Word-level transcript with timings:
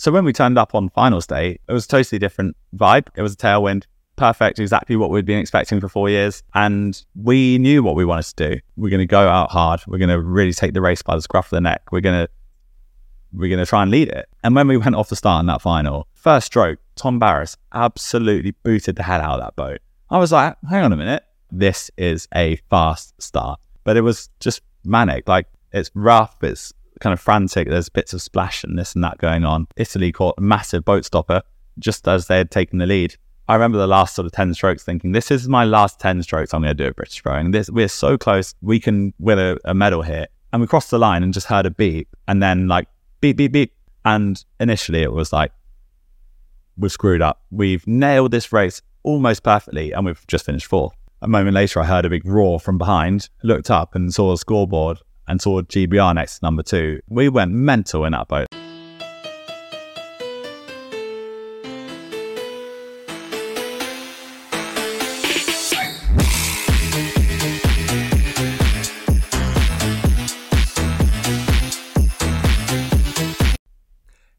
So 0.00 0.10
when 0.10 0.24
we 0.24 0.32
turned 0.32 0.56
up 0.56 0.74
on 0.74 0.88
finals 0.88 1.26
day, 1.26 1.58
it 1.68 1.72
was 1.74 1.84
a 1.84 1.88
totally 1.88 2.18
different 2.18 2.56
vibe. 2.74 3.08
It 3.16 3.20
was 3.20 3.34
a 3.34 3.36
tailwind, 3.36 3.84
perfect, 4.16 4.58
exactly 4.58 4.96
what 4.96 5.10
we'd 5.10 5.26
been 5.26 5.38
expecting 5.38 5.78
for 5.78 5.90
four 5.90 6.08
years. 6.08 6.42
And 6.54 6.98
we 7.14 7.58
knew 7.58 7.82
what 7.82 7.96
we 7.96 8.06
wanted 8.06 8.24
to 8.34 8.54
do. 8.54 8.60
We're 8.78 8.88
going 8.88 9.00
to 9.00 9.06
go 9.06 9.28
out 9.28 9.50
hard. 9.50 9.82
We're 9.86 9.98
going 9.98 10.08
to 10.08 10.18
really 10.18 10.54
take 10.54 10.72
the 10.72 10.80
race 10.80 11.02
by 11.02 11.16
the 11.16 11.20
scruff 11.20 11.48
of 11.48 11.50
the 11.50 11.60
neck. 11.60 11.92
We're 11.92 12.00
going 12.00 12.26
to 12.26 12.32
we're 13.34 13.50
going 13.50 13.62
to 13.62 13.68
try 13.68 13.82
and 13.82 13.90
lead 13.90 14.08
it. 14.08 14.26
And 14.42 14.54
when 14.54 14.68
we 14.68 14.78
went 14.78 14.94
off 14.94 15.10
the 15.10 15.16
start 15.16 15.42
in 15.42 15.46
that 15.48 15.60
final, 15.60 16.08
first 16.14 16.46
stroke, 16.46 16.78
Tom 16.96 17.18
Barras 17.18 17.58
absolutely 17.74 18.52
booted 18.52 18.96
the 18.96 19.02
hell 19.02 19.20
out 19.20 19.38
of 19.38 19.40
that 19.40 19.54
boat. 19.54 19.80
I 20.08 20.16
was 20.16 20.32
like, 20.32 20.56
hang 20.70 20.82
on 20.82 20.94
a 20.94 20.96
minute, 20.96 21.24
this 21.52 21.90
is 21.98 22.26
a 22.34 22.56
fast 22.70 23.20
start. 23.20 23.60
But 23.84 23.98
it 23.98 24.00
was 24.00 24.30
just 24.40 24.62
manic. 24.82 25.28
Like 25.28 25.46
it's 25.72 25.90
rough, 25.92 26.42
it's 26.42 26.72
kind 27.00 27.12
of 27.12 27.20
frantic. 27.20 27.68
There's 27.68 27.88
bits 27.88 28.12
of 28.12 28.22
splash 28.22 28.62
and 28.62 28.78
this 28.78 28.94
and 28.94 29.02
that 29.02 29.18
going 29.18 29.44
on. 29.44 29.66
Italy 29.76 30.12
caught 30.12 30.36
a 30.38 30.42
massive 30.42 30.84
boat 30.84 31.04
stopper 31.04 31.42
just 31.78 32.06
as 32.06 32.26
they 32.26 32.36
had 32.36 32.50
taken 32.50 32.78
the 32.78 32.86
lead. 32.86 33.16
I 33.48 33.54
remember 33.54 33.78
the 33.78 33.86
last 33.86 34.14
sort 34.14 34.26
of 34.26 34.32
10 34.32 34.54
strokes 34.54 34.84
thinking, 34.84 35.12
this 35.12 35.30
is 35.30 35.48
my 35.48 35.64
last 35.64 35.98
10 35.98 36.22
strokes 36.22 36.54
I'm 36.54 36.62
going 36.62 36.76
to 36.76 36.84
do 36.84 36.88
at 36.88 36.96
British 36.96 37.20
Rowing. 37.24 37.50
This, 37.50 37.68
we're 37.68 37.88
so 37.88 38.16
close. 38.16 38.54
We 38.62 38.78
can 38.78 39.12
win 39.18 39.40
a, 39.40 39.56
a 39.64 39.74
medal 39.74 40.02
here. 40.02 40.28
And 40.52 40.60
we 40.60 40.68
crossed 40.68 40.90
the 40.90 40.98
line 40.98 41.22
and 41.22 41.34
just 41.34 41.46
heard 41.46 41.66
a 41.66 41.70
beep 41.70 42.08
and 42.28 42.42
then 42.42 42.68
like 42.68 42.86
beep, 43.20 43.36
beep, 43.36 43.52
beep. 43.52 43.74
And 44.04 44.42
initially 44.60 45.02
it 45.02 45.12
was 45.12 45.32
like, 45.32 45.52
we've 46.76 46.92
screwed 46.92 47.22
up. 47.22 47.42
We've 47.50 47.84
nailed 47.86 48.30
this 48.30 48.52
race 48.52 48.82
almost 49.02 49.42
perfectly 49.42 49.92
and 49.92 50.06
we've 50.06 50.24
just 50.26 50.46
finished 50.46 50.66
fourth. 50.66 50.94
A 51.22 51.28
moment 51.28 51.54
later, 51.54 51.80
I 51.80 51.86
heard 51.86 52.04
a 52.04 52.10
big 52.10 52.24
roar 52.24 52.60
from 52.60 52.78
behind, 52.78 53.28
looked 53.42 53.70
up 53.70 53.94
and 53.94 54.12
saw 54.14 54.30
the 54.30 54.38
scoreboard 54.38 54.98
and 55.30 55.40
saw 55.40 55.62
GBR 55.62 56.16
next 56.16 56.40
to 56.40 56.44
number 56.44 56.64
two. 56.64 57.00
We 57.08 57.28
went 57.28 57.52
mental 57.52 58.04
in 58.04 58.12
that 58.12 58.26
boat. 58.26 58.48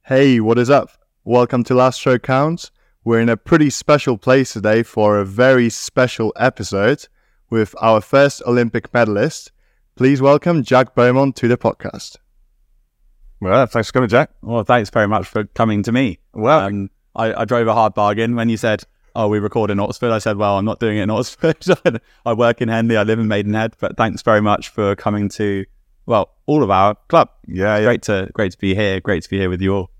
Hey, 0.03 0.41
what 0.41 0.59
is 0.59 0.69
up? 0.69 0.89
Welcome 1.23 1.63
to 1.63 1.73
Last 1.73 1.99
Stroke 1.99 2.23
Counts. 2.23 2.69
We're 3.05 3.21
in 3.21 3.29
a 3.29 3.37
pretty 3.37 3.69
special 3.69 4.17
place 4.17 4.51
today 4.51 4.83
for 4.83 5.17
a 5.17 5.25
very 5.25 5.69
special 5.69 6.33
episode 6.35 7.07
with 7.49 7.73
our 7.79 8.01
first 8.01 8.41
Olympic 8.45 8.93
medalist. 8.93 9.53
Please 10.01 10.19
welcome 10.19 10.63
Jack 10.63 10.95
Beaumont 10.95 11.35
to 11.35 11.47
the 11.47 11.57
podcast. 11.57 12.17
Well, 13.39 13.67
thanks 13.67 13.89
for 13.89 13.93
coming, 13.93 14.09
Jack. 14.09 14.31
Well, 14.41 14.63
thanks 14.63 14.89
very 14.89 15.07
much 15.07 15.27
for 15.27 15.43
coming 15.43 15.83
to 15.83 15.91
me. 15.91 16.17
Well, 16.33 16.59
Um, 16.61 16.89
I, 17.15 17.41
I 17.41 17.45
drove 17.45 17.67
a 17.67 17.75
hard 17.75 17.93
bargain 17.93 18.35
when 18.35 18.49
you 18.49 18.57
said, 18.57 18.83
"Oh, 19.15 19.27
we 19.27 19.37
record 19.37 19.69
in 19.69 19.79
Oxford." 19.79 20.09
I 20.09 20.17
said, 20.17 20.37
"Well, 20.37 20.57
I'm 20.57 20.65
not 20.65 20.79
doing 20.79 20.97
it 20.97 21.03
in 21.03 21.11
Oxford. 21.11 21.63
I 22.25 22.33
work 22.33 22.63
in 22.63 22.69
Henley. 22.69 22.97
I 22.97 23.03
live 23.03 23.19
in 23.19 23.27
Maidenhead." 23.27 23.75
But 23.79 23.95
thanks 23.95 24.23
very 24.23 24.41
much 24.41 24.69
for 24.69 24.95
coming 24.95 25.29
to 25.37 25.65
well 26.07 26.31
all 26.47 26.63
of 26.63 26.71
our 26.71 26.95
club. 27.07 27.29
yeah, 27.45 27.77
yeah. 27.77 27.83
Great 27.83 28.01
to 28.01 28.31
great 28.33 28.53
to 28.53 28.57
be 28.57 28.73
here. 28.73 29.01
Great 29.01 29.21
to 29.21 29.29
be 29.29 29.37
here 29.37 29.51
with 29.51 29.61
you 29.61 29.75
all. 29.75 29.90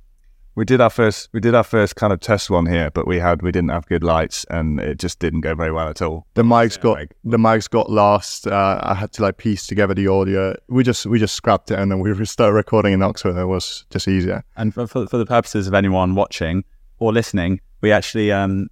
We 0.54 0.66
did 0.66 0.82
our 0.82 0.90
first, 0.90 1.30
we 1.32 1.40
did 1.40 1.56
our 1.56 1.64
first 1.64 1.96
kind 1.96 2.12
of 2.12 2.20
test 2.20 2.50
one 2.50 2.66
here, 2.66 2.92
but 2.92 3.08
we 3.08 3.20
had, 3.20 3.42
we 3.42 3.54
didn't 3.54 3.70
have 3.70 3.86
good 3.88 4.04
lights, 4.04 4.46
and 4.50 4.82
it 4.82 5.00
just 5.00 5.20
didn't 5.20 5.42
go 5.42 5.56
very 5.56 5.72
well 5.72 5.88
at 5.88 6.02
all. 6.02 6.28
The 6.34 6.44
mics 6.44 6.76
Yeah, 6.78 6.84
got 6.84 6.92
like- 6.98 7.16
the 7.24 7.38
mics 7.38 7.70
got 7.70 7.90
lost. 7.90 8.48
Uh, 8.48 8.80
I 8.84 8.94
had 8.94 9.14
to 9.14 9.22
like 9.22 9.38
piece 9.38 9.66
together 9.66 9.94
the 9.94 10.08
audio. 10.08 10.56
We 10.68 10.84
just 10.84 11.06
we 11.06 11.20
just 11.20 11.36
scrapped 11.36 11.72
it 11.72 11.80
and 11.80 11.90
then 11.90 12.00
we 12.00 12.26
started 12.26 12.54
recording 12.54 12.92
in 12.94 13.02
Oxford. 13.02 13.38
It 13.38 13.46
was 13.46 13.86
just 13.90 14.08
easier. 14.08 14.44
And 14.58 14.74
for, 14.74 14.88
for, 14.88 15.08
for 15.08 15.18
the 15.18 15.26
purposes 15.26 15.68
of 15.68 15.74
anyone 15.74 16.16
watching 16.16 16.66
or 17.00 17.14
listening, 17.14 17.62
we 17.80 17.92
actually 17.94 18.32
um 18.32 18.68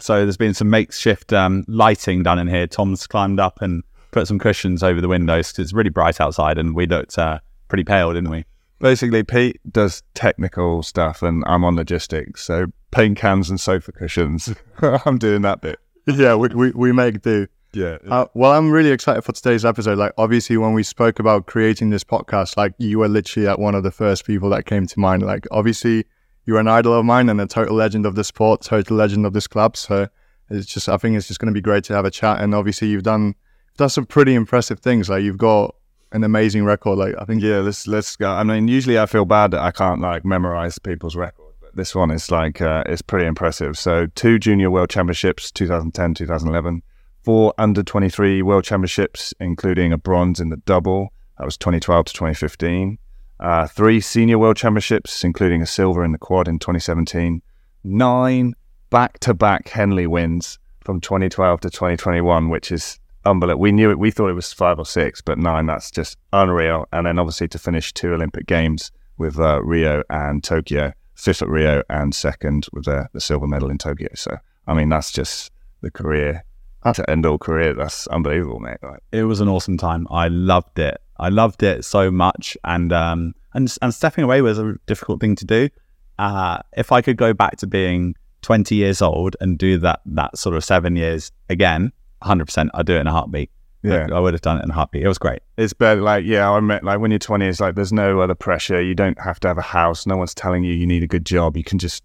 so 0.00 0.20
there's 0.20 0.36
been 0.36 0.54
some 0.54 0.70
makeshift 0.70 1.32
um, 1.32 1.64
lighting 1.66 2.22
done 2.24 2.38
in 2.38 2.46
here. 2.48 2.66
Tom's 2.66 3.06
climbed 3.06 3.40
up 3.40 3.62
and 3.62 3.82
put 4.10 4.26
some 4.26 4.38
cushions 4.38 4.82
over 4.82 5.00
the 5.00 5.08
windows 5.08 5.50
because 5.50 5.64
it's 5.64 5.72
really 5.72 5.88
bright 5.90 6.20
outside, 6.20 6.58
and 6.58 6.74
we 6.74 6.86
looked 6.86 7.16
uh, 7.16 7.38
pretty 7.68 7.84
pale, 7.84 8.12
didn't 8.12 8.28
we? 8.30 8.44
Basically, 8.84 9.22
Pete 9.22 9.62
does 9.72 10.02
technical 10.12 10.82
stuff, 10.82 11.22
and 11.22 11.42
I'm 11.46 11.64
on 11.64 11.74
logistics. 11.74 12.44
So 12.44 12.66
paint 12.90 13.16
cans 13.16 13.48
and 13.48 13.58
sofa 13.58 13.92
cushions. 13.92 14.54
I'm 15.06 15.16
doing 15.16 15.40
that 15.40 15.62
bit. 15.62 15.78
yeah, 16.06 16.34
we, 16.34 16.48
we, 16.48 16.70
we 16.72 16.92
make 16.92 17.22
do. 17.22 17.46
Yeah. 17.72 17.96
Uh, 18.06 18.26
well, 18.34 18.52
I'm 18.52 18.70
really 18.70 18.90
excited 18.90 19.22
for 19.22 19.32
today's 19.32 19.64
episode. 19.64 19.96
Like, 19.96 20.12
obviously, 20.18 20.58
when 20.58 20.74
we 20.74 20.82
spoke 20.82 21.18
about 21.18 21.46
creating 21.46 21.88
this 21.88 22.04
podcast, 22.04 22.58
like, 22.58 22.74
you 22.76 22.98
were 22.98 23.08
literally 23.08 23.48
at 23.48 23.58
one 23.58 23.74
of 23.74 23.84
the 23.84 23.90
first 23.90 24.26
people 24.26 24.50
that 24.50 24.66
came 24.66 24.86
to 24.86 25.00
mind. 25.00 25.22
Like, 25.22 25.46
obviously, 25.50 26.04
you're 26.44 26.60
an 26.60 26.68
idol 26.68 26.92
of 26.92 27.06
mine 27.06 27.30
and 27.30 27.40
a 27.40 27.46
total 27.46 27.76
legend 27.76 28.04
of 28.04 28.16
the 28.16 28.22
sport, 28.22 28.60
total 28.60 28.98
legend 28.98 29.24
of 29.24 29.32
this 29.32 29.46
club. 29.46 29.78
So 29.78 30.08
it's 30.50 30.66
just, 30.66 30.90
I 30.90 30.98
think 30.98 31.16
it's 31.16 31.26
just 31.26 31.40
going 31.40 31.50
to 31.50 31.56
be 31.56 31.62
great 31.62 31.84
to 31.84 31.94
have 31.94 32.04
a 32.04 32.10
chat. 32.10 32.42
And 32.42 32.54
obviously, 32.54 32.88
you've 32.88 33.02
done 33.02 33.34
done 33.78 33.88
some 33.88 34.04
pretty 34.04 34.34
impressive 34.34 34.80
things. 34.80 35.08
Like, 35.08 35.22
you've 35.22 35.38
got 35.38 35.74
an 36.12 36.24
amazing 36.24 36.64
record. 36.64 36.98
Like, 36.98 37.14
I 37.18 37.24
think, 37.24 37.42
yeah, 37.42 37.58
let's 37.58 37.86
let's 37.86 38.16
go. 38.16 38.30
I 38.30 38.42
mean, 38.44 38.68
usually 38.68 38.98
I 38.98 39.06
feel 39.06 39.24
bad 39.24 39.50
that 39.52 39.60
I 39.60 39.70
can't 39.70 40.00
like 40.00 40.24
memorize 40.24 40.78
people's 40.78 41.16
record, 41.16 41.54
but 41.60 41.74
this 41.76 41.94
one 41.94 42.10
is 42.10 42.30
like 42.30 42.60
uh, 42.60 42.84
it's 42.86 43.02
pretty 43.02 43.26
impressive. 43.26 43.78
So 43.78 44.06
two 44.14 44.38
junior 44.38 44.70
world 44.70 44.90
championships, 44.90 45.50
2010, 45.50 46.14
2011, 46.14 46.82
four 47.22 47.54
under 47.58 47.82
23 47.82 48.42
world 48.42 48.64
championships, 48.64 49.34
including 49.40 49.92
a 49.92 49.98
bronze 49.98 50.40
in 50.40 50.50
the 50.50 50.58
double. 50.58 51.12
That 51.38 51.44
was 51.44 51.56
2012 51.56 52.06
to 52.06 52.12
2015. 52.12 52.98
Uh, 53.40 53.66
three 53.66 54.00
senior 54.00 54.38
world 54.38 54.56
championships, 54.56 55.24
including 55.24 55.60
a 55.60 55.66
silver 55.66 56.04
in 56.04 56.12
the 56.12 56.18
quad 56.18 56.46
in 56.46 56.58
2017. 56.58 57.42
Nine 57.82 58.54
back-to-back 58.90 59.68
Henley 59.68 60.06
wins 60.06 60.58
from 60.80 61.00
2012 61.00 61.60
to 61.62 61.70
2021, 61.70 62.48
which 62.48 62.70
is 62.70 63.00
unbelievable. 63.24 63.60
We 63.62 63.72
knew 63.72 63.90
it. 63.90 63.98
We 63.98 64.10
thought 64.10 64.28
it 64.28 64.34
was 64.34 64.52
five 64.52 64.78
or 64.78 64.86
six, 64.86 65.20
but 65.20 65.38
nine. 65.38 65.66
That's 65.66 65.90
just 65.90 66.18
unreal. 66.32 66.86
And 66.92 67.06
then 67.06 67.18
obviously 67.18 67.48
to 67.48 67.58
finish 67.58 67.92
two 67.92 68.12
Olympic 68.12 68.46
Games 68.46 68.90
with 69.18 69.38
uh, 69.38 69.62
Rio 69.62 70.02
and 70.10 70.42
Tokyo, 70.42 70.92
fifth 71.14 71.42
at 71.42 71.48
Rio 71.48 71.82
and 71.88 72.14
second 72.14 72.66
with 72.72 72.84
the, 72.84 73.08
the 73.12 73.20
silver 73.20 73.46
medal 73.46 73.70
in 73.70 73.78
Tokyo. 73.78 74.08
So 74.14 74.36
I 74.66 74.74
mean, 74.74 74.88
that's 74.88 75.12
just 75.12 75.52
the 75.80 75.90
career 75.90 76.44
to 76.92 77.08
end 77.10 77.24
all 77.24 77.38
career. 77.38 77.74
That's 77.74 78.06
unbelievable, 78.08 78.60
mate. 78.60 78.76
Like, 78.82 79.00
it 79.10 79.24
was 79.24 79.40
an 79.40 79.48
awesome 79.48 79.78
time. 79.78 80.06
I 80.10 80.28
loved 80.28 80.78
it. 80.78 80.98
I 81.16 81.28
loved 81.28 81.62
it 81.62 81.84
so 81.84 82.10
much, 82.10 82.56
and 82.64 82.92
um, 82.92 83.34
and 83.54 83.74
and 83.80 83.94
stepping 83.94 84.24
away 84.24 84.42
was 84.42 84.58
a 84.58 84.74
difficult 84.86 85.20
thing 85.20 85.36
to 85.36 85.44
do. 85.44 85.70
Uh, 86.18 86.58
if 86.76 86.92
I 86.92 87.00
could 87.00 87.16
go 87.16 87.32
back 87.32 87.56
to 87.58 87.66
being 87.66 88.14
20 88.42 88.74
years 88.74 89.00
old 89.00 89.36
and 89.40 89.58
do 89.58 89.78
that 89.78 90.00
that 90.06 90.36
sort 90.36 90.54
of 90.54 90.64
seven 90.64 90.96
years 90.96 91.32
again, 91.48 91.92
100, 92.20 92.46
percent 92.46 92.70
I'd 92.74 92.86
do 92.86 92.96
it 92.96 93.00
in 93.00 93.06
a 93.06 93.12
heartbeat. 93.12 93.50
Yeah. 93.82 94.08
I 94.12 94.18
would 94.18 94.32
have 94.32 94.40
done 94.40 94.58
it 94.58 94.64
in 94.64 94.70
a 94.70 94.74
heartbeat. 94.74 95.02
It 95.02 95.08
was 95.08 95.18
great. 95.18 95.40
it's 95.58 95.74
better. 95.74 96.00
Like, 96.00 96.24
yeah, 96.24 96.50
I 96.50 96.58
meant 96.60 96.84
like 96.84 97.00
when 97.00 97.10
you're 97.10 97.18
20, 97.18 97.46
it's 97.46 97.60
like 97.60 97.74
there's 97.74 97.92
no 97.92 98.20
other 98.20 98.34
pressure. 98.34 98.80
You 98.80 98.94
don't 98.94 99.20
have 99.20 99.38
to 99.40 99.48
have 99.48 99.58
a 99.58 99.62
house. 99.62 100.06
No 100.06 100.16
one's 100.16 100.34
telling 100.34 100.64
you 100.64 100.72
you 100.72 100.86
need 100.86 101.02
a 101.02 101.06
good 101.06 101.26
job. 101.26 101.54
You 101.54 101.64
can 101.64 101.78
just 101.78 102.02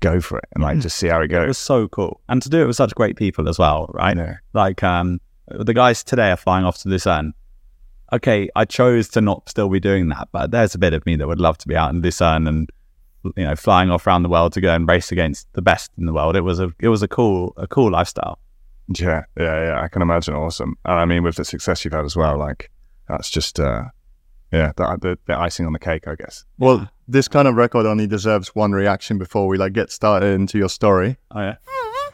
go 0.00 0.20
for 0.20 0.38
it 0.38 0.44
and 0.54 0.64
like 0.64 0.78
just 0.78 0.96
see 0.96 1.08
how 1.08 1.20
it 1.20 1.28
goes. 1.28 1.44
It 1.44 1.48
was 1.48 1.58
so 1.58 1.88
cool, 1.88 2.20
and 2.28 2.40
to 2.42 2.48
do 2.48 2.62
it 2.62 2.66
with 2.66 2.76
such 2.76 2.94
great 2.94 3.16
people 3.16 3.48
as 3.48 3.58
well, 3.58 3.90
right? 3.92 4.16
Yeah. 4.16 4.36
Like 4.52 4.82
um, 4.82 5.20
the 5.48 5.74
guys 5.74 6.02
today 6.02 6.30
are 6.30 6.36
flying 6.36 6.64
off 6.64 6.78
to 6.82 6.88
Lucerne. 6.88 7.34
Okay, 8.12 8.48
I 8.56 8.64
chose 8.64 9.08
to 9.10 9.20
not 9.20 9.48
still 9.48 9.68
be 9.68 9.78
doing 9.78 10.08
that, 10.08 10.28
but 10.32 10.50
there's 10.50 10.74
a 10.74 10.78
bit 10.78 10.94
of 10.94 11.04
me 11.06 11.16
that 11.16 11.28
would 11.28 11.40
love 11.40 11.58
to 11.58 11.68
be 11.68 11.76
out 11.76 11.90
in 11.90 12.02
Lucerne 12.02 12.46
and 12.46 12.70
you 13.36 13.44
know 13.44 13.54
flying 13.54 13.90
off 13.90 14.06
around 14.06 14.22
the 14.22 14.28
world 14.28 14.52
to 14.54 14.60
go 14.60 14.74
and 14.74 14.88
race 14.88 15.12
against 15.12 15.52
the 15.52 15.62
best 15.62 15.90
in 15.98 16.06
the 16.06 16.12
world. 16.12 16.36
It 16.36 16.40
was 16.42 16.58
a 16.60 16.72
it 16.80 16.88
was 16.88 17.02
a 17.02 17.08
cool 17.08 17.52
a 17.56 17.66
cool 17.66 17.90
lifestyle. 17.90 18.38
Yeah, 18.98 19.24
yeah, 19.38 19.64
yeah. 19.66 19.80
I 19.82 19.88
can 19.88 20.02
imagine. 20.02 20.34
Awesome. 20.34 20.76
And 20.84 20.98
I 20.98 21.04
mean, 21.04 21.22
with 21.22 21.36
the 21.36 21.44
success 21.44 21.84
you've 21.84 21.94
had 21.94 22.04
as 22.04 22.16
well, 22.16 22.36
like 22.38 22.70
that's 23.08 23.30
just, 23.30 23.60
uh, 23.60 23.84
yeah, 24.52 24.72
the, 24.76 24.98
the, 25.00 25.18
the 25.26 25.38
icing 25.38 25.66
on 25.66 25.72
the 25.72 25.78
cake, 25.78 26.08
I 26.08 26.14
guess. 26.16 26.44
well, 26.58 26.90
this 27.06 27.26
kind 27.28 27.48
of 27.48 27.54
record 27.56 27.86
only 27.86 28.06
deserves 28.06 28.48
one 28.54 28.72
reaction 28.72 29.18
before 29.18 29.46
we 29.48 29.58
like 29.58 29.72
get 29.72 29.90
started 29.90 30.32
into 30.34 30.58
your 30.58 30.68
story. 30.68 31.16
Oh 31.32 31.40
yeah, 31.40 31.56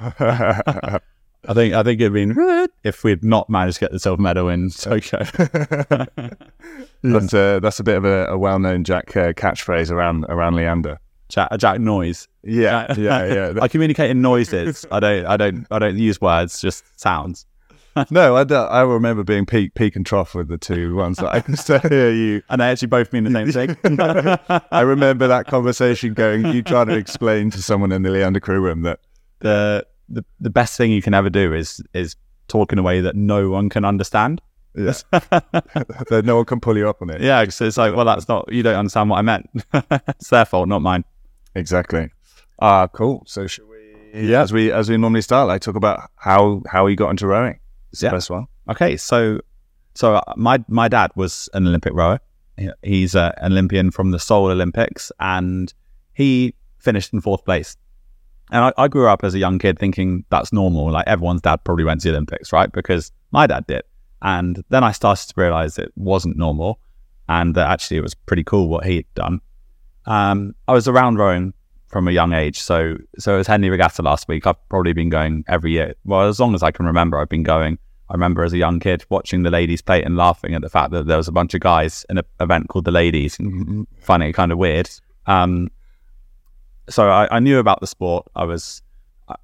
I 1.49 1.55
think 1.55 1.75
I 1.75 1.83
think 1.83 2.01
it'd 2.01 2.13
been 2.13 2.35
if 2.83 3.05
we'd 3.05 3.23
not 3.23 3.49
managed 3.51 3.77
to 3.77 3.81
get 3.81 3.93
the 3.93 3.99
silver 4.01 4.21
medal 4.23 4.49
in 4.49 4.71
Tokyo. 4.77 5.19
that's 7.03 7.35
a 7.35 7.61
that's 7.63 7.79
a 7.81 7.85
bit 7.85 7.97
of 7.97 8.05
a, 8.05 8.27
a 8.27 8.39
well-known 8.39 8.85
Jack 8.85 9.17
uh, 9.17 9.33
catchphrase 9.33 9.91
around 9.91 10.25
around 10.29 10.57
Leander. 10.57 10.99
Jack, 11.29 11.51
Jack 11.59 11.81
noise. 11.81 12.29
Yeah, 12.43 12.95
yeah, 12.97 13.25
yeah. 13.25 13.53
I 13.63 13.69
communicate 13.69 14.11
in 14.11 14.23
noises. 14.23 14.87
I 14.91 15.01
don't 15.01 15.27
I 15.27 15.37
don't 15.37 15.67
I 15.71 15.79
don't 15.79 15.99
use 15.99 16.21
words, 16.21 16.61
just 16.61 16.85
sounds. 17.01 17.47
no, 18.11 18.37
I, 18.37 18.43
I 18.43 18.83
remember 18.83 19.25
being 19.25 19.47
peak 19.47 19.75
peak 19.75 19.97
and 19.97 20.05
trough 20.05 20.35
with 20.35 20.49
the 20.49 20.59
two 20.59 20.95
ones 20.95 21.17
that 21.19 21.33
I 21.33 21.41
can 21.41 21.57
still 21.57 21.81
hear 21.81 22.11
you. 22.11 22.43
And 22.49 22.61
they 22.61 22.67
actually 22.67 22.89
both 22.89 23.13
mean 23.13 23.25
the 23.25 23.53
same 23.53 23.75
thing. 23.75 23.99
I 24.71 24.81
remember 24.83 25.27
that 25.27 25.47
conversation 25.47 26.13
going. 26.15 26.47
You 26.47 26.63
trying 26.63 26.89
to 26.89 26.97
explain 26.97 27.51
to 27.51 27.63
someone 27.63 27.93
in 27.93 28.03
the 28.03 28.11
Leander 28.11 28.41
crew 28.41 28.61
room 28.61 28.83
that 28.83 29.01
the, 29.41 29.87
the 30.09 30.25
the 30.41 30.51
best 30.51 30.77
thing 30.77 30.93
you 30.93 31.03
can 31.03 31.15
ever 31.15 31.31
do 31.31 31.55
is 31.55 31.83
is 31.95 32.17
talk 32.49 32.73
in 32.73 32.79
a 32.79 32.83
way 32.83 33.01
that 33.01 33.17
no 33.17 33.51
one 33.51 33.69
can 33.69 33.85
understand. 33.85 34.43
yeah, 34.75 34.93
that 35.11 36.23
no 36.25 36.37
one 36.37 36.45
can 36.45 36.61
pull 36.61 36.77
you 36.77 36.89
up 36.89 37.01
on 37.01 37.09
it. 37.09 37.23
Yeah, 37.23 37.49
so 37.49 37.65
it's 37.65 37.79
like, 37.79 37.97
well, 37.97 38.05
that's 38.05 38.29
not 38.29 38.53
you 38.53 38.63
don't 38.63 38.77
understand 38.77 39.09
what 39.09 39.19
I 39.19 39.23
meant. 39.23 39.49
it's 39.73 40.29
their 40.29 40.45
fault, 40.45 40.69
not 40.69 40.83
mine. 40.83 41.05
Exactly. 41.57 42.11
Ah, 42.61 42.87
cool. 42.89 43.23
So 43.27 43.47
should 43.47 43.69
we? 43.69 44.29
Yeah, 44.29 44.43
as 44.43 44.53
we 44.53 44.71
as 44.73 44.89
we 44.89 44.97
normally 44.97 45.23
start, 45.23 45.49
like 45.49 45.61
talk 45.63 45.75
about 45.77 46.11
how 46.17 46.63
how 46.69 46.87
you 46.87 46.97
got 46.97 47.11
into 47.11 47.27
rowing. 47.27 47.59
It's 47.93 48.03
Yeah. 48.03 48.11
the 48.11 48.17
first 48.17 48.31
one. 48.31 48.47
Okay, 48.69 48.97
so 48.97 49.41
so 49.95 50.17
uh, 50.17 50.23
my 50.37 50.63
my 50.69 50.89
dad 50.89 51.11
was 51.17 51.49
an 51.55 51.67
Olympic 51.67 51.93
rower. 51.95 52.21
He's 52.83 53.15
uh, 53.15 53.33
an 53.39 53.53
Olympian 53.53 53.91
from 53.91 54.11
the 54.13 54.19
Seoul 54.19 54.47
Olympics, 54.51 55.13
and 55.21 55.73
he 56.15 56.55
finished 56.79 57.13
in 57.13 57.21
fourth 57.21 57.45
place. 57.45 57.77
And 58.51 58.65
I, 58.67 58.73
I 58.85 58.89
grew 58.89 59.09
up 59.09 59.25
as 59.25 59.35
a 59.35 59.39
young 59.39 59.59
kid 59.59 59.79
thinking 59.79 60.25
that's 60.31 60.53
normal. 60.53 60.91
Like 60.91 61.07
everyone's 61.07 61.43
dad 61.43 61.65
probably 61.65 61.85
went 61.85 62.01
to 62.03 62.09
the 62.09 62.15
Olympics, 62.15 62.53
right? 62.53 62.71
Because 62.73 63.13
my 63.33 63.47
dad 63.47 63.67
did. 63.67 63.83
And 64.23 64.63
then 64.71 64.85
I 64.85 64.93
started 64.93 65.27
to 65.29 65.41
realize 65.41 65.79
it 65.79 65.93
wasn't 65.97 66.37
normal, 66.39 66.79
and 67.29 67.55
that 67.55 67.69
actually 67.71 67.99
it 67.99 68.03
was 68.03 68.15
pretty 68.15 68.45
cool 68.45 68.69
what 68.69 68.85
he'd 68.87 69.07
done. 69.15 69.41
Um, 70.07 70.55
I 70.69 70.73
was 70.73 70.89
around 70.89 71.19
rowing 71.19 71.53
from 71.89 72.09
a 72.09 72.13
young 72.13 72.33
age, 72.33 72.59
so 72.59 72.97
so 73.19 73.35
it 73.35 73.39
was 73.39 73.47
Henley 73.47 73.71
Regatta 73.71 74.03
last 74.03 74.29
week. 74.29 74.47
I've 74.47 74.69
probably 74.69 74.93
been 74.93 75.09
going 75.09 75.45
every 75.49 75.73
year. 75.73 75.95
Well, 76.05 76.29
as 76.29 76.41
long 76.41 76.55
as 76.55 76.63
I 76.63 76.71
can 76.71 76.87
remember, 76.87 77.19
I've 77.19 77.29
been 77.29 77.43
going. 77.43 77.79
I 78.09 78.15
remember 78.15 78.45
as 78.45 78.53
a 78.53 78.59
young 78.59 78.79
kid 78.79 79.05
watching 79.09 79.43
the 79.43 79.51
Ladies 79.51 79.83
Plate 79.83 80.05
and 80.05 80.17
laughing 80.17 80.55
at 80.55 80.63
the 80.63 80.69
fact 80.69 80.93
that 80.93 81.07
there 81.07 81.17
was 81.17 81.27
a 81.27 81.33
bunch 81.33 81.55
of 81.55 81.61
guys 81.61 82.07
in 82.09 82.19
an 82.19 82.25
event 82.39 82.69
called 82.69 82.85
the 82.85 82.93
ladies 82.93 83.37
finding 84.01 84.29
it 84.29 84.33
kind 84.33 84.53
of 84.53 84.59
weird. 84.59 84.89
Um, 85.27 85.71
so 86.89 87.09
I, 87.09 87.37
I 87.37 87.41
knew 87.41 87.59
about 87.59 87.81
the 87.81 87.87
sport. 87.89 88.27
I 88.37 88.45
was, 88.45 88.81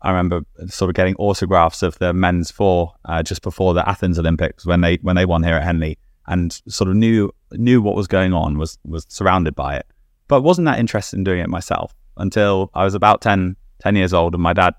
I 0.00 0.11
remember 0.11 0.47
sort 0.69 0.91
of 0.91 0.94
getting 0.94 1.17
autographs 1.17 1.82
of 1.82 1.99
the 1.99 2.12
men's 2.12 2.53
four 2.53 2.94
uh, 3.05 3.23
just 3.25 3.43
before 3.43 3.75
the 3.75 3.88
Athens 3.88 4.19
Olympics 4.19 4.65
when 4.65 4.81
they 4.81 4.97
when 5.03 5.17
they 5.17 5.25
won 5.25 5.43
here 5.43 5.56
at 5.56 5.65
Henley, 5.65 5.99
and 6.26 6.61
sort 6.69 6.88
of 6.88 6.97
knew 6.97 7.35
knew 7.53 7.82
what 7.82 7.97
was 7.97 8.06
going 8.06 8.32
on. 8.32 8.58
Was 8.58 8.79
was 8.85 9.06
surrounded 9.08 9.56
by 9.56 9.76
it, 9.76 9.87
but 10.29 10.43
wasn't 10.43 10.67
that 10.67 10.79
interested 10.79 11.17
in 11.17 11.25
doing 11.25 11.41
it 11.41 11.49
myself 11.49 11.95
until 12.17 12.71
I 12.75 12.85
was 12.85 12.95
about 12.95 13.21
10, 13.21 13.57
10 13.81 13.97
years 13.97 14.13
old, 14.13 14.35
and 14.35 14.43
my 14.43 14.53
dad 14.53 14.75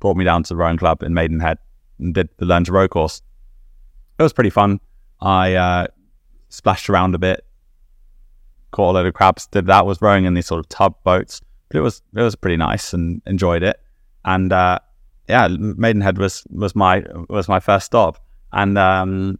brought 0.00 0.16
me 0.16 0.24
down 0.24 0.42
to 0.44 0.48
the 0.50 0.56
rowing 0.56 0.78
club 0.78 1.02
in 1.02 1.14
Maidenhead 1.14 1.58
and 1.98 2.14
did 2.14 2.28
the 2.38 2.46
learn 2.46 2.64
to 2.64 2.72
row 2.72 2.88
course. 2.88 3.22
It 4.18 4.22
was 4.22 4.32
pretty 4.32 4.50
fun. 4.50 4.80
I 5.20 5.54
uh, 5.54 5.86
splashed 6.48 6.88
around 6.88 7.14
a 7.14 7.18
bit, 7.18 7.44
caught 8.70 8.90
a 8.90 8.94
load 8.94 9.06
of 9.06 9.14
crabs. 9.14 9.46
Did 9.46 9.66
that. 9.66 9.86
Was 9.86 10.02
rowing 10.02 10.24
in 10.24 10.34
these 10.34 10.46
sort 10.46 10.60
of 10.60 10.68
tub 10.68 10.94
boats, 11.04 11.40
but 11.68 11.78
it 11.78 11.80
was 11.80 12.02
it 12.14 12.22
was 12.22 12.34
pretty 12.34 12.56
nice 12.56 12.92
and 12.92 13.22
enjoyed 13.26 13.62
it. 13.62 13.80
And 14.24 14.52
uh, 14.52 14.78
yeah, 15.28 15.48
Maidenhead 15.48 16.18
was 16.18 16.44
was 16.50 16.74
my 16.74 17.04
was 17.28 17.48
my 17.48 17.60
first 17.60 17.86
stop, 17.86 18.18
and 18.52 18.78
um, 18.78 19.38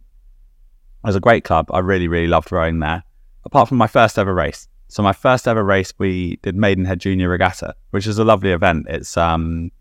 it 1.03 1.07
was 1.07 1.15
a 1.15 1.21
great 1.21 1.43
club. 1.43 1.69
I 1.71 1.79
really 1.79 2.07
really 2.07 2.27
loved 2.27 2.51
rowing 2.51 2.79
there. 2.79 3.03
Apart 3.45 3.69
from 3.69 3.77
my 3.77 3.87
first 3.87 4.19
ever 4.19 4.33
race. 4.33 4.67
So 4.89 5.03
my 5.03 5.13
first 5.13 5.47
ever 5.47 5.63
race, 5.63 5.93
we 5.99 6.37
did 6.41 6.55
Maidenhead 6.55 6.99
Junior 6.99 7.29
Regatta, 7.29 7.75
which 7.91 8.07
is 8.07 8.17
a 8.17 8.23
lovely 8.23 8.51
event. 8.51 8.87
It's 8.89 9.15
um, 9.17 9.71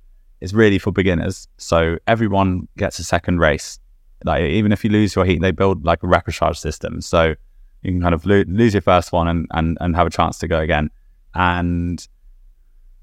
it's 0.40 0.52
really 0.52 0.78
for 0.78 0.92
beginners. 0.92 1.48
So 1.56 1.98
everyone 2.06 2.68
gets 2.76 2.98
a 2.98 3.04
second 3.04 3.38
race. 3.38 3.80
Like 4.24 4.42
even 4.42 4.70
if 4.70 4.84
you 4.84 4.90
lose 4.90 5.16
your 5.16 5.24
heat, 5.24 5.40
they 5.40 5.50
build 5.50 5.84
like 5.84 6.02
a 6.02 6.06
repechage 6.06 6.58
system. 6.58 7.00
So 7.00 7.34
you 7.82 7.92
can 7.92 8.02
kind 8.02 8.14
of 8.14 8.26
lo- 8.26 8.44
lose 8.46 8.74
your 8.74 8.82
first 8.82 9.10
one 9.10 9.28
and, 9.28 9.46
and 9.52 9.78
and 9.80 9.96
have 9.96 10.06
a 10.06 10.10
chance 10.10 10.36
to 10.38 10.48
go 10.48 10.60
again. 10.60 10.90
And 11.34 12.06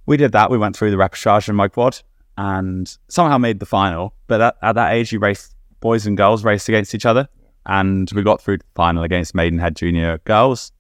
we 0.05 0.15
did 0.15 0.31
that. 0.33 0.51
We 0.51 0.59
went 0.59 0.77
through 0.77 0.91
the 0.91 0.97
repechage 0.97 1.49
in 1.49 1.55
my 1.55 1.69
quad 1.69 1.99
and 2.37 2.95
somehow 3.07 3.39
made 3.39 3.59
the 3.59 3.65
final. 3.65 4.13
But 4.27 4.41
at, 4.41 4.55
at 4.61 4.73
that 4.73 4.93
age, 4.93 5.11
you 5.11 5.17
race 5.17 5.55
boys 5.79 6.05
and 6.05 6.15
girls 6.15 6.43
race 6.43 6.69
against 6.69 6.93
each 6.93 7.07
other, 7.07 7.27
and 7.65 8.11
we 8.11 8.21
got 8.21 8.41
through 8.41 8.59
the 8.59 8.65
final 8.75 9.01
against 9.01 9.33
Maidenhead 9.33 9.75
Junior 9.75 10.19
girls. 10.19 10.71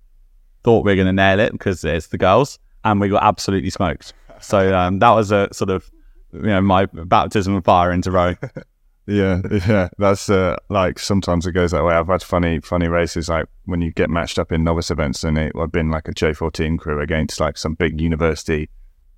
Thought 0.65 0.83
we 0.83 0.91
were 0.91 0.95
going 0.95 1.07
to 1.07 1.13
nail 1.13 1.39
it 1.39 1.51
because 1.51 1.83
it's 1.83 2.07
the 2.07 2.17
girls, 2.17 2.59
and 2.83 2.99
we 2.99 3.07
got 3.07 3.23
absolutely 3.23 3.69
smoked. 3.69 4.13
So 4.41 4.75
um, 4.75 4.99
that 4.99 5.11
was 5.11 5.31
a 5.31 5.47
sort 5.53 5.69
of 5.69 5.89
you 6.33 6.41
know 6.41 6.61
my 6.61 6.87
baptism 6.87 7.55
of 7.55 7.63
fire 7.63 7.91
into 7.91 8.11
row. 8.11 8.35
Yeah, 9.07 9.41
yeah. 9.67 9.89
That's 9.99 10.31
uh, 10.31 10.55
like 10.69 10.97
sometimes 10.97 11.45
it 11.45 11.51
goes 11.51 11.69
that 11.69 11.83
way. 11.83 11.93
I've 11.93 12.07
had 12.07 12.23
funny, 12.23 12.59
funny 12.59 12.87
races 12.87 13.29
like 13.29 13.45
when 13.65 13.79
you 13.81 13.91
get 13.91 14.09
matched 14.09 14.39
up 14.39 14.51
in 14.51 14.63
novice 14.63 14.89
events, 14.89 15.23
and 15.23 15.37
it, 15.37 15.51
I've 15.55 15.71
been 15.71 15.91
like 15.91 16.07
a 16.07 16.11
J14 16.11 16.79
crew 16.79 16.99
against 16.99 17.39
like 17.39 17.55
some 17.55 17.75
big 17.75 18.01
university 18.01 18.67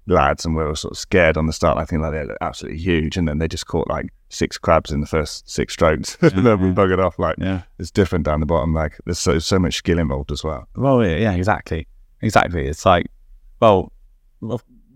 lads, 0.07 0.45
and 0.45 0.55
we 0.55 0.63
were 0.63 0.75
sort 0.75 0.93
of 0.93 0.97
scared 0.97 1.37
on 1.37 1.45
the 1.47 1.53
start. 1.53 1.77
I 1.77 1.85
think 1.85 2.01
like 2.01 2.11
they 2.13 2.23
look 2.25 2.37
absolutely 2.41 2.79
huge, 2.79 3.17
and 3.17 3.27
then 3.27 3.37
they 3.37 3.47
just 3.47 3.67
caught 3.67 3.87
like 3.89 4.07
six 4.29 4.57
crabs 4.57 4.91
in 4.91 5.01
the 5.01 5.07
first 5.07 5.49
six 5.49 5.73
strokes, 5.73 6.17
and 6.21 6.45
then 6.45 6.59
we 6.61 6.71
buggered 6.71 7.03
off. 7.03 7.19
Like 7.19 7.35
Yeah. 7.37 7.61
it's 7.79 7.91
different 7.91 8.25
down 8.25 8.39
the 8.39 8.45
bottom. 8.45 8.73
Like 8.73 8.97
there's 9.05 9.19
so 9.19 9.39
so 9.39 9.59
much 9.59 9.75
skill 9.75 9.99
involved 9.99 10.31
as 10.31 10.43
well. 10.43 10.67
Well, 10.75 11.03
yeah, 11.05 11.17
yeah, 11.17 11.33
exactly, 11.33 11.87
exactly. 12.21 12.67
It's 12.67 12.85
like, 12.85 13.07
well, 13.59 13.91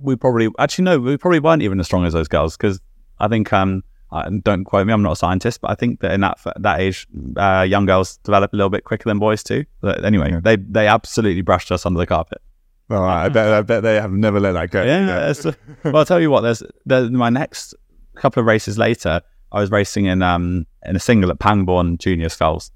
we 0.02 0.16
probably 0.16 0.50
actually 0.60 0.86
no, 0.86 1.00
we 1.00 1.18
probably 1.18 1.40
weren't 1.40 1.62
even 1.62 1.80
as 1.80 1.86
strong 1.86 2.06
as 2.06 2.13
those 2.13 2.28
girls 2.28 2.58
because 2.58 2.80
I 3.19 3.28
think 3.28 3.52
um, 3.54 3.84
I, 4.12 4.30
don't 4.30 4.63
quote 4.66 4.88
me, 4.88 4.94
I'm 4.94 5.02
not 5.02 5.13
a 5.13 5.16
scientist, 5.16 5.62
but 5.62 5.72
I 5.72 5.75
think 5.75 6.00
that 6.02 6.12
in 6.12 6.22
that 6.22 6.38
that 6.58 6.80
age, 6.80 7.08
uh, 7.38 7.66
young 7.68 7.86
girls 7.86 8.18
develop 8.18 8.52
a 8.54 8.56
little 8.56 8.69
bit 8.69 8.84
quicker 8.84 9.10
than 9.10 9.19
boys 9.19 9.44
too. 9.44 9.66
But 9.81 10.04
anyway, 10.04 10.40
they 10.42 10.56
they 10.56 10.88
absolutely 10.88 11.42
brushed 11.42 11.72
us 11.72 11.86
under 11.86 12.00
the 12.00 12.08
carpet. 12.08 12.42
Well, 12.91 13.03
I 13.03 13.29
bet 13.29 13.53
I 13.53 13.61
bet 13.61 13.83
they 13.83 13.95
have 13.95 14.11
never 14.11 14.39
let 14.39 14.51
that 14.53 14.69
go. 14.71 14.83
Yeah, 14.83 15.05
that's- 15.05 15.45
well, 15.83 15.95
I'll 15.97 16.05
tell 16.05 16.19
you 16.19 16.29
what. 16.29 16.41
There's, 16.41 16.61
there's 16.85 17.09
my 17.09 17.29
next 17.29 17.73
couple 18.15 18.41
of 18.41 18.45
races 18.47 18.77
later. 18.77 19.21
I 19.51 19.59
was 19.59 19.71
racing 19.71 20.05
in 20.05 20.21
um 20.21 20.65
in 20.85 20.95
a 20.95 20.99
single 20.99 21.31
at 21.31 21.39
Pangbourne 21.39 21.97
Junior 21.97 22.29
Sculls. 22.29 22.71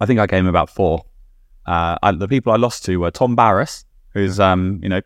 I 0.00 0.06
think 0.06 0.20
I 0.20 0.26
came 0.26 0.46
about 0.46 0.70
four. 0.70 1.04
Uh, 1.66 1.98
I, 2.02 2.12
the 2.12 2.28
people 2.28 2.52
I 2.52 2.56
lost 2.56 2.84
to 2.86 2.96
were 2.98 3.10
Tom 3.10 3.34
Barras, 3.36 3.84
who's 4.14 4.38
um 4.40 4.80
you 4.82 4.88
know 4.88 5.00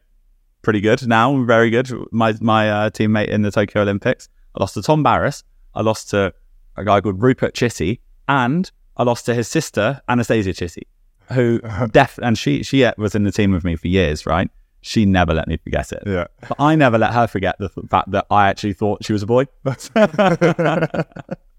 pretty 0.62 0.80
good 0.80 1.06
now, 1.06 1.42
very 1.44 1.70
good. 1.70 1.90
My 2.12 2.34
my 2.40 2.70
uh, 2.70 2.90
teammate 2.90 3.28
in 3.28 3.42
the 3.42 3.50
Tokyo 3.50 3.82
Olympics. 3.82 4.28
I 4.54 4.60
lost 4.62 4.74
to 4.74 4.82
Tom 4.82 5.02
Barras. 5.02 5.44
I 5.74 5.80
lost 5.82 6.10
to 6.10 6.32
a 6.76 6.84
guy 6.84 7.00
called 7.00 7.22
Rupert 7.22 7.54
Chitty, 7.54 8.00
and 8.28 8.70
I 8.96 9.02
lost 9.04 9.24
to 9.26 9.34
his 9.34 9.48
sister 9.48 10.00
Anastasia 10.08 10.52
Chitty, 10.52 10.86
who 11.30 11.60
uh-huh. 11.64 11.86
def 11.86 12.18
and 12.22 12.36
she 12.36 12.62
she 12.62 12.88
was 12.98 13.14
in 13.14 13.24
the 13.24 13.32
team 13.32 13.52
with 13.52 13.64
me 13.64 13.76
for 13.76 13.88
years, 13.88 14.26
right? 14.26 14.50
She 14.80 15.06
never 15.06 15.32
let 15.32 15.46
me 15.46 15.58
forget 15.58 15.92
it. 15.92 16.02
Yeah. 16.04 16.26
But 16.48 16.60
I 16.60 16.74
never 16.74 16.98
let 16.98 17.12
her 17.12 17.28
forget 17.28 17.56
the 17.58 17.68
fact 17.88 18.10
that 18.10 18.26
I 18.30 18.48
actually 18.48 18.72
thought 18.72 19.04
she 19.04 19.12
was 19.12 19.22
a 19.22 19.26
boy. 19.26 19.46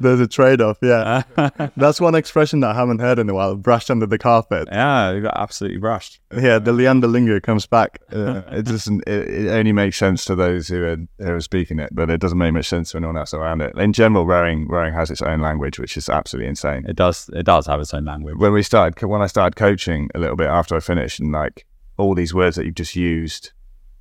There's 0.00 0.20
a 0.20 0.26
trade-off, 0.26 0.78
yeah. 0.82 1.22
That's 1.76 2.00
one 2.00 2.14
expression 2.14 2.60
that 2.60 2.70
I 2.70 2.74
haven't 2.74 2.98
heard 2.98 3.18
in 3.18 3.28
a 3.30 3.34
while. 3.34 3.54
Brushed 3.54 3.90
under 3.90 4.06
the 4.06 4.18
carpet. 4.18 4.68
yeah, 4.70 5.12
you 5.12 5.20
got 5.20 5.36
absolutely 5.36 5.78
brushed. 5.78 6.18
Yeah, 6.34 6.58
the 6.58 6.72
Leander 6.72 7.06
lingo 7.06 7.38
comes 7.40 7.66
back. 7.66 8.00
Uh, 8.12 8.42
it 8.50 8.64
doesn't. 8.64 9.04
It, 9.06 9.28
it 9.28 9.48
only 9.48 9.72
makes 9.72 9.96
sense 9.96 10.24
to 10.24 10.34
those 10.34 10.68
who 10.68 10.84
are 10.84 10.96
who 11.24 11.32
are 11.34 11.40
speaking 11.40 11.78
it, 11.78 11.90
but 11.94 12.10
it 12.10 12.20
doesn't 12.20 12.38
make 12.38 12.52
much 12.52 12.66
sense 12.66 12.90
to 12.90 12.96
anyone 12.96 13.16
else 13.16 13.32
around 13.32 13.60
it. 13.60 13.76
In 13.78 13.92
general, 13.92 14.26
rowing 14.26 14.66
rowing 14.68 14.92
has 14.94 15.10
its 15.10 15.22
own 15.22 15.40
language, 15.40 15.78
which 15.78 15.96
is 15.96 16.08
absolutely 16.08 16.48
insane. 16.48 16.84
It 16.88 16.96
does. 16.96 17.30
It 17.32 17.44
does 17.44 17.66
have 17.66 17.80
its 17.80 17.94
own 17.94 18.04
language. 18.04 18.36
When 18.36 18.52
we 18.52 18.62
started, 18.62 19.00
when 19.06 19.22
I 19.22 19.26
started 19.26 19.56
coaching 19.56 20.10
a 20.14 20.18
little 20.18 20.36
bit 20.36 20.48
after 20.48 20.74
I 20.74 20.80
finished, 20.80 21.20
and 21.20 21.32
like 21.32 21.66
all 21.96 22.14
these 22.14 22.34
words 22.34 22.56
that 22.56 22.64
you've 22.64 22.74
just 22.74 22.96
used, 22.96 23.52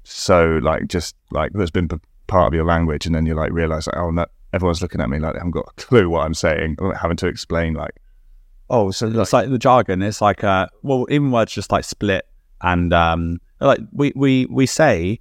so 0.03 0.59
like 0.63 0.87
just 0.87 1.15
like 1.31 1.51
that's 1.53 1.71
been 1.71 1.89
part 2.27 2.47
of 2.47 2.53
your 2.53 2.65
language, 2.65 3.05
and 3.05 3.13
then 3.13 3.25
you 3.25 3.35
like 3.35 3.51
realize 3.51 3.87
like, 3.87 3.97
oh 3.97 4.09
no, 4.09 4.25
everyone's 4.53 4.81
looking 4.81 5.01
at 5.01 5.09
me 5.09 5.19
like 5.19 5.33
they 5.33 5.39
haven't 5.39 5.51
got 5.51 5.67
a 5.77 5.81
clue 5.81 6.09
what 6.09 6.25
I'm 6.25 6.33
saying, 6.33 6.77
I'm 6.79 6.93
having 6.95 7.17
to 7.17 7.27
explain 7.27 7.73
like, 7.73 7.95
oh, 8.69 8.91
so 8.91 9.07
It's 9.07 9.33
like 9.33 9.49
the 9.49 9.57
jargon. 9.57 10.01
It's 10.01 10.21
like 10.21 10.43
uh, 10.43 10.67
well, 10.83 11.05
even 11.09 11.31
words 11.31 11.51
just 11.53 11.71
like 11.71 11.83
split 11.83 12.25
and 12.61 12.93
um, 12.93 13.41
like 13.59 13.79
we 13.91 14.13
we 14.15 14.45
we 14.47 14.65
say, 14.65 15.19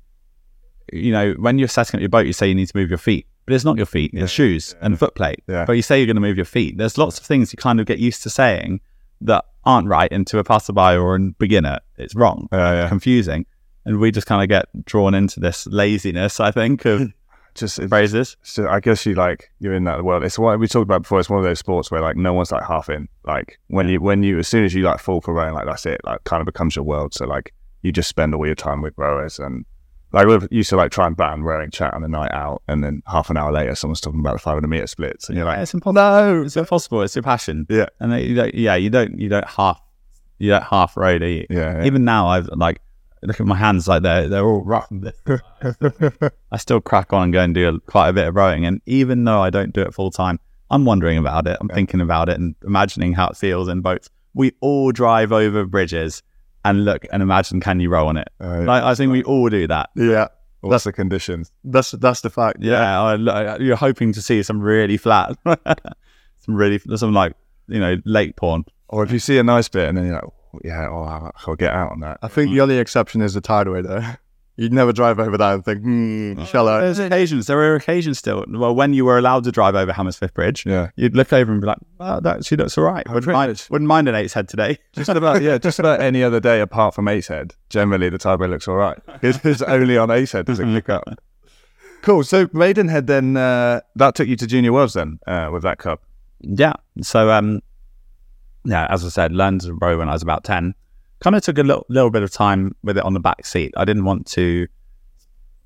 you 0.93 1.13
know, 1.13 1.33
when 1.39 1.59
you're 1.59 1.69
setting 1.69 1.99
up 1.99 2.01
your 2.01 2.09
boat, 2.09 2.27
you 2.27 2.33
say 2.33 2.49
you 2.49 2.55
need 2.55 2.69
to 2.69 2.77
move 2.77 2.91
your 2.91 2.99
feet, 2.99 3.27
but 3.47 3.55
it's 3.55 3.65
not 3.65 3.77
your 3.77 3.87
feet, 3.87 4.11
it's 4.15 4.31
shoes 4.33 4.75
and 4.81 4.99
foot 4.99 5.15
plate. 5.15 5.43
Yeah. 5.47 5.65
But 5.65 5.75
you 5.75 5.83
say 5.83 5.99
you're 5.99 6.07
going 6.07 6.17
to 6.17 6.21
move 6.21 6.37
your 6.37 6.45
feet. 6.45 6.77
There's 6.79 6.99
lots 6.99 7.19
of 7.19 7.25
things 7.27 7.53
you 7.53 7.57
kind 7.57 7.81
of 7.81 7.87
get 7.87 7.99
used 7.99 8.23
to 8.25 8.31
saying 8.31 8.81
that 9.23 9.45
aren't 9.65 9.89
right, 9.89 10.11
and 10.13 10.27
to 10.29 10.39
a 10.39 10.45
passerby 10.45 10.97
or 10.97 11.15
a 11.17 11.21
beginner, 11.39 11.79
it's 11.99 12.15
wrong, 12.15 12.49
Yeah, 12.53 12.83
yeah. 12.83 12.89
confusing, 12.89 13.45
and 13.85 13.99
we 14.01 14.11
just 14.11 14.27
kind 14.27 14.43
of 14.43 14.49
get 14.49 14.67
drawn 14.87 15.15
into 15.15 15.41
this 15.41 15.67
laziness. 15.67 16.41
I 16.41 16.51
think 16.51 16.85
of 16.87 17.13
just 17.54 17.83
phrases. 17.88 18.37
So 18.42 18.69
I 18.69 18.80
guess 18.80 19.04
you 19.07 19.14
like 19.14 19.50
you're 19.61 19.75
in 19.75 19.85
that 19.85 20.04
world. 20.04 20.25
It's 20.25 20.38
what 20.38 20.59
we 20.59 20.69
talked 20.69 20.85
about 20.85 21.02
before. 21.02 21.21
It's 21.21 21.30
one 21.30 21.38
of 21.38 21.45
those 21.45 21.59
sports 21.59 21.90
where 21.90 22.00
like 22.00 22.16
no 22.16 22.33
one's 22.33 22.52
like 22.52 22.64
half 22.64 22.88
in. 22.88 23.09
Like 23.25 23.59
when 23.69 23.88
you 23.88 24.00
when 24.00 24.23
you 24.23 24.38
as 24.38 24.49
soon 24.49 24.64
as 24.64 24.75
you 24.75 24.83
like 24.83 25.00
fall 25.00 25.21
for 25.21 25.35
rowing, 25.35 25.54
like 25.54 25.66
that's 25.66 25.87
it. 25.87 26.00
Like 26.04 26.25
kind 26.25 26.40
of 26.40 26.47
becomes 26.47 26.76
your 26.76 26.85
world. 26.85 27.14
So 27.14 27.26
like 27.26 27.54
you 27.83 27.92
just 27.92 28.09
spend 28.09 28.35
all 28.35 28.47
your 28.47 28.54
time 28.54 28.83
with 28.83 28.95
rowers 28.97 29.38
and 29.38 29.64
like 30.12 30.26
we 30.26 30.38
used 30.50 30.71
to 30.71 30.76
like 30.76 30.90
try 30.90 31.07
and 31.07 31.16
ban 31.16 31.42
rowing 31.42 31.71
chat 31.71 31.95
on 31.95 32.02
a 32.02 32.09
night 32.09 32.33
out, 32.33 32.62
and 32.66 32.83
then 32.83 33.02
half 33.07 33.30
an 33.30 33.37
hour 33.37 33.52
later 33.52 33.75
someone's 33.75 34.00
talking 34.00 34.21
about 34.21 34.33
the 34.33 34.38
500 34.40 34.66
meter 34.66 34.87
splits, 34.87 35.28
and 35.28 35.37
you're 35.37 35.47
like, 35.47 35.59
it's 35.59 35.73
impossible. 35.73 36.02
No, 36.02 36.42
it's 36.42 36.57
impossible. 36.57 37.02
It's 37.02 37.14
your 37.14 37.23
passion. 37.23 37.66
yeah, 37.69 37.87
and 38.00 38.12
they, 38.12 38.25
you 38.25 38.35
don't, 38.35 38.54
yeah, 38.54 38.75
you 38.75 38.90
don't, 38.90 39.21
you 39.21 39.28
don't 39.28 39.47
half, 39.47 39.80
you 40.38 40.50
don't 40.50 40.64
half 40.64 40.97
row, 40.97 41.19
do 41.19 41.26
you? 41.26 41.47
yeah, 41.49 41.78
yeah. 41.78 41.85
Even 41.85 42.04
now, 42.04 42.26
I've 42.26 42.49
like 42.49 42.80
look 43.23 43.41
at 43.41 43.47
my 43.47 43.57
hands, 43.57 43.87
like 43.89 44.03
they're 44.03 44.29
they're 44.29 44.45
all 44.47 44.62
rough. 44.65 44.91
I 46.53 46.57
still 46.57 46.81
crack 46.81 47.12
on 47.12 47.25
and 47.25 47.33
go 47.33 47.41
and 47.41 47.55
do 47.55 47.69
a, 47.69 47.81
quite 47.81 48.09
a 48.09 48.12
bit 48.12 48.29
of 48.29 48.35
rowing, 48.35 48.65
and 48.67 48.81
even 48.87 49.25
though 49.25 49.41
I 49.41 49.50
don't 49.50 49.73
do 49.73 49.83
it 49.83 49.95
full 49.95 50.11
time, 50.11 50.39
I'm 50.71 50.85
wondering 50.85 51.19
about 51.19 51.47
it. 51.47 51.57
I'm 51.61 51.69
thinking 51.69 52.00
about 52.00 52.29
it 52.29 52.37
and 52.39 52.55
imagining 52.65 53.12
how 53.12 53.29
it 53.29 53.37
feels 53.37 53.69
in 53.69 53.81
boats. 53.81 54.09
We 54.35 54.53
all 54.61 54.93
drive 54.93 55.33
over 55.33 55.65
bridges 55.65 56.23
and 56.65 56.85
look 56.85 57.05
and 57.12 57.23
imagine 57.23 57.61
can 57.61 57.81
you 57.81 57.91
row 57.91 58.07
on 58.07 58.17
it. 58.17 58.29
Uh, 58.41 58.62
Like 58.62 58.83
I 58.83 58.95
think 58.95 59.12
we 59.12 59.23
all 59.25 59.49
do 59.49 59.67
that. 59.67 59.91
Yeah, 59.97 60.29
that's 60.62 60.85
the 60.85 60.93
conditions? 60.93 61.50
that's 61.65 61.91
that's 61.93 62.21
the 62.21 62.31
fact. 62.31 62.59
Yeah, 62.61 63.00
I, 63.03 63.15
I- 63.15 63.59
you're 63.59 63.77
hoping 63.77 64.12
to 64.12 64.23
see 64.23 64.43
some 64.43 64.61
really 64.61 64.97
flat, 64.97 65.37
some 66.39 66.55
really 66.55 66.79
some 66.97 67.12
like 67.12 67.35
you 67.69 67.81
know 67.81 67.97
lake 68.05 68.37
porn. 68.37 68.65
Or 68.89 69.05
if 69.05 69.12
you 69.12 69.19
see 69.21 69.39
a 69.39 69.45
nice 69.45 69.69
bit 69.69 69.89
and 69.89 69.97
then 69.97 70.07
you're 70.07 70.15
like, 70.15 70.25
"Oh, 70.25 70.35
yeah, 70.64 70.88
oh, 70.90 71.30
I'll 71.47 71.57
get 71.57 71.73
out 71.73 71.92
on 71.92 72.00
that. 72.00 72.19
I 72.23 72.28
think 72.28 72.50
the 72.52 72.61
only 72.61 72.78
exception 72.78 73.23
is 73.23 73.35
the 73.35 73.40
tideway, 73.40 73.83
though. 73.83 74.02
You'd 74.57 74.75
never 74.75 74.92
drive 74.92 75.19
over 75.19 75.38
that 75.38 75.54
and 75.54 75.64
think, 75.64 75.80
hmm, 75.80 76.45
shall 76.45 76.69
I? 76.69 76.80
There's 76.80 76.99
occasions. 76.99 77.47
There 77.47 77.59
are 77.61 77.76
occasions 77.76 78.19
still. 78.19 78.45
Well, 78.47 78.75
when 78.75 78.92
you 78.92 79.07
were 79.07 79.16
allowed 79.16 79.45
to 79.45 79.52
drive 79.52 79.75
over 79.75 79.90
Hammersmith 79.90 80.35
Bridge, 80.35 80.66
Yeah. 80.66 80.90
you'd 80.97 81.16
look 81.16 81.33
over 81.33 81.50
and 81.50 81.62
be 81.62 81.66
like, 81.66 81.78
"Well, 81.99 82.21
that 82.21 82.38
actually 82.38 82.59
looks 82.59 82.76
all 82.76 82.85
right. 82.85 83.09
Wouldn't 83.09 83.33
mind, 83.33 83.50
much. 83.52 83.71
wouldn't 83.71 83.88
mind 83.88 84.07
an 84.11 84.14
eight's 84.16 84.35
head 84.35 84.49
today." 84.49 84.76
Just 84.92 85.09
about 85.09 85.40
yeah, 85.40 85.57
just 85.57 85.78
about 85.78 86.02
any 86.02 86.23
other 86.23 86.40
day 86.40 86.61
apart 86.61 86.95
from 86.95 87.09
Eights 87.09 87.28
Head. 87.28 87.54
Generally, 87.71 88.11
the 88.11 88.19
tideway 88.19 88.49
looks 88.49 88.69
all 88.69 88.75
right. 88.76 88.99
It's, 89.23 89.42
it's 89.47 89.62
only 89.62 89.97
on 89.97 90.11
Eights 90.11 90.33
Head 90.33 90.45
does 90.45 90.61
it 90.61 90.66
kick 90.66 90.90
up. 90.90 91.04
Cool. 92.02 92.23
So 92.25 92.49
Maidenhead 92.52 93.07
then 93.07 93.38
uh, 93.38 93.80
that 93.97 94.14
took 94.14 94.28
you 94.28 94.37
to 94.37 94.47
Junior 94.47 94.75
Worlds 94.75 94.92
then 94.92 95.21
uh, 95.26 95.49
with 95.50 95.62
that 95.62 95.78
cup. 95.78 96.02
Yeah. 96.40 96.75
So, 97.00 97.30
um, 97.30 97.61
yeah, 98.64 98.87
as 98.90 99.05
I 99.05 99.09
said, 99.09 99.33
learned 99.33 99.62
to 99.62 99.75
row 99.75 99.99
when 99.99 100.09
I 100.09 100.12
was 100.12 100.23
about 100.23 100.45
10. 100.45 100.75
Kind 101.21 101.37
of 101.37 101.43
took 101.43 101.59
a 101.59 101.62
little, 101.62 101.87
little 101.88 102.11
bit 102.11 102.23
of 102.23 102.31
time 102.31 102.75
with 102.83 102.97
it 102.97 103.05
on 103.05 103.14
the 103.14 103.21
back 103.21 103.45
seat. 103.45 103.73
I 103.76 103.85
didn't 103.85 104.05
want 104.05 104.26
to, 104.29 104.67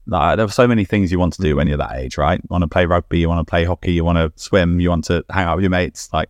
like, 0.06 0.36
there 0.36 0.46
were 0.46 0.52
so 0.52 0.66
many 0.66 0.84
things 0.84 1.12
you 1.12 1.18
want 1.18 1.32
to 1.34 1.42
do 1.42 1.56
when 1.56 1.68
you're 1.68 1.76
that 1.76 1.96
age, 1.96 2.18
right? 2.18 2.40
You 2.42 2.48
want 2.50 2.62
to 2.62 2.68
play 2.68 2.86
rugby, 2.86 3.18
you 3.20 3.28
want 3.28 3.46
to 3.46 3.50
play 3.50 3.64
hockey, 3.64 3.92
you 3.92 4.04
want 4.04 4.18
to 4.18 4.32
swim, 4.42 4.80
you 4.80 4.90
want 4.90 5.04
to 5.04 5.24
hang 5.30 5.46
out 5.46 5.56
with 5.56 5.62
your 5.62 5.70
mates. 5.70 6.12
Like, 6.12 6.28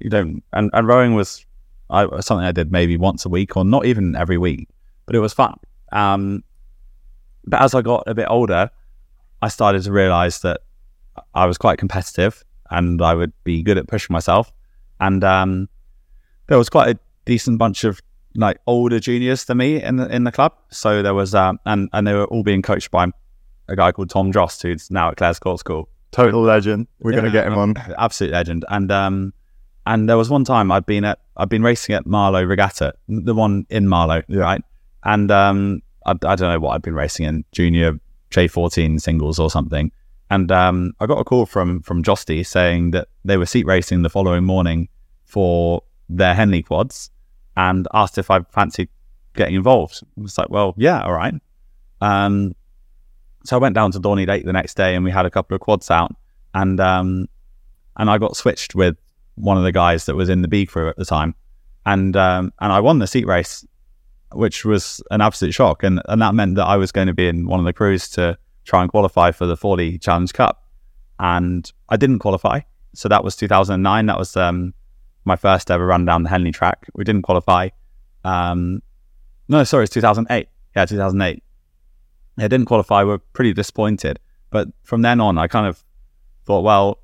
you 0.00 0.10
don't, 0.10 0.42
and, 0.52 0.70
and 0.72 0.86
rowing 0.86 1.14
was 1.14 1.46
I, 1.90 2.20
something 2.20 2.44
I 2.44 2.52
did 2.52 2.72
maybe 2.72 2.96
once 2.96 3.24
a 3.24 3.28
week 3.28 3.56
or 3.56 3.64
not 3.64 3.86
even 3.86 4.16
every 4.16 4.38
week, 4.38 4.68
but 5.06 5.14
it 5.14 5.20
was 5.20 5.32
fun. 5.32 5.58
Um, 5.92 6.42
but 7.44 7.62
as 7.62 7.74
I 7.74 7.82
got 7.82 8.04
a 8.06 8.14
bit 8.14 8.26
older, 8.28 8.70
I 9.40 9.48
started 9.48 9.82
to 9.84 9.92
realize 9.92 10.40
that 10.40 10.62
I 11.34 11.46
was 11.46 11.58
quite 11.58 11.78
competitive 11.78 12.44
and 12.70 13.00
I 13.00 13.14
would 13.14 13.32
be 13.44 13.62
good 13.62 13.78
at 13.78 13.86
pushing 13.86 14.12
myself. 14.12 14.52
And 15.00 15.22
um, 15.22 15.68
there 16.46 16.58
was 16.58 16.68
quite 16.68 16.96
a 16.96 16.98
decent 17.24 17.58
bunch 17.58 17.84
of 17.84 18.00
like 18.34 18.58
older 18.66 19.00
juniors 19.00 19.44
than 19.44 19.58
me 19.58 19.82
in 19.82 19.96
the 19.96 20.14
in 20.14 20.24
the 20.24 20.32
club. 20.32 20.52
So 20.70 21.02
there 21.02 21.14
was 21.14 21.34
um, 21.34 21.58
and 21.66 21.88
and 21.92 22.06
they 22.06 22.14
were 22.14 22.26
all 22.26 22.42
being 22.42 22.62
coached 22.62 22.90
by 22.90 23.08
a 23.68 23.76
guy 23.76 23.92
called 23.92 24.10
Tom 24.10 24.32
Drost, 24.32 24.62
who's 24.62 24.90
now 24.90 25.10
at 25.10 25.16
Claires 25.16 25.38
Court 25.38 25.58
School. 25.58 25.88
Total 26.12 26.40
legend. 26.40 26.86
We're 27.00 27.12
gonna 27.12 27.30
get 27.30 27.46
him 27.46 27.58
on. 27.58 27.76
Absolute 27.98 28.32
legend. 28.32 28.64
And 28.68 28.90
um, 28.92 29.32
and 29.86 30.08
there 30.08 30.16
was 30.16 30.30
one 30.30 30.44
time 30.44 30.70
I'd 30.70 30.86
been 30.86 31.04
at 31.04 31.18
I'd 31.36 31.48
been 31.48 31.62
racing 31.62 31.94
at 31.94 32.06
Marlow 32.06 32.42
Regatta, 32.42 32.94
the 33.08 33.34
one 33.34 33.66
in 33.70 33.88
Marlow, 33.88 34.22
right? 34.28 34.62
And 35.04 35.30
um, 35.30 35.82
I, 36.04 36.12
I 36.12 36.34
don't 36.34 36.40
know 36.40 36.58
what 36.58 36.74
I'd 36.74 36.82
been 36.82 36.94
racing 36.94 37.26
in 37.26 37.44
junior 37.52 37.98
J14 38.30 39.00
singles 39.00 39.38
or 39.38 39.50
something. 39.50 39.92
And 40.30 40.50
um, 40.50 40.92
I 40.98 41.06
got 41.06 41.18
a 41.18 41.24
call 41.24 41.46
from 41.46 41.82
from 41.82 42.02
Josty 42.02 42.44
saying 42.44 42.92
that 42.92 43.08
they 43.24 43.36
were 43.36 43.46
seat 43.46 43.66
racing 43.66 44.02
the 44.02 44.10
following 44.10 44.44
morning 44.44 44.88
for 45.24 45.82
their 46.08 46.34
Henley 46.34 46.62
quads, 46.62 47.10
and 47.56 47.86
asked 47.94 48.18
if 48.18 48.30
I 48.30 48.40
fancied 48.50 48.88
getting 49.34 49.54
involved. 49.54 50.02
I 50.18 50.22
was 50.22 50.38
like, 50.38 50.50
well, 50.50 50.74
yeah, 50.76 51.02
all 51.02 51.12
right. 51.12 51.34
Um, 52.00 52.54
so 53.44 53.56
I 53.56 53.60
went 53.60 53.74
down 53.74 53.92
to 53.92 54.00
Dorney 54.00 54.26
Lake 54.26 54.44
the 54.44 54.52
next 54.52 54.76
day, 54.76 54.94
and 54.94 55.04
we 55.04 55.10
had 55.10 55.26
a 55.26 55.30
couple 55.30 55.54
of 55.54 55.60
quads 55.60 55.90
out, 55.90 56.14
and 56.54 56.80
um, 56.80 57.28
and 57.96 58.10
I 58.10 58.18
got 58.18 58.36
switched 58.36 58.74
with 58.74 58.96
one 59.36 59.56
of 59.56 59.62
the 59.62 59.72
guys 59.72 60.06
that 60.06 60.16
was 60.16 60.28
in 60.28 60.42
the 60.42 60.48
B 60.48 60.66
crew 60.66 60.88
at 60.88 60.96
the 60.96 61.04
time, 61.04 61.34
and 61.84 62.16
um, 62.16 62.52
and 62.60 62.72
I 62.72 62.80
won 62.80 62.98
the 62.98 63.06
seat 63.06 63.26
race, 63.26 63.64
which 64.32 64.64
was 64.64 65.00
an 65.10 65.20
absolute 65.20 65.52
shock, 65.52 65.82
and 65.82 66.02
and 66.06 66.20
that 66.20 66.34
meant 66.34 66.56
that 66.56 66.66
I 66.66 66.76
was 66.76 66.90
going 66.90 67.06
to 67.06 67.14
be 67.14 67.28
in 67.28 67.46
one 67.46 67.60
of 67.60 67.66
the 67.66 67.72
crews 67.72 68.08
to 68.10 68.36
try 68.64 68.82
and 68.82 68.90
qualify 68.90 69.30
for 69.30 69.46
the 69.46 69.56
Fawley 69.56 69.98
Challenge 69.98 70.32
Cup, 70.32 70.64
and 71.20 71.70
I 71.88 71.96
didn't 71.96 72.18
qualify. 72.18 72.60
So 72.94 73.08
that 73.08 73.22
was 73.22 73.36
2009. 73.36 74.06
That 74.06 74.18
was 74.18 74.36
um, 74.36 74.74
my 75.26 75.36
first 75.36 75.70
ever 75.70 75.86
run 75.86 76.04
down 76.04 76.22
the 76.22 76.28
Henley 76.28 76.52
track. 76.52 76.86
We 76.94 77.04
didn't 77.04 77.22
qualify. 77.22 77.68
Um, 78.24 78.82
no, 79.48 79.64
sorry, 79.64 79.84
it's 79.84 79.92
2008. 79.92 80.48
Yeah, 80.74 80.84
2008. 80.84 81.42
I 82.38 82.42
didn't 82.42 82.66
qualify. 82.66 83.02
We're 83.04 83.18
pretty 83.18 83.52
disappointed. 83.52 84.18
But 84.50 84.68
from 84.82 85.02
then 85.02 85.20
on, 85.20 85.38
I 85.38 85.46
kind 85.46 85.66
of 85.66 85.82
thought, 86.44 86.62
well, 86.62 87.00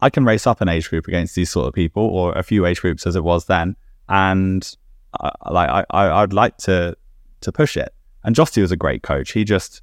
I 0.00 0.10
can 0.10 0.24
race 0.24 0.46
up 0.46 0.60
an 0.60 0.68
age 0.68 0.90
group 0.90 1.08
against 1.08 1.34
these 1.34 1.50
sort 1.50 1.66
of 1.66 1.74
people, 1.74 2.02
or 2.02 2.32
a 2.32 2.42
few 2.42 2.66
age 2.66 2.80
groups 2.80 3.06
as 3.06 3.16
it 3.16 3.24
was 3.24 3.46
then, 3.46 3.76
and 4.08 4.76
I, 5.20 5.30
like 5.50 5.70
I, 5.70 5.84
I, 5.90 6.22
I'd 6.22 6.32
like 6.32 6.56
to 6.58 6.96
to 7.40 7.52
push 7.52 7.76
it. 7.76 7.94
And 8.22 8.34
Josty 8.34 8.60
was 8.60 8.72
a 8.72 8.76
great 8.76 9.02
coach. 9.02 9.32
He 9.32 9.44
just 9.44 9.82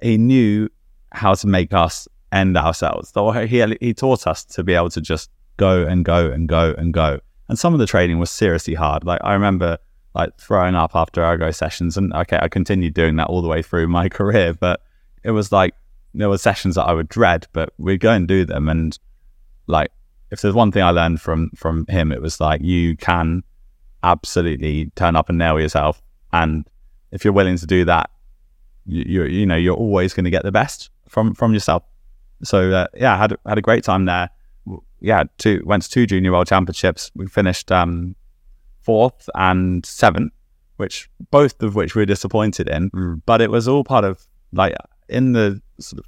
he 0.00 0.18
knew 0.18 0.68
how 1.12 1.34
to 1.34 1.46
make 1.46 1.72
us 1.72 2.06
end 2.30 2.56
ourselves. 2.56 3.10
So 3.10 3.30
he 3.32 3.64
he 3.80 3.94
taught 3.94 4.26
us 4.26 4.44
to 4.44 4.62
be 4.62 4.74
able 4.74 4.90
to 4.90 5.00
just 5.00 5.30
go 5.56 5.86
and 5.86 6.04
go 6.04 6.30
and 6.30 6.48
go 6.48 6.74
and 6.76 6.92
go. 6.92 7.20
And 7.48 7.58
some 7.58 7.72
of 7.72 7.78
the 7.78 7.86
training 7.86 8.18
was 8.18 8.30
seriously 8.30 8.74
hard. 8.74 9.04
Like 9.04 9.20
I 9.22 9.32
remember 9.32 9.78
like 10.14 10.36
throwing 10.38 10.74
up 10.74 10.94
after 10.94 11.22
ergo 11.22 11.50
sessions, 11.50 11.96
and 11.96 12.12
okay, 12.14 12.38
I 12.40 12.48
continued 12.48 12.94
doing 12.94 13.16
that 13.16 13.28
all 13.28 13.42
the 13.42 13.48
way 13.48 13.62
through 13.62 13.88
my 13.88 14.08
career. 14.18 14.54
But 14.54 14.82
it 15.22 15.30
was 15.30 15.52
like 15.52 15.74
there 16.14 16.28
were 16.28 16.38
sessions 16.38 16.74
that 16.76 16.84
I 16.84 16.92
would 16.92 17.08
dread, 17.08 17.46
but 17.52 17.72
we'd 17.78 18.00
go 18.00 18.12
and 18.12 18.26
do 18.26 18.44
them. 18.44 18.68
And 18.68 18.98
like 19.66 19.90
if 20.30 20.40
there's 20.40 20.54
one 20.54 20.72
thing 20.72 20.82
I 20.82 20.90
learned 20.90 21.20
from 21.20 21.50
from 21.54 21.86
him, 21.88 22.12
it 22.12 22.22
was 22.22 22.40
like 22.40 22.62
you 22.62 22.96
can 22.96 23.42
absolutely 24.02 24.90
turn 24.96 25.16
up 25.16 25.28
and 25.28 25.38
nail 25.38 25.60
yourself, 25.60 26.02
and 26.32 26.68
if 27.12 27.24
you're 27.24 27.34
willing 27.34 27.56
to 27.58 27.66
do 27.66 27.84
that, 27.84 28.10
you 28.86 29.04
you, 29.06 29.24
you 29.24 29.46
know 29.46 29.56
you're 29.56 29.76
always 29.76 30.14
going 30.14 30.24
to 30.24 30.30
get 30.30 30.42
the 30.42 30.52
best 30.52 30.90
from 31.08 31.34
from 31.34 31.52
yourself. 31.52 31.82
So 32.42 32.70
uh, 32.70 32.86
yeah, 32.94 33.14
I 33.14 33.16
had 33.16 33.36
had 33.46 33.58
a 33.58 33.62
great 33.62 33.84
time 33.84 34.04
there. 34.06 34.30
Yeah, 35.00 35.24
two 35.38 35.62
went 35.64 35.82
to 35.84 35.90
two 35.90 36.06
junior 36.06 36.32
world 36.32 36.46
championships. 36.46 37.10
We 37.14 37.26
finished 37.26 37.70
um, 37.70 38.16
fourth 38.82 39.28
and 39.34 39.84
seventh, 39.84 40.32
which 40.76 41.10
both 41.30 41.62
of 41.62 41.74
which 41.74 41.94
we 41.94 42.02
were 42.02 42.06
disappointed 42.06 42.68
in. 42.68 43.20
But 43.26 43.40
it 43.40 43.50
was 43.50 43.68
all 43.68 43.84
part 43.84 44.04
of 44.04 44.26
like 44.52 44.74
in 45.08 45.32
the 45.32 45.60
sort 45.78 46.00
of 46.00 46.06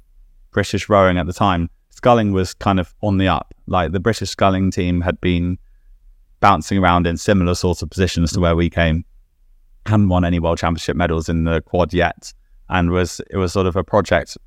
British 0.51 0.89
rowing 0.89 1.17
at 1.17 1.27
the 1.27 1.33
time. 1.33 1.69
Sculling 1.89 2.31
was 2.31 2.53
kind 2.53 2.79
of 2.79 2.95
on 3.01 3.17
the 3.17 3.27
up. 3.27 3.53
Like 3.67 3.91
the 3.91 3.99
British 3.99 4.29
sculling 4.29 4.71
team 4.71 5.01
had 5.01 5.19
been 5.21 5.57
bouncing 6.39 6.77
around 6.77 7.05
in 7.05 7.17
similar 7.17 7.55
sorts 7.55 7.81
of 7.81 7.89
positions 7.89 8.31
to 8.33 8.39
where 8.39 8.55
we 8.55 8.69
came. 8.69 9.03
Hadn't 9.85 10.09
won 10.09 10.25
any 10.25 10.39
world 10.39 10.57
championship 10.57 10.95
medals 10.95 11.29
in 11.29 11.43
the 11.43 11.61
quad 11.61 11.93
yet, 11.93 12.33
and 12.69 12.91
was 12.91 13.21
it 13.29 13.37
was 13.37 13.53
sort 13.53 13.67
of 13.67 13.75
a 13.75 13.83
project 13.83 14.37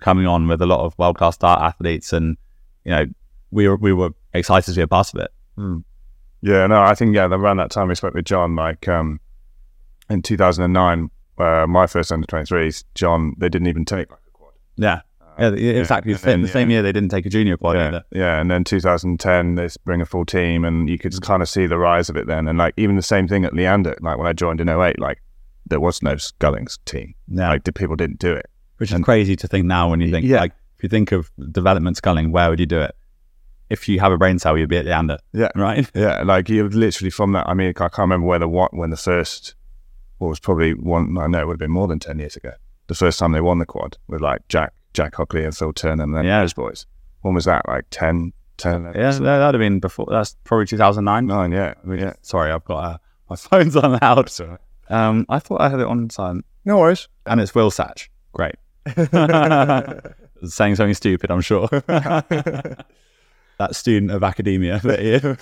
coming 0.00 0.26
on 0.26 0.48
with 0.48 0.60
a 0.62 0.66
lot 0.66 0.80
of 0.80 0.98
world 0.98 1.16
class 1.16 1.36
dart 1.36 1.60
athletes, 1.60 2.12
and 2.12 2.36
you 2.84 2.90
know 2.90 3.06
we 3.54 3.68
were 3.68 3.76
we 3.76 3.92
were 3.92 4.10
excited 4.34 4.72
to 4.72 4.76
be 4.76 4.82
a 4.82 4.88
part 4.88 5.14
of 5.14 5.20
it. 5.20 5.30
Yeah, 6.42 6.66
no, 6.66 6.82
I 6.82 6.94
think 6.94 7.14
yeah, 7.14 7.24
around 7.26 7.56
that 7.58 7.70
time 7.70 7.88
we 7.88 7.94
spoke 7.94 8.12
with 8.14 8.26
John, 8.26 8.54
like 8.54 8.86
um, 8.88 9.18
in 10.10 10.20
2009, 10.20 11.10
uh, 11.38 11.66
my 11.66 11.86
first 11.86 12.12
under 12.12 12.26
23s, 12.26 12.84
John, 12.94 13.34
they 13.38 13.48
didn't 13.48 13.68
even 13.68 13.84
take 13.86 14.10
like 14.10 14.20
a 14.28 14.30
quad. 14.30 14.52
Yeah, 14.76 15.00
yeah, 15.38 15.48
exactly. 15.48 16.12
and 16.12 16.18
the 16.18 16.22
same- 16.22 16.30
then, 16.32 16.42
the 16.42 16.48
same 16.48 16.70
year 16.70 16.82
they 16.82 16.92
didn't 16.92 17.08
take 17.10 17.24
a 17.24 17.30
junior 17.30 17.56
quad 17.56 17.76
yeah, 17.76 17.88
either. 17.88 18.04
yeah, 18.12 18.40
and 18.40 18.50
then 18.50 18.62
2010 18.64 19.54
they 19.54 19.68
bring 19.86 20.02
a 20.02 20.06
full 20.06 20.26
team, 20.26 20.64
and 20.66 20.90
you 20.90 20.98
could 20.98 21.12
just 21.12 21.22
kind 21.22 21.40
of 21.42 21.48
see 21.48 21.66
the 21.66 21.78
rise 21.78 22.10
of 22.10 22.16
it 22.16 22.26
then, 22.26 22.46
and 22.46 22.58
like 22.58 22.74
even 22.76 22.96
the 22.96 23.02
same 23.02 23.26
thing 23.26 23.44
at 23.46 23.54
Leander, 23.54 23.96
like 24.02 24.18
when 24.18 24.26
I 24.26 24.34
joined 24.34 24.60
in 24.60 24.68
08, 24.68 24.98
like 24.98 25.22
there 25.66 25.80
was 25.80 26.02
no 26.02 26.16
Scullings 26.16 26.78
team, 26.84 27.14
Yeah, 27.28 27.48
like 27.48 27.64
the 27.64 27.72
people 27.72 27.96
didn't 27.96 28.18
do 28.18 28.32
it. 28.34 28.46
which 28.76 28.90
is 28.90 28.96
and- 28.96 29.04
crazy 29.04 29.34
to 29.36 29.48
think 29.48 29.64
now 29.64 29.88
when 29.88 30.00
you 30.02 30.10
think 30.10 30.26
Yeah. 30.26 30.40
like 30.40 30.52
if 30.76 30.82
you 30.82 30.88
think 30.90 31.10
of 31.12 31.30
development 31.52 31.96
sculling, 31.96 32.32
where 32.32 32.50
would 32.50 32.60
you 32.60 32.66
do 32.66 32.80
it? 32.80 32.94
If 33.70 33.88
you 33.88 33.98
have 34.00 34.12
a 34.12 34.18
brain 34.18 34.38
cell, 34.38 34.56
you'd 34.58 34.68
be 34.68 34.76
at 34.76 34.84
Leander, 34.84 35.18
Yeah, 35.32 35.48
right? 35.56 35.90
yeah, 35.94 36.22
like 36.22 36.48
you're 36.48 36.68
literally 36.68 37.10
from 37.10 37.32
that. 37.32 37.48
I 37.48 37.54
mean, 37.54 37.68
I 37.70 37.72
can't 37.72 37.98
remember 37.98 38.26
whether 38.26 38.46
what 38.46 38.74
when 38.74 38.90
the 38.90 38.96
first, 38.96 39.54
what 40.18 40.28
was 40.28 40.38
probably 40.40 40.74
one. 40.74 41.16
I 41.18 41.26
know 41.26 41.40
it 41.40 41.46
would 41.46 41.54
have 41.54 41.58
been 41.58 41.70
more 41.70 41.88
than 41.88 41.98
10 41.98 42.18
years 42.18 42.36
ago. 42.36 42.52
The 42.88 42.94
first 42.94 43.18
time 43.18 43.32
they 43.32 43.40
won 43.40 43.58
the 43.58 43.66
quad 43.66 43.96
with 44.08 44.20
like 44.20 44.46
Jack 44.48 44.72
Jack 44.92 45.14
Hockley 45.14 45.44
and 45.44 45.56
Phil 45.56 45.72
Turner 45.72 46.02
and 46.04 46.14
then 46.14 46.24
Yeah. 46.24 46.40
those 46.40 46.52
boys. 46.52 46.86
When 47.22 47.32
was 47.34 47.46
that? 47.46 47.66
Like 47.66 47.86
10, 47.90 48.32
10, 48.58 48.84
Yeah, 48.94 49.10
that, 49.10 49.18
that'd 49.20 49.54
have 49.54 49.58
been 49.58 49.80
before. 49.80 50.06
That's 50.10 50.36
probably 50.44 50.66
2009. 50.66 51.26
nine. 51.26 51.50
Yeah, 51.52 51.74
I 51.82 51.86
mean, 51.86 51.98
yeah. 52.00 52.12
Sorry, 52.20 52.52
I've 52.52 52.64
got 52.66 52.76
uh, 52.84 52.98
my 53.30 53.36
phone's 53.36 53.74
on 53.76 53.98
loud. 54.02 54.18
That's. 54.26 54.40
Um, 54.90 55.24
I 55.30 55.38
thought 55.38 55.62
I 55.62 55.70
had 55.70 55.80
it 55.80 55.86
on 55.86 56.10
silent, 56.10 56.44
No 56.66 56.78
worries. 56.78 57.08
and 57.24 57.40
it's 57.40 57.54
Will 57.54 57.70
Satch. 57.70 58.08
Great. 58.32 58.56
Saying 60.44 60.76
something 60.76 60.92
stupid, 60.94 61.30
I'm 61.30 61.40
sure. 61.40 61.66
That 63.58 63.76
student 63.76 64.10
of 64.10 64.22
academia 64.22 64.80
that 64.80 65.02
you, 65.02 65.36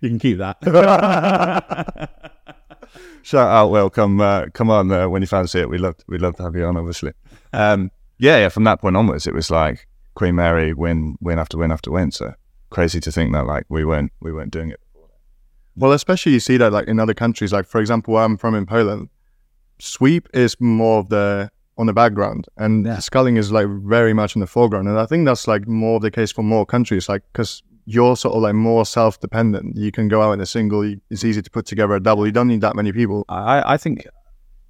you 0.00 0.08
can 0.08 0.18
keep 0.18 0.38
that. 0.38 0.58
Shout 3.22 3.48
out, 3.48 3.70
Will. 3.70 3.88
Come, 3.88 4.20
uh, 4.20 4.46
come 4.52 4.70
on 4.70 4.90
uh, 4.90 5.08
when 5.08 5.22
you 5.22 5.26
fancy 5.26 5.60
it. 5.60 5.70
We 5.70 5.78
love, 5.78 5.96
we 6.08 6.18
love 6.18 6.36
to 6.36 6.42
have 6.42 6.56
you 6.56 6.64
on, 6.64 6.76
obviously. 6.76 7.12
Um, 7.52 7.90
yeah, 8.18 8.38
yeah. 8.38 8.48
From 8.48 8.64
that 8.64 8.80
point 8.80 8.96
onwards, 8.96 9.26
it 9.26 9.34
was 9.34 9.50
like 9.50 9.86
Queen 10.14 10.34
Mary 10.34 10.72
win, 10.72 11.16
win 11.20 11.38
after 11.38 11.56
win 11.56 11.72
after 11.72 11.90
win. 11.90 12.10
So 12.10 12.34
crazy 12.70 13.00
to 13.00 13.12
think 13.12 13.32
that 13.32 13.46
like 13.46 13.64
we 13.68 13.84
weren't, 13.84 14.12
we 14.20 14.32
weren't 14.32 14.52
doing 14.52 14.70
it. 14.70 14.80
Well, 15.76 15.92
especially 15.92 16.32
you 16.32 16.40
see 16.40 16.58
that 16.58 16.72
like 16.72 16.88
in 16.88 16.98
other 16.98 17.14
countries, 17.14 17.52
like 17.52 17.66
for 17.66 17.80
example, 17.80 18.14
where 18.14 18.24
I'm 18.24 18.36
from 18.36 18.54
in 18.54 18.66
Poland, 18.66 19.08
sweep 19.78 20.28
is 20.34 20.56
more 20.60 20.98
of 20.98 21.08
the 21.08 21.50
on 21.78 21.86
the 21.86 21.92
background, 21.92 22.46
and 22.56 22.86
Yeah. 22.86 22.98
sculling 22.98 23.36
is 23.36 23.50
like 23.52 23.66
very 23.68 24.12
much 24.12 24.36
in 24.36 24.40
the 24.40 24.46
foreground. 24.46 24.88
And 24.88 24.98
I 24.98 25.06
think 25.06 25.24
that's 25.26 25.46
like 25.48 25.66
more 25.66 26.00
the 26.00 26.10
case 26.10 26.30
for 26.32 26.42
more 26.42 26.66
countries, 26.66 27.08
like 27.08 27.22
because 27.32 27.62
you're 27.86 28.16
sort 28.16 28.34
of 28.36 28.42
like 28.42 28.54
more 28.54 28.84
self-dependent. 28.86 29.76
You 29.76 29.90
can 29.90 30.06
go 30.08 30.22
out 30.22 30.32
in 30.32 30.40
a 30.40 30.46
single. 30.46 30.82
It's 31.10 31.24
easy 31.24 31.42
to 31.42 31.50
put 31.50 31.66
together 31.66 31.94
a 31.94 32.00
double. 32.00 32.26
You 32.26 32.32
don't 32.32 32.48
need 32.48 32.60
that 32.60 32.76
many 32.76 32.92
people. 32.92 33.24
I, 33.28 33.74
I 33.74 33.76
think 33.76 34.06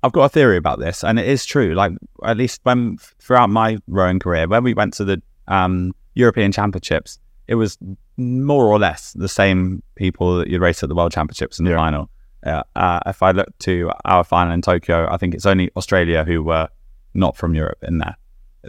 I've 0.02 0.12
got 0.12 0.24
a 0.24 0.28
theory 0.28 0.56
about 0.56 0.78
this, 0.78 1.04
and 1.04 1.18
it 1.18 1.28
is 1.28 1.44
true. 1.44 1.74
Like 1.74 1.92
at 2.24 2.36
least 2.36 2.60
when 2.62 2.96
throughout 3.20 3.50
my 3.50 3.78
rowing 3.86 4.18
career, 4.18 4.48
when 4.48 4.64
we 4.64 4.72
went 4.74 4.94
to 4.94 5.04
the 5.04 5.20
um, 5.48 5.92
European 6.14 6.52
Championships, 6.52 7.18
it 7.48 7.56
was 7.56 7.76
more 8.16 8.66
or 8.66 8.78
less 8.78 9.12
the 9.14 9.28
same 9.28 9.82
people 9.96 10.38
that 10.38 10.48
you 10.48 10.58
race 10.60 10.82
at 10.82 10.88
the 10.88 10.94
World 10.94 11.12
Championships 11.12 11.58
in 11.58 11.64
the 11.64 11.72
Yeah. 11.72 11.76
final. 11.78 12.10
Uh, 12.44 12.62
uh, 12.74 13.00
if 13.06 13.22
I 13.22 13.30
look 13.32 13.48
to 13.60 13.90
our 14.04 14.24
final 14.24 14.52
in 14.52 14.62
Tokyo, 14.62 15.06
I 15.10 15.16
think 15.16 15.34
it's 15.34 15.46
only 15.46 15.70
Australia 15.76 16.24
who 16.24 16.42
were 16.42 16.68
not 17.14 17.36
from 17.36 17.54
Europe 17.54 17.78
in 17.82 17.98
there. 17.98 18.16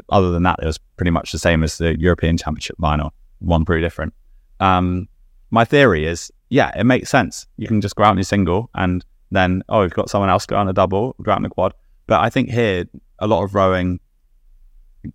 Other 0.09 0.31
than 0.31 0.43
that, 0.43 0.59
it 0.61 0.65
was 0.65 0.79
pretty 0.97 1.11
much 1.11 1.31
the 1.31 1.39
same 1.39 1.63
as 1.63 1.77
the 1.77 1.99
European 1.99 2.37
Championship 2.37 2.77
final. 2.79 3.13
One 3.39 3.65
pretty 3.65 3.81
different. 3.81 4.13
Um, 4.59 5.07
my 5.51 5.65
theory 5.65 6.05
is, 6.05 6.31
yeah, 6.49 6.71
it 6.77 6.85
makes 6.85 7.09
sense. 7.09 7.45
You 7.57 7.67
can 7.67 7.81
just 7.81 7.95
go 7.95 8.03
out 8.03 8.11
in 8.11 8.17
your 8.17 8.23
single 8.23 8.69
and 8.73 9.05
then, 9.31 9.63
oh, 9.69 9.81
we've 9.81 9.93
got 9.93 10.09
someone 10.09 10.29
else 10.29 10.45
go 10.45 10.57
on 10.57 10.67
a 10.67 10.73
double, 10.73 11.15
go 11.21 11.31
out 11.31 11.39
in 11.39 11.45
a 11.45 11.49
quad. 11.49 11.73
But 12.07 12.21
I 12.21 12.29
think 12.29 12.49
here, 12.49 12.85
a 13.19 13.27
lot 13.27 13.43
of 13.43 13.55
rowing 13.55 13.99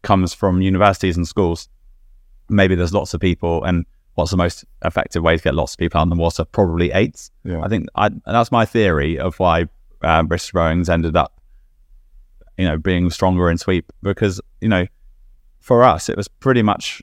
comes 0.02 0.34
from 0.34 0.62
universities 0.62 1.16
and 1.16 1.26
schools. 1.26 1.68
Maybe 2.48 2.74
there's 2.74 2.94
lots 2.94 3.14
of 3.14 3.20
people, 3.20 3.64
and 3.64 3.84
what's 4.14 4.30
the 4.30 4.36
most 4.36 4.64
effective 4.84 5.22
way 5.22 5.36
to 5.36 5.42
get 5.42 5.54
lots 5.54 5.74
of 5.74 5.78
people 5.78 6.00
out 6.00 6.04
in 6.04 6.08
the 6.10 6.16
water? 6.16 6.44
Probably 6.44 6.90
eights. 6.92 7.30
Yeah. 7.44 7.60
I 7.62 7.68
think 7.68 7.88
I, 7.94 8.06
and 8.06 8.22
that's 8.24 8.50
my 8.50 8.64
theory 8.64 9.18
of 9.18 9.38
why 9.38 9.66
um, 10.02 10.26
British 10.26 10.54
rowing's 10.54 10.88
ended 10.88 11.16
up, 11.16 11.37
you 12.58 12.66
know, 12.66 12.76
being 12.76 13.08
stronger 13.10 13.50
in 13.50 13.56
sweep 13.56 13.90
because 14.02 14.40
you 14.60 14.68
know, 14.68 14.86
for 15.60 15.84
us 15.84 16.08
it 16.08 16.16
was 16.16 16.28
pretty 16.28 16.62
much 16.62 17.02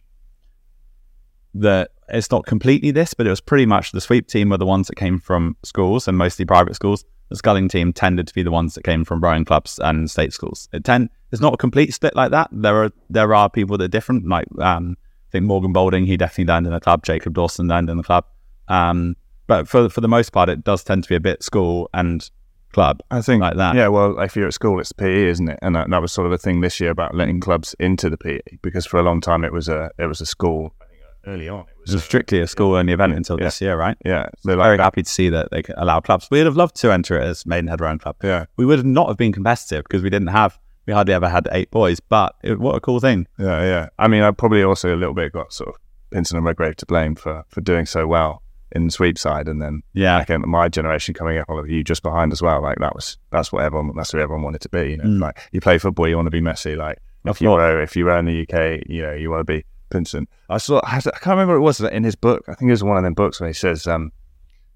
the 1.54 1.90
it's 2.10 2.30
not 2.30 2.46
completely 2.46 2.92
this, 2.92 3.14
but 3.14 3.26
it 3.26 3.32
was 3.32 3.42
pretty 3.42 3.66
much 3.66 3.92
the 3.92 4.02
sweep 4.02 4.28
team 4.28 4.50
were 4.50 4.58
the 4.58 4.66
ones 4.66 4.88
that 4.88 4.96
came 4.96 5.20
from 5.20 5.58
schools 5.64 6.08
and 6.08 6.18
mostly 6.18 6.46
private 6.46 6.76
schools. 6.76 7.04
The 7.30 7.36
sculling 7.38 7.68
team 7.68 7.92
tended 7.92 8.28
to 8.28 8.34
be 8.36 8.44
the 8.44 8.52
ones 8.52 8.76
that 8.76 8.84
came 8.84 9.04
from 9.04 9.22
rowing 9.22 9.46
clubs 9.46 9.80
and 9.80 10.12
state 10.12 10.32
schools. 10.32 10.70
It 10.72 10.84
tend 10.84 11.10
it's 11.32 11.42
not 11.42 11.56
a 11.56 11.58
complete 11.58 11.94
split 11.94 12.16
like 12.16 12.32
that. 12.32 12.50
There 12.52 12.84
are 12.84 12.92
there 13.10 13.34
are 13.34 13.50
people 13.50 13.78
that 13.78 13.86
are 13.86 13.88
different. 13.88 14.28
Like 14.28 14.46
um, 14.60 14.98
I 15.00 15.32
think 15.32 15.46
Morgan 15.46 15.74
Bolding, 15.74 16.06
he 16.06 16.18
definitely 16.18 16.52
landed 16.52 16.70
in 16.70 16.76
a 16.76 16.80
club. 16.80 17.04
Jacob 17.04 17.34
Dawson 17.34 17.68
landed 17.68 17.92
in 17.92 17.98
the 17.98 18.04
club. 18.04 18.26
Um, 18.68 19.16
but 19.48 19.68
for 19.68 19.90
for 19.90 20.02
the 20.02 20.08
most 20.08 20.32
part, 20.32 20.50
it 20.50 20.64
does 20.64 20.84
tend 20.84 21.04
to 21.04 21.10
be 21.10 21.16
a 21.16 21.20
bit 21.20 21.42
school 21.42 21.90
and 21.94 22.30
club 22.76 23.00
I 23.10 23.22
think 23.22 23.42
like 23.42 23.58
that. 23.58 23.76
Yeah, 23.76 23.88
well, 23.88 24.20
if 24.20 24.36
you're 24.36 24.48
at 24.48 24.54
school, 24.54 24.80
it's 24.80 24.92
PE, 24.92 25.24
isn't 25.34 25.50
it? 25.50 25.60
And 25.64 25.76
that, 25.76 25.90
that 25.90 26.02
was 26.02 26.12
sort 26.12 26.28
of 26.28 26.34
a 26.34 26.38
thing 26.38 26.62
this 26.62 26.80
year 26.80 26.92
about 26.92 27.16
letting 27.16 27.40
clubs 27.40 27.74
into 27.80 28.10
the 28.10 28.18
PE 28.18 28.40
because 28.62 28.86
for 28.86 29.00
a 29.00 29.04
long 29.04 29.20
time 29.22 29.44
it 29.44 29.52
was 29.54 29.68
a 29.70 29.90
it 29.98 30.08
was 30.08 30.22
a 30.22 30.26
school. 30.26 30.74
I 30.82 30.86
think 30.86 31.02
early 31.26 31.50
on, 31.50 31.62
it 31.62 31.68
It 31.72 31.82
was 31.88 31.94
was 31.96 32.04
strictly 32.04 32.40
a 32.42 32.48
school 32.48 32.76
only 32.76 32.94
event 32.94 33.14
until 33.14 33.38
Yeah. 33.40 33.46
this 33.46 33.62
year, 33.62 33.76
right? 33.78 33.98
yeah, 34.06 34.28
they're 34.44 34.58
Very 34.58 34.78
that. 34.78 34.84
happy 34.84 35.04
to 35.04 35.10
see 35.10 35.30
that 35.30 35.50
they 35.52 35.64
can 35.64 35.76
allow 35.78 36.00
clubs. 36.02 36.28
We'd 36.30 36.46
have 36.46 36.58
loved 36.58 36.76
to 36.82 36.92
enter 36.92 37.18
it 37.20 37.24
as 37.24 37.46
Maidenhead 37.46 37.82
Rowing 37.82 38.00
Club. 38.00 38.18
yeah, 38.24 38.46
We 38.58 38.66
would 38.66 38.86
not 38.86 39.08
have 39.08 39.18
been 39.18 39.34
competitive 39.34 39.84
because 39.86 40.04
we 40.04 40.10
didn't 40.10 40.34
have, 40.42 40.60
we 40.86 40.94
hardly 40.94 41.14
ever 41.14 41.30
had 41.30 41.48
eight 41.52 41.72
boys. 41.72 42.00
But 42.00 42.36
it, 42.44 42.60
what 42.60 42.76
a 42.76 42.80
cool 42.80 43.00
thing! 43.00 43.28
yeah, 43.40 43.62
yeah. 43.64 43.86
I 43.98 44.08
mean, 44.08 44.22
I 44.24 44.32
probably 44.32 44.64
also 44.64 44.94
a 44.94 45.00
little 45.02 45.16
bit 45.16 45.32
got 45.32 45.54
sort 45.54 45.70
of 45.70 45.76
Pinsent 46.14 46.38
and 46.38 46.46
Redgrave 46.46 46.76
to 46.78 46.86
blame 46.86 47.16
for 47.16 47.44
for 47.50 47.62
doing 47.62 47.86
so 47.86 48.06
well 48.08 48.42
in 48.76 48.86
the 48.86 48.92
sweep 48.92 49.18
side, 49.18 49.48
and 49.48 49.62
then 49.62 49.82
Yeah, 49.94 50.18
like 50.18 50.30
um, 50.30 50.44
my 50.48 50.70
generation 50.70 51.14
coming 51.16 51.38
up, 51.40 51.50
all 51.50 51.58
of 51.60 51.70
you 51.70 51.84
just 51.84 52.04
behind 52.04 52.32
as 52.34 52.42
well. 52.42 52.62
Like 52.62 52.78
that 52.80 52.94
was 52.94 53.18
that's 53.32 53.52
what 53.52 53.64
everyone 53.64 53.92
that's 53.96 54.12
who 54.12 54.20
everyone 54.20 54.44
wanted 54.44 54.62
to 54.62 54.70
be. 54.70 54.92
You 54.92 54.98
know, 54.98 55.06
Mm. 55.06 55.22
like 55.22 55.40
you 55.52 55.62
play 55.62 55.78
football, 55.80 56.08
you 56.08 56.16
want 56.16 56.28
to 56.28 56.32
be 56.32 56.42
Messi. 56.42 56.76
Like 56.78 57.00
if 57.26 57.42
you 57.42 57.50
were 57.50 57.82
if 57.82 57.96
you 57.96 58.06
were 58.06 58.18
in 58.18 58.26
the 58.26 58.42
UK, 58.42 58.84
you 58.88 59.02
know, 59.02 59.14
you 59.14 59.32
want 59.32 59.40
to 59.48 59.52
be 59.52 59.66
Pinsent. 59.90 60.28
I 60.50 60.58
saw 60.58 60.80
I, 60.84 60.98
I 60.98 61.02
can't 61.02 61.26
remember 61.28 61.54
what 61.60 61.78
it 61.78 61.82
was 61.82 61.82
in 61.82 62.04
his 62.04 62.16
book. 62.16 62.44
I 62.48 62.54
think 62.54 62.70
it 62.70 62.74
was 62.74 62.84
one 62.84 62.98
of 62.98 63.04
them 63.04 63.14
books 63.14 63.40
where 63.40 63.48
he 63.50 63.54
says 63.54 63.88
um, 63.88 64.12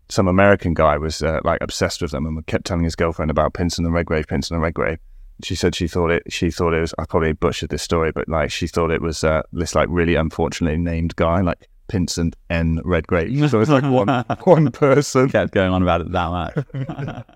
some 0.07 0.27
American 0.27 0.73
guy 0.73 0.97
was 0.97 1.21
uh, 1.21 1.39
like 1.43 1.59
obsessed 1.61 2.01
with 2.01 2.11
them 2.11 2.25
and 2.25 2.45
kept 2.47 2.65
telling 2.65 2.83
his 2.83 2.95
girlfriend 2.95 3.29
about 3.29 3.53
Pinsent 3.53 3.85
and 3.85 3.93
Redgrave, 3.93 4.27
Pinsent 4.27 4.51
and 4.51 4.61
Redgrave. 4.61 4.97
She 5.43 5.55
said 5.55 5.73
she 5.75 5.87
thought 5.87 6.11
it. 6.11 6.23
She 6.31 6.51
thought 6.51 6.73
it 6.73 6.81
was. 6.81 6.93
I 6.97 7.05
probably 7.05 7.31
butchered 7.33 7.69
this 7.69 7.81
story, 7.83 8.11
but 8.11 8.27
like 8.27 8.51
she 8.51 8.67
thought 8.67 8.91
it 8.91 9.01
was 9.01 9.23
uh, 9.23 9.41
this 9.53 9.75
like 9.75 9.87
really 9.89 10.15
unfortunately 10.15 10.77
named 10.79 11.15
guy, 11.15 11.41
like 11.41 11.69
Pinsent 11.89 12.35
N 12.49 12.79
Redgrave. 12.85 13.29
So 13.49 13.59
it's 13.59 13.69
like 13.69 13.83
one 13.83 14.07
one 14.43 14.71
person. 14.71 15.29
kept 15.29 15.53
going 15.53 15.71
on 15.71 15.81
about 15.81 16.01
it 16.01 16.11
that 16.11 16.29
much. 16.29 17.25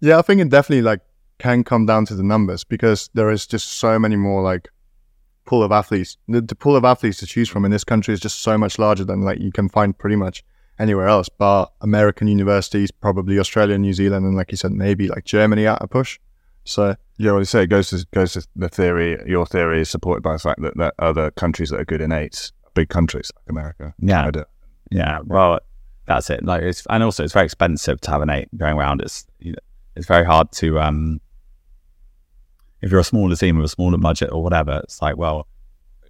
Yeah, 0.00 0.18
I 0.18 0.22
think 0.22 0.42
it 0.42 0.50
definitely 0.50 0.82
like 0.82 1.00
can 1.38 1.64
come 1.64 1.86
down 1.86 2.04
to 2.06 2.14
the 2.14 2.22
numbers 2.22 2.62
because 2.62 3.08
there 3.14 3.30
is 3.30 3.46
just 3.46 3.74
so 3.74 3.98
many 3.98 4.16
more 4.16 4.42
like 4.42 4.68
pool 5.46 5.62
of 5.62 5.72
athletes. 5.72 6.18
The, 6.28 6.42
the 6.42 6.54
pool 6.54 6.76
of 6.76 6.84
athletes 6.84 7.18
to 7.18 7.26
choose 7.26 7.48
from 7.48 7.64
in 7.64 7.70
this 7.70 7.84
country 7.84 8.12
is 8.12 8.20
just 8.20 8.40
so 8.42 8.58
much 8.58 8.78
larger 8.78 9.04
than 9.04 9.22
like 9.22 9.38
you 9.38 9.50
can 9.50 9.68
find 9.70 9.96
pretty 9.96 10.16
much 10.16 10.44
anywhere 10.78 11.08
else. 11.08 11.28
But 11.30 11.72
American 11.80 12.28
universities, 12.28 12.90
probably 12.90 13.38
Australia, 13.38 13.78
New 13.78 13.94
Zealand, 13.94 14.26
and 14.26 14.36
like 14.36 14.50
you 14.50 14.58
said, 14.58 14.72
maybe 14.72 15.08
like 15.08 15.24
Germany 15.24 15.66
at 15.66 15.80
a 15.80 15.88
push. 15.88 16.18
So 16.64 16.96
Yeah, 17.18 17.32
well, 17.32 17.40
you 17.40 17.44
say 17.44 17.62
it 17.62 17.68
goes 17.68 17.90
to 17.90 18.04
goes 18.12 18.32
to 18.32 18.46
the 18.56 18.68
theory. 18.68 19.18
Your 19.26 19.46
theory 19.46 19.80
is 19.80 19.90
supported 19.90 20.22
by 20.22 20.32
the 20.34 20.38
fact 20.38 20.60
that, 20.62 20.76
that 20.76 20.94
other 20.98 21.30
countries 21.30 21.70
that 21.70 21.80
are 21.80 21.84
good 21.84 22.00
in 22.00 22.12
eights, 22.12 22.52
big 22.74 22.88
countries 22.88 23.30
like 23.36 23.44
America, 23.48 23.94
Yeah. 23.98 24.20
Canada. 24.22 24.46
yeah, 24.90 25.18
well, 25.24 25.60
that's 26.06 26.28
it. 26.30 26.44
Like, 26.44 26.62
it's 26.62 26.84
and 26.90 27.02
also 27.02 27.24
it's 27.24 27.32
very 27.32 27.46
expensive 27.46 28.00
to 28.02 28.10
have 28.10 28.20
an 28.22 28.30
eight 28.30 28.48
going 28.56 28.76
around. 28.76 29.00
It's 29.00 29.26
you 29.40 29.52
know, 29.52 29.58
it's 29.96 30.06
very 30.06 30.24
hard 30.26 30.52
to 30.52 30.78
um, 30.80 31.20
if 32.82 32.90
you're 32.90 33.00
a 33.00 33.04
smaller 33.04 33.36
team 33.36 33.56
with 33.56 33.64
a 33.66 33.68
smaller 33.68 33.96
budget 33.98 34.30
or 34.32 34.42
whatever. 34.42 34.80
It's 34.84 35.00
like, 35.00 35.16
well, 35.16 35.46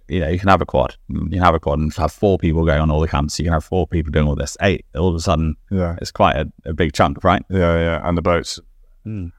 you 0.07 0.19
know, 0.19 0.27
you 0.29 0.37
can 0.37 0.49
have 0.49 0.61
a 0.61 0.65
quad. 0.65 0.95
You 1.07 1.29
can 1.29 1.39
have 1.39 1.55
a 1.55 1.59
quad 1.59 1.79
and 1.79 1.93
have 1.95 2.11
four 2.11 2.37
people 2.37 2.65
going 2.65 2.81
on 2.81 2.91
all 2.91 2.99
the 2.99 3.07
camps. 3.07 3.39
You 3.39 3.45
can 3.45 3.53
have 3.53 3.63
four 3.63 3.87
people 3.87 4.11
doing 4.11 4.27
all 4.27 4.35
this. 4.35 4.57
Eight, 4.61 4.85
all 4.95 5.07
of 5.09 5.15
a 5.15 5.19
sudden, 5.19 5.55
Yeah, 5.71 5.95
it's 6.01 6.11
quite 6.11 6.35
a, 6.35 6.51
a 6.65 6.73
big 6.73 6.93
chunk, 6.93 7.23
right? 7.23 7.43
yeah, 7.49 7.75
yeah, 7.77 8.01
and 8.07 8.17
the 8.17 8.21
boats. 8.21 8.59
Mm. 9.05 9.31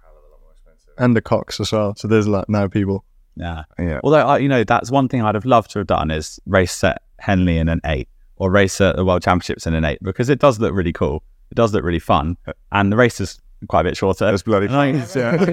and 0.99 1.15
the 1.17 1.21
Cox 1.21 1.61
as 1.61 1.73
well. 1.73 1.95
So 1.97 2.09
there's 2.09 2.27
like 2.29 2.49
now 2.49 2.67
people. 2.69 3.05
Yeah. 3.37 3.65
Yeah, 3.79 4.01
Although, 4.03 4.27
I, 4.27 4.39
you 4.39 4.49
know, 4.49 4.65
that's 4.65 4.91
one 4.91 5.09
thing 5.09 5.21
I'd 5.23 5.35
have 5.35 5.45
loved 5.45 5.71
to 5.73 5.81
have 5.81 5.87
done 5.89 6.11
is 6.11 6.41
race 6.47 6.83
at 6.83 7.03
Henley 7.19 7.59
in 7.59 7.69
an 7.69 7.81
eight 7.85 8.09
or 8.37 8.51
race 8.51 8.81
at 8.81 8.97
the 8.97 9.05
World 9.05 9.23
Championships 9.23 9.67
in 9.67 9.75
an 9.75 9.85
eight 9.85 9.99
because 10.03 10.29
it 10.29 10.39
does 10.39 10.61
look 10.61 10.75
really 10.75 10.93
cool. 10.93 11.23
It 11.51 11.55
does 11.55 11.73
look 11.73 11.85
really 11.85 11.99
fun. 11.99 12.37
And 12.73 12.93
the 12.93 12.97
race 12.97 13.21
is 13.21 13.41
quite 13.69 13.83
a 13.83 13.85
bit 13.85 13.97
shorter. 13.97 14.33
it's 14.33 14.43
bloody. 14.43 14.67
And 14.67 14.77
I- 14.77 14.91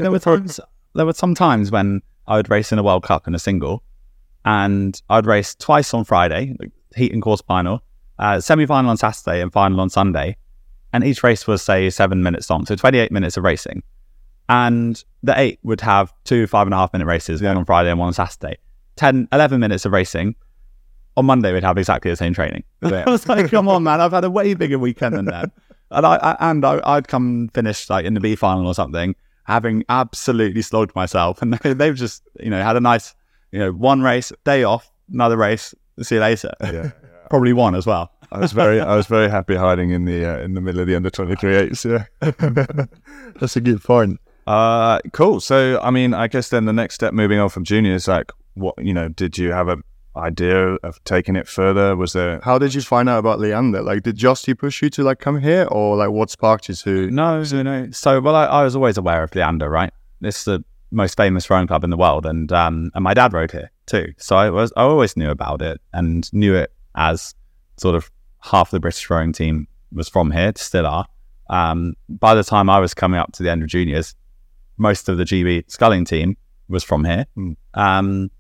there 0.02 0.12
were 0.12 0.20
times, 0.20 0.60
there 0.96 1.06
were 1.06 1.14
some 1.14 1.36
times 1.36 1.72
when 1.72 2.02
I 2.28 2.38
would 2.38 2.50
race 2.50 2.72
in 2.72 2.80
a 2.80 2.84
World 2.84 3.04
Cup 3.04 3.28
in 3.28 3.36
a 3.36 3.40
single 3.40 3.84
and 4.46 5.02
I'd 5.10 5.26
race 5.26 5.56
twice 5.56 5.94
on 5.94 6.04
Friday, 6.04 6.56
like 6.60 6.72
heat 6.96 7.14
and 7.14 7.22
course 7.22 7.42
final, 7.42 7.82
uh, 8.20 8.40
semi 8.42 8.66
final 8.66 8.92
on 8.92 8.98
Saturday 8.98 9.42
and 9.42 9.52
final 9.52 9.80
on 9.80 9.90
Sunday. 9.90 10.36
And 10.92 11.04
each 11.04 11.24
race 11.24 11.48
was, 11.48 11.62
say, 11.64 11.90
seven 11.90 12.22
minutes 12.22 12.50
long. 12.50 12.66
So 12.66 12.76
28 12.76 13.12
minutes 13.12 13.36
of 13.38 13.44
racing. 13.44 13.82
And 14.50 15.02
the 15.24 15.40
eight 15.40 15.60
would 15.64 15.82
have 15.82 16.14
two 16.26 16.46
five 16.48 16.68
and 16.68 16.74
a 16.74 16.78
half 16.78 16.94
minute 16.94 17.06
races, 17.06 17.42
one 17.42 17.58
on 17.58 17.66
Friday 17.66 17.90
and 17.90 17.98
one 18.00 18.08
on 18.08 18.14
Saturday. 18.14 18.58
10, 18.98 19.28
11 19.32 19.60
minutes 19.60 19.86
of 19.86 19.92
racing. 19.92 20.36
On 21.16 21.26
Monday, 21.26 21.54
we'd 21.54 21.64
have 21.64 21.78
exactly 21.78 22.10
the 22.12 22.18
same 22.18 22.34
training. 22.34 22.64
Yeah. 22.82 23.04
I 23.08 23.10
was 23.10 23.28
like, 23.28 23.50
come 23.50 23.68
on, 23.68 23.84
man, 23.84 24.02
I've 24.02 24.12
had 24.12 24.24
a 24.24 24.32
way 24.32 24.54
bigger 24.56 24.78
weekend 24.80 25.16
than 25.16 25.26
that. 25.26 25.52
And 25.92 26.06
I, 26.06 26.16
I 26.16 26.52
and 26.52 26.66
I, 26.66 26.82
I'd 26.84 27.08
come 27.08 27.50
finish 27.54 27.90
like 27.90 28.06
in 28.06 28.14
the 28.14 28.20
B 28.20 28.36
final 28.36 28.68
or 28.68 28.74
something, 28.74 29.16
having 29.46 29.84
absolutely 29.90 30.62
slogged 30.62 30.96
myself, 30.96 31.42
and 31.42 31.54
they, 31.62 31.74
they've 31.74 31.96
just 31.96 32.24
you 32.40 32.50
know 32.50 32.62
had 32.64 32.76
a 32.76 32.80
nice 32.80 33.14
you 33.52 33.60
know 33.60 33.72
one 33.72 34.02
race, 34.02 34.32
day 34.44 34.64
off, 34.64 34.92
another 35.12 35.38
race, 35.38 35.74
see 36.02 36.16
you 36.16 36.22
later. 36.22 36.52
yeah. 36.62 36.92
Probably 37.30 37.54
one 37.54 37.74
as 37.74 37.86
well. 37.86 38.12
I 38.32 38.40
was 38.40 38.52
very, 38.52 38.82
I 38.82 38.96
was 38.96 39.06
very 39.08 39.30
happy 39.30 39.56
hiding 39.56 39.92
in 39.92 40.06
the 40.06 40.26
uh, 40.26 40.40
in 40.40 40.56
the 40.56 40.62
middle 40.62 40.82
of 40.82 40.88
the 40.88 40.96
under 40.96 41.10
twenty 41.10 41.36
three 41.36 41.56
eights. 41.56 41.86
Yeah. 41.86 42.06
That's 42.22 43.56
a 43.56 43.62
good 43.62 43.84
point. 43.84 44.20
Uh, 44.46 45.00
cool. 45.14 45.40
So, 45.40 45.80
I 45.82 45.92
mean, 45.92 46.14
I 46.14 46.28
guess 46.28 46.50
then 46.50 46.66
the 46.66 46.74
next 46.74 46.96
step 46.96 47.14
moving 47.14 47.40
on 47.40 47.50
from 47.50 47.64
juniors, 47.64 48.08
like, 48.08 48.32
what 48.56 48.76
you 48.78 48.94
know, 48.94 49.08
did 49.08 49.38
you 49.38 49.52
have 49.52 49.68
a 49.68 49.78
idea 50.16 50.76
of 50.84 51.04
taking 51.04 51.36
it 51.36 51.48
further? 51.48 51.96
Was 51.96 52.14
there? 52.14 52.40
How 52.44 52.58
did 52.58 52.74
you 52.74 52.82
find 52.82 53.10
out 53.10 53.20
about 53.20 53.40
Leander? 53.40 53.82
Like, 53.82 54.04
did 54.04 54.18
Josty 54.18 54.58
push 54.58 54.82
you 54.82 54.90
to 54.92 55.04
like 55.04 55.20
come 55.20 55.40
here, 55.40 55.68
or 55.72 55.96
like 55.96 56.10
what 56.10 56.30
sparked 56.30 56.70
you 56.70 56.76
to? 56.76 57.10
No, 57.12 57.44
no, 57.44 57.64
no. 57.64 57.92
So, 57.92 58.20
well, 58.22 58.36
I, 58.36 58.46
I 58.46 58.64
was 58.64 58.76
always 58.76 58.98
aware 58.98 59.24
of 59.24 59.34
Leander, 59.36 59.70
right? 59.70 59.92
This 60.22 60.40
is 60.40 60.46
the 60.46 60.64
most 60.92 61.18
famous 61.18 61.50
rowing 61.50 61.68
club 61.68 61.84
in 61.84 61.90
the 61.90 61.98
world, 61.98 62.26
and 62.26 62.52
um, 62.52 62.92
and 62.94 63.04
my 63.04 63.14
dad 63.14 63.34
rowed 63.34 63.52
here 63.52 63.72
too. 63.86 64.14
So 64.18 64.36
I 64.36 64.50
was, 64.50 64.72
I 64.78 64.84
always 64.84 65.18
knew 65.18 65.30
about 65.30 65.62
it 65.62 65.82
and 65.94 66.32
knew 66.34 66.56
it 66.56 66.72
as 66.96 67.36
sort 67.78 67.96
of 67.96 68.10
half 68.42 68.72
the 68.72 68.80
British 68.80 69.10
rowing 69.10 69.34
team 69.34 69.68
was 69.92 70.10
from 70.10 70.32
here, 70.32 70.54
still 70.56 70.86
are. 70.86 71.06
Um, 71.50 71.96
by 72.10 72.36
the 72.36 72.44
time 72.44 72.70
I 72.70 72.80
was 72.80 72.94
coming 72.94 73.20
up 73.20 73.34
to 73.34 73.44
the 73.44 73.52
end 73.52 73.64
of 73.64 73.70
juniors, 73.70 74.16
most 74.78 75.10
of 75.10 75.18
the 75.18 75.24
GB 75.24 75.70
sculling 75.70 76.06
team 76.06 76.38
was 76.68 76.84
from 76.84 77.06
here. 77.06 77.26
Hmm. 77.36 77.52
Um, 77.74 78.32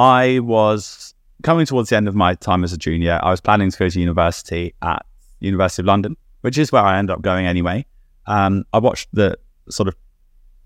I 0.00 0.40
was 0.40 1.14
coming 1.42 1.66
towards 1.66 1.90
the 1.90 1.96
end 1.96 2.08
of 2.08 2.14
my 2.14 2.34
time 2.34 2.64
as 2.64 2.72
a 2.72 2.78
junior. 2.78 3.20
I 3.22 3.30
was 3.30 3.40
planning 3.40 3.70
to 3.70 3.78
go 3.78 3.88
to 3.88 4.00
university 4.00 4.74
at 4.82 5.04
University 5.40 5.82
of 5.82 5.86
London 5.86 6.16
which 6.40 6.58
is 6.58 6.72
where 6.72 6.82
I 6.82 6.98
end 6.98 7.10
up 7.10 7.22
going 7.22 7.46
anyway. 7.46 7.86
Um, 8.26 8.64
I 8.72 8.78
watched 8.78 9.08
the 9.12 9.38
sort 9.68 9.88
of 9.88 9.96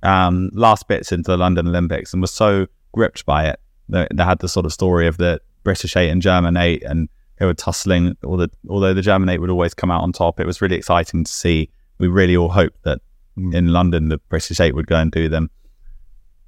um, 0.03 0.51
last 0.53 0.89
bits 0.89 1.13
into 1.13 1.31
the 1.31 1.37
London 1.37 1.69
Olympics 1.69 2.13
and 2.13 2.23
was 2.23 2.31
so 2.31 2.67
gripped 2.93 3.25
by 3.27 3.47
it. 3.47 3.61
They, 3.89 4.07
they 4.13 4.25
had 4.25 4.39
the 4.39 4.49
sort 4.49 4.67
of 4.67 4.73
story 4.73 5.07
of 5.07 5.17
the 5.17 5.41
British 5.63 5.97
eight 5.97 6.11
and 6.11 6.23
German 6.23 6.57
eight, 6.57 6.83
and 6.83 7.09
they 7.39 7.47
were 7.47 7.55
tussling. 7.55 8.17
Although, 8.25 8.49
although 8.69 8.95
the 8.95 9.03
German 9.03 9.29
eight 9.29 9.41
would 9.41 9.51
always 9.51 9.75
come 9.75 9.91
out 9.91 10.03
on 10.03 10.13
top, 10.13 10.41
it 10.41 10.47
was 10.47 10.61
really 10.61 10.77
exciting 10.77 11.25
to 11.25 11.33
see. 11.33 11.71
We 11.99 12.09
really 12.09 12.37
all 12.37 12.49
hoped 12.49 12.83
that 12.85 13.01
in 13.37 13.69
London 13.69 14.09
the 14.09 14.19
British 14.19 14.61
eight 14.61 14.75
would 14.75 14.87
go 14.87 14.97
and 14.97 15.11
do 15.11 15.29
them. 15.29 15.51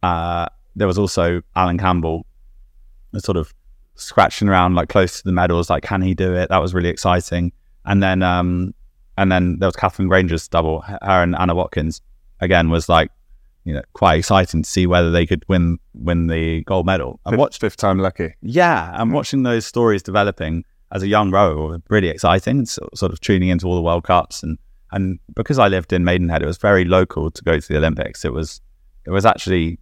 Uh, 0.03 0.47
there 0.75 0.87
was 0.87 0.99
also 0.99 1.43
Alan 1.55 1.79
Campbell, 1.79 2.27
sort 3.21 3.37
of 3.37 3.53
scratching 3.95 4.49
around 4.49 4.75
like 4.75 4.89
close 4.89 5.19
to 5.19 5.25
the 5.25 5.33
medals, 5.33 5.71
like 5.71 5.83
can 5.83 6.03
he 6.03 6.15
do 6.15 6.35
it? 6.35 6.49
That 6.51 6.59
was 6.59 6.75
really 6.75 6.89
exciting. 6.89 7.53
And 7.85 8.03
then, 8.03 8.23
um, 8.23 8.75
and 9.17 9.31
then 9.33 9.59
there 9.59 9.69
was 9.69 9.77
Katherine 9.77 10.09
Grainger's 10.09 10.49
double, 10.49 10.81
her 10.83 10.99
and 11.23 11.35
Anna 11.37 11.55
Watkins. 11.55 12.01
Again, 12.41 12.69
was 12.69 12.89
like 12.89 13.11
you 13.65 13.73
know 13.73 13.83
quite 13.95 14.19
exciting 14.19 14.63
to 14.63 14.69
see 14.69 14.87
whether 14.87 15.11
they 15.11 15.27
could 15.27 15.45
win 15.49 15.79
win 15.95 16.27
the 16.27 16.63
gold 16.65 16.85
medal. 16.87 17.19
And 17.25 17.39
watch 17.39 17.59
fifth 17.59 17.77
time 17.79 17.99
lucky. 17.99 18.35
Yeah, 18.43 18.93
and 19.01 19.13
watching 19.13 19.43
those 19.43 19.65
stories 19.67 20.03
developing 20.03 20.65
as 20.93 21.03
a 21.03 21.09
young 21.09 21.31
rower 21.31 21.57
was 21.57 21.81
really 21.89 22.09
exciting. 22.09 22.67
So, 22.67 22.89
sort 22.95 23.13
of 23.13 23.21
tuning 23.21 23.49
into 23.49 23.67
all 23.67 23.75
the 23.75 23.83
World 23.83 24.05
Cups 24.05 24.43
and 24.43 24.59
and 24.93 25.19
because 25.35 25.59
I 25.59 25.69
lived 25.69 25.93
in 25.93 26.05
Maidenhead, 26.05 26.43
it 26.43 26.47
was 26.47 26.59
very 26.59 26.85
local 26.85 27.31
to 27.31 27.43
go 27.43 27.59
to 27.59 27.69
the 27.69 27.77
Olympics. 27.79 28.25
It 28.25 28.33
was 28.33 28.61
it 29.07 29.11
was 29.11 29.25
actually 29.25 29.79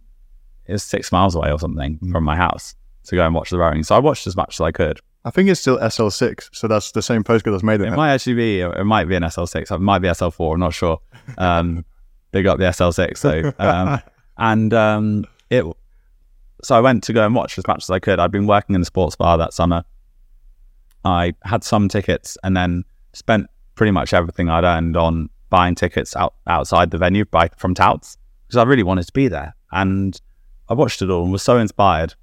it 0.65 0.71
was 0.71 0.83
six 0.83 1.11
miles 1.11 1.35
away 1.35 1.51
or 1.51 1.59
something 1.59 1.99
Mm. 1.99 2.11
from 2.11 2.23
my 2.23 2.35
house 2.35 2.73
to 3.05 3.15
go 3.15 3.25
and 3.25 3.33
watch 3.35 3.49
the 3.49 3.57
rowing. 3.57 3.83
So 3.83 3.95
I 3.95 3.99
watched 3.99 4.27
as 4.27 4.35
much 4.35 4.55
as 4.55 4.61
I 4.61 4.71
could. 4.71 4.99
I 5.23 5.31
think 5.31 5.49
it's 5.49 5.59
still 5.59 5.79
SL6, 5.79 6.49
so 6.53 6.67
that's 6.67 6.91
the 6.91 7.01
same 7.01 7.23
postcode 7.23 7.51
that's 7.51 7.63
made 7.63 7.81
It 7.81 7.87
it. 7.87 7.95
might 7.95 8.13
actually 8.13 8.35
be 8.35 8.59
it 8.59 8.85
might 8.85 9.05
be 9.05 9.15
an 9.15 9.23
SL6. 9.23 9.71
It 9.71 9.79
might 9.79 9.99
be 9.99 10.07
SL4. 10.07 10.53
I'm 10.53 10.59
not 10.59 10.73
sure. 10.73 10.99
Um, 11.37 11.83
big 12.31 12.45
up 12.45 12.59
the 12.59 12.65
SL6 12.65 13.17
so 13.17 13.53
Um, 13.57 13.99
and 14.37 14.73
um, 14.73 15.25
it. 15.49 15.65
So 16.63 16.75
I 16.75 16.81
went 16.81 17.03
to 17.05 17.13
go 17.13 17.25
and 17.25 17.33
watch 17.33 17.57
as 17.57 17.65
much 17.67 17.83
as 17.83 17.89
I 17.89 17.99
could. 17.99 18.19
I'd 18.19 18.31
been 18.31 18.47
working 18.47 18.75
in 18.75 18.81
the 18.81 18.85
sports 18.85 19.15
bar 19.15 19.37
that 19.37 19.53
summer. 19.53 19.83
I 21.03 21.33
had 21.43 21.63
some 21.63 21.87
tickets 21.89 22.37
and 22.43 22.55
then 22.57 22.83
spent 23.13 23.47
pretty 23.75 23.91
much 23.91 24.13
everything 24.13 24.49
I'd 24.49 24.63
earned 24.63 24.97
on 24.97 25.29
buying 25.49 25.75
tickets 25.75 26.15
out 26.15 26.33
outside 26.47 26.91
the 26.91 26.97
venue 26.97 27.25
by 27.25 27.49
from 27.57 27.73
touts 27.75 28.17
because 28.47 28.57
I 28.57 28.63
really 28.63 28.83
wanted 28.83 29.05
to 29.07 29.13
be 29.13 29.27
there. 29.27 29.55
And 29.71 30.19
I 30.69 30.73
watched 30.73 31.01
it 31.01 31.09
all 31.09 31.23
and 31.23 31.31
was 31.31 31.43
so 31.43 31.57
inspired 31.57 32.15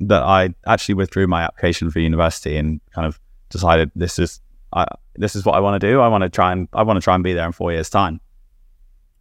that 0.00 0.22
I 0.22 0.54
actually 0.66 0.94
withdrew 0.94 1.26
my 1.26 1.42
application 1.42 1.90
for 1.90 2.00
university 2.00 2.56
and 2.56 2.80
kind 2.94 3.06
of 3.06 3.20
decided 3.48 3.90
this 3.94 4.18
is 4.18 4.40
I, 4.72 4.86
this 5.14 5.36
is 5.36 5.44
what 5.44 5.54
I 5.54 5.60
want 5.60 5.80
to 5.80 5.86
do. 5.86 6.00
I 6.00 6.08
want 6.08 6.22
to 6.22 6.28
try 6.28 6.52
and 6.52 6.68
I 6.72 6.82
want 6.82 6.96
to 6.96 7.00
try 7.00 7.14
and 7.14 7.22
be 7.22 7.32
there 7.32 7.46
in 7.46 7.52
four 7.52 7.72
years' 7.72 7.90
time. 7.90 8.20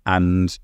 And 0.05 0.57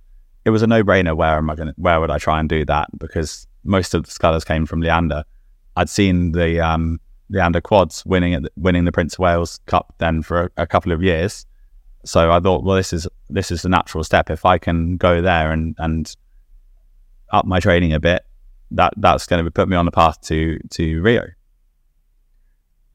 it 0.45 0.50
was 0.50 0.63
a 0.63 0.67
no-brainer. 0.67 1.15
Where 1.15 1.38
am 1.38 1.50
I 1.50 1.56
going? 1.56 1.72
Where 1.78 2.00
would 2.00 2.12
I 2.12 2.17
try 2.17 2.39
and 2.39 2.50
do 2.50 2.65
that? 2.65 2.88
Because 2.98 3.48
most 3.63 3.93
of 3.93 4.04
the 4.04 4.12
scullers 4.12 4.43
came 4.43 4.65
from 4.65 4.82
Leander. 4.82 5.24
I'd 5.76 5.89
seen 5.89 6.32
the 6.32 6.60
um, 6.60 7.00
Leander 7.30 7.62
quads 7.62 8.06
winning 8.06 8.34
at 8.34 8.43
the, 8.43 8.52
winning 8.58 8.86
the 8.86 8.91
Prince 8.91 9.13
of 9.13 9.19
Wales 9.19 9.60
Cup 9.65 9.93
then 10.00 10.24
for 10.24 10.45
a, 10.45 10.63
a 10.63 10.67
couple 10.67 10.91
of 10.91 11.04
years. 11.04 11.45
So 12.04 12.32
I 12.32 12.39
thought, 12.39 12.63
well, 12.63 12.76
this 12.76 12.91
is 12.91 13.08
this 13.30 13.52
is 13.52 13.62
the 13.62 13.69
natural 13.69 14.04
step. 14.04 14.30
If 14.30 14.45
I 14.45 14.58
can 14.58 14.98
go 14.98 15.22
there 15.22 15.52
and 15.52 15.76
and 15.78 16.13
up 17.32 17.45
my 17.45 17.60
training 17.60 17.93
a 17.93 18.00
bit, 18.00 18.26
that 18.71 18.93
that's 18.97 19.25
going 19.25 19.43
to 19.43 19.51
put 19.51 19.67
me 19.67 19.75
on 19.75 19.86
the 19.86 19.91
path 19.91 20.21
to 20.21 20.60
to 20.71 21.01
Rio. 21.01 21.25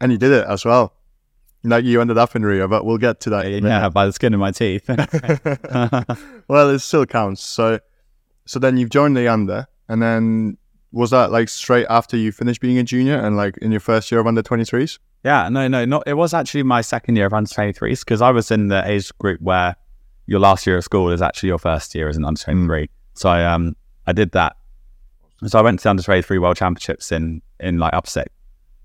And 0.00 0.12
you 0.12 0.18
did 0.18 0.32
it 0.32 0.46
as 0.46 0.64
well. 0.64 0.94
Like 1.62 1.84
you 1.84 2.00
ended 2.00 2.18
up 2.18 2.36
in 2.36 2.44
Rio, 2.44 2.68
but 2.68 2.84
we'll 2.84 2.98
get 2.98 3.20
to 3.20 3.30
that. 3.30 3.46
a 3.46 3.60
Yeah, 3.60 3.88
by 3.88 4.04
the 4.04 4.12
skin 4.12 4.34
of 4.34 4.40
my 4.40 4.50
teeth. 4.50 4.84
well, 6.48 6.70
it 6.70 6.80
still 6.80 7.06
counts. 7.06 7.42
So, 7.42 7.80
so 8.44 8.58
then 8.58 8.76
you've 8.76 8.90
joined 8.90 9.16
the 9.16 9.28
under, 9.28 9.66
and 9.88 10.02
then 10.02 10.58
was 10.92 11.10
that 11.10 11.32
like 11.32 11.48
straight 11.48 11.86
after 11.88 12.16
you 12.16 12.32
finished 12.32 12.60
being 12.60 12.78
a 12.78 12.82
junior 12.82 13.18
and 13.18 13.36
like 13.36 13.56
in 13.58 13.70
your 13.70 13.80
first 13.80 14.12
year 14.12 14.20
of 14.20 14.26
under 14.26 14.42
23s? 14.42 14.98
Yeah, 15.24 15.48
no, 15.48 15.66
no, 15.68 15.84
not. 15.86 16.04
It 16.06 16.14
was 16.14 16.34
actually 16.34 16.62
my 16.62 16.82
second 16.82 17.16
year 17.16 17.26
of 17.26 17.32
under 17.32 17.48
23s 17.48 18.00
because 18.00 18.20
I 18.20 18.30
was 18.30 18.50
in 18.50 18.68
the 18.68 18.88
age 18.88 19.10
group 19.18 19.40
where 19.40 19.74
your 20.26 20.38
last 20.38 20.66
year 20.66 20.76
of 20.76 20.84
school 20.84 21.10
is 21.10 21.22
actually 21.22 21.48
your 21.48 21.58
first 21.58 21.94
year 21.94 22.08
as 22.08 22.16
an 22.16 22.24
under 22.24 22.40
23. 22.40 22.88
So 23.14 23.28
I 23.28 23.44
um 23.44 23.74
I 24.06 24.12
did 24.12 24.32
that. 24.32 24.56
So 25.46 25.58
I 25.58 25.62
went 25.62 25.80
to 25.80 25.84
the 25.84 25.90
under 25.90 26.02
23 26.02 26.38
World 26.38 26.56
Championships 26.56 27.12
in 27.12 27.42
in 27.60 27.78
like 27.78 27.92
upset 27.92 28.28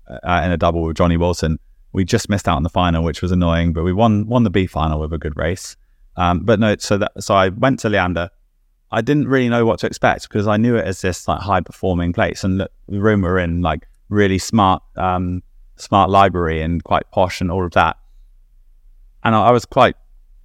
uh, 0.08 0.42
in 0.44 0.52
a 0.52 0.56
double 0.56 0.82
with 0.82 0.96
Johnny 0.96 1.16
Wilson. 1.16 1.58
We 1.92 2.04
just 2.04 2.28
missed 2.28 2.46
out 2.48 2.56
on 2.56 2.62
the 2.62 2.68
final, 2.68 3.02
which 3.02 3.22
was 3.22 3.32
annoying, 3.32 3.72
but 3.72 3.82
we 3.82 3.92
won 3.92 4.26
won 4.26 4.44
the 4.44 4.50
B 4.50 4.66
final 4.66 5.00
with 5.00 5.12
a 5.12 5.18
good 5.18 5.36
race. 5.36 5.76
Um, 6.16 6.40
but 6.40 6.60
no, 6.60 6.76
so 6.76 6.98
that 6.98 7.12
so 7.20 7.34
I 7.34 7.48
went 7.48 7.80
to 7.80 7.88
Leander. 7.88 8.30
I 8.92 9.00
didn't 9.00 9.28
really 9.28 9.48
know 9.48 9.64
what 9.64 9.78
to 9.80 9.86
expect 9.86 10.28
because 10.28 10.48
I 10.48 10.56
knew 10.56 10.76
it 10.76 10.84
as 10.84 11.00
this 11.00 11.28
like 11.28 11.40
high 11.40 11.60
performing 11.60 12.12
place, 12.12 12.44
and 12.44 12.60
the 12.60 12.70
room 12.88 13.22
we're 13.22 13.38
in 13.38 13.62
like 13.62 13.86
really 14.08 14.38
smart, 14.38 14.82
um, 14.96 15.42
smart 15.76 16.10
library 16.10 16.60
and 16.62 16.82
quite 16.82 17.08
posh 17.12 17.40
and 17.40 17.50
all 17.50 17.64
of 17.64 17.70
that. 17.72 17.96
And 19.22 19.34
I, 19.34 19.48
I 19.48 19.50
was 19.52 19.64
quite, 19.64 19.94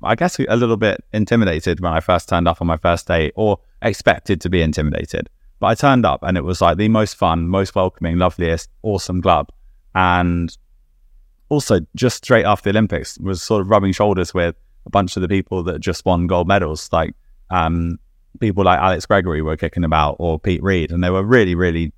I 0.04 0.16
guess, 0.16 0.40
a 0.40 0.56
little 0.56 0.78
bit 0.78 1.04
intimidated 1.12 1.80
when 1.80 1.92
I 1.92 2.00
first 2.00 2.30
turned 2.30 2.48
up 2.48 2.62
on 2.62 2.68
my 2.68 2.78
first 2.78 3.08
day, 3.08 3.32
or 3.36 3.60
expected 3.82 4.42
to 4.42 4.50
be 4.50 4.62
intimidated. 4.62 5.30
But 5.66 5.72
I 5.72 5.74
turned 5.74 6.06
up, 6.06 6.20
and 6.22 6.38
it 6.38 6.44
was 6.44 6.62
like 6.62 6.78
the 6.78 6.90
most 6.90 7.16
fun, 7.16 7.48
most 7.48 7.74
welcoming, 7.74 8.20
loveliest, 8.20 8.70
awesome 8.84 9.20
club, 9.20 9.50
and 9.96 10.56
also 11.50 11.80
just 11.96 12.18
straight 12.18 12.46
after 12.46 12.72
the 12.72 12.78
Olympics 12.78 13.18
was 13.18 13.42
sort 13.42 13.62
of 13.62 13.72
rubbing 13.72 13.92
shoulders 13.92 14.32
with 14.32 14.56
a 14.86 14.90
bunch 14.92 15.16
of 15.16 15.24
the 15.24 15.28
people 15.28 15.64
that 15.64 15.80
just 15.80 16.06
won 16.06 16.28
gold 16.28 16.48
medals, 16.48 16.88
like 16.92 17.16
um, 17.50 17.98
people 18.40 18.64
like 18.64 18.78
Alex 18.78 19.08
Gregory 19.08 19.42
were 19.42 19.58
kicking 19.58 19.84
about 19.84 20.18
or 20.20 20.40
Pete 20.40 20.62
Reed, 20.62 20.92
and 20.92 21.04
they 21.04 21.10
were 21.10 21.24
really, 21.24 21.56
really 21.56 21.92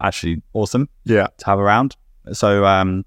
actually 0.00 0.40
awesome 0.52 0.88
Yeah. 1.04 1.26
to 1.38 1.46
have 1.46 1.58
around. 1.58 1.96
So 2.30 2.64
um, 2.66 3.04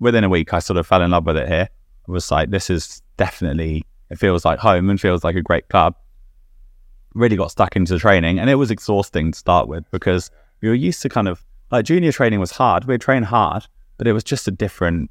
within 0.00 0.24
a 0.24 0.30
week, 0.30 0.54
I 0.54 0.58
sort 0.60 0.78
of 0.78 0.86
fell 0.86 1.02
in 1.02 1.10
love 1.10 1.26
with 1.26 1.36
it 1.36 1.48
here. 1.48 1.68
I 2.08 2.10
was 2.10 2.30
like, 2.30 2.48
this 2.48 2.70
is 2.70 3.02
definitely, 3.18 3.84
it 4.08 4.18
feels 4.18 4.46
like 4.46 4.58
home 4.58 4.88
and 4.88 4.98
feels 4.98 5.22
like 5.22 5.36
a 5.36 5.42
great 5.42 5.68
club. 5.68 5.96
Really 7.14 7.36
got 7.36 7.50
stuck 7.50 7.76
into 7.76 7.98
training, 7.98 8.38
and 8.38 8.48
it 8.48 8.54
was 8.54 8.70
exhausting 8.70 9.32
to 9.32 9.38
start 9.38 9.68
with 9.68 9.90
because 9.90 10.30
we 10.60 10.68
were 10.68 10.74
used 10.74 11.02
to 11.02 11.08
kind 11.08 11.28
of 11.28 11.44
like 11.70 11.84
junior 11.84 12.12
training 12.12 12.40
was 12.40 12.52
hard. 12.52 12.84
We'd 12.84 13.00
train 13.00 13.22
hard, 13.22 13.66
but 13.98 14.06
it 14.06 14.12
was 14.12 14.24
just 14.24 14.46
a 14.48 14.50
different, 14.50 15.10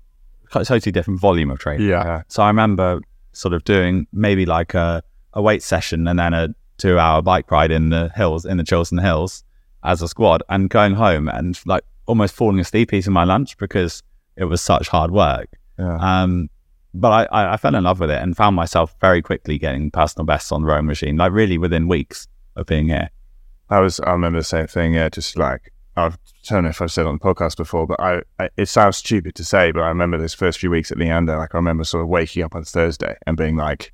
totally 0.52 0.92
different 0.92 1.20
volume 1.20 1.52
of 1.52 1.60
training. 1.60 1.88
Yeah. 1.88 2.24
So 2.28 2.44
I 2.44 2.48
remember 2.48 3.02
sort 3.34 3.54
of 3.54 3.64
doing 3.64 4.08
maybe 4.12 4.46
like 4.46 4.74
a, 4.74 5.04
a 5.34 5.42
weight 5.42 5.64
session 5.64 6.08
and 6.08 6.20
then 6.20 6.34
a 6.34 6.54
two 6.78 6.98
hour 6.98 7.22
bike 7.22 7.50
ride 7.52 7.72
in 7.72 7.90
the 7.90 8.12
hills, 8.16 8.46
in 8.46 8.58
the 8.58 8.64
Chiltern 8.64 8.98
Hills 8.98 9.44
as 9.84 10.02
a 10.02 10.08
squad 10.08 10.44
and 10.50 10.70
going 10.70 10.94
home 10.94 11.28
and 11.28 11.60
like 11.66 11.84
almost 12.06 12.36
falling 12.36 12.60
asleep 12.60 12.94
eating 12.94 13.14
my 13.14 13.24
lunch 13.24 13.58
because 13.58 14.04
it 14.36 14.46
was 14.46 14.62
such 14.62 14.88
hard 14.88 15.12
work. 15.12 15.50
Yeah. 15.78 15.98
Um, 15.98 16.50
but 16.93 17.30
I, 17.32 17.54
I, 17.54 17.58
fell 17.58 17.75
in 17.75 17.84
love 17.84 17.99
with 17.99 18.12
it 18.12 18.21
and 18.21 18.36
found 18.36 18.56
myself 18.56 18.95
very 18.99 19.21
quickly 19.21 19.58
getting 19.58 19.91
personal 19.91 20.25
bests 20.25 20.51
on 20.51 20.62
the 20.62 20.67
rowing 20.67 20.86
machine, 20.86 21.17
like 21.17 21.32
really 21.32 21.58
within 21.58 21.88
weeks 21.88 22.27
of 22.56 22.65
being 22.65 22.88
here. 22.88 23.10
I 23.69 23.80
was. 23.80 23.99
I 24.01 24.12
remember 24.12 24.39
the 24.39 24.43
same 24.43 24.67
thing. 24.67 24.93
Yeah, 24.95 25.10
just 25.10 25.38
like 25.38 25.71
I 25.95 26.12
don't 26.47 26.63
know 26.63 26.69
if 26.69 26.82
I've 26.82 26.91
said 26.91 27.06
on 27.06 27.15
the 27.15 27.19
podcast 27.19 27.58
before, 27.58 27.88
but 27.88 27.99
I, 27.99 28.21
I. 28.39 28.49
It 28.58 28.67
sounds 28.67 28.97
stupid 28.97 29.36
to 29.36 29.45
say, 29.45 29.71
but 29.71 29.82
I 29.82 29.88
remember 29.88 30.17
those 30.17 30.34
first 30.34 30.60
few 30.60 30.69
weeks 30.69 30.91
at 30.91 30.97
Leander. 30.97 31.38
Like 31.38 31.56
I 31.56 31.58
remember 31.58 31.84
sort 31.84 32.04
of 32.04 32.10
waking 32.10 32.43
up 32.43 32.56
on 32.56 32.63
Thursday 32.63 33.15
and 33.25 33.38
being 33.38 33.56
like, 33.56 33.93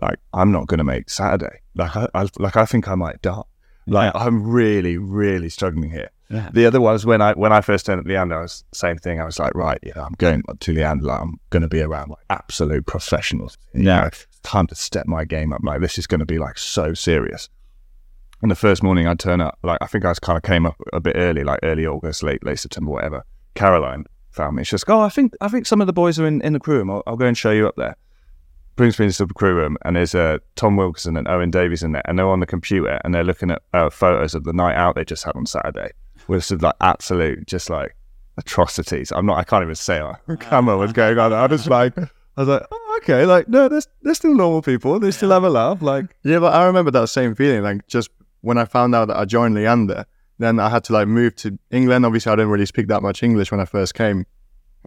like 0.00 0.18
I'm 0.34 0.52
not 0.52 0.66
going 0.66 0.78
to 0.78 0.84
make 0.84 1.08
Saturday. 1.08 1.60
Like 1.74 1.96
I, 1.96 2.08
I, 2.14 2.28
like 2.38 2.56
I 2.56 2.66
think 2.66 2.88
I 2.88 2.94
might 2.94 3.22
die. 3.22 3.42
Like 3.86 4.12
I'm 4.14 4.42
really, 4.42 4.98
really 4.98 5.48
struggling 5.48 5.90
here. 5.90 6.10
Yeah. 6.28 6.50
The 6.52 6.66
other 6.66 6.80
was 6.80 7.06
when 7.06 7.22
I 7.22 7.34
when 7.34 7.52
I 7.52 7.60
first 7.60 7.86
turned 7.86 8.00
at 8.00 8.06
Leander, 8.06 8.38
I 8.38 8.42
was 8.42 8.64
same 8.72 8.98
thing. 8.98 9.20
I 9.20 9.24
was 9.24 9.38
like, 9.38 9.54
right, 9.54 9.78
yeah, 9.82 10.04
I'm 10.04 10.14
going 10.18 10.42
to 10.58 10.72
Leander. 10.72 11.04
Like, 11.04 11.20
I'm 11.20 11.38
going 11.50 11.62
to 11.62 11.68
be 11.68 11.80
around 11.80 12.10
like 12.10 12.24
absolute 12.30 12.86
professionals. 12.86 13.56
Yeah. 13.74 14.00
know, 14.00 14.06
it's 14.06 14.26
time 14.42 14.66
to 14.68 14.74
step 14.74 15.06
my 15.06 15.24
game 15.24 15.52
up. 15.52 15.60
Like 15.62 15.80
this 15.80 15.98
is 15.98 16.06
going 16.06 16.20
to 16.20 16.26
be 16.26 16.38
like 16.38 16.58
so 16.58 16.94
serious. 16.94 17.48
And 18.42 18.50
the 18.50 18.56
first 18.56 18.82
morning 18.82 19.06
I 19.06 19.14
turn 19.14 19.40
up, 19.40 19.58
like 19.62 19.78
I 19.80 19.86
think 19.86 20.04
I 20.04 20.12
kind 20.14 20.36
of 20.36 20.42
came 20.42 20.66
up 20.66 20.76
a 20.92 21.00
bit 21.00 21.16
early, 21.16 21.44
like 21.44 21.60
early 21.62 21.86
August, 21.86 22.22
late 22.22 22.44
late 22.44 22.58
September, 22.58 22.90
whatever. 22.90 23.24
Caroline 23.54 24.04
found 24.30 24.56
me. 24.56 24.64
She's 24.64 24.86
like, 24.86 24.94
"Oh, 24.94 25.00
I 25.00 25.08
think 25.08 25.32
I 25.40 25.48
think 25.48 25.66
some 25.66 25.80
of 25.80 25.86
the 25.86 25.92
boys 25.92 26.18
are 26.18 26.26
in, 26.26 26.40
in 26.42 26.52
the 26.52 26.60
crew 26.60 26.78
room. 26.78 26.90
I'll, 26.90 27.02
I'll 27.06 27.16
go 27.16 27.26
and 27.26 27.36
show 27.36 27.50
you 27.52 27.66
up 27.66 27.76
there." 27.76 27.96
Brings 28.76 28.98
me 28.98 29.06
into 29.06 29.24
the 29.24 29.32
crew 29.32 29.54
room, 29.54 29.78
and 29.86 29.96
there's 29.96 30.14
uh, 30.14 30.36
Tom 30.54 30.76
Wilkinson 30.76 31.16
and 31.16 31.26
Owen 31.26 31.50
Davies 31.50 31.82
in 31.82 31.92
there, 31.92 32.02
and 32.04 32.18
they're 32.18 32.28
on 32.28 32.40
the 32.40 32.46
computer 32.46 33.00
and 33.02 33.14
they're 33.14 33.24
looking 33.24 33.50
at 33.50 33.62
uh, 33.72 33.88
photos 33.88 34.34
of 34.34 34.44
the 34.44 34.52
night 34.52 34.74
out 34.74 34.96
they 34.96 35.04
just 35.04 35.24
had 35.24 35.34
on 35.34 35.46
Saturday, 35.46 35.92
with 36.28 36.44
some 36.44 36.58
like 36.58 36.74
absolute 36.80 37.46
just 37.46 37.70
like 37.70 37.96
atrocities. 38.36 39.12
I'm 39.12 39.26
not. 39.26 39.38
I 39.38 39.44
can't 39.44 39.62
even 39.62 39.74
say 39.74 39.98
on 39.98 40.16
camera 40.40 40.76
what's 40.76 40.92
going 40.92 41.18
on. 41.18 41.32
I 41.32 41.46
was 41.46 41.68
like, 41.68 41.96
I 41.98 42.08
was 42.36 42.48
like, 42.48 42.62
oh, 42.70 43.00
okay, 43.02 43.24
like 43.24 43.48
no, 43.48 43.68
they're, 43.68 43.82
they're 44.02 44.14
still 44.14 44.34
normal 44.34 44.62
people. 44.62 44.98
They 45.00 45.10
still 45.10 45.30
have 45.30 45.44
a 45.44 45.50
laugh. 45.50 45.82
Like 45.82 46.06
Yeah, 46.22 46.38
but 46.38 46.54
I 46.54 46.64
remember 46.66 46.90
that 46.92 47.08
same 47.08 47.34
feeling. 47.34 47.62
Like 47.62 47.86
just 47.86 48.10
when 48.42 48.58
I 48.58 48.64
found 48.64 48.94
out 48.94 49.08
that 49.08 49.16
I 49.16 49.24
joined 49.24 49.54
Leander, 49.54 50.04
then 50.38 50.60
I 50.60 50.68
had 50.68 50.84
to 50.84 50.92
like 50.92 51.08
move 51.08 51.34
to 51.36 51.58
England. 51.70 52.04
Obviously, 52.04 52.32
I 52.32 52.36
didn't 52.36 52.50
really 52.50 52.66
speak 52.66 52.88
that 52.88 53.02
much 53.02 53.22
English 53.22 53.50
when 53.50 53.60
I 53.60 53.64
first 53.64 53.94
came. 53.94 54.26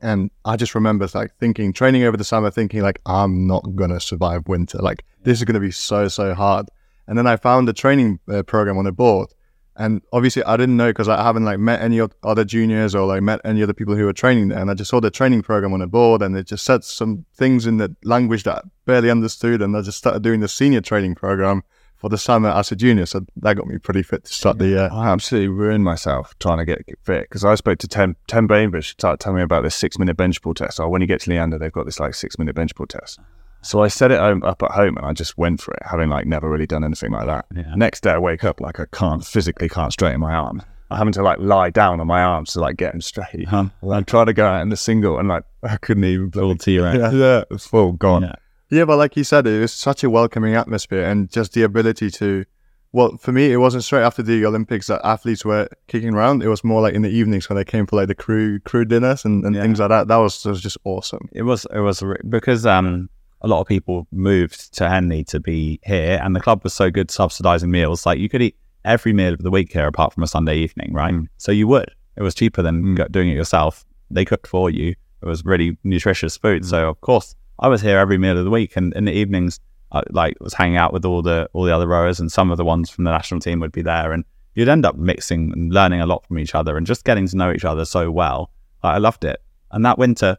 And 0.01 0.31
I 0.45 0.55
just 0.55 0.75
remember 0.75 1.09
like 1.13 1.35
thinking, 1.39 1.73
training 1.73 2.03
over 2.03 2.15
the 2.15 2.23
summer, 2.23 2.51
thinking 2.51 2.81
like, 2.81 3.01
I'm 3.05 3.47
not 3.47 3.75
going 3.75 3.89
to 3.89 3.99
survive 3.99 4.47
winter. 4.47 4.77
Like 4.77 5.03
this 5.23 5.39
is 5.39 5.43
going 5.43 5.55
to 5.55 5.59
be 5.59 5.71
so, 5.71 6.07
so 6.07 6.33
hard. 6.33 6.69
And 7.07 7.17
then 7.17 7.27
I 7.27 7.35
found 7.35 7.67
a 7.67 7.73
training 7.73 8.19
uh, 8.31 8.43
program 8.43 8.77
on 8.77 8.85
the 8.85 8.91
board. 8.91 9.33
And 9.79 10.01
obviously 10.11 10.43
I 10.43 10.57
didn't 10.57 10.75
know 10.75 10.89
because 10.89 11.07
I 11.07 11.23
haven't 11.23 11.45
like 11.45 11.57
met 11.57 11.81
any 11.81 12.01
other 12.21 12.43
juniors 12.43 12.93
or 12.93 13.07
like 13.07 13.23
met 13.23 13.39
any 13.45 13.63
other 13.63 13.73
people 13.73 13.95
who 13.95 14.05
were 14.05 14.13
training 14.13 14.49
there. 14.49 14.59
And 14.59 14.69
I 14.69 14.73
just 14.73 14.89
saw 14.89 14.99
the 14.99 15.09
training 15.09 15.41
program 15.41 15.71
on 15.71 15.79
the 15.79 15.87
board 15.87 16.21
and 16.21 16.35
it 16.37 16.47
just 16.47 16.65
said 16.65 16.83
some 16.83 17.25
things 17.33 17.65
in 17.65 17.77
the 17.77 17.95
language 18.03 18.43
that 18.43 18.57
I 18.57 18.61
barely 18.85 19.09
understood. 19.09 19.61
And 19.61 19.77
I 19.77 19.81
just 19.81 19.97
started 19.97 20.21
doing 20.21 20.41
the 20.41 20.49
senior 20.49 20.81
training 20.81 21.15
program 21.15 21.63
for 21.95 22.09
the 22.09 22.17
summer 22.17 22.49
as 22.49 22.73
a 22.73 22.75
junior. 22.75 23.05
So 23.05 23.25
that 23.37 23.55
got 23.55 23.67
me 23.67 23.77
pretty 23.77 24.03
fit 24.03 24.25
to 24.25 24.33
start 24.33 24.57
the 24.57 24.67
year. 24.67 24.89
I 24.91 25.09
absolutely 25.09 25.47
ruined 25.47 25.85
myself 25.85 26.35
trying 26.39 26.57
to 26.57 26.65
get 26.65 26.83
fit 27.03 27.21
because 27.21 27.45
I 27.45 27.55
spoke 27.55 27.79
to 27.79 27.87
Tim, 27.87 28.17
Tim 28.27 28.47
Bainbridge, 28.47 28.91
started 28.91 29.21
telling 29.21 29.37
me 29.37 29.43
about 29.43 29.63
this 29.63 29.75
six 29.75 29.97
minute 29.97 30.17
bench 30.17 30.41
pull 30.41 30.53
test. 30.53 30.81
Oh, 30.81 30.89
when 30.89 30.99
you 30.99 31.07
get 31.07 31.21
to 31.21 31.29
Leander, 31.29 31.57
they've 31.57 31.71
got 31.71 31.85
this 31.85 32.01
like 32.01 32.15
six 32.15 32.37
minute 32.37 32.53
bench 32.53 32.75
pull 32.75 32.87
test. 32.87 33.19
So 33.61 33.81
I 33.83 33.87
set 33.89 34.11
it 34.11 34.19
up 34.19 34.63
at 34.63 34.71
home 34.71 34.97
and 34.97 35.05
I 35.05 35.13
just 35.13 35.37
went 35.37 35.61
for 35.61 35.73
it, 35.73 35.81
having 35.85 36.09
like 36.09 36.25
never 36.25 36.49
really 36.49 36.65
done 36.67 36.83
anything 36.83 37.11
like 37.11 37.25
that. 37.27 37.45
Yeah. 37.55 37.73
Next 37.75 38.01
day 38.03 38.11
I 38.11 38.17
wake 38.17 38.43
up 38.43 38.61
like 38.61 38.79
I 38.79 38.85
can't 38.91 39.25
physically 39.25 39.67
can't 39.69 39.91
straighten 39.91 40.21
my 40.21 40.33
arm. 40.33 40.61
I'm 40.91 40.97
having 40.97 41.13
to 41.13 41.21
like 41.21 41.37
lie 41.39 41.69
down 41.69 41.99
on 41.99 42.07
my 42.07 42.21
arms 42.23 42.53
to 42.53 42.61
like 42.61 42.77
get 42.77 42.93
them 42.93 43.01
straight. 43.01 43.47
Huh. 43.47 43.65
I'm 43.89 44.05
trying 44.05 44.25
to 44.27 44.33
go 44.33 44.47
out 44.47 44.61
in 44.61 44.69
the 44.69 44.77
single 44.77 45.19
and 45.19 45.27
like 45.27 45.43
I 45.61 45.77
couldn't 45.77 46.03
even 46.05 46.31
Full 46.31 46.55
T-Rex. 46.55 46.97
Yeah, 46.97 47.11
yeah, 47.11 47.43
it's 47.51 47.67
full 47.67 47.91
gone. 47.93 48.23
Yeah. 48.23 48.35
Yeah, 48.71 48.85
but 48.85 48.97
like 48.97 49.17
you 49.17 49.23
said, 49.23 49.45
it 49.47 49.59
was 49.59 49.73
such 49.73 50.03
a 50.03 50.09
welcoming 50.09 50.55
atmosphere 50.55 51.03
and 51.03 51.29
just 51.31 51.53
the 51.53 51.63
ability 51.63 52.11
to. 52.11 52.45
Well, 52.91 53.17
for 53.17 53.31
me, 53.31 53.51
it 53.51 53.57
wasn't 53.57 53.83
straight 53.83 54.01
after 54.03 54.23
the 54.23 54.43
Olympics 54.45 54.87
that 54.87 55.01
athletes 55.03 55.45
were 55.45 55.67
kicking 55.87 56.13
around. 56.15 56.41
It 56.41 56.47
was 56.47 56.63
more 56.63 56.81
like 56.81 56.95
in 56.95 57.03
the 57.03 57.09
evenings 57.09 57.47
when 57.49 57.55
they 57.55 57.63
came 57.65 57.85
for 57.85 57.97
like 57.97 58.07
the 58.07 58.15
crew 58.15 58.59
crew 58.61 58.85
dinners 58.85 59.25
and, 59.25 59.43
and 59.45 59.55
Yeah. 59.55 59.61
things 59.61 59.79
like 59.79 59.89
that. 59.89 60.07
That 60.07 60.17
was, 60.17 60.43
was 60.45 60.59
just 60.61 60.77
awesome. 60.85 61.29
It 61.33 61.43
was 61.43 61.67
it 61.73 61.79
was 61.81 62.01
re- 62.01 62.17
because 62.29 62.65
um 62.65 63.09
a 63.41 63.47
lot 63.47 63.61
of 63.61 63.67
people 63.67 64.07
moved 64.11 64.73
to 64.75 64.89
Henley 64.89 65.23
to 65.25 65.39
be 65.39 65.79
here, 65.83 66.19
and 66.23 66.35
the 66.35 66.39
club 66.41 66.63
was 66.63 66.73
so 66.73 66.89
good 66.91 67.07
subsidising 67.09 67.69
meals. 67.69 68.05
Like 68.05 68.19
you 68.19 68.29
could 68.29 68.41
eat 68.41 68.57
every 68.85 69.13
meal 69.13 69.33
of 69.33 69.41
the 69.41 69.51
week 69.51 69.71
here, 69.71 69.87
apart 69.87 70.13
from 70.13 70.23
a 70.23 70.27
Sunday 70.27 70.57
evening, 70.57 70.91
right? 70.93 71.13
Mm. 71.13 71.27
So 71.37 71.51
you 71.51 71.67
would. 71.67 71.91
It 72.17 72.23
was 72.23 72.35
cheaper 72.35 72.61
than 72.61 72.95
Mm. 72.97 73.11
doing 73.11 73.29
it 73.29 73.35
yourself. 73.35 73.85
They 74.11 74.25
cooked 74.25 74.47
for 74.47 74.69
you. 74.69 74.89
It 75.21 75.25
was 75.25 75.45
really 75.45 75.77
nutritious 75.83 76.37
food. 76.37 76.63
Mm. 76.63 76.65
So 76.65 76.89
of 76.89 76.99
course, 77.01 77.35
I 77.59 77.67
was 77.67 77.81
here 77.81 77.97
every 77.97 78.17
meal 78.17 78.37
of 78.37 78.45
the 78.45 78.51
week, 78.51 78.75
and 78.75 78.93
in 78.93 79.05
the 79.05 79.11
evenings, 79.13 79.59
I 79.91 80.03
like 80.11 80.35
was 80.39 80.53
hanging 80.53 80.77
out 80.77 80.93
with 80.93 81.05
all 81.05 81.21
the 81.21 81.49
all 81.53 81.63
the 81.63 81.75
other 81.75 81.87
rowers, 81.87 82.19
and 82.19 82.31
some 82.31 82.51
of 82.51 82.57
the 82.57 82.65
ones 82.65 82.89
from 82.89 83.03
the 83.05 83.11
national 83.11 83.39
team 83.41 83.59
would 83.59 83.71
be 83.71 83.81
there, 83.81 84.11
and 84.11 84.23
you'd 84.55 84.69
end 84.69 84.85
up 84.85 84.95
mixing 84.97 85.51
and 85.53 85.73
learning 85.73 86.01
a 86.01 86.05
lot 86.05 86.25
from 86.25 86.39
each 86.39 86.55
other, 86.55 86.75
and 86.77 86.85
just 86.85 87.05
getting 87.05 87.27
to 87.27 87.37
know 87.37 87.51
each 87.51 87.65
other 87.65 87.85
so 87.85 88.11
well. 88.11 88.51
Like, 88.83 88.95
I 88.95 88.97
loved 88.97 89.23
it. 89.23 89.41
And 89.71 89.85
that 89.85 89.97
winter, 89.97 90.37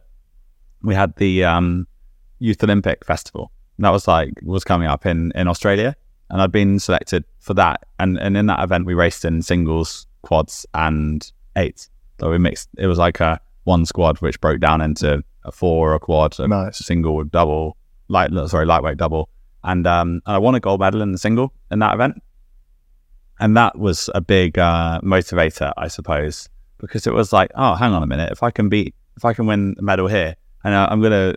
we 0.81 0.95
had 0.95 1.15
the 1.17 1.43
um, 1.43 1.87
Youth 2.41 2.63
Olympic 2.63 3.05
Festival. 3.05 3.51
And 3.77 3.85
that 3.85 3.91
was 3.91 4.07
like 4.07 4.33
was 4.43 4.63
coming 4.63 4.87
up 4.87 5.05
in 5.05 5.31
in 5.35 5.47
Australia, 5.47 5.95
and 6.29 6.41
I'd 6.41 6.51
been 6.51 6.79
selected 6.79 7.23
for 7.39 7.53
that. 7.53 7.83
And 7.99 8.17
and 8.19 8.35
in 8.35 8.47
that 8.47 8.61
event, 8.63 8.85
we 8.85 8.93
raced 8.93 9.23
in 9.25 9.41
singles, 9.41 10.07
quads, 10.23 10.65
and 10.73 11.31
eights. 11.55 11.89
So 12.19 12.29
we 12.29 12.37
mixed. 12.37 12.69
It 12.77 12.87
was 12.87 12.97
like 12.97 13.19
a 13.19 13.39
one 13.63 13.85
squad 13.85 14.19
which 14.21 14.41
broke 14.41 14.59
down 14.59 14.81
into 14.81 15.23
a 15.43 15.51
four, 15.51 15.93
a 15.93 15.99
quad, 15.99 16.39
a 16.39 16.47
Nice. 16.47 16.79
single, 16.79 17.23
double, 17.23 17.77
light 18.07 18.31
sorry 18.47 18.65
lightweight 18.65 18.97
double, 18.97 19.29
and 19.63 19.87
um, 19.87 20.21
and 20.25 20.35
I 20.35 20.37
won 20.37 20.55
a 20.55 20.59
gold 20.59 20.79
medal 20.79 21.01
in 21.01 21.11
the 21.11 21.17
single 21.17 21.53
in 21.71 21.79
that 21.79 21.93
event. 21.93 22.21
And 23.39 23.57
that 23.57 23.79
was 23.79 24.09
a 24.13 24.21
big 24.21 24.59
uh, 24.59 25.01
motivator, 25.01 25.73
I 25.75 25.87
suppose, 25.87 26.47
because 26.77 27.07
it 27.07 27.13
was 27.13 27.33
like, 27.33 27.49
oh, 27.55 27.73
hang 27.73 27.91
on 27.91 28.03
a 28.03 28.07
minute, 28.07 28.31
if 28.31 28.43
I 28.43 28.51
can 28.51 28.69
beat, 28.69 28.93
if 29.17 29.25
I 29.25 29.33
can 29.33 29.47
win 29.47 29.75
a 29.79 29.81
medal 29.81 30.07
here, 30.07 30.35
and 30.63 30.75
uh, 30.75 30.87
I'm 30.91 31.01
gonna 31.01 31.33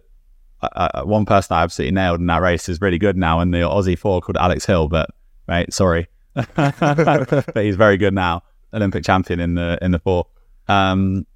uh, 0.75 0.89
uh, 0.95 1.03
one 1.05 1.25
person 1.27 1.57
I 1.57 1.63
absolutely 1.63 1.95
nailed 1.95 2.21
in 2.21 2.27
that 2.27 2.43
race 2.43 2.69
is 2.69 2.81
really 2.81 2.99
good 2.99 3.17
now 3.17 3.41
in 3.41 3.51
the 3.51 3.59
Aussie 3.59 3.99
four 3.99 4.21
called 4.21 4.37
Alex 4.37 4.65
Hill, 4.65 4.89
but 4.89 5.11
right, 5.49 5.73
sorry, 5.73 6.09
but 6.35 7.53
he's 7.57 7.77
very 7.77 7.97
good 7.97 8.15
now, 8.15 8.43
Olympic 8.73 9.05
champion 9.05 9.41
in 9.41 9.55
the 9.55 9.79
in 9.83 9.91
the 9.91 9.99
four. 9.99 10.27
Um, 10.69 11.27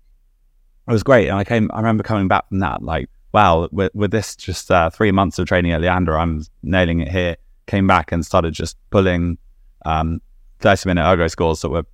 it 0.87 0.93
was 0.93 1.03
great, 1.03 1.29
and 1.29 1.39
I 1.39 1.45
came. 1.45 1.71
I 1.73 1.79
remember 1.79 2.03
coming 2.03 2.29
back 2.29 2.49
from 2.49 2.61
that, 2.61 2.83
like, 2.83 3.09
wow, 3.33 3.69
with, 3.71 3.95
with 3.95 4.11
this 4.11 4.35
just 4.35 4.71
uh, 4.71 4.91
three 4.91 5.13
months 5.13 5.39
of 5.39 5.47
training 5.47 5.73
at 5.73 5.81
Leander, 5.81 6.17
I'm 6.17 6.45
nailing 6.63 7.01
it 7.01 7.09
here. 7.09 7.37
Came 7.67 7.87
back 7.87 8.13
and 8.13 8.25
started 8.25 8.55
just 8.55 8.77
pulling 8.91 9.37
um, 9.85 10.23
30 10.61 10.89
minute 10.89 11.07
ergo 11.07 11.29
scores 11.29 11.61
that 11.61 11.69
were 11.69 11.85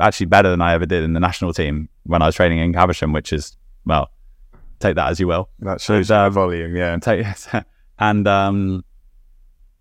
actually 0.00 0.26
better 0.26 0.50
than 0.50 0.60
I 0.60 0.74
ever 0.74 0.86
did 0.86 1.04
in 1.04 1.12
the 1.12 1.20
national 1.20 1.52
team 1.52 1.88
when 2.04 2.22
I 2.22 2.26
was 2.26 2.34
training 2.34 2.58
in 2.58 2.72
Caversham, 2.72 3.12
which 3.12 3.32
is 3.32 3.56
well, 3.86 4.10
take 4.84 4.96
that 4.96 5.08
as 5.08 5.18
you 5.18 5.26
will 5.26 5.48
That 5.60 5.80
shows 5.80 6.10
uh, 6.10 6.30
volume, 6.30 6.76
yeah. 6.76 6.92
and 6.92 7.02
take 7.02 7.26
and 7.98 8.28
um, 8.28 8.84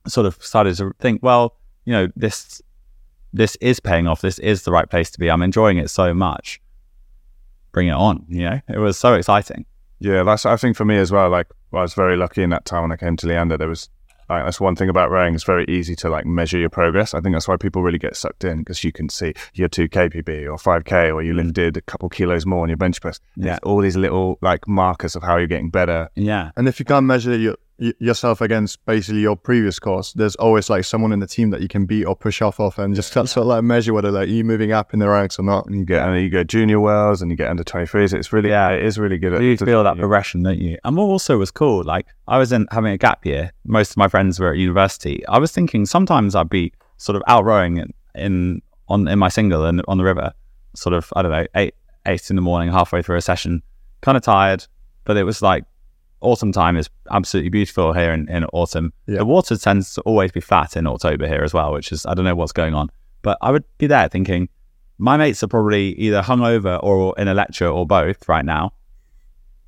sort 0.08 0.26
of 0.26 0.36
started 0.44 0.76
to 0.78 0.94
think, 1.00 1.22
well, 1.22 1.56
you 1.86 1.94
know, 1.94 2.08
this 2.16 2.62
this 3.34 3.56
is 3.58 3.80
paying 3.80 4.08
off. 4.08 4.22
This 4.22 4.40
is 4.40 4.64
the 4.64 4.72
right 4.72 4.90
place 4.90 5.10
to 5.12 5.20
be. 5.20 5.30
I'm 5.30 5.42
enjoying 5.42 5.78
it 5.78 5.90
so 5.90 6.14
much. 6.14 6.62
Bring 7.72 7.88
it 7.88 7.94
on. 7.94 8.26
You 8.30 8.50
know, 8.50 8.60
it 8.70 8.78
was 8.78 8.98
so 8.98 9.16
exciting. 9.16 9.66
Yeah, 10.00 10.24
that's 10.24 10.46
I 10.46 10.56
think 10.58 10.78
for 10.78 10.86
me 10.86 10.98
as 10.98 11.12
well. 11.12 11.30
Like 11.30 11.48
I 11.74 11.82
was 11.82 11.94
very 11.94 12.16
lucky 12.16 12.44
in 12.44 12.50
that 12.52 12.66
time 12.66 12.84
when 12.84 12.92
I 12.92 12.98
came 12.98 13.18
to 13.18 13.28
Leander. 13.28 13.58
There 13.58 13.70
was 13.70 13.90
like 14.34 14.46
that's 14.46 14.60
one 14.60 14.76
thing 14.76 14.90
about 14.90 15.12
rowing. 15.12 15.36
It's 15.36 15.44
very 15.44 15.66
easy 15.68 15.96
to 15.98 16.10
like 16.10 16.26
measure 16.26 16.58
your 16.58 16.70
progress. 16.70 17.14
I 17.14 17.22
think 17.22 17.36
that's 17.36 17.48
why 17.48 17.58
people 17.58 17.84
really 17.84 17.98
get 17.98 18.16
sucked 18.16 18.44
in 18.44 18.60
because 18.60 18.84
you 18.84 18.92
can 18.92 19.10
see 19.10 19.34
your 19.54 19.68
two 19.68 19.88
kpb 19.88 20.52
or 20.52 20.58
five 20.58 20.86
k 20.86 21.12
or 21.12 21.22
you 21.22 21.34
mm. 21.34 21.46
lifted 21.46 21.78
a 21.78 21.82
couple 21.82 22.10
kilos 22.10 22.46
more 22.46 22.64
on 22.64 22.70
your 22.70 22.78
bench 22.78 23.02
press. 23.02 23.20
Yeah. 23.36 23.46
There's 23.46 23.60
all 23.60 23.82
these 23.82 23.96
little 23.96 24.38
like 24.42 24.68
markers 24.68 25.16
of 25.16 25.24
how 25.24 25.38
you're 25.38 25.48
getting 25.48 25.70
better. 25.70 26.10
Yeah, 26.16 26.52
And 26.58 26.68
if 26.68 26.80
you 26.80 26.86
can't 26.86 27.06
measure 27.06 27.38
your, 27.38 27.56
y- 27.84 27.94
yourself 28.00 28.42
against 28.42 28.84
basically 28.86 29.22
your 29.22 29.36
previous 29.36 29.78
course, 29.80 30.14
there's 30.14 30.36
always 30.38 30.70
like 30.70 30.86
someone 30.86 31.12
in 31.12 31.20
the 31.20 31.28
team 31.28 31.50
that 31.52 31.62
you 31.62 31.68
can 31.68 31.86
beat 31.86 32.06
or 32.06 32.16
push 32.16 32.42
off 32.42 32.60
of 32.60 32.80
and 32.80 32.96
just 32.96 33.12
sort 33.14 33.36
of 33.38 33.46
like 33.46 33.64
measure 33.64 33.94
whether 33.94 34.10
like 34.12 34.30
you're 34.30 34.44
moving 34.46 34.72
up 34.72 34.94
in 34.94 35.00
the 35.00 35.08
ranks 35.10 35.38
or 35.38 35.44
not. 35.44 35.66
And 35.68 35.76
you 35.76 35.86
get 35.86 36.08
and 36.08 36.20
you 36.22 36.30
go 36.30 36.44
junior 36.44 36.80
worlds 36.80 37.22
and 37.22 37.30
you 37.30 37.38
get 37.38 37.50
under 37.50 37.64
23s. 37.64 38.14
It's 38.14 38.32
really 38.34 38.50
Yeah. 38.50 38.70
it 38.70 38.84
is 38.84 38.98
really 38.98 39.18
good. 39.18 39.34
At, 39.34 39.42
you 39.42 39.58
to- 39.58 39.66
feel 39.66 39.84
that 39.84 39.98
progression, 39.98 40.44
don't 40.44 40.60
you? 40.60 40.78
And 40.84 40.96
what 40.98 41.04
also 41.04 41.38
was 41.38 41.52
cool, 41.52 41.84
like 41.84 42.08
I 42.28 42.38
was 42.38 42.52
in 42.52 42.68
having 42.72 42.94
a 42.94 42.98
gap 42.98 43.26
year. 43.26 43.52
Most 43.66 43.92
of 43.92 43.98
my 43.98 44.08
friends 44.08 44.40
were 44.40 44.52
at 44.52 44.58
university. 44.58 45.26
I 45.28 45.38
was 45.40 45.52
thinking 45.52 45.86
sometimes 45.86 46.36
I'd 46.36 46.50
be 46.50 46.72
sort 46.98 47.16
of 47.18 47.24
out 47.28 47.44
rowing 47.44 47.78
in, 47.78 47.94
in 48.16 48.62
on 48.88 49.08
in 49.08 49.20
my 49.20 49.30
single 49.30 49.66
and 49.66 49.82
on 49.88 49.98
the 49.98 50.04
river, 50.04 50.32
sort 50.76 50.94
of 50.94 51.12
I 51.16 51.22
don't 51.22 51.32
know 51.32 51.46
eight 51.56 51.76
eight 52.06 52.30
in 52.30 52.36
the 52.36 52.42
morning, 52.42 52.72
halfway 52.72 53.02
through 53.02 53.18
a 53.18 53.22
session, 53.22 53.62
kind 54.02 54.16
of 54.18 54.24
tired. 54.24 54.66
But 55.06 55.18
it 55.18 55.24
was 55.24 55.42
like 55.42 55.66
autumn 56.24 56.52
time 56.52 56.76
is 56.78 56.90
absolutely 57.12 57.50
beautiful 57.50 57.94
here 57.94 58.12
in, 58.14 58.28
in 58.30 58.46
autumn. 58.54 58.94
Yeah. 59.08 59.18
The 59.20 59.26
water 59.26 59.58
tends 59.58 59.94
to 59.96 60.02
always 60.02 60.32
be 60.32 60.40
flat 60.40 60.76
in 60.76 60.88
October 60.88 61.28
here 61.28 61.44
as 61.44 61.54
well, 61.54 61.74
which 61.74 61.92
is 61.92 62.06
I 62.06 62.14
don't 62.14 62.26
know 62.26 62.36
what's 62.36 62.52
going 62.54 62.74
on. 62.74 62.90
But 63.22 63.38
I 63.42 63.52
would 63.52 63.64
be 63.78 63.88
there 63.88 64.10
thinking, 64.10 64.50
my 64.98 65.18
mates 65.18 65.44
are 65.44 65.48
probably 65.48 65.94
either 65.94 66.22
hungover 66.22 66.80
or 66.84 67.14
in 67.18 67.28
a 67.28 67.34
lecture 67.34 67.68
or 67.68 67.86
both 67.86 68.28
right 68.28 68.46
now. 68.46 68.74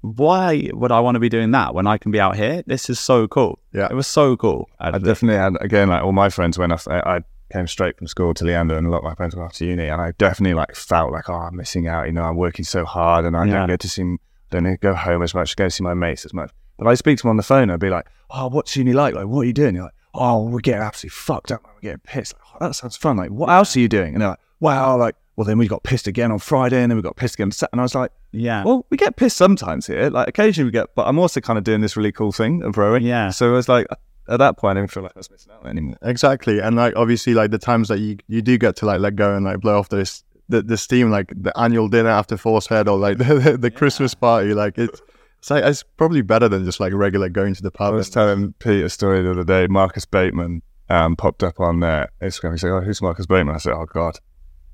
Why 0.01 0.69
would 0.73 0.91
I 0.91 0.99
want 0.99 1.15
to 1.15 1.19
be 1.19 1.29
doing 1.29 1.49
that 1.51 1.73
when 1.73 1.87
I 1.87 1.97
can 1.97 2.11
be 2.11 2.19
out 2.19 2.35
here? 2.35 2.63
This 2.67 2.89
is 2.91 2.99
so 2.99 3.27
cool. 3.27 3.57
Yeah. 3.73 3.87
It 3.89 3.95
was 3.95 4.05
so 4.07 4.37
cool. 4.37 4.69
I 4.79 4.91
definitely 4.99 5.37
had 5.37 5.53
again 5.61 5.89
like 5.89 6.03
all 6.03 6.11
my 6.11 6.29
friends 6.29 6.59
when 6.59 6.71
I, 6.71 6.77
I 6.87 7.21
came 7.51 7.65
straight 7.67 7.97
from 7.97 8.07
school 8.07 8.33
to 8.35 8.43
Leander 8.45 8.77
and 8.77 8.85
a 8.85 8.89
lot 8.91 8.99
of 8.99 9.03
my 9.03 9.15
friends 9.15 9.35
went 9.35 9.47
off 9.47 9.53
to 9.53 9.65
uni 9.65 9.87
and 9.87 9.99
I 10.01 10.11
definitely 10.17 10.53
like 10.53 10.75
felt 10.75 11.11
like 11.11 11.27
oh 11.29 11.33
I'm 11.35 11.55
missing 11.55 11.87
out 11.87 12.05
you 12.05 12.11
know 12.11 12.23
I'm 12.23 12.35
working 12.35 12.65
so 12.65 12.85
hard 12.85 13.25
and 13.25 13.35
I 13.35 13.45
Yeah. 13.45 13.53
don't 13.59 13.67
get 13.69 13.79
to 13.81 13.89
see 13.89 14.15
don't 14.49 14.79
go 14.79 14.93
home 14.93 15.21
as 15.23 15.33
much 15.33 15.55
go 15.55 15.67
see 15.69 15.83
my 15.83 15.93
mates 15.93 16.25
as 16.25 16.33
much. 16.33 16.51
But 16.77 16.87
I 16.87 16.93
speak 16.95 17.17
to 17.17 17.23
them 17.23 17.31
on 17.31 17.37
the 17.37 17.43
phone 17.43 17.69
I'd 17.69 17.79
be 17.79 17.89
like 17.89 18.07
oh 18.29 18.47
what's 18.47 18.75
uni 18.75 18.93
like? 18.93 19.15
Like 19.15 19.27
what 19.27 19.41
are 19.41 19.45
you 19.45 19.53
doing? 19.53 19.75
You're 19.75 19.85
like 19.85 19.93
oh 20.13 20.43
we're 20.45 20.59
getting 20.59 20.81
absolutely 20.81 21.15
fucked 21.15 21.51
up 21.51 21.63
we're 21.63 21.81
getting 21.81 22.01
pissed. 22.03 22.33
Like, 22.33 22.43
oh, 22.53 22.67
that 22.67 22.73
sounds 22.73 22.97
fun. 22.97 23.17
Like 23.17 23.31
what 23.31 23.49
else 23.49 23.75
are 23.75 23.79
you 23.79 23.87
doing? 23.87 24.13
And 24.13 24.21
they're 24.21 24.29
like 24.29 24.39
wow 24.59 24.97
like 24.97 25.15
well 25.35 25.45
then 25.45 25.57
we 25.57 25.67
got 25.67 25.83
pissed 25.83 26.07
again 26.07 26.31
on 26.31 26.39
Friday 26.39 26.81
and 26.81 26.91
then 26.91 26.97
we 26.97 27.01
got 27.01 27.15
pissed 27.15 27.35
again. 27.35 27.47
On 27.47 27.51
Sat-" 27.51 27.69
and 27.71 27.81
I 27.81 27.83
was 27.83 27.95
like 27.95 28.11
yeah. 28.31 28.63
well 28.63 28.85
we 28.89 28.97
get 28.97 29.15
pissed 29.15 29.37
sometimes 29.37 29.87
here. 29.87 30.09
Like 30.09 30.27
occasionally 30.27 30.65
we 30.65 30.71
get 30.71 30.93
but 30.95 31.07
I'm 31.07 31.19
also 31.19 31.41
kind 31.41 31.57
of 31.57 31.63
doing 31.63 31.81
this 31.81 31.95
really 31.97 32.11
cool 32.11 32.31
thing 32.31 32.63
of 32.63 32.77
rowing 32.77 33.03
Yeah. 33.03 33.29
so 33.29 33.49
it 33.49 33.53
was 33.53 33.67
like 33.69 33.87
at 34.27 34.37
that 34.37 34.57
point 34.57 34.77
I 34.77 34.81
didn't 34.81 34.91
feel 34.91 35.03
like 35.03 35.13
I 35.15 35.19
was 35.19 35.29
missing 35.29 35.51
out 35.53 35.65
anymore 35.67 35.97
Exactly. 36.01 36.59
And 36.59 36.75
like 36.75 36.95
obviously 36.95 37.33
like 37.33 37.51
the 37.51 37.59
times 37.59 37.89
that 37.89 37.99
you, 37.99 38.17
you 38.27 38.41
do 38.41 38.57
get 38.57 38.75
to 38.77 38.85
like 38.85 38.99
let 38.99 39.15
go 39.15 39.35
and 39.35 39.45
like 39.45 39.59
blow 39.59 39.77
off 39.77 39.89
this 39.89 40.23
the, 40.49 40.61
the 40.61 40.77
steam, 40.77 41.09
like 41.11 41.31
the 41.35 41.57
annual 41.57 41.87
dinner 41.87 42.09
after 42.09 42.37
Fours 42.37 42.67
Head 42.67 42.87
or 42.87 42.97
like 42.97 43.17
the, 43.19 43.23
the, 43.35 43.57
the 43.57 43.71
Christmas 43.71 44.13
party, 44.13 44.53
like 44.53 44.77
it's 44.77 45.01
it's 45.39 45.49
like 45.51 45.63
it's 45.63 45.83
probably 45.97 46.21
better 46.21 46.47
than 46.49 46.65
just 46.65 46.79
like 46.79 46.93
regular 46.93 47.29
going 47.29 47.53
to 47.55 47.61
the 47.63 47.71
pub. 47.71 47.87
I 47.87 47.89
pub. 47.89 47.95
was 47.95 48.07
and- 48.07 48.13
telling 48.13 48.53
Pete 48.59 48.83
a 48.83 48.89
story 48.89 49.21
the 49.21 49.31
other 49.31 49.43
day. 49.43 49.67
Marcus 49.67 50.05
Bateman 50.05 50.61
um, 50.89 51.15
popped 51.15 51.43
up 51.43 51.59
on 51.59 51.79
their 51.79 52.09
Instagram. 52.21 52.51
He 52.53 52.57
said, 52.59 52.71
"Oh, 52.71 52.81
who's 52.81 53.01
Marcus 53.01 53.25
Bateman?" 53.25 53.55
I 53.55 53.59
said, 53.59 53.73
"Oh 53.73 53.85
God." 53.85 54.17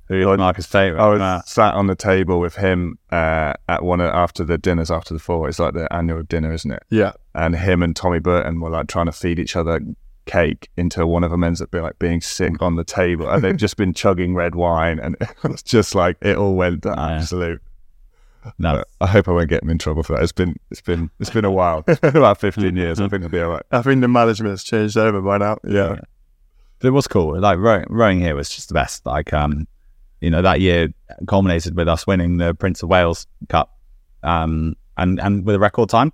Who 0.07 0.17
you 0.17 0.27
like 0.27 0.39
Marcus 0.39 0.65
favourite? 0.65 1.01
I 1.01 1.07
was 1.09 1.19
Wow. 1.21 1.41
sat 1.45 1.73
on 1.73 1.87
the 1.87 1.95
table 1.95 2.41
with 2.41 2.55
him 2.55 2.97
uh, 3.13 3.53
at 3.69 3.81
one 3.81 4.01
of, 4.01 4.13
after 4.13 4.43
the 4.43 4.57
dinners 4.57 4.91
after 4.91 5.13
the 5.13 5.21
four. 5.21 5.47
It's 5.47 5.57
like 5.57 5.73
the 5.73 5.87
annual 5.93 6.21
dinner, 6.23 6.51
isn't 6.51 6.69
it? 6.71 6.83
yeah. 6.89 7.13
And 7.33 7.55
him 7.55 7.81
and 7.81 7.95
Tommy 7.95 8.19
Burton 8.19 8.59
were 8.59 8.69
like 8.71 8.87
trying 8.87 9.05
to 9.05 9.13
feed 9.13 9.39
each 9.39 9.55
other 9.55 9.79
cake 10.25 10.69
until 10.77 11.07
one 11.07 11.23
of 11.23 11.31
them 11.31 11.43
ends 11.43 11.61
up 11.61 11.71
being 11.71 11.83
like 11.83 11.99
being 11.99 12.21
sick 12.21 12.61
on 12.61 12.75
the 12.75 12.83
table, 12.83 13.29
and 13.29 13.43
they've 13.43 13.57
just 13.57 13.77
been 13.77 13.93
chugging 13.93 14.33
red 14.35 14.55
wine, 14.55 14.99
and 14.99 15.15
it 15.21 15.29
was 15.43 15.61
just 15.63 15.95
like 15.95 16.17
it 16.21 16.37
all 16.37 16.55
went 16.55 16.83
to 16.83 16.89
Yeah. 16.89 17.11
absolute. 17.17 17.61
No, 18.57 18.83
I 18.99 19.05
hope 19.05 19.27
I 19.27 19.31
won't 19.31 19.49
get 19.49 19.61
them 19.61 19.69
in 19.69 19.77
trouble 19.77 20.01
for 20.01 20.13
that. 20.15 20.23
It's 20.23 20.31
been 20.31 20.55
it's 20.71 20.81
been 20.81 21.11
it's 21.19 21.29
been 21.29 21.45
a 21.45 21.51
while, 21.51 21.83
about 22.03 22.39
fifteen 22.39 22.75
years. 22.75 22.99
I 22.99 23.03
think 23.07 23.23
it'll 23.23 23.29
be 23.29 23.39
all 23.39 23.51
right. 23.51 23.63
I 23.71 23.81
think 23.83 24.01
the 24.01 24.07
management 24.07 24.51
has 24.51 24.63
changed 24.63 24.97
over 24.97 25.21
by 25.21 25.37
now. 25.37 25.57
Yeah. 25.63 25.99
But 26.79 26.87
it 26.87 26.91
was 26.91 27.07
cool. 27.07 27.39
Like 27.39 27.59
rowing, 27.59 27.85
rowing 27.89 28.19
here 28.19 28.35
was 28.35 28.49
just 28.49 28.69
the 28.69 28.73
best. 28.73 29.05
Like, 29.05 29.31
um, 29.33 29.67
you 30.19 30.31
know, 30.31 30.41
that 30.41 30.59
year 30.61 30.89
culminated 31.27 31.75
with 31.77 31.87
us 31.87 32.07
winning 32.07 32.37
the 32.37 32.55
Prince 32.55 32.81
of 32.81 32.89
Wales 32.89 33.27
Cup, 33.49 33.77
um, 34.23 34.75
and 34.97 35.19
and 35.19 35.45
with 35.45 35.55
a 35.55 35.59
record 35.59 35.89
time. 35.89 36.11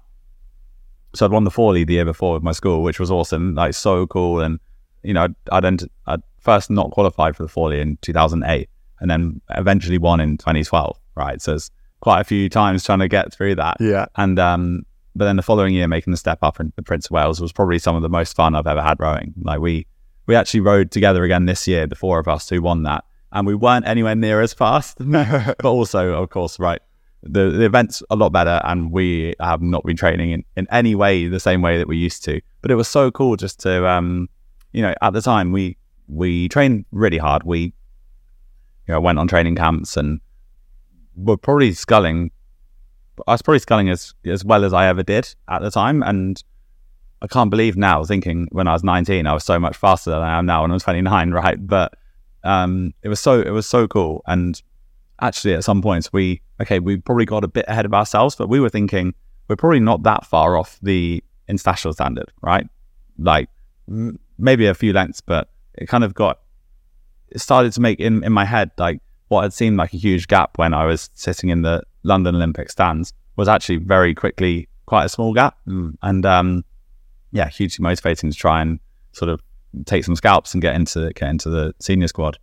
So 1.15 1.25
I'd 1.25 1.31
won 1.31 1.43
the 1.43 1.51
Fawley 1.51 1.83
the 1.83 1.93
year 1.93 2.05
before 2.05 2.33
with 2.33 2.43
my 2.43 2.51
school, 2.51 2.83
which 2.83 2.99
was 2.99 3.09
awesome. 3.09 3.55
Like 3.55 3.73
so 3.73 4.07
cool. 4.07 4.41
And 4.41 4.59
you 5.03 5.13
know, 5.13 5.27
I'd 5.51 5.65
I'd, 5.65 5.81
I'd 6.05 6.21
first 6.39 6.69
not 6.69 6.91
qualified 6.91 7.35
for 7.35 7.43
the 7.43 7.49
Fawley 7.49 7.79
in 7.79 7.97
2008, 8.01 8.69
and 8.99 9.09
then 9.09 9.41
eventually 9.51 9.97
won 9.97 10.19
in 10.19 10.37
2012. 10.37 10.99
Right, 11.15 11.41
so 11.41 11.55
it's 11.55 11.71
quite 12.01 12.21
a 12.21 12.23
few 12.23 12.47
times 12.49 12.83
trying 12.83 12.99
to 12.99 13.07
get 13.07 13.33
through 13.33 13.55
that. 13.55 13.77
Yeah. 13.79 14.05
And 14.15 14.37
um, 14.39 14.85
but 15.15 15.25
then 15.25 15.35
the 15.35 15.41
following 15.41 15.73
year, 15.73 15.87
making 15.87 16.11
the 16.11 16.17
step 16.17 16.39
up 16.41 16.59
in 16.59 16.71
the 16.75 16.83
Prince 16.83 17.07
of 17.07 17.11
Wales 17.11 17.41
was 17.41 17.51
probably 17.51 17.79
some 17.79 17.95
of 17.95 18.01
the 18.01 18.09
most 18.09 18.35
fun 18.35 18.55
I've 18.55 18.67
ever 18.67 18.81
had 18.81 18.99
rowing. 18.99 19.33
Like 19.41 19.59
we 19.59 19.87
we 20.27 20.35
actually 20.35 20.59
rowed 20.59 20.91
together 20.91 21.23
again 21.23 21.45
this 21.45 21.67
year, 21.67 21.87
the 21.87 21.95
four 21.95 22.19
of 22.19 22.27
us 22.27 22.49
who 22.49 22.61
won 22.61 22.83
that, 22.83 23.03
and 23.31 23.47
we 23.47 23.55
weren't 23.55 23.87
anywhere 23.87 24.15
near 24.15 24.41
as 24.41 24.53
fast. 24.53 24.97
but 24.99 25.65
also, 25.65 26.21
of 26.21 26.29
course, 26.29 26.59
right, 26.59 26.81
the 27.23 27.49
the 27.49 27.65
event's 27.65 28.03
a 28.09 28.15
lot 28.15 28.29
better, 28.29 28.61
and 28.63 28.91
we 28.91 29.35
have 29.39 29.61
not 29.61 29.83
been 29.83 29.97
training 29.97 30.31
in, 30.31 30.45
in 30.55 30.67
any 30.71 30.95
way 30.95 31.27
the 31.27 31.39
same 31.39 31.61
way 31.61 31.77
that 31.77 31.87
we 31.87 31.97
used 31.97 32.23
to. 32.25 32.41
But 32.61 32.71
it 32.71 32.75
was 32.75 32.87
so 32.87 33.11
cool 33.11 33.35
just 33.35 33.59
to 33.61 33.87
um, 33.87 34.29
you 34.71 34.81
know, 34.81 34.93
at 35.01 35.13
the 35.13 35.21
time 35.21 35.51
we 35.51 35.77
we 36.07 36.47
trained 36.49 36.85
really 36.91 37.17
hard. 37.17 37.43
We 37.43 37.73
you 38.87 38.93
know 38.93 39.01
went 39.01 39.19
on 39.19 39.27
training 39.27 39.55
camps 39.55 39.97
and 39.97 40.19
were 41.15 41.37
probably 41.37 41.73
sculling. 41.73 42.31
I 43.27 43.31
was 43.31 43.41
probably 43.41 43.59
sculling 43.59 43.89
as 43.89 44.13
as 44.25 44.45
well 44.45 44.63
as 44.63 44.73
I 44.73 44.87
ever 44.87 45.03
did 45.03 45.33
at 45.49 45.61
the 45.61 45.71
time, 45.71 46.03
and 46.03 46.41
I 47.21 47.27
can't 47.27 47.49
believe 47.49 47.75
now 47.75 48.03
thinking 48.03 48.47
when 48.51 48.67
I 48.67 48.73
was 48.73 48.83
19, 48.83 49.25
I 49.25 49.33
was 49.33 49.43
so 49.43 49.59
much 49.59 49.75
faster 49.75 50.11
than 50.11 50.21
I 50.21 50.37
am 50.37 50.45
now 50.45 50.61
when 50.61 50.71
I'm 50.71 50.79
29, 50.79 51.31
right? 51.41 51.65
But 51.65 51.93
um, 52.43 52.93
it 53.01 53.09
was 53.09 53.19
so 53.19 53.41
it 53.41 53.49
was 53.49 53.65
so 53.65 53.87
cool, 53.87 54.21
and 54.27 54.61
actually 55.21 55.53
at 55.53 55.63
some 55.63 55.81
points 55.81 56.13
we 56.13 56.41
okay 56.61 56.79
we 56.79 56.97
probably 56.97 57.25
got 57.25 57.43
a 57.43 57.47
bit 57.47 57.65
ahead 57.67 57.85
of 57.85 57.93
ourselves, 57.93 58.35
but 58.35 58.49
we 58.49 58.59
were 58.59 58.69
thinking 58.69 59.13
we're 59.47 59.55
probably 59.55 59.79
not 59.79 60.03
that 60.03 60.25
far 60.25 60.57
off 60.57 60.77
the 60.81 61.23
international 61.47 61.93
standard, 61.93 62.31
right? 62.41 62.67
Like 63.17 63.49
m- 63.87 64.19
maybe 64.37 64.67
a 64.67 64.73
few 64.73 64.93
lengths, 64.93 65.21
but 65.21 65.49
it 65.75 65.87
kind 65.87 66.03
of 66.03 66.13
got 66.13 66.39
it 67.29 67.41
started 67.41 67.73
to 67.73 67.81
make 67.81 67.99
in 67.99 68.23
in 68.23 68.31
my 68.31 68.45
head 68.45 68.71
like 68.77 69.01
what 69.27 69.43
had 69.43 69.53
seemed 69.53 69.77
like 69.77 69.93
a 69.93 69.97
huge 69.97 70.27
gap 70.27 70.57
when 70.57 70.73
I 70.73 70.85
was 70.85 71.09
sitting 71.13 71.49
in 71.49 71.61
the 71.61 71.83
London 72.03 72.35
Olympic 72.35 72.69
stands 72.69 73.13
was 73.35 73.47
actually 73.47 73.77
very 73.77 74.15
quickly 74.15 74.67
quite 74.85 75.05
a 75.05 75.09
small 75.09 75.33
gap. 75.33 75.57
And 75.65 76.25
um, 76.25 76.63
yeah, 77.31 77.49
hugely 77.49 77.83
motivating 77.83 78.31
to 78.31 78.37
try 78.37 78.61
and 78.61 78.79
sort 79.11 79.29
of 79.29 79.41
take 79.85 80.03
some 80.03 80.15
scalps 80.15 80.53
and 80.53 80.61
get 80.61 80.75
into 80.75 81.11
get 81.13 81.29
into 81.29 81.49
the 81.49 81.73
senior 81.79 82.07
squad. 82.07 82.39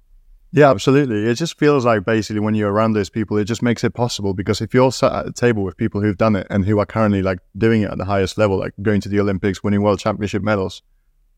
Yeah, 0.55 0.71
absolutely. 0.71 1.29
It 1.29 1.35
just 1.35 1.59
feels 1.59 1.85
like 1.85 2.05
basically 2.05 2.39
when 2.39 2.55
you're 2.55 2.71
around 2.71 2.93
those 2.93 3.11
people, 3.11 3.37
it 3.39 3.45
just 3.45 3.61
makes 3.61 3.83
it 3.83 3.93
possible 3.93 4.35
because 4.35 4.61
if 4.61 4.73
you're 4.73 4.93
sat 4.93 5.13
at 5.13 5.27
a 5.27 5.33
table 5.33 5.65
with 5.65 5.77
people 5.77 6.01
who've 6.01 6.17
done 6.17 6.37
it 6.37 6.47
and 6.49 6.65
who 6.65 6.79
are 6.79 6.87
currently 6.87 7.23
like 7.23 7.41
doing 7.59 7.83
it 7.83 7.91
at 7.91 7.99
the 7.99 8.05
highest 8.05 8.39
level, 8.39 8.57
like 8.57 8.73
going 8.81 9.01
to 9.01 9.09
the 9.09 9.19
Olympics, 9.19 9.65
winning 9.65 9.83
world 9.83 9.99
championship 9.99 10.45
medals, 10.45 10.81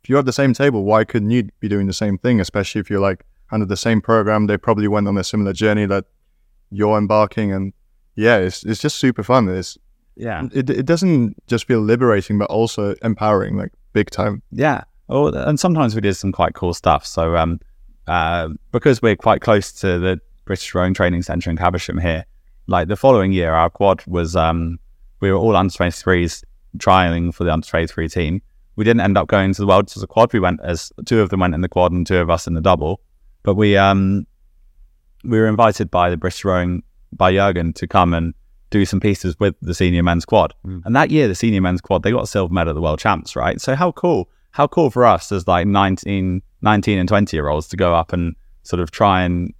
if 0.04 0.10
you're 0.10 0.18
at 0.18 0.26
the 0.26 0.34
same 0.34 0.52
table, 0.52 0.84
why 0.84 1.02
couldn't 1.04 1.30
you 1.30 1.48
be 1.60 1.66
doing 1.66 1.86
the 1.86 1.94
same 1.94 2.18
thing? 2.18 2.42
Especially 2.42 2.78
if 2.78 2.90
you're 2.90 3.00
like 3.00 3.24
under 3.50 3.64
the 3.64 3.76
same 3.76 4.02
program, 4.02 4.48
they 4.48 4.58
probably 4.58 4.86
went 4.86 5.08
on 5.08 5.16
a 5.16 5.24
similar 5.24 5.54
journey 5.54 5.86
that 5.86 6.04
you're 6.70 6.98
embarking, 6.98 7.52
and 7.52 7.72
yeah, 8.16 8.36
it's 8.36 8.64
it's 8.64 8.82
just 8.82 8.96
super 8.96 9.22
fun. 9.22 9.48
It's 9.48 9.78
Yeah, 10.14 10.46
it 10.52 10.68
it 10.68 10.84
doesn't 10.84 11.42
just 11.46 11.66
feel 11.66 11.80
liberating, 11.80 12.36
but 12.36 12.50
also 12.50 12.94
empowering, 13.02 13.56
like 13.56 13.72
big 13.94 14.10
time. 14.10 14.42
yeah. 14.52 14.84
Oh, 15.08 15.28
and 15.28 15.58
sometimes 15.58 15.94
we 15.94 16.02
did 16.02 16.16
some 16.16 16.32
quite 16.32 16.54
cool 16.54 16.74
stuff. 16.74 17.06
So 17.06 17.36
um, 17.36 17.60
uh, 18.06 18.48
because 18.72 19.02
we're 19.02 19.16
quite 19.16 19.40
close 19.40 19.72
to 19.72 19.98
the 19.98 20.20
British 20.44 20.74
Rowing 20.74 20.94
Training 20.94 21.22
Centre 21.22 21.50
in 21.50 21.56
Caversham 21.56 21.98
here, 21.98 22.24
like 22.66 22.88
the 22.88 22.96
following 22.96 23.32
year, 23.32 23.52
our 23.52 23.70
quad 23.70 24.04
was 24.06 24.36
um, 24.36 24.78
we 25.20 25.30
were 25.30 25.38
all 25.38 25.56
under 25.56 25.72
23s 25.72 26.44
trialing 26.78 27.34
for 27.34 27.44
the 27.44 27.52
under 27.52 27.66
23 27.66 28.08
team. 28.08 28.42
We 28.76 28.84
didn't 28.84 29.00
end 29.00 29.16
up 29.16 29.28
going 29.28 29.54
to 29.54 29.60
the 29.60 29.66
Worlds 29.66 29.96
as 29.96 30.02
a 30.02 30.06
quad. 30.06 30.32
We 30.32 30.40
went 30.40 30.60
as 30.62 30.92
two 31.06 31.20
of 31.20 31.30
them 31.30 31.40
went 31.40 31.54
in 31.54 31.62
the 31.62 31.68
quad 31.68 31.92
and 31.92 32.06
two 32.06 32.18
of 32.18 32.28
us 32.28 32.46
in 32.46 32.54
the 32.54 32.60
double. 32.60 33.00
But 33.42 33.54
we 33.54 33.76
um, 33.76 34.26
we 35.24 35.38
were 35.38 35.46
invited 35.46 35.90
by 35.90 36.10
the 36.10 36.16
British 36.16 36.44
Rowing 36.44 36.82
by 37.12 37.32
Jurgen 37.32 37.72
to 37.74 37.86
come 37.86 38.12
and 38.12 38.34
do 38.70 38.84
some 38.84 39.00
pieces 39.00 39.38
with 39.38 39.54
the 39.62 39.74
senior 39.74 40.02
men's 40.02 40.24
quad. 40.24 40.52
And 40.84 40.94
that 40.96 41.10
year, 41.10 41.28
the 41.28 41.34
senior 41.34 41.60
men's 41.60 41.80
quad, 41.80 42.02
they 42.02 42.10
got 42.10 42.24
a 42.24 42.26
silver 42.26 42.52
medal 42.52 42.72
at 42.72 42.74
the 42.74 42.80
world 42.80 42.98
champs, 42.98 43.36
right? 43.36 43.60
So 43.60 43.74
how 43.74 43.92
cool, 43.92 44.28
how 44.50 44.66
cool 44.66 44.90
for 44.90 45.04
us 45.06 45.30
as 45.32 45.46
like 45.46 45.66
19, 45.66 46.42
19 46.62 46.98
and 46.98 47.08
20 47.08 47.36
year 47.36 47.48
olds 47.48 47.68
to 47.68 47.76
go 47.76 47.94
up 47.94 48.12
and 48.12 48.34
sort 48.62 48.80
of 48.80 48.90
try 48.90 49.22
and 49.22 49.52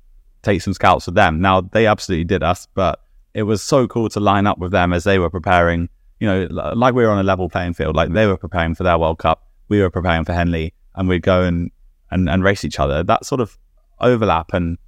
take 0.42 0.62
some 0.62 0.74
scouts 0.74 1.06
with 1.06 1.14
them. 1.14 1.40
Now 1.40 1.60
they 1.60 1.86
absolutely 1.86 2.24
did 2.24 2.42
us, 2.42 2.66
but 2.74 3.00
it 3.34 3.42
was 3.42 3.62
so 3.62 3.86
cool 3.86 4.08
to 4.10 4.20
line 4.20 4.46
up 4.46 4.58
with 4.58 4.72
them 4.72 4.92
as 4.92 5.04
they 5.04 5.18
were 5.18 5.30
preparing, 5.30 5.88
you 6.20 6.26
know, 6.26 6.46
like 6.50 6.94
we 6.94 7.04
were 7.04 7.10
on 7.10 7.18
a 7.18 7.22
level 7.22 7.48
playing 7.48 7.74
field, 7.74 7.96
like 7.96 8.12
they 8.12 8.26
were 8.26 8.36
preparing 8.36 8.74
for 8.74 8.82
their 8.82 8.98
World 8.98 9.18
Cup. 9.18 9.46
We 9.68 9.80
were 9.80 9.90
preparing 9.90 10.24
for 10.24 10.32
Henley 10.32 10.72
and 10.94 11.08
we'd 11.08 11.22
go 11.22 11.42
and, 11.42 11.70
and, 12.10 12.28
and 12.28 12.42
race 12.42 12.64
each 12.64 12.78
other. 12.78 13.02
That 13.02 13.26
sort 13.26 13.40
of 13.40 13.58
overlap 14.00 14.52
and 14.52 14.78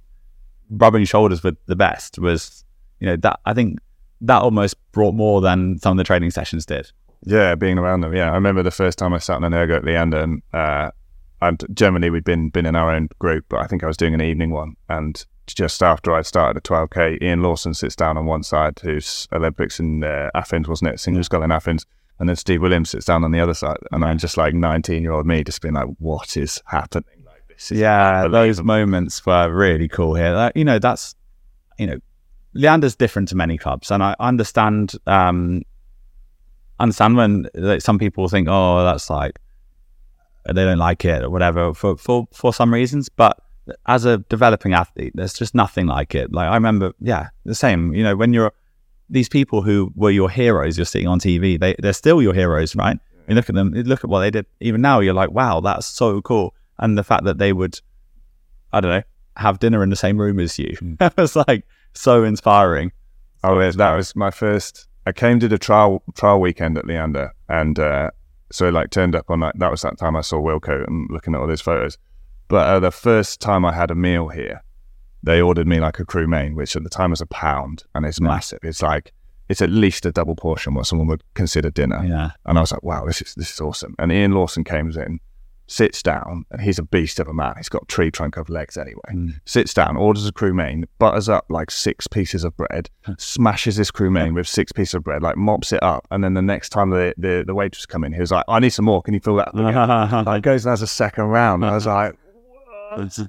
rubbing 0.69 1.05
shoulders 1.05 1.43
with 1.43 1.57
the 1.65 1.75
best 1.75 2.19
was, 2.19 2.63
you 2.99 3.07
know, 3.07 3.15
that 3.17 3.39
I 3.45 3.53
think 3.53 3.79
that 4.21 4.41
almost 4.41 4.75
brought 4.91 5.15
more 5.15 5.41
than 5.41 5.79
some 5.79 5.91
of 5.91 5.97
the 5.97 6.03
training 6.03 6.31
sessions 6.31 6.65
did. 6.65 6.91
Yeah, 7.25 7.55
being 7.55 7.77
around 7.77 8.01
them. 8.01 8.15
Yeah, 8.15 8.31
I 8.31 8.35
remember 8.35 8.63
the 8.63 8.71
first 8.71 8.97
time 8.97 9.13
I 9.13 9.17
sat 9.17 9.35
on 9.35 9.43
an 9.43 9.53
ergo 9.53 9.77
at 9.77 9.83
Leander, 9.83 10.19
and 10.19 10.41
uh, 10.53 10.91
and 11.41 11.63
generally 11.73 12.09
we'd 12.09 12.23
been 12.23 12.49
been 12.49 12.65
in 12.65 12.75
our 12.75 12.93
own 12.93 13.09
group, 13.19 13.45
but 13.49 13.59
I 13.59 13.67
think 13.67 13.83
I 13.83 13.87
was 13.87 13.97
doing 13.97 14.13
an 14.13 14.21
evening 14.21 14.51
one, 14.51 14.75
and 14.89 15.25
just 15.47 15.81
after 15.81 16.13
I 16.13 16.21
started 16.21 16.57
at 16.57 16.63
12k, 16.63 17.21
Ian 17.21 17.41
Lawson 17.41 17.73
sits 17.73 17.95
down 17.95 18.17
on 18.17 18.25
one 18.25 18.43
side, 18.43 18.79
who's 18.81 19.27
Olympics 19.33 19.79
in 19.79 20.03
uh, 20.03 20.29
Athens, 20.35 20.67
wasn't 20.67 20.91
it? 20.91 20.99
Single 20.99 21.23
scull 21.23 21.43
in 21.43 21.51
Athens. 21.51 21.85
And 22.19 22.27
then 22.27 22.35
Steve 22.35 22.61
Williams 22.61 22.89
sits 22.89 23.05
down 23.05 23.23
on 23.23 23.31
the 23.31 23.39
other 23.39 23.53
side, 23.53 23.77
and 23.91 24.03
I'm 24.03 24.17
just 24.17 24.35
like 24.35 24.53
19 24.53 25.01
year 25.01 25.13
old 25.13 25.25
me, 25.25 25.43
just 25.43 25.61
being 25.61 25.73
like, 25.73 25.87
"What 25.99 26.35
is 26.35 26.61
happening? 26.65 27.23
Like 27.25 27.47
this 27.47 27.71
is 27.71 27.79
Yeah, 27.79 28.27
those 28.27 28.61
moments 28.61 29.25
were 29.25 29.51
really 29.51 29.87
cool 29.87 30.15
here. 30.15 30.33
Like, 30.33 30.53
you 30.55 30.65
know, 30.65 30.79
that's 30.79 31.15
you 31.77 31.87
know, 31.87 31.99
Leander's 32.53 32.95
different 32.95 33.29
to 33.29 33.35
many 33.35 33.57
clubs, 33.57 33.89
and 33.89 34.03
I 34.03 34.15
understand 34.19 34.95
um, 35.07 35.61
understand 36.77 37.15
when 37.15 37.47
like, 37.53 37.81
some 37.81 37.97
people 37.97 38.27
think, 38.27 38.49
oh, 38.49 38.83
that's 38.83 39.09
like 39.09 39.39
they 40.45 40.65
don't 40.65 40.77
like 40.77 41.05
it 41.05 41.23
or 41.23 41.29
whatever 41.29 41.73
for 41.73 41.97
for 41.97 42.27
for 42.33 42.53
some 42.53 42.73
reasons, 42.73 43.09
but 43.09 43.37
as 43.85 44.05
a 44.05 44.17
developing 44.29 44.73
athlete, 44.73 45.13
there's 45.15 45.33
just 45.33 45.53
nothing 45.53 45.87
like 45.87 46.15
it. 46.15 46.31
Like 46.33 46.49
I 46.49 46.55
remember, 46.55 46.93
yeah, 46.99 47.29
the 47.45 47.55
same. 47.55 47.93
You 47.93 48.03
know, 48.03 48.15
when 48.15 48.33
you're 48.33 48.51
these 49.09 49.29
people 49.29 49.61
who 49.61 49.91
were 49.95 50.11
your 50.11 50.29
heroes, 50.29 50.77
you're 50.77 50.85
seeing 50.85 51.07
on 51.07 51.19
TV, 51.19 51.59
they 51.59 51.75
they're 51.79 51.93
still 51.93 52.21
your 52.21 52.33
heroes, 52.33 52.75
right? 52.75 52.97
You 53.27 53.35
look 53.35 53.49
at 53.49 53.55
them, 53.55 53.75
you 53.75 53.83
look 53.83 54.03
at 54.03 54.09
what 54.09 54.21
they 54.21 54.31
did. 54.31 54.45
Even 54.59 54.81
now, 54.81 54.99
you're 54.99 55.13
like, 55.13 55.31
wow, 55.31 55.59
that's 55.59 55.85
so 55.85 56.21
cool. 56.21 56.55
And 56.79 56.97
the 56.97 57.03
fact 57.03 57.25
that 57.25 57.37
they 57.37 57.53
would, 57.53 57.79
I 58.73 58.79
don't 58.79 58.91
know, 58.91 59.03
have 59.37 59.59
dinner 59.59 59.83
in 59.83 59.89
the 59.89 59.95
same 59.95 60.17
room 60.17 60.39
as 60.39 60.57
you, 60.57 60.75
that 60.99 61.15
was 61.15 61.35
like 61.35 61.65
so 61.93 62.23
inspiring. 62.23 62.91
Oh, 63.43 63.59
that 63.71 63.95
was 63.95 64.15
my 64.15 64.31
first. 64.31 64.87
I 65.05 65.11
came 65.11 65.39
to 65.39 65.47
the 65.47 65.57
trial 65.57 66.03
trial 66.15 66.41
weekend 66.41 66.77
at 66.77 66.85
Leander, 66.85 67.33
and 67.47 67.79
uh, 67.79 68.11
so 68.51 68.69
like 68.69 68.89
turned 68.89 69.15
up 69.15 69.29
on 69.29 69.39
that. 69.41 69.57
That 69.57 69.71
was 69.71 69.81
that 69.81 69.97
time 69.97 70.15
I 70.15 70.21
saw 70.21 70.37
Wilco 70.37 70.85
and 70.87 71.09
looking 71.09 71.35
at 71.35 71.41
all 71.41 71.47
his 71.47 71.61
photos. 71.61 71.97
But 72.47 72.67
uh, 72.67 72.79
the 72.79 72.91
first 72.91 73.39
time 73.39 73.63
I 73.63 73.73
had 73.73 73.91
a 73.91 73.95
meal 73.95 74.29
here, 74.29 74.63
they 75.21 75.41
ordered 75.41 75.67
me 75.67 75.79
like 75.79 75.99
a 75.99 76.05
crew 76.05 76.27
main, 76.27 76.55
which 76.55 76.75
at 76.75 76.83
the 76.83 76.89
time 76.89 77.11
was 77.11 77.21
a 77.21 77.27
pound, 77.27 77.83
and 77.93 78.05
it's 78.05 78.19
massive. 78.19 78.59
It's 78.63 78.81
like 78.81 79.13
it's 79.49 79.61
at 79.61 79.69
least 79.69 80.05
a 80.05 80.11
double 80.11 80.35
portion 80.35 80.73
what 80.73 80.85
someone 80.85 81.07
would 81.07 81.23
consider 81.33 81.69
dinner. 81.69 82.03
Yeah, 82.05 82.31
And 82.45 82.57
I 82.57 82.61
was 82.61 82.71
like, 82.71 82.83
wow, 82.83 83.05
this 83.05 83.21
is 83.21 83.35
this 83.35 83.51
is 83.53 83.59
awesome. 83.59 83.95
And 83.99 84.11
Ian 84.11 84.31
Lawson 84.31 84.63
comes 84.63 84.97
in, 84.97 85.19
sits 85.69 86.01
down, 86.01 86.45
and 86.51 86.61
he's 86.61 86.79
a 86.79 86.83
beast 86.83 87.19
of 87.19 87.27
a 87.27 87.33
man. 87.33 87.53
He's 87.57 87.69
got 87.69 87.87
tree 87.87 88.09
trunk 88.09 88.37
of 88.37 88.49
legs 88.49 88.75
anyway. 88.75 89.11
Hmm. 89.11 89.29
Sits 89.45 89.73
down, 89.73 89.97
orders 89.97 90.27
a 90.27 90.31
crew 90.31 90.53
main, 90.53 90.85
butters 90.97 91.29
up 91.29 91.45
like 91.49 91.71
six 91.71 92.07
pieces 92.07 92.43
of 92.43 92.57
bread, 92.57 92.89
hmm. 93.05 93.13
smashes 93.17 93.75
this 93.75 93.91
crew 93.91 94.09
main 94.09 94.33
with 94.33 94.47
six 94.47 94.71
pieces 94.71 94.95
of 94.95 95.03
bread, 95.03 95.21
like 95.21 95.37
mops 95.37 95.71
it 95.71 95.81
up. 95.83 96.07
And 96.11 96.23
then 96.23 96.33
the 96.33 96.41
next 96.41 96.69
time 96.69 96.89
the, 96.89 97.13
the, 97.17 97.43
the 97.45 97.53
waitress 97.53 97.85
come 97.85 98.03
in, 98.03 98.13
he 98.13 98.19
was 98.19 98.31
like, 98.31 98.45
I 98.47 98.59
need 98.59 98.71
some 98.71 98.85
more. 98.85 99.01
Can 99.01 99.13
you 99.13 99.19
fill 99.19 99.35
that? 99.35 99.49
up?" 99.55 100.25
like 100.25 100.43
goes 100.43 100.65
and 100.65 100.71
has 100.71 100.81
a 100.81 100.87
second 100.87 101.25
round. 101.25 101.63
I 101.63 101.75
was 101.75 101.85
like, 101.85 102.15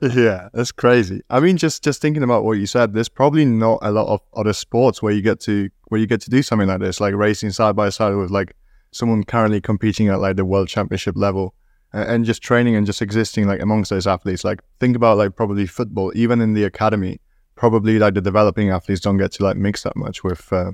yeah, 0.01 0.49
that's 0.55 0.73
crazy. 0.73 1.23
I 1.29 1.41
mean, 1.41 1.59
just 1.59 1.85
just 1.85 2.01
thinking 2.01 2.23
about 2.23 2.45
what 2.45 2.53
you 2.59 2.67
said, 2.67 2.95
there's 2.95 3.11
probably 3.11 3.45
not 3.45 3.79
a 3.83 3.91
lot 3.91 4.07
of 4.09 4.21
other 4.35 4.55
sports 4.55 5.03
where 5.03 5.13
you 5.13 5.21
get 5.21 5.41
to 5.41 5.69
where 5.89 6.01
you 6.01 6.07
get 6.07 6.23
to 6.23 6.31
do 6.31 6.43
something 6.43 6.69
like 6.69 6.81
this, 6.81 7.01
like 7.01 7.15
racing 7.15 7.51
side 7.51 7.77
by 7.77 7.91
side 7.91 8.15
with 8.15 8.31
like 8.31 8.55
someone 8.93 9.25
currently 9.25 9.61
competing 9.61 10.09
at 10.09 10.21
like 10.21 10.37
the 10.37 10.45
world 10.45 10.69
championship 10.69 11.17
level, 11.17 11.55
and, 11.93 12.25
just 12.25 12.43
training 12.43 12.77
and 12.77 12.87
just 12.87 13.03
existing 13.03 13.47
like 13.47 13.61
amongst 13.61 13.91
those 13.91 14.07
athletes. 14.07 14.45
Like 14.45 14.61
think 14.79 14.97
about 14.97 15.19
like 15.19 15.37
probably 15.37 15.67
football, 15.67 16.13
even 16.15 16.41
in 16.41 16.55
the 16.55 16.65
academy, 16.65 17.21
probably 17.57 17.99
like 17.99 18.15
the 18.15 18.21
developing 18.21 18.71
athletes 18.71 19.01
don't 19.01 19.19
get 19.19 19.33
to 19.33 19.45
like 19.45 19.57
mix 19.57 19.83
that 19.83 19.97
much 19.97 20.23
with. 20.23 20.53
Uh, 20.53 20.73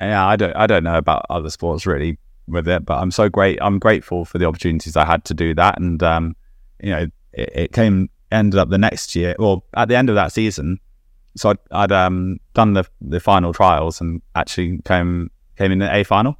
yeah, 0.00 0.26
I 0.26 0.36
don't 0.36 0.54
I 0.54 0.66
don't 0.66 0.84
know 0.84 0.98
about 0.98 1.26
other 1.30 1.50
sports 1.50 1.86
really 1.86 2.18
with 2.46 2.68
it, 2.68 2.84
but 2.84 2.98
I'm 2.98 3.10
so 3.10 3.28
great. 3.28 3.58
I'm 3.60 3.78
grateful 3.78 4.24
for 4.24 4.38
the 4.38 4.46
opportunities 4.46 4.96
I 4.96 5.04
had 5.04 5.24
to 5.26 5.34
do 5.34 5.54
that, 5.54 5.80
and 5.80 6.02
um, 6.02 6.36
you 6.82 6.90
know, 6.90 7.06
it, 7.32 7.50
it 7.54 7.72
came 7.72 8.08
ended 8.30 8.58
up 8.58 8.68
the 8.68 8.78
next 8.78 9.14
year, 9.16 9.34
or 9.38 9.62
at 9.74 9.88
the 9.88 9.96
end 9.96 10.08
of 10.08 10.14
that 10.14 10.32
season. 10.32 10.78
So 11.36 11.50
I'd, 11.50 11.58
I'd 11.70 11.92
um, 11.92 12.38
done 12.54 12.74
the 12.74 12.84
the 13.00 13.20
final 13.20 13.52
trials 13.52 14.00
and 14.00 14.22
actually 14.34 14.78
came 14.84 15.30
came 15.56 15.72
in 15.72 15.78
the 15.78 15.94
A 15.94 16.04
final. 16.04 16.36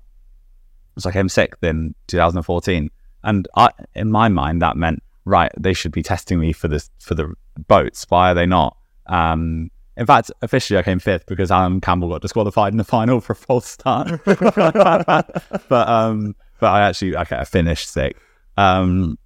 So 0.99 1.11
I 1.11 1.13
came 1.13 1.29
sixth 1.29 1.63
in 1.63 1.95
2014, 2.09 2.91
and 3.25 3.49
I, 3.57 3.71
in 3.95 4.11
my 4.11 4.29
mind, 4.29 4.63
that 4.63 4.77
meant 4.77 5.03
right 5.25 5.53
they 5.59 5.75
should 5.75 5.93
be 5.93 6.03
testing 6.03 6.41
me 6.41 6.53
for 6.53 6.69
this 6.69 6.91
for 7.01 7.15
the 7.15 7.35
boats. 7.67 8.07
Why 8.09 8.31
are 8.31 8.35
they 8.35 8.47
not? 8.47 8.77
Um, 9.07 9.71
in 9.97 10.07
fact, 10.07 10.31
officially, 10.43 10.79
I 10.79 10.83
came 10.83 11.01
fifth 11.01 11.27
because 11.27 11.51
Alan 11.51 11.81
Campbell 11.81 12.09
got 12.09 12.23
disqualified 12.23 12.73
in 12.73 12.79
the 12.79 12.85
final 12.97 13.21
for 13.21 13.33
a 13.33 13.37
false 13.37 13.67
start. 13.67 14.21
but 14.25 15.71
um, 15.71 16.37
but 16.61 16.67
I 16.67 16.83
actually 16.89 17.17
okay, 17.17 17.37
I 17.37 17.45
finished 17.45 17.91
sixth. 17.91 18.23
Um, 18.57 19.19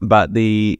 but 0.00 0.34
the 0.34 0.78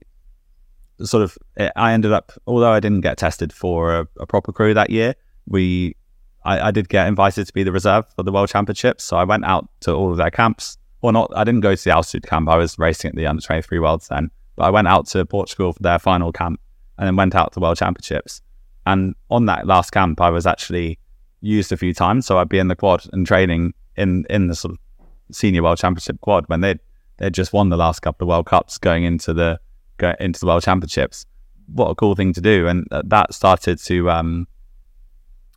sort 1.02 1.22
of 1.22 1.36
I 1.76 1.92
ended 1.92 2.12
up, 2.12 2.32
although 2.46 2.70
I 2.70 2.80
didn't 2.80 3.00
get 3.00 3.18
tested 3.18 3.52
for 3.52 4.00
a, 4.00 4.08
a 4.20 4.26
proper 4.26 4.52
crew 4.52 4.74
that 4.74 4.90
year, 4.90 5.14
we 5.46 5.96
I, 6.44 6.68
I, 6.68 6.70
did 6.70 6.88
get 6.88 7.06
invited 7.06 7.46
to 7.46 7.52
be 7.52 7.62
the 7.62 7.72
reserve 7.72 8.06
for 8.14 8.22
the 8.22 8.30
World 8.30 8.48
Championships. 8.48 9.04
So 9.04 9.16
I 9.16 9.24
went 9.24 9.44
out 9.44 9.68
to 9.80 9.92
all 9.92 10.10
of 10.10 10.18
their 10.18 10.30
camps. 10.30 10.76
Well, 11.04 11.12
not 11.12 11.36
I 11.36 11.44
didn't 11.44 11.60
go 11.60 11.74
to 11.74 11.84
the 11.84 11.90
altitude 11.90 12.22
camp. 12.22 12.48
I 12.48 12.56
was 12.56 12.78
racing 12.78 13.10
at 13.10 13.14
the 13.14 13.26
under 13.26 13.42
twenty 13.42 13.60
three 13.60 13.78
Worlds 13.78 14.08
then, 14.08 14.30
but 14.56 14.64
I 14.64 14.70
went 14.70 14.88
out 14.88 15.06
to 15.08 15.26
Portugal 15.26 15.74
for 15.74 15.82
their 15.82 15.98
final 15.98 16.32
camp 16.32 16.58
and 16.96 17.06
then 17.06 17.14
went 17.14 17.34
out 17.34 17.52
to 17.52 17.60
World 17.60 17.76
Championships. 17.76 18.40
And 18.86 19.14
on 19.28 19.44
that 19.44 19.66
last 19.66 19.90
camp, 19.90 20.22
I 20.22 20.30
was 20.30 20.46
actually 20.46 20.98
used 21.42 21.72
a 21.72 21.76
few 21.76 21.92
times. 21.92 22.24
So 22.24 22.38
I'd 22.38 22.48
be 22.48 22.58
in 22.58 22.68
the 22.68 22.74
quad 22.74 23.04
and 23.12 23.26
training 23.26 23.74
in 23.98 24.24
in 24.30 24.46
the 24.46 24.54
sort 24.54 24.72
of 24.72 25.06
senior 25.30 25.62
world 25.62 25.76
championship 25.76 26.22
quad 26.22 26.48
when 26.48 26.62
they 26.62 26.76
they 27.18 27.28
just 27.28 27.52
won 27.52 27.68
the 27.68 27.76
last 27.76 28.00
couple 28.00 28.24
of 28.24 28.30
World 28.30 28.46
Cups 28.46 28.78
going 28.78 29.04
into 29.04 29.34
the 29.34 29.60
go 29.98 30.14
into 30.20 30.40
the 30.40 30.46
World 30.46 30.62
Championships. 30.62 31.26
What 31.66 31.90
a 31.90 31.94
cool 31.94 32.14
thing 32.14 32.32
to 32.32 32.40
do! 32.40 32.66
And 32.66 32.88
that 32.90 33.34
started 33.34 33.78
to, 33.80 34.10
um, 34.10 34.48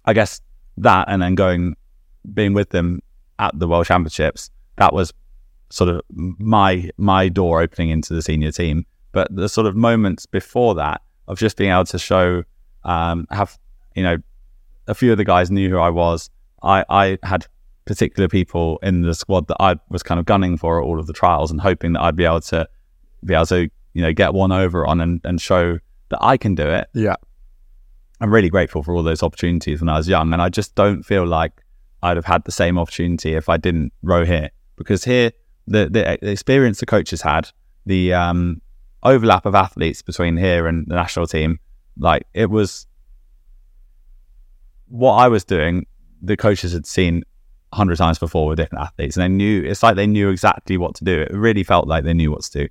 I 0.04 0.12
guess, 0.12 0.42
that 0.76 1.06
and 1.08 1.22
then 1.22 1.36
going 1.36 1.78
being 2.34 2.54
with 2.54 2.72
them 2.72 3.02
at 3.40 3.58
the 3.58 3.66
World 3.66 3.86
Championships. 3.86 4.52
That 4.76 4.94
was 4.94 5.14
sort 5.70 5.90
of 5.90 6.02
my 6.10 6.90
my 6.98 7.30
door 7.30 7.62
opening 7.62 7.90
into 7.90 8.14
the 8.14 8.22
senior 8.22 8.52
team. 8.52 8.86
But 9.12 9.34
the 9.36 9.50
sort 9.50 9.68
of 9.68 9.76
moments 9.76 10.26
before 10.26 10.76
that 10.76 11.02
of 11.28 11.40
just 11.40 11.58
being 11.58 11.72
able 11.72 11.86
to 11.86 12.00
show 12.00 12.44
um, 12.84 13.28
have 13.32 13.58
you 13.96 14.04
know 14.04 14.18
a 14.88 14.96
few 14.96 15.12
of 15.12 15.18
the 15.18 15.26
guys 15.26 15.52
knew 15.52 15.70
who 15.70 15.78
I 15.78 15.90
was. 15.90 16.30
I, 16.64 16.84
I 16.90 17.20
had 17.24 17.46
particular 17.86 18.28
people 18.28 18.80
in 18.84 19.02
the 19.02 19.14
squad 19.14 19.48
that 19.48 19.58
I 19.60 19.76
was 19.90 20.04
kind 20.04 20.20
of 20.20 20.26
gunning 20.26 20.58
for 20.58 20.82
at 20.82 20.86
all 20.86 21.00
of 21.00 21.08
the 21.08 21.14
trials 21.14 21.52
and 21.52 21.62
hoping 21.62 21.94
that 21.94 22.02
I'd 22.02 22.16
be 22.16 22.26
able 22.26 22.42
to 22.42 22.68
be 23.26 23.34
able 23.34 23.46
to 23.48 23.70
you 23.94 24.02
know 24.02 24.14
get 24.14 24.34
one 24.34 24.52
over 24.52 24.86
on 24.86 25.02
and, 25.02 25.22
and 25.24 25.42
show 25.42 25.80
that 26.10 26.20
I 26.22 26.38
can 26.38 26.56
do 26.56 26.68
it. 26.68 26.88
Yeah. 26.94 27.16
I'm 28.20 28.34
really 28.34 28.50
grateful 28.50 28.82
for 28.82 28.96
all 28.96 29.04
those 29.04 29.22
opportunities 29.22 29.80
when 29.80 29.90
I 29.90 29.98
was 29.98 30.08
young, 30.08 30.34
and 30.34 30.42
I 30.42 30.50
just 30.50 30.74
don't 30.74 31.04
feel 31.04 31.26
like 31.26 31.64
I'd 32.02 32.18
have 32.18 32.26
had 32.26 32.46
the 32.46 32.52
same 32.52 32.80
opportunity 32.80 33.34
if 33.36 33.50
I 33.50 33.58
didn't 33.58 33.94
row 34.02 34.26
here 34.26 34.50
because 34.76 35.04
here 35.04 35.32
the 35.68 35.86
the, 35.86 36.18
the 36.22 36.32
experience 36.32 36.80
the 36.80 36.86
coaches 36.86 37.22
had, 37.22 37.50
the 37.86 38.14
um, 38.14 38.62
overlap 39.04 39.46
of 39.46 39.56
athletes 39.56 40.02
between 40.02 40.38
here 40.38 40.68
and 40.68 40.86
the 40.88 40.96
national 40.96 41.28
team 41.28 41.60
like 42.00 42.28
it 42.34 42.50
was 42.50 42.88
what 44.88 45.14
I 45.14 45.28
was 45.28 45.44
doing, 45.44 45.86
the 46.22 46.38
coaches 46.38 46.74
had 46.74 46.86
seen 46.86 47.24
a 47.74 47.76
hundred 47.76 47.98
times 47.98 48.20
before 48.20 48.48
with 48.48 48.58
different 48.58 48.86
athletes, 48.86 49.18
and 49.18 49.24
they 49.24 49.36
knew 49.36 49.64
it's 49.64 49.84
like 49.84 49.96
they 49.96 50.08
knew 50.08 50.30
exactly 50.30 50.78
what 50.78 50.96
to 50.96 51.04
do. 51.04 51.22
It 51.22 51.32
really 51.34 51.64
felt 51.64 51.88
like 51.88 52.04
they 52.04 52.14
knew 52.14 52.32
what 52.32 52.44
to 52.44 52.66
do. 52.66 52.68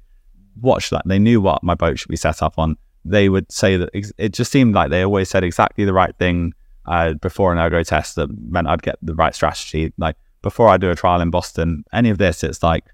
Watch 0.60 0.90
that. 0.90 1.02
They 1.06 1.18
knew 1.18 1.40
what 1.40 1.62
my 1.62 1.74
boat 1.74 1.98
should 1.98 2.08
be 2.08 2.16
set 2.16 2.42
up 2.42 2.58
on. 2.58 2.76
They 3.04 3.28
would 3.28 3.50
say 3.52 3.76
that 3.76 3.90
it 3.92 4.32
just 4.32 4.50
seemed 4.50 4.74
like 4.74 4.90
they 4.90 5.02
always 5.02 5.28
said 5.28 5.44
exactly 5.44 5.84
the 5.84 5.92
right 5.92 6.16
thing 6.16 6.54
uh, 6.86 7.14
before 7.14 7.52
an 7.52 7.58
ergo 7.58 7.82
test 7.82 8.16
that 8.16 8.28
meant 8.50 8.66
I'd 8.66 8.82
get 8.82 8.96
the 9.02 9.14
right 9.14 9.34
strategy. 9.34 9.92
Like 9.98 10.16
before 10.46 10.68
I 10.68 10.76
do 10.76 10.92
a 10.92 10.94
trial 10.94 11.20
in 11.20 11.30
Boston, 11.30 11.82
any 11.92 12.08
of 12.08 12.18
this, 12.18 12.44
it's 12.44 12.62
like 12.62 12.84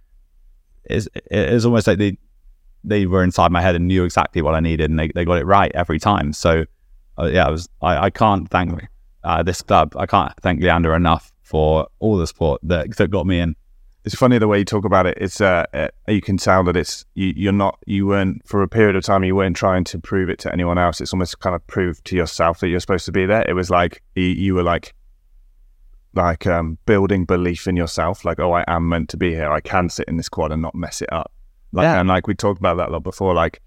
it's, 0.84 1.07
it's 1.30 1.66
almost 1.66 1.86
like 1.86 1.98
they 1.98 2.16
they 2.82 3.05
were 3.05 3.22
inside 3.22 3.53
my 3.53 3.61
head 3.61 3.76
and 3.76 3.86
knew 3.86 4.05
exactly 4.05 4.40
what 4.40 4.55
I 4.55 4.61
needed, 4.61 4.88
and 4.88 4.98
they, 4.98 5.09
they 5.09 5.26
got 5.26 5.36
it 5.36 5.44
right 5.44 5.70
every 5.74 5.98
time. 5.98 6.32
So, 6.32 6.64
uh, 7.18 7.26
yeah, 7.26 7.46
I 7.46 7.50
was 7.50 7.68
I, 7.82 8.07
I 8.07 8.11
can't 8.11 8.48
thank 8.48 8.88
uh, 9.22 9.42
this 9.42 9.61
club. 9.61 9.94
I 9.98 10.07
can't 10.07 10.32
thank 10.40 10.62
Leander 10.62 10.94
enough 10.94 11.30
for 11.42 11.88
all 11.98 12.16
the 12.16 12.26
support 12.26 12.62
that 12.62 12.96
that 12.96 13.11
got 13.11 13.26
me 13.26 13.38
in. 13.38 13.55
It's 14.07 14.14
funny 14.14 14.38
the 14.38 14.48
way 14.48 14.61
you 14.61 14.64
talk 14.64 14.86
about 14.86 15.05
it. 15.05 15.18
It's 15.20 15.42
uh, 15.42 15.66
uh, 15.74 15.88
you 16.09 16.22
can 16.22 16.38
tell 16.38 16.64
that 16.64 16.74
it's 16.74 17.05
you, 17.12 17.34
you're 17.36 17.53
not 17.53 17.78
you 17.84 18.07
weren't 18.07 18.48
for 18.48 18.62
a 18.62 18.68
period 18.68 18.96
of 18.96 19.05
time 19.05 19.24
you 19.24 19.36
weren't 19.36 19.57
trying 19.57 19.84
to 19.84 19.98
prove 19.98 20.30
it 20.30 20.38
to 20.38 20.53
anyone 20.55 20.78
else. 20.78 21.03
It's 21.03 21.12
almost 21.12 21.38
kind 21.40 21.55
of 21.55 21.66
proved 21.66 22.03
to 22.07 22.16
yourself 22.16 22.61
that 22.61 22.68
you're 22.68 22.80
supposed 22.80 23.05
to 23.05 23.12
be 23.12 23.26
there. 23.26 23.44
It 23.46 23.53
was 23.53 23.68
like 23.68 24.03
you, 24.14 24.24
you 24.24 24.55
were 24.55 24.62
like 24.62 24.94
like 26.14 26.46
um, 26.46 26.78
building 26.86 27.24
belief 27.24 27.66
in 27.66 27.76
yourself. 27.76 28.24
Like, 28.24 28.40
oh, 28.40 28.52
I 28.52 28.64
am 28.68 28.88
meant 28.88 29.08
to 29.10 29.16
be 29.16 29.30
here. 29.30 29.50
I 29.50 29.60
can 29.60 29.88
sit 29.88 30.08
in 30.08 30.16
this 30.16 30.28
quad 30.28 30.52
and 30.52 30.62
not 30.62 30.74
mess 30.74 31.02
it 31.02 31.12
up. 31.12 31.32
Like, 31.72 31.84
yeah. 31.84 32.00
And 32.00 32.08
like 32.08 32.26
we 32.26 32.34
talked 32.34 32.58
about 32.58 32.76
that 32.76 32.90
a 32.90 32.92
lot 32.92 33.02
before, 33.02 33.34
like 33.34 33.62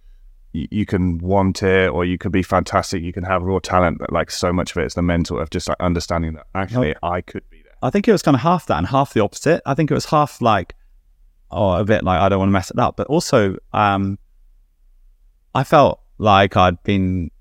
you, 0.53 0.67
you 0.71 0.85
can 0.85 1.17
want 1.17 1.63
it 1.63 1.89
or 1.89 2.05
you 2.05 2.17
can 2.17 2.31
be 2.31 2.43
fantastic, 2.43 3.01
you 3.03 3.13
can 3.13 3.23
have 3.23 3.43
raw 3.43 3.59
talent, 3.59 3.97
but 3.99 4.11
like 4.13 4.31
so 4.31 4.53
much 4.53 4.71
of 4.71 4.77
it 4.77 4.85
is 4.85 4.93
the 4.93 5.01
mental 5.01 5.39
of 5.39 5.49
just 5.49 5.67
like 5.67 5.77
understanding 5.79 6.33
that 6.33 6.45
actually 6.53 6.95
I 7.03 7.21
could 7.21 7.47
be 7.49 7.61
there. 7.63 7.73
I 7.81 7.89
think 7.89 8.07
it 8.07 8.11
was 8.11 8.21
kind 8.21 8.35
of 8.35 8.41
half 8.41 8.67
that 8.67 8.77
and 8.77 8.87
half 8.87 9.13
the 9.13 9.21
opposite. 9.21 9.61
I 9.65 9.73
think 9.73 9.91
it 9.91 9.93
was 9.93 10.05
half 10.05 10.41
like, 10.41 10.75
oh, 11.51 11.73
a 11.73 11.83
bit 11.83 12.03
like 12.03 12.19
I 12.19 12.29
don't 12.29 12.39
want 12.39 12.49
to 12.49 12.53
mess 12.53 12.71
it 12.71 12.79
up, 12.79 12.95
but 12.95 13.07
also 13.07 13.57
um, 13.73 14.19
I 15.53 15.63
felt 15.63 16.01
like 16.17 16.55
I'd 16.55 16.81
been, 16.83 17.31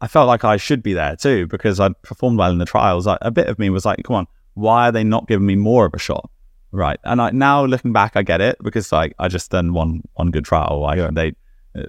I 0.00 0.06
felt 0.06 0.28
like 0.28 0.44
I 0.44 0.56
should 0.56 0.82
be 0.82 0.92
there 0.92 1.16
too 1.16 1.46
because 1.46 1.80
I'd 1.80 2.00
performed 2.02 2.38
well 2.38 2.50
in 2.50 2.58
the 2.58 2.64
trials. 2.64 3.06
Like, 3.06 3.18
a 3.22 3.30
bit 3.30 3.48
of 3.48 3.58
me 3.58 3.70
was 3.70 3.84
like, 3.84 4.02
come 4.04 4.16
on, 4.16 4.26
why 4.54 4.88
are 4.88 4.92
they 4.92 5.04
not 5.04 5.28
giving 5.28 5.46
me 5.46 5.56
more 5.56 5.86
of 5.86 5.94
a 5.94 5.98
shot? 5.98 6.30
Right. 6.72 7.00
And 7.04 7.20
I, 7.20 7.30
now 7.30 7.64
looking 7.64 7.92
back, 7.92 8.12
I 8.14 8.22
get 8.22 8.40
it 8.40 8.56
because 8.62 8.92
like 8.92 9.14
I 9.18 9.28
just 9.28 9.50
done 9.50 9.72
one 9.72 10.02
one 10.14 10.30
good 10.30 10.44
trial. 10.44 10.80
Like 10.82 10.98
yeah. 10.98 11.10
they, 11.12 11.32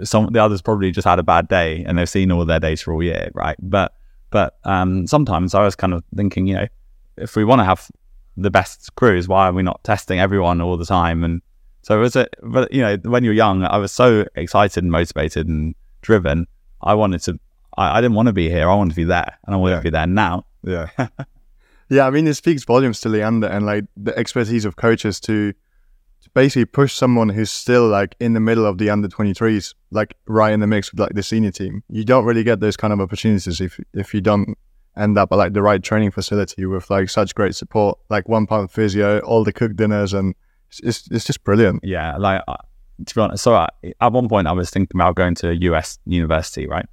some 0.03 0.31
the 0.31 0.41
others 0.41 0.61
probably 0.61 0.91
just 0.91 1.07
had 1.07 1.19
a 1.19 1.23
bad 1.23 1.47
day 1.47 1.83
and 1.85 1.97
they've 1.97 2.09
seen 2.09 2.31
all 2.31 2.45
their 2.45 2.59
data 2.59 2.83
for 2.83 2.93
all 2.93 3.03
year. 3.03 3.29
Right. 3.33 3.57
But 3.61 3.93
but 4.31 4.57
um, 4.63 5.05
sometimes 5.07 5.53
I 5.53 5.61
was 5.61 5.75
kind 5.75 5.93
of 5.93 6.03
thinking, 6.15 6.47
you 6.47 6.55
know, 6.55 6.67
if 7.17 7.35
we 7.35 7.43
want 7.43 7.59
to 7.59 7.65
have 7.65 7.89
the 8.37 8.49
best 8.49 8.95
crews, 8.95 9.27
why 9.27 9.47
are 9.47 9.53
we 9.53 9.61
not 9.61 9.83
testing 9.83 10.19
everyone 10.19 10.61
all 10.61 10.77
the 10.77 10.85
time? 10.85 11.23
And 11.23 11.41
so 11.83 11.97
it 11.97 12.01
was 12.01 12.15
it. 12.15 12.35
But 12.41 12.71
you 12.73 12.81
know, 12.81 12.97
when 13.03 13.23
you're 13.23 13.33
young, 13.33 13.63
I 13.63 13.77
was 13.77 13.91
so 13.91 14.25
excited 14.35 14.83
and 14.83 14.91
motivated 14.91 15.47
and 15.47 15.75
driven. 16.01 16.47
I 16.81 16.93
wanted 16.93 17.21
to. 17.23 17.39
I, 17.77 17.97
I 17.97 18.01
didn't 18.01 18.15
want 18.15 18.27
to 18.27 18.33
be 18.33 18.49
here. 18.49 18.69
I 18.69 18.75
wanted 18.75 18.91
to 18.91 18.95
be 18.95 19.03
there, 19.03 19.37
and 19.45 19.53
I 19.53 19.57
wanted 19.57 19.73
yeah. 19.73 19.79
to 19.79 19.83
be 19.83 19.89
there 19.89 20.07
now. 20.07 20.45
Yeah. 20.63 20.89
Yeah, 21.91 22.07
I 22.07 22.09
mean, 22.09 22.25
it 22.25 22.35
speaks 22.35 22.63
volumes 22.63 23.01
to 23.01 23.09
Leander 23.09 23.47
and 23.47 23.65
like 23.65 23.83
the 23.97 24.17
expertise 24.17 24.63
of 24.63 24.77
coaches 24.77 25.19
to, 25.19 25.51
to 25.51 26.29
basically 26.33 26.63
push 26.63 26.93
someone 26.93 27.27
who's 27.27 27.51
still 27.51 27.85
like 27.85 28.15
in 28.21 28.31
the 28.31 28.39
middle 28.39 28.65
of 28.65 28.77
the 28.77 28.89
under 28.89 29.09
23s, 29.09 29.75
like 29.91 30.15
right 30.25 30.53
in 30.53 30.61
the 30.61 30.67
mix 30.67 30.93
with 30.93 31.01
like 31.01 31.15
the 31.15 31.21
senior 31.21 31.51
team. 31.51 31.83
You 31.89 32.05
don't 32.05 32.23
really 32.23 32.45
get 32.45 32.61
those 32.61 32.77
kind 32.77 32.93
of 32.93 33.01
opportunities 33.01 33.59
if 33.59 33.77
if 33.93 34.13
you 34.13 34.21
don't 34.21 34.57
end 34.95 35.17
up 35.17 35.33
at 35.33 35.35
like 35.35 35.51
the 35.51 35.61
right 35.61 35.83
training 35.83 36.11
facility 36.11 36.65
with 36.65 36.89
like 36.89 37.09
such 37.09 37.35
great 37.35 37.55
support, 37.55 37.99
like 38.09 38.29
one 38.29 38.47
pound 38.47 38.71
physio, 38.71 39.19
all 39.19 39.43
the 39.43 39.51
cooked 39.51 39.75
dinners, 39.75 40.13
and 40.13 40.33
it's 40.81 41.09
it's 41.11 41.25
just 41.25 41.43
brilliant. 41.43 41.81
Yeah, 41.83 42.15
like 42.15 42.41
uh, 42.47 42.55
to 43.05 43.15
be 43.15 43.19
honest, 43.19 43.43
so 43.43 43.53
I, 43.55 43.67
at 43.99 44.13
one 44.13 44.29
point 44.29 44.47
I 44.47 44.53
was 44.53 44.69
thinking 44.69 44.95
about 44.95 45.15
going 45.15 45.35
to 45.35 45.49
a 45.49 45.53
US 45.55 45.99
university, 46.05 46.67
right? 46.67 46.85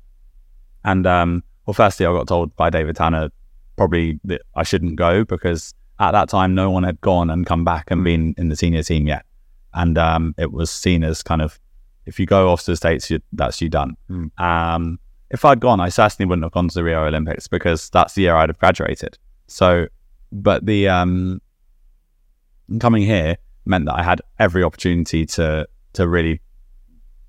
And 0.84 1.06
um, 1.06 1.44
well, 1.66 1.74
firstly, 1.74 2.04
I 2.04 2.12
got 2.12 2.26
told 2.26 2.56
by 2.56 2.68
David 2.68 2.96
Tanner 2.96 3.30
probably 3.78 4.20
that 4.24 4.42
I 4.54 4.62
shouldn't 4.62 4.96
go 4.96 5.24
because 5.24 5.72
at 5.98 6.12
that 6.12 6.28
time 6.28 6.54
no 6.54 6.70
one 6.70 6.82
had 6.82 7.00
gone 7.00 7.30
and 7.30 7.46
come 7.46 7.64
back 7.64 7.90
and 7.90 8.04
been 8.04 8.34
in 8.36 8.50
the 8.50 8.56
senior 8.56 8.82
team 8.82 9.06
yet, 9.06 9.24
and 9.72 9.96
um, 9.96 10.34
it 10.36 10.52
was 10.52 10.70
seen 10.70 11.02
as 11.02 11.22
kind 11.22 11.40
of 11.40 11.58
if 12.04 12.18
you 12.18 12.26
go 12.26 12.50
off 12.50 12.64
to 12.64 12.72
the 12.72 12.76
states, 12.76 13.10
you, 13.10 13.20
that's 13.32 13.60
you 13.60 13.68
done. 13.68 13.96
Mm. 14.10 14.30
Um, 14.40 14.98
if 15.30 15.44
I'd 15.44 15.60
gone, 15.60 15.78
I 15.78 15.90
certainly 15.90 16.26
wouldn't 16.26 16.44
have 16.44 16.52
gone 16.52 16.68
to 16.68 16.74
the 16.74 16.82
Rio 16.82 17.04
Olympics 17.04 17.46
because 17.48 17.90
that's 17.90 18.14
the 18.14 18.22
year 18.22 18.34
I'd 18.34 18.48
have 18.48 18.58
graduated. 18.58 19.18
So, 19.46 19.88
but 20.32 20.64
the 20.64 20.88
um, 20.88 21.40
coming 22.80 23.02
here 23.02 23.36
meant 23.66 23.84
that 23.86 23.94
I 23.94 24.02
had 24.02 24.22
every 24.38 24.64
opportunity 24.64 25.26
to 25.26 25.68
to 25.94 26.08
really 26.08 26.40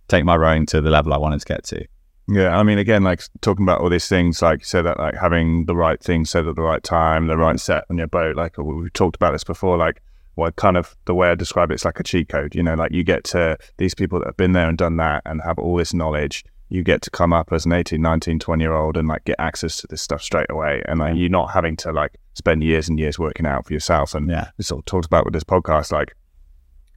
take 0.07 0.25
my 0.25 0.35
rowing 0.35 0.65
to 0.67 0.81
the 0.81 0.89
level 0.89 1.13
I 1.13 1.17
wanted 1.17 1.39
to 1.41 1.45
get 1.45 1.63
to. 1.65 1.85
Yeah, 2.31 2.55
I 2.57 2.63
mean, 2.63 2.77
again, 2.77 3.03
like 3.03 3.23
talking 3.41 3.63
about 3.65 3.81
all 3.81 3.89
these 3.89 4.07
things, 4.07 4.41
like 4.41 4.59
you 4.59 4.65
said 4.65 4.83
that, 4.83 4.99
like 4.99 5.15
having 5.15 5.65
the 5.65 5.75
right 5.75 5.99
thing 6.01 6.25
said 6.25 6.47
at 6.47 6.55
the 6.55 6.61
right 6.61 6.83
time, 6.83 7.25
the 7.27 7.37
right 7.37 7.59
set 7.59 7.85
on 7.89 7.97
your 7.97 8.07
boat. 8.07 8.35
Like 8.35 8.57
we've 8.57 8.93
talked 8.93 9.15
about 9.15 9.31
this 9.31 9.43
before. 9.43 9.77
Like, 9.77 10.01
what 10.35 10.55
kind 10.55 10.77
of 10.77 10.95
the 11.05 11.15
way 11.15 11.29
I 11.29 11.35
describe 11.35 11.71
it, 11.71 11.73
it's 11.75 11.85
like 11.85 11.99
a 11.99 12.03
cheat 12.03 12.29
code. 12.29 12.53
You 12.55 12.63
know, 12.63 12.75
like 12.75 12.91
you 12.91 13.03
get 13.03 13.23
to 13.25 13.57
these 13.77 13.95
people 13.95 14.19
that 14.19 14.27
have 14.27 14.37
been 14.37 14.51
there 14.51 14.69
and 14.69 14.77
done 14.77 14.97
that 14.97 15.23
and 15.25 15.41
have 15.41 15.57
all 15.59 15.75
this 15.75 15.93
knowledge. 15.93 16.45
you 16.71 16.83
get 16.83 17.01
to 17.01 17.09
come 17.09 17.33
up 17.33 17.51
as 17.51 17.65
an 17.65 17.71
18, 17.73 17.99
19, 17.99 18.37
20 18.37 18.63
year 18.63 18.73
old 18.73 18.95
and 18.95 19.07
like 19.07 19.25
get 19.25 19.35
access 19.39 19.77
to 19.77 19.87
this 19.87 20.03
stuff 20.03 20.21
straight 20.21 20.49
away. 20.51 20.83
And 20.87 20.99
like 20.99 21.15
you're 21.17 21.27
not 21.27 21.51
having 21.51 21.75
to 21.77 21.91
like 21.91 22.15
spend 22.35 22.63
years 22.63 22.87
and 22.87 22.99
years 22.99 23.17
working 23.17 23.47
out 23.47 23.65
for 23.65 23.73
yourself. 23.73 24.13
And 24.13 24.29
Yeah. 24.29 24.49
sort 24.61 24.81
of 24.81 24.85
talked 24.85 25.07
about 25.07 25.25
with 25.25 25.33
this 25.33 25.43
podcast, 25.43 25.91
like 25.91 26.13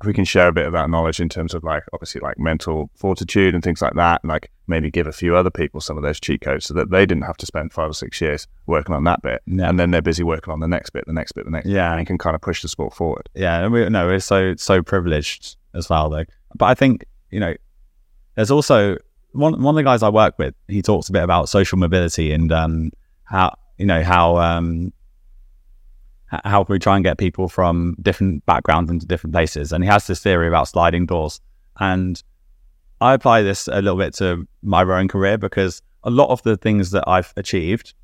if 0.03 0.07
we 0.07 0.13
can 0.13 0.25
share 0.27 0.49
a 0.49 0.53
bit 0.53 0.67
of 0.67 0.73
that 0.75 0.91
knowledge 0.91 1.21
in 1.21 1.29
terms 1.31 1.55
of 1.55 1.65
like 1.65 1.85
obviously 1.93 2.21
like 2.21 2.39
mental 2.39 2.91
fortitude 2.97 3.55
and 3.55 3.65
things 3.65 3.81
like 3.81 3.95
that, 3.95 4.21
and 4.23 4.29
like 4.29 4.51
maybe 4.67 4.91
give 4.91 5.07
a 5.07 5.13
few 5.13 5.37
other 5.37 5.51
people 5.51 5.81
some 5.81 5.97
of 5.97 6.03
those 6.03 6.21
cheat 6.21 6.41
codes 6.41 6.67
so 6.67 6.75
that 6.75 6.91
they 6.91 7.05
didn't 7.05 7.25
have 7.25 7.37
to 7.37 7.47
spend 7.47 7.73
five 7.73 7.91
or 7.91 7.95
six 7.95 8.21
years 8.21 8.47
working 8.67 8.95
on 8.95 9.05
that 9.05 9.23
bit. 9.23 9.43
Yeah. 9.47 9.69
And 9.69 9.79
then 9.79 9.91
they're 9.91 10.03
busy 10.03 10.23
working 10.23 10.53
on 10.53 10.61
the 10.61 10.69
next 10.69 10.91
bit, 10.91 11.05
the 11.07 11.13
next 11.13 11.33
bit, 11.33 11.45
the 11.45 11.51
next 11.51 11.67
bit. 11.67 11.75
Yeah. 11.75 11.95
And 11.95 12.07
can 12.07 12.19
kind 12.19 12.35
of 12.35 12.41
push 12.43 12.63
the 12.63 12.69
sport 12.69 12.95
forward. 12.95 13.29
yeah, 13.35 13.65
and 13.65 13.73
we 13.73 13.89
no, 13.89 14.07
we're 14.07 14.21
so 14.21 14.55
so 14.57 14.83
privileged 14.83 15.57
as 15.75 15.89
well 15.89 16.09
though. 16.11 16.25
But 16.55 16.67
I 16.67 16.75
think 16.75 17.05
you 17.31 17.41
know, 17.41 17.55
there's 18.37 18.51
also 18.51 18.97
one 19.33 19.61
one 19.63 19.75
of 19.75 19.77
the 19.77 19.83
guys 19.83 20.03
I 20.03 20.11
work 20.11 20.39
with. 20.39 20.55
He 20.69 20.83
talks 20.83 21.09
a 21.09 21.13
bit 21.13 21.23
about 21.23 21.49
social 21.49 21.79
mobility 21.79 22.33
and 22.33 22.53
um, 22.53 22.91
how 23.25 23.57
you 23.79 23.87
know 23.87 24.03
how 24.03 24.37
um, 24.37 24.93
how 26.45 26.65
we 26.69 26.79
try 26.79 26.97
and 26.97 27.05
get 27.05 27.19
people 27.19 27.49
from 27.49 27.97
different 28.01 28.45
backgrounds 28.47 28.91
into 28.91 29.07
different 29.07 29.35
places. 29.35 29.73
And 29.73 29.83
he 29.83 29.89
has 29.89 30.07
this 30.07 30.23
theory 30.23 30.49
about 30.49 30.69
sliding 30.69 31.07
doors, 31.07 31.41
and 31.81 32.23
I 33.03 33.15
apply 33.15 33.43
this 33.43 33.67
a 33.67 33.83
little 33.83 33.99
bit 33.99 34.15
to 34.15 34.47
my 34.63 34.85
rowing 34.85 35.09
career 35.09 35.37
because 35.37 35.83
a 36.05 36.11
lot 36.11 36.31
of 36.31 36.41
the 36.45 36.57
things 36.57 36.93
that 36.93 37.03
I've 37.09 37.33
achieved, 37.37 37.95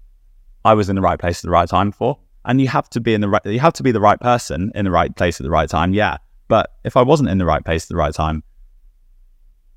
I 0.65 0.75
was 0.75 0.89
in 0.89 0.97
the 0.97 1.03
right 1.03 1.19
place 1.19 1.39
at 1.39 1.43
the 1.43 1.53
right 1.53 1.69
time 1.69 1.93
for. 1.93 2.19
And 2.45 2.61
you 2.61 2.67
have 2.67 2.91
to 2.91 3.01
be 3.01 3.15
in 3.15 3.21
the 3.21 3.29
right, 3.29 3.45
you 3.47 3.61
have 3.61 3.75
to 3.75 3.85
be 3.85 3.93
the 3.93 4.01
right 4.01 4.19
person 4.19 4.73
in 4.75 4.85
the 4.85 4.91
right 4.91 5.15
place 5.15 5.41
at 5.41 5.45
the 5.45 5.51
right 5.51 5.69
time. 5.69 5.95
Yeah. 5.95 6.17
But 6.49 6.73
if 6.83 6.97
I 6.97 7.03
wasn't 7.03 7.29
in 7.29 7.39
the 7.39 7.45
right 7.45 7.65
place 7.65 7.85
at 7.85 7.89
the 7.91 7.97
right 7.97 8.13
time, 8.13 8.43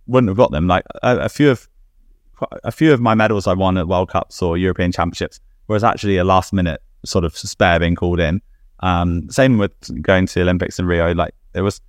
wouldn't 0.08 0.30
have 0.30 0.38
got 0.38 0.52
them. 0.52 0.68
Like 0.68 0.86
a, 1.04 1.20
a 1.20 1.30
few 1.30 1.52
of, 1.52 1.70
a 2.64 2.72
few 2.72 2.92
of 2.92 3.00
my 3.00 3.14
medals 3.14 3.46
I 3.46 3.54
won 3.54 3.78
at 3.78 3.88
World 3.88 4.10
Cups 4.10 4.42
or 4.42 4.58
European 4.58 4.92
Championships 4.92 5.40
was 5.68 5.84
actually 5.84 6.18
a 6.18 6.24
last 6.24 6.52
minute 6.52 6.82
sort 7.06 7.26
of 7.26 7.38
spare 7.38 7.80
being 7.80 7.96
called 7.96 8.20
in. 8.20 8.42
Um, 8.80 9.30
same 9.30 9.60
with 9.60 10.02
going 10.02 10.26
to 10.26 10.34
the 10.34 10.42
Olympics 10.42 10.80
in 10.80 10.88
Rio. 10.88 11.14
Like 11.14 11.36
it 11.54 11.62
was, 11.62 11.80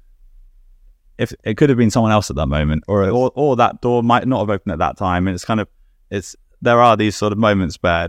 if 1.19 1.33
it 1.45 1.57
could 1.57 1.69
have 1.69 1.79
been 1.79 1.91
someone 1.91 2.13
else 2.13 2.31
at 2.31 2.37
that 2.37 2.47
moment, 2.47 2.85
or 2.89 3.09
or, 3.11 3.31
or 3.35 3.57
that 3.57 3.81
door 3.81 4.03
might 4.03 4.27
not 4.27 4.41
have 4.41 4.51
opened 4.51 4.73
at 4.73 4.79
that 4.79 4.97
time. 4.97 5.27
And 5.27 5.35
it's 5.35 5.45
kind 5.45 5.61
of, 5.61 5.69
it's 6.11 6.37
there 6.61 6.81
are 6.81 6.97
these 6.97 7.17
sort 7.17 7.33
of 7.33 7.39
moments 7.39 7.79
where 7.81 8.09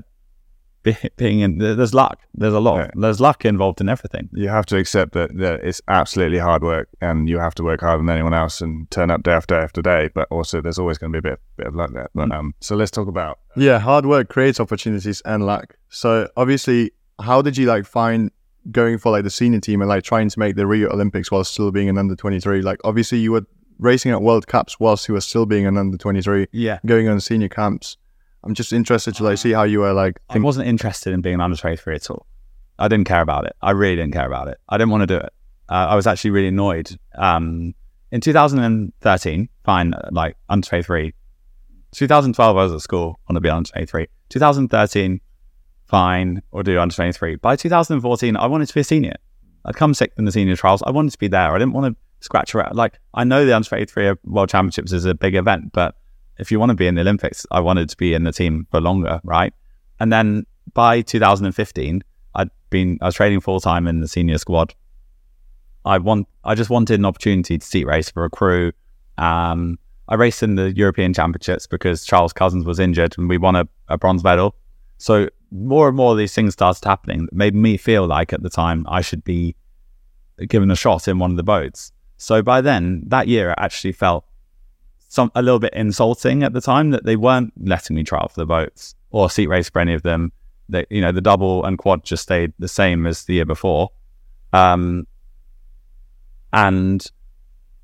being 1.15 1.39
in 1.39 1.57
there's 1.59 1.93
luck. 1.93 2.19
There's 2.33 2.53
a 2.53 2.59
lot. 2.59 2.81
Of, 2.81 3.01
there's 3.01 3.21
luck 3.21 3.45
involved 3.45 3.79
in 3.79 3.87
everything. 3.87 4.29
You 4.33 4.49
have 4.49 4.65
to 4.65 4.77
accept 4.77 5.13
that, 5.13 5.35
that 5.37 5.63
it's 5.63 5.81
absolutely 5.87 6.39
hard 6.39 6.61
work 6.61 6.89
and 6.99 7.29
you 7.29 7.39
have 7.39 7.55
to 7.55 7.63
work 7.63 7.79
harder 7.79 8.03
than 8.03 8.09
anyone 8.09 8.33
else 8.33 8.59
and 8.59 8.89
turn 8.91 9.09
up 9.09 9.23
day 9.23 9.31
after 9.31 9.55
day 9.55 9.61
after 9.61 9.81
day. 9.81 10.09
But 10.13 10.27
also, 10.29 10.61
there's 10.61 10.77
always 10.77 10.97
going 10.97 11.13
to 11.13 11.21
be 11.21 11.29
a 11.29 11.31
bit, 11.31 11.39
bit 11.55 11.67
of 11.67 11.75
luck 11.75 11.93
there. 11.93 12.09
But 12.13 12.33
um, 12.33 12.53
so 12.59 12.75
let's 12.75 12.91
talk 12.91 13.07
about 13.07 13.39
Yeah, 13.55 13.79
hard 13.79 14.05
work 14.05 14.27
creates 14.27 14.59
opportunities 14.59 15.21
and 15.21 15.45
luck. 15.45 15.75
So 15.87 16.27
obviously, 16.35 16.91
how 17.21 17.41
did 17.41 17.57
you 17.57 17.65
like 17.65 17.85
find 17.85 18.31
going 18.71 18.97
for 18.97 19.11
like 19.11 19.23
the 19.23 19.29
senior 19.29 19.59
team 19.59 19.81
and 19.81 19.89
like 19.89 20.03
trying 20.03 20.29
to 20.29 20.39
make 20.39 20.55
the 20.55 20.65
Rio 20.67 20.89
Olympics 20.89 21.31
while 21.31 21.43
still 21.43 21.71
being 21.71 21.89
an 21.89 21.97
under 21.97 22.15
twenty 22.15 22.39
three? 22.39 22.61
Like 22.61 22.79
obviously 22.83 23.19
you 23.19 23.31
were 23.31 23.45
racing 23.79 24.11
at 24.11 24.21
World 24.21 24.47
Cups 24.47 24.79
whilst 24.79 25.07
you 25.07 25.13
were 25.13 25.21
still 25.21 25.45
being 25.45 25.65
an 25.65 25.77
under 25.77 25.97
twenty 25.97 26.21
three, 26.21 26.47
Yeah. 26.51 26.79
going 26.85 27.07
on 27.07 27.19
senior 27.19 27.49
camps. 27.49 27.97
I'm 28.45 28.53
just 28.53 28.73
interested 28.73 29.15
to 29.15 29.23
like 29.23 29.37
see 29.37 29.51
how 29.53 29.63
you 29.63 29.79
were 29.79 29.93
like. 29.93 30.19
I 30.29 30.37
wasn't 30.39 30.67
interested 30.67 31.13
in 31.13 31.21
being 31.21 31.35
an 31.35 31.41
under 31.41 31.55
23 31.55 31.95
at 31.95 32.09
all. 32.09 32.25
I 32.77 32.89
didn't 32.89 33.07
care 33.07 33.21
about 33.21 33.45
it. 33.45 33.55
I 33.61 33.71
really 33.71 33.95
didn't 33.95 34.11
care 34.11 34.27
about 34.27 34.49
it. 34.49 34.57
I 34.67 34.77
didn't 34.77 34.91
want 34.91 35.03
to 35.03 35.07
do 35.07 35.15
it. 35.15 35.29
Uh, 35.69 35.87
I 35.91 35.95
was 35.95 36.07
actually 36.07 36.31
really 36.31 36.49
annoyed. 36.49 36.91
Um, 37.15 37.73
in 38.11 38.19
2013, 38.19 39.49
fine, 39.63 39.93
like 40.11 40.35
under 40.49 40.67
23. 40.67 41.13
2012, 41.93 42.57
I 42.57 42.63
was 42.63 42.73
at 42.73 42.81
school, 42.81 43.19
want 43.29 43.35
to 43.37 43.39
be 43.39 43.49
under 43.49 43.69
23. 43.69 44.07
2013, 44.29 45.21
fine, 45.93 46.41
or 46.51 46.63
do 46.63 46.79
under 46.79 46.95
23. 46.95 47.35
By 47.35 47.55
2014, 47.55 48.35
I 48.35 48.47
wanted 48.47 48.67
to 48.67 48.73
be 48.73 48.79
a 48.79 48.83
senior. 48.83 49.13
I'd 49.63 49.75
come 49.75 49.93
sixth 49.93 50.17
in 50.17 50.25
the 50.25 50.31
senior 50.31 50.55
trials. 50.55 50.81
I 50.81 50.89
wanted 50.89 51.11
to 51.11 51.19
be 51.19 51.27
there. 51.27 51.51
I 51.51 51.59
didn't 51.59 51.73
want 51.73 51.93
to 51.93 52.25
scratch 52.25 52.55
around. 52.55 52.75
Like, 52.75 52.97
I 53.13 53.23
know 53.23 53.45
the 53.45 53.55
under 53.55 53.69
23 53.69 54.13
World 54.23 54.49
Championships 54.49 54.91
is 54.91 55.05
a 55.05 55.13
big 55.13 55.35
event, 55.35 55.71
but 55.71 55.95
if 56.39 56.51
you 56.51 56.59
want 56.59 56.71
to 56.71 56.75
be 56.75 56.87
in 56.87 56.95
the 56.95 57.01
Olympics, 57.01 57.45
I 57.51 57.59
wanted 57.59 57.89
to 57.89 57.97
be 57.97 58.15
in 58.15 58.23
the 58.23 58.31
team 58.31 58.65
for 58.71 58.81
longer, 58.81 59.21
right? 59.23 59.53
And 59.99 60.11
then 60.11 60.47
by 60.73 61.01
2015, 61.01 62.03
I'd 62.33 62.49
been 62.71 62.97
I 62.99 63.05
was 63.05 63.15
training 63.15 63.41
full 63.41 63.59
time 63.59 63.85
in 63.87 63.99
the 63.99 64.07
senior 64.07 64.39
squad. 64.39 64.73
I 65.85 65.99
want 65.99 66.27
I 66.43 66.55
just 66.55 66.71
wanted 66.71 66.99
an 66.99 67.05
opportunity 67.05 67.59
to 67.59 67.65
seat 67.65 67.85
race 67.85 68.09
for 68.09 68.25
a 68.25 68.31
crew. 68.31 68.71
Um, 69.19 69.77
I 70.07 70.15
raced 70.15 70.41
in 70.41 70.55
the 70.55 70.73
European 70.75 71.13
Championships 71.13 71.67
because 71.67 72.03
Charles 72.03 72.33
Cousins 72.33 72.65
was 72.65 72.79
injured 72.79 73.13
and 73.19 73.29
we 73.29 73.37
won 73.37 73.55
a, 73.55 73.67
a 73.89 73.97
bronze 73.99 74.23
medal. 74.23 74.55
So 74.97 75.29
more 75.53 75.87
and 75.87 75.95
more 75.95 76.11
of 76.11 76.17
these 76.17 76.33
things 76.33 76.53
started 76.53 76.83
happening 76.83 77.25
that 77.25 77.33
made 77.33 77.53
me 77.53 77.77
feel 77.77 78.07
like 78.07 78.33
at 78.33 78.41
the 78.41 78.49
time 78.49 78.85
I 78.89 79.01
should 79.01 79.23
be 79.23 79.55
given 80.47 80.71
a 80.71 80.75
shot 80.75 81.07
in 81.07 81.19
one 81.19 81.31
of 81.31 81.37
the 81.37 81.43
boats. 81.43 81.91
So 82.17 82.41
by 82.41 82.61
then, 82.61 83.03
that 83.07 83.27
year, 83.27 83.51
it 83.51 83.57
actually 83.59 83.91
felt 83.91 84.25
some 85.09 85.31
a 85.35 85.43
little 85.43 85.59
bit 85.59 85.73
insulting 85.73 86.41
at 86.41 86.53
the 86.53 86.61
time 86.61 86.89
that 86.89 87.05
they 87.05 87.15
weren't 87.15 87.53
letting 87.59 87.95
me 87.95 88.03
trial 88.03 88.27
for 88.29 88.39
the 88.39 88.45
boats 88.47 88.95
or 89.11 89.29
seat 89.29 89.47
race 89.47 89.69
for 89.69 89.79
any 89.79 89.93
of 89.93 90.01
them. 90.01 90.31
They, 90.69 90.85
you 90.89 91.01
know, 91.01 91.11
the 91.11 91.21
double 91.21 91.63
and 91.65 91.77
quad 91.77 92.03
just 92.03 92.23
stayed 92.23 92.53
the 92.57 92.67
same 92.67 93.05
as 93.05 93.25
the 93.25 93.35
year 93.35 93.45
before. 93.45 93.91
Um, 94.53 95.05
and 96.51 97.05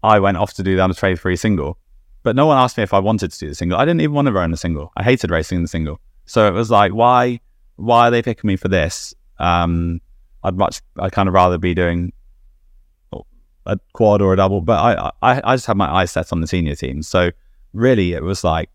I 0.01 0.19
went 0.19 0.37
off 0.37 0.53
to 0.55 0.63
do 0.63 0.75
the 0.75 0.83
under 0.83 0.95
23 0.95 1.35
single, 1.35 1.77
but 2.23 2.35
no 2.35 2.47
one 2.47 2.57
asked 2.57 2.77
me 2.77 2.83
if 2.83 2.93
I 2.93 2.99
wanted 2.99 3.31
to 3.31 3.39
do 3.39 3.49
the 3.49 3.55
single. 3.55 3.77
I 3.77 3.85
didn't 3.85 4.01
even 4.01 4.15
want 4.15 4.27
to 4.27 4.31
run 4.31 4.53
a 4.53 4.57
single. 4.57 4.91
I 4.97 5.03
hated 5.03 5.29
racing 5.29 5.57
in 5.57 5.61
the 5.63 5.67
single. 5.67 5.99
So 6.25 6.47
it 6.47 6.51
was 6.51 6.71
like, 6.71 6.93
why, 6.93 7.41
why 7.79 8.07
are 8.07 8.11
they 8.11 8.21
picking 8.21 8.47
me 8.47 8.55
for 8.55 8.67
this? 8.67 9.13
Um, 9.39 10.01
I'd 10.43 10.55
much, 10.57 10.81
I'd 10.99 11.11
kind 11.11 11.27
of 11.27 11.33
rather 11.33 11.57
be 11.57 11.73
doing 11.73 12.11
a 13.65 13.77
quad 13.93 14.21
or 14.21 14.33
a 14.33 14.37
double, 14.37 14.61
but 14.61 14.79
I, 14.79 15.11
I, 15.21 15.41
I 15.43 15.55
just 15.55 15.67
had 15.67 15.77
my 15.77 15.89
eyes 15.91 16.11
set 16.11 16.31
on 16.31 16.41
the 16.41 16.47
senior 16.47 16.75
team. 16.75 17.01
So 17.03 17.31
really 17.73 18.13
it 18.13 18.23
was 18.23 18.43
like, 18.43 18.69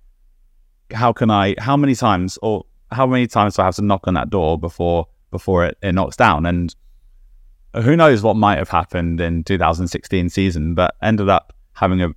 how 0.93 1.13
can 1.13 1.31
I, 1.31 1.55
how 1.59 1.77
many 1.77 1.95
times 1.95 2.39
or 2.43 2.65
how 2.93 3.07
many 3.07 3.27
times 3.27 3.57
do 3.57 3.63
I 3.63 3.65
have 3.67 3.77
to 3.77 3.83
knock 3.83 4.07
on 4.07 4.15
that 4.15 4.31
door 4.31 4.59
before, 4.59 5.09
before 5.31 5.65
it, 5.65 5.77
it 5.83 5.93
knocks 5.93 6.17
down? 6.17 6.47
And 6.47 6.75
who 7.75 7.97
knows 7.97 8.23
what 8.23 8.37
might 8.37 8.59
have 8.59 8.69
happened 8.69 9.21
in 9.21 9.43
2016 9.43 10.29
season, 10.29 10.75
but 10.75 10.95
ended 11.03 11.29
up 11.29 11.53
having 11.73 12.01
a 12.03 12.11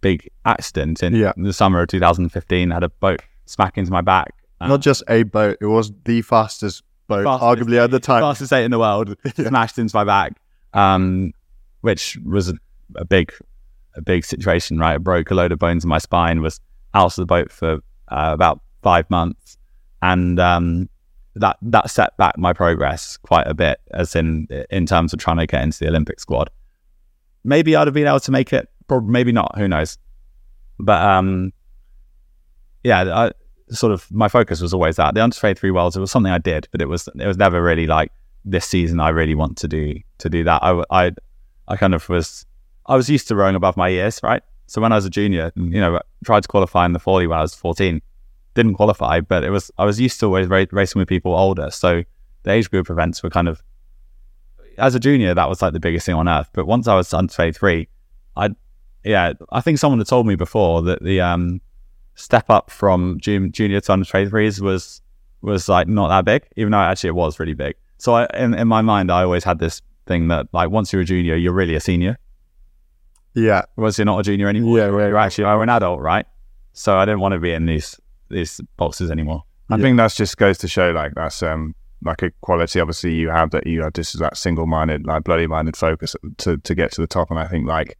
big 0.00 0.28
accident 0.44 1.02
in 1.02 1.14
Yeah. 1.14 1.32
the 1.36 1.52
summer 1.52 1.82
of 1.82 1.88
2015. 1.88 2.70
had 2.70 2.82
a 2.82 2.88
boat 2.88 3.22
smack 3.46 3.78
into 3.78 3.92
my 3.92 4.00
back. 4.00 4.34
Uh, 4.60 4.68
Not 4.68 4.80
just 4.80 5.02
a 5.08 5.22
boat; 5.24 5.58
it 5.60 5.66
was 5.66 5.92
the 6.04 6.22
fastest 6.22 6.82
boat, 7.06 7.24
Fastest- 7.24 7.44
arguably 7.68 7.82
at 7.82 7.90
the 7.90 8.00
time. 8.00 8.22
fastest 8.22 8.52
eight 8.52 8.64
in 8.64 8.70
the 8.70 8.78
world, 8.78 9.16
smashed 9.34 9.78
into 9.78 9.94
my 9.96 10.04
back, 10.04 10.40
um, 10.72 11.32
which 11.82 12.16
was 12.24 12.48
a, 12.50 12.54
a 12.96 13.04
big, 13.04 13.32
a 13.96 14.02
big 14.02 14.24
situation. 14.24 14.78
Right, 14.78 14.94
it 14.96 15.02
broke 15.04 15.30
a 15.30 15.34
load 15.34 15.52
of 15.52 15.58
bones 15.58 15.84
in 15.84 15.88
my 15.88 15.98
spine. 15.98 16.40
Was 16.40 16.60
out 16.94 17.06
of 17.06 17.16
the 17.16 17.26
boat 17.26 17.50
for 17.52 17.74
uh, 18.08 18.30
about 18.32 18.60
five 18.82 19.08
months, 19.10 19.58
and 20.02 20.38
um, 20.38 20.88
that 21.34 21.56
that 21.62 21.90
set 21.90 22.16
back 22.16 22.38
my 22.38 22.52
progress 22.52 23.16
quite 23.16 23.46
a 23.48 23.54
bit, 23.54 23.80
as 23.92 24.14
in 24.14 24.46
in 24.70 24.86
terms 24.86 25.12
of 25.12 25.18
trying 25.18 25.38
to 25.38 25.46
get 25.46 25.62
into 25.62 25.78
the 25.80 25.88
Olympic 25.88 26.20
squad. 26.20 26.48
Maybe 27.42 27.76
I'd 27.76 27.86
have 27.86 27.94
been 27.94 28.06
able 28.06 28.20
to 28.20 28.30
make 28.30 28.52
it. 28.52 28.68
Probably, 28.88 29.10
maybe 29.10 29.32
not. 29.32 29.58
Who 29.58 29.66
knows? 29.68 29.98
But 30.78 31.02
um, 31.02 31.52
yeah, 32.82 33.02
I, 33.14 33.30
sort 33.70 33.92
of 33.92 34.10
my 34.10 34.28
focus 34.28 34.60
was 34.60 34.74
always 34.74 34.96
that. 34.96 35.14
The 35.14 35.22
under 35.22 35.36
23 35.36 35.70
worlds 35.70 35.96
it 35.96 36.00
was 36.00 36.10
something 36.10 36.32
i 36.32 36.38
did 36.38 36.68
but 36.70 36.80
it 36.82 36.86
was 36.86 37.08
it 37.18 37.26
was 37.26 37.36
never 37.36 37.62
really 37.62 37.86
like 37.86 38.12
this 38.44 38.66
season 38.66 39.00
i 39.00 39.08
really 39.08 39.34
want 39.34 39.56
to 39.58 39.68
do 39.68 39.98
to 40.18 40.28
do 40.28 40.44
that. 40.44 40.62
I 40.62 40.84
i, 40.90 41.12
I 41.68 41.76
kind 41.76 41.94
of 41.94 42.08
was 42.08 42.44
i 42.86 42.96
was 42.96 43.08
used 43.08 43.28
to 43.28 43.34
rowing 43.34 43.54
above 43.54 43.76
my 43.76 43.88
years 43.88 44.20
right? 44.22 44.42
So 44.66 44.80
when 44.80 44.92
i 44.92 44.96
was 44.96 45.04
a 45.06 45.10
junior 45.10 45.52
you 45.56 45.80
know 45.80 46.00
tried 46.24 46.42
to 46.42 46.48
qualify 46.48 46.84
in 46.86 46.92
the 46.92 46.98
Fawley 46.98 47.26
when 47.26 47.38
i 47.38 47.42
was 47.42 47.54
14 47.54 48.00
didn't 48.54 48.74
qualify 48.74 49.20
but 49.20 49.44
it 49.44 49.50
was 49.50 49.70
i 49.78 49.84
was 49.84 49.98
used 50.00 50.20
to 50.20 50.26
always 50.26 50.46
ra- 50.46 50.66
racing 50.70 51.00
with 51.00 51.08
people 51.08 51.34
older. 51.34 51.70
So 51.70 52.04
the 52.42 52.50
age 52.52 52.70
group 52.70 52.90
events 52.90 53.22
were 53.22 53.30
kind 53.30 53.48
of 53.48 53.62
as 54.76 54.94
a 54.94 55.00
junior 55.00 55.32
that 55.34 55.48
was 55.48 55.62
like 55.62 55.72
the 55.72 55.80
biggest 55.80 56.04
thing 56.06 56.14
on 56.14 56.28
earth. 56.28 56.50
But 56.52 56.66
once 56.66 56.86
i 56.86 56.94
was 56.94 57.12
under 57.14 57.32
23 57.32 57.88
i 58.36 58.50
yeah 59.04 59.32
i 59.52 59.60
think 59.60 59.78
someone 59.78 59.98
had 59.98 60.08
told 60.08 60.26
me 60.26 60.34
before 60.34 60.82
that 60.82 61.02
the 61.02 61.20
um 61.20 61.60
step 62.14 62.48
up 62.50 62.70
from 62.70 63.18
jun- 63.20 63.50
junior 63.52 63.80
to 63.80 63.92
under 63.92 64.04
23s 64.06 64.60
was 64.60 65.02
was 65.42 65.68
like 65.68 65.88
not 65.88 66.08
that 66.08 66.24
big, 66.24 66.46
even 66.56 66.70
though 66.72 66.78
actually 66.78 67.08
it 67.08 67.14
was 67.14 67.38
really 67.38 67.54
big. 67.54 67.74
So 67.98 68.14
I, 68.14 68.26
in 68.34 68.54
in 68.54 68.68
my 68.68 68.82
mind, 68.82 69.10
I 69.10 69.22
always 69.24 69.44
had 69.44 69.58
this 69.58 69.82
thing 70.06 70.28
that 70.28 70.46
like 70.52 70.70
once 70.70 70.92
you're 70.92 71.02
a 71.02 71.04
junior, 71.04 71.36
you're 71.36 71.52
really 71.52 71.74
a 71.74 71.80
senior. 71.80 72.18
Yeah, 73.34 73.62
Once 73.76 73.98
you're 73.98 74.04
not 74.04 74.20
a 74.20 74.22
junior 74.22 74.48
anymore, 74.48 74.78
Yeah, 74.78 74.86
you're, 74.86 74.94
right. 74.96 75.08
you're 75.08 75.18
actually 75.18 75.44
you're 75.44 75.62
an 75.62 75.68
adult, 75.68 76.00
right? 76.00 76.24
So 76.72 76.96
I 76.96 77.04
didn't 77.04 77.20
want 77.20 77.32
to 77.34 77.40
be 77.40 77.52
in 77.52 77.66
these 77.66 77.98
these 78.30 78.60
boxes 78.76 79.10
anymore. 79.10 79.42
I 79.70 79.76
Yeah. 79.76 79.82
think 79.82 79.96
that's 79.96 80.16
just 80.16 80.36
goes 80.36 80.58
to 80.58 80.68
show 80.68 80.90
like 80.92 81.14
that's 81.14 81.42
um 81.42 81.74
like 82.04 82.22
a 82.22 82.30
quality 82.42 82.80
obviously 82.80 83.14
you 83.14 83.30
have 83.30 83.50
that 83.52 83.66
you 83.66 83.82
have 83.82 83.94
just 83.94 84.18
that 84.18 84.36
single 84.36 84.66
minded 84.66 85.06
like 85.06 85.24
bloody 85.24 85.46
minded 85.46 85.74
focus 85.76 86.14
to 86.38 86.58
to 86.58 86.74
get 86.74 86.92
to 86.92 87.00
the 87.00 87.06
top 87.06 87.30
and 87.30 87.38
I 87.40 87.46
think 87.46 87.66
like 87.66 87.96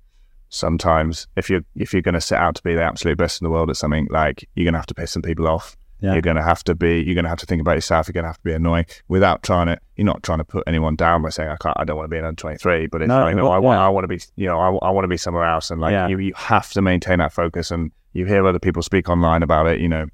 sometimes 0.54 1.26
if 1.36 1.50
you're 1.50 1.62
if 1.74 1.92
you're 1.92 2.02
going 2.02 2.14
to 2.14 2.20
set 2.20 2.40
out 2.40 2.54
to 2.56 2.62
be 2.62 2.74
the 2.74 2.82
absolute 2.82 3.18
best 3.18 3.40
in 3.40 3.44
the 3.44 3.50
world 3.50 3.70
at 3.70 3.76
something, 3.76 4.06
like 4.10 4.48
you're 4.54 4.64
going 4.64 4.74
to 4.74 4.78
have 4.78 4.86
to 4.86 4.94
piss 4.94 5.10
some 5.12 5.22
people 5.22 5.46
off. 5.48 5.76
Yeah. 6.00 6.12
You're 6.12 6.22
going 6.22 6.36
to 6.36 6.42
have 6.42 6.62
to 6.64 6.74
be. 6.74 7.00
You're 7.02 7.14
going 7.14 7.24
to 7.24 7.28
have 7.30 7.38
to 7.38 7.46
think 7.46 7.60
about 7.62 7.76
yourself. 7.76 8.08
You're 8.08 8.12
going 8.12 8.24
to 8.24 8.28
have 8.28 8.36
to 8.36 8.44
be 8.44 8.52
annoying 8.52 8.84
without 9.08 9.42
trying 9.42 9.66
to. 9.66 9.78
You're 9.96 10.04
not 10.04 10.22
trying 10.22 10.38
to 10.38 10.44
put 10.44 10.62
anyone 10.66 10.96
down 10.96 11.22
by 11.22 11.30
saying 11.30 11.48
I 11.48 11.56
can't. 11.56 11.76
I 11.78 11.84
don't 11.84 11.96
want 11.96 12.06
to 12.06 12.14
be 12.14 12.18
an 12.18 12.24
under 12.26 12.38
23. 12.40 12.88
But 12.88 13.02
it's 13.02 13.08
No, 13.08 13.20
like 13.20 13.36
no, 13.36 13.48
I 13.48 13.58
want. 13.58 13.78
yeah. 13.78 13.86
I 13.86 13.88
want 13.88 14.04
to 14.04 14.08
be. 14.08 14.20
You 14.36 14.46
know, 14.48 14.58
I, 14.58 14.88
I 14.88 14.90
want 14.90 15.04
to 15.04 15.08
be 15.08 15.16
somewhere 15.16 15.44
else. 15.44 15.70
And 15.70 15.80
like 15.80 15.92
Yeah. 15.92 16.08
you, 16.08 16.18
you 16.18 16.32
have 16.36 16.70
to 16.72 16.82
maintain 16.82 17.18
that 17.20 17.32
focus. 17.32 17.70
And 17.70 17.90
you 18.12 18.26
hear 18.26 18.46
other 18.46 18.58
people 18.58 18.82
speak 18.82 19.08
online 19.08 19.42
about 19.42 19.66
it. 19.66 19.80
You 19.80 19.88
know, 19.88 20.06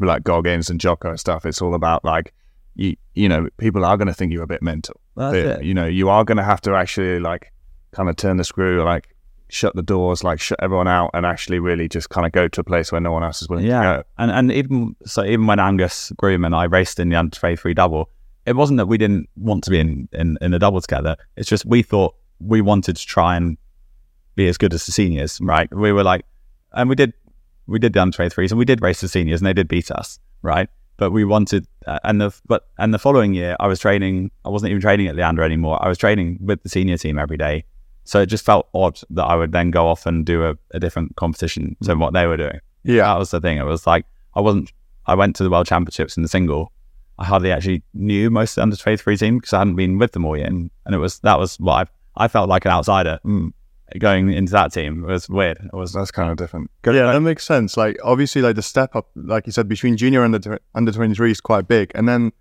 like 0.00 0.24
Goggins 0.24 0.68
and 0.68 0.80
Jocko 0.80 1.10
and 1.10 1.20
stuff. 1.20 1.46
It's 1.46 1.62
all 1.62 1.74
about 1.74 2.04
like 2.04 2.32
you. 2.74 2.96
You 3.14 3.28
know, 3.28 3.48
people 3.58 3.84
are 3.84 3.96
going 3.96 4.08
to 4.08 4.14
think 4.14 4.32
you're 4.32 4.42
a 4.42 4.48
bit 4.48 4.62
mental. 4.62 5.00
That's 5.16 5.32
But, 5.32 5.60
it. 5.60 5.64
You 5.64 5.74
know, 5.74 5.86
you 5.86 6.08
are 6.08 6.24
going 6.24 6.38
to 6.38 6.42
have 6.44 6.60
to 6.62 6.74
actually 6.74 7.20
like 7.20 7.52
kind 7.92 8.08
of 8.08 8.16
turn 8.16 8.36
the 8.38 8.44
screw, 8.44 8.82
like 8.82 9.13
shut 9.54 9.74
the 9.76 9.82
doors, 9.82 10.24
like 10.24 10.40
shut 10.40 10.58
everyone 10.60 10.88
out, 10.88 11.10
and 11.14 11.24
actually 11.24 11.58
really 11.58 11.88
just 11.88 12.10
kind 12.10 12.26
of 12.26 12.32
go 12.32 12.48
to 12.48 12.60
a 12.60 12.64
place 12.64 12.90
where 12.92 13.00
no 13.00 13.12
one 13.12 13.22
else 13.22 13.40
is 13.40 13.48
willing 13.48 13.64
Yeah, 13.66 13.80
to 13.82 13.98
go. 13.98 14.04
and 14.18 14.30
and 14.30 14.52
even 14.52 14.96
so, 15.06 15.24
even 15.24 15.46
when 15.46 15.60
Angus 15.60 16.12
Groom 16.16 16.44
and 16.44 16.54
I 16.54 16.64
raced 16.64 16.98
in 16.98 17.08
the 17.08 17.16
under 17.16 17.34
twenty 17.36 17.56
three 17.56 17.74
double, 17.74 18.10
it 18.46 18.56
wasn't 18.56 18.78
that 18.78 18.86
we 18.86 18.98
didn't 18.98 19.28
want 19.36 19.64
to 19.64 19.70
be 19.70 19.78
in, 19.78 20.08
in 20.12 20.36
in 20.40 20.52
a 20.54 20.58
double 20.58 20.80
together. 20.80 21.16
It's 21.36 21.48
just 21.48 21.64
we 21.64 21.82
thought 21.82 22.14
we 22.40 22.60
wanted 22.60 22.96
to 22.96 23.06
try 23.06 23.36
and 23.36 23.56
be 24.34 24.48
as 24.48 24.58
good 24.58 24.74
as 24.74 24.84
the 24.86 24.92
seniors, 24.92 25.38
right? 25.40 25.72
We 25.74 25.92
were 25.92 26.02
like, 26.02 26.24
and 26.72 26.88
we 26.88 26.96
did 26.96 27.12
we 27.66 27.78
did 27.78 27.92
the 27.92 28.02
under 28.02 28.14
twenty 28.16 28.30
threes 28.30 28.50
and 28.52 28.58
we 28.58 28.64
did 28.64 28.82
race 28.82 29.00
the 29.00 29.08
seniors 29.08 29.40
and 29.40 29.46
they 29.46 29.52
did 29.54 29.68
beat 29.68 29.90
us, 29.90 30.18
right? 30.42 30.68
But 30.96 31.10
we 31.10 31.24
wanted, 31.24 31.66
uh, 31.86 31.98
and 32.04 32.20
the 32.20 32.32
but 32.46 32.66
and 32.78 32.92
the 32.94 32.98
following 32.98 33.34
year 33.34 33.56
I 33.60 33.66
was 33.66 33.80
training. 33.80 34.30
I 34.44 34.48
wasn't 34.48 34.70
even 34.70 34.80
training 34.82 35.06
at 35.08 35.16
Leander 35.16 35.42
anymore. 35.42 35.82
I 35.84 35.88
was 35.88 35.98
training 35.98 36.38
with 36.40 36.62
the 36.62 36.68
senior 36.68 36.98
team 36.98 37.18
every 37.18 37.36
day. 37.36 37.64
So 38.04 38.20
it 38.20 38.26
just 38.26 38.44
felt 38.44 38.68
odd 38.74 39.00
that 39.10 39.24
I 39.24 39.34
would 39.34 39.52
then 39.52 39.70
go 39.70 39.88
off 39.88 40.06
and 40.06 40.24
do 40.26 40.44
a, 40.44 40.54
a 40.72 40.78
different 40.80 41.16
competition 41.16 41.76
than 41.80 41.98
what 41.98 42.12
they 42.12 42.26
were 42.26 42.36
doing 42.36 42.60
Yeah. 42.84 43.04
that 43.04 43.18
was 43.18 43.30
the 43.30 43.40
thing. 43.40 43.58
It 43.58 43.64
was 43.64 43.86
like 43.86 44.04
I 44.34 44.40
wasn't. 44.40 44.72
I 45.06 45.14
went 45.14 45.36
to 45.36 45.42
the 45.42 45.50
World 45.50 45.66
Championships 45.66 46.16
in 46.16 46.22
the 46.22 46.28
single. 46.28 46.72
I 47.18 47.24
hardly 47.24 47.52
actually 47.52 47.82
knew 47.94 48.30
most 48.30 48.52
of 48.52 48.54
the 48.56 48.62
under 48.62 48.76
twenty 48.76 48.96
three 48.96 49.16
team 49.16 49.38
because 49.38 49.52
I 49.52 49.58
hadn't 49.58 49.76
been 49.76 49.98
with 49.98 50.12
them 50.12 50.24
all 50.24 50.36
yet, 50.36 50.48
and, 50.48 50.70
and 50.86 50.94
it 50.94 50.98
was 50.98 51.18
that 51.20 51.38
was 51.38 51.56
what 51.60 51.88
I 52.16 52.24
I 52.24 52.28
felt 52.28 52.48
like 52.48 52.64
an 52.64 52.72
outsider 52.72 53.18
Mm. 53.24 53.52
going 53.98 54.32
into 54.32 54.52
that 54.52 54.72
team. 54.72 55.04
It 55.04 55.12
was 55.12 55.28
weird. 55.28 55.58
It 55.58 55.72
was 55.76 55.92
That's 55.92 56.10
kind 56.10 56.30
of 56.30 56.36
different. 56.36 56.70
Yeah, 56.84 57.12
that 57.12 57.20
makes 57.20 57.44
sense. 57.44 57.76
Like 57.76 57.96
obviously, 58.02 58.42
like 58.42 58.56
the 58.56 58.62
step 58.62 58.96
up, 58.96 59.08
like 59.14 59.46
you 59.46 59.52
said, 59.52 59.68
between 59.68 59.96
junior 59.96 60.24
and 60.24 60.34
under 60.34 60.58
under 60.74 60.92
twenty 60.92 61.14
three 61.14 61.30
is 61.30 61.40
quite 61.40 61.68
big. 61.68 61.92
And 61.94 62.08
then, 62.08 62.32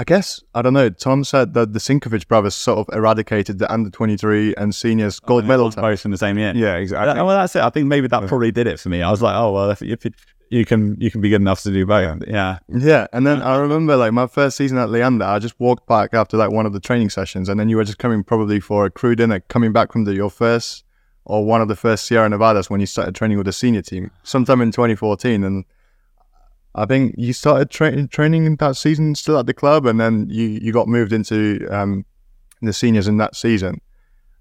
I 0.00 0.04
guess 0.04 0.42
I 0.54 0.62
don't 0.62 0.72
know. 0.72 0.88
Tom 0.88 1.24
said 1.24 1.52
that 1.52 1.74
the 1.74 1.78
Sinković 1.78 2.26
brothers 2.26 2.54
sort 2.54 2.78
of 2.78 2.96
eradicated 2.96 3.58
the 3.58 3.70
under 3.70 3.90
twenty 3.90 4.16
three 4.16 4.54
and 4.54 4.74
seniors 4.74 5.20
gold 5.20 5.44
medal. 5.44 5.70
both 5.72 6.06
in 6.06 6.10
the 6.10 6.16
same 6.16 6.38
year. 6.38 6.54
Yeah, 6.56 6.76
exactly. 6.76 7.20
Uh, 7.20 7.26
well, 7.26 7.36
that's 7.36 7.54
it. 7.54 7.60
I 7.60 7.68
think 7.68 7.86
maybe 7.86 8.08
that 8.08 8.26
probably 8.26 8.50
did 8.50 8.66
it 8.66 8.80
for 8.80 8.88
me. 8.88 9.02
I 9.02 9.10
was 9.10 9.20
like, 9.20 9.36
oh 9.36 9.52
well, 9.52 9.70
if, 9.70 9.82
if 9.82 10.06
it, 10.06 10.14
you 10.48 10.64
can 10.64 10.98
you 10.98 11.10
can 11.10 11.20
be 11.20 11.28
good 11.28 11.42
enough 11.42 11.62
to 11.64 11.70
do 11.70 11.84
both. 11.84 12.26
Yeah, 12.26 12.60
Yeah, 12.68 13.08
and 13.12 13.26
then 13.26 13.42
I 13.42 13.58
remember 13.58 13.94
like 13.94 14.14
my 14.14 14.26
first 14.26 14.56
season 14.56 14.78
at 14.78 14.88
Leander, 14.88 15.26
I 15.26 15.38
just 15.38 15.60
walked 15.60 15.86
back 15.86 16.14
after 16.14 16.38
like 16.38 16.50
one 16.50 16.64
of 16.64 16.72
the 16.72 16.80
training 16.80 17.10
sessions, 17.10 17.50
and 17.50 17.60
then 17.60 17.68
you 17.68 17.76
were 17.76 17.84
just 17.84 17.98
coming 17.98 18.24
probably 18.24 18.58
for 18.58 18.86
a 18.86 18.90
crew 18.90 19.14
dinner, 19.14 19.40
coming 19.40 19.70
back 19.70 19.92
from 19.92 20.04
the 20.04 20.14
your 20.14 20.30
first 20.30 20.82
or 21.26 21.44
one 21.44 21.60
of 21.60 21.68
the 21.68 21.76
first 21.76 22.06
Sierra 22.06 22.26
Nevadas 22.26 22.70
when 22.70 22.80
you 22.80 22.86
started 22.86 23.14
training 23.14 23.36
with 23.36 23.44
the 23.44 23.52
senior 23.52 23.82
team, 23.82 24.10
sometime 24.22 24.62
in 24.62 24.72
2014, 24.72 25.44
and 25.44 25.66
I 26.74 26.86
think 26.86 27.14
you 27.18 27.32
started 27.32 27.70
tra- 27.70 28.06
training 28.06 28.46
in 28.46 28.56
that 28.56 28.76
season 28.76 29.14
still 29.14 29.38
at 29.38 29.46
the 29.46 29.54
club, 29.54 29.86
and 29.86 30.00
then 30.00 30.28
you 30.30 30.46
you 30.62 30.72
got 30.72 30.88
moved 30.88 31.12
into 31.12 31.66
um, 31.70 32.04
the 32.62 32.72
seniors 32.72 33.08
in 33.08 33.16
that 33.18 33.34
season. 33.34 33.80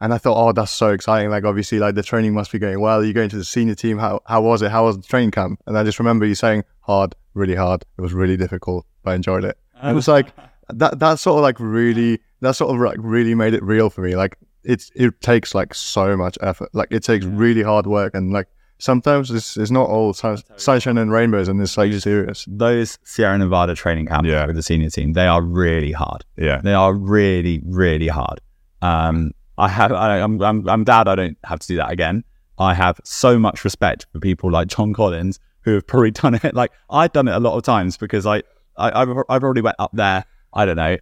And 0.02 0.14
I 0.14 0.18
thought, 0.18 0.38
oh, 0.38 0.54
that's 0.54 0.72
so 0.72 0.90
exciting! 0.92 1.30
Like, 1.30 1.44
obviously, 1.44 1.80
like 1.80 1.96
the 1.96 2.04
training 2.04 2.34
must 2.34 2.52
be 2.52 2.60
going 2.60 2.80
well. 2.80 3.04
You're 3.04 3.14
going 3.14 3.30
to 3.30 3.36
the 3.36 3.44
senior 3.44 3.76
team. 3.76 3.98
How 3.98 4.22
how 4.26 4.42
was 4.42 4.62
it? 4.62 4.72
How 4.72 4.86
was 4.86 4.98
the 4.98 5.04
training 5.04 5.32
camp? 5.32 5.62
And 5.66 5.78
I 5.78 5.84
just 5.84 6.00
remember 6.00 6.26
you 6.26 6.36
saying, 6.36 6.64
hard, 6.82 7.16
really 7.34 7.56
hard. 7.56 7.84
It 7.98 8.02
was 8.02 8.14
really 8.14 8.38
difficult, 8.38 8.86
but 9.04 9.12
I 9.12 9.16
enjoyed 9.16 9.44
it. 9.44 9.58
It 9.84 9.94
was 9.94 10.08
like 10.08 10.28
that. 10.70 11.00
That 11.00 11.20
sort 11.20 11.38
of 11.38 11.44
like 11.44 11.60
really. 11.60 12.20
That 12.42 12.56
sort 12.56 12.74
of 12.74 12.80
like 12.80 12.98
really 13.02 13.36
made 13.36 13.54
it 13.54 13.62
real 13.62 13.90
for 13.90 14.00
me. 14.02 14.16
Like 14.16 14.38
it's 14.64 14.92
it 14.96 15.20
takes 15.20 15.54
like 15.54 15.74
so 15.74 16.16
much 16.16 16.38
effort. 16.42 16.70
Like 16.74 16.90
it 16.92 17.04
takes 17.04 17.26
really 17.26 17.64
hard 17.64 17.86
work, 17.86 18.14
and 18.14 18.32
like 18.32 18.48
sometimes 18.80 19.30
it's 19.32 19.56
it's 19.58 19.72
not 19.72 19.88
all 19.90 20.14
sun- 20.14 20.42
sunshine 20.58 20.98
and 20.98 21.12
rainbows, 21.12 21.48
and 21.48 21.62
it's 21.62 21.78
like 21.78 21.94
serious. 21.94 22.46
those 22.48 22.98
Sierra 23.04 23.38
Nevada 23.38 23.76
training 23.76 24.08
camps 24.08 24.28
Yeah. 24.28 24.46
with 24.46 24.56
the 24.56 24.64
senior 24.64 24.90
team, 24.90 25.14
they 25.14 25.28
are 25.28 25.42
really 25.42 25.92
hard. 25.92 26.26
yeah. 26.38 26.62
They 26.62 26.74
are 26.74 26.94
really, 26.94 27.62
really 27.66 28.08
hard. 28.08 28.42
Um, 28.82 29.32
I 29.58 29.68
have. 29.68 29.92
I, 29.92 30.20
I'm, 30.22 30.42
I'm. 30.42 30.68
I'm 30.70 30.84
glad 30.84 31.08
I 31.08 31.16
don't 31.16 31.38
have 31.44 31.60
to 31.60 31.68
do 31.68 31.76
that 31.76 31.92
again. 31.92 32.24
I 32.58 32.74
have 32.74 33.00
so 33.04 33.38
much 33.38 33.64
respect 33.64 34.08
for 34.12 34.20
people 34.20 34.50
like 34.52 34.68
John 34.68 34.94
Collins 34.94 35.40
who 35.62 35.74
have 35.76 35.86
probably 35.86 36.12
done 36.24 36.36
it. 36.36 36.54
Like 36.56 36.72
I've 36.90 37.12
done 37.12 37.28
it 37.28 37.34
a 37.36 37.40
lot 37.40 37.56
of 37.58 37.64
times 37.64 37.98
because 37.98 38.26
I, 38.26 38.38
I, 38.78 39.02
I've, 39.02 39.10
I've 39.30 39.44
already 39.44 39.62
went 39.62 39.76
up 39.80 39.92
there. 39.94 40.24
I 40.54 40.66
don't 40.66 40.78
know, 40.78 40.98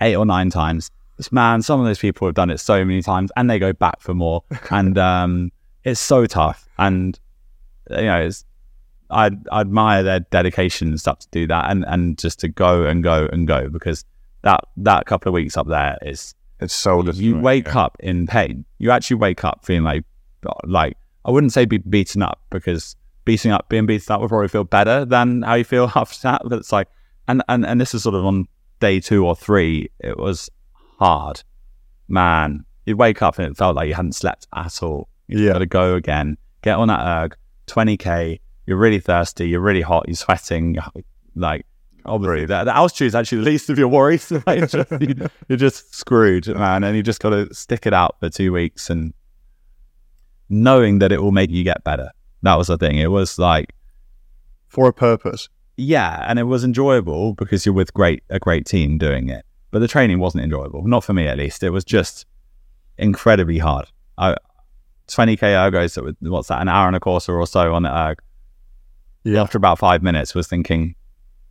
eight 0.00 0.14
or 0.16 0.24
nine 0.24 0.50
times. 0.50 0.90
Man, 1.32 1.62
some 1.62 1.80
of 1.80 1.86
those 1.86 1.98
people 1.98 2.28
have 2.28 2.34
done 2.34 2.50
it 2.50 2.58
so 2.60 2.84
many 2.84 3.00
times, 3.02 3.32
and 3.36 3.48
they 3.50 3.58
go 3.58 3.72
back 3.72 4.00
for 4.00 4.14
more. 4.14 4.44
and 4.70 4.96
um, 4.98 5.50
it's 5.86 6.00
so 6.00 6.26
tough. 6.26 6.68
And 6.78 7.18
you 7.88 8.02
know, 8.02 8.20
it's, 8.20 8.44
I, 9.08 9.30
I 9.52 9.60
admire 9.60 10.02
their 10.02 10.20
dedication 10.20 10.88
and 10.88 11.00
stuff 11.00 11.20
to 11.20 11.28
do 11.30 11.46
that, 11.46 11.70
and 11.70 11.84
and 11.86 12.18
just 12.18 12.40
to 12.40 12.48
go 12.48 12.84
and 12.84 13.02
go 13.02 13.28
and 13.32 13.46
go 13.46 13.68
because 13.68 14.04
that 14.42 14.64
that 14.78 15.06
couple 15.06 15.30
of 15.30 15.34
weeks 15.34 15.56
up 15.56 15.68
there 15.68 15.96
is 16.02 16.34
It's 16.60 16.74
soul 16.74 17.08
you 17.14 17.38
wake 17.38 17.68
yeah. 17.68 17.78
up 17.78 17.96
in 18.00 18.26
pain. 18.26 18.64
You 18.78 18.90
actually 18.90 19.16
wake 19.16 19.44
up 19.44 19.64
feeling 19.64 19.84
like 19.84 20.04
like 20.64 20.96
I 21.24 21.30
wouldn't 21.30 21.52
say 21.52 21.64
be 21.64 21.78
beaten 21.78 22.20
up 22.20 22.40
because 22.50 22.96
beating 23.24 23.52
up 23.52 23.68
being 23.68 23.86
beaten 23.86 24.12
up 24.12 24.20
would 24.20 24.28
probably 24.28 24.48
feel 24.48 24.64
better 24.64 25.04
than 25.04 25.42
how 25.42 25.54
you 25.54 25.64
feel 25.64 25.90
after 25.94 26.18
that. 26.22 26.42
But 26.44 26.58
it's 26.58 26.72
like 26.72 26.88
and 27.28 27.44
and 27.48 27.64
and 27.64 27.80
this 27.80 27.94
is 27.94 28.02
sort 28.02 28.16
of 28.16 28.26
on 28.26 28.48
day 28.80 28.98
two 28.98 29.24
or 29.24 29.36
three. 29.36 29.88
It 30.00 30.18
was 30.18 30.50
hard, 30.98 31.44
man. 32.08 32.64
You'd 32.86 32.98
wake 32.98 33.22
up 33.22 33.38
and 33.38 33.48
it 33.52 33.56
felt 33.56 33.76
like 33.76 33.86
you 33.86 33.94
hadn't 33.94 34.16
slept 34.16 34.48
at 34.52 34.82
all. 34.82 35.08
You 35.28 35.38
Yeah. 35.40 35.52
got 35.52 35.58
to 35.58 35.66
go 35.66 35.94
again. 35.94 36.36
Get 36.62 36.76
on 36.76 36.88
that 36.88 37.04
erg, 37.24 37.36
twenty 37.66 37.96
k. 37.96 38.40
You're 38.66 38.76
really 38.78 39.00
thirsty. 39.00 39.48
You're 39.48 39.60
really 39.60 39.82
hot. 39.82 40.04
You're 40.08 40.16
sweating. 40.16 40.76
Like 41.34 41.66
obviously, 42.04 42.46
the, 42.46 42.64
the 42.64 42.74
altitude 42.76 43.08
is 43.08 43.14
actually 43.14 43.38
the 43.38 43.44
least 43.50 43.68
of 43.70 43.78
your 43.78 43.88
worries. 43.88 44.30
Like, 44.46 44.68
just- 44.70 44.90
you- 45.00 45.28
you're 45.48 45.58
just 45.58 45.94
screwed, 45.94 46.46
man. 46.48 46.82
And 46.84 46.96
you 46.96 47.02
just 47.02 47.20
got 47.20 47.30
to 47.30 47.52
stick 47.54 47.86
it 47.86 47.92
out 47.92 48.16
for 48.20 48.28
two 48.30 48.52
weeks 48.52 48.88
and 48.90 49.12
knowing 50.48 50.98
that 51.00 51.12
it 51.12 51.22
will 51.22 51.32
make 51.32 51.50
you 51.50 51.64
get 51.64 51.82
better. 51.84 52.10
That 52.42 52.56
was 52.56 52.68
the 52.68 52.78
thing. 52.78 52.96
It 52.98 53.10
was 53.10 53.38
like, 53.38 53.72
for 54.68 54.88
a 54.88 54.92
purpose. 54.92 55.48
yeah, 55.76 56.24
and 56.28 56.38
it 56.38 56.44
was 56.44 56.62
enjoyable 56.64 57.34
because 57.34 57.64
you're 57.66 57.74
with 57.74 57.92
great 57.94 58.22
a 58.30 58.38
great 58.38 58.66
team 58.66 58.98
doing 58.98 59.28
it. 59.28 59.44
But 59.70 59.78
the 59.80 59.88
training 59.88 60.18
wasn't 60.18 60.44
enjoyable, 60.44 60.86
not 60.86 61.02
for 61.04 61.12
me 61.12 61.26
at 61.26 61.38
least. 61.38 61.62
It 61.62 61.70
was 61.70 61.84
just 61.84 62.26
incredibly 62.98 63.58
hard. 63.58 63.86
I, 64.18 64.36
20k 65.08 65.38
ergos, 65.38 65.94
that 65.94 66.04
was, 66.04 66.14
what's 66.20 66.48
that, 66.48 66.60
an 66.60 66.68
hour 66.68 66.86
and 66.86 66.96
a 66.96 67.00
quarter 67.00 67.38
or 67.38 67.46
so 67.46 67.74
on 67.74 67.82
the 67.82 67.96
erg. 67.96 68.18
Yeah. 69.24 69.42
After 69.42 69.58
about 69.58 69.78
five 69.78 70.02
minutes, 70.02 70.34
was 70.34 70.46
thinking, 70.46 70.94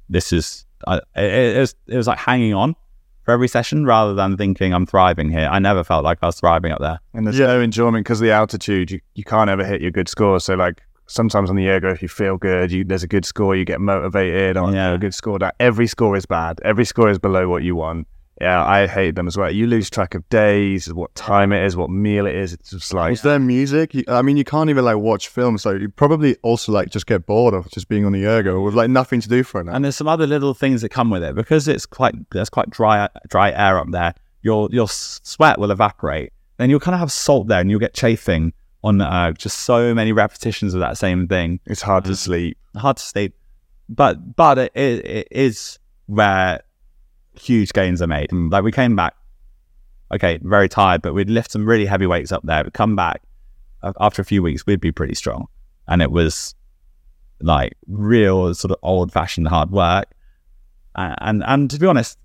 this 0.10 0.32
is, 0.32 0.66
I, 0.88 0.98
it, 1.16 1.56
it, 1.56 1.60
was, 1.60 1.76
it 1.88 1.98
was 1.98 2.08
like 2.08 2.20
hanging 2.20 2.54
on 2.54 2.76
for 3.24 3.32
every 3.34 3.48
session 3.48 3.86
rather 3.86 4.14
than 4.14 4.38
thinking 4.38 4.74
I'm 4.74 4.86
thriving 4.86 5.30
here. 5.30 5.50
I 5.52 5.60
never 5.60 5.84
felt 5.84 6.04
like 6.04 6.20
I 6.22 6.28
was 6.28 6.40
thriving 6.40 6.72
up 6.72 6.80
there. 6.80 7.00
And 7.14 7.26
there's 7.26 7.38
Yeah. 7.40 7.48
no 7.48 7.62
enjoyment 7.62 8.06
because 8.06 8.22
of 8.22 8.26
the 8.26 8.32
altitude. 8.32 8.92
You, 8.92 9.00
you 9.16 9.24
can't 9.24 9.50
ever 9.50 9.66
hit 9.66 9.82
your 9.82 9.92
good 9.92 10.08
score. 10.08 10.40
So 10.40 10.54
like 10.56 10.82
sometimes 11.08 11.50
on 11.50 11.56
the 11.56 11.68
ergo, 11.68 11.90
if 11.92 12.02
you 12.02 12.08
feel 12.08 12.38
good, 12.38 12.72
you 12.72 12.84
there's 12.84 13.04
a 13.04 13.08
good 13.08 13.26
score, 13.26 13.56
you 13.56 13.66
get 13.66 13.82
motivated. 13.82 14.58
On 14.58 14.74
Yeah. 14.74 14.92
a 14.94 14.98
good 14.98 15.14
score, 15.14 15.38
that 15.40 15.56
every 15.60 15.88
score 15.88 16.16
is 16.16 16.26
bad. 16.26 16.60
Every 16.64 16.86
score 16.86 17.10
is 17.10 17.20
below 17.20 17.50
what 17.50 17.64
you 17.64 17.76
want. 17.76 18.08
Yeah, 18.42 18.66
I 18.66 18.86
hate 18.86 19.16
them 19.16 19.28
as 19.28 19.38
well. 19.38 19.50
You 19.50 19.66
lose 19.66 19.90
track 19.90 20.14
of 20.14 20.28
days, 20.28 20.94
what 20.94 21.16
time 21.16 21.54
it 21.54 21.64
is, 21.64 21.78
what 21.78 21.90
meal 21.90 22.26
it 22.26 22.36
is. 22.36 22.52
It's 22.52 22.72
just 22.72 22.94
like 22.94 23.14
Is 23.14 23.22
there 23.22 23.40
music? 23.40 23.96
I 24.10 24.22
mean, 24.22 24.36
you 24.36 24.44
can't 24.44 24.70
even 24.70 24.84
like 24.84 24.98
watch 24.98 25.30
films, 25.30 25.62
so 25.62 25.72
you 25.72 25.88
probably 25.88 26.36
also 26.44 26.74
like 26.74 26.90
just 26.90 27.08
get 27.08 27.26
bored 27.26 27.54
of 27.54 27.70
just 27.72 27.88
being 27.88 28.06
on 28.06 28.12
the 28.12 28.26
ergo 28.26 28.60
with 28.60 28.74
like 28.74 28.90
nothing 28.90 29.22
to 29.22 29.30
do 29.30 29.44
for 29.44 29.62
an 29.62 29.70
hour. 29.70 29.76
And 29.76 29.86
there's 29.86 29.96
some 29.96 30.10
other 30.10 30.28
little 30.28 30.54
things 30.54 30.82
that 30.82 30.90
come 30.90 31.10
with 31.10 31.24
it 31.24 31.34
because 31.34 31.70
it's 31.70 31.86
quite 31.86 32.14
there's 32.32 32.50
quite 32.50 32.70
dry 32.70 33.08
dry 33.30 33.52
air 33.52 33.80
up 33.80 33.88
there. 33.92 34.14
Your 34.42 34.68
your 34.70 34.90
sweat 34.90 35.58
will 35.58 35.72
evaporate. 35.72 36.34
Then 36.58 36.70
you'll 36.70 36.82
kind 36.82 36.96
of 36.96 37.00
have 37.00 37.14
salt 37.14 37.48
there, 37.48 37.62
and 37.62 37.70
you'll 37.70 37.80
get 37.80 37.94
chafing 37.94 38.52
on 38.84 39.00
uh, 39.00 39.32
just 39.32 39.60
so 39.60 39.96
many 39.96 40.12
repetitions 40.12 40.74
of 40.74 40.82
that 40.82 40.98
same 40.98 41.28
thing. 41.28 41.60
it's 41.66 41.82
hard 41.82 42.04
to 42.06 42.16
sleep. 42.16 42.58
Hard 42.76 42.98
to 42.98 43.04
sleep, 43.04 43.34
but 43.88 44.36
but 44.36 44.58
it, 44.58 44.72
it, 44.76 45.06
it 45.06 45.28
is 45.32 45.80
where 46.08 46.62
huge 47.40 47.74
gains 47.74 48.02
are 48.02 48.08
made. 48.08 48.32
Like 48.32 48.64
we 48.64 48.72
came 48.72 48.96
back, 48.96 49.16
okay, 50.14 50.40
very 50.42 50.70
tired, 50.70 51.02
but 51.02 51.14
we'd 51.14 51.30
lift 51.30 51.52
some 51.52 51.66
really 51.66 51.86
heavy 51.86 52.08
weights 52.08 52.32
up 52.32 52.44
there. 52.44 52.64
We'd 52.64 52.74
come 52.74 52.96
back 52.96 53.22
after 54.00 54.22
a 54.22 54.26
few 54.26 54.42
weeks, 54.42 54.66
we'd 54.66 54.82
be 54.82 54.92
pretty 54.92 55.16
strong, 55.16 55.48
and 55.88 56.02
it 56.02 56.12
was 56.12 56.56
like 57.42 57.74
real 57.88 58.54
sort 58.54 58.72
of 58.72 58.78
old 58.82 59.12
fashioned 59.12 59.48
hard 59.48 59.72
work. 59.72 60.08
And, 60.96 61.16
and 61.22 61.44
and 61.46 61.72
to 61.72 61.80
be 61.80 61.86
honest, 61.86 62.18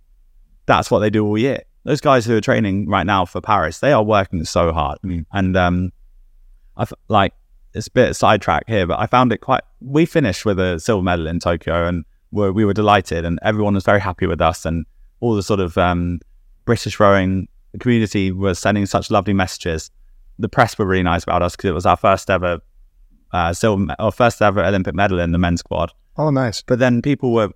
that's 0.67 0.91
what 0.91 1.01
they 1.01 1.11
do 1.11 1.27
all 1.27 1.37
year. 1.37 1.63
Those 1.85 2.01
guys 2.01 2.25
who 2.25 2.37
are 2.37 2.41
training 2.41 2.89
right 2.89 3.07
now 3.07 3.25
for 3.25 3.41
Paris, 3.41 3.81
they 3.81 3.93
are 3.93 4.03
working 4.03 4.45
so 4.45 4.73
hard. 4.73 4.99
Mm. 5.05 5.25
And 5.33 5.57
um, 5.57 5.93
I 6.77 6.83
f- 6.83 6.93
like 7.09 7.35
it's 7.75 7.87
a 7.87 7.91
bit 7.91 8.15
sidetrack 8.15 8.65
here, 8.67 8.87
but 8.87 8.99
I 8.99 9.07
found 9.07 9.33
it 9.33 9.39
quite. 9.39 9.63
We 9.81 10.07
finished 10.07 10.45
with 10.45 10.59
a 10.59 10.79
silver 10.79 11.03
medal 11.03 11.27
in 11.27 11.41
Tokyo, 11.41 11.87
and 11.87 12.05
we're, 12.31 12.53
we 12.53 12.65
were 12.65 12.75
delighted, 12.75 13.25
and 13.25 13.39
everyone 13.43 13.75
was 13.75 13.85
very 13.85 14.01
happy 14.01 14.27
with 14.27 14.41
us, 14.41 14.65
and 14.65 14.87
all 15.21 15.35
the 15.35 15.43
sort 15.43 15.61
of 15.61 15.77
um, 15.79 16.21
British 16.65 16.99
rowing 16.99 17.49
community 17.79 18.33
was 18.33 18.59
sending 18.59 18.87
such 18.87 19.11
lovely 19.11 19.33
messages. 19.33 19.91
The 20.39 20.49
press 20.49 20.79
were 20.79 20.87
really 20.87 21.03
nice 21.03 21.23
about 21.23 21.43
us 21.43 21.55
because 21.57 21.69
it 21.71 21.75
was 21.75 21.87
our 21.87 21.97
first 21.97 22.31
ever 22.31 22.61
uh, 23.33 23.53
silver, 23.53 23.95
or 23.99 24.11
first 24.11 24.43
ever 24.43 24.65
Olympic 24.65 24.95
medal 24.95 25.21
in 25.21 25.33
the 25.33 25.39
men's 25.39 25.61
squad. 25.61 25.93
Oh, 26.17 26.31
nice. 26.31 26.63
But 26.63 26.79
then 26.79 27.01
people 27.03 27.33
were 27.33 27.51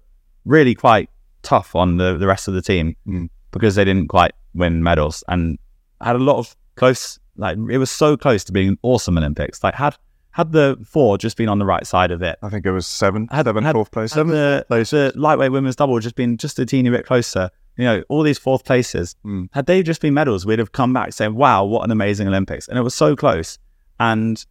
really 0.45 0.75
quite 0.75 1.11
tough 1.43 1.75
on 1.75 1.97
the, 1.97 2.17
the 2.17 2.27
rest 2.27 2.49
of 2.49 2.55
the 2.55 2.63
team 2.63 2.95
Mm. 3.07 3.29
because 3.51 3.75
they 3.75 3.85
didn't 3.85 4.09
quite 4.09 4.33
win 4.55 4.83
medals 4.83 5.25
and 5.29 5.59
had 6.01 6.17
a 6.17 6.21
lot 6.21 6.39
of 6.39 6.55
close, 6.77 7.19
like, 7.37 7.57
it 7.71 7.79
was 7.79 7.91
so 7.91 8.17
close 8.17 8.45
to 8.45 8.53
being 8.53 8.69
an 8.69 8.79
awesome 8.83 9.19
Olympics. 9.19 9.65
Like, 9.65 9.75
had 9.75 9.97
had 10.35 10.51
the 10.53 10.77
four 10.85 11.17
just 11.17 11.37
been 11.37 11.49
on 11.49 11.59
the 11.61 11.65
right 11.65 11.87
side 11.87 12.11
of 12.11 12.21
it, 12.23 12.39
I 12.43 12.49
think 12.49 12.67
it 12.67 12.73
was 12.73 12.87
seven, 12.87 13.29
Had- 13.31 13.47
seven, 13.47 13.63
had- 13.63 13.75
fourth 13.75 13.91
place. 13.93 14.13
had 14.13 14.27
the, 14.27 14.65
place. 14.69 14.91
the 14.91 15.13
lightweight 15.15 15.53
women's 15.53 15.77
double 15.77 15.99
just 16.01 16.17
been 16.17 16.37
just 16.37 16.59
a 16.59 16.67
teeny 16.67 16.91
bit 16.91 17.07
closer, 17.07 17.51
you 17.77 17.85
know, 17.85 18.03
all 18.09 18.23
these 18.23 18.39
fourth 18.39 18.65
places, 18.65 19.15
Mm. 19.25 19.49
had 19.53 19.67
they 19.67 19.83
just 19.83 20.01
been 20.01 20.13
medals, 20.15 20.45
we'd 20.45 20.59
have 20.59 20.73
come 20.73 20.93
back 20.93 21.13
saying, 21.13 21.35
wow, 21.35 21.65
what 21.65 21.85
an 21.85 21.91
amazing 21.91 22.27
Olympics. 22.29 22.67
And 22.69 22.77
it 22.79 22.83
was 22.83 22.95
so 22.95 23.15
close. 23.17 23.59
And 24.01 24.45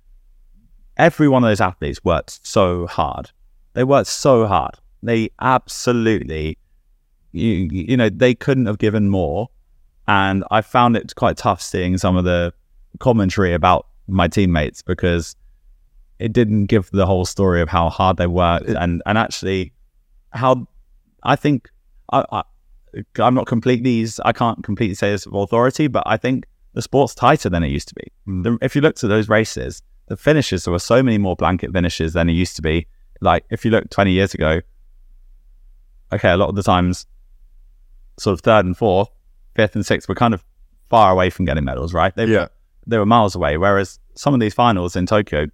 every 0.97 1.27
one 1.27 1.43
of 1.43 1.49
those 1.49 1.61
athletes 1.61 2.03
worked 2.03 2.39
so 2.47 2.88
hard. 2.88 3.31
They 3.73 3.84
worked 3.84 4.07
so 4.07 4.45
hard. 4.47 4.75
They 5.01 5.31
absolutely, 5.41 6.57
you, 7.34 7.49
you 7.71 7.97
know, 7.97 8.09
they 8.09 8.34
couldn't 8.36 8.67
have 8.67 8.77
given 8.77 9.09
more. 9.09 9.49
And 10.07 10.43
I 10.51 10.61
found 10.61 10.95
it 10.95 11.13
quite 11.15 11.36
tough 11.38 11.61
seeing 11.61 11.97
some 11.97 12.15
of 12.15 12.23
the 12.25 12.53
commentary 12.99 13.53
about 13.53 13.88
my 14.07 14.27
teammates 14.27 14.81
because 14.81 15.36
it 16.20 16.34
didn't 16.34 16.66
give 16.66 16.89
the 16.91 17.05
whole 17.05 17.26
story 17.26 17.61
of 17.61 17.70
how 17.70 17.89
hard 17.89 18.18
they 18.18 18.28
worked 18.28 18.70
and, 18.70 19.01
and 19.05 19.18
actually 19.18 19.74
how 20.32 20.68
I 21.24 21.36
think 21.36 21.70
I, 22.11 22.24
I, 22.32 22.43
I'm 23.20 23.34
not 23.34 23.47
completely, 23.47 24.05
I 24.24 24.32
can't 24.34 24.64
completely 24.64 24.95
say 24.95 25.11
this 25.11 25.26
with 25.26 25.36
authority, 25.36 25.88
but 25.88 26.03
I 26.05 26.18
think 26.18 26.45
the 26.74 26.82
sport's 26.82 27.16
tighter 27.16 27.49
than 27.49 27.64
it 27.64 27.70
used 27.70 27.88
to 27.89 27.95
be. 27.95 28.11
Mm. 28.28 28.43
The, 28.43 28.57
if 28.66 28.76
you 28.76 28.82
looked 28.82 29.03
at 29.03 29.09
those 29.09 29.30
races, 29.30 29.82
the 30.07 30.18
finishes, 30.18 30.66
there 30.66 30.72
were 30.72 30.80
so 30.80 31.01
many 31.01 31.18
more 31.18 31.36
blanket 31.36 31.72
finishes 31.72 32.14
than 32.14 32.30
it 32.30 32.34
used 32.34 32.55
to 32.57 32.61
be. 32.61 32.88
Like 33.22 33.45
if 33.49 33.64
you 33.66 33.72
look 33.72 33.89
20 33.89 34.11
years 34.11 34.34
ago, 34.34 34.61
okay, 36.11 36.30
a 36.32 36.38
lot 36.38 36.49
of 36.49 36.55
the 36.55 36.64
times, 36.64 37.05
sort 38.20 38.34
of 38.34 38.41
third 38.41 38.66
and 38.66 38.78
fourth, 38.78 39.09
fifth 39.55 39.76
and 39.76 39.86
sixth 39.86 40.07
were 40.07 40.16
kind 40.16 40.34
of 40.34 40.43
far 40.89 41.11
away 41.11 41.30
from 41.30 41.45
getting 41.45 41.64
medals, 41.64 41.93
right? 41.93 42.16
They, 42.16 42.26
Yeah. 42.26 42.47
they 42.86 42.97
were 42.97 43.05
miles 43.05 43.34
away. 43.36 43.57
Whereas 43.57 43.99
some 44.16 44.34
of 44.34 44.39
these 44.39 44.53
finals 44.53 44.95
in 44.95 45.05
Tokyo, 45.05 45.47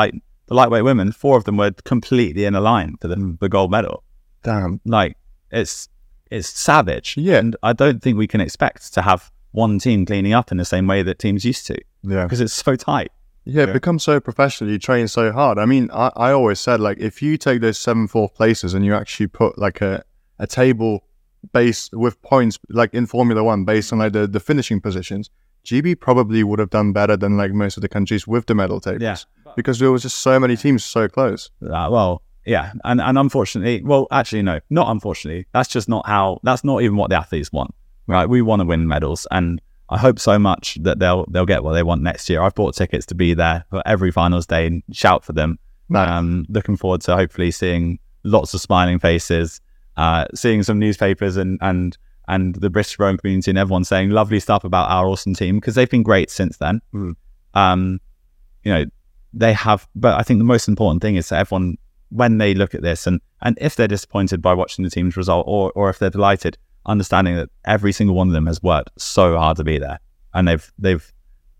like 0.00 0.12
the 0.48 0.54
lightweight 0.54 0.84
women, 0.84 1.12
four 1.12 1.36
of 1.38 1.44
them 1.44 1.56
were 1.56 1.70
completely 1.84 2.44
in 2.44 2.54
a 2.54 2.60
line 2.60 2.96
for 3.00 3.08
the, 3.08 3.36
the 3.40 3.48
gold 3.48 3.70
medal. 3.70 4.02
Damn. 4.42 4.80
Like 4.84 5.16
it's 5.50 5.88
it's 6.30 6.48
savage. 6.48 7.16
Yeah. 7.16 7.38
and 7.38 7.56
I 7.62 7.72
don't 7.72 8.02
think 8.02 8.18
we 8.18 8.26
can 8.26 8.40
expect 8.40 8.92
to 8.94 9.00
have 9.02 9.30
one 9.52 9.78
team 9.78 10.04
cleaning 10.04 10.32
up 10.32 10.50
in 10.52 10.58
the 10.58 10.64
same 10.64 10.86
way 10.86 11.02
that 11.02 11.18
teams 11.18 11.44
used 11.44 11.64
to 11.68 11.76
Yeah. 12.02 12.24
because 12.24 12.40
it's 12.40 12.52
so 12.66 12.74
tight. 12.76 13.10
Yeah, 13.46 13.62
it 13.64 13.68
Yeah. 13.68 13.72
becomes 13.80 14.02
so 14.02 14.20
professional. 14.20 14.70
You 14.70 14.78
train 14.78 15.06
so 15.08 15.30
hard. 15.32 15.58
I 15.58 15.66
mean, 15.66 15.88
I, 15.92 16.10
I 16.16 16.30
always 16.32 16.58
said 16.60 16.80
like 16.80 16.98
if 16.98 17.22
you 17.22 17.36
take 17.38 17.60
those 17.60 17.78
seven 17.78 18.06
fourth 18.08 18.34
places 18.34 18.74
and 18.74 18.84
you 18.84 18.94
actually 18.94 19.28
put 19.28 19.58
like 19.58 19.80
a, 19.80 20.02
a 20.38 20.46
table 20.46 21.04
based 21.52 21.92
with 21.92 22.20
points 22.22 22.58
like 22.70 22.92
in 22.94 23.06
Formula 23.06 23.42
One 23.44 23.64
based 23.64 23.92
on 23.92 23.98
like 24.00 24.12
the, 24.12 24.26
the 24.26 24.40
finishing 24.40 24.80
positions, 24.80 25.30
GB 25.64 25.98
probably 26.00 26.44
would 26.44 26.58
have 26.58 26.70
done 26.70 26.92
better 26.92 27.16
than 27.16 27.36
like 27.36 27.52
most 27.52 27.76
of 27.76 27.80
the 27.80 27.88
countries 27.88 28.26
with 28.26 28.46
the 28.46 28.54
medal 28.54 28.80
tables. 28.80 29.02
Yeah. 29.02 29.16
Because 29.56 29.78
there 29.78 29.90
was 29.90 30.02
just 30.02 30.18
so 30.18 30.38
many 30.38 30.56
teams 30.56 30.84
so 30.84 31.08
close. 31.08 31.50
Uh, 31.62 31.88
well, 31.90 32.22
yeah, 32.44 32.72
and 32.84 33.00
and 33.00 33.18
unfortunately, 33.18 33.82
well, 33.82 34.06
actually, 34.10 34.42
no, 34.42 34.60
not 34.68 34.90
unfortunately. 34.90 35.46
That's 35.52 35.68
just 35.68 35.88
not 35.88 36.06
how. 36.06 36.40
That's 36.42 36.64
not 36.64 36.82
even 36.82 36.96
what 36.96 37.10
the 37.10 37.16
athletes 37.16 37.52
want. 37.52 37.74
Right? 38.06 38.28
We 38.28 38.42
want 38.42 38.60
to 38.60 38.66
win 38.66 38.86
medals, 38.86 39.26
and 39.30 39.62
I 39.88 39.98
hope 39.98 40.18
so 40.18 40.38
much 40.38 40.78
that 40.82 40.98
they'll 40.98 41.24
they'll 41.30 41.46
get 41.46 41.64
what 41.64 41.72
they 41.72 41.82
want 41.82 42.02
next 42.02 42.28
year. 42.28 42.42
I've 42.42 42.54
bought 42.54 42.74
tickets 42.74 43.06
to 43.06 43.14
be 43.14 43.32
there 43.32 43.64
for 43.70 43.82
every 43.86 44.10
finals 44.10 44.46
day 44.46 44.66
and 44.66 44.82
shout 44.92 45.24
for 45.24 45.32
them. 45.32 45.58
Nice. 45.88 46.08
Um, 46.08 46.46
looking 46.48 46.76
forward 46.76 47.00
to 47.02 47.16
hopefully 47.16 47.50
seeing 47.50 47.98
lots 48.24 48.52
of 48.54 48.60
smiling 48.60 48.98
faces, 48.98 49.60
uh, 49.96 50.26
seeing 50.34 50.62
some 50.62 50.78
newspapers 50.78 51.36
and 51.36 51.58
and 51.62 51.96
and 52.28 52.54
the 52.54 52.70
British 52.70 52.98
rowing 52.98 53.16
community 53.16 53.50
and 53.50 53.58
everyone 53.58 53.84
saying 53.84 54.10
lovely 54.10 54.40
stuff 54.40 54.64
about 54.64 54.90
our 54.90 55.06
awesome 55.06 55.34
team 55.34 55.56
because 55.56 55.74
they've 55.74 55.90
been 55.90 56.02
great 56.02 56.30
since 56.30 56.56
then. 56.56 56.80
Mm. 56.94 57.16
Um, 57.54 58.00
you 58.62 58.72
know, 58.72 58.84
they 59.32 59.52
have, 59.52 59.86
but 59.94 60.18
I 60.18 60.22
think 60.22 60.38
the 60.38 60.44
most 60.44 60.68
important 60.68 61.02
thing 61.02 61.16
is 61.16 61.28
that 61.28 61.40
everyone, 61.40 61.76
when 62.10 62.38
they 62.38 62.54
look 62.54 62.74
at 62.74 62.82
this 62.82 63.06
and 63.06 63.20
and 63.42 63.58
if 63.60 63.76
they're 63.76 63.88
disappointed 63.88 64.40
by 64.40 64.54
watching 64.54 64.84
the 64.84 64.90
team's 64.90 65.16
result 65.16 65.44
or 65.46 65.72
or 65.74 65.90
if 65.90 65.98
they're 65.98 66.10
delighted, 66.10 66.56
understanding 66.86 67.36
that 67.36 67.50
every 67.64 67.92
single 67.92 68.14
one 68.14 68.28
of 68.28 68.34
them 68.34 68.46
has 68.46 68.62
worked 68.62 68.90
so 68.98 69.36
hard 69.36 69.56
to 69.56 69.64
be 69.64 69.78
there 69.78 69.98
and 70.34 70.46
they've 70.46 70.72
they've 70.78 71.12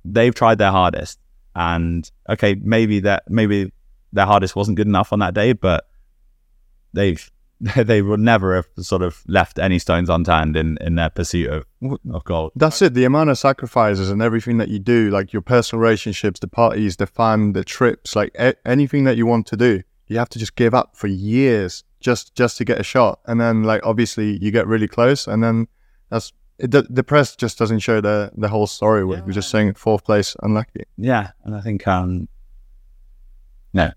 they've 0.05 0.35
tried 0.35 0.59
their 0.59 0.71
hardest 0.71 1.19
and 1.55 2.11
okay 2.29 2.57
maybe 2.61 3.01
that 3.01 3.23
maybe 3.29 3.73
their 4.13 4.27
hardest 4.27 4.55
wasn't 4.55 4.77
good 4.77 4.87
enough 4.87 5.13
on 5.13 5.21
that 5.21 5.33
day 5.33 5.53
but 5.53 5.87
they've 6.93 7.31
they 7.77 8.03
would 8.03 8.21
never 8.21 8.55
have 8.55 8.69
sort 8.79 9.03
of 9.03 9.23
left 9.27 9.59
any 9.59 9.79
stones 9.79 10.11
unturned 10.11 10.57
in 10.57 10.77
in 10.81 10.97
their 10.97 11.11
pursuit 11.11 11.49
of 11.51 11.65
of 12.13 12.25
gold 12.25 12.53
That's 12.57 12.83
it. 12.83 12.95
The 12.95 13.05
amount 13.05 13.31
of 13.31 13.39
sacrifices 13.39 14.11
and 14.11 14.21
everything 14.21 14.59
that 14.59 14.69
you 14.69 14.79
do, 14.79 15.11
like 15.11 15.33
your 15.33 15.43
personal 15.43 15.81
relationships, 15.81 16.41
the 16.41 16.49
parties, 16.49 16.97
the 16.97 17.07
fun, 17.07 17.53
the 17.53 17.65
trips, 17.65 18.15
like 18.15 18.35
a- 18.39 18.57
anything 18.67 19.05
that 19.05 19.17
you 19.17 19.27
want 19.27 19.47
to 19.49 19.57
do, 19.57 19.83
you 20.09 20.19
have 20.19 20.29
to 20.31 20.39
just 20.39 20.57
give 20.57 20.75
up 20.75 20.97
for 20.97 21.07
years 21.07 21.85
just 22.01 22.35
just 22.35 22.59
to 22.59 22.65
get 22.65 22.79
a 22.79 22.83
shot. 22.83 23.21
And 23.27 23.41
then, 23.41 23.63
like 23.63 23.81
obviously, 23.85 24.39
you 24.39 24.51
get 24.51 24.67
really 24.67 24.89
close, 24.89 25.27
and 25.27 25.43
then 25.43 25.67
that's 26.11 26.33
it, 26.59 26.71
the, 26.71 26.83
the 26.83 27.03
press 27.03 27.35
just 27.35 27.59
doesn't 27.59 27.81
show 27.81 28.01
the 28.01 28.31
the 28.37 28.49
whole 28.49 28.67
story. 28.67 29.05
We're, 29.05 29.23
we're 29.23 29.33
just 29.33 29.51
saying 29.51 29.75
fourth 29.75 30.05
place, 30.05 30.37
unlucky. 30.43 30.85
Yeah, 30.99 31.31
and 31.45 31.55
I 31.55 31.61
think 31.61 31.89
um, 31.89 32.29
no, 33.73 33.91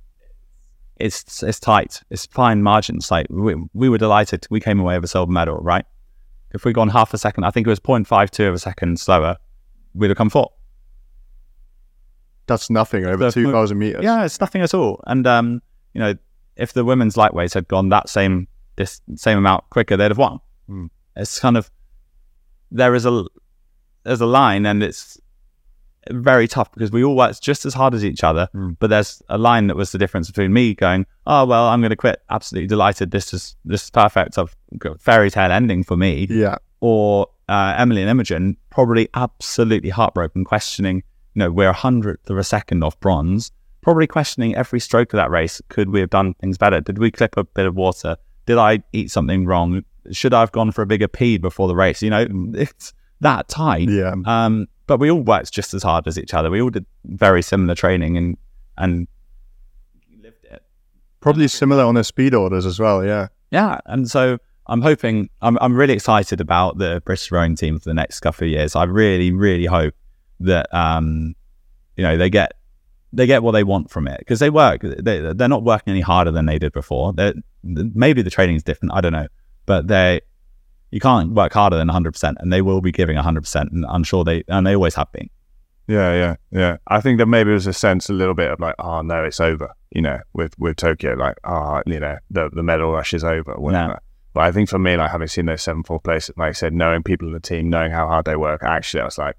it's 1.00 1.44
it's 1.44 1.60
tight. 1.60 2.02
It's 2.10 2.26
fine 2.28 2.64
margins. 2.64 3.12
Like 3.12 3.28
we, 3.30 3.56
we 3.74 3.90
were 3.90 3.98
delighted. 3.98 4.48
We 4.50 4.60
came 4.60 4.80
away 4.80 4.96
with 4.96 5.06
a 5.06 5.08
silver 5.08 5.32
medal, 5.32 5.58
right? 5.58 5.86
If 6.54 6.66
we'd 6.66 6.76
gone 6.76 6.90
half 6.90 7.14
a 7.14 7.18
second, 7.18 7.44
I 7.44 7.52
think 7.52 7.68
it 7.68 7.70
was 7.70 7.80
0.52 7.80 8.48
of 8.48 8.54
a 8.54 8.60
second 8.60 9.00
slower, 9.00 9.38
we'd 9.94 10.10
have 10.10 10.18
come 10.18 10.30
fourth. 10.30 10.54
That's 12.48 12.70
nothing 12.70 13.06
over 13.06 13.30
two 13.30 13.52
thousand 13.52 13.78
meters. 13.78 14.04
Yeah, 14.04 14.24
it's 14.24 14.40
nothing 14.40 14.62
at 14.62 14.74
all. 14.74 15.04
And 15.06 15.28
um, 15.28 15.62
you 15.94 16.00
know, 16.00 16.14
if 16.56 16.74
the 16.74 16.86
women's 16.86 17.16
lightweights 17.16 17.54
had 17.54 17.68
gone 17.68 17.90
that 17.90 18.08
same 18.08 18.48
this 18.78 19.02
same 19.16 19.38
amount 19.38 19.70
quicker, 19.70 19.98
they'd 19.98 20.12
have 20.12 20.18
won. 20.18 20.40
Mm. 20.70 20.90
It's 21.18 21.40
kind 21.40 21.58
of 21.58 21.70
there 22.72 22.96
is 22.96 23.06
a 23.06 23.26
there's 24.04 24.22
a 24.22 24.26
line, 24.26 24.66
and 24.66 24.82
it's 24.82 25.20
very 26.12 26.48
tough 26.48 26.72
because 26.72 26.92
we 26.92 27.04
all 27.04 27.16
worked 27.16 27.42
just 27.42 27.66
as 27.66 27.74
hard 27.74 27.94
as 27.94 28.04
each 28.04 28.24
other. 28.24 28.48
Mm. 28.54 28.78
But 28.80 28.90
there's 28.90 29.22
a 29.30 29.38
line 29.38 29.68
that 29.68 29.76
was 29.76 29.92
the 29.92 29.98
difference 29.98 30.28
between 30.28 30.54
me 30.54 30.74
going, 30.74 31.06
"Oh 31.26 31.46
well, 31.46 31.68
I'm 31.68 31.82
going 31.82 31.92
to 31.92 31.96
quit. 31.96 32.22
Absolutely 32.30 32.68
delighted. 32.68 33.12
This 33.12 33.34
is 33.34 33.56
this 33.66 33.84
is 33.84 33.90
perfect. 33.90 34.38
I've 34.38 34.56
got 34.78 34.96
a 34.96 35.00
fairy 35.00 35.32
tale 35.32 35.52
ending 35.52 35.84
for 35.84 35.98
me." 35.98 36.28
yeah, 36.30 36.58
or 36.80 37.28
uh, 37.50 37.76
Emily 37.78 38.02
and 38.02 38.10
Imogen 38.10 38.58
probably 38.70 39.10
absolutely 39.14 39.90
heartbroken, 39.90 40.44
questioning, 40.44 40.98
you 41.34 41.40
know, 41.40 41.52
we're 41.52 41.70
a 41.70 41.74
hundredth 41.74 42.30
of 42.30 42.38
a 42.38 42.44
second 42.44 42.84
off 42.84 43.00
bronze, 43.00 43.52
probably 43.82 44.08
questioning 44.08 44.56
every 44.56 44.80
stroke 44.80 45.14
of 45.14 45.18
that 45.18 45.32
race. 45.32 45.62
Could 45.70 45.90
we 45.90 46.00
have 46.00 46.10
done 46.10 46.34
things 46.36 46.58
better? 46.58 46.82
Did 46.82 47.00
we 47.00 47.12
clip 47.12 47.38
a 47.38 47.44
bit 47.44 47.66
of 47.66 47.76
water? 47.76 48.18
Did 48.46 48.58
I 48.58 48.84
eat 48.94 49.12
something 49.12 49.46
wrong? 49.46 49.84
Should 50.12 50.34
I 50.34 50.42
have 50.42 50.52
gone 50.52 50.72
for 50.72 50.82
a 50.82 50.86
bigger 50.86 51.08
pee 51.08 51.38
before 51.38 51.68
the 51.68 51.76
race? 51.76 52.02
You 52.02 52.10
know, 52.10 52.28
it's 52.54 52.94
that 53.22 53.48
tight. 53.48 53.90
yeah. 53.90 54.14
Um, 54.26 54.68
but 54.88 55.00
we 55.00 55.12
all 55.12 55.22
worked 55.22 55.52
just 55.52 55.74
as 55.74 55.84
hard 55.84 56.08
as 56.08 56.18
each 56.18 56.34
other. 56.34 56.50
We 56.50 56.62
all 56.62 56.70
did 56.70 56.86
very 57.06 57.42
similar 57.42 57.76
training 57.76 58.18
and 58.18 58.38
and 58.78 59.08
lived 60.22 60.46
it. 60.46 60.64
Probably 61.20 61.48
similar 61.48 61.84
on 61.84 61.96
the 61.96 62.04
speed 62.04 62.34
orders 62.34 62.66
as 62.66 62.80
well. 62.80 63.06
Yeah. 63.06 63.28
Yeah, 63.52 63.80
and 63.86 64.10
so 64.10 64.40
I'm 64.68 64.82
hoping 64.82 65.30
I'm 65.42 65.58
I'm 65.62 65.76
really 65.76 65.94
excited 65.94 66.42
about 66.42 66.78
the 66.78 67.02
British 67.06 67.32
rowing 67.32 67.56
team 67.56 67.80
for 67.80 67.90
the 67.90 67.94
next 67.94 68.20
couple 68.22 68.46
of 68.46 68.52
years. 68.52 68.76
I 68.76 68.84
really 68.84 69.32
really 69.32 69.66
hope 69.66 69.94
that 70.40 70.74
um 70.74 71.36
you 71.96 72.04
know 72.04 72.18
they 72.18 72.30
get 72.30 72.54
they 73.14 73.26
get 73.26 73.42
what 73.42 73.54
they 73.54 73.64
want 73.64 73.90
from 73.90 74.08
it 74.08 74.20
because 74.20 74.40
they 74.40 74.50
work 74.50 74.82
they 74.82 75.34
they're 75.34 75.48
not 75.48 75.64
working 75.64 75.92
any 75.92 76.02
harder 76.02 76.32
than 76.32 76.46
they 76.46 76.60
did 76.60 76.74
before. 76.74 77.14
They're, 77.14 77.34
maybe 77.64 78.22
the 78.22 78.30
training 78.30 78.56
is 78.58 78.64
different. 78.64 78.94
I 78.94 79.02
don't 79.02 79.14
know, 79.14 79.28
but 79.66 79.88
they 79.88 80.22
you 80.92 81.00
can't 81.00 81.32
work 81.32 81.54
harder 81.54 81.78
than 81.78 81.88
100 81.88 82.12
percent, 82.12 82.38
and 82.40 82.52
they 82.52 82.62
will 82.62 82.82
be 82.82 82.92
giving 82.92 83.16
100 83.16 83.42
percent, 83.42 83.72
and 83.72 83.86
I'm 83.88 84.04
sure 84.04 84.24
they 84.24 84.44
and 84.48 84.66
they 84.66 84.76
always 84.76 84.96
have 84.96 85.12
been. 85.12 85.30
Yeah, 85.88 86.14
yeah, 86.14 86.36
yeah. 86.52 86.78
I 86.88 87.00
think 87.00 87.18
that 87.20 87.28
maybe 87.28 87.52
it 87.52 87.54
was 87.54 87.68
a 87.68 87.74
sense 87.74 88.10
a 88.10 88.14
little 88.14 88.34
bit 88.34 88.52
of 88.52 88.60
like, 88.60 88.76
oh 88.80 89.02
no, 89.02 89.24
it's 89.24 89.40
over. 89.40 89.70
You 89.92 90.02
know, 90.02 90.20
with 90.34 90.58
with 90.60 90.76
Tokyo, 90.76 91.14
like, 91.14 91.38
ah, 91.46 91.82
you 91.86 92.00
know, 92.00 92.18
the 92.30 92.50
the 92.52 92.64
medal 92.64 92.92
rush 92.92 93.14
is 93.14 93.24
over. 93.24 93.54
Whatever. 93.56 94.00
But 94.34 94.42
I 94.42 94.52
think 94.52 94.70
for 94.70 94.78
me, 94.78 94.98
like 94.98 95.10
having 95.10 95.28
seen 95.28 95.46
those 95.46 95.64
seven 95.64 95.84
fourth 95.84 96.04
places, 96.04 96.36
like 96.38 96.50
I 96.50 96.52
said, 96.52 96.74
knowing 96.74 97.04
people 97.04 97.28
in 97.28 97.34
the 97.34 97.40
team, 97.40 97.70
knowing 97.70 97.92
how 97.92 98.08
hard 98.08 98.26
they 98.26 98.36
work, 98.36 98.62
actually, 98.64 99.02
I 99.02 99.06
was 99.06 99.18
like, 99.18 99.36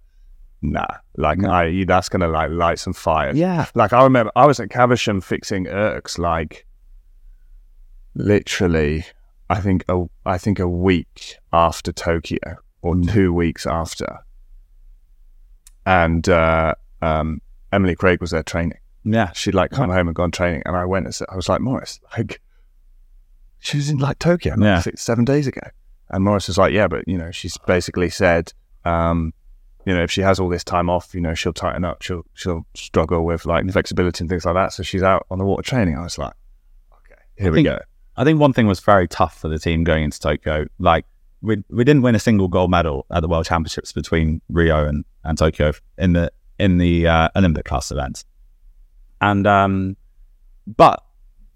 nah, 0.63 0.87
like 1.17 1.45
I, 1.45 1.67
you, 1.67 1.85
that's 1.85 2.09
gonna 2.09 2.29
like 2.29 2.51
light 2.51 2.79
some 2.79 2.95
fires. 2.95 3.37
Yeah. 3.37 3.67
Like 3.75 3.93
I 3.93 4.03
remember, 4.03 4.33
I 4.35 4.47
was 4.47 4.59
at 4.59 4.71
Caversham 4.71 5.21
fixing 5.21 5.67
ergs, 5.67 6.19
like 6.19 6.67
literally, 8.15 9.05
I 9.51 9.61
think 9.61 9.85
a, 9.89 10.05
I 10.27 10.37
think 10.39 10.59
a 10.59 10.69
week 10.69 11.37
after 11.53 11.93
Tokyo 11.93 12.39
or 12.83 12.97
two 13.01 13.33
weeks 13.33 13.67
after, 13.67 14.19
and 15.87 16.29
uh, 16.29 16.75
um, 17.03 17.41
Emily 17.73 17.95
Craig 17.95 18.21
was 18.21 18.31
there 18.31 18.43
training. 18.43 18.79
Yeah. 19.05 19.33
She'd 19.33 19.55
like 19.55 19.71
come 19.71 19.91
home 19.91 20.09
and 20.09 20.15
gone 20.15 20.31
training, 20.31 20.63
and 20.67 20.77
I 20.77 20.85
went 20.85 21.07
and 21.07 21.15
said, 21.15 21.29
I 21.31 21.37
was 21.37 21.49
like, 21.49 21.61
Morris, 21.61 22.01
like 22.17 22.41
she 23.59 23.77
was 23.79 23.89
in 23.91 23.99
like 23.99 24.19
Tokyo 24.19 24.55
like, 24.55 24.61
Yeah. 24.65 24.81
six, 24.81 25.03
seven 25.03 25.25
days 25.25 25.47
ago, 25.47 25.63
and 26.11 26.23
Morris 26.25 26.49
was 26.49 26.59
like, 26.59 26.73
yeah, 26.73 26.89
but 26.89 27.07
you 27.09 27.17
know, 27.19 27.31
she's 27.31 27.57
basically 27.67 28.11
said. 28.11 28.53
Um, 28.85 29.33
you 29.87 29.95
know, 29.95 30.03
if 30.03 30.11
she 30.11 30.21
has 30.21 30.39
all 30.39 30.51
this 30.51 30.65
time 30.65 30.91
off, 30.91 31.15
you 31.15 31.21
know, 31.21 31.33
she'll 31.33 31.53
tighten 31.55 31.83
up, 31.83 32.03
she'll 32.03 32.23
she'll 32.35 32.67
struggle 32.75 33.25
with 33.25 33.47
like 33.47 33.71
flexibility 33.71 34.23
and 34.23 34.29
things 34.29 34.45
like 34.45 34.55
that. 34.55 34.73
So 34.75 34.83
she's 34.83 35.03
out 35.03 35.27
on 35.31 35.39
the 35.39 35.45
water 35.47 35.63
training. 35.63 35.97
I 35.97 36.03
was 36.03 36.19
like, 36.19 36.35
okay, 36.93 37.21
here 37.37 37.51
we 37.51 37.59
think- 37.59 37.69
go. 37.69 37.79
I 38.19 38.25
think 38.25 38.41
one 38.41 38.53
thing 38.53 38.67
was 38.67 38.81
very 38.81 39.07
tough 39.07 39.39
for 39.41 39.49
the 39.49 39.59
team 39.61 39.85
going 39.85 40.03
into 40.03 40.19
Tokyo. 40.19 40.67
Like 40.79 41.05
we 41.41 41.63
we 41.71 41.85
didn't 41.85 42.03
win 42.03 42.15
a 42.15 42.19
single 42.19 42.49
gold 42.49 42.71
medal 42.71 43.07
at 43.11 43.21
the 43.21 43.29
World 43.29 43.47
Championships 43.47 43.93
between 43.93 44.41
Rio 44.49 44.87
and, 44.87 45.05
and 45.25 45.39
Tokyo 45.39 45.73
in 45.97 46.13
the 46.15 46.33
in 46.59 46.79
the 46.79 47.07
uh, 47.07 47.29
Olympic 47.37 47.65
class 47.65 47.93
events. 47.93 48.25
And 49.21 49.47
um, 49.47 49.97
but 50.67 51.03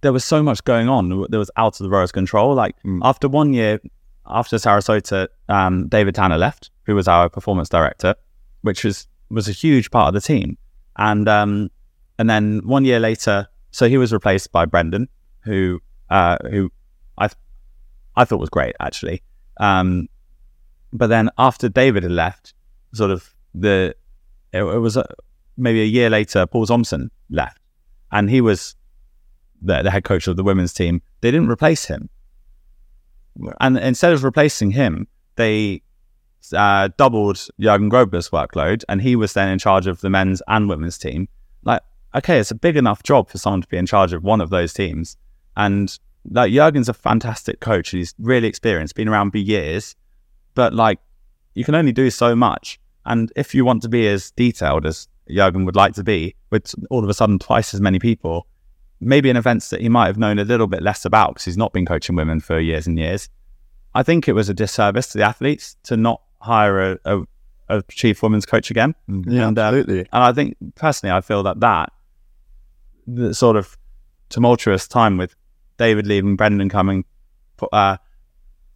there 0.03 0.13
was 0.13 0.25
so 0.25 0.43
much 0.43 0.63
going 0.65 0.89
on. 0.89 1.27
There 1.31 1.41
was 1.41 1.51
out 1.57 1.81
of 1.81 1.85
the 1.85 1.91
rowers' 1.91 2.13
control. 2.13 2.55
Like 2.55 2.77
Mm. 2.85 3.01
after 3.03 3.29
one 3.29 3.53
year, 3.53 3.81
after 4.27 4.57
Sarasota, 4.57 5.29
um, 5.49 5.89
David 5.89 6.15
Tanner 6.15 6.39
left, 6.39 6.71
who 6.87 6.95
was 6.95 7.09
our 7.09 7.29
performance 7.29 7.69
director, 7.69 8.15
which 8.63 8.85
was 8.85 9.09
was 9.31 9.49
a 9.49 9.53
huge 9.53 9.91
part 9.91 10.09
of 10.09 10.15
the 10.15 10.21
team. 10.21 10.57
And 10.97 11.29
um, 11.29 11.71
and 12.19 12.31
then 12.31 12.61
one 12.65 12.85
year 12.85 13.01
later, 13.01 13.49
so 13.73 13.89
he 13.89 13.99
was 13.99 14.13
replaced 14.13 14.53
by 14.53 14.65
Brendan, 14.65 15.09
who 15.41 15.81
uh, 16.13 16.37
who 16.51 16.71
I 17.17 17.29
th- 17.29 17.39
I 18.15 18.25
thought 18.25 18.39
was 18.39 18.51
great 18.51 18.77
actually. 18.79 19.23
Um, 19.59 20.09
but 20.93 21.07
then 21.07 21.31
after 21.39 21.69
David 21.69 22.03
had 22.03 22.13
left, 22.13 22.53
sort 22.93 23.11
of 23.11 23.35
the 23.55 23.95
it, 24.53 24.63
it 24.63 24.79
was 24.79 24.97
uh, 24.97 25.07
maybe 25.57 25.81
a 25.81 25.87
year 25.87 26.11
later, 26.11 26.47
Paul 26.47 26.67
Thompson 26.67 27.11
left, 27.31 27.61
and 28.11 28.29
he 28.29 28.43
was 28.43 28.77
the, 29.63 29.83
the 29.83 29.91
head 29.91 30.05
coach 30.05 30.29
of 30.29 30.37
the 30.37 30.45
women's 30.45 30.75
team. 30.75 31.01
They 31.23 31.31
didn't 31.31 31.49
replace 31.49 31.87
him, 31.87 32.11
and 33.61 33.79
instead 33.79 34.13
of 34.13 34.23
replacing 34.23 34.73
him, 34.73 35.07
they 35.37 35.83
uh, 36.55 36.91
doubled 36.99 37.49
Jurgen 37.59 37.91
Grobler's 37.91 38.29
workload, 38.29 38.85
and 38.87 39.01
he 39.01 39.17
was 39.17 39.33
then 39.33 39.49
in 39.49 39.59
charge 39.59 39.87
of 39.87 40.03
the 40.03 40.11
men's 40.11 40.43
and 40.47 40.69
women's 40.69 40.99
team. 40.99 41.29
Like, 41.65 41.81
okay, 42.15 42.39
it's 42.39 42.51
a 42.51 42.55
big 42.55 42.77
enough 42.77 43.03
job 43.03 43.31
for 43.31 43.39
someone 43.39 43.63
to 43.63 43.69
be 43.69 43.79
in 43.79 43.87
charge 43.87 44.13
of 44.13 44.23
one 44.23 44.43
of 44.43 44.51
those 44.51 44.75
teams, 44.75 45.17
and 45.57 45.99
like 46.31 46.53
Jurgen's 46.53 46.89
a 46.89 46.95
fantastic 46.95 47.61
coach. 47.61 47.91
He's 47.91 48.15
really 48.19 48.49
experienced, 48.49 48.95
been 48.95 49.09
around 49.09 49.33
for 49.33 49.39
years, 49.39 49.97
but 50.55 50.73
like 50.73 50.99
you 51.55 51.65
can 51.65 51.75
only 51.75 51.93
do 51.93 52.11
so 52.11 52.35
much. 52.35 52.79
And 53.05 53.33
if 53.35 53.55
you 53.55 53.65
want 53.65 53.83
to 53.83 53.89
be 53.89 54.07
as 54.07 54.31
detailed 54.33 54.87
as 54.87 55.09
Jurgen 55.29 55.65
would 55.65 55.77
like 55.77 55.95
to 55.95 56.05
be, 56.05 56.35
with 56.51 56.75
all 56.91 57.03
of 57.03 57.11
a 57.11 57.15
sudden 57.15 57.39
twice 57.39 57.75
as 57.75 57.81
many 57.81 57.99
people, 57.99 58.47
maybe 59.01 59.29
in 59.29 59.37
events 59.37 59.71
that 59.71 59.81
he 59.81 59.89
might 59.89 60.07
have 60.07 60.19
known 60.19 60.39
a 60.39 60.45
little 60.45 60.69
bit 60.69 60.83
less 60.83 61.05
about 61.05 61.35
because 61.35 61.45
he's 61.45 61.57
not 61.57 61.73
been 61.73 61.85
coaching 61.85 62.15
women 62.15 62.41
for 62.41 62.61
years 62.61 62.87
and 62.87 62.99
years. 62.99 63.29
I 63.95 64.03
think 64.03 64.29
it 64.29 64.33
was 64.33 64.49
a 64.49 64.55
disservice 64.55 65.09
to 65.09 65.19
the 65.19 65.25
athletes 65.25 65.77
to 65.85 65.97
not 65.97 66.23
hire 66.41 66.93
a, 66.93 66.99
a, 67.05 67.23
a 67.69 67.83
chief 67.91 68.23
women's 68.23 68.47
coach 68.47 68.71
again. 68.71 68.95
Yeah, 69.09 69.49
And, 69.49 69.59
uh, 69.59 69.63
absolutely. 69.63 70.01
And 70.01 70.09
I 70.13 70.33
think 70.33 70.57
personally, 70.77 71.13
I 71.13 71.21
feel 71.21 71.43
that 71.43 71.61
that 71.61 71.93
the 73.07 73.35
sort 73.35 73.57
of 73.57 73.77
tumultuous 74.29 74.87
time 74.89 75.17
with 75.19 75.35
David 75.79 76.07
leaving, 76.07 76.37
Brendan 76.37 76.69
coming, 76.69 77.05
uh, 77.73 77.97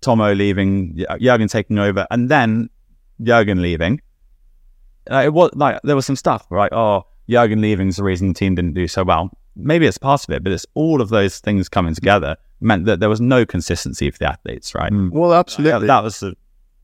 Tomo 0.01 0.32
leaving, 0.34 0.97
J- 0.97 1.07
Jurgen 1.20 1.49
taking 1.49 1.78
over, 1.78 2.07
and 2.11 2.28
then 2.28 2.70
Jurgen 3.22 3.62
leaving. 3.62 4.01
Uh, 5.11 5.22
it 5.24 5.32
was 5.32 5.51
like 5.55 5.80
there 5.84 5.97
was 5.97 6.07
some 6.07 6.16
stuff 6.16 6.47
like, 6.51 6.72
oh, 6.72 7.07
Jurgen 7.28 7.61
leaving 7.61 7.88
is 7.88 7.97
the 7.97 8.05
reason 8.05 8.28
the 8.28 8.34
team 8.34 8.55
didn't 8.55 8.74
do 8.74 8.88
so 8.88 9.05
well. 9.05 9.30
Maybe 9.55 9.86
it's 9.86 9.99
part 9.99 10.22
of 10.24 10.30
it, 10.30 10.42
but 10.42 10.53
it's 10.53 10.66
all 10.74 11.01
of 11.01 11.09
those 11.09 11.38
things 11.38 11.68
coming 11.68 11.94
together 11.94 12.36
meant 12.61 12.84
that 12.86 13.01
there 13.01 13.09
was 13.09 13.20
no 13.20 13.47
consistency 13.47 14.11
for 14.11 14.18
the 14.18 14.28
athletes, 14.30 14.74
right? 14.74 14.92
Well, 14.92 15.30
Yeah, 15.30 15.38
absolutely. 15.38 15.86
that 15.86 16.03
was 16.03 16.22
a, 16.22 16.28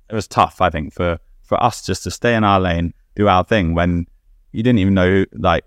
it 0.08 0.14
was 0.14 0.26
tough, 0.28 0.60
I 0.60 0.70
think, 0.70 0.92
for 0.94 1.18
for 1.42 1.62
us 1.62 1.84
just 1.84 2.02
to 2.04 2.10
stay 2.10 2.34
in 2.34 2.44
our 2.44 2.60
lane, 2.60 2.94
do 3.16 3.28
our 3.28 3.44
thing 3.44 3.74
when 3.74 4.06
you 4.52 4.62
didn't 4.62 4.78
even 4.78 4.94
know 4.94 5.24
like 5.32 5.64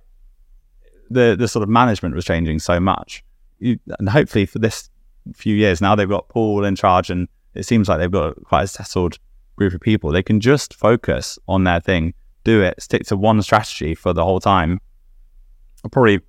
the 1.10 1.36
the 1.38 1.48
sort 1.48 1.64
of 1.64 1.70
management 1.70 2.16
was 2.16 2.26
changing 2.26 2.60
so 2.60 2.80
much. 2.80 3.24
And 3.62 4.10
hopefully 4.10 4.46
for 4.46 4.60
this 4.60 4.90
few 5.34 5.56
years 5.56 5.82
now 5.82 5.96
they've 5.96 6.10
got 6.10 6.30
Paul 6.30 6.64
in 6.64 6.76
charge, 6.76 7.10
and 7.10 7.28
it 7.54 7.64
seems 7.64 7.90
like 7.90 8.00
they've 8.00 8.12
got 8.12 8.42
quite 8.44 8.64
a 8.64 8.68
settled 8.68 9.18
group 9.56 9.74
of 9.74 9.82
people. 9.82 10.12
They 10.12 10.24
can 10.24 10.40
just 10.40 10.74
focus 10.74 11.40
on 11.48 11.64
their 11.64 11.80
thing, 11.80 12.14
do 12.44 12.62
it, 12.62 12.82
stick 12.82 13.06
to 13.06 13.18
one 13.18 13.42
strategy 13.42 13.96
for 13.96 14.14
the 14.14 14.24
whole 14.24 14.40
time. 14.40 14.80
Probably 15.92 16.20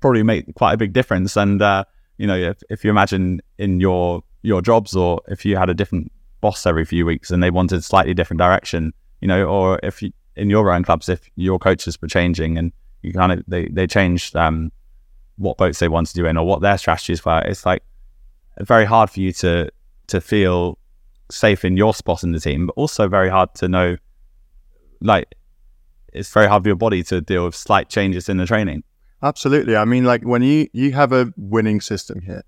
probably 0.00 0.22
make 0.22 0.54
quite 0.54 0.74
a 0.74 0.76
big 0.76 0.92
difference. 0.92 1.36
And 1.36 1.62
uh, 1.62 1.84
you 2.18 2.26
know, 2.26 2.36
if, 2.36 2.62
if 2.70 2.84
you 2.84 2.90
imagine 2.90 3.40
in 3.58 3.80
your 3.80 4.22
your 4.42 4.60
jobs, 4.60 4.94
or 4.94 5.20
if 5.28 5.44
you 5.44 5.56
had 5.56 5.70
a 5.70 5.74
different 5.74 6.12
boss 6.40 6.66
every 6.66 6.84
few 6.84 7.06
weeks 7.06 7.30
and 7.30 7.42
they 7.42 7.50
wanted 7.50 7.82
slightly 7.84 8.12
different 8.12 8.38
direction, 8.38 8.92
you 9.20 9.28
know, 9.28 9.44
or 9.44 9.78
if 9.82 10.02
you, 10.02 10.12
in 10.36 10.50
your 10.50 10.70
own 10.70 10.82
clubs, 10.82 11.08
if 11.08 11.30
your 11.36 11.58
coaches 11.58 12.00
were 12.02 12.08
changing 12.08 12.58
and 12.58 12.72
you 13.02 13.12
kind 13.12 13.32
of 13.32 13.42
they 13.48 13.68
they 13.68 13.86
changed 13.86 14.36
um, 14.36 14.70
what 15.36 15.56
boats 15.56 15.78
they 15.78 15.88
wanted 15.88 16.10
to 16.10 16.14
do 16.14 16.26
in 16.26 16.36
or 16.36 16.46
what 16.46 16.60
their 16.60 16.78
strategies 16.78 17.24
were, 17.24 17.40
it's 17.40 17.66
like 17.66 17.82
very 18.60 18.84
hard 18.84 19.10
for 19.10 19.20
you 19.20 19.32
to 19.32 19.70
to 20.08 20.20
feel 20.20 20.78
safe 21.30 21.64
in 21.64 21.76
your 21.76 21.94
spot 21.94 22.22
in 22.22 22.32
the 22.32 22.40
team, 22.40 22.66
but 22.66 22.74
also 22.76 23.08
very 23.08 23.30
hard 23.30 23.54
to 23.54 23.68
know, 23.68 23.96
like, 25.00 25.34
it's 26.12 26.30
very 26.30 26.46
hard 26.46 26.62
for 26.62 26.68
your 26.68 26.76
body 26.76 27.02
to 27.04 27.20
deal 27.20 27.46
with 27.46 27.54
slight 27.54 27.88
changes 27.88 28.28
in 28.28 28.36
the 28.36 28.44
training. 28.44 28.82
Absolutely. 29.22 29.76
I 29.76 29.84
mean, 29.84 30.04
like 30.04 30.22
when 30.24 30.42
you 30.42 30.68
you 30.72 30.92
have 30.92 31.12
a 31.12 31.32
winning 31.36 31.80
system 31.80 32.20
here 32.20 32.42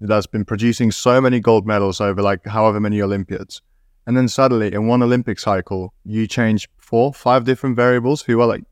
that's 0.00 0.26
been 0.26 0.44
producing 0.44 0.92
so 0.92 1.20
many 1.20 1.40
gold 1.40 1.66
medals 1.66 2.00
over 2.00 2.22
like 2.22 2.46
however 2.46 2.78
many 2.78 3.02
Olympiads, 3.02 3.62
and 4.06 4.16
then 4.16 4.28
suddenly 4.28 4.72
in 4.72 4.86
one 4.86 5.02
Olympic 5.02 5.38
cycle 5.38 5.92
you 6.04 6.26
change 6.26 6.68
four, 6.76 7.12
five 7.12 7.44
different 7.44 7.76
variables 7.76 8.22
who 8.22 8.40
are 8.40 8.46
like 8.46 8.62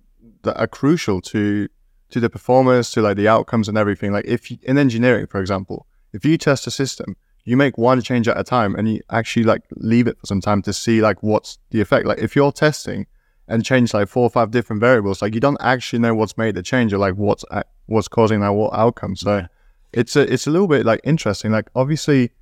that 0.42 0.56
are 0.60 0.68
crucial 0.68 1.20
to 1.20 1.68
to 2.10 2.20
the 2.20 2.30
performance, 2.30 2.90
to 2.92 3.02
like 3.02 3.16
the 3.16 3.28
outcomes 3.28 3.68
and 3.68 3.76
everything. 3.76 4.12
Like 4.12 4.26
if 4.26 4.50
you, 4.50 4.58
in 4.62 4.78
engineering, 4.78 5.26
for 5.26 5.40
example, 5.40 5.86
if 6.12 6.24
you 6.24 6.38
test 6.38 6.66
a 6.66 6.70
system, 6.70 7.16
you 7.44 7.56
make 7.56 7.78
one 7.78 8.02
change 8.02 8.26
at 8.28 8.38
a 8.38 8.44
time, 8.44 8.74
and 8.74 8.88
you 8.92 9.00
actually 9.10 9.44
like 9.44 9.62
leave 9.76 10.06
it 10.06 10.18
for 10.18 10.26
some 10.26 10.40
time 10.40 10.62
to 10.62 10.72
see 10.72 11.00
like 11.00 11.22
what's 11.22 11.58
the 11.70 11.80
effect. 11.80 12.06
Like 12.06 12.18
if 12.18 12.34
you're 12.34 12.52
testing 12.52 13.06
and 13.48 13.64
change 13.64 13.94
like 13.94 14.08
four 14.08 14.24
or 14.24 14.30
five 14.30 14.50
different 14.50 14.80
variables, 14.80 15.22
like 15.22 15.34
you 15.34 15.40
don't 15.40 15.58
actually 15.60 16.00
know 16.00 16.14
what's 16.14 16.36
made 16.36 16.56
the 16.56 16.62
change 16.62 16.92
or 16.92 16.98
like 16.98 17.14
what's 17.14 17.44
what's 17.86 18.08
causing 18.08 18.40
that 18.40 18.50
what 18.50 18.74
outcome. 18.74 19.14
So 19.14 19.46
it's 19.92 20.16
a 20.16 20.32
it's 20.32 20.46
a 20.46 20.50
little 20.50 20.66
bit 20.66 20.84
like 20.84 21.00
interesting. 21.04 21.52
Like 21.52 21.70
obviously, 21.74 22.32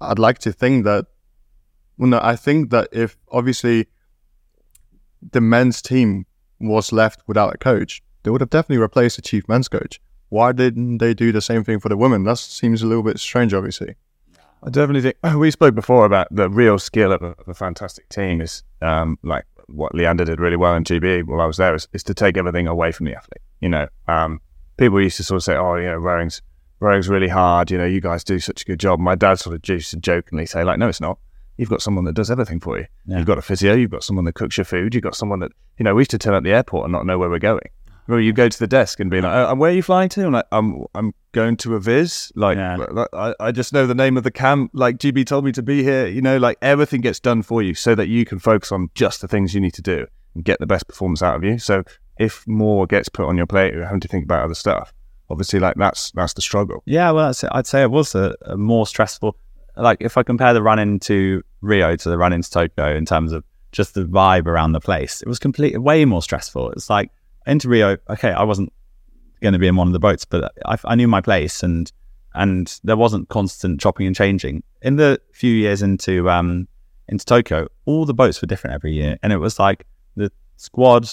I'd 0.00 0.18
like 0.18 0.38
to 0.40 0.52
think 0.52 0.84
that. 0.84 1.06
Well, 1.98 2.10
no, 2.10 2.20
I 2.22 2.36
think 2.36 2.70
that 2.70 2.88
if 2.92 3.16
obviously 3.30 3.86
the 5.32 5.40
men's 5.40 5.80
team 5.80 6.26
was 6.60 6.92
left 6.92 7.22
without 7.26 7.54
a 7.54 7.58
coach, 7.58 8.02
they 8.26 8.30
would 8.30 8.40
have 8.40 8.50
definitely 8.50 8.78
replaced 8.78 9.14
the 9.14 9.22
chief 9.22 9.48
men's 9.48 9.68
coach. 9.68 10.00
Why 10.30 10.50
didn't 10.50 10.98
they 10.98 11.14
do 11.14 11.30
the 11.30 11.40
same 11.40 11.62
thing 11.62 11.78
for 11.78 11.88
the 11.88 11.96
women? 11.96 12.24
That 12.24 12.38
seems 12.38 12.82
a 12.82 12.86
little 12.86 13.04
bit 13.04 13.20
strange, 13.20 13.54
obviously. 13.54 13.94
I 14.64 14.70
definitely 14.70 15.02
think 15.02 15.16
we 15.38 15.52
spoke 15.52 15.76
before 15.76 16.04
about 16.04 16.26
the 16.32 16.50
real 16.50 16.80
skill 16.80 17.12
of 17.12 17.22
a, 17.22 17.36
of 17.38 17.46
a 17.46 17.54
fantastic 17.54 18.08
team 18.08 18.40
is 18.40 18.64
um, 18.82 19.16
like 19.22 19.44
what 19.68 19.94
Leander 19.94 20.24
did 20.24 20.40
really 20.40 20.56
well 20.56 20.74
in 20.74 20.82
GB 20.82 21.22
while 21.22 21.40
I 21.40 21.46
was 21.46 21.58
there 21.58 21.72
is, 21.76 21.86
is 21.92 22.02
to 22.02 22.14
take 22.14 22.36
everything 22.36 22.66
away 22.66 22.90
from 22.90 23.06
the 23.06 23.14
athlete. 23.14 23.42
You 23.60 23.68
know, 23.68 23.86
um, 24.08 24.40
people 24.76 25.00
used 25.00 25.18
to 25.18 25.22
sort 25.22 25.36
of 25.36 25.44
say, 25.44 25.54
"Oh, 25.54 25.76
you 25.76 25.86
know, 25.86 25.94
rowing's 25.94 26.42
rowing's 26.80 27.08
really 27.08 27.28
hard. 27.28 27.70
You 27.70 27.78
know, 27.78 27.86
you 27.86 28.00
guys 28.00 28.24
do 28.24 28.40
such 28.40 28.62
a 28.62 28.64
good 28.64 28.80
job." 28.80 28.98
My 28.98 29.14
dad 29.14 29.38
sort 29.38 29.54
of 29.54 29.68
used 29.68 29.92
to 29.92 29.98
jokingly 29.98 30.46
say, 30.46 30.64
"Like, 30.64 30.80
no, 30.80 30.88
it's 30.88 31.00
not. 31.00 31.20
You've 31.58 31.70
got 31.70 31.80
someone 31.80 32.04
that 32.06 32.14
does 32.14 32.30
everything 32.32 32.58
for 32.58 32.76
you. 32.76 32.86
Yeah. 33.06 33.18
You've 33.18 33.26
got 33.26 33.38
a 33.38 33.42
physio. 33.42 33.74
You've 33.74 33.92
got 33.92 34.02
someone 34.02 34.24
that 34.24 34.34
cooks 34.34 34.58
your 34.58 34.64
food. 34.64 34.94
You've 34.96 35.04
got 35.04 35.14
someone 35.14 35.38
that 35.38 35.52
you 35.78 35.84
know. 35.84 35.94
We 35.94 36.00
used 36.00 36.10
to 36.10 36.18
turn 36.18 36.34
up 36.34 36.42
the 36.42 36.52
airport 36.52 36.86
and 36.86 36.92
not 36.92 37.06
know 37.06 37.18
where 37.18 37.30
we're 37.30 37.38
going. 37.38 37.68
Well, 38.08 38.20
you 38.20 38.32
go 38.32 38.48
to 38.48 38.58
the 38.58 38.66
desk 38.66 39.00
and 39.00 39.10
be 39.10 39.20
like, 39.20 39.32
oh, 39.32 39.50
and 39.50 39.60
"Where 39.60 39.70
are 39.70 39.74
you 39.74 39.82
flying 39.82 40.08
to?" 40.10 40.26
I'm 40.26 40.32
like, 40.32 40.46
"I'm 40.52 40.84
I'm 40.94 41.14
going 41.32 41.56
to 41.58 41.74
a 41.74 41.80
viz. 41.80 42.32
Like, 42.34 42.56
Yeah. 42.56 43.04
I, 43.12 43.34
I 43.40 43.52
just 43.52 43.72
know 43.72 43.86
the 43.86 43.94
name 43.94 44.16
of 44.16 44.24
the 44.24 44.30
camp. 44.30 44.70
Like 44.74 44.98
GB 44.98 45.26
told 45.26 45.44
me 45.44 45.52
to 45.52 45.62
be 45.62 45.82
here. 45.82 46.06
You 46.06 46.22
know, 46.22 46.38
like 46.38 46.58
everything 46.62 47.00
gets 47.00 47.20
done 47.20 47.42
for 47.42 47.62
you 47.62 47.74
so 47.74 47.94
that 47.94 48.08
you 48.08 48.24
can 48.24 48.38
focus 48.38 48.72
on 48.72 48.90
just 48.94 49.20
the 49.20 49.28
things 49.28 49.54
you 49.54 49.60
need 49.60 49.74
to 49.74 49.82
do 49.82 50.06
and 50.34 50.44
get 50.44 50.60
the 50.60 50.66
best 50.66 50.86
performance 50.88 51.22
out 51.22 51.36
of 51.36 51.44
you. 51.44 51.58
So 51.58 51.82
if 52.18 52.46
more 52.46 52.86
gets 52.86 53.08
put 53.08 53.26
on 53.26 53.36
your 53.36 53.46
plate, 53.46 53.74
you're 53.74 53.84
having 53.84 54.00
to 54.00 54.08
think 54.08 54.24
about 54.24 54.44
other 54.44 54.54
stuff. 54.54 54.92
Obviously, 55.28 55.58
like 55.58 55.74
that's 55.76 56.12
that's 56.12 56.34
the 56.34 56.42
struggle. 56.42 56.82
Yeah, 56.86 57.10
well, 57.10 57.26
that's, 57.26 57.42
I'd 57.44 57.66
say 57.66 57.82
it 57.82 57.90
was 57.90 58.14
a, 58.14 58.36
a 58.42 58.56
more 58.56 58.86
stressful. 58.86 59.36
Like 59.76 59.98
if 60.00 60.16
I 60.16 60.22
compare 60.22 60.54
the 60.54 60.62
run 60.62 60.78
into 60.78 61.42
Rio 61.60 61.96
to 61.96 62.08
the 62.08 62.16
run 62.16 62.32
into 62.32 62.50
Tokyo 62.50 62.94
in 62.94 63.04
terms 63.04 63.32
of 63.32 63.44
just 63.72 63.94
the 63.94 64.04
vibe 64.04 64.46
around 64.46 64.72
the 64.72 64.80
place. 64.80 65.20
It 65.20 65.28
was 65.28 65.38
completely 65.38 65.78
way 65.78 66.04
more 66.06 66.22
stressful. 66.22 66.70
It's 66.70 66.88
like 66.88 67.10
into 67.46 67.68
Rio. 67.68 67.96
Okay, 68.10 68.30
I 68.30 68.42
wasn't 68.42 68.72
going 69.42 69.52
to 69.52 69.58
be 69.58 69.66
in 69.66 69.76
one 69.76 69.86
of 69.86 69.92
the 69.92 69.98
boats, 69.98 70.24
but 70.24 70.52
I, 70.64 70.76
I 70.84 70.94
knew 70.94 71.08
my 71.08 71.20
place 71.20 71.62
and 71.62 71.90
and 72.34 72.78
there 72.84 72.96
wasn't 72.96 73.28
constant 73.30 73.80
chopping 73.80 74.06
and 74.06 74.14
changing. 74.14 74.62
In 74.82 74.96
the 74.96 75.20
few 75.32 75.52
years 75.52 75.82
into 75.82 76.28
um 76.28 76.68
into 77.08 77.24
Tokyo, 77.24 77.68
all 77.84 78.04
the 78.04 78.14
boats 78.14 78.42
were 78.42 78.46
different 78.46 78.74
every 78.74 78.92
year, 78.92 79.16
and 79.22 79.32
it 79.32 79.38
was 79.38 79.58
like 79.58 79.86
the 80.16 80.30
squad 80.56 81.08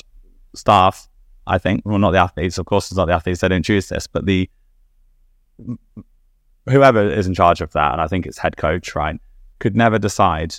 staff. 0.56 1.08
I 1.46 1.58
think, 1.58 1.82
well, 1.86 2.00
not 2.00 2.12
the 2.12 2.20
athletes. 2.20 2.58
Of 2.58 2.66
course, 2.66 2.90
it's 2.90 2.98
not 2.98 3.06
the 3.06 3.14
athletes. 3.14 3.42
They 3.42 3.50
don't 3.50 3.64
choose 3.64 3.90
this, 3.90 4.08
but 4.08 4.26
the 4.26 4.50
whoever 6.68 7.04
is 7.12 7.28
in 7.28 7.34
charge 7.34 7.62
of 7.62 7.72
that, 7.74 7.92
and 7.92 8.02
I 8.02 8.08
think 8.08 8.26
it's 8.26 8.38
head 8.38 8.58
coach, 8.58 8.96
right, 8.96 9.20
could 9.60 9.76
never 9.76 10.00
decide 10.00 10.56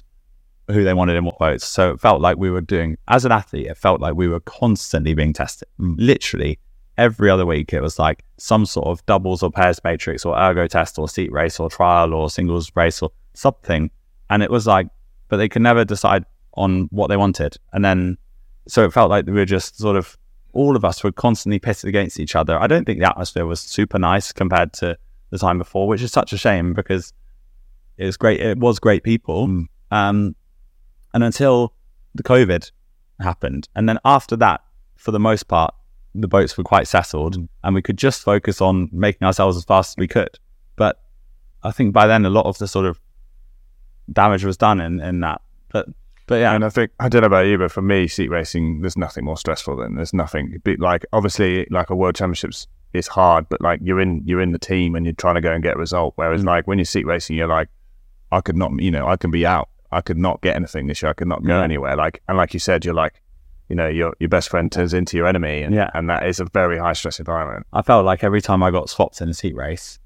who 0.69 0.85
they 0.85 0.95
wanted 0.95 1.17
in 1.17 1.25
what 1.25 1.39
boats. 1.39 1.67
So 1.67 1.93
it 1.93 2.01
felt 2.01 2.21
like 2.21 2.37
we 2.37 2.51
were 2.51 2.61
doing, 2.61 2.97
as 3.09 3.25
an 3.25 3.33
athlete, 3.33 3.67
it 3.67 3.77
felt 3.77 4.01
like 4.01 4.15
we 4.15 4.29
were 4.29 4.41
constantly 4.41 5.15
being 5.15 5.33
tested. 5.33 5.69
Literally 5.79 6.59
every 6.97 7.29
other 7.29 7.45
week, 7.45 7.73
it 7.73 7.83
was 7.83 7.99
like 7.99 8.25
some 8.39 8.65
sort 8.65 8.87
of 8.87 9.05
doubles 9.07 9.43
or 9.43 9.51
pairs 9.51 9.81
matrix 9.85 10.25
or 10.25 10.39
ergo 10.39 10.67
test 10.67 10.99
or 10.99 11.09
seat 11.09 11.31
race 11.33 11.61
or 11.61 11.69
trial 11.69 12.15
or 12.15 12.31
singles 12.31 12.71
race 12.75 13.03
or 13.03 13.11
something. 13.35 13.91
And 14.31 14.43
it 14.43 14.51
was 14.51 14.67
like, 14.67 14.89
but 15.29 15.37
they 15.37 15.49
could 15.49 15.63
never 15.63 15.85
decide 15.85 16.25
on 16.55 16.89
what 16.91 17.09
they 17.09 17.17
wanted. 17.17 17.57
And 17.73 17.85
then, 17.85 18.17
so 18.69 18.85
it 18.85 18.93
felt 18.93 19.11
like 19.11 19.27
we 19.27 19.33
were 19.33 19.45
just 19.45 19.79
sort 19.79 19.97
of, 19.97 20.17
all 20.53 20.77
of 20.77 20.85
us 20.85 21.03
were 21.03 21.13
constantly 21.13 21.59
pitted 21.59 21.89
against 21.89 22.21
each 22.21 22.37
other. 22.37 22.59
I 22.59 22.69
don't 22.69 22.85
think 22.85 23.01
the 23.01 23.09
atmosphere 23.09 23.45
was 23.45 23.61
super 23.61 23.99
nice 23.99 24.33
compared 24.33 24.73
to 24.75 24.97
the 25.31 25.39
time 25.39 25.59
before, 25.59 25.89
which 25.89 26.01
is 26.01 26.13
such 26.13 26.33
a 26.33 26.39
shame 26.39 26.73
because 26.75 27.13
it 27.99 28.07
was 28.07 28.17
great. 28.17 28.41
It 28.41 28.59
was 28.59 28.79
great 28.79 29.03
people. 29.03 29.49
Mm. 29.49 29.67
Um, 29.91 30.37
and 31.15 31.25
until 31.25 31.73
the 32.15 32.23
COVID 32.23 32.71
happened. 33.21 33.69
And 33.75 33.89
then 33.89 33.99
after 34.05 34.37
that, 34.37 34.63
for 34.97 35.11
the 35.11 35.21
most 35.21 35.45
part, 35.45 35.75
the 36.15 36.29
boats 36.29 36.57
were 36.59 36.65
quite 36.65 36.87
settled 36.87 37.37
and 37.63 37.75
we 37.75 37.83
could 37.83 37.97
just 37.97 38.23
focus 38.23 38.61
on 38.61 38.89
making 38.93 39.25
ourselves 39.27 39.57
as 39.57 39.65
fast 39.65 39.93
as 39.93 39.97
we 39.97 40.07
could. 40.07 40.39
But 40.77 41.01
I 41.63 41.71
think 41.71 41.93
by 41.95 42.07
then 42.07 42.25
a 42.27 42.31
lot 42.31 42.47
of 42.47 42.59
the 42.59 42.69
sort 42.69 42.87
of 42.87 43.01
damage 44.13 44.45
was 44.45 44.57
done 44.57 44.81
in, 44.81 45.01
in 45.01 45.21
that. 45.21 45.41
But 45.73 45.89
but 46.27 46.37
yeah, 46.37 46.55
And 46.55 46.65
I 46.65 46.71
think 46.71 46.91
I 47.01 47.09
don't 47.09 47.21
know 47.21 47.27
about 47.27 47.47
you, 47.47 47.59
but 47.59 47.71
for 47.71 47.83
me, 47.83 48.09
seat 48.09 48.31
racing, 48.31 48.81
there's 48.81 48.97
nothing 48.97 49.25
more 49.25 49.37
stressful 49.37 49.77
than 49.77 49.97
there's 49.97 50.15
nothing. 50.15 50.61
Like 50.79 51.05
obviously, 51.13 51.67
like 51.71 51.91
a 51.91 51.97
world 51.97 52.15
championships 52.15 52.67
is 52.95 53.09
hard, 53.09 53.49
but 53.49 53.61
like 53.61 53.81
you're 53.83 54.01
in 54.01 54.23
you're 54.25 54.41
in 54.41 54.53
the 54.53 54.59
team 54.59 54.95
and 54.95 55.05
you're 55.05 55.15
trying 55.15 55.35
to 55.35 55.41
go 55.41 55.53
and 55.53 55.63
get 55.63 55.77
a 55.77 55.79
result. 55.79 56.15
Whereas 56.17 56.43
Mm. 56.43 56.47
like 56.47 56.67
when 56.67 56.79
you're 56.79 56.87
seat 56.87 57.07
racing, 57.07 57.37
you're 57.37 57.49
like, 57.49 57.69
I 58.33 58.41
could 58.41 58.57
not, 58.57 58.71
you 58.81 58.91
know, 58.91 59.07
I 59.07 59.17
can 59.17 59.31
be 59.31 59.45
out. 59.45 59.69
I 59.95 60.01
could 60.01 60.19
not 60.19 60.41
get 60.43 60.57
anything 60.57 60.87
this 60.87 61.03
year. 61.03 61.11
I 61.11 61.15
could 61.15 61.29
not 61.29 61.43
go 61.43 61.59
Yeah. 61.59 61.65
anywhere. 61.65 61.97
Like 61.97 62.23
and 62.29 62.37
like 62.37 62.53
you 62.55 62.61
said, 62.61 62.85
you're 62.85 62.95
like, 62.95 63.23
you 63.69 63.77
know, 63.77 63.89
your 63.89 64.15
your 64.21 64.29
best 64.29 64.49
friend 64.51 64.71
turns 64.71 64.93
into 64.95 65.17
your 65.17 65.27
enemy, 65.27 65.63
and 65.63 65.75
Yeah. 65.75 65.91
and 65.95 66.09
that 66.11 66.27
is 66.27 66.41
a 66.41 66.45
very 66.47 66.79
high 66.79 66.93
stress 66.93 67.19
environment. 67.19 67.67
I 67.73 67.83
felt 67.83 68.05
like 68.05 68.23
every 68.25 68.41
time 68.43 68.63
I 68.63 68.71
got 68.71 68.91
swapped 68.91 69.21
in 69.21 69.29
a 69.29 69.35
seat 69.35 69.55
race, 69.57 69.99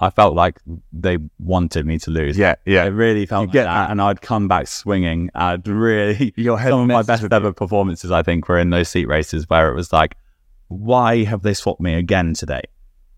I 0.00 0.10
felt 0.10 0.34
like 0.34 0.58
they 0.92 1.18
wanted 1.38 1.86
me 1.86 1.98
to 2.00 2.10
lose. 2.10 2.36
Yeah, 2.36 2.56
yeah. 2.66 2.84
It 2.84 2.88
really 2.90 3.26
felt 3.26 3.42
You 3.42 3.46
like 3.48 3.52
get 3.52 3.64
that, 3.64 3.74
that. 3.86 3.90
and 3.92 4.02
I'd 4.02 4.20
come 4.20 4.48
back 4.48 4.66
swinging. 4.66 5.30
I'd 5.34 5.66
really 5.68 6.32
Your 6.36 6.58
head 6.58 6.70
some 6.70 6.80
of 6.80 6.86
my 6.88 7.02
best 7.02 7.24
ever 7.32 7.48
you. 7.48 7.52
performances, 7.52 8.10
I 8.10 8.22
think, 8.24 8.48
were 8.48 8.58
in 8.58 8.70
those 8.70 8.88
seat 8.88 9.06
races 9.06 9.48
where 9.48 9.70
it 9.70 9.74
was 9.74 9.92
like, 9.92 10.16
why 10.68 11.22
have 11.24 11.42
they 11.42 11.54
swapped 11.54 11.80
me 11.80 11.94
again 11.94 12.34
today? 12.34 12.62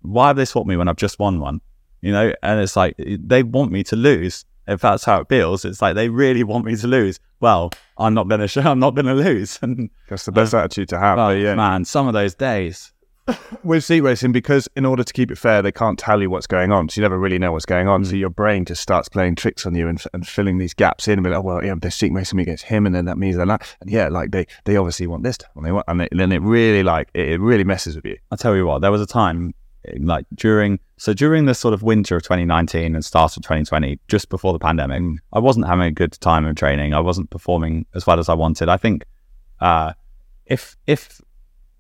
Why 0.03 0.27
have 0.29 0.37
they 0.37 0.45
swapped 0.45 0.69
me 0.69 0.77
when 0.77 0.87
I've 0.89 0.97
just 0.97 1.19
won 1.19 1.41
one? 1.41 1.61
You 2.03 2.13
know, 2.13 2.33
and 2.43 2.61
it's 2.61 2.77
like 2.77 2.95
they 2.99 3.43
want 3.43 3.73
me 3.73 3.83
to 3.85 3.97
lose. 3.97 4.45
If 4.67 4.81
that's 4.81 5.05
how 5.05 5.21
it 5.21 5.29
feels, 5.29 5.65
it's 5.65 5.81
like 5.81 5.95
they 5.95 6.09
really 6.09 6.43
want 6.43 6.65
me 6.65 6.77
to 6.77 6.87
lose. 6.87 7.21
Well, 7.41 7.71
I'm 7.99 8.15
not 8.15 8.29
going 8.29 8.41
to 8.41 8.49
show. 8.49 8.63
I'm 8.63 8.79
not 8.79 8.95
going 8.95 9.07
to 9.07 9.15
lose. 9.15 9.59
And 9.67 9.91
That's 10.09 10.25
the 10.25 10.33
best 10.33 10.55
uh, 10.55 10.59
attitude 10.59 10.89
to 10.91 10.99
have. 10.99 11.19
oh, 11.19 11.31
yeah, 11.31 11.55
man, 11.55 11.85
some 11.85 12.07
of 12.07 12.15
those 12.15 12.35
days. 12.35 12.93
with 13.65 13.83
seat 13.85 14.01
racing 14.01 14.33
because 14.33 14.69
in 14.77 14.85
order 14.85 15.03
to 15.03 15.13
keep 15.13 15.31
it 15.31 15.39
fair, 15.39 15.63
they 15.63 15.73
can't 15.73 15.99
tell 15.99 16.21
you 16.21 16.31
what's 16.31 16.47
going 16.47 16.73
on, 16.73 16.89
so 16.89 17.01
you 17.01 17.03
never 17.03 17.19
really 17.19 17.39
know 17.39 17.53
what's 17.53 17.67
going 17.67 17.89
on. 17.89 18.05
So 18.05 18.13
mm. 18.13 18.21
your 18.21 18.31
brain 18.31 18.65
just 18.65 18.83
starts 18.83 19.09
playing 19.09 19.35
tricks 19.35 19.67
on 19.67 19.75
you 19.75 19.89
and, 19.89 20.03
and 20.13 20.27
filling 20.27 20.59
these 20.59 20.75
gaps 20.75 21.09
in. 21.09 21.19
And 21.19 21.27
like, 21.27 21.37
oh, 21.37 21.41
well, 21.41 21.65
yeah, 21.65 21.75
they're 21.77 21.91
seat 21.91 22.13
racing 22.13 22.37
me 22.37 22.43
against 22.43 22.65
him, 22.65 22.87
and 22.87 22.95
then 22.95 23.05
that 23.07 23.19
means 23.19 23.37
they're 23.37 23.47
not. 23.47 23.63
And 23.81 23.91
yeah, 23.91 24.09
like 24.09 24.31
they 24.31 24.47
they 24.65 24.77
obviously 24.77 25.07
want 25.07 25.23
this, 25.23 25.39
and 25.55 25.65
they 25.65 25.73
want, 25.73 25.87
and, 25.89 26.09
then 26.13 26.33
it 26.33 26.43
really 26.43 26.83
like 26.83 27.09
it, 27.15 27.29
it 27.29 27.41
really 27.41 27.65
messes 27.65 27.97
with 27.97 28.05
you. 28.05 28.19
I'll 28.31 28.39
tell 28.39 28.55
you 28.55 28.67
what, 28.67 28.81
there 28.81 28.93
was 28.93 29.01
a 29.01 29.07
time 29.07 29.55
like 29.99 30.27
during 30.35 30.79
so 30.99 31.13
during 31.13 31.45
the 31.45 31.55
sort 31.55 31.75
of 31.75 31.83
winter 31.83 32.17
of 32.17 32.23
2019 32.23 32.95
and 32.95 33.05
start 33.05 33.37
of 33.37 33.43
2020, 33.43 33.99
just 34.09 34.29
before 34.29 34.53
the 34.53 34.59
pandemic, 34.59 35.21
I 35.33 35.39
wasn't 35.39 35.67
having 35.67 35.87
a 35.87 35.91
good 35.91 36.13
time 36.21 36.47
of 36.47 36.57
training. 36.57 36.95
I 36.95 37.01
wasn't 37.01 37.31
performing 37.31 37.87
as 37.95 38.07
well 38.07 38.19
as 38.19 38.29
I 38.29 38.35
wanted. 38.35 38.69
I 38.69 38.77
think 38.77 39.05
uh, 39.61 39.93
if 40.47 40.77
if 40.87 41.21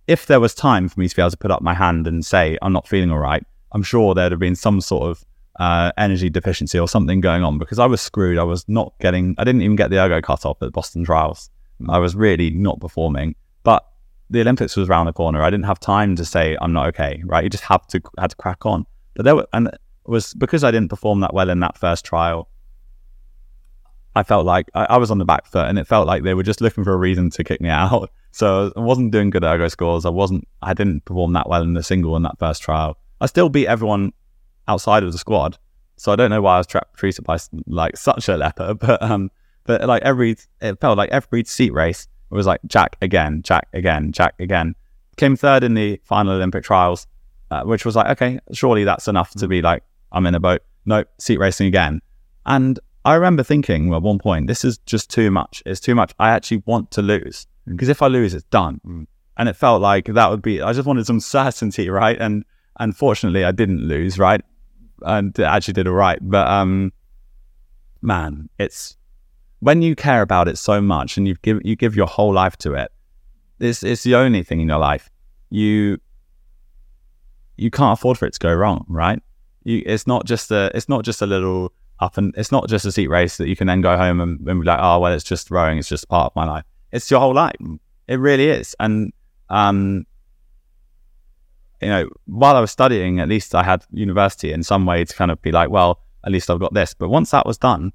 if 0.06 0.26
there 0.26 0.40
was 0.40 0.54
time 0.54 0.88
for 0.88 1.00
me 1.00 1.08
to 1.08 1.16
be 1.16 1.22
able 1.22 1.30
to 1.30 1.36
put 1.36 1.50
up 1.50 1.62
my 1.62 1.74
hand 1.74 2.06
and 2.06 2.24
say 2.24 2.58
I'm 2.62 2.72
not 2.72 2.86
feeling 2.86 3.10
all 3.10 3.18
right, 3.18 3.44
I'm 3.72 3.82
sure 3.82 4.14
there'd 4.14 4.32
have 4.32 4.40
been 4.40 4.56
some 4.56 4.80
sort 4.80 5.10
of 5.10 5.24
uh, 5.58 5.92
energy 5.96 6.28
deficiency 6.28 6.78
or 6.78 6.88
something 6.88 7.20
going 7.20 7.42
on 7.42 7.58
because 7.58 7.78
I 7.78 7.86
was 7.86 8.00
screwed. 8.00 8.38
I 8.38 8.44
was 8.44 8.68
not 8.68 8.92
getting. 9.00 9.34
I 9.38 9.44
didn't 9.44 9.62
even 9.62 9.76
get 9.76 9.90
the 9.90 10.00
ergo 10.00 10.20
cut 10.20 10.44
off 10.44 10.62
at 10.62 10.72
Boston 10.72 11.04
Trials. 11.04 11.50
I 11.88 11.98
was 11.98 12.14
really 12.14 12.50
not 12.50 12.80
performing, 12.80 13.34
the 14.30 14.40
Olympics 14.40 14.76
was 14.76 14.88
around 14.88 15.06
the 15.06 15.12
corner. 15.12 15.42
I 15.42 15.50
didn't 15.50 15.66
have 15.66 15.80
time 15.80 16.16
to 16.16 16.24
say 16.24 16.56
I'm 16.60 16.72
not 16.72 16.88
okay, 16.88 17.22
right? 17.24 17.44
You 17.44 17.50
just 17.50 17.64
have 17.64 17.86
to 17.88 18.00
had 18.18 18.30
to 18.30 18.36
crack 18.36 18.66
on. 18.66 18.86
But 19.14 19.24
there 19.24 19.36
were, 19.36 19.46
and 19.52 19.68
it 19.68 19.80
was 20.04 20.34
because 20.34 20.64
I 20.64 20.70
didn't 20.70 20.88
perform 20.88 21.20
that 21.20 21.32
well 21.32 21.50
in 21.50 21.60
that 21.60 21.78
first 21.78 22.04
trial. 22.04 22.48
I 24.14 24.22
felt 24.22 24.46
like 24.46 24.70
I, 24.74 24.86
I 24.90 24.96
was 24.96 25.10
on 25.10 25.18
the 25.18 25.24
back 25.24 25.46
foot, 25.46 25.68
and 25.68 25.78
it 25.78 25.86
felt 25.86 26.06
like 26.06 26.22
they 26.22 26.34
were 26.34 26.42
just 26.42 26.60
looking 26.60 26.84
for 26.84 26.92
a 26.92 26.96
reason 26.96 27.30
to 27.30 27.44
kick 27.44 27.60
me 27.60 27.68
out. 27.70 28.10
So 28.32 28.72
I 28.76 28.80
wasn't 28.80 29.12
doing 29.12 29.30
good 29.30 29.44
ergo 29.44 29.68
scores. 29.68 30.04
I 30.04 30.10
wasn't. 30.10 30.46
I 30.62 30.74
didn't 30.74 31.04
perform 31.04 31.32
that 31.34 31.48
well 31.48 31.62
in 31.62 31.74
the 31.74 31.82
single 31.82 32.16
in 32.16 32.22
that 32.22 32.38
first 32.38 32.62
trial. 32.62 32.98
I 33.20 33.26
still 33.26 33.48
beat 33.48 33.66
everyone 33.66 34.12
outside 34.68 35.02
of 35.02 35.12
the 35.12 35.18
squad. 35.18 35.58
So 35.96 36.12
I 36.12 36.16
don't 36.16 36.30
know 36.30 36.42
why 36.42 36.56
I 36.56 36.58
was 36.58 36.66
tra- 36.66 36.86
treated 36.96 37.24
by 37.24 37.38
like 37.66 37.96
such 37.96 38.28
a 38.28 38.36
leper, 38.36 38.74
but 38.80 39.02
um, 39.02 39.30
but 39.64 39.86
like 39.86 40.02
every 40.02 40.36
it 40.60 40.80
felt 40.80 40.98
like 40.98 41.10
every 41.10 41.44
seat 41.44 41.72
race 41.72 42.08
it 42.30 42.34
was 42.34 42.46
like 42.46 42.60
Jack 42.66 42.96
again, 43.00 43.42
Jack 43.42 43.68
again, 43.72 44.12
Jack 44.12 44.34
again. 44.38 44.74
Came 45.16 45.36
third 45.36 45.64
in 45.64 45.74
the 45.74 46.00
final 46.04 46.34
Olympic 46.34 46.64
trials, 46.64 47.06
uh, 47.50 47.62
which 47.62 47.84
was 47.84 47.96
like 47.96 48.08
okay, 48.08 48.38
surely 48.52 48.84
that's 48.84 49.08
enough 49.08 49.32
to 49.32 49.48
be 49.48 49.62
like 49.62 49.82
I'm 50.12 50.26
in 50.26 50.34
a 50.34 50.40
boat. 50.40 50.62
No, 50.84 51.04
seat 51.18 51.38
racing 51.38 51.66
again, 51.66 52.00
and 52.44 52.78
I 53.06 53.14
remember 53.14 53.44
thinking 53.44 53.94
at 53.94 54.02
one 54.02 54.18
point, 54.18 54.48
this 54.48 54.64
is 54.64 54.78
just 54.78 55.10
too 55.10 55.30
much. 55.30 55.62
It's 55.64 55.78
too 55.78 55.94
much. 55.94 56.12
I 56.18 56.30
actually 56.30 56.64
want 56.66 56.90
to 56.90 57.02
lose 57.02 57.46
because 57.64 57.88
if 57.88 58.02
I 58.02 58.08
lose, 58.08 58.34
it's 58.34 58.44
done. 58.46 58.80
Mm. 58.84 59.06
And 59.36 59.48
it 59.48 59.54
felt 59.54 59.80
like 59.80 60.06
that 60.06 60.28
would 60.28 60.42
be. 60.42 60.60
I 60.60 60.72
just 60.72 60.88
wanted 60.88 61.06
some 61.06 61.20
certainty, 61.38 61.88
right? 61.88 62.20
And 62.20 62.44
unfortunately, 62.80 63.44
I 63.44 63.52
didn't 63.52 63.80
lose, 63.80 64.18
right? 64.18 64.40
And 65.02 65.38
actually 65.38 65.74
did 65.74 65.86
all 65.86 65.94
right. 65.94 66.18
But 66.20 66.48
um, 66.48 66.92
man, 68.02 68.48
it's 68.58 68.96
when 69.66 69.82
you 69.82 69.96
care 69.96 70.22
about 70.22 70.46
it 70.46 70.56
so 70.56 70.80
much 70.80 71.16
and 71.16 71.26
you 71.26 71.34
give 71.42 71.60
you 71.64 71.74
give 71.74 71.96
your 71.96 72.06
whole 72.06 72.32
life 72.32 72.56
to 72.56 72.74
it. 72.74 72.92
It's 73.58 73.82
it's 73.82 74.04
the 74.04 74.14
only 74.14 74.44
thing 74.44 74.60
in 74.60 74.68
your 74.68 74.78
life 74.78 75.10
you 75.50 75.98
you 77.56 77.72
can't 77.72 77.98
afford 77.98 78.16
for 78.16 78.26
it 78.26 78.34
to 78.34 78.38
go 78.38 78.54
wrong, 78.54 78.84
right? 78.88 79.20
You, 79.64 79.82
it's 79.84 80.06
not 80.06 80.24
just 80.24 80.52
a 80.52 80.70
it's 80.72 80.88
not 80.88 81.04
just 81.04 81.20
a 81.20 81.26
little 81.26 81.72
up 81.98 82.16
and 82.16 82.32
it's 82.36 82.52
not 82.52 82.68
just 82.68 82.84
a 82.84 82.92
seat 82.92 83.08
race 83.08 83.38
that 83.38 83.48
you 83.48 83.56
can 83.56 83.66
then 83.66 83.80
go 83.80 83.96
home 83.96 84.20
and, 84.20 84.38
and 84.48 84.60
be 84.60 84.66
like, 84.66 84.78
oh 84.80 85.00
well, 85.00 85.12
it's 85.12 85.24
just 85.24 85.50
rowing, 85.50 85.78
it's 85.78 85.88
just 85.88 86.08
part 86.08 86.26
of 86.26 86.36
my 86.36 86.44
life. 86.44 86.64
It's 86.92 87.10
your 87.10 87.18
whole 87.18 87.34
life. 87.34 87.56
It 88.06 88.20
really 88.20 88.48
is. 88.48 88.76
And 88.78 89.12
um, 89.50 90.06
you 91.82 91.88
know, 91.88 92.08
while 92.26 92.54
I 92.54 92.60
was 92.60 92.70
studying, 92.70 93.18
at 93.18 93.28
least 93.28 93.52
I 93.52 93.64
had 93.64 93.84
university 93.90 94.52
in 94.52 94.62
some 94.62 94.86
way 94.86 95.04
to 95.04 95.16
kind 95.16 95.32
of 95.32 95.42
be 95.42 95.50
like, 95.50 95.70
well, 95.70 96.02
at 96.24 96.30
least 96.30 96.50
I've 96.50 96.60
got 96.60 96.72
this. 96.72 96.94
But 96.94 97.08
once 97.08 97.32
that 97.32 97.46
was 97.46 97.58
done, 97.58 97.92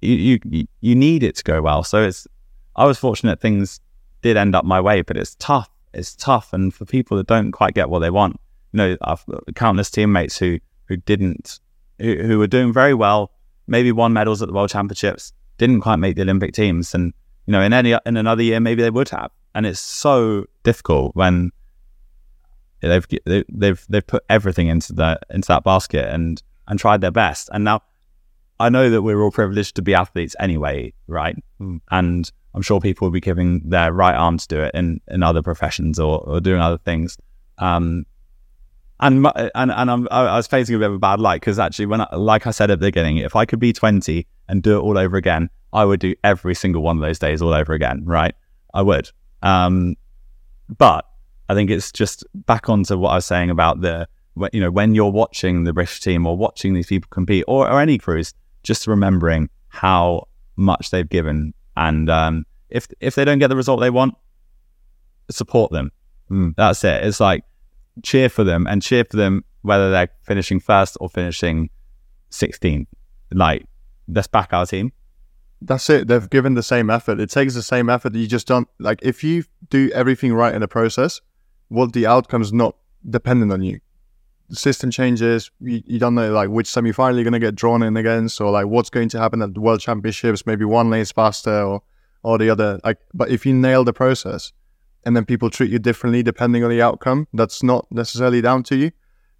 you 0.00 0.38
you 0.44 0.66
you 0.80 0.94
need 0.94 1.22
it 1.22 1.36
to 1.36 1.44
go 1.44 1.62
well. 1.62 1.82
So 1.84 2.02
it's 2.02 2.26
I 2.74 2.84
was 2.84 2.98
fortunate 2.98 3.40
things 3.40 3.80
did 4.22 4.36
end 4.36 4.54
up 4.54 4.64
my 4.64 4.80
way, 4.80 5.02
but 5.02 5.16
it's 5.16 5.34
tough. 5.36 5.70
It's 5.92 6.14
tough, 6.14 6.52
and 6.52 6.74
for 6.74 6.84
people 6.84 7.16
that 7.16 7.26
don't 7.26 7.52
quite 7.52 7.74
get 7.74 7.88
what 7.88 8.00
they 8.00 8.10
want, 8.10 8.38
you 8.72 8.78
know, 8.78 8.96
I've 9.00 9.24
countless 9.54 9.90
teammates 9.90 10.36
who 10.38 10.58
who 10.86 10.96
didn't 10.96 11.60
who, 11.98 12.16
who 12.16 12.38
were 12.38 12.46
doing 12.46 12.72
very 12.72 12.94
well, 12.94 13.30
maybe 13.66 13.92
won 13.92 14.12
medals 14.12 14.42
at 14.42 14.48
the 14.48 14.54
World 14.54 14.70
Championships, 14.70 15.32
didn't 15.58 15.80
quite 15.80 15.96
make 15.96 16.16
the 16.16 16.22
Olympic 16.22 16.52
teams, 16.52 16.94
and 16.94 17.12
you 17.46 17.52
know, 17.52 17.62
in 17.62 17.72
any 17.72 17.92
in 18.04 18.16
another 18.16 18.42
year 18.42 18.60
maybe 18.60 18.82
they 18.82 18.90
would 18.90 19.08
have. 19.10 19.30
And 19.54 19.64
it's 19.64 19.80
so 19.80 20.44
difficult 20.64 21.16
when 21.16 21.50
they've 22.82 23.06
they've 23.48 23.86
they've 23.88 24.06
put 24.06 24.24
everything 24.28 24.68
into 24.68 24.92
that 24.94 25.24
into 25.30 25.48
that 25.48 25.64
basket 25.64 26.06
and 26.12 26.42
and 26.68 26.78
tried 26.78 27.00
their 27.00 27.10
best. 27.10 27.48
And 27.52 27.64
now 27.64 27.82
I 28.58 28.68
know 28.68 28.90
that 28.90 29.02
we're 29.02 29.20
all 29.22 29.30
privileged 29.30 29.76
to 29.76 29.82
be 29.82 29.94
athletes 29.94 30.34
anyway, 30.40 30.92
right? 31.06 31.36
Mm. 31.60 31.80
And 31.90 32.30
I'm 32.54 32.62
sure 32.62 32.80
people 32.80 33.06
will 33.06 33.12
be 33.12 33.20
giving 33.20 33.60
their 33.68 33.92
right 33.92 34.14
arm 34.14 34.38
to 34.38 34.48
do 34.48 34.62
it 34.62 34.74
in 34.74 35.00
in 35.08 35.22
other 35.22 35.42
professions 35.42 35.98
or, 35.98 36.20
or 36.20 36.40
doing 36.40 36.60
other 36.60 36.78
things. 36.78 37.18
Um, 37.58 38.06
and 39.00 39.22
my- 39.22 39.50
and 39.54 39.70
and 39.70 39.90
I'm, 39.90 40.08
I 40.10 40.36
was 40.36 40.46
facing 40.46 40.74
a 40.74 40.78
bit 40.78 40.88
of 40.88 40.94
a 40.94 40.98
bad 40.98 41.20
light 41.20 41.40
because 41.40 41.58
actually, 41.58 41.86
when 41.86 42.00
I, 42.00 42.16
like 42.16 42.46
I 42.46 42.50
said 42.50 42.70
at 42.70 42.80
the 42.80 42.86
beginning, 42.86 43.18
if 43.18 43.36
I 43.36 43.44
could 43.44 43.58
be 43.58 43.72
20 43.72 44.26
and 44.48 44.62
do 44.62 44.78
it 44.78 44.80
all 44.80 44.96
over 44.96 45.18
again, 45.18 45.50
I 45.72 45.84
would 45.84 46.00
do 46.00 46.14
every 46.24 46.54
single 46.54 46.82
one 46.82 46.96
of 46.96 47.02
those 47.02 47.18
days 47.18 47.42
all 47.42 47.52
over 47.52 47.74
again. 47.74 48.02
Right? 48.04 48.34
I 48.72 48.80
would. 48.82 49.10
Um, 49.42 49.96
but 50.78 51.06
I 51.48 51.54
think 51.54 51.70
it's 51.70 51.92
just 51.92 52.24
back 52.34 52.68
onto 52.70 52.96
what 52.96 53.10
I 53.10 53.14
was 53.16 53.26
saying 53.26 53.50
about 53.50 53.82
the 53.82 54.08
you 54.52 54.60
know 54.60 54.70
when 54.70 54.94
you're 54.94 55.12
watching 55.12 55.64
the 55.64 55.72
British 55.72 56.00
team 56.00 56.26
or 56.26 56.36
watching 56.36 56.74
these 56.74 56.86
people 56.86 57.08
compete 57.10 57.44
or, 57.46 57.70
or 57.70 57.80
any 57.80 57.98
crews, 57.98 58.32
just 58.66 58.86
remembering 58.86 59.48
how 59.68 60.26
much 60.56 60.90
they've 60.90 61.08
given 61.08 61.54
and 61.76 62.10
um, 62.10 62.44
if 62.68 62.88
if 63.00 63.14
they 63.14 63.24
don't 63.24 63.38
get 63.38 63.48
the 63.48 63.56
result 63.56 63.80
they 63.80 63.90
want, 63.90 64.14
support 65.30 65.70
them. 65.72 65.92
Mm. 66.30 66.54
That's 66.56 66.82
it. 66.84 67.04
It's 67.04 67.20
like 67.20 67.44
cheer 68.02 68.28
for 68.28 68.44
them 68.44 68.66
and 68.66 68.82
cheer 68.82 69.04
for 69.04 69.16
them 69.16 69.44
whether 69.62 69.90
they're 69.90 70.10
finishing 70.22 70.60
first 70.60 70.96
or 71.00 71.08
finishing 71.08 71.70
16. 72.30 72.86
Like, 73.32 73.66
let's 74.08 74.28
back 74.28 74.52
our 74.52 74.66
team. 74.66 74.92
That's 75.60 75.88
it. 75.90 76.06
They've 76.08 76.28
given 76.28 76.54
the 76.54 76.62
same 76.62 76.90
effort. 76.90 77.18
It 77.18 77.30
takes 77.30 77.54
the 77.54 77.62
same 77.62 77.88
effort. 77.88 78.14
You 78.14 78.26
just 78.26 78.46
don't 78.46 78.68
like 78.78 79.00
if 79.02 79.24
you 79.24 79.44
do 79.70 79.90
everything 79.94 80.34
right 80.34 80.54
in 80.54 80.60
the 80.60 80.68
process, 80.68 81.20
well, 81.70 81.86
the 81.86 82.06
outcome's 82.06 82.52
not 82.52 82.76
dependent 83.08 83.52
on 83.52 83.62
you. 83.62 83.80
System 84.50 84.90
changes. 84.90 85.50
You, 85.60 85.82
you 85.86 85.98
don't 85.98 86.14
know 86.14 86.32
like 86.32 86.48
which 86.48 86.66
semi 86.66 86.92
final 86.92 87.16
you're 87.16 87.24
going 87.24 87.32
to 87.32 87.38
get 87.40 87.54
drawn 87.54 87.82
in 87.82 87.96
against, 87.96 88.40
or 88.40 88.50
like 88.50 88.66
what's 88.66 88.90
going 88.90 89.08
to 89.10 89.18
happen 89.18 89.42
at 89.42 89.54
the 89.54 89.60
World 89.60 89.80
Championships. 89.80 90.46
Maybe 90.46 90.64
one 90.64 90.90
lane's 90.90 91.12
faster, 91.12 91.62
or 91.62 91.82
or 92.22 92.38
the 92.38 92.50
other. 92.50 92.80
Like, 92.84 92.98
but 93.14 93.30
if 93.30 93.44
you 93.46 93.54
nail 93.54 93.84
the 93.84 93.92
process, 93.92 94.52
and 95.04 95.16
then 95.16 95.24
people 95.24 95.50
treat 95.50 95.70
you 95.70 95.78
differently 95.78 96.22
depending 96.22 96.64
on 96.64 96.70
the 96.70 96.82
outcome, 96.82 97.28
that's 97.32 97.62
not 97.62 97.86
necessarily 97.90 98.40
down 98.40 98.62
to 98.64 98.76
you. 98.76 98.90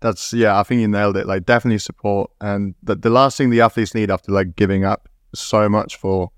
That's 0.00 0.32
yeah, 0.32 0.58
I 0.58 0.62
think 0.62 0.80
you 0.80 0.88
nailed 0.88 1.16
it. 1.16 1.26
Like 1.26 1.46
definitely 1.46 1.78
support, 1.78 2.30
and 2.40 2.74
the 2.82 2.94
the 2.94 3.10
last 3.10 3.38
thing 3.38 3.50
the 3.50 3.60
athletes 3.60 3.94
need 3.94 4.10
after 4.10 4.32
like 4.32 4.56
giving 4.56 4.84
up 4.84 5.08
so 5.34 5.68
much 5.68 5.96
for 5.96 6.30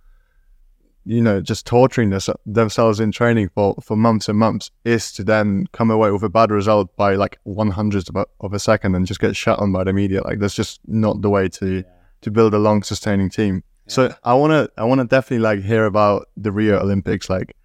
you 1.09 1.23
know 1.23 1.41
just 1.41 1.65
torturing 1.65 2.11
this, 2.11 2.29
themselves 2.45 3.01
in 3.01 3.11
training 3.11 3.49
for 3.55 3.75
for 3.83 3.97
months 3.97 4.29
and 4.29 4.39
months 4.39 4.71
is 4.85 5.11
to 5.11 5.25
then 5.25 5.67
come 5.73 5.91
away 5.91 6.11
with 6.11 6.23
a 6.23 6.29
bad 6.29 6.51
result 6.51 6.95
by 6.97 7.15
like 7.15 7.39
one 7.45 7.71
hundredth 7.71 8.11
of 8.11 8.17
a, 8.17 8.27
of 8.41 8.53
a 8.53 8.59
second 8.59 8.95
and 8.95 9.07
just 9.07 9.19
get 9.19 9.35
shut 9.35 9.59
on 9.59 9.73
by 9.73 9.85
the 9.85 9.93
media. 9.93 10.23
Like 10.23 10.39
that's 10.39 10.55
just 10.55 10.81
not 10.87 11.23
the 11.23 11.31
way 11.31 11.49
to 11.49 11.83
to 12.21 12.31
build 12.31 12.53
a 12.53 12.59
long 12.59 12.83
sustaining 12.83 13.31
team. 13.31 13.65
So 13.87 14.15
i 14.23 14.35
want 14.35 14.51
to 14.51 14.71
i 14.77 14.85
want 14.85 15.01
to 15.01 15.07
definitely 15.07 15.39
like 15.39 15.61
hear 15.61 15.87
about 15.87 16.29
the 16.37 16.53
rio 16.53 16.79
olympics. 16.79 17.31
Like 17.31 17.57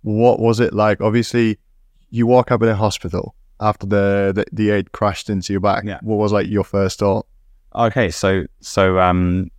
what 0.00 0.40
was 0.40 0.58
it 0.58 0.72
like? 0.72 1.02
Obviously 1.02 1.58
you 2.08 2.26
walk 2.26 2.50
up 2.50 2.62
in 2.62 2.70
a 2.70 2.76
hospital 2.76 3.34
after 3.60 3.86
the 3.86 4.32
the, 4.34 4.46
the 4.50 4.70
eight 4.70 4.92
crashed 4.92 5.28
into 5.28 5.52
your 5.52 5.60
back. 5.60 5.84
Yeah. 5.84 5.98
what 6.00 6.16
was 6.16 6.32
like 6.32 6.48
your 6.48 6.64
first 6.64 7.00
thought? 7.00 7.26
Okay, 7.74 8.10
so 8.10 8.46
so 8.60 8.98
um 8.98 9.50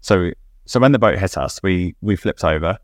so 0.00 0.32
so 0.66 0.80
when 0.80 0.92
the 0.92 0.98
boat 0.98 1.18
hit 1.18 1.38
us, 1.38 1.60
we 1.62 1.94
we 2.00 2.16
flipped 2.16 2.44
over. 2.44 2.78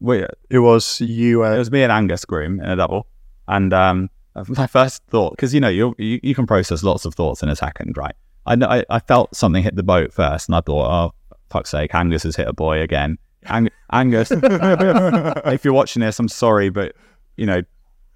We, 0.00 0.18
it 0.18 0.38
it 0.50 0.58
was 0.58 1.00
you 1.00 1.44
uh, 1.44 1.56
was 1.56 1.70
me 1.70 1.82
and 1.82 1.90
Angus 1.90 2.24
Groom 2.24 2.60
in 2.60 2.68
a 2.68 2.76
double, 2.76 3.06
and 3.48 3.72
um 3.72 4.10
my 4.48 4.66
first 4.66 5.02
thought 5.08 5.32
because 5.32 5.54
you 5.54 5.60
know 5.60 5.68
you 5.68 5.94
you 5.98 6.20
you 6.22 6.34
can 6.34 6.46
process 6.46 6.82
lots 6.82 7.04
of 7.04 7.14
thoughts 7.14 7.42
in 7.42 7.48
a 7.48 7.56
second, 7.56 7.96
right? 7.96 8.14
I 8.46 8.54
I, 8.54 8.84
I 8.90 8.98
felt 9.00 9.34
something 9.34 9.62
hit 9.62 9.76
the 9.76 9.82
boat 9.82 10.12
first, 10.12 10.48
and 10.48 10.56
I 10.56 10.60
thought, 10.60 10.90
oh 10.90 11.14
fuck's 11.50 11.70
sake, 11.70 11.94
Angus 11.94 12.24
has 12.24 12.36
hit 12.36 12.48
a 12.48 12.52
buoy 12.52 12.80
again. 12.80 13.18
Ang- 13.46 13.70
Angus, 13.92 14.30
if 14.32 15.64
you're 15.64 15.74
watching 15.74 16.00
this, 16.00 16.18
I'm 16.18 16.28
sorry, 16.28 16.68
but 16.70 16.94
you 17.36 17.46
know 17.46 17.62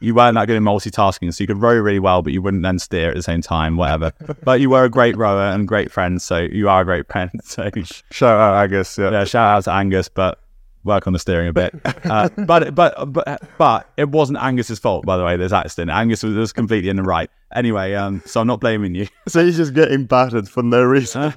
you 0.00 0.14
weren't 0.14 0.34
that 0.34 0.46
good 0.46 0.56
in 0.56 0.62
multitasking, 0.62 1.32
so 1.34 1.42
you 1.42 1.46
could 1.46 1.60
row 1.60 1.74
really 1.74 1.98
well, 1.98 2.22
but 2.22 2.32
you 2.32 2.42
wouldn't 2.42 2.62
then 2.62 2.78
steer 2.78 3.10
at 3.10 3.16
the 3.16 3.22
same 3.22 3.42
time, 3.42 3.76
whatever. 3.76 4.12
but 4.44 4.60
you 4.60 4.70
were 4.70 4.84
a 4.84 4.90
great 4.90 5.16
rower 5.16 5.52
and 5.52 5.66
great 5.66 5.90
friend, 5.90 6.20
so 6.22 6.38
you 6.38 6.68
are 6.68 6.82
a 6.82 6.84
great 6.84 7.06
friend. 7.08 7.30
So 7.44 7.70
Shout 8.10 8.38
out, 8.40 8.62
Angus. 8.62 8.98
Yeah. 8.98 9.10
yeah, 9.10 9.24
shout 9.24 9.56
out 9.56 9.64
to 9.64 9.72
Angus, 9.72 10.08
but 10.08 10.38
work 10.84 11.06
on 11.06 11.12
the 11.12 11.18
steering 11.18 11.48
a 11.48 11.52
bit. 11.52 11.74
Uh, 12.04 12.28
but 12.46 12.74
but 12.74 13.12
but 13.12 13.42
but 13.58 13.90
it 13.96 14.08
wasn't 14.08 14.38
Angus's 14.38 14.78
fault, 14.78 15.04
by 15.04 15.16
the 15.16 15.24
way. 15.24 15.36
This 15.36 15.52
accident, 15.52 15.90
Angus 15.90 16.22
was, 16.22 16.34
was 16.34 16.52
completely 16.52 16.88
in 16.88 16.96
the 16.96 17.02
right. 17.02 17.30
Anyway, 17.54 17.92
um, 17.94 18.22
so 18.24 18.40
I'm 18.40 18.46
not 18.46 18.60
blaming 18.60 18.94
you. 18.94 19.08
so 19.26 19.44
he's 19.44 19.56
just 19.56 19.74
getting 19.74 20.04
battered 20.06 20.48
for 20.48 20.62
no 20.62 20.82
reason 20.82 21.34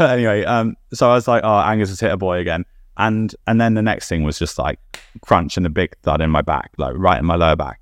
but 0.00 0.10
anyway, 0.10 0.44
um, 0.44 0.76
so 0.92 1.10
I 1.10 1.14
was 1.14 1.28
like, 1.28 1.42
oh, 1.44 1.58
Angus 1.60 1.90
has 1.90 2.00
hit 2.00 2.10
a 2.10 2.16
buoy 2.16 2.40
again, 2.40 2.64
and 3.00 3.34
and 3.46 3.60
then 3.60 3.74
the 3.74 3.82
next 3.82 4.08
thing 4.08 4.22
was 4.22 4.38
just 4.38 4.58
like 4.58 4.78
crunch 5.22 5.56
and 5.56 5.66
a 5.66 5.70
big 5.70 5.96
thud 6.02 6.20
in 6.20 6.30
my 6.30 6.42
back, 6.42 6.70
like 6.76 6.94
right 6.96 7.18
in 7.18 7.24
my 7.24 7.34
lower 7.34 7.56
back, 7.56 7.80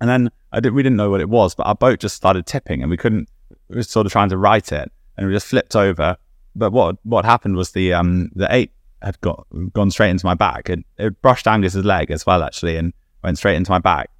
and 0.00 0.10
then 0.10 0.30
I 0.52 0.60
did, 0.60 0.74
we 0.74 0.82
didn't 0.82 0.96
know 0.96 1.10
what 1.10 1.20
it 1.20 1.28
was, 1.28 1.54
but 1.54 1.66
our 1.66 1.74
boat 1.74 2.00
just 2.00 2.16
started 2.16 2.44
tipping, 2.44 2.82
and 2.82 2.90
we 2.90 2.96
couldn't. 2.96 3.28
We 3.68 3.76
were 3.76 3.82
sort 3.82 4.06
of 4.06 4.12
trying 4.12 4.28
to 4.30 4.36
right 4.36 4.70
it, 4.72 4.92
and 5.16 5.26
we 5.26 5.32
just 5.32 5.46
flipped 5.46 5.76
over. 5.76 6.16
But 6.56 6.72
what 6.72 6.96
what 7.04 7.24
happened 7.24 7.56
was 7.56 7.72
the 7.72 7.92
um 7.92 8.30
the 8.34 8.48
eight 8.52 8.72
had 9.02 9.20
got 9.20 9.46
gone 9.72 9.90
straight 9.90 10.10
into 10.10 10.26
my 10.26 10.34
back. 10.34 10.68
It, 10.68 10.80
it 10.98 11.20
brushed 11.22 11.46
Angus's 11.46 11.84
leg 11.84 12.10
as 12.10 12.26
well, 12.26 12.42
actually, 12.42 12.76
and 12.76 12.92
went 13.22 13.38
straight 13.38 13.56
into 13.56 13.70
my 13.70 13.78
back. 13.78 14.10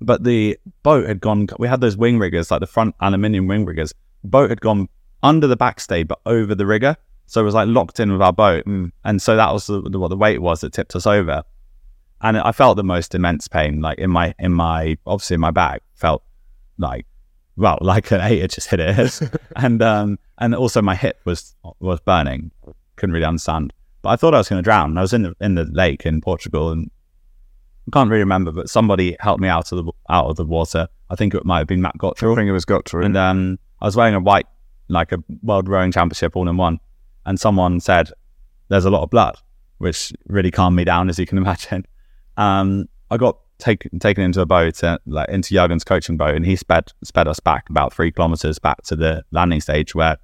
But 0.00 0.24
the 0.24 0.58
boat 0.82 1.06
had 1.06 1.20
gone. 1.20 1.46
We 1.58 1.68
had 1.68 1.80
those 1.80 1.96
wing 1.96 2.18
riggers, 2.18 2.50
like 2.50 2.60
the 2.60 2.66
front 2.66 2.96
aluminium 3.00 3.46
wing 3.46 3.66
riggers. 3.66 3.92
Boat 4.24 4.50
had 4.50 4.60
gone 4.60 4.88
under 5.22 5.46
the 5.46 5.56
backstay, 5.56 6.06
but 6.06 6.20
over 6.26 6.54
the 6.54 6.66
rigger, 6.66 6.96
so 7.30 7.40
it 7.40 7.44
was 7.44 7.54
like 7.54 7.68
locked 7.68 8.00
in 8.00 8.10
with 8.10 8.20
our 8.20 8.32
boat. 8.32 8.66
And 8.66 9.22
so 9.22 9.36
that 9.36 9.52
was 9.52 9.68
the, 9.68 9.80
the, 9.82 10.00
what 10.00 10.08
the 10.08 10.16
weight 10.16 10.42
was 10.42 10.62
that 10.62 10.72
tipped 10.72 10.96
us 10.96 11.06
over. 11.06 11.44
And 12.22 12.36
I 12.36 12.50
felt 12.50 12.76
the 12.76 12.82
most 12.82 13.14
immense 13.14 13.46
pain, 13.46 13.80
like 13.80 14.00
in 14.00 14.10
my 14.10 14.34
in 14.40 14.52
my 14.52 14.98
obviously 15.06 15.34
in 15.34 15.40
my 15.40 15.52
back, 15.52 15.82
felt 15.94 16.24
like 16.76 17.06
well, 17.56 17.78
like 17.82 18.10
an 18.10 18.20
eight 18.20 18.40
had 18.40 18.50
just 18.50 18.68
hit 18.68 18.80
it, 18.80 19.20
and 19.56 19.80
um 19.80 20.18
and 20.38 20.56
also 20.56 20.82
my 20.82 20.96
hip 20.96 21.20
was 21.24 21.54
was 21.78 22.00
burning. 22.00 22.50
Couldn't 22.96 23.14
really 23.14 23.24
understand, 23.24 23.72
but 24.02 24.08
I 24.08 24.16
thought 24.16 24.34
I 24.34 24.38
was 24.38 24.48
going 24.48 24.58
to 24.58 24.64
drown. 24.64 24.98
I 24.98 25.02
was 25.02 25.12
in 25.12 25.22
the 25.22 25.36
in 25.40 25.54
the 25.54 25.66
lake 25.66 26.04
in 26.04 26.20
Portugal, 26.20 26.72
and 26.72 26.90
I 27.86 27.90
can't 27.92 28.10
really 28.10 28.24
remember, 28.24 28.50
but 28.50 28.68
somebody 28.68 29.16
helped 29.20 29.40
me 29.40 29.48
out 29.48 29.70
of 29.70 29.84
the 29.84 29.92
out 30.10 30.26
of 30.26 30.36
the 30.36 30.44
water. 30.44 30.88
I 31.08 31.14
think 31.14 31.32
it 31.32 31.44
might 31.44 31.58
have 31.58 31.68
been 31.68 31.80
Matt 31.80 31.94
I 32.02 32.10
think 32.10 32.48
it 32.48 32.52
was 32.52 32.64
got 32.64 32.88
through. 32.88 33.04
and 33.04 33.16
um, 33.16 33.58
I 33.80 33.86
was 33.86 33.94
wearing 33.94 34.16
a 34.16 34.20
white, 34.20 34.46
like 34.88 35.12
a 35.12 35.22
world 35.44 35.68
rowing 35.68 35.92
championship 35.92 36.34
all 36.34 36.48
in 36.48 36.56
one. 36.56 36.80
And 37.26 37.38
someone 37.38 37.80
said, 37.80 38.10
"There's 38.68 38.84
a 38.84 38.90
lot 38.90 39.02
of 39.02 39.10
blood," 39.10 39.38
which 39.78 40.12
really 40.26 40.50
calmed 40.50 40.76
me 40.76 40.84
down, 40.84 41.08
as 41.08 41.18
you 41.18 41.26
can 41.26 41.38
imagine. 41.44 41.86
Um, 42.36 42.88
I 43.10 43.16
got 43.16 43.38
taken 43.60 43.98
taken 43.98 44.24
into 44.24 44.40
a 44.40 44.46
boat, 44.46 44.82
uh, 44.82 44.98
like 45.06 45.28
into 45.28 45.54
Jurgen's 45.54 45.84
coaching 45.84 46.16
boat, 46.16 46.34
and 46.34 46.44
he 46.44 46.56
sped 46.56 46.92
sped 47.04 47.28
us 47.28 47.38
back 47.38 47.68
about 47.70 47.92
three 47.92 48.10
kilometers 48.10 48.58
back 48.58 48.82
to 48.84 48.96
the 48.96 49.22
landing 49.30 49.60
stage 49.60 49.94
where 49.94 50.16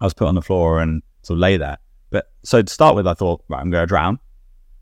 I 0.00 0.04
was 0.04 0.14
put 0.14 0.26
on 0.26 0.34
the 0.34 0.42
floor 0.42 0.80
and 0.80 1.02
sort 1.22 1.36
of 1.36 1.40
lay 1.40 1.56
there. 1.56 1.78
But 2.10 2.30
so 2.44 2.62
to 2.62 2.72
start 2.72 2.96
with, 2.96 3.06
I 3.06 3.14
thought, 3.14 3.44
right, 3.48 3.60
I'm 3.60 3.70
going 3.70 3.82
to 3.82 3.86
drown. 3.86 4.18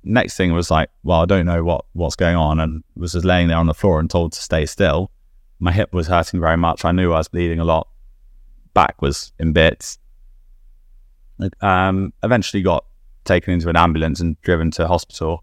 Next 0.03 0.37
thing 0.37 0.53
was 0.53 0.71
like, 0.71 0.91
well, 1.03 1.21
I 1.21 1.25
don't 1.25 1.47
know 1.47 1.65
what 1.65 1.85
what's 1.93 2.17
going 2.17 2.37
on, 2.37 2.61
and 2.61 2.83
was 2.97 3.13
just 3.13 3.25
laying 3.25 3.49
there 3.49 3.59
on 3.59 3.67
the 3.67 3.75
floor 3.75 4.01
and 4.01 4.11
told 4.11 4.33
to 4.33 4.41
stay 4.41 4.67
still. 4.67 5.11
My 5.59 5.73
hip 5.73 5.93
was 5.93 6.07
hurting 6.07 6.41
very 6.41 6.57
much. 6.57 6.85
I 6.85 6.93
knew 6.93 7.13
I 7.13 7.19
was 7.19 7.29
bleeding 7.29 7.61
a 7.61 7.65
lot. 7.65 7.89
Back 8.75 9.01
was 9.01 9.33
in 9.39 9.53
bits. 9.53 9.99
Um, 11.61 12.13
eventually 12.23 12.63
got 12.63 12.85
taken 13.25 13.53
into 13.55 13.69
an 13.69 13.77
ambulance 13.77 14.21
and 14.21 14.41
driven 14.43 14.71
to 14.73 14.87
hospital. 14.87 15.43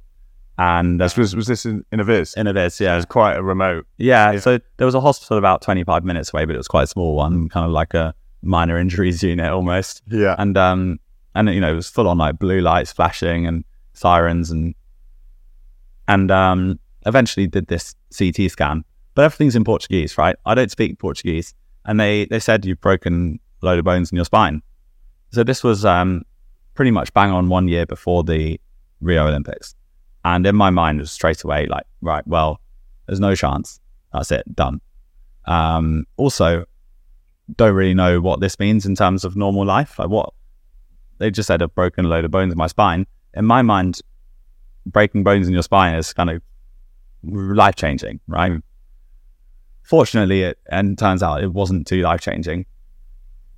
And 0.58 1.02
uh, 1.02 1.06
This 1.06 1.18
was 1.18 1.36
was 1.36 1.48
this 1.48 1.66
in, 1.66 1.84
in 1.92 2.00
a 2.00 2.04
viz? 2.04 2.34
in 2.36 2.46
a 2.48 2.54
bit, 2.54 2.80
It 2.80 2.96
was 2.96 3.06
quite 3.06 3.36
a 3.36 3.44
remote. 3.44 3.88
yeah, 3.98 4.32
Yeah. 4.34 4.40
So 4.40 4.60
there 4.78 4.86
was 4.86 4.96
a 4.96 5.02
hospital 5.02 5.38
about 5.38 5.62
25 5.62 6.04
minutes 6.04 6.34
away, 6.34 6.46
but 6.46 6.54
it 6.56 6.58
was 6.58 6.68
quite 6.68 6.84
a 6.84 6.88
small 6.88 7.16
one, 7.16 7.50
kind 7.50 7.66
of 7.66 7.72
like 7.72 7.94
a 7.94 8.14
minor 8.44 8.78
injuries 8.78 9.24
unit 9.32 9.50
almost. 9.52 10.02
yeah 10.08 10.36
And 10.38 10.58
um, 10.58 11.00
and 11.36 11.50
you 11.50 11.62
know, 11.62 11.72
it 11.72 11.76
was 11.76 11.90
full 11.90 12.08
on 12.08 12.18
like 12.18 12.38
blue 12.38 12.62
lights 12.62 12.92
flashing 12.92 13.48
and 13.48 13.64
sirens 13.94 14.52
and 14.52 14.76
and 16.08 16.30
um, 16.32 16.80
eventually 17.06 17.48
did 17.48 17.68
this 17.68 17.96
CT 18.18 18.52
scan. 18.52 18.84
But 19.16 19.26
everything's 19.26 19.56
in 19.56 19.64
Portuguese, 19.64 20.18
right? 20.18 20.36
I 20.46 20.56
don't 20.56 20.72
speak 20.72 21.00
Portuguese, 21.00 21.54
and 21.86 22.00
they 22.00 22.26
they 22.26 22.40
said 22.40 22.66
you've 22.66 22.82
broken 22.82 23.40
a 23.62 23.66
load 23.66 23.80
of 23.80 23.86
bones 23.86 24.12
in 24.12 24.16
your 24.16 24.26
spine. 24.26 24.62
So 25.32 25.44
this 25.44 25.64
was 25.64 25.86
um, 25.86 26.24
pretty 26.74 26.92
much 26.92 27.14
bang 27.14 27.32
on 27.32 27.50
one 27.50 27.68
year 27.68 27.86
before 27.86 28.24
the 28.24 28.60
Rio 29.00 29.28
Olympics, 29.28 29.76
and 30.26 30.46
in 30.46 30.56
my 30.56 30.70
mind 30.70 31.00
it 31.00 31.04
was 31.04 31.12
straight 31.12 31.44
away 31.44 31.68
like, 31.68 31.86
right, 32.02 32.26
well, 32.28 32.60
there's 33.08 33.20
no 33.20 33.36
chance. 33.36 33.80
That's 34.14 34.32
it, 34.32 34.56
done. 34.56 34.82
Um, 35.46 36.06
also, 36.18 36.66
don't 37.56 37.74
really 37.74 37.94
know 37.94 38.22
what 38.22 38.40
this 38.40 38.60
means 38.60 38.86
in 38.86 38.96
terms 38.96 39.24
of 39.24 39.36
normal 39.36 39.66
life. 39.66 39.98
Like 39.98 40.10
what 40.10 40.34
they 41.18 41.32
just 41.32 41.48
said, 41.48 41.62
I've 41.62 41.74
broken 41.76 42.06
a 42.06 42.08
load 42.08 42.26
of 42.26 42.32
bones 42.32 42.52
in 42.52 42.58
my 42.58 42.68
spine. 42.68 43.06
In 43.34 43.46
my 43.46 43.62
mind, 43.62 44.02
breaking 44.86 45.24
bones 45.24 45.48
in 45.48 45.54
your 45.54 45.64
spine 45.64 45.96
is 45.96 46.14
kind 46.14 46.30
of 46.30 46.42
life 47.24 47.76
changing, 47.76 48.20
right? 48.28 48.62
Fortunately, 49.84 50.44
it 50.44 50.60
and 50.70 50.98
turns 50.98 51.24
out 51.24 51.44
it 51.44 51.54
wasn't 51.54 51.88
too 51.88 52.02
life 52.02 52.22
changing. 52.22 52.66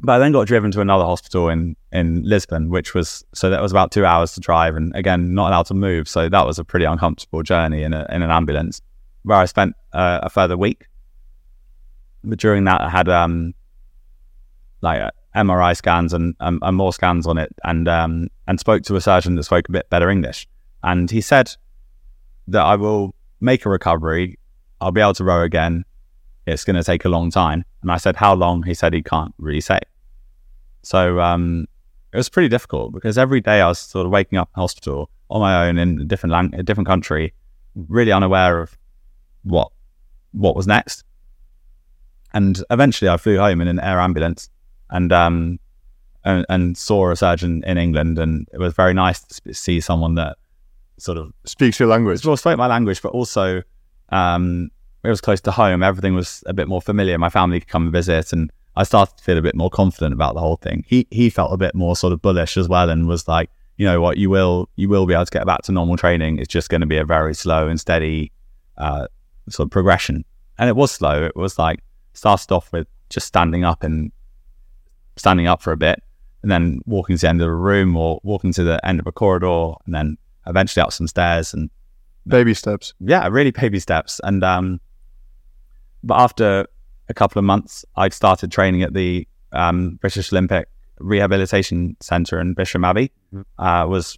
But 0.06 0.14
I 0.14 0.20
then 0.20 0.34
got 0.34 0.48
driven 0.48 0.70
to 0.72 0.82
another 0.82 1.06
hospital 1.06 1.48
in 1.48 1.78
in 1.94 2.24
Lisbon, 2.24 2.70
which 2.70 2.94
was 2.94 3.24
so 3.34 3.50
that 3.50 3.62
was 3.62 3.72
about 3.72 3.92
two 3.92 4.06
hours 4.06 4.34
to 4.34 4.42
drive, 4.42 4.76
and 4.76 4.94
again, 4.96 5.34
not 5.34 5.48
allowed 5.48 5.68
to 5.68 5.74
move. 5.74 6.10
So 6.10 6.28
that 6.28 6.46
was 6.46 6.60
a 6.60 6.66
pretty 6.66 6.86
uncomfortable 6.86 7.42
journey 7.42 7.84
in 7.84 7.94
a, 7.94 8.06
in 8.10 8.22
an 8.22 8.30
ambulance, 8.30 8.82
where 9.24 9.38
I 9.38 9.46
spent 9.46 9.76
uh, 9.94 10.20
a 10.22 10.30
further 10.30 10.58
week. 10.58 10.88
but 12.26 12.38
during 12.38 12.66
that, 12.66 12.82
I 12.82 12.90
had 12.90 13.08
um, 13.08 13.54
like 14.82 15.02
uh, 15.02 15.12
MRI 15.38 15.76
scans 15.76 16.12
and, 16.12 16.36
um, 16.42 16.60
and 16.62 16.76
more 16.76 16.92
scans 16.92 17.26
on 17.26 17.38
it, 17.38 17.56
and 17.64 17.88
um, 17.88 18.28
and 18.46 18.60
spoke 18.60 18.84
to 18.84 18.98
a 18.98 19.02
surgeon 19.02 19.36
that 19.36 19.44
spoke 19.44 19.70
a 19.70 19.72
bit 19.72 19.90
better 19.90 20.10
English, 20.10 20.50
and 20.84 21.10
he 21.10 21.22
said 21.22 21.56
that 22.50 22.62
I 22.62 22.76
will 22.76 23.16
make 23.40 23.66
a 23.66 23.70
recovery. 23.70 24.38
I'll 24.82 24.92
be 24.92 25.00
able 25.00 25.14
to 25.14 25.24
row 25.24 25.44
again. 25.44 25.86
It's 26.46 26.66
going 26.66 26.76
to 26.76 26.84
take 26.84 27.06
a 27.06 27.10
long 27.10 27.32
time. 27.32 27.64
And 27.82 27.90
I 27.90 27.96
said, 27.96 28.18
how 28.18 28.34
long? 28.34 28.64
He 28.64 28.74
said 28.74 28.94
he 28.94 29.02
can't 29.02 29.34
really 29.38 29.62
say. 29.62 29.80
So 30.84 31.20
um, 31.20 31.68
it 32.12 32.18
was 32.18 32.30
pretty 32.30 32.50
difficult 32.50 32.94
because 32.94 33.18
every 33.18 33.42
day 33.42 33.62
I 33.62 33.68
was 33.68 33.80
sort 33.80 34.06
of 34.06 34.12
waking 34.12 34.38
up 34.38 34.50
in 34.56 34.62
hospital 34.62 35.10
on 35.30 35.42
my 35.42 35.68
own 35.68 35.78
in 35.78 36.02
a 36.02 36.06
different 36.06 36.32
lang- 36.32 36.54
a 36.54 36.64
different 36.64 36.88
country, 36.88 37.34
really 37.76 38.12
unaware 38.12 38.62
of 38.62 38.78
what 39.44 39.72
what 40.32 40.56
was 40.56 40.68
next. 40.68 41.04
And 42.34 42.64
eventually, 42.70 43.10
I 43.10 43.18
flew 43.18 43.38
home 43.38 43.62
in 43.62 43.68
an 43.68 43.80
air 43.80 44.00
ambulance, 44.00 44.50
and 44.90 45.12
um, 45.12 45.60
and, 46.26 46.46
and 46.50 46.78
saw 46.78 47.12
a 47.12 47.16
surgeon 47.16 47.64
in 47.66 47.78
England, 47.78 48.20
and 48.20 48.48
it 48.54 48.60
was 48.60 48.74
very 48.74 48.94
nice 48.94 49.22
to 49.24 49.54
see 49.54 49.80
someone 49.80 50.16
that 50.16 50.38
sort 50.98 51.18
of 51.18 51.34
Speaks 51.46 51.80
your 51.80 51.90
language. 51.90 52.26
well, 52.26 52.38
spoke 52.38 52.58
my 52.58 52.68
language, 52.68 53.02
but 53.02 53.12
also 53.12 53.62
um, 54.10 54.70
it 55.04 55.10
was 55.10 55.22
close 55.22 55.42
to 55.42 55.52
home. 55.52 55.84
Everything 55.84 56.16
was 56.16 56.44
a 56.46 56.54
bit 56.54 56.68
more 56.68 56.82
familiar. 56.82 57.18
My 57.18 57.30
family 57.30 57.60
could 57.60 57.70
come 57.70 57.84
and 57.84 57.92
visit, 57.92 58.34
and 58.34 58.52
I 58.76 58.84
started 58.84 59.18
to 59.18 59.24
feel 59.24 59.38
a 59.38 59.42
bit 59.42 59.56
more 59.56 59.70
confident 59.70 60.14
about 60.14 60.34
the 60.34 60.40
whole 60.40 60.58
thing. 60.58 60.84
He 60.88 61.08
he 61.12 61.30
felt 61.30 61.54
a 61.54 61.58
bit 61.58 61.76
more 61.76 61.96
sort 61.96 62.14
of 62.14 62.22
bullish 62.22 62.58
as 62.58 62.68
well, 62.68 62.90
and 62.90 63.08
was 63.08 63.28
like, 63.28 63.50
you 63.78 63.86
know 63.86 64.02
what, 64.02 64.18
you 64.18 64.30
will 64.30 64.70
you 64.76 64.90
will 64.90 65.06
be 65.06 65.14
able 65.14 65.26
to 65.26 65.32
get 65.32 65.46
back 65.46 65.62
to 65.64 65.72
normal 65.72 65.98
training. 65.98 66.40
It's 66.40 66.48
just 66.48 66.70
going 66.70 66.82
to 66.82 66.88
be 66.88 66.98
a 66.98 67.06
very 67.06 67.36
slow 67.36 67.68
and 67.68 67.80
steady 67.80 68.32
uh, 68.78 69.08
sort 69.50 69.68
of 69.68 69.72
progression. 69.72 70.26
And 70.58 70.70
it 70.70 70.76
was 70.76 70.92
slow. 70.92 71.24
It 71.24 71.36
was 71.36 71.58
like 71.60 71.84
started 72.14 72.52
off 72.52 72.72
with 72.72 72.88
just 73.10 73.28
standing 73.28 73.64
up 73.64 73.84
and 73.84 74.12
standing 75.18 75.48
up 75.48 75.62
for 75.62 75.72
a 75.72 75.78
bit, 75.78 76.02
and 76.42 76.52
then 76.52 76.82
walking 76.86 77.16
to 77.18 77.22
the 77.22 77.30
end 77.30 77.42
of 77.42 77.48
a 77.48 77.56
room 77.56 77.96
or 77.96 78.20
walking 78.24 78.54
to 78.54 78.64
the 78.64 78.84
end 78.86 79.00
of 79.00 79.08
a 79.08 79.12
corridor, 79.12 79.74
and 79.86 79.94
then 79.94 80.18
eventually 80.48 80.82
up 80.82 80.92
some 80.92 81.08
stairs 81.08 81.54
and 81.54 81.70
Baby 82.26 82.54
steps. 82.54 82.94
yeah, 83.00 83.28
really 83.28 83.52
baby 83.52 83.80
steps. 83.80 84.22
And 84.24 84.44
um, 84.44 84.80
but 86.04 86.16
after 86.20 86.68
a 87.10 87.14
couple 87.14 87.40
of 87.40 87.46
months, 87.46 87.86
I 87.96 88.10
started 88.10 88.52
training 88.52 88.84
at 88.84 88.94
the 88.94 89.28
um, 89.52 89.96
British 90.02 90.32
Olympic 90.32 90.68
Rehabilitation 91.00 91.98
Centre 92.00 92.40
in 92.40 92.54
Bisham 92.54 92.84
Abbey. 92.86 93.12
Uh, 93.58 93.86
was 93.88 94.18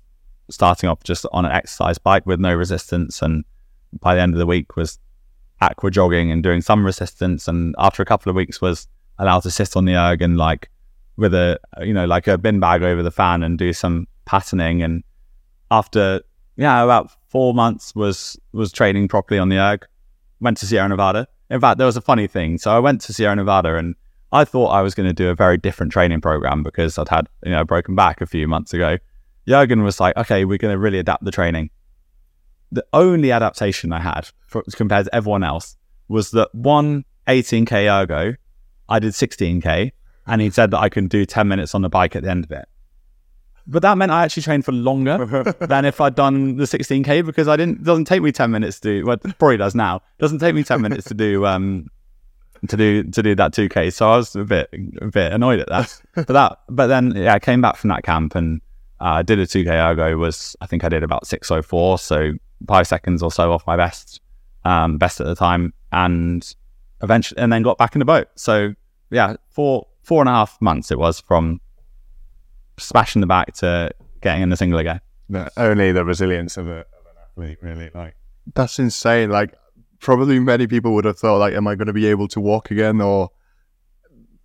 starting 0.50 0.90
off 0.90 1.04
just 1.04 1.26
on 1.32 1.46
an 1.46 1.52
exercise 1.52 1.98
bike 1.98 2.26
with 2.26 2.40
no 2.40 2.54
resistance, 2.54 3.22
and 3.22 3.44
by 4.00 4.16
the 4.16 4.22
end 4.22 4.34
of 4.34 4.40
the 4.40 4.46
week 4.46 4.76
was 4.76 5.00
aqua 5.62 5.90
jogging 5.90 6.32
and 6.32 6.44
doing 6.44 6.62
some 6.62 6.86
resistance. 6.86 7.48
And 7.48 7.76
after 7.78 8.04
a 8.04 8.06
couple 8.06 8.30
of 8.30 8.36
weeks, 8.36 8.62
was 8.62 8.88
allowed 9.18 9.42
to 9.42 9.52
sit 9.52 9.76
on 9.76 9.86
the 9.86 9.96
erg 9.96 10.22
and 10.22 10.38
like 10.38 10.70
with 11.18 11.34
a 11.34 11.58
you 11.82 11.94
know 11.94 12.06
like 12.06 12.28
a 12.28 12.38
bin 12.38 12.60
bag 12.60 12.84
over 12.84 13.02
the 13.02 13.12
fan 13.12 13.44
and 13.44 13.58
do 13.58 13.74
some 13.74 14.08
patterning. 14.26 14.84
And 14.84 15.04
after 15.72 16.22
yeah, 16.58 16.84
about 16.84 17.12
four 17.30 17.54
months 17.54 17.96
was 17.96 18.40
was 18.54 18.72
training 18.72 19.08
properly 19.08 19.40
on 19.40 19.50
the 19.50 19.58
erg. 19.58 19.86
Went 20.40 20.58
to 20.58 20.66
Sierra 20.66 20.90
Nevada. 20.90 21.28
In 21.50 21.62
fact, 21.62 21.78
there 21.78 21.88
was 21.88 21.98
a 21.98 22.02
funny 22.02 22.28
thing. 22.28 22.58
So 22.58 22.72
I 22.72 22.80
went 22.80 23.02
to 23.02 23.14
Sierra 23.14 23.36
Nevada 23.36 23.76
and 23.76 23.96
I 24.32 24.46
thought 24.46 24.68
I 24.68 24.82
was 24.82 24.96
going 24.96 25.08
to 25.08 25.14
do 25.14 25.30
a 25.30 25.36
very 25.36 25.58
different 25.58 25.92
training 25.92 26.22
program 26.22 26.64
because 26.64 26.98
I'd 26.98 27.10
had 27.10 27.30
you 27.44 27.52
know 27.52 27.64
broken 27.64 27.96
back 27.96 28.22
a 28.22 28.26
few 28.26 28.48
months 28.48 28.74
ago. 28.74 28.98
Jurgen 29.48 29.84
was 29.84 30.00
like, 30.00 30.18
"Okay, 30.18 30.44
we're 30.44 30.58
going 30.58 30.74
to 30.74 30.80
really 30.80 31.00
adapt 31.00 31.24
the 31.24 31.32
training." 31.32 31.70
The 32.72 32.86
only 32.92 33.32
adaptation 33.32 33.94
I 33.94 34.00
had 34.00 34.30
for, 34.48 34.64
compared 34.76 35.06
to 35.06 35.16
everyone 35.16 35.44
else 35.44 35.78
was 36.08 36.32
that 36.32 36.54
one 36.54 37.06
18k 37.28 38.02
ergo, 38.02 38.36
I 38.90 39.00
did 39.00 39.14
16k, 39.14 39.92
and 40.28 40.42
he 40.42 40.50
said 40.50 40.72
that 40.72 40.80
I 40.80 40.90
can 40.90 41.08
do 41.08 41.26
10 41.26 41.48
minutes 41.48 41.76
on 41.76 41.82
the 41.82 41.90
bike 41.90 42.16
at 42.16 42.24
the 42.24 42.30
end 42.30 42.44
of 42.44 42.52
it. 42.52 42.68
But 43.68 43.82
that 43.82 43.98
meant 43.98 44.12
I 44.12 44.24
actually 44.24 44.44
trained 44.44 44.66
for 44.66 44.72
longer 44.72 45.54
than 45.60 45.86
if 45.86 46.00
I'd 46.00 46.16
done 46.16 46.58
the 46.58 46.66
16k 46.66 47.26
because 47.26 47.48
I 47.48 47.56
didn't. 47.56 47.80
It 47.80 47.84
doesn't 47.84 48.06
take 48.06 48.22
me 48.22 48.32
10 48.32 48.52
minutes 48.52 48.80
to. 48.82 49.00
do 49.02 49.06
Well, 49.06 49.18
it 49.24 49.38
probably 49.40 49.58
does 49.58 49.74
now. 49.74 50.02
Doesn't 50.20 50.40
take 50.40 50.54
me 50.56 50.64
10 50.64 50.82
minutes 50.82 51.06
to 51.08 51.14
do 51.14 51.46
um 51.46 51.90
to 52.68 52.78
do 52.78 53.04
to 53.04 53.24
do 53.24 53.36
that 53.36 53.54
2k. 53.54 53.92
So 53.94 54.12
I 54.12 54.18
was 54.18 54.36
a 54.36 54.44
bit 54.44 54.70
a 55.02 55.08
bit 55.08 55.34
annoyed 55.34 55.60
at 55.60 55.70
that. 55.70 56.02
but 56.14 56.28
that 56.28 56.60
but 56.70 56.88
then 56.88 57.14
yeah, 57.16 57.34
I 57.34 57.40
came 57.40 57.62
back 57.62 57.78
from 57.78 57.90
that 57.90 58.04
camp 58.04 58.36
and 58.36 58.62
uh, 59.00 59.22
did 59.24 59.40
a 59.40 59.46
2k 59.46 59.68
ergo. 59.68 60.18
Was 60.18 60.56
I 60.62 60.68
think 60.68 60.84
I 60.84 60.90
did 60.90 61.04
about 61.04 61.28
604, 61.28 62.00
so 62.00 62.34
five 62.68 62.88
seconds 62.88 63.22
or 63.22 63.32
so 63.32 63.52
off 63.52 63.66
my 63.68 63.76
best 63.76 64.22
um 64.64 64.98
best 64.98 65.20
at 65.20 65.28
the 65.28 65.36
time, 65.36 65.74
and 65.92 66.56
eventually 67.02 67.40
and 67.42 67.52
then 67.52 67.64
got 67.64 67.78
back 67.78 67.96
in 67.96 68.00
the 68.00 68.06
boat. 68.06 68.28
So 68.36 68.74
yeah, 69.10 69.36
four 69.50 69.88
four 70.04 70.22
and 70.22 70.30
a 70.30 70.34
half 70.34 70.62
months 70.62 70.92
it 70.92 71.00
was 71.00 71.20
from 71.20 71.60
smashing 72.78 73.22
the 73.22 73.28
back 73.28 73.54
to 73.56 73.92
getting 74.22 74.42
in 74.44 74.50
the 74.50 74.58
single 74.58 74.80
again. 74.80 75.02
No, 75.30 75.48
only 75.58 75.92
the 75.92 76.06
resilience 76.06 76.58
of, 76.58 76.68
a, 76.68 76.80
of 76.80 77.06
an 77.06 77.16
athlete, 77.24 77.58
really. 77.62 77.90
Like, 77.94 78.16
That's 78.54 78.80
insane. 78.80 79.30
Like, 79.30 79.56
probably 80.00 80.40
many 80.40 80.68
people 80.68 80.94
would 80.94 81.06
have 81.06 81.18
thought, 81.18 81.38
like, 81.38 81.54
am 81.54 81.68
I 81.68 81.76
going 81.76 81.88
to 81.88 81.94
be 81.94 82.06
able 82.08 82.28
to 82.30 82.40
walk 82.40 82.72
again? 82.72 83.02
Or, 83.02 83.32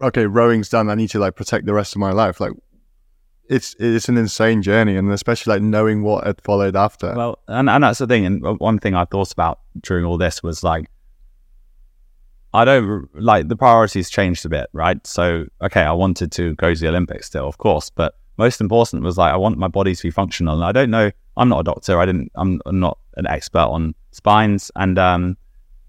okay, 0.00 0.26
rowing's 0.26 0.68
done. 0.68 0.88
I 0.88 0.94
need 0.94 1.10
to 1.10 1.18
like 1.18 1.36
protect 1.36 1.66
the 1.66 1.74
rest 1.74 1.94
of 1.94 2.00
my 2.00 2.12
life. 2.12 2.40
Like, 2.40 2.52
it's 3.48 3.74
it's 3.80 4.08
an 4.08 4.16
insane 4.16 4.62
journey, 4.62 4.96
and 4.96 5.10
especially 5.10 5.54
like 5.54 5.62
knowing 5.62 6.02
what 6.02 6.24
had 6.24 6.40
followed 6.40 6.76
after. 6.76 7.12
Well, 7.14 7.40
and, 7.48 7.68
and 7.68 7.82
that's 7.82 7.98
the 7.98 8.06
thing. 8.06 8.24
And 8.24 8.60
one 8.60 8.78
thing 8.78 8.94
I 8.94 9.04
thought 9.04 9.32
about 9.32 9.58
during 9.80 10.04
all 10.04 10.16
this 10.16 10.42
was 10.42 10.62
like, 10.62 10.88
I 12.52 12.64
don't 12.64 13.08
like 13.14 13.48
the 13.48 13.56
priorities 13.56 14.10
changed 14.10 14.44
a 14.44 14.48
bit, 14.48 14.68
right? 14.72 15.04
So, 15.06 15.46
okay, 15.62 15.82
I 15.82 15.92
wanted 15.92 16.32
to 16.32 16.54
go 16.56 16.74
to 16.74 16.80
the 16.80 16.88
Olympics 16.88 17.26
still, 17.26 17.46
of 17.46 17.58
course, 17.58 17.90
but 17.90 18.16
most 18.38 18.60
important 18.60 19.02
was 19.02 19.16
like, 19.16 19.32
I 19.32 19.36
want 19.36 19.58
my 19.58 19.68
body 19.68 19.94
to 19.94 20.02
be 20.02 20.10
functional. 20.10 20.54
And 20.56 20.64
I 20.64 20.72
don't 20.72 20.90
know, 20.90 21.10
I'm 21.36 21.48
not 21.48 21.60
a 21.60 21.64
doctor. 21.64 22.00
I 22.00 22.06
didn't, 22.06 22.32
I'm 22.34 22.60
not 22.66 22.98
an 23.16 23.26
expert 23.26 23.58
on 23.58 23.94
spines. 24.10 24.70
And 24.74 24.98
um, 24.98 25.36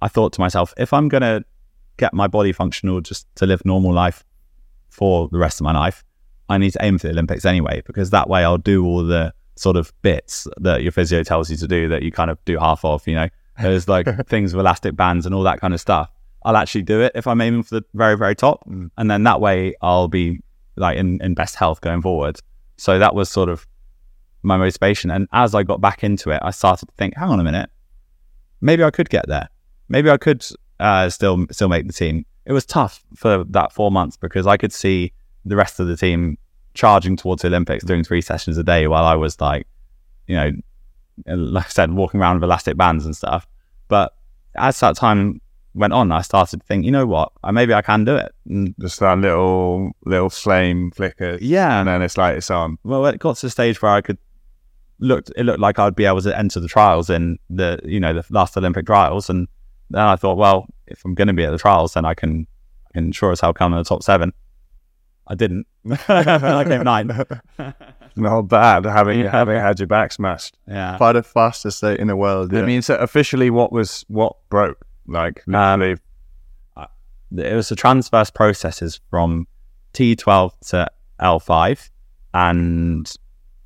I 0.01 0.07
thought 0.07 0.33
to 0.33 0.41
myself, 0.41 0.73
if 0.77 0.93
I'm 0.93 1.07
going 1.07 1.21
to 1.21 1.43
get 1.97 2.13
my 2.13 2.27
body 2.27 2.51
functional 2.51 3.01
just 3.01 3.25
to 3.35 3.45
live 3.45 3.65
normal 3.65 3.93
life 3.93 4.23
for 4.89 5.29
the 5.29 5.37
rest 5.37 5.59
of 5.59 5.63
my 5.63 5.73
life, 5.73 6.03
I 6.49 6.57
need 6.57 6.71
to 6.71 6.83
aim 6.83 6.99
for 6.99 7.07
the 7.07 7.13
Olympics 7.13 7.45
anyway, 7.45 7.81
because 7.85 8.09
that 8.11 8.29
way 8.29 8.43
I'll 8.43 8.57
do 8.57 8.85
all 8.85 9.03
the 9.03 9.33
sort 9.55 9.77
of 9.77 9.93
bits 10.01 10.47
that 10.57 10.83
your 10.83 10.91
physio 10.91 11.23
tells 11.23 11.49
you 11.49 11.57
to 11.57 11.67
do 11.67 11.87
that 11.87 12.03
you 12.03 12.11
kind 12.11 12.29
of 12.29 12.43
do 12.45 12.57
half 12.57 12.83
of, 12.83 13.07
you 13.07 13.15
know, 13.15 13.29
there's 13.59 13.87
like 13.87 14.05
things 14.27 14.53
with 14.53 14.59
elastic 14.59 14.95
bands 14.95 15.25
and 15.25 15.33
all 15.33 15.43
that 15.43 15.59
kind 15.59 15.73
of 15.73 15.79
stuff. 15.79 16.11
I'll 16.43 16.57
actually 16.57 16.83
do 16.83 17.01
it 17.01 17.11
if 17.15 17.27
I'm 17.27 17.41
aiming 17.41 17.63
for 17.63 17.75
the 17.75 17.85
very, 17.93 18.17
very 18.17 18.35
top. 18.35 18.67
And 18.97 19.11
then 19.11 19.23
that 19.23 19.41
way 19.41 19.75
I'll 19.81 20.07
be 20.07 20.39
like 20.75 20.97
in, 20.97 21.21
in 21.21 21.33
best 21.33 21.55
health 21.55 21.81
going 21.81 22.01
forward. 22.01 22.39
So 22.77 22.97
that 22.99 23.13
was 23.13 23.29
sort 23.29 23.49
of 23.49 23.67
my 24.43 24.57
motivation. 24.57 25.11
And 25.11 25.27
as 25.31 25.53
I 25.53 25.63
got 25.63 25.81
back 25.81 26.03
into 26.03 26.31
it, 26.31 26.39
I 26.43 26.51
started 26.51 26.87
to 26.87 26.95
think, 26.95 27.15
hang 27.15 27.29
on 27.29 27.39
a 27.39 27.43
minute, 27.43 27.69
maybe 28.59 28.83
I 28.83 28.91
could 28.91 29.09
get 29.09 29.27
there. 29.27 29.49
Maybe 29.89 30.09
I 30.09 30.17
could 30.17 30.45
uh, 30.79 31.09
still 31.09 31.45
still 31.51 31.69
make 31.69 31.85
the 31.85 31.93
team. 31.93 32.25
It 32.45 32.53
was 32.53 32.65
tough 32.65 33.03
for 33.15 33.43
that 33.49 33.71
four 33.71 33.91
months 33.91 34.17
because 34.17 34.47
I 34.47 34.57
could 34.57 34.73
see 34.73 35.13
the 35.45 35.55
rest 35.55 35.79
of 35.79 35.87
the 35.87 35.97
team 35.97 36.37
charging 36.73 37.17
towards 37.17 37.41
the 37.41 37.49
Olympics, 37.49 37.83
doing 37.83 38.03
three 38.03 38.21
sessions 38.21 38.57
a 38.57 38.63
day, 38.63 38.87
while 38.87 39.03
I 39.03 39.15
was 39.15 39.39
like, 39.39 39.67
you 40.27 40.35
know, 40.35 40.51
like 41.27 41.65
I 41.65 41.69
said, 41.69 41.91
walking 41.91 42.19
around 42.19 42.37
with 42.37 42.43
elastic 42.43 42.77
bands 42.77 43.05
and 43.05 43.15
stuff. 43.15 43.47
But 43.89 44.15
as 44.55 44.79
that 44.79 44.95
time 44.95 45.41
went 45.73 45.93
on, 45.93 46.11
I 46.11 46.21
started 46.21 46.59
to 46.61 46.65
think, 46.65 46.85
you 46.85 46.91
know 46.91 47.05
what, 47.05 47.31
I, 47.43 47.51
maybe 47.51 47.73
I 47.73 47.81
can 47.81 48.03
do 48.05 48.15
it. 48.15 48.33
And 48.49 48.75
just 48.79 48.99
that 48.99 49.17
little 49.19 49.91
little 50.05 50.29
flame 50.29 50.91
flicker, 50.91 51.37
yeah, 51.41 51.79
and 51.79 51.87
then 51.87 52.01
it's 52.01 52.17
like 52.17 52.37
it's 52.37 52.51
on. 52.51 52.77
well, 52.83 53.05
it 53.05 53.19
got 53.19 53.37
to 53.37 53.45
the 53.45 53.49
stage 53.49 53.81
where 53.81 53.91
I 53.91 54.01
could 54.01 54.17
looked. 54.99 55.31
It 55.35 55.43
looked 55.45 55.59
like 55.59 55.79
I'd 55.79 55.95
be 55.95 56.05
able 56.05 56.21
to 56.21 56.37
enter 56.37 56.59
the 56.59 56.67
trials 56.67 57.09
in 57.09 57.37
the 57.49 57.79
you 57.83 57.99
know 57.99 58.13
the 58.13 58.25
last 58.29 58.55
Olympic 58.57 58.85
trials, 58.85 59.29
and 59.29 59.47
then 59.89 60.01
I 60.01 60.15
thought, 60.15 60.37
well, 60.37 60.67
if 60.87 61.03
I'm 61.05 61.15
going 61.15 61.27
to 61.27 61.33
be 61.33 61.43
at 61.45 61.51
the 61.51 61.57
trials, 61.57 61.93
then 61.93 62.05
I 62.05 62.13
can, 62.13 62.47
I 62.87 62.93
can 62.93 63.11
sure 63.11 63.31
as 63.31 63.41
hell 63.41 63.53
come 63.53 63.73
in 63.73 63.77
the 63.79 63.83
top 63.83 64.03
seven. 64.03 64.31
I 65.27 65.35
didn't. 65.35 65.65
I 66.09 66.63
came 66.67 66.83
ninth. 66.83 67.11
Not 68.17 68.41
bad 68.43 68.83
having 68.85 69.19
Yeah. 69.21 69.31
having 69.31 69.55
had 69.59 69.79
your 69.79 69.87
back 69.87 70.11
smashed. 70.11 70.57
Yeah. 70.67 70.97
By 70.97 71.13
the 71.13 71.23
fastest 71.23 71.77
state 71.77 71.99
in 71.99 72.07
the 72.07 72.15
world. 72.17 72.53
I 72.53 72.61
mean, 72.63 72.81
so 72.81 72.95
officially, 72.95 73.49
what 73.49 73.71
was 73.71 74.03
what 74.09 74.35
broke? 74.49 74.85
Like 75.07 75.43
literally, 75.47 75.97
it 77.37 77.55
was 77.55 77.69
the 77.69 77.75
transverse 77.75 78.29
processes 78.29 78.99
from 79.09 79.47
T12 79.93 80.51
to 80.69 80.87
L5, 81.19 81.89
and 82.33 83.11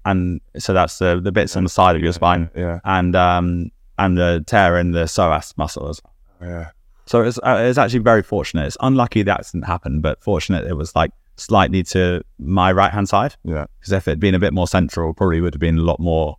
and 0.05 0.41
so 0.57 0.73
that's 0.73 0.99
the 0.99 1.19
the 1.19 1.31
bits 1.31 1.55
on 1.55 1.63
the 1.63 1.69
side 1.69 1.95
of 1.95 2.01
your 2.01 2.13
spine, 2.13 2.49
yeah, 2.55 2.79
and 2.83 3.15
um 3.15 3.71
and 3.97 4.17
the 4.17 4.43
tear 4.45 4.77
in 4.77 4.91
the 4.91 5.05
psoas 5.05 5.57
muscles. 5.57 6.01
yeah. 6.41 6.71
So 7.07 7.21
it's 7.21 7.37
uh, 7.39 7.57
it's 7.59 7.77
actually 7.77 7.99
very 7.99 8.23
fortunate. 8.23 8.65
It's 8.65 8.77
unlucky 8.79 9.21
that 9.23 9.45
didn't 9.51 9.67
happen, 9.67 10.01
but 10.01 10.23
fortunate 10.23 10.65
it 10.65 10.73
was 10.73 10.95
like 10.95 11.11
slightly 11.37 11.83
to 11.83 12.23
my 12.39 12.71
right 12.71 12.91
hand 12.91 13.07
side. 13.09 13.35
Yeah. 13.43 13.65
Because 13.79 13.93
if 13.93 14.07
it 14.07 14.11
had 14.11 14.19
been 14.19 14.35
a 14.35 14.39
bit 14.39 14.53
more 14.53 14.67
central, 14.67 15.13
probably 15.13 15.41
would 15.41 15.53
have 15.53 15.61
been 15.61 15.77
a 15.77 15.83
lot 15.83 15.99
more, 15.99 16.37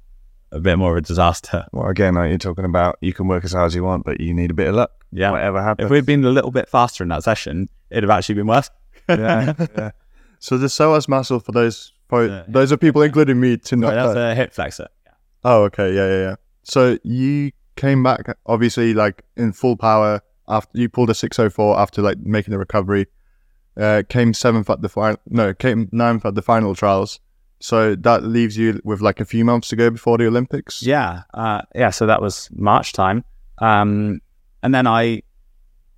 a 0.53 0.61
bit 0.61 0.77
more 0.79 0.93
of 0.93 0.99
a 0.99 1.01
disaster. 1.07 1.67
Well, 1.73 1.89
again, 1.89 2.15
like 2.15 2.29
you're 2.31 2.39
talking 2.39 2.65
about, 2.65 2.99
you 3.01 3.13
can 3.13 3.27
work 3.29 3.45
as 3.45 3.53
hard 3.53 3.67
as 3.67 3.75
you 3.75 3.83
want, 3.85 4.05
but 4.05 4.21
you 4.21 4.33
need 4.35 4.51
a 4.51 4.55
bit 4.55 4.69
of 4.69 4.75
luck. 4.75 4.91
Yeah. 5.13 5.31
whatever 5.31 5.63
happens. 5.63 5.87
If 5.87 5.91
we'd 5.91 6.07
been 6.07 6.25
a 6.25 6.31
little 6.31 6.51
bit 6.51 6.69
faster 6.69 7.03
in 7.05 7.09
that 7.11 7.25
session, 7.25 7.69
it'd 7.91 8.05
have 8.05 8.11
actually 8.11 8.35
been 8.37 8.47
worse. 8.47 8.71
yeah, 9.09 9.53
yeah. 9.77 9.91
So 10.39 10.59
the 10.59 10.67
psoas 10.67 11.09
muscle 11.09 11.41
for 11.41 11.53
those 11.53 11.93
for 12.09 12.27
Yeah. 12.27 12.45
those 12.49 12.71
are 12.73 12.77
people, 12.77 13.03
including 13.03 13.41
me, 13.41 13.57
to 13.57 13.77
not. 13.77 13.89
Right, 13.89 13.95
that's 13.95 14.17
a 14.17 14.35
hip 14.35 14.53
flexor. 14.53 14.89
oh, 15.45 15.65
okay, 15.65 15.95
yeah, 15.95 16.07
yeah, 16.09 16.19
yeah. 16.31 16.35
So 16.65 16.99
you 17.05 17.53
came 17.77 18.03
back, 18.03 18.37
obviously, 18.47 18.95
like 18.95 19.23
in 19.37 19.53
full 19.53 19.77
power 19.77 20.21
after 20.49 20.79
you 20.79 20.89
pulled 20.89 21.11
a 21.11 21.15
six 21.15 21.39
oh 21.39 21.49
four 21.51 21.79
after 21.79 22.03
like 22.03 22.19
making 22.19 22.53
the 22.53 22.59
recovery. 22.59 23.07
Uh, 23.77 24.03
came 24.09 24.33
seventh 24.33 24.71
at 24.71 24.81
the 24.83 24.89
final. 24.89 25.19
No, 25.29 25.53
came 25.53 25.89
ninth 25.93 26.25
at 26.25 26.35
the 26.35 26.43
final 26.43 26.75
trials. 26.75 27.21
So 27.61 27.95
that 27.97 28.23
leaves 28.25 28.57
you 28.57 28.81
with 28.85 29.01
like 29.01 29.19
a 29.21 29.25
few 29.25 29.45
months 29.45 29.69
to 29.69 29.77
go 29.77 29.91
before 29.91 30.19
the 30.19 30.27
Olympics. 30.27 30.83
Yeah, 30.83 31.23
uh, 31.35 31.63
yeah. 31.75 31.91
So 31.91 32.07
that 32.07 32.21
was 32.21 32.49
March 32.55 32.93
time, 32.93 33.25
um, 33.59 34.21
and 34.63 34.75
then 34.75 34.87
I, 34.87 35.23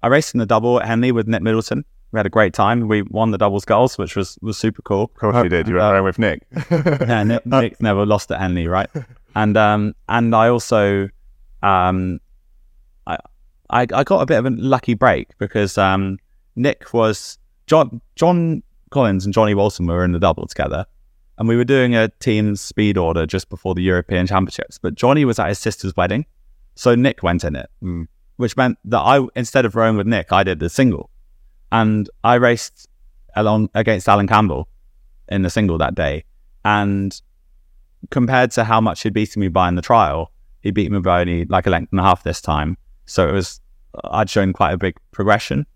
I 0.02 0.06
raced 0.06 0.34
in 0.34 0.38
the 0.38 0.46
double 0.46 0.80
at 0.80 0.86
Henley 0.86 1.10
with 1.12 1.26
Nick 1.26 1.42
Middleton. 1.42 1.84
We 2.12 2.18
had 2.18 2.26
a 2.26 2.30
great 2.30 2.54
time. 2.54 2.88
We 2.88 3.02
won 3.02 3.32
the 3.32 3.38
Double 3.38 3.60
Sculls, 3.60 3.98
which 3.98 4.14
was 4.16 4.38
was 4.40 4.56
super 4.56 4.82
cool. 4.82 5.04
Of 5.04 5.14
course 5.14 5.42
you 5.42 5.48
did. 5.50 5.68
You 5.68 5.74
were 5.74 5.80
Uh, 5.80 6.02
with 6.02 6.18
Nick. 6.18 6.46
yeah, 6.70 7.22
Nick, 7.24 7.44
Nick 7.44 7.82
never 7.82 8.06
lost 8.06 8.30
at 8.30 8.40
Henley, 8.40 8.66
right? 8.68 8.88
And 9.34 9.56
um, 9.56 9.94
and 10.08 10.34
I 10.34 10.48
also, 10.48 11.08
um, 11.62 12.20
I, 13.06 13.18
I 13.68 13.80
I 13.92 14.04
got 14.04 14.22
a 14.22 14.26
bit 14.26 14.38
of 14.38 14.46
a 14.46 14.50
lucky 14.50 14.94
break 14.94 15.36
because 15.38 15.76
um, 15.76 16.18
Nick 16.56 16.94
was 16.94 17.36
John 17.66 18.00
John 18.16 18.62
Collins 18.90 19.24
and 19.26 19.34
Johnny 19.34 19.54
Walton 19.54 19.86
were 19.86 20.02
in 20.04 20.12
the 20.12 20.18
double 20.18 20.46
together, 20.46 20.86
and 21.38 21.48
we 21.48 21.56
were 21.56 21.64
doing 21.64 21.94
a 21.94 22.08
team 22.20 22.56
speed 22.56 22.98
order 22.98 23.26
just 23.26 23.48
before 23.48 23.74
the 23.74 23.82
European 23.82 24.26
Championships. 24.26 24.78
But 24.78 24.94
Johnny 24.96 25.24
was 25.24 25.38
at 25.38 25.48
his 25.48 25.58
sister's 25.58 25.96
wedding, 25.96 26.26
so 26.74 26.94
Nick 26.94 27.22
went 27.22 27.44
in 27.44 27.56
it, 27.56 27.70
Mm. 27.82 28.08
which 28.36 28.56
meant 28.56 28.78
that 28.84 28.98
I 29.00 29.26
instead 29.36 29.64
of 29.64 29.74
rowing 29.74 29.96
with 29.96 30.06
Nick, 30.06 30.32
I 30.32 30.42
did 30.42 30.58
the 30.58 30.68
single, 30.68 31.10
and 31.72 32.10
I 32.24 32.34
raced 32.34 32.88
along 33.36 33.70
against 33.74 34.08
Alan 34.08 34.26
Campbell 34.26 34.68
in 35.28 35.42
the 35.42 35.50
single 35.50 35.78
that 35.78 35.94
day, 35.94 36.24
and 36.64 37.20
compared 38.10 38.50
to 38.52 38.64
how 38.64 38.80
much 38.80 39.02
he'd 39.02 39.12
beaten 39.12 39.40
me 39.40 39.48
by 39.48 39.68
in 39.68 39.74
the 39.74 39.82
trial, 39.82 40.32
he 40.60 40.70
beat 40.70 40.90
me 40.90 40.98
by 41.00 41.20
only 41.20 41.44
like 41.46 41.66
a 41.66 41.70
length 41.70 41.92
and 41.92 42.00
a 42.00 42.02
half 42.02 42.22
this 42.22 42.40
time. 42.40 42.76
So 43.06 43.28
it 43.28 43.32
was 43.32 43.60
I'd 44.04 44.30
shown 44.30 44.52
quite 44.52 44.72
a 44.72 44.78
big 44.78 44.96
progression. 45.12 45.66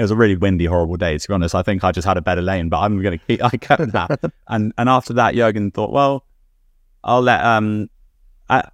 It 0.00 0.04
was 0.04 0.10
a 0.10 0.16
really 0.16 0.34
windy, 0.34 0.64
horrible 0.64 0.96
day. 0.96 1.18
To 1.18 1.28
be 1.28 1.34
honest, 1.34 1.54
I 1.54 1.62
think 1.62 1.84
I 1.84 1.92
just 1.92 2.08
had 2.08 2.16
a 2.16 2.22
better 2.22 2.40
lane, 2.40 2.70
but 2.70 2.78
I'm 2.80 3.02
going 3.02 3.18
to 3.18 3.26
keep. 3.26 3.44
I 3.44 3.50
kept 3.50 3.92
that, 3.92 4.32
and 4.48 4.72
and 4.78 4.88
after 4.88 5.12
that, 5.12 5.34
Jurgen 5.34 5.70
thought, 5.70 5.92
well, 5.92 6.24
I'll 7.04 7.20
let 7.20 7.44
um, 7.44 7.90
I, 8.48 8.66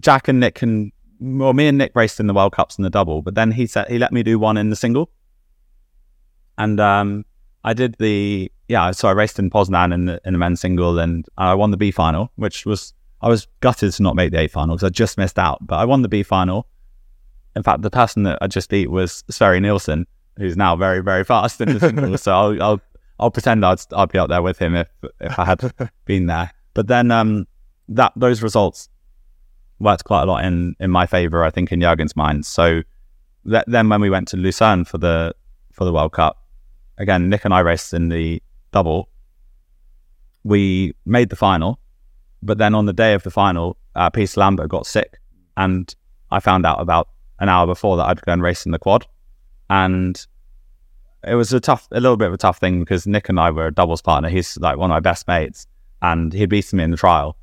Jack 0.00 0.28
and 0.28 0.40
Nick 0.40 0.54
can. 0.54 0.90
Well, 1.20 1.52
me 1.52 1.68
and 1.68 1.76
Nick 1.76 1.92
raced 1.94 2.18
in 2.18 2.28
the 2.28 2.32
World 2.32 2.54
Cups 2.54 2.78
in 2.78 2.82
the 2.82 2.88
double, 2.88 3.20
but 3.20 3.34
then 3.34 3.52
he 3.52 3.66
said 3.66 3.88
he 3.88 3.98
let 3.98 4.10
me 4.10 4.22
do 4.22 4.38
one 4.38 4.56
in 4.56 4.70
the 4.70 4.76
single, 4.76 5.10
and 6.56 6.80
um, 6.80 7.26
I 7.62 7.74
did 7.74 7.96
the 7.98 8.50
yeah. 8.66 8.90
So 8.92 9.06
I 9.08 9.12
raced 9.12 9.38
in 9.38 9.50
Poznan 9.50 9.92
in 9.92 10.06
the 10.06 10.18
in 10.24 10.32
the 10.32 10.38
men's 10.38 10.62
single, 10.62 10.98
and 10.98 11.26
I 11.36 11.52
won 11.52 11.72
the 11.72 11.76
B 11.76 11.90
final, 11.90 12.32
which 12.36 12.64
was 12.64 12.94
I 13.20 13.28
was 13.28 13.48
gutted 13.60 13.92
to 13.92 14.02
not 14.02 14.16
make 14.16 14.32
the 14.32 14.40
A 14.40 14.48
final 14.48 14.76
because 14.76 14.86
I 14.86 14.88
just 14.88 15.18
missed 15.18 15.38
out. 15.38 15.58
But 15.66 15.76
I 15.76 15.84
won 15.84 16.00
the 16.00 16.08
B 16.08 16.22
final. 16.22 16.68
In 17.54 17.62
fact, 17.62 17.82
the 17.82 17.90
person 17.90 18.22
that 18.22 18.38
I 18.40 18.46
just 18.46 18.70
beat 18.70 18.90
was 18.90 19.24
Sverri 19.30 19.60
Nielsen, 19.60 20.06
who's 20.36 20.56
now 20.56 20.76
very 20.76 21.00
very 21.00 21.24
fast 21.24 21.60
in 21.60 21.78
the 21.78 22.18
so 22.18 22.32
I'll, 22.32 22.62
I'll 22.62 22.80
I'll 23.20 23.30
pretend 23.30 23.64
I'd 23.64 23.80
I'd 23.92 24.10
be 24.10 24.18
up 24.18 24.28
there 24.28 24.42
with 24.42 24.58
him 24.58 24.74
if 24.74 24.88
if 25.20 25.38
I 25.38 25.44
had 25.44 25.72
been 26.04 26.26
there. 26.26 26.52
But 26.74 26.88
then 26.88 27.10
um 27.10 27.46
that 27.88 28.12
those 28.16 28.42
results 28.42 28.88
worked 29.78 30.04
quite 30.04 30.22
a 30.22 30.26
lot 30.26 30.44
in 30.44 30.74
in 30.80 30.90
my 30.90 31.06
favor, 31.06 31.44
I 31.44 31.50
think, 31.50 31.72
in 31.72 31.80
Jurgen's 31.80 32.16
mind. 32.16 32.46
So 32.46 32.82
th- 33.48 33.64
then 33.66 33.88
when 33.88 34.00
we 34.00 34.10
went 34.10 34.28
to 34.28 34.36
Lucerne 34.36 34.84
for 34.84 34.98
the 34.98 35.34
for 35.72 35.84
the 35.84 35.92
World 35.92 36.12
Cup, 36.12 36.42
again 36.98 37.28
Nick 37.28 37.44
and 37.44 37.54
I 37.54 37.60
raced 37.60 37.94
in 37.94 38.08
the 38.08 38.42
double. 38.72 39.08
We 40.42 40.94
made 41.06 41.30
the 41.30 41.36
final, 41.36 41.78
but 42.42 42.58
then 42.58 42.74
on 42.74 42.84
the 42.84 42.92
day 42.92 43.14
of 43.14 43.22
the 43.22 43.30
final, 43.30 43.78
uh, 43.94 44.10
Peter 44.10 44.40
Lambert 44.40 44.68
got 44.68 44.86
sick, 44.86 45.18
and 45.56 45.94
I 46.30 46.40
found 46.40 46.66
out 46.66 46.80
about 46.80 47.08
an 47.38 47.48
hour 47.48 47.66
before 47.66 47.96
that 47.96 48.04
I'd 48.04 48.20
go 48.22 48.32
and 48.32 48.42
race 48.42 48.66
in 48.66 48.72
the 48.72 48.78
quad, 48.78 49.06
and 49.70 50.26
it 51.26 51.34
was 51.34 51.52
a 51.52 51.60
tough, 51.60 51.88
a 51.90 52.00
little 52.00 52.16
bit 52.16 52.28
of 52.28 52.34
a 52.34 52.38
tough 52.38 52.58
thing 52.58 52.80
because 52.80 53.06
Nick 53.06 53.28
and 53.28 53.40
I 53.40 53.50
were 53.50 53.66
a 53.66 53.72
doubles 53.72 54.02
partner. 54.02 54.28
He's 54.28 54.56
like 54.58 54.76
one 54.76 54.90
of 54.90 54.94
my 54.94 55.00
best 55.00 55.26
mates, 55.26 55.66
and 56.02 56.32
he'd 56.32 56.50
beaten 56.50 56.76
me 56.76 56.84
in 56.84 56.90
the 56.90 56.96
trial, 56.96 57.36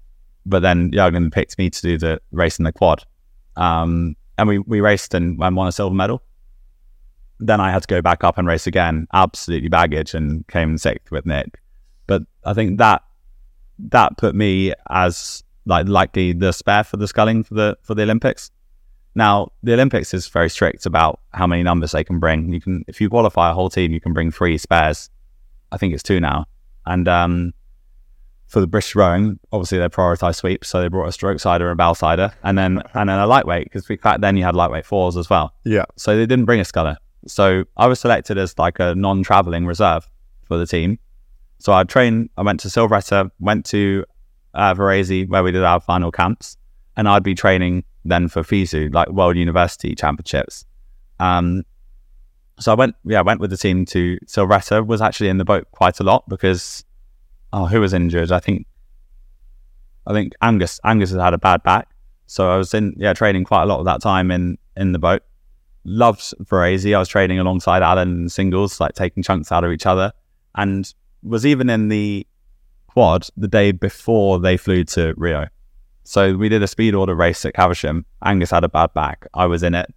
but 0.45 0.61
then 0.61 0.91
Jurgen 0.91 1.31
picked 1.31 1.57
me 1.57 1.69
to 1.69 1.81
do 1.81 1.97
the 1.97 2.21
race 2.31 2.59
in 2.59 2.65
the 2.65 2.71
quad, 2.71 3.03
um, 3.55 4.15
and 4.37 4.47
we 4.47 4.59
we 4.59 4.81
raced 4.81 5.13
and, 5.13 5.41
and 5.41 5.55
won 5.55 5.67
a 5.67 5.71
silver 5.71 5.95
medal. 5.95 6.21
Then 7.39 7.59
I 7.59 7.71
had 7.71 7.81
to 7.81 7.87
go 7.87 8.01
back 8.03 8.23
up 8.23 8.37
and 8.37 8.47
race 8.47 8.67
again, 8.67 9.07
absolutely 9.13 9.69
baggage, 9.69 10.13
and 10.13 10.47
came 10.47 10.77
sixth 10.77 11.11
with 11.11 11.25
Nick. 11.25 11.59
But 12.05 12.23
I 12.43 12.53
think 12.53 12.77
that 12.77 13.03
that 13.89 14.17
put 14.17 14.35
me 14.35 14.73
as 14.89 15.43
like 15.65 15.87
likely 15.87 16.33
the 16.33 16.51
spare 16.51 16.83
for 16.83 16.97
the 16.97 17.07
sculling 17.07 17.43
for 17.43 17.53
the 17.55 17.77
for 17.81 17.95
the 17.95 18.03
Olympics. 18.03 18.51
Now 19.15 19.51
the 19.63 19.73
Olympics 19.73 20.13
is 20.13 20.27
very 20.27 20.49
strict 20.49 20.85
about 20.85 21.19
how 21.33 21.47
many 21.47 21.63
numbers 21.63 21.91
they 21.91 22.03
can 22.03 22.19
bring. 22.19 22.51
You 22.51 22.61
can 22.61 22.83
if 22.87 23.01
you 23.01 23.09
qualify 23.09 23.51
a 23.51 23.53
whole 23.53 23.69
team, 23.69 23.91
you 23.91 23.99
can 23.99 24.13
bring 24.13 24.31
three 24.31 24.57
spares. 24.57 25.09
I 25.71 25.77
think 25.77 25.93
it's 25.93 26.03
two 26.03 26.19
now. 26.19 26.45
And 26.85 27.07
um, 27.07 27.53
for 28.47 28.59
the 28.59 28.67
British 28.67 28.95
rowing, 28.95 29.39
obviously 29.51 29.77
they 29.77 29.87
prioritise 29.87 30.35
sweeps, 30.35 30.67
so 30.67 30.81
they 30.81 30.89
brought 30.89 31.07
a 31.07 31.11
stroke 31.11 31.39
sider 31.39 31.69
and 31.69 31.73
a 31.73 31.75
bow 31.75 31.93
sider, 31.93 32.33
and 32.43 32.57
then 32.57 32.81
and 32.93 33.09
then 33.09 33.19
a 33.19 33.27
lightweight 33.27 33.65
because 33.71 33.85
back 34.01 34.21
then 34.21 34.37
you 34.37 34.43
had 34.43 34.55
lightweight 34.55 34.85
fours 34.85 35.17
as 35.17 35.29
well. 35.29 35.53
Yeah. 35.63 35.85
So 35.95 36.15
they 36.15 36.25
didn't 36.25 36.45
bring 36.45 36.59
a 36.59 36.65
sculler. 36.65 36.97
So 37.27 37.65
I 37.77 37.87
was 37.87 37.99
selected 37.99 38.37
as 38.37 38.57
like 38.57 38.79
a 38.79 38.95
non-traveling 38.95 39.65
reserve 39.65 40.09
for 40.43 40.57
the 40.57 40.65
team. 40.65 40.99
So 41.59 41.71
I 41.71 41.83
trained. 41.83 42.29
I 42.37 42.41
went 42.41 42.59
to 42.61 42.67
Silvretta, 42.67 43.29
went 43.39 43.65
to 43.67 44.03
uh, 44.53 44.73
Varese 44.73 45.29
where 45.29 45.43
we 45.43 45.51
did 45.51 45.63
our 45.63 45.79
final 45.79 46.11
camps, 46.11 46.57
and 46.97 47.07
I'd 47.07 47.23
be 47.23 47.35
training 47.35 47.83
then 48.05 48.27
for 48.27 48.41
FISU, 48.43 48.93
like 48.93 49.09
World 49.09 49.37
University 49.37 49.95
Championships. 49.95 50.65
Um, 51.19 51.63
so 52.59 52.71
I 52.71 52.75
went, 52.75 52.95
yeah, 53.05 53.19
I 53.19 53.21
went 53.21 53.39
with 53.39 53.49
the 53.49 53.57
team 53.57 53.85
to 53.87 54.17
Silvretta. 54.25 54.85
Was 54.85 55.01
actually 55.01 55.29
in 55.29 55.37
the 55.37 55.45
boat 55.45 55.67
quite 55.71 55.99
a 55.99 56.03
lot 56.03 56.27
because, 56.27 56.83
oh, 57.53 57.65
who 57.65 57.79
was 57.79 57.93
injured? 57.93 58.31
I 58.31 58.39
think, 58.39 58.65
I 60.05 60.13
think 60.13 60.33
Angus. 60.41 60.79
Angus 60.83 61.11
has 61.11 61.21
had 61.21 61.33
a 61.33 61.37
bad 61.37 61.63
back, 61.63 61.89
so 62.27 62.49
I 62.49 62.57
was 62.57 62.73
in, 62.73 62.93
yeah, 62.97 63.13
training 63.13 63.43
quite 63.43 63.63
a 63.63 63.65
lot 63.65 63.79
of 63.79 63.85
that 63.85 64.01
time 64.01 64.31
in 64.31 64.57
in 64.77 64.91
the 64.91 64.99
boat. 64.99 65.23
Loved 65.83 66.21
Varese. 66.43 66.95
I 66.95 66.99
was 66.99 67.07
training 67.07 67.39
alongside 67.39 67.81
Alan 67.81 68.23
in 68.23 68.29
singles, 68.29 68.79
like 68.79 68.93
taking 68.93 69.23
chunks 69.23 69.51
out 69.51 69.63
of 69.63 69.71
each 69.71 69.85
other, 69.85 70.13
and 70.55 70.93
was 71.23 71.45
even 71.45 71.69
in 71.69 71.87
the 71.87 72.27
quad 72.87 73.27
the 73.37 73.47
day 73.47 73.71
before 73.71 74.39
they 74.39 74.57
flew 74.57 74.83
to 74.83 75.13
Rio. 75.17 75.47
So 76.03 76.35
we 76.35 76.49
did 76.49 76.63
a 76.63 76.67
speed 76.67 76.95
order 76.95 77.15
race 77.15 77.45
at 77.45 77.53
Caversham. 77.53 78.05
Angus 78.23 78.51
had 78.51 78.63
a 78.63 78.69
bad 78.69 78.93
back. 78.93 79.27
I 79.33 79.45
was 79.45 79.63
in 79.63 79.75
it, 79.75 79.93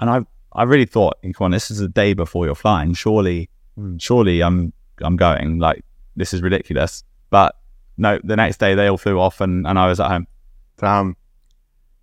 and 0.00 0.08
I 0.10 0.20
I 0.54 0.64
really 0.64 0.84
thought, 0.86 1.16
come 1.22 1.44
on, 1.46 1.50
this 1.50 1.70
is 1.70 1.78
the 1.78 1.88
day 1.88 2.14
before 2.14 2.46
you're 2.46 2.54
flying. 2.54 2.94
Surely, 2.94 3.48
surely 3.98 4.42
I'm 4.42 4.72
I'm 5.00 5.16
going. 5.16 5.58
Like 5.58 5.84
this 6.16 6.32
is 6.34 6.42
ridiculous. 6.42 7.04
But 7.30 7.56
no, 7.96 8.18
the 8.24 8.36
next 8.36 8.58
day 8.58 8.74
they 8.74 8.86
all 8.86 8.98
flew 8.98 9.18
off, 9.20 9.40
and, 9.40 9.66
and 9.66 9.78
I 9.78 9.86
was 9.88 10.00
at 10.00 10.08
home. 10.10 10.26
Damn. 10.78 11.16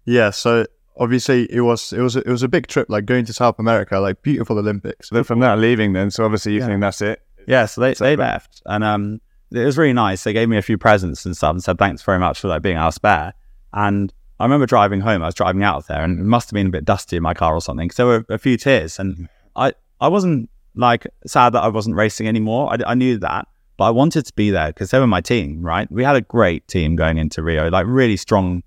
Yeah. 0.05 0.29
So 0.31 0.65
obviously 0.97 1.51
it 1.51 1.61
was 1.61 1.93
it 1.93 2.01
was 2.01 2.15
it 2.15 2.27
was 2.27 2.43
a 2.43 2.47
big 2.47 2.67
trip, 2.67 2.87
like 2.89 3.05
going 3.05 3.25
to 3.25 3.33
South 3.33 3.59
America, 3.59 3.99
like 3.99 4.21
beautiful 4.21 4.57
Olympics. 4.57 5.09
So 5.09 5.15
then 5.15 5.23
from 5.23 5.39
that 5.41 5.59
leaving, 5.59 5.93
then 5.93 6.11
so 6.11 6.25
obviously 6.25 6.53
you 6.53 6.59
Yeah. 6.59 6.67
think 6.67 6.81
that's 6.81 7.01
it. 7.01 7.21
Yeah, 7.47 7.65
so 7.65 7.81
they, 7.81 7.93
they 7.95 8.15
left, 8.15 8.61
and 8.67 8.83
um, 8.83 9.21
it 9.51 9.65
was 9.65 9.77
really 9.77 9.93
nice. 9.93 10.23
They 10.23 10.33
gave 10.33 10.49
me 10.49 10.57
a 10.57 10.61
few 10.61 10.77
presents 10.77 11.25
and 11.25 11.35
stuff, 11.35 11.51
and 11.51 11.63
said 11.63 11.77
thanks 11.77 12.01
very 12.01 12.19
much 12.19 12.39
for 12.39 12.47
like 12.47 12.61
being 12.61 12.77
our 12.77 12.91
spare. 12.91 13.33
And 13.73 14.13
I 14.39 14.45
remember 14.45 14.65
driving 14.65 15.01
home. 15.01 15.21
I 15.21 15.27
was 15.27 15.35
driving 15.35 15.63
out 15.63 15.77
of 15.77 15.87
there, 15.87 16.03
and 16.03 16.19
it 16.19 16.23
must 16.23 16.49
have 16.49 16.53
been 16.53 16.67
a 16.67 16.71
bit 16.71 16.85
dusty 16.85 17.17
in 17.17 17.23
my 17.23 17.33
car 17.33 17.53
or 17.53 17.61
something. 17.61 17.87
Because 17.87 17.97
there 17.97 18.05
were 18.05 18.25
a 18.29 18.37
few 18.37 18.57
tears, 18.57 18.99
and 18.99 19.27
I 19.55 19.73
I 19.99 20.07
wasn't 20.07 20.49
like 20.75 21.07
sad 21.25 21.53
that 21.53 21.63
I 21.63 21.67
wasn't 21.67 21.95
racing 21.95 22.27
anymore. 22.27 22.71
I, 22.71 22.91
I 22.91 22.93
knew 22.93 23.17
that, 23.19 23.47
but 23.77 23.85
I 23.85 23.89
wanted 23.89 24.25
to 24.25 24.33
be 24.33 24.51
there 24.51 24.67
because 24.67 24.91
they 24.91 24.99
were 24.99 25.07
my 25.07 25.21
team. 25.21 25.61
Right, 25.61 25.91
we 25.91 26.03
had 26.03 26.15
a 26.15 26.21
great 26.21 26.67
team 26.67 26.95
going 26.95 27.17
into 27.17 27.41
Rio, 27.41 27.69
like 27.69 27.85
really 27.87 28.17
strong, 28.17 28.63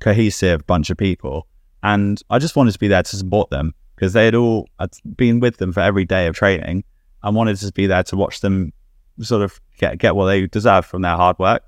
cohesive 0.00 0.66
bunch 0.66 0.90
of 0.90 0.96
people, 0.96 1.46
and 1.82 2.22
I 2.30 2.38
just 2.38 2.56
wanted 2.56 2.72
to 2.72 2.78
be 2.78 2.88
there 2.88 3.02
to 3.02 3.16
support 3.16 3.50
them 3.50 3.74
because 3.96 4.12
they 4.12 4.24
had 4.26 4.34
all 4.34 4.68
I'd 4.78 4.90
been 5.16 5.40
with 5.40 5.56
them 5.56 5.72
for 5.72 5.80
every 5.80 6.04
day 6.04 6.26
of 6.26 6.36
training. 6.36 6.84
I 7.22 7.30
wanted 7.30 7.56
to 7.56 7.72
be 7.72 7.86
there 7.86 8.04
to 8.04 8.16
watch 8.16 8.40
them 8.40 8.72
sort 9.20 9.42
of 9.42 9.60
get 9.78 9.98
get 9.98 10.14
what 10.14 10.26
they 10.26 10.46
deserve 10.46 10.86
from 10.86 11.02
their 11.02 11.16
hard 11.16 11.38
work. 11.38 11.62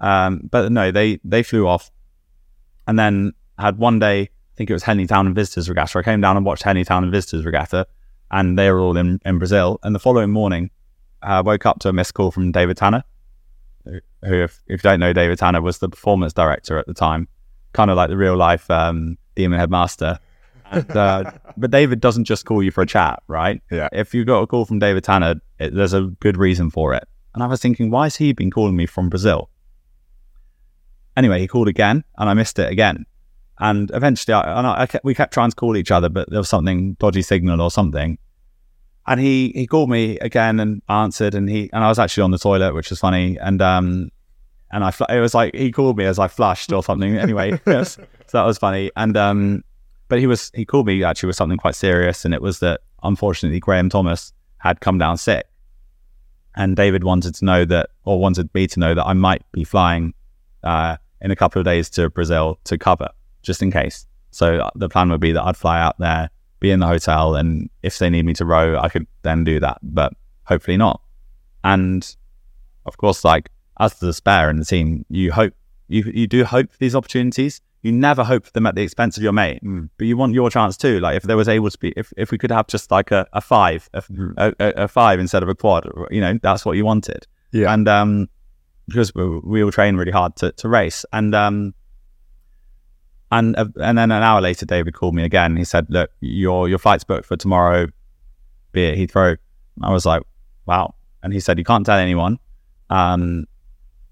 Um, 0.00 0.48
but 0.50 0.70
no, 0.70 0.90
they 0.90 1.20
they 1.24 1.42
flew 1.42 1.66
off, 1.66 1.90
and 2.86 2.98
then 2.98 3.32
had 3.58 3.78
one 3.78 3.98
day. 3.98 4.22
I 4.22 4.56
think 4.56 4.70
it 4.70 4.72
was 4.72 4.84
Henley 4.84 5.08
Town 5.08 5.26
and 5.26 5.34
Visitors 5.34 5.68
Regatta. 5.68 5.98
I 5.98 6.02
came 6.02 6.20
down 6.20 6.36
and 6.36 6.46
watched 6.46 6.62
Henley 6.62 6.84
Town 6.84 7.02
and 7.02 7.10
Visitors 7.10 7.44
Regatta, 7.44 7.88
and 8.30 8.56
they 8.56 8.70
were 8.70 8.78
all 8.78 8.96
in, 8.96 9.20
in 9.24 9.38
Brazil. 9.38 9.80
And 9.82 9.92
the 9.92 9.98
following 9.98 10.30
morning, 10.30 10.70
I 11.22 11.40
woke 11.40 11.66
up 11.66 11.80
to 11.80 11.88
a 11.88 11.92
missed 11.92 12.14
call 12.14 12.30
from 12.30 12.52
David 12.52 12.76
Tanner, 12.76 13.02
who, 13.84 13.98
who 14.24 14.34
if, 14.44 14.62
if 14.68 14.84
you 14.84 14.90
don't 14.90 15.00
know, 15.00 15.12
David 15.12 15.40
Tanner 15.40 15.60
was 15.60 15.78
the 15.78 15.88
performance 15.88 16.32
director 16.32 16.78
at 16.78 16.86
the 16.86 16.94
time, 16.94 17.26
kind 17.72 17.90
of 17.90 17.96
like 17.96 18.10
the 18.10 18.16
real 18.16 18.36
life 18.36 18.70
um, 18.70 19.18
Demon 19.34 19.58
Headmaster. 19.58 20.20
And, 20.70 20.90
uh, 20.90 21.32
but 21.56 21.70
David 21.70 22.00
doesn't 22.00 22.24
just 22.24 22.46
call 22.46 22.62
you 22.62 22.70
for 22.70 22.82
a 22.82 22.86
chat, 22.86 23.22
right? 23.28 23.60
Yeah. 23.70 23.88
If 23.92 24.14
you 24.14 24.24
got 24.24 24.40
a 24.40 24.46
call 24.46 24.64
from 24.64 24.78
David 24.78 25.04
Tanner, 25.04 25.36
it, 25.58 25.74
there's 25.74 25.92
a 25.92 26.02
good 26.20 26.36
reason 26.36 26.70
for 26.70 26.94
it. 26.94 27.06
And 27.34 27.42
I 27.42 27.46
was 27.46 27.60
thinking, 27.60 27.90
why 27.90 28.04
has 28.04 28.16
he 28.16 28.32
been 28.32 28.50
calling 28.50 28.76
me 28.76 28.86
from 28.86 29.08
Brazil? 29.08 29.50
Anyway, 31.16 31.40
he 31.40 31.46
called 31.46 31.68
again, 31.68 32.04
and 32.18 32.28
I 32.28 32.34
missed 32.34 32.58
it 32.58 32.70
again. 32.70 33.06
And 33.58 33.90
eventually, 33.94 34.34
I, 34.34 34.58
and 34.58 34.66
I, 34.66 34.82
I 34.82 34.86
kept, 34.86 35.04
we 35.04 35.14
kept 35.14 35.32
trying 35.32 35.50
to 35.50 35.56
call 35.56 35.76
each 35.76 35.90
other, 35.90 36.08
but 36.08 36.28
there 36.30 36.40
was 36.40 36.48
something 36.48 36.94
dodgy 36.94 37.22
signal 37.22 37.60
or 37.60 37.70
something. 37.70 38.18
And 39.06 39.20
he 39.20 39.52
he 39.54 39.66
called 39.66 39.90
me 39.90 40.18
again 40.20 40.58
and 40.60 40.82
answered, 40.88 41.34
and 41.34 41.48
he 41.48 41.70
and 41.72 41.84
I 41.84 41.88
was 41.88 41.98
actually 41.98 42.22
on 42.22 42.30
the 42.30 42.38
toilet, 42.38 42.74
which 42.74 42.90
was 42.90 42.98
funny. 42.98 43.38
And 43.38 43.60
um, 43.60 44.10
and 44.72 44.82
I 44.82 44.90
fl- 44.90 45.04
it 45.04 45.20
was 45.20 45.34
like 45.34 45.54
he 45.54 45.70
called 45.70 45.98
me 45.98 46.04
as 46.04 46.18
I 46.18 46.26
flushed 46.26 46.72
or 46.72 46.82
something. 46.82 47.16
Anyway, 47.16 47.60
yes, 47.66 47.94
so 47.94 48.38
that 48.38 48.44
was 48.44 48.58
funny. 48.58 48.90
And 48.96 49.16
um, 49.16 49.62
but 50.14 50.20
he 50.20 50.28
was 50.28 50.52
he 50.54 50.64
called 50.64 50.86
me 50.86 51.02
actually 51.02 51.26
with 51.26 51.34
something 51.34 51.58
quite 51.58 51.74
serious, 51.74 52.24
and 52.24 52.32
it 52.32 52.40
was 52.40 52.60
that 52.60 52.82
unfortunately 53.02 53.58
Graeme 53.58 53.88
Thomas 53.88 54.32
had 54.58 54.78
come 54.78 54.96
down 54.96 55.16
sick, 55.16 55.44
and 56.54 56.76
David 56.76 57.02
wanted 57.02 57.34
to 57.34 57.44
know 57.44 57.64
that 57.64 57.90
or 58.04 58.20
wanted 58.20 58.48
me 58.54 58.68
to 58.68 58.78
know 58.78 58.94
that 58.94 59.04
I 59.04 59.12
might 59.12 59.42
be 59.50 59.64
flying 59.64 60.14
uh, 60.62 60.98
in 61.20 61.32
a 61.32 61.34
couple 61.34 61.58
of 61.58 61.64
days 61.64 61.90
to 61.90 62.10
Brazil 62.10 62.60
to 62.62 62.78
cover 62.78 63.08
just 63.42 63.60
in 63.60 63.72
case. 63.72 64.06
So 64.30 64.58
uh, 64.58 64.70
the 64.76 64.88
plan 64.88 65.10
would 65.10 65.20
be 65.20 65.32
that 65.32 65.42
I'd 65.42 65.56
fly 65.56 65.80
out 65.80 65.98
there, 65.98 66.30
be 66.60 66.70
in 66.70 66.78
the 66.78 66.86
hotel, 66.86 67.34
and 67.34 67.68
if 67.82 67.98
they 67.98 68.08
need 68.08 68.24
me 68.24 68.34
to 68.34 68.44
row, 68.44 68.78
I 68.78 68.90
could 68.90 69.08
then 69.22 69.42
do 69.42 69.58
that. 69.58 69.78
But 69.82 70.12
hopefully 70.44 70.76
not. 70.76 71.00
And 71.64 72.08
of 72.86 72.98
course, 72.98 73.24
like 73.24 73.50
as 73.80 73.94
the 73.94 74.12
spare 74.12 74.48
in 74.48 74.58
the 74.58 74.64
team, 74.64 75.06
you 75.08 75.32
hope 75.32 75.54
you 75.88 76.04
you 76.14 76.28
do 76.28 76.44
hope 76.44 76.70
for 76.70 76.78
these 76.78 76.94
opportunities. 76.94 77.60
You 77.84 77.92
never 77.92 78.24
hope 78.24 78.46
for 78.46 78.50
them 78.52 78.66
at 78.66 78.74
the 78.74 78.82
expense 78.82 79.16
of 79.18 79.22
your 79.22 79.32
mate, 79.32 79.62
Mm. 79.62 79.90
but 79.98 80.06
you 80.06 80.16
want 80.16 80.32
your 80.34 80.48
chance 80.50 80.76
too. 80.76 81.00
Like 81.00 81.16
if 81.18 81.24
there 81.24 81.36
was 81.36 81.48
able 81.48 81.68
to 81.70 81.78
be, 81.78 81.92
if, 81.96 82.12
if 82.16 82.30
we 82.32 82.38
could 82.38 82.50
have 82.50 82.66
just 82.66 82.90
like 82.90 83.10
a, 83.12 83.26
a 83.34 83.40
five, 83.42 83.88
a, 83.92 84.02
a, 84.38 84.54
a 84.58 84.68
a 84.84 84.88
five 84.88 85.20
instead 85.20 85.42
of 85.42 85.48
a 85.50 85.54
quad, 85.54 85.86
you 86.10 86.20
know, 86.20 86.38
that's 86.42 86.64
what 86.64 86.76
you 86.78 86.84
wanted. 86.86 87.26
Yeah. 87.52 87.72
And 87.74 87.86
um, 87.86 88.28
because 88.88 89.14
we, 89.14 89.38
we 89.40 89.62
all 89.62 89.70
train 89.70 89.96
really 89.96 90.12
hard 90.12 90.34
to, 90.36 90.52
to 90.52 90.68
race, 90.68 91.04
and 91.12 91.34
um, 91.34 91.74
and 93.30 93.54
uh, 93.56 93.66
and 93.80 93.98
then 93.98 94.10
an 94.10 94.22
hour 94.22 94.40
later, 94.40 94.64
David 94.66 94.94
called 94.94 95.14
me 95.14 95.22
again. 95.24 95.56
He 95.56 95.64
said, 95.64 95.86
"Look, 95.90 96.10
your 96.20 96.68
your 96.68 96.78
flight's 96.78 97.04
booked 97.04 97.26
for 97.26 97.36
tomorrow. 97.36 97.86
Be 98.72 98.88
at 98.88 98.96
Heathrow." 98.96 99.36
I 99.82 99.92
was 99.92 100.06
like, 100.06 100.22
"Wow!" 100.66 100.94
And 101.22 101.32
he 101.32 101.40
said, 101.40 101.58
"You 101.58 101.64
can't 101.64 101.84
tell 101.84 101.98
anyone." 101.98 102.38
Um, 102.90 103.44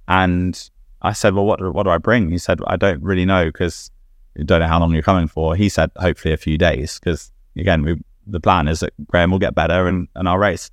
and 0.08 0.70
I 1.02 1.12
said, 1.12 1.34
"Well, 1.34 1.44
what 1.44 1.58
do, 1.58 1.70
what 1.70 1.82
do 1.84 1.90
I 1.90 1.98
bring?" 1.98 2.30
He 2.30 2.38
said, 2.38 2.60
"I 2.66 2.76
don't 2.76 3.02
really 3.02 3.24
know 3.24 3.46
because 3.46 3.90
you 4.36 4.44
don't 4.44 4.60
know 4.60 4.68
how 4.68 4.80
long 4.80 4.92
you're 4.92 5.02
coming 5.02 5.28
for." 5.28 5.54
He 5.56 5.68
said, 5.68 5.90
"Hopefully 5.96 6.32
a 6.32 6.36
few 6.38 6.56
days 6.58 6.98
because 6.98 7.30
again, 7.56 7.82
we, 7.82 8.00
the 8.26 8.40
plan 8.40 8.68
is 8.68 8.80
that 8.80 8.92
Graeme 9.08 9.30
will 9.30 9.38
get 9.38 9.54
better 9.54 9.86
and 9.88 10.08
and 10.14 10.28
I'll 10.28 10.38
race." 10.38 10.70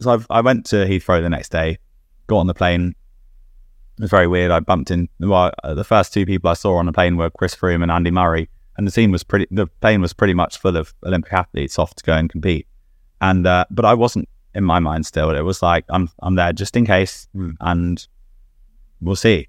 So 0.00 0.10
I've, 0.12 0.26
I 0.28 0.40
went 0.42 0.66
to 0.66 0.76
Heathrow 0.86 1.22
the 1.22 1.30
next 1.30 1.48
day, 1.50 1.78
got 2.26 2.38
on 2.38 2.46
the 2.46 2.54
plane. 2.54 2.94
It 3.98 4.02
was 4.02 4.10
very 4.10 4.26
weird. 4.26 4.50
I 4.50 4.60
bumped 4.60 4.90
in. 4.90 5.08
Well, 5.20 5.52
uh, 5.64 5.72
the 5.72 5.84
first 5.84 6.12
two 6.12 6.26
people 6.26 6.50
I 6.50 6.54
saw 6.54 6.76
on 6.76 6.84
the 6.84 6.92
plane 6.92 7.16
were 7.16 7.30
Chris 7.30 7.56
Froome 7.56 7.82
and 7.82 7.90
Andy 7.90 8.10
Murray, 8.10 8.50
and 8.76 8.86
the 8.86 8.90
team 8.90 9.10
was 9.10 9.24
pretty. 9.24 9.46
The 9.50 9.66
plane 9.80 10.02
was 10.02 10.12
pretty 10.12 10.34
much 10.34 10.58
full 10.58 10.76
of 10.76 10.92
Olympic 11.04 11.32
athletes 11.32 11.78
off 11.78 11.94
to 11.94 12.04
go 12.04 12.12
and 12.12 12.28
compete. 12.28 12.66
And 13.22 13.46
uh, 13.46 13.64
but 13.70 13.86
I 13.86 13.94
wasn't 13.94 14.28
in 14.54 14.64
my 14.64 14.80
mind 14.80 15.06
still. 15.06 15.30
It 15.30 15.40
was 15.40 15.62
like 15.62 15.86
I'm 15.88 16.10
I'm 16.20 16.34
there 16.34 16.52
just 16.52 16.76
in 16.76 16.84
case, 16.84 17.26
Mm. 17.34 17.54
and 17.60 18.06
we'll 19.00 19.16
see. 19.16 19.48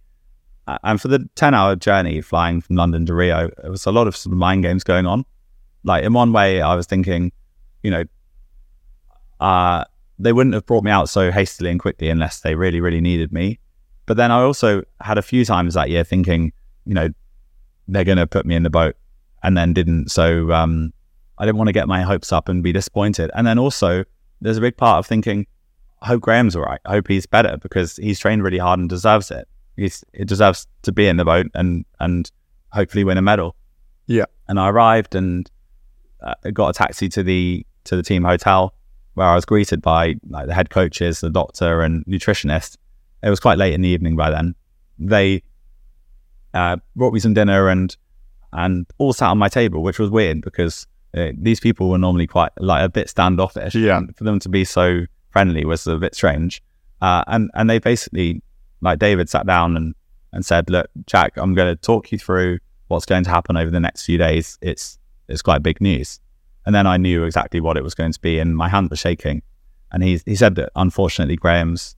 Uh, 0.68 0.78
And 0.84 1.02
for 1.02 1.07
the 1.07 1.28
ten 1.36 1.53
hour 1.53 1.76
journey 1.76 2.22
flying 2.22 2.61
from 2.61 2.76
London 2.76 3.06
to 3.06 3.14
Rio, 3.14 3.49
it 3.64 3.69
was 3.69 3.86
a 3.86 3.91
lot 3.91 4.07
of 4.07 4.15
sort 4.15 4.34
of 4.34 4.38
mind 4.38 4.64
games 4.64 4.84
going 4.84 5.06
on. 5.06 5.26
Like 5.84 6.03
in 6.03 6.14
one 6.14 6.34
way, 6.34 6.61
I 6.61 6.76
was 6.76 6.86
thinking, 6.86 7.32
you 7.84 7.91
know, 7.91 8.03
uh, 9.40 9.86
they 10.19 10.34
wouldn't 10.34 10.53
have 10.56 10.65
brought 10.65 10.84
me 10.84 10.91
out 10.91 11.10
so 11.10 11.32
hastily 11.32 11.69
and 11.69 11.80
quickly 11.80 12.10
unless 12.10 12.41
they 12.41 12.56
really, 12.56 12.82
really 12.82 13.02
needed 13.02 13.32
me. 13.32 13.60
But 14.06 14.18
then 14.18 14.32
I 14.32 14.41
also 14.41 14.84
had 14.99 15.18
a 15.18 15.22
few 15.22 15.45
times 15.45 15.76
that 15.76 15.90
year 15.90 16.03
thinking, 16.03 16.52
you 16.86 16.94
know, 16.94 17.10
they're 17.88 18.03
going 18.03 18.18
to 18.18 18.28
put 18.28 18.45
me 18.45 18.56
in 18.56 18.64
the 18.64 18.69
boat 18.69 18.95
and 19.44 19.56
then 19.56 19.74
didn't. 19.74 20.10
So 20.10 20.52
um, 20.52 20.91
I 21.38 21.45
didn't 21.45 21.57
want 21.57 21.68
to 21.68 21.74
get 21.74 21.88
my 21.88 22.02
hopes 22.02 22.32
up 22.32 22.49
and 22.49 22.64
be 22.64 22.74
disappointed. 22.74 23.30
And 23.36 23.45
then 23.45 23.60
also, 23.60 24.03
there's 24.41 24.57
a 24.57 24.61
big 24.61 24.76
part 24.76 24.99
of 24.99 25.06
thinking, 25.06 25.45
I 26.02 26.07
hope 26.07 26.22
Graeme's 26.22 26.56
all 26.56 26.64
right. 26.64 26.80
I 26.86 26.91
hope 26.91 27.07
he's 27.07 27.26
better 27.26 27.57
because 27.57 27.95
he's 27.95 28.19
trained 28.19 28.44
really 28.44 28.57
hard 28.57 28.80
and 28.80 28.90
deserves 28.90 29.32
it. 29.32 29.48
He's, 29.76 30.03
he 30.14 30.26
deserves 30.26 30.68
to 30.84 30.91
be 30.91 31.07
in 31.07 31.18
the 31.18 31.26
boat 31.26 31.48
and, 31.53 31.86
and 31.99 32.32
hopefully 32.72 33.03
win 33.03 33.18
a 33.18 33.22
medal. 33.22 33.56
Yeah. 34.06 34.26
And 34.48 34.60
I 34.60 34.69
arrived 34.69 35.15
and 35.15 35.49
uh, 36.22 36.34
got 36.53 36.69
a 36.69 36.74
taxi 36.74 37.10
to 37.10 37.24
the 37.24 37.65
to 37.86 37.95
the 37.95 38.03
team 38.03 38.24
hotel 38.24 38.74
where 39.14 39.28
I 39.28 39.36
was 39.36 39.45
greeted 39.45 39.82
by 39.82 40.15
like 40.30 40.48
the 40.48 40.53
head 40.53 40.69
coaches, 40.69 41.22
the 41.22 41.30
doctor, 41.30 41.82
and 41.82 42.06
nutritionist. 42.06 42.78
It 43.24 43.30
was 43.30 43.40
quite 43.40 43.57
late 43.57 43.74
in 43.74 43.82
the 43.82 43.90
evening 43.90 44.15
by 44.15 44.30
then. 44.30 44.56
They 44.99 45.44
uh, 46.53 46.78
brought 46.95 47.14
me 47.14 47.19
some 47.19 47.34
dinner 47.34 47.69
and 47.69 47.95
and 48.53 48.86
all 48.98 49.14
sat 49.14 49.30
on 49.30 49.38
my 49.38 49.49
table, 49.49 49.84
which 49.84 49.99
was 49.99 50.10
weird 50.10 50.41
because 50.41 50.88
uh, 51.15 51.32
these 51.38 51.60
people 51.60 51.90
were 51.90 51.98
normally 51.98 52.28
quite 52.28 52.52
like 52.57 52.84
a 52.84 52.90
bit 52.90 53.10
standoffish. 53.10 53.76
Yeah. 53.76 54.02
For 54.15 54.24
them 54.24 54.40
to 54.40 54.49
be 54.49 54.64
so 54.64 55.06
friendly 55.30 55.66
was 55.66 55.86
a 55.88 55.98
bit 55.98 56.16
strange. 56.16 56.62
Uh, 57.02 57.24
and 57.28 57.52
and 57.54 57.70
they 57.70 57.80
basically 57.80 58.41
like 58.82 58.99
David 58.99 59.30
sat 59.30 59.45
down 59.45 59.78
and 59.78 59.94
and 60.34 60.45
said, 60.45 60.70
"Look, 60.70 60.90
Jack, 61.06 61.34
I'm 61.38 61.54
going 61.54 61.74
to 61.74 61.76
talk 61.76 62.12
you 62.12 62.18
through 62.18 62.60
what's 62.88 63.06
going 63.06 63.24
to 63.24 63.30
happen 63.30 63.58
over 63.58 63.72
the 63.72 63.80
next 63.80 64.06
few 64.06 64.18
days. 64.18 64.58
It's 64.62 64.99
it's 65.28 65.41
quite 65.41 65.64
big 65.64 65.82
news." 65.82 66.20
And 66.66 66.76
then 66.76 66.86
I 66.86 66.98
knew 66.98 67.24
exactly 67.24 67.62
what 67.62 67.78
it 67.78 67.84
was 67.84 67.94
going 67.94 68.12
to 68.12 68.20
be, 68.20 68.40
and 68.40 68.56
my 68.56 68.68
hands 68.68 68.90
were 68.90 68.95
shaking. 68.95 69.41
And 69.91 70.04
he 70.04 70.20
he 70.26 70.36
said 70.36 70.56
that 70.56 70.72
unfortunately 70.76 71.38
Graeme's 71.38 71.95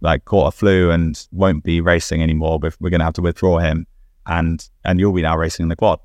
like 0.00 0.24
caught 0.24 0.54
a 0.54 0.56
flu 0.56 0.90
and 0.90 1.26
won't 1.32 1.64
be 1.64 1.80
racing 1.80 2.22
anymore. 2.22 2.58
But 2.60 2.76
we're 2.80 2.90
going 2.90 3.00
to 3.00 3.04
have 3.04 3.14
to 3.14 3.22
withdraw 3.22 3.58
him, 3.58 3.86
and 4.26 4.66
and 4.84 5.00
you'll 5.00 5.12
be 5.12 5.22
now 5.22 5.36
racing 5.36 5.64
in 5.64 5.68
the 5.68 5.76
quad. 5.76 6.00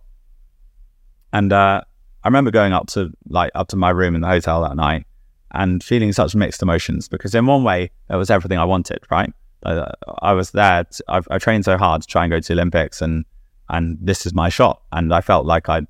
And 1.31 1.53
uh, 1.53 1.81
I 2.23 2.27
remember 2.27 2.51
going 2.51 2.73
up 2.73 2.87
to 2.87 3.11
like 3.29 3.51
up 3.55 3.67
to 3.69 3.75
my 3.75 3.89
room 3.89 4.15
in 4.15 4.21
the 4.21 4.27
hotel 4.27 4.61
that 4.63 4.75
night 4.75 5.05
and 5.53 5.83
feeling 5.83 6.11
such 6.11 6.35
mixed 6.35 6.61
emotions 6.61 7.07
because 7.07 7.35
in 7.35 7.45
one 7.45 7.63
way 7.63 7.91
it 8.09 8.15
was 8.15 8.29
everything 8.29 8.57
I 8.57 8.65
wanted. 8.65 8.99
Right, 9.09 9.31
I, 9.65 9.91
I 10.19 10.33
was 10.33 10.51
there. 10.51 10.85
I've, 11.07 11.27
I 11.29 11.37
trained 11.37 11.65
so 11.65 11.77
hard 11.77 12.01
to 12.01 12.07
try 12.07 12.23
and 12.23 12.31
go 12.31 12.39
to 12.39 12.47
the 12.47 12.53
Olympics, 12.53 13.01
and 13.01 13.25
and 13.69 13.97
this 14.01 14.25
is 14.25 14.33
my 14.33 14.49
shot. 14.49 14.81
And 14.91 15.13
I 15.13 15.21
felt 15.21 15.45
like 15.45 15.69
I, 15.69 15.81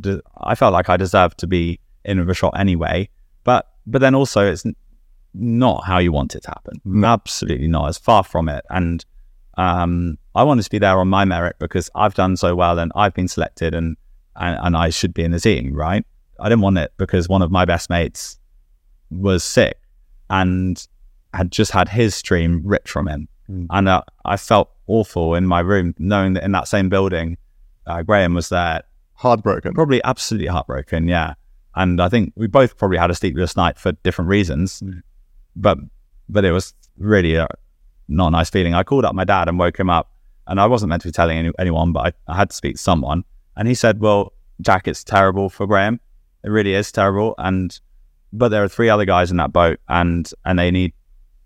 de- 0.00 0.22
I 0.38 0.54
felt 0.54 0.72
like 0.72 0.88
I 0.88 0.96
deserved 0.96 1.38
to 1.38 1.46
be 1.46 1.80
in 2.04 2.18
with 2.18 2.30
a 2.30 2.34
shot 2.34 2.58
anyway. 2.58 3.08
But 3.44 3.68
but 3.86 4.00
then 4.00 4.14
also 4.14 4.46
it's 4.46 4.64
not 5.34 5.84
how 5.84 5.98
you 5.98 6.12
want 6.12 6.34
it 6.34 6.42
to 6.44 6.48
happen. 6.48 7.04
Absolutely 7.04 7.68
not. 7.68 7.88
It's 7.88 7.98
far 7.98 8.24
from 8.24 8.48
it. 8.48 8.64
And 8.70 9.04
um, 9.56 10.18
I 10.34 10.42
wanted 10.42 10.62
to 10.64 10.70
be 10.70 10.78
there 10.78 10.98
on 10.98 11.08
my 11.08 11.24
merit 11.24 11.56
because 11.58 11.90
I've 11.94 12.14
done 12.14 12.36
so 12.36 12.54
well 12.54 12.78
and 12.78 12.92
I've 12.94 13.14
been 13.14 13.28
selected 13.28 13.74
and, 13.74 13.96
and 14.36 14.58
and 14.62 14.76
I 14.76 14.90
should 14.90 15.14
be 15.14 15.24
in 15.24 15.30
the 15.30 15.40
team, 15.40 15.74
right? 15.74 16.04
I 16.38 16.48
didn't 16.48 16.62
want 16.62 16.78
it 16.78 16.92
because 16.98 17.28
one 17.28 17.42
of 17.42 17.50
my 17.50 17.64
best 17.64 17.88
mates 17.88 18.38
was 19.10 19.44
sick 19.44 19.78
and 20.30 20.86
had 21.34 21.50
just 21.52 21.72
had 21.72 21.88
his 21.88 22.14
stream 22.14 22.62
ripped 22.64 22.88
from 22.88 23.06
him, 23.08 23.28
Mm. 23.50 23.66
and 23.70 23.88
uh, 23.88 24.02
I 24.24 24.36
felt 24.36 24.72
awful 24.88 25.34
in 25.36 25.46
my 25.46 25.60
room 25.60 25.94
knowing 25.98 26.32
that 26.32 26.42
in 26.44 26.50
that 26.52 26.66
same 26.66 26.88
building, 26.88 27.36
uh, 27.86 28.02
Graeme 28.02 28.34
was 28.34 28.48
there 28.48 28.82
Heartbroken. 29.14 29.72
probably 29.72 30.02
absolutely 30.02 30.48
heartbroken. 30.48 31.06
Yeah, 31.06 31.34
and 31.76 32.00
I 32.02 32.08
think 32.08 32.32
we 32.36 32.48
both 32.48 32.76
probably 32.76 32.98
had 32.98 33.10
a 33.10 33.14
sleepless 33.14 33.56
night 33.56 33.78
for 33.78 33.92
different 34.02 34.28
reasons, 34.28 34.80
Mm. 34.80 35.02
but 35.54 35.78
but 36.28 36.44
it 36.44 36.50
was 36.50 36.74
really 36.98 37.36
a 37.36 37.46
not 38.08 38.28
a 38.28 38.30
nice 38.32 38.50
feeling. 38.50 38.74
I 38.74 38.82
called 38.82 39.04
up 39.04 39.14
my 39.14 39.24
dad 39.24 39.48
and 39.48 39.58
woke 39.60 39.78
him 39.78 39.90
up, 39.90 40.10
and 40.48 40.60
I 40.60 40.66
wasn't 40.66 40.90
meant 40.90 41.02
to 41.02 41.08
be 41.08 41.12
telling 41.12 41.38
any, 41.38 41.52
anyone, 41.58 41.92
but 41.92 42.14
I, 42.28 42.32
I 42.32 42.36
had 42.36 42.50
to 42.50 42.56
speak 42.56 42.74
to 42.76 42.82
someone, 42.82 43.24
and 43.56 43.68
he 43.68 43.74
said, 43.74 44.00
"Well, 44.00 44.32
Jack, 44.60 44.88
it's 44.88 45.04
terrible 45.04 45.48
for 45.50 45.66
Graeme. 45.68 46.00
It 46.42 46.50
really 46.50 46.74
is 46.74 46.90
terrible, 46.90 47.34
and 47.38 47.78
but 48.32 48.48
there 48.48 48.62
are 48.62 48.68
three 48.68 48.88
other 48.88 49.04
guys 49.04 49.30
in 49.30 49.36
that 49.38 49.52
boat, 49.52 49.78
and 49.88 50.30
and 50.44 50.58
they 50.58 50.70
need 50.70 50.92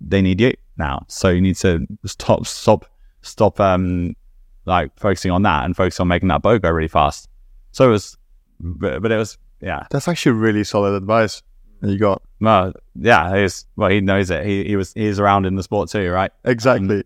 they 0.00 0.22
need 0.22 0.40
you 0.40 0.54
now, 0.76 1.04
so 1.08 1.28
you 1.28 1.40
need 1.40 1.56
to 1.56 1.86
stop 2.06 2.46
stop 2.46 2.86
stop 3.22 3.60
um 3.60 4.16
like 4.64 4.90
focusing 4.98 5.30
on 5.30 5.42
that 5.42 5.64
and 5.64 5.76
focus 5.76 6.00
on 6.00 6.08
making 6.08 6.28
that 6.28 6.42
boat 6.42 6.62
go 6.62 6.70
really 6.70 6.88
fast." 6.88 7.28
So 7.72 7.88
it 7.88 7.92
was, 7.92 8.16
but, 8.58 9.00
but 9.00 9.12
it 9.12 9.16
was, 9.16 9.38
yeah, 9.60 9.86
That's 9.90 10.08
actually 10.08 10.32
really 10.32 10.64
solid 10.64 10.94
advice 10.94 11.42
that 11.80 11.92
you 11.92 11.98
got. 11.98 12.22
well, 12.40 12.72
yeah, 12.96 13.36
he 13.36 13.48
well, 13.76 13.90
he 13.90 14.00
knows 14.00 14.30
it. 14.30 14.44
He, 14.44 14.64
he 14.64 14.76
was, 14.76 14.92
he's 14.94 15.20
around 15.20 15.46
in 15.46 15.54
the 15.54 15.62
sport 15.62 15.88
too, 15.88 16.10
right? 16.10 16.32
Exactly. 16.44 17.04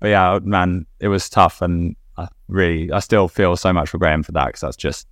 But 0.00 0.08
yeah, 0.08 0.38
man, 0.42 0.86
it 1.00 1.08
was 1.08 1.28
tough, 1.28 1.62
and 1.62 1.96
I 2.16 2.28
really, 2.46 2.92
I 2.92 3.00
still 3.00 3.26
feel 3.26 3.56
so 3.56 3.72
much 3.72 3.88
for 3.88 3.98
Graeme 3.98 4.22
for 4.22 4.32
that 4.32 4.46
because 4.46 4.60
that's 4.60 4.76
just 4.76 5.08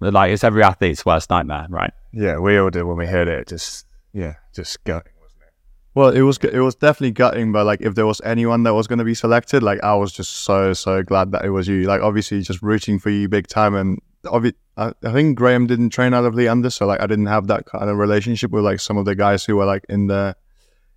like 0.00 0.32
it's 0.32 0.44
every 0.44 0.62
athlete's 0.62 1.04
worst 1.04 1.30
nightmare, 1.30 1.66
right? 1.68 1.92
Yeah, 2.12 2.38
we 2.38 2.56
all 2.58 2.70
did 2.70 2.84
when 2.84 2.96
we 2.96 3.06
heard 3.06 3.28
it. 3.28 3.48
Just 3.48 3.86
yeah, 4.12 4.34
just 4.54 4.82
gutting, 4.84 5.12
wasn't 5.20 5.42
it? 5.42 5.52
Well, 5.94 6.10
it 6.10 6.22
was 6.22 6.38
it 6.38 6.60
was 6.60 6.74
definitely 6.74 7.12
gutting, 7.12 7.52
but 7.52 7.66
like 7.66 7.80
if 7.80 7.94
there 7.94 8.06
was 8.06 8.20
anyone 8.24 8.62
that 8.64 8.74
was 8.74 8.86
going 8.86 8.98
to 8.98 9.04
be 9.04 9.14
selected, 9.14 9.62
like 9.62 9.82
I 9.82 9.94
was 9.94 10.12
just 10.12 10.32
so 10.44 10.72
so 10.72 11.02
glad 11.02 11.32
that 11.32 11.44
it 11.44 11.50
was 11.50 11.68
you. 11.68 11.82
Like 11.82 12.00
obviously 12.00 12.40
just 12.42 12.62
rooting 12.62 12.98
for 12.98 13.10
you 13.10 13.28
big 13.28 13.48
time, 13.48 13.74
and 13.74 14.00
I, 14.24 14.52
I 14.76 15.12
think 15.12 15.36
Graeme 15.36 15.66
didn't 15.66 15.90
train 15.90 16.14
out 16.14 16.24
of 16.24 16.36
the 16.36 16.48
under, 16.48 16.70
so 16.70 16.86
like 16.86 17.00
I 17.00 17.06
didn't 17.06 17.26
have 17.26 17.48
that 17.48 17.66
kind 17.66 17.90
of 17.90 17.96
relationship 17.96 18.50
with 18.50 18.64
like 18.64 18.80
some 18.80 18.96
of 18.96 19.04
the 19.04 19.14
guys 19.14 19.44
who 19.44 19.56
were 19.56 19.66
like 19.66 19.84
in 19.88 20.06
the 20.06 20.36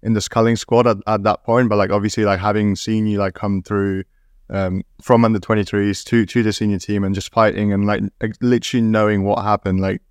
in 0.03 0.13
the 0.13 0.21
sculling 0.21 0.55
squad 0.55 0.87
at, 0.87 0.97
at 1.07 1.23
that 1.23 1.43
point. 1.43 1.69
But 1.69 1.77
like 1.77 1.91
obviously 1.91 2.23
like 2.23 2.39
having 2.39 2.75
seen 2.75 3.07
you 3.07 3.17
like 3.17 3.33
come 3.33 3.63
through 3.63 4.03
um, 4.51 4.83
from 5.01 5.25
under 5.25 5.39
23s 5.39 6.03
to 6.05 6.25
to 6.25 6.43
the 6.43 6.53
senior 6.53 6.79
team 6.79 7.03
and 7.03 7.15
just 7.15 7.33
fighting 7.33 7.73
and 7.73 7.85
like 7.85 8.01
literally 8.41 8.85
knowing 8.85 9.23
what 9.23 9.43
happened 9.43 9.79
like 9.79 10.01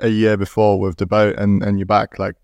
a 0.00 0.08
year 0.08 0.36
before 0.36 0.78
with 0.78 0.96
the 0.96 1.06
boat 1.06 1.36
and 1.38 1.62
and 1.62 1.78
you're 1.78 1.86
back 1.86 2.18
like 2.18 2.34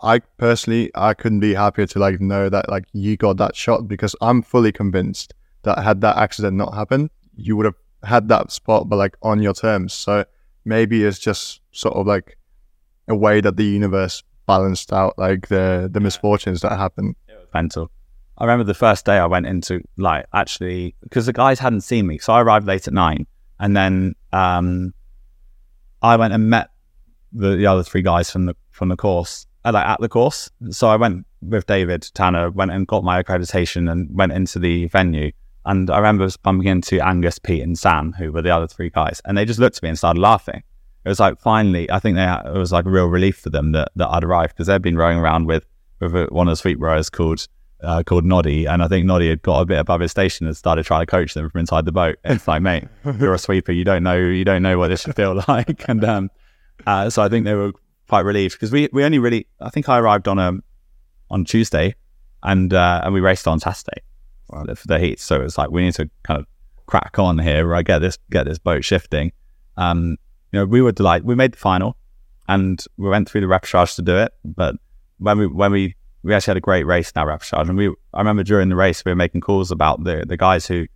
I 0.00 0.20
personally 0.38 0.90
I 0.94 1.14
couldn't 1.14 1.40
be 1.40 1.54
happier 1.54 1.86
to 1.86 1.98
like 1.98 2.20
know 2.20 2.48
that 2.48 2.68
like 2.68 2.84
you 2.92 3.16
got 3.16 3.36
that 3.38 3.56
shot 3.56 3.88
because 3.88 4.14
I'm 4.20 4.42
fully 4.42 4.72
convinced 4.72 5.34
that 5.62 5.82
had 5.82 6.00
that 6.02 6.16
accident 6.16 6.56
not 6.56 6.74
happened 6.74 7.10
you 7.36 7.56
would 7.56 7.66
have 7.66 7.74
had 8.04 8.28
that 8.28 8.52
spot 8.52 8.88
but 8.88 8.96
like 8.96 9.16
on 9.22 9.42
your 9.42 9.54
terms. 9.54 9.92
So 9.92 10.24
maybe 10.64 11.04
it's 11.04 11.18
just 11.18 11.60
sort 11.72 11.94
of 11.94 12.06
like 12.06 12.38
a 13.08 13.14
way 13.14 13.40
that 13.40 13.56
the 13.56 13.64
universe 13.64 14.22
balanced 14.46 14.92
out 14.92 15.18
like 15.18 15.48
the 15.48 15.88
the 15.90 16.00
misfortunes 16.00 16.60
that 16.60 16.76
happened. 16.78 17.16
Mental 17.52 17.90
I 18.36 18.44
remember 18.44 18.64
the 18.64 18.74
first 18.74 19.06
day 19.06 19.18
I 19.18 19.26
went 19.26 19.46
into 19.46 19.80
like 19.96 20.26
actually 20.32 20.96
because 21.02 21.26
the 21.26 21.32
guys 21.32 21.58
hadn't 21.58 21.82
seen 21.82 22.06
me, 22.06 22.18
so 22.18 22.32
I 22.32 22.42
arrived 22.42 22.66
late 22.66 22.88
at 22.88 22.94
nine, 22.94 23.26
and 23.60 23.76
then 23.76 24.14
um, 24.32 24.92
I 26.02 26.16
went 26.16 26.34
and 26.34 26.50
met 26.50 26.70
the, 27.32 27.56
the 27.56 27.66
other 27.66 27.82
three 27.82 28.02
guys 28.02 28.30
from 28.30 28.46
the 28.46 28.56
from 28.70 28.88
the 28.88 28.96
course, 28.96 29.46
uh, 29.64 29.72
like 29.72 29.86
at 29.86 30.00
the 30.00 30.08
course. 30.08 30.50
So 30.70 30.88
I 30.88 30.96
went 30.96 31.26
with 31.42 31.66
David 31.66 32.10
Tanner, 32.14 32.50
went 32.50 32.72
and 32.72 32.86
got 32.86 33.04
my 33.04 33.22
accreditation, 33.22 33.90
and 33.90 34.08
went 34.16 34.32
into 34.32 34.58
the 34.58 34.88
venue. 34.88 35.30
And 35.66 35.88
I 35.88 35.96
remember 35.96 36.28
bumping 36.42 36.68
into 36.68 37.00
Angus, 37.00 37.38
Pete, 37.38 37.62
and 37.62 37.78
Sam, 37.78 38.12
who 38.12 38.32
were 38.32 38.42
the 38.42 38.54
other 38.54 38.66
three 38.66 38.90
guys, 38.90 39.22
and 39.24 39.38
they 39.38 39.44
just 39.44 39.60
looked 39.60 39.76
at 39.76 39.82
me 39.82 39.90
and 39.90 39.98
started 39.98 40.20
laughing. 40.20 40.62
It 41.04 41.08
was 41.08 41.20
like 41.20 41.38
finally, 41.38 41.90
I 41.90 42.00
think 42.00 42.16
they 42.16 42.24
it 42.24 42.58
was 42.58 42.72
like 42.72 42.86
a 42.86 42.90
real 42.90 43.06
relief 43.06 43.38
for 43.38 43.50
them 43.50 43.72
that, 43.72 43.92
that 43.96 44.08
I'd 44.08 44.24
arrived 44.24 44.54
because 44.54 44.66
they'd 44.66 44.82
been 44.82 44.96
rowing 44.96 45.18
around 45.18 45.46
with 45.46 45.66
with 46.00 46.30
one 46.30 46.48
of 46.48 46.52
the 46.52 46.56
sweep 46.56 46.78
rowers 46.80 47.08
called 47.08 47.46
uh, 47.84 48.02
called 48.02 48.24
Noddy, 48.24 48.66
and 48.66 48.82
I 48.82 48.88
think 48.88 49.06
Noddy 49.06 49.28
had 49.28 49.42
got 49.42 49.60
a 49.60 49.64
bit 49.64 49.78
above 49.78 50.00
his 50.00 50.10
station 50.10 50.46
and 50.46 50.56
started 50.56 50.84
trying 50.84 51.02
to 51.02 51.06
coach 51.06 51.34
them 51.34 51.48
from 51.48 51.60
inside 51.60 51.84
the 51.84 51.92
boat. 51.92 52.16
It's 52.24 52.48
like, 52.48 52.62
mate, 52.62 52.84
you're 53.18 53.34
a 53.34 53.38
sweeper, 53.38 53.72
you 53.72 53.84
don't 53.84 54.02
know, 54.02 54.16
you 54.16 54.44
don't 54.44 54.62
know 54.62 54.78
what 54.78 54.88
this 54.88 55.02
should 55.02 55.16
feel 55.16 55.42
like, 55.48 55.88
and 55.88 56.04
um, 56.04 56.30
uh, 56.86 57.10
so 57.10 57.22
I 57.22 57.28
think 57.28 57.44
they 57.44 57.54
were 57.54 57.72
quite 58.08 58.24
relieved 58.24 58.54
because 58.54 58.72
we 58.72 58.88
we 58.92 59.04
only 59.04 59.18
really, 59.18 59.46
I 59.60 59.70
think 59.70 59.88
I 59.88 59.98
arrived 59.98 60.28
on 60.28 60.38
a 60.38 60.48
um, 60.48 60.62
on 61.30 61.44
Tuesday, 61.44 61.94
and 62.42 62.72
uh, 62.72 63.02
and 63.04 63.14
we 63.14 63.20
raced 63.20 63.46
on 63.46 63.60
Saturday 63.60 64.02
wow. 64.48 64.64
for 64.74 64.86
the 64.86 64.98
heat, 64.98 65.20
so 65.20 65.40
it's 65.40 65.58
like 65.58 65.70
we 65.70 65.82
need 65.82 65.94
to 65.94 66.08
kind 66.22 66.40
of 66.40 66.46
crack 66.86 67.18
on 67.18 67.38
here, 67.38 67.66
right? 67.66 67.84
Get 67.84 68.00
this 68.00 68.18
get 68.30 68.46
this 68.46 68.58
boat 68.58 68.84
shifting. 68.84 69.32
Um, 69.76 70.16
you 70.52 70.60
know, 70.60 70.64
we 70.64 70.82
were 70.82 70.92
delighted. 70.92 71.26
We 71.26 71.34
made 71.34 71.52
the 71.52 71.58
final, 71.58 71.96
and 72.48 72.82
we 72.96 73.08
went 73.08 73.28
through 73.28 73.40
the 73.40 73.46
repechage 73.46 73.96
to 73.96 74.02
do 74.02 74.16
it, 74.16 74.32
but 74.44 74.76
when 75.18 75.38
we 75.38 75.46
when 75.46 75.72
we 75.72 75.96
we 76.24 76.32
actually 76.32 76.52
had 76.52 76.56
a 76.56 76.62
great 76.62 76.86
race 76.86 77.12
that 77.12 77.26
repechage. 77.26 77.68
And 77.68 77.76
we, 77.76 77.88
I 78.14 78.18
remember 78.18 78.42
during 78.42 78.70
the 78.70 78.76
race, 78.76 79.04
we 79.04 79.12
were 79.12 79.16
making 79.16 79.42
calls 79.42 79.70
about 79.70 80.04
the, 80.04 80.24
the 80.26 80.38
guys 80.38 80.66
who 80.66 80.86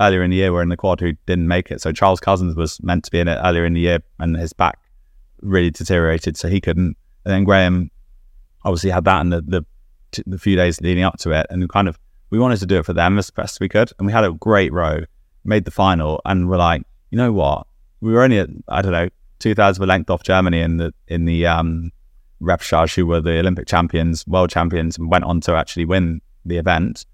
earlier 0.00 0.22
in 0.22 0.30
the 0.30 0.38
year 0.38 0.52
were 0.52 0.62
in 0.62 0.70
the 0.70 0.76
quad 0.76 1.00
who 1.00 1.12
didn't 1.26 1.46
make 1.46 1.70
it. 1.70 1.82
So 1.82 1.92
Charles 1.92 2.18
Cousins 2.18 2.56
was 2.56 2.82
meant 2.82 3.04
to 3.04 3.10
be 3.10 3.20
in 3.20 3.28
it 3.28 3.38
earlier 3.44 3.66
in 3.66 3.74
the 3.74 3.80
year 3.80 4.00
and 4.18 4.36
his 4.36 4.54
back 4.54 4.78
really 5.42 5.70
deteriorated. 5.70 6.38
So 6.38 6.48
he 6.48 6.62
couldn't. 6.62 6.96
And 7.26 7.34
then 7.34 7.44
Graeme 7.44 7.90
obviously 8.64 8.88
had 8.88 9.04
that 9.04 9.20
in 9.20 9.28
the, 9.28 9.42
the, 9.42 9.66
the 10.26 10.38
few 10.38 10.56
days 10.56 10.80
leading 10.80 11.04
up 11.04 11.18
to 11.18 11.30
it. 11.32 11.46
And 11.50 11.68
kind 11.68 11.86
of, 11.86 11.98
we 12.30 12.38
wanted 12.38 12.58
to 12.60 12.66
do 12.66 12.78
it 12.78 12.86
for 12.86 12.94
them 12.94 13.18
as 13.18 13.30
best 13.30 13.60
we 13.60 13.68
could. 13.68 13.92
And 13.98 14.06
we 14.06 14.12
had 14.14 14.24
a 14.24 14.32
great 14.32 14.72
row, 14.72 15.00
made 15.44 15.66
the 15.66 15.70
final, 15.70 16.22
and 16.24 16.48
we're 16.48 16.56
like, 16.56 16.82
you 17.10 17.18
know 17.18 17.32
what? 17.32 17.66
We 18.00 18.12
were 18.12 18.22
only 18.22 18.38
at, 18.38 18.48
I 18.68 18.80
don't 18.80 18.92
know, 18.92 19.10
two 19.40 19.54
thirds 19.54 19.76
of 19.76 19.82
a 19.82 19.86
length 19.86 20.08
off 20.08 20.22
Germany 20.22 20.60
in 20.60 20.78
the, 20.78 20.94
in 21.06 21.26
the, 21.26 21.46
um, 21.46 21.92
repechage, 22.44 22.94
who 22.94 23.06
were 23.06 23.20
the 23.20 23.38
Olympic 23.38 23.66
champions, 23.66 24.26
world 24.26 24.50
champions, 24.50 24.98
and 24.98 25.10
went 25.10 25.24
on 25.24 25.40
to 25.42 25.54
actually 25.54 25.84
win 25.84 26.20
the 26.44 26.58
event. 26.58 27.06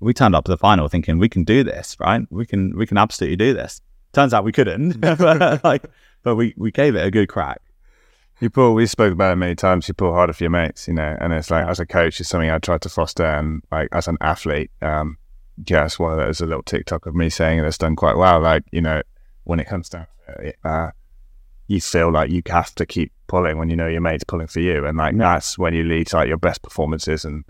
We 0.00 0.14
turned 0.14 0.34
up 0.34 0.44
to 0.44 0.50
the 0.50 0.58
final 0.58 0.88
thinking 0.88 1.18
we 1.18 1.28
can 1.28 1.44
do 1.44 1.64
this, 1.64 1.96
right? 1.98 2.22
We 2.30 2.46
can 2.46 2.76
we 2.76 2.86
can 2.86 2.98
absolutely 2.98 3.36
do 3.36 3.54
this. 3.54 3.80
Turns 4.12 4.32
out 4.32 4.44
we 4.44 4.52
couldn't, 4.52 5.00
but, 5.00 5.64
like, 5.64 5.84
but 6.22 6.36
we 6.36 6.54
we 6.56 6.70
gave 6.70 6.94
it 6.94 7.04
a 7.04 7.10
good 7.10 7.28
crack. 7.28 7.60
You 8.40 8.50
pull. 8.50 8.74
We 8.74 8.86
spoke 8.86 9.12
about 9.12 9.32
it 9.32 9.36
many 9.36 9.56
times. 9.56 9.88
You 9.88 9.94
pull 9.94 10.12
harder 10.12 10.32
for 10.32 10.44
your 10.44 10.50
mates, 10.50 10.86
you 10.86 10.94
know. 10.94 11.16
And 11.20 11.32
it's 11.32 11.50
like 11.50 11.66
as 11.66 11.80
a 11.80 11.86
coach, 11.86 12.20
it's 12.20 12.28
something 12.28 12.50
I 12.50 12.58
tried 12.58 12.82
to 12.82 12.88
foster, 12.88 13.24
and 13.24 13.62
like 13.72 13.88
as 13.90 14.06
an 14.06 14.16
athlete, 14.20 14.70
um, 14.80 15.18
yeah, 15.66 15.84
of 15.84 15.98
those 15.98 16.40
a 16.40 16.46
little 16.46 16.62
TikTok 16.62 17.06
of 17.06 17.16
me 17.16 17.30
saying 17.30 17.58
it's 17.58 17.78
done 17.78 17.96
quite 17.96 18.16
well. 18.16 18.40
Like 18.40 18.62
you 18.70 18.80
know, 18.80 19.02
when 19.44 19.58
it 19.58 19.66
comes 19.66 19.88
down 19.88 20.06
to 20.26 20.48
it, 20.48 20.56
uh, 20.64 20.90
you 21.66 21.80
feel 21.80 22.12
like 22.12 22.30
you 22.30 22.42
have 22.46 22.74
to 22.76 22.86
keep 22.86 23.12
pulling 23.28 23.58
when 23.58 23.70
you 23.70 23.76
know 23.76 23.86
your 23.86 24.00
mate's 24.00 24.24
pulling 24.24 24.48
for 24.48 24.60
you, 24.60 24.84
and 24.84 24.98
like 24.98 25.14
yeah. 25.14 25.34
that's 25.34 25.56
when 25.56 25.74
you 25.74 25.84
lead 25.84 26.08
to 26.08 26.16
like 26.16 26.28
your 26.28 26.38
best 26.38 26.62
performances, 26.62 27.24
and 27.24 27.44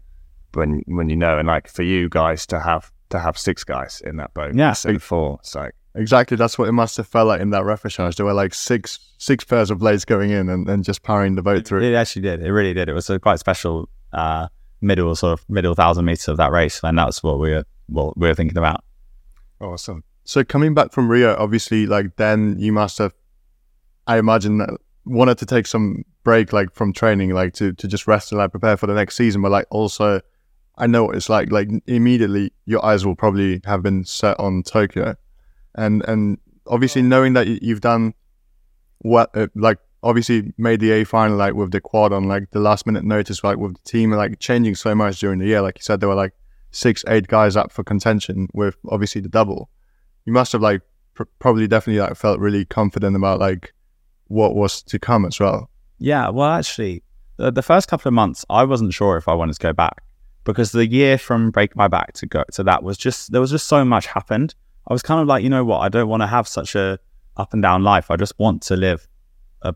when 0.52 0.82
when 0.86 1.08
you 1.08 1.16
know, 1.16 1.38
and 1.38 1.48
like 1.48 1.68
for 1.68 1.82
you 1.82 2.08
guys 2.08 2.46
to 2.48 2.60
have 2.60 2.92
to 3.08 3.18
have 3.18 3.38
six 3.38 3.64
guys 3.64 4.02
in 4.04 4.16
that 4.18 4.34
boat, 4.34 4.54
yeah, 4.54 4.70
instead 4.70 5.02
four, 5.02 5.38
it's 5.40 5.54
like 5.54 5.74
exactly 5.94 6.36
that's 6.36 6.58
what 6.58 6.68
it 6.68 6.72
must 6.72 6.96
have 6.98 7.06
felt 7.06 7.28
like 7.28 7.40
in 7.40 7.50
that 7.50 7.62
repechage. 7.62 8.16
There 8.16 8.26
were 8.26 8.34
like 8.34 8.52
six 8.52 8.98
six 9.18 9.44
pairs 9.44 9.70
of 9.70 9.78
blades 9.78 10.04
going 10.04 10.30
in 10.30 10.48
and, 10.48 10.68
and 10.68 10.84
just 10.84 11.02
powering 11.02 11.34
the 11.34 11.42
boat 11.42 11.66
through. 11.66 11.82
It 11.82 11.94
actually 11.94 12.22
did. 12.22 12.42
It 12.42 12.52
really 12.52 12.74
did. 12.74 12.88
It 12.88 12.94
was 12.94 13.08
a 13.08 13.18
quite 13.18 13.38
special 13.38 13.88
uh, 14.12 14.48
middle 14.80 15.14
sort 15.16 15.38
of 15.38 15.48
middle 15.48 15.74
thousand 15.74 16.04
meters 16.04 16.28
of 16.28 16.36
that 16.36 16.52
race, 16.52 16.80
and 16.82 16.98
that's 16.98 17.22
what 17.22 17.38
we 17.38 17.50
were 17.50 17.64
what 17.86 18.16
we 18.18 18.28
were 18.28 18.34
thinking 18.34 18.58
about. 18.58 18.84
Awesome. 19.60 20.04
So 20.24 20.44
coming 20.44 20.74
back 20.74 20.92
from 20.92 21.10
Rio, 21.10 21.34
obviously, 21.38 21.86
like 21.86 22.16
then 22.16 22.56
you 22.58 22.72
must 22.72 22.98
have 22.98 23.14
I 24.06 24.18
imagine 24.18 24.66
wanted 25.08 25.38
to 25.38 25.46
take 25.46 25.66
some 25.66 26.04
break 26.24 26.52
like 26.52 26.74
from 26.74 26.92
training, 26.92 27.30
like 27.30 27.54
to, 27.54 27.72
to 27.72 27.88
just 27.88 28.06
rest 28.06 28.32
and 28.32 28.38
like 28.38 28.50
prepare 28.50 28.76
for 28.76 28.86
the 28.86 28.94
next 28.94 29.16
season. 29.16 29.42
But 29.42 29.50
like 29.50 29.66
also, 29.70 30.20
I 30.76 30.86
know 30.86 31.04
what 31.04 31.16
it's 31.16 31.28
like. 31.28 31.50
Like 31.50 31.68
immediately, 31.86 32.52
your 32.66 32.84
eyes 32.84 33.04
will 33.04 33.16
probably 33.16 33.60
have 33.64 33.82
been 33.82 34.04
set 34.04 34.38
on 34.38 34.62
Tokyo, 34.62 35.16
and 35.74 36.04
and 36.06 36.38
obviously 36.66 37.02
knowing 37.02 37.32
that 37.32 37.46
you've 37.62 37.80
done 37.80 38.14
what 38.98 39.30
uh, 39.34 39.48
like 39.54 39.78
obviously 40.02 40.52
made 40.58 40.80
the 40.80 40.92
A 40.92 41.04
final 41.04 41.36
like 41.36 41.54
with 41.54 41.72
the 41.72 41.80
quad 41.80 42.12
on 42.12 42.24
like 42.24 42.50
the 42.52 42.60
last 42.60 42.86
minute 42.86 43.04
notice, 43.04 43.42
like 43.42 43.58
with 43.58 43.74
the 43.74 43.90
team 43.90 44.12
like 44.12 44.38
changing 44.38 44.74
so 44.74 44.94
much 44.94 45.18
during 45.20 45.38
the 45.38 45.46
year. 45.46 45.60
Like 45.60 45.78
you 45.78 45.82
said, 45.82 46.00
there 46.00 46.08
were 46.08 46.14
like 46.14 46.34
six, 46.70 47.04
eight 47.08 47.26
guys 47.26 47.56
up 47.56 47.72
for 47.72 47.82
contention 47.82 48.48
with 48.54 48.76
obviously 48.88 49.20
the 49.20 49.28
double. 49.28 49.70
You 50.24 50.32
must 50.32 50.52
have 50.52 50.62
like 50.62 50.82
pr- 51.14 51.24
probably 51.38 51.66
definitely 51.66 52.00
like 52.00 52.16
felt 52.16 52.38
really 52.38 52.64
confident 52.64 53.16
about 53.16 53.40
like 53.40 53.72
what 54.28 54.54
was 54.54 54.82
to 54.82 54.98
come 54.98 55.24
as 55.24 55.40
well. 55.40 55.68
Yeah, 55.98 56.28
well, 56.28 56.50
actually, 56.50 57.02
the, 57.36 57.50
the 57.50 57.62
first 57.62 57.88
couple 57.88 58.08
of 58.08 58.14
months, 58.14 58.44
I 58.48 58.64
wasn't 58.64 58.94
sure 58.94 59.16
if 59.16 59.28
I 59.28 59.34
wanted 59.34 59.54
to 59.54 59.60
go 59.60 59.72
back 59.72 60.02
because 60.44 60.72
the 60.72 60.86
year 60.86 61.18
from 61.18 61.50
break 61.50 61.76
my 61.76 61.88
back 61.88 62.14
to 62.14 62.26
go 62.26 62.42
to 62.52 62.62
that 62.64 62.82
was 62.82 62.96
just 62.96 63.32
there 63.32 63.40
was 63.40 63.50
just 63.50 63.66
so 63.66 63.84
much 63.84 64.06
happened. 64.06 64.54
I 64.86 64.92
was 64.92 65.02
kind 65.02 65.20
of 65.20 65.26
like, 65.26 65.42
you 65.42 65.50
know 65.50 65.64
what, 65.64 65.80
I 65.80 65.88
don't 65.88 66.08
want 66.08 66.22
to 66.22 66.26
have 66.26 66.48
such 66.48 66.74
a 66.74 66.98
up 67.36 67.52
and 67.52 67.62
down 67.62 67.82
life. 67.84 68.10
I 68.10 68.16
just 68.16 68.38
want 68.38 68.62
to 68.62 68.76
live 68.76 69.06
a 69.62 69.74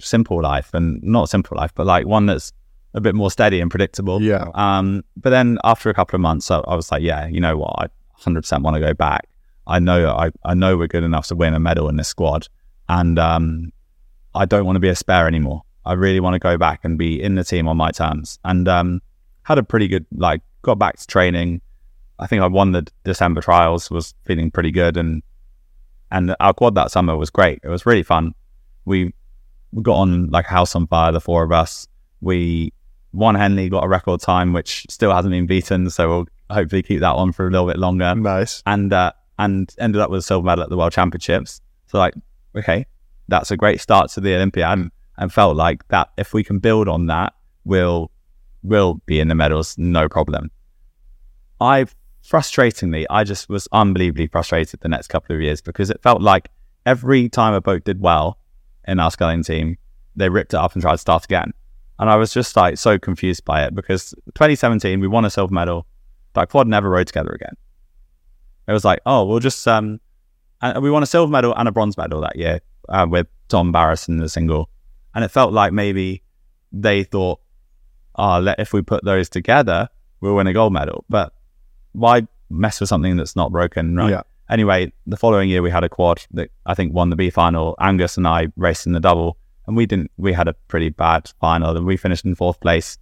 simple 0.00 0.40
life 0.40 0.70
and 0.74 1.02
not 1.02 1.24
a 1.24 1.26
simple 1.26 1.56
life, 1.56 1.72
but 1.74 1.86
like 1.86 2.06
one 2.06 2.26
that's 2.26 2.52
a 2.94 3.00
bit 3.00 3.14
more 3.14 3.30
steady 3.30 3.60
and 3.60 3.70
predictable. 3.70 4.22
Yeah. 4.22 4.48
Um, 4.54 5.04
but 5.16 5.30
then 5.30 5.58
after 5.64 5.90
a 5.90 5.94
couple 5.94 6.16
of 6.16 6.20
months, 6.20 6.50
I, 6.50 6.58
I 6.60 6.74
was 6.74 6.90
like, 6.90 7.02
yeah, 7.02 7.26
you 7.26 7.40
know 7.40 7.56
what, 7.56 7.74
I 7.76 7.88
100% 8.20 8.62
want 8.62 8.74
to 8.74 8.80
go 8.80 8.94
back. 8.94 9.28
I 9.66 9.80
know 9.80 10.08
I, 10.10 10.30
I 10.44 10.54
know 10.54 10.76
we're 10.76 10.86
good 10.86 11.02
enough 11.02 11.26
to 11.28 11.34
win 11.34 11.52
a 11.52 11.58
medal 11.58 11.88
in 11.88 11.96
this 11.96 12.08
squad, 12.08 12.48
and 12.88 13.18
um, 13.18 13.72
I 14.34 14.44
don't 14.44 14.64
want 14.64 14.76
to 14.76 14.80
be 14.80 14.88
a 14.88 14.96
spare 14.96 15.26
anymore. 15.26 15.62
I 15.84 15.92
really 15.92 16.20
want 16.20 16.34
to 16.34 16.38
go 16.38 16.58
back 16.58 16.80
and 16.84 16.98
be 16.98 17.22
in 17.22 17.36
the 17.36 17.44
team 17.44 17.68
on 17.68 17.76
my 17.76 17.90
terms. 17.90 18.38
And 18.44 18.68
um, 18.68 19.00
had 19.44 19.58
a 19.58 19.62
pretty 19.62 19.88
good 19.88 20.06
like 20.12 20.42
got 20.62 20.78
back 20.78 20.98
to 20.98 21.06
training. 21.06 21.60
I 22.18 22.26
think 22.26 22.42
I 22.42 22.46
won 22.46 22.72
the 22.72 22.86
December 23.04 23.40
trials, 23.40 23.90
was 23.90 24.14
feeling 24.24 24.50
pretty 24.50 24.70
good, 24.70 24.96
and 24.96 25.22
and 26.10 26.34
our 26.40 26.52
quad 26.52 26.74
that 26.74 26.90
summer 26.90 27.16
was 27.16 27.30
great. 27.30 27.60
It 27.62 27.68
was 27.68 27.86
really 27.86 28.02
fun. 28.02 28.34
We 28.84 29.12
we 29.72 29.82
got 29.82 29.96
on 29.96 30.28
like 30.30 30.46
a 30.46 30.50
house 30.50 30.74
on 30.74 30.86
fire, 30.86 31.12
the 31.12 31.20
four 31.20 31.44
of 31.44 31.52
us. 31.52 31.86
We 32.20 32.72
won 33.12 33.34
Henley, 33.34 33.68
got 33.68 33.84
a 33.84 33.88
record 33.88 34.20
time, 34.20 34.52
which 34.52 34.86
still 34.88 35.12
hasn't 35.12 35.32
been 35.32 35.46
beaten. 35.46 35.90
So 35.90 36.08
we'll 36.08 36.26
hopefully 36.50 36.82
keep 36.82 37.00
that 37.00 37.14
on 37.14 37.32
for 37.32 37.46
a 37.46 37.50
little 37.50 37.66
bit 37.66 37.78
longer. 37.78 38.14
Nice. 38.14 38.62
And 38.66 38.92
uh, 38.92 39.12
and 39.38 39.74
ended 39.78 40.00
up 40.00 40.10
with 40.10 40.20
a 40.20 40.22
silver 40.22 40.46
medal 40.46 40.64
at 40.64 40.70
the 40.70 40.76
World 40.76 40.92
Championships. 40.92 41.60
So 41.86 41.98
like, 41.98 42.14
okay, 42.56 42.86
that's 43.28 43.50
a 43.50 43.56
great 43.56 43.80
start 43.80 44.10
to 44.10 44.20
the 44.20 44.34
Olympiad 44.34 44.90
and 45.18 45.32
felt 45.32 45.56
like 45.56 45.86
that 45.88 46.10
if 46.16 46.32
we 46.32 46.44
can 46.44 46.58
build 46.58 46.88
on 46.88 47.06
that, 47.06 47.34
we'll 47.64 48.10
will 48.62 49.00
be 49.06 49.20
in 49.20 49.28
the 49.28 49.34
medals, 49.34 49.76
no 49.78 50.08
problem. 50.08 50.50
I 51.60 51.86
frustratingly, 52.26 53.06
I 53.08 53.24
just 53.24 53.48
was 53.48 53.68
unbelievably 53.72 54.28
frustrated 54.28 54.80
the 54.80 54.88
next 54.88 55.08
couple 55.08 55.36
of 55.36 55.42
years 55.42 55.60
because 55.60 55.90
it 55.90 56.02
felt 56.02 56.20
like 56.20 56.50
every 56.84 57.28
time 57.28 57.54
a 57.54 57.60
boat 57.60 57.84
did 57.84 58.00
well 58.00 58.38
in 58.86 58.98
our 58.98 59.10
sculling 59.10 59.44
team, 59.44 59.78
they 60.16 60.28
ripped 60.28 60.54
it 60.54 60.58
up 60.58 60.72
and 60.72 60.82
tried 60.82 60.92
to 60.92 60.98
start 60.98 61.24
again. 61.24 61.52
And 61.98 62.10
I 62.10 62.16
was 62.16 62.32
just 62.32 62.56
like 62.56 62.76
so 62.78 62.98
confused 62.98 63.44
by 63.44 63.64
it 63.64 63.74
because 63.74 64.10
2017 64.34 65.00
we 65.00 65.08
won 65.08 65.24
a 65.24 65.30
silver 65.30 65.54
medal, 65.54 65.86
but 66.32 66.50
quad 66.50 66.66
never 66.66 66.90
rowed 66.90 67.06
together 67.06 67.30
again. 67.30 67.54
It 68.68 68.72
was 68.72 68.84
like, 68.84 69.00
oh, 69.06 69.24
we'll 69.24 69.38
just 69.38 69.66
um 69.68 70.00
and 70.74 70.82
we 70.82 70.90
won 70.90 71.02
a 71.02 71.06
silver 71.06 71.30
medal 71.30 71.54
and 71.56 71.68
a 71.68 71.72
bronze 71.72 71.96
medal 71.96 72.20
that 72.22 72.36
year 72.36 72.60
uh, 72.88 73.06
with 73.08 73.26
Tom 73.48 73.72
Barras 73.72 74.08
in 74.08 74.18
the 74.18 74.28
single. 74.28 74.68
And 75.14 75.24
it 75.24 75.28
felt 75.28 75.52
like 75.52 75.72
maybe 75.72 76.22
they 76.72 77.04
thought, 77.04 77.40
oh, 78.16 78.38
let, 78.38 78.60
if 78.60 78.72
we 78.72 78.82
put 78.82 79.04
those 79.04 79.28
together, 79.28 79.88
we'll 80.20 80.34
win 80.34 80.46
a 80.46 80.52
gold 80.52 80.72
medal. 80.72 81.04
But 81.08 81.32
why 81.92 82.26
mess 82.50 82.80
with 82.80 82.88
something 82.88 83.16
that's 83.16 83.36
not 83.36 83.52
broken, 83.52 83.96
right? 83.96 84.10
Yeah. 84.10 84.22
Anyway, 84.48 84.92
the 85.06 85.16
following 85.16 85.48
year 85.48 85.62
we 85.62 85.70
had 85.70 85.84
a 85.84 85.88
quad 85.88 86.24
that 86.32 86.50
I 86.66 86.74
think 86.74 86.94
won 86.94 87.10
the 87.10 87.16
B 87.16 87.30
final. 87.30 87.74
Angus 87.80 88.16
and 88.16 88.28
I 88.28 88.48
raced 88.56 88.86
in 88.86 88.92
the 88.92 89.00
double, 89.00 89.38
and 89.66 89.76
we 89.76 89.86
didn't. 89.86 90.10
We 90.16 90.32
had 90.32 90.46
a 90.46 90.52
pretty 90.68 90.90
bad 90.90 91.32
final, 91.40 91.76
and 91.76 91.84
we 91.84 91.96
finished 91.96 92.24
in 92.24 92.34
fourth 92.34 92.60
place. 92.60 92.98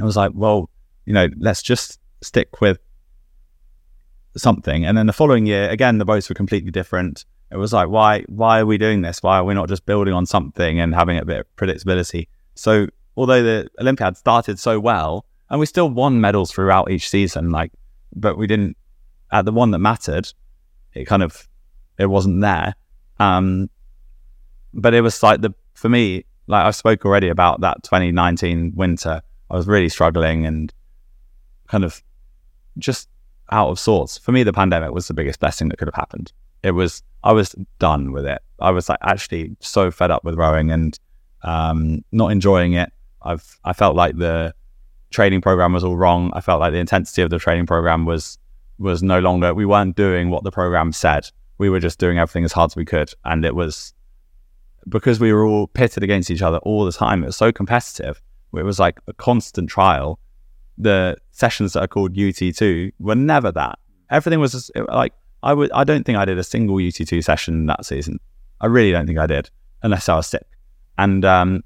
I 0.00 0.04
was 0.04 0.16
like, 0.16 0.32
well, 0.34 0.70
you 1.06 1.12
know, 1.12 1.28
let's 1.38 1.62
just 1.62 2.00
stick 2.22 2.60
with 2.60 2.78
something. 4.38 4.84
And 4.84 4.96
then 4.96 5.06
the 5.06 5.12
following 5.12 5.46
year, 5.46 5.68
again, 5.68 5.98
the 5.98 6.04
boats 6.04 6.28
were 6.28 6.34
completely 6.34 6.70
different. 6.70 7.24
It 7.50 7.56
was 7.56 7.72
like, 7.72 7.88
why, 7.88 8.22
why 8.28 8.60
are 8.60 8.66
we 8.66 8.78
doing 8.78 9.02
this? 9.02 9.22
Why 9.22 9.38
are 9.38 9.44
we 9.44 9.54
not 9.54 9.68
just 9.68 9.86
building 9.86 10.14
on 10.14 10.26
something 10.26 10.80
and 10.80 10.94
having 10.94 11.18
a 11.18 11.24
bit 11.24 11.40
of 11.40 11.56
predictability? 11.56 12.28
So, 12.54 12.88
although 13.16 13.42
the 13.42 13.68
Olympiad 13.80 14.16
started 14.16 14.58
so 14.58 14.78
well, 14.78 15.24
and 15.50 15.58
we 15.58 15.66
still 15.66 15.88
won 15.88 16.20
medals 16.20 16.52
throughout 16.52 16.90
each 16.90 17.08
season, 17.08 17.50
like, 17.50 17.72
but 18.14 18.36
we 18.36 18.46
didn't 18.46 18.76
at 19.32 19.44
the 19.44 19.52
one 19.52 19.70
that 19.70 19.78
mattered. 19.78 20.32
It 20.94 21.06
kind 21.06 21.22
of, 21.22 21.48
it 21.98 22.06
wasn't 22.06 22.40
there. 22.40 22.74
Um, 23.18 23.70
but 24.74 24.94
it 24.94 25.00
was 25.00 25.22
like 25.22 25.40
the 25.40 25.54
for 25.74 25.88
me, 25.88 26.24
like 26.46 26.64
I 26.64 26.70
spoke 26.70 27.04
already 27.04 27.28
about 27.28 27.60
that 27.60 27.82
2019 27.82 28.72
winter. 28.74 29.22
I 29.50 29.56
was 29.56 29.66
really 29.66 29.88
struggling 29.88 30.44
and 30.44 30.72
kind 31.68 31.84
of 31.84 32.02
just 32.78 33.08
out 33.50 33.68
of 33.68 33.78
sorts. 33.78 34.18
For 34.18 34.32
me, 34.32 34.42
the 34.42 34.52
pandemic 34.52 34.92
was 34.92 35.08
the 35.08 35.14
biggest 35.14 35.40
blessing 35.40 35.68
that 35.68 35.78
could 35.78 35.88
have 35.88 35.94
happened. 35.94 36.32
It 36.62 36.72
was, 36.72 37.02
I 37.24 37.32
was 37.32 37.54
done 37.78 38.12
with 38.12 38.26
it. 38.26 38.40
I 38.60 38.70
was 38.70 38.88
like 38.88 38.98
actually 39.02 39.56
so 39.60 39.90
fed 39.90 40.10
up 40.10 40.24
with 40.24 40.34
rowing 40.34 40.70
and 40.70 40.98
um, 41.42 42.04
not 42.12 42.32
enjoying 42.32 42.72
it. 42.72 42.92
I've, 43.22 43.58
I 43.64 43.72
felt 43.72 43.96
like 43.96 44.16
the 44.16 44.54
training 45.10 45.40
program 45.40 45.72
was 45.72 45.84
all 45.84 45.96
wrong. 45.96 46.30
I 46.34 46.40
felt 46.40 46.60
like 46.60 46.72
the 46.72 46.78
intensity 46.78 47.22
of 47.22 47.30
the 47.30 47.38
training 47.38 47.66
program 47.66 48.04
was, 48.04 48.38
was 48.78 49.02
no 49.02 49.18
longer, 49.20 49.54
we 49.54 49.66
weren't 49.66 49.96
doing 49.96 50.30
what 50.30 50.44
the 50.44 50.50
program 50.50 50.92
said. 50.92 51.28
We 51.58 51.70
were 51.70 51.80
just 51.80 51.98
doing 51.98 52.18
everything 52.18 52.44
as 52.44 52.52
hard 52.52 52.70
as 52.70 52.76
we 52.76 52.84
could. 52.84 53.12
And 53.24 53.44
it 53.44 53.54
was 53.54 53.94
because 54.88 55.20
we 55.20 55.32
were 55.32 55.44
all 55.44 55.66
pitted 55.68 56.02
against 56.02 56.30
each 56.30 56.42
other 56.42 56.58
all 56.58 56.84
the 56.84 56.92
time. 56.92 57.22
It 57.22 57.26
was 57.26 57.36
so 57.36 57.52
competitive. 57.52 58.20
It 58.54 58.62
was 58.62 58.78
like 58.78 59.00
a 59.06 59.12
constant 59.12 59.68
trial 59.68 60.18
the 60.78 61.16
sessions 61.38 61.72
that 61.72 61.80
are 61.80 61.88
called 61.88 62.14
UT2 62.14 62.92
were 62.98 63.14
never 63.14 63.52
that. 63.52 63.78
Everything 64.10 64.40
was 64.40 64.52
just, 64.52 64.70
like 64.88 65.12
I 65.42 65.54
would. 65.54 65.70
I 65.72 65.84
don't 65.84 66.04
think 66.04 66.18
I 66.18 66.24
did 66.24 66.38
a 66.38 66.44
single 66.44 66.76
UT2 66.76 67.22
session 67.22 67.66
that 67.66 67.84
season. 67.84 68.18
I 68.60 68.66
really 68.66 68.90
don't 68.90 69.06
think 69.06 69.18
I 69.18 69.26
did, 69.26 69.50
unless 69.82 70.08
I 70.08 70.16
was 70.16 70.26
sick. 70.26 70.46
And 70.96 71.24
um, 71.24 71.62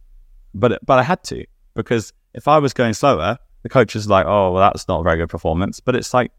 but 0.55 0.85
but 0.85 0.99
I 0.99 1.03
had 1.03 1.23
to 1.25 1.45
because 1.75 2.13
if 2.35 2.49
I 2.49 2.59
was 2.59 2.73
going 2.73 2.93
slower, 2.93 3.39
the 3.63 3.69
coach 3.69 3.97
is 3.97 4.09
like, 4.09 4.27
"Oh, 4.27 4.53
well, 4.53 4.71
that's 4.71 4.89
not 4.89 5.01
a 5.01 5.03
very 5.03 5.17
good 5.17 5.31
performance." 5.31 5.81
But 5.81 5.97
it's 5.97 6.13
like 6.13 6.33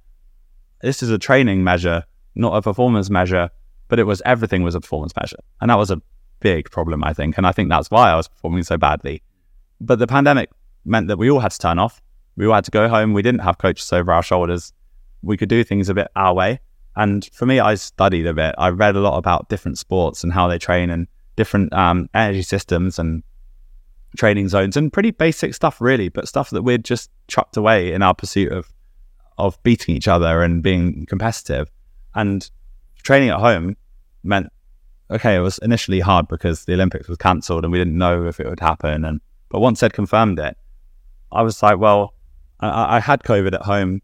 this 0.82 1.02
is 1.02 1.10
a 1.10 1.18
training 1.18 1.64
measure, 1.64 2.04
not 2.36 2.56
a 2.56 2.62
performance 2.62 3.10
measure. 3.10 3.50
But 3.88 4.00
it 4.00 4.04
was 4.04 4.22
everything 4.26 4.64
was 4.64 4.76
a 4.76 4.82
performance 4.82 5.14
measure, 5.20 5.40
and 5.62 5.70
that 5.70 5.78
was 5.78 5.92
a 5.92 6.02
big 6.40 6.70
problem, 6.70 7.04
I 7.04 7.14
think. 7.14 7.38
And 7.38 7.48
I 7.48 7.52
think 7.52 7.70
that's 7.70 7.90
why 7.90 8.12
I 8.12 8.16
was 8.16 8.28
performing 8.28 8.64
so 8.64 8.78
badly. 8.78 9.24
But 9.82 10.00
the 10.00 10.08
pandemic 10.08 10.50
meant 10.86 11.08
that 11.08 11.18
we 11.18 11.30
all 11.30 11.40
had 11.40 11.52
to 11.52 11.60
turn 11.60 11.80
off 11.80 12.02
we 12.36 12.50
had 12.50 12.66
to 12.66 12.72
go 12.72 12.88
home. 12.88 13.14
We 13.14 13.22
didn't 13.22 13.42
have 13.42 13.58
coaches 13.58 13.92
over 13.94 14.12
our 14.12 14.24
shoulders. 14.24 14.74
We 15.22 15.38
could 15.38 15.50
do 15.50 15.64
things 15.64 15.90
a 15.90 15.94
bit 15.94 16.08
our 16.16 16.34
way. 16.34 16.60
And 16.96 17.28
for 17.34 17.46
me, 17.46 17.60
I 17.60 17.76
studied 17.76 18.28
a 18.28 18.34
bit. 18.34 18.56
I 18.58 18.70
read 18.70 18.96
a 18.96 19.00
lot 19.00 19.18
about 19.18 19.50
different 19.50 19.78
sports 19.78 20.24
and 20.24 20.32
how 20.32 20.48
they 20.48 20.60
train 20.60 20.90
and 20.90 21.08
different 21.36 21.74
um, 21.74 22.10
energy 22.14 22.44
systems 22.44 23.00
and 23.00 23.24
training 24.16 24.48
zones 24.50 24.78
and 24.78 24.94
pretty 24.94 25.12
basic 25.12 25.56
stuff, 25.56 25.82
really, 25.82 26.10
but 26.10 26.28
stuff 26.28 26.52
that 26.52 26.62
we'd 26.62 26.86
just 26.86 27.10
chucked 27.28 27.58
away 27.58 27.94
in 27.94 28.02
our 28.02 28.14
pursuit 28.14 28.52
of 28.52 28.72
of 29.40 29.62
beating 29.64 29.96
each 29.96 30.08
other 30.08 30.44
and 30.44 30.62
being 30.62 31.08
competitive. 31.08 31.72
And 32.14 32.48
training 33.02 33.30
at 33.30 33.40
home 33.40 33.76
meant 34.24 34.52
okay, 35.10 35.36
it 35.36 35.40
was 35.40 35.58
initially 35.60 36.00
hard 36.00 36.28
because 36.28 36.66
the 36.66 36.74
Olympics 36.74 37.08
was 37.08 37.18
cancelled 37.18 37.64
and 37.64 37.72
we 37.72 37.78
didn't 37.78 37.98
know 37.98 38.26
if 38.26 38.40
it 38.40 38.48
would 38.48 38.60
happen. 38.60 39.06
And 39.06 39.22
but 39.50 39.60
once 39.60 39.80
they'd 39.80 39.94
confirmed 39.94 40.40
it, 40.40 40.58
I 41.32 41.42
was 41.42 41.62
like, 41.62 41.78
well, 41.80 42.13
I, 42.64 42.98
I 42.98 43.00
had 43.00 43.24
COVID 43.24 43.54
at 43.54 43.62
home, 43.62 44.02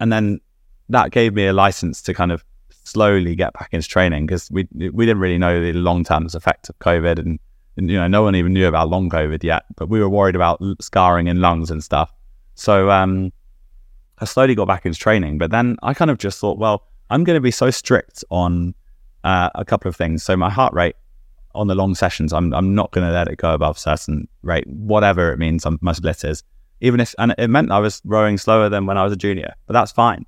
and 0.00 0.12
then 0.12 0.40
that 0.88 1.10
gave 1.10 1.34
me 1.34 1.46
a 1.46 1.52
license 1.52 2.00
to 2.02 2.14
kind 2.14 2.32
of 2.32 2.44
slowly 2.84 3.34
get 3.34 3.52
back 3.54 3.70
into 3.72 3.88
training 3.88 4.26
because 4.26 4.50
we 4.50 4.68
we 4.72 5.04
didn't 5.04 5.18
really 5.18 5.38
know 5.38 5.60
the 5.60 5.72
long 5.72 6.04
term 6.04 6.26
effect 6.32 6.68
of 6.68 6.78
COVID, 6.78 7.18
and, 7.18 7.38
and, 7.76 7.90
you 7.90 7.96
know 7.96 8.06
no 8.06 8.22
one 8.22 8.36
even 8.36 8.52
knew 8.52 8.66
about 8.66 8.88
long 8.88 9.10
COVID 9.10 9.42
yet, 9.42 9.64
but 9.76 9.88
we 9.88 10.00
were 10.00 10.08
worried 10.08 10.36
about 10.36 10.62
scarring 10.80 11.26
in 11.26 11.40
lungs 11.40 11.70
and 11.70 11.82
stuff. 11.82 12.12
So 12.54 12.90
um, 12.90 13.32
I 14.18 14.24
slowly 14.24 14.54
got 14.54 14.66
back 14.66 14.86
into 14.86 14.98
training, 14.98 15.38
but 15.38 15.50
then 15.50 15.76
I 15.82 15.92
kind 15.92 16.10
of 16.10 16.18
just 16.18 16.38
thought, 16.38 16.58
well, 16.58 16.84
I'm 17.10 17.24
going 17.24 17.36
to 17.36 17.40
be 17.40 17.50
so 17.50 17.70
strict 17.70 18.24
on 18.30 18.74
uh, 19.24 19.50
a 19.54 19.64
couple 19.64 19.88
of 19.88 19.96
things. 19.96 20.22
So 20.22 20.36
my 20.36 20.48
heart 20.48 20.72
rate 20.72 20.96
on 21.54 21.66
the 21.66 21.74
long 21.74 21.94
sessions, 21.94 22.32
I'm 22.32 22.54
I'm 22.54 22.74
not 22.74 22.92
going 22.92 23.06
to 23.06 23.12
let 23.12 23.28
it 23.28 23.36
go 23.36 23.52
above 23.52 23.78
certain 23.78 24.28
rate, 24.42 24.66
whatever 24.68 25.32
it 25.32 25.38
means. 25.38 25.66
I'm, 25.66 25.78
my 25.82 25.92
split 25.92 26.24
is 26.24 26.42
even 26.80 27.00
if, 27.00 27.14
and 27.18 27.34
it 27.38 27.48
meant 27.48 27.70
I 27.70 27.78
was 27.78 28.02
rowing 28.04 28.38
slower 28.38 28.68
than 28.68 28.86
when 28.86 28.98
I 28.98 29.04
was 29.04 29.12
a 29.12 29.16
junior, 29.16 29.54
but 29.66 29.72
that's 29.72 29.92
fine. 29.92 30.26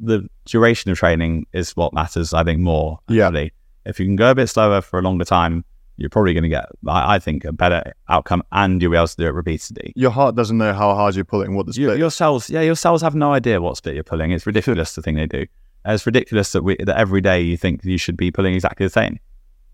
The 0.00 0.28
duration 0.44 0.90
of 0.90 0.98
training 0.98 1.46
is 1.52 1.76
what 1.76 1.92
matters, 1.92 2.32
I 2.34 2.44
think, 2.44 2.60
more. 2.60 2.98
Actually. 3.08 3.42
Yeah. 3.44 3.48
If 3.84 3.98
you 3.98 4.06
can 4.06 4.16
go 4.16 4.30
a 4.30 4.34
bit 4.34 4.48
slower 4.48 4.80
for 4.80 4.98
a 4.98 5.02
longer 5.02 5.24
time, 5.24 5.64
you're 5.96 6.10
probably 6.10 6.34
going 6.34 6.44
to 6.44 6.48
get, 6.48 6.66
I, 6.86 7.16
I, 7.16 7.18
think, 7.18 7.44
a 7.44 7.52
better 7.52 7.92
outcome 8.08 8.42
and 8.52 8.80
you'll 8.80 8.92
be 8.92 8.96
able 8.96 9.08
to 9.08 9.16
do 9.16 9.26
it 9.26 9.34
repeatedly. 9.34 9.92
Your 9.94 10.10
heart 10.10 10.34
doesn't 10.34 10.56
know 10.56 10.72
how 10.72 10.94
hard 10.94 11.14
you're 11.14 11.24
pulling, 11.24 11.54
what 11.54 11.66
the 11.66 11.72
split. 11.72 11.88
Your, 11.88 11.96
your 11.96 12.10
cells, 12.10 12.48
yeah, 12.48 12.60
your 12.60 12.76
cells 12.76 13.02
have 13.02 13.14
no 13.14 13.32
idea 13.32 13.60
what 13.60 13.76
split 13.76 13.94
you're 13.94 14.04
pulling. 14.04 14.30
It's 14.30 14.46
ridiculous 14.46 14.94
the 14.94 15.02
thing 15.02 15.16
they 15.16 15.26
do. 15.26 15.46
It's 15.84 16.06
ridiculous 16.06 16.52
that 16.52 16.62
we, 16.62 16.76
that 16.76 16.96
every 16.96 17.20
day 17.20 17.40
you 17.40 17.56
think 17.56 17.84
you 17.84 17.98
should 17.98 18.16
be 18.16 18.30
pulling 18.30 18.54
exactly 18.54 18.86
the 18.86 18.90
same 18.90 19.18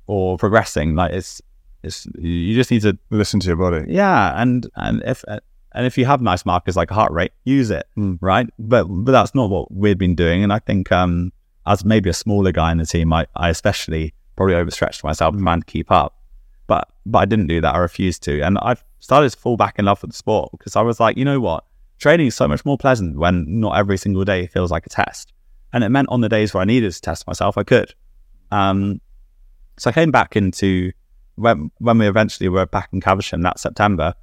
or 0.07 0.39
progressing. 0.39 0.95
Like 0.95 1.13
it's, 1.13 1.41
it's, 1.83 2.07
you 2.19 2.55
just 2.55 2.71
need 2.71 2.83
to 2.83 2.99
listen 3.11 3.41
to 3.41 3.47
your 3.47 3.57
body. 3.57 3.85
Yeah. 3.89 4.41
And, 4.41 4.69
and 4.77 5.03
if, 5.05 5.25
and 5.79 5.87
if 5.87 5.97
you 5.97 6.07
have 6.07 6.21
nice 6.21 6.45
markers 6.45 6.77
like 6.77 6.91
heart 6.91 7.13
rate, 7.13 7.31
use 7.45 7.71
it, 7.71 7.87
mm. 7.97 8.19
right? 8.21 8.49
But 8.59 8.87
but 8.89 9.13
that's 9.13 9.33
not 9.33 9.49
what 9.49 9.73
we've 9.73 9.97
been 9.97 10.17
doing. 10.17 10.43
And 10.43 10.53
I 10.53 10.59
think 10.59 10.91
um, 10.91 11.33
as 11.67 11.85
maybe 11.85 12.11
a 12.11 12.15
smaller 12.15 12.51
guy 12.51 12.73
in 12.73 12.79
the 12.79 12.85
team, 12.85 13.13
I, 13.13 13.29
I 13.37 13.49
especially 13.49 14.13
probably 14.35 14.57
overstretched 14.57 15.05
myself 15.05 15.37
mm. 15.37 15.43
trying 15.45 15.61
to 15.61 15.67
keep 15.67 15.93
up. 15.93 16.17
But 16.67 16.89
but 17.07 17.19
I 17.19 17.27
didn't 17.27 17.47
do 17.47 17.61
that. 17.61 17.77
I 17.77 17.79
refused 17.79 18.25
to, 18.25 18.41
and 18.41 18.59
I 18.59 18.75
started 18.99 19.31
to 19.31 19.39
fall 19.39 19.57
back 19.57 19.79
in 19.79 19.85
love 19.85 20.03
with 20.03 20.11
the 20.11 20.17
sport 20.17 20.51
because 20.51 20.75
I 20.75 20.83
was 20.83 20.99
like, 20.99 21.17
you 21.17 21.25
know 21.25 21.39
what, 21.39 21.65
training 22.01 22.27
is 22.27 22.35
so 22.35 22.49
much 22.49 22.65
more 22.65 22.77
pleasant 22.77 23.17
when 23.17 23.61
not 23.61 23.79
every 23.79 23.99
single 23.99 24.25
day 24.25 24.49
feels 24.49 24.73
like 24.73 24.85
a 24.85 24.91
test. 24.91 25.33
And 25.73 25.85
it 25.85 25.91
meant 25.91 26.09
on 26.09 26.23
the 26.23 26.29
days 26.29 26.53
where 26.53 26.63
I 26.63 26.65
needed 26.65 26.93
to 26.93 27.01
test 27.01 27.25
myself, 27.29 27.57
I 27.57 27.63
could. 27.63 27.95
Um, 28.51 29.01
so 29.77 29.91
I 29.91 29.93
came 29.93 30.11
back 30.11 30.35
into 30.35 30.91
when 31.37 31.71
when 31.79 31.99
we 31.99 32.09
eventually 32.09 32.49
were 32.49 32.67
back 32.67 32.89
in 32.93 33.01
Caversham 33.01 33.43
that 33.43 33.61
September. 33.61 34.15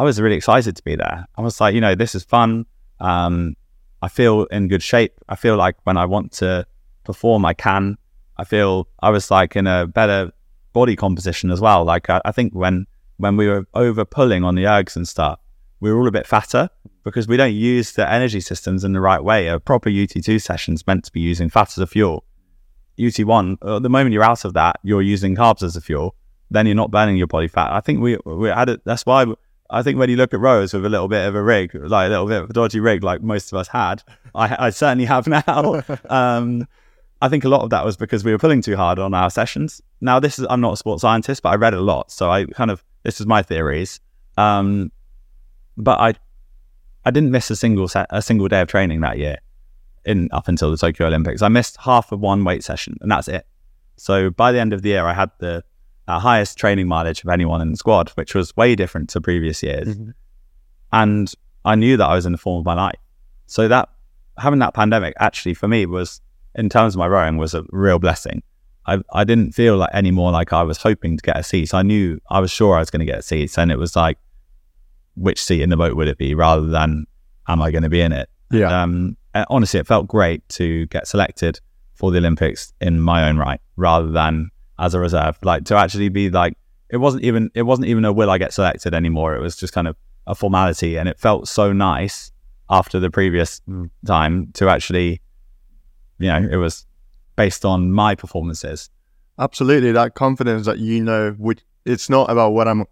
I 0.00 0.02
was 0.02 0.18
really 0.18 0.36
excited 0.36 0.74
to 0.76 0.82
be 0.82 0.96
there. 0.96 1.26
I 1.36 1.42
was 1.42 1.60
like, 1.60 1.74
you 1.74 1.80
know, 1.82 1.94
this 1.94 2.14
is 2.14 2.24
fun. 2.24 2.64
Um, 3.00 3.54
I 4.00 4.08
feel 4.08 4.44
in 4.46 4.66
good 4.66 4.82
shape. 4.82 5.12
I 5.28 5.36
feel 5.36 5.56
like 5.56 5.76
when 5.84 5.98
I 5.98 6.06
want 6.06 6.32
to 6.40 6.66
perform, 7.04 7.44
I 7.44 7.52
can. 7.52 7.98
I 8.38 8.44
feel 8.44 8.88
I 9.00 9.10
was 9.10 9.30
like 9.30 9.56
in 9.56 9.66
a 9.66 9.86
better 9.86 10.32
body 10.72 10.96
composition 10.96 11.50
as 11.50 11.60
well. 11.60 11.84
Like 11.84 12.08
I, 12.08 12.22
I 12.24 12.32
think 12.32 12.54
when 12.54 12.86
when 13.18 13.36
we 13.36 13.46
were 13.46 13.66
over 13.74 14.06
pulling 14.06 14.42
on 14.42 14.54
the 14.54 14.64
ergs 14.64 14.96
and 14.96 15.06
stuff, 15.06 15.38
we 15.80 15.92
were 15.92 15.98
all 15.98 16.08
a 16.08 16.10
bit 16.10 16.26
fatter 16.26 16.70
because 17.04 17.28
we 17.28 17.36
don't 17.36 17.52
use 17.52 17.92
the 17.92 18.10
energy 18.10 18.40
systems 18.40 18.84
in 18.84 18.94
the 18.94 19.02
right 19.02 19.22
way. 19.22 19.48
A 19.48 19.60
proper 19.60 19.90
UT2 19.90 20.40
session 20.40 20.72
is 20.72 20.86
meant 20.86 21.04
to 21.04 21.12
be 21.12 21.20
using 21.20 21.50
fat 21.50 21.76
as 21.76 21.78
a 21.78 21.86
fuel. 21.86 22.24
UT1, 22.98 23.58
uh, 23.60 23.78
the 23.78 23.90
moment 23.90 24.14
you're 24.14 24.24
out 24.24 24.46
of 24.46 24.54
that, 24.54 24.80
you're 24.82 25.02
using 25.02 25.36
carbs 25.36 25.62
as 25.62 25.76
a 25.76 25.82
fuel. 25.82 26.14
Then 26.50 26.64
you're 26.64 26.74
not 26.74 26.90
burning 26.90 27.18
your 27.18 27.26
body 27.26 27.48
fat. 27.48 27.70
I 27.70 27.80
think 27.80 28.00
we 28.00 28.16
we 28.24 28.48
had 28.48 28.70
it. 28.70 28.80
That's 28.86 29.04
why 29.04 29.26
I 29.70 29.82
think 29.82 29.98
when 29.98 30.10
you 30.10 30.16
look 30.16 30.34
at 30.34 30.40
rowers 30.40 30.72
with 30.72 30.84
a 30.84 30.88
little 30.88 31.08
bit 31.08 31.26
of 31.26 31.34
a 31.34 31.42
rig, 31.42 31.74
like 31.74 32.06
a 32.06 32.10
little 32.10 32.26
bit 32.26 32.42
of 32.42 32.50
a 32.50 32.52
dodgy 32.52 32.80
rig, 32.80 33.02
like 33.04 33.22
most 33.22 33.52
of 33.52 33.58
us 33.58 33.68
had, 33.68 34.02
I, 34.34 34.66
I 34.66 34.70
certainly 34.70 35.04
have 35.04 35.26
now. 35.26 35.82
um, 36.10 36.66
I 37.22 37.28
think 37.28 37.44
a 37.44 37.48
lot 37.48 37.62
of 37.62 37.70
that 37.70 37.84
was 37.84 37.96
because 37.96 38.24
we 38.24 38.32
were 38.32 38.38
pulling 38.38 38.62
too 38.62 38.76
hard 38.76 38.98
on 38.98 39.14
our 39.14 39.30
sessions. 39.30 39.82
Now, 40.00 40.18
this 40.20 40.38
is 40.38 40.46
I'm 40.48 40.60
not 40.60 40.72
a 40.72 40.76
sports 40.76 41.02
scientist, 41.02 41.42
but 41.42 41.50
I 41.50 41.56
read 41.56 41.74
a 41.74 41.80
lot, 41.80 42.10
so 42.10 42.30
I 42.30 42.46
kind 42.46 42.70
of 42.70 42.84
this 43.02 43.20
is 43.20 43.26
my 43.26 43.42
theories. 43.42 44.00
Um, 44.36 44.90
but 45.76 46.00
I 46.00 46.14
I 47.04 47.10
didn't 47.10 47.30
miss 47.30 47.50
a 47.50 47.56
single 47.56 47.88
set, 47.88 48.06
a 48.10 48.22
single 48.22 48.48
day 48.48 48.60
of 48.60 48.68
training 48.68 49.00
that 49.00 49.18
year 49.18 49.38
in 50.04 50.28
up 50.32 50.48
until 50.48 50.70
the 50.70 50.76
Tokyo 50.76 51.06
Olympics. 51.06 51.42
I 51.42 51.48
missed 51.48 51.76
half 51.80 52.10
of 52.12 52.20
one 52.20 52.44
weight 52.44 52.64
session, 52.64 52.96
and 53.00 53.10
that's 53.10 53.28
it. 53.28 53.46
So 53.96 54.30
by 54.30 54.50
the 54.50 54.58
end 54.58 54.72
of 54.72 54.82
the 54.82 54.90
year, 54.90 55.04
I 55.04 55.12
had 55.12 55.30
the 55.38 55.62
our 56.10 56.20
highest 56.20 56.58
training 56.58 56.88
mileage 56.88 57.22
of 57.22 57.28
anyone 57.30 57.60
in 57.60 57.70
the 57.70 57.76
squad, 57.76 58.10
which 58.10 58.34
was 58.34 58.56
way 58.56 58.74
different 58.74 59.08
to 59.10 59.20
previous 59.20 59.62
years. 59.62 59.88
Mm-hmm. 59.88 60.10
And 60.92 61.32
I 61.64 61.74
knew 61.74 61.96
that 61.96 62.06
I 62.06 62.14
was 62.14 62.26
in 62.26 62.32
the 62.32 62.38
form 62.38 62.58
of 62.58 62.64
my 62.64 62.74
life. 62.74 62.98
So 63.46 63.68
that 63.68 63.88
having 64.38 64.58
that 64.60 64.74
pandemic 64.74 65.14
actually 65.18 65.54
for 65.54 65.68
me 65.68 65.86
was 65.86 66.20
in 66.54 66.68
terms 66.68 66.94
of 66.94 66.98
my 66.98 67.06
rowing 67.06 67.36
was 67.36 67.54
a 67.54 67.64
real 67.70 67.98
blessing. 67.98 68.42
I 68.86 69.00
I 69.12 69.24
didn't 69.24 69.52
feel 69.52 69.76
like 69.76 69.90
anymore 69.92 70.32
like 70.32 70.52
I 70.52 70.62
was 70.62 70.78
hoping 70.78 71.16
to 71.16 71.22
get 71.22 71.36
a 71.36 71.42
seat. 71.42 71.66
So 71.66 71.78
I 71.78 71.82
knew 71.82 72.20
I 72.30 72.40
was 72.40 72.50
sure 72.50 72.76
I 72.76 72.80
was 72.80 72.90
going 72.90 73.00
to 73.00 73.06
get 73.06 73.18
a 73.18 73.22
seat, 73.22 73.58
and 73.58 73.70
it 73.70 73.78
was 73.78 73.94
like, 73.94 74.18
which 75.16 75.42
seat 75.42 75.62
in 75.62 75.70
the 75.70 75.76
boat 75.76 75.96
would 75.96 76.08
it 76.08 76.18
be, 76.18 76.34
rather 76.34 76.66
than 76.66 77.06
am 77.46 77.60
I 77.60 77.70
going 77.70 77.82
to 77.82 77.90
be 77.90 78.00
in 78.00 78.12
it? 78.12 78.28
Yeah. 78.50 78.82
Um, 78.82 79.16
and 79.34 79.46
honestly, 79.50 79.78
it 79.78 79.86
felt 79.86 80.08
great 80.08 80.48
to 80.50 80.86
get 80.86 81.06
selected 81.06 81.60
for 81.94 82.10
the 82.10 82.18
Olympics 82.18 82.72
in 82.80 83.00
my 83.00 83.28
own 83.28 83.36
right, 83.36 83.60
rather 83.76 84.10
than 84.10 84.50
as 84.80 84.94
a 84.94 84.98
reserve. 84.98 85.38
Like 85.42 85.64
to 85.66 85.76
actually 85.76 86.08
be 86.08 86.30
like, 86.30 86.56
it 86.88 86.96
wasn't 86.96 87.22
even 87.22 87.50
it 87.54 87.62
wasn't 87.62 87.86
even 87.86 88.04
a 88.04 88.12
will 88.12 88.30
I 88.30 88.38
get 88.38 88.52
selected 88.52 88.94
anymore. 88.94 89.36
It 89.36 89.40
was 89.40 89.54
just 89.56 89.72
kind 89.72 89.86
of 89.86 89.96
a 90.26 90.34
formality, 90.34 90.96
and 90.96 91.08
it 91.08 91.20
felt 91.20 91.46
so 91.46 91.72
nice 91.72 92.32
after 92.68 92.98
the 92.98 93.10
previous 93.10 93.60
time 94.06 94.50
to 94.54 94.68
actually, 94.68 95.20
you 96.18 96.28
know, 96.28 96.48
it 96.50 96.56
was 96.56 96.86
based 97.36 97.64
on 97.64 97.92
my 97.92 98.14
performances. 98.14 98.90
Absolutely, 99.38 99.92
that 99.92 100.14
confidence 100.14 100.66
that 100.66 100.78
you 100.78 101.04
know, 101.04 101.32
which 101.38 101.60
it's 101.84 102.10
not 102.10 102.30
about 102.30 102.50
what 102.50 102.68
I'm, 102.68 102.84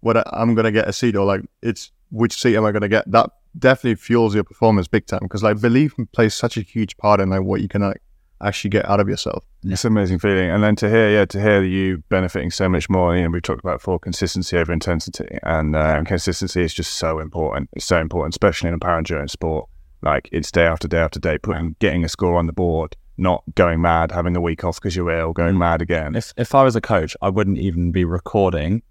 what 0.00 0.16
I'm 0.34 0.54
gonna 0.54 0.72
get 0.72 0.88
a 0.88 0.92
seat 0.92 1.16
or 1.16 1.24
like 1.26 1.42
it's 1.62 1.90
which 2.10 2.40
seat 2.40 2.56
am 2.56 2.64
I 2.64 2.72
gonna 2.72 2.88
get. 2.88 3.10
That 3.10 3.30
definitely 3.58 3.96
fuels 3.96 4.34
your 4.34 4.44
performance 4.44 4.88
big 4.88 5.06
time 5.06 5.20
because 5.22 5.42
like 5.42 5.60
belief 5.60 5.94
plays 6.12 6.34
such 6.34 6.56
a 6.56 6.62
huge 6.62 6.96
part 6.96 7.20
in 7.20 7.30
like 7.30 7.42
what 7.42 7.60
you 7.60 7.68
can 7.68 7.82
like 7.82 8.00
actually 8.42 8.70
get 8.70 8.88
out 8.88 9.00
of 9.00 9.08
yourself. 9.08 9.44
It's 9.64 9.84
an 9.84 9.92
amazing 9.92 10.18
feeling. 10.18 10.50
And 10.50 10.62
then 10.62 10.76
to 10.76 10.88
hear, 10.88 11.10
yeah, 11.10 11.24
to 11.26 11.40
hear 11.40 11.62
you 11.62 12.02
benefiting 12.08 12.50
so 12.50 12.68
much 12.68 12.90
more, 12.90 13.16
you 13.16 13.22
know, 13.22 13.30
we 13.30 13.40
talked 13.40 13.60
about 13.60 13.78
before 13.78 13.98
consistency 13.98 14.56
over 14.56 14.72
intensity. 14.72 15.38
And 15.42 15.76
uh, 15.76 16.02
consistency 16.04 16.62
is 16.62 16.74
just 16.74 16.94
so 16.94 17.18
important. 17.18 17.70
It's 17.72 17.84
so 17.84 17.98
important, 17.98 18.34
especially 18.34 18.68
in 18.68 18.74
a 18.74 18.78
para 18.78 18.98
endurance 18.98 19.32
sport. 19.32 19.68
Like 20.02 20.28
it's 20.32 20.50
day 20.50 20.64
after 20.64 20.88
day 20.88 20.98
after 20.98 21.20
day, 21.20 21.38
putting, 21.38 21.76
getting 21.78 22.04
a 22.04 22.08
score 22.08 22.36
on 22.36 22.46
the 22.46 22.52
board, 22.52 22.96
not 23.16 23.44
going 23.54 23.80
mad, 23.80 24.10
having 24.10 24.36
a 24.36 24.40
week 24.40 24.64
off 24.64 24.76
because 24.80 24.96
you're 24.96 25.10
ill, 25.10 25.32
going 25.32 25.56
mad 25.56 25.80
again. 25.80 26.16
If 26.16 26.32
if 26.36 26.54
I 26.54 26.64
was 26.64 26.74
a 26.74 26.80
coach, 26.80 27.16
I 27.22 27.28
wouldn't 27.28 27.58
even 27.58 27.92
be 27.92 28.04
recording 28.04 28.82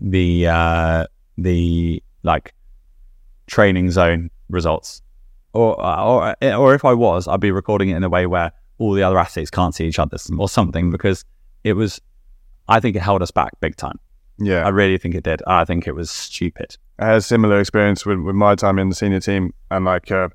the 0.00 0.48
uh, 0.48 1.06
the 1.38 2.02
like 2.24 2.54
training 3.46 3.90
zone 3.90 4.30
results, 4.48 5.02
or 5.52 5.80
or 5.80 6.34
or 6.42 6.74
if 6.74 6.84
I 6.84 6.92
was, 6.92 7.28
I'd 7.28 7.40
be 7.40 7.52
recording 7.52 7.90
it 7.90 7.96
in 7.96 8.02
a 8.02 8.08
way 8.08 8.26
where 8.26 8.52
all 8.82 8.92
the 8.94 9.02
other 9.04 9.18
athletes 9.18 9.50
can't 9.50 9.74
see 9.74 9.86
each 9.86 10.00
other 10.00 10.16
or 10.36 10.48
something 10.48 10.90
because 10.90 11.24
it 11.62 11.74
was. 11.74 12.00
I 12.68 12.80
think 12.80 12.96
it 12.96 13.02
held 13.02 13.22
us 13.22 13.30
back 13.30 13.52
big 13.60 13.76
time. 13.76 13.98
Yeah. 14.38 14.64
I 14.64 14.70
really 14.70 14.98
think 14.98 15.14
it 15.14 15.24
did. 15.24 15.42
I 15.46 15.64
think 15.64 15.86
it 15.86 15.92
was 15.92 16.10
stupid. 16.10 16.76
I 16.98 17.06
had 17.06 17.16
a 17.16 17.20
similar 17.20 17.60
experience 17.60 18.06
with, 18.06 18.18
with 18.20 18.34
my 18.34 18.54
time 18.54 18.78
in 18.78 18.88
the 18.88 18.94
senior 18.94 19.20
team. 19.20 19.52
And 19.70 19.84
like, 19.84 20.10
uh, 20.10 20.28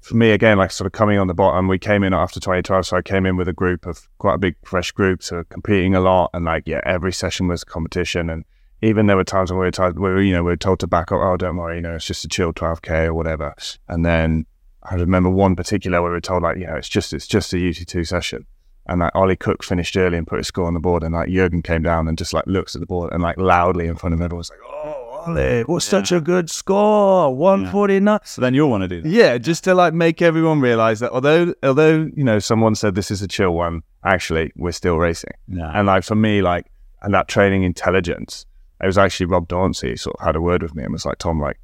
for 0.00 0.16
me, 0.16 0.30
again, 0.30 0.58
like 0.58 0.70
sort 0.70 0.86
of 0.86 0.92
coming 0.92 1.18
on 1.18 1.26
the 1.26 1.34
bottom, 1.34 1.68
we 1.68 1.78
came 1.78 2.02
in 2.02 2.14
after 2.14 2.40
2012. 2.40 2.86
So 2.86 2.96
I 2.96 3.02
came 3.02 3.26
in 3.26 3.36
with 3.36 3.48
a 3.48 3.52
group 3.52 3.86
of 3.86 4.08
quite 4.18 4.34
a 4.34 4.38
big, 4.38 4.56
fresh 4.64 4.92
group. 4.92 5.22
So 5.22 5.44
competing 5.50 5.94
a 5.94 6.00
lot. 6.00 6.30
And 6.32 6.44
like, 6.44 6.64
yeah, 6.66 6.80
every 6.84 7.12
session 7.12 7.48
was 7.48 7.62
a 7.62 7.66
competition. 7.66 8.30
And 8.30 8.44
even 8.82 9.06
there 9.06 9.16
were 9.16 9.24
times 9.24 9.50
when 9.50 9.58
we 9.58 9.66
were 9.66 9.72
told, 9.72 9.98
we 9.98 10.08
were, 10.08 10.22
you 10.22 10.32
know, 10.32 10.42
we 10.42 10.52
were 10.52 10.56
told 10.56 10.80
to 10.80 10.86
back 10.86 11.12
up. 11.12 11.20
Oh, 11.20 11.36
don't 11.36 11.56
worry, 11.56 11.76
you 11.76 11.82
know, 11.82 11.96
it's 11.96 12.06
just 12.06 12.24
a 12.24 12.28
chill 12.28 12.52
12K 12.52 13.06
or 13.06 13.14
whatever. 13.14 13.54
And 13.88 14.04
then 14.04 14.46
I 14.82 14.94
remember 14.94 15.30
one 15.30 15.56
particular 15.56 16.00
where 16.00 16.10
we 16.10 16.16
were 16.16 16.20
told, 16.20 16.42
like, 16.42 16.56
you 16.56 16.66
know, 16.66 16.76
it's 16.76 16.88
just, 16.88 17.12
it's 17.12 17.26
just 17.26 17.52
a 17.52 17.56
UT2 17.56 18.06
session. 18.06 18.46
And 18.86 19.00
like 19.00 19.14
Ollie 19.14 19.36
Cook 19.36 19.62
finished 19.62 19.96
early 19.96 20.18
and 20.18 20.26
put 20.26 20.38
his 20.38 20.48
score 20.48 20.66
on 20.66 20.74
the 20.74 20.80
board, 20.80 21.04
and 21.04 21.14
like 21.14 21.28
Jurgen 21.28 21.62
came 21.62 21.82
down 21.82 22.08
and 22.08 22.18
just 22.18 22.32
like 22.32 22.44
looks 22.46 22.74
at 22.74 22.80
the 22.80 22.86
board 22.86 23.12
and 23.12 23.22
like 23.22 23.36
loudly 23.38 23.86
in 23.86 23.94
front 23.94 24.14
of 24.14 24.20
everyone 24.20 24.38
was 24.38 24.50
like, 24.50 24.58
"Oh, 24.64 25.22
Ollie, 25.26 25.62
what's 25.62 25.84
such 25.84 26.10
a 26.10 26.20
good 26.20 26.50
score, 26.50 27.32
one 27.32 27.70
forty 27.70 28.00
nine." 28.00 28.18
So 28.24 28.40
then 28.40 28.52
you'll 28.52 28.70
want 28.70 28.82
to 28.82 28.88
do 28.88 29.02
that. 29.02 29.08
Yeah, 29.08 29.38
just 29.38 29.62
to 29.64 29.74
like 29.76 29.94
make 29.94 30.20
everyone 30.22 30.60
realize 30.60 30.98
that 31.00 31.12
although 31.12 31.54
although 31.62 32.10
you 32.16 32.24
know 32.24 32.40
someone 32.40 32.74
said 32.74 32.96
this 32.96 33.12
is 33.12 33.22
a 33.22 33.28
chill 33.28 33.52
one, 33.52 33.82
actually 34.02 34.50
we're 34.56 34.72
still 34.72 34.96
racing. 34.96 35.34
Yeah. 35.46 35.70
And 35.72 35.86
like 35.86 36.02
for 36.02 36.16
me, 36.16 36.42
like 36.42 36.66
and 37.02 37.14
that 37.14 37.28
training 37.28 37.62
intelligence, 37.62 38.44
it 38.82 38.86
was 38.86 38.98
actually 38.98 39.26
Rob 39.26 39.46
Dauncey 39.46 39.96
sort 40.00 40.16
of 40.18 40.24
had 40.24 40.34
a 40.34 40.40
word 40.40 40.62
with 40.62 40.74
me 40.74 40.82
and 40.82 40.92
was 40.92 41.06
like, 41.06 41.18
Tom, 41.18 41.38
like 41.38 41.60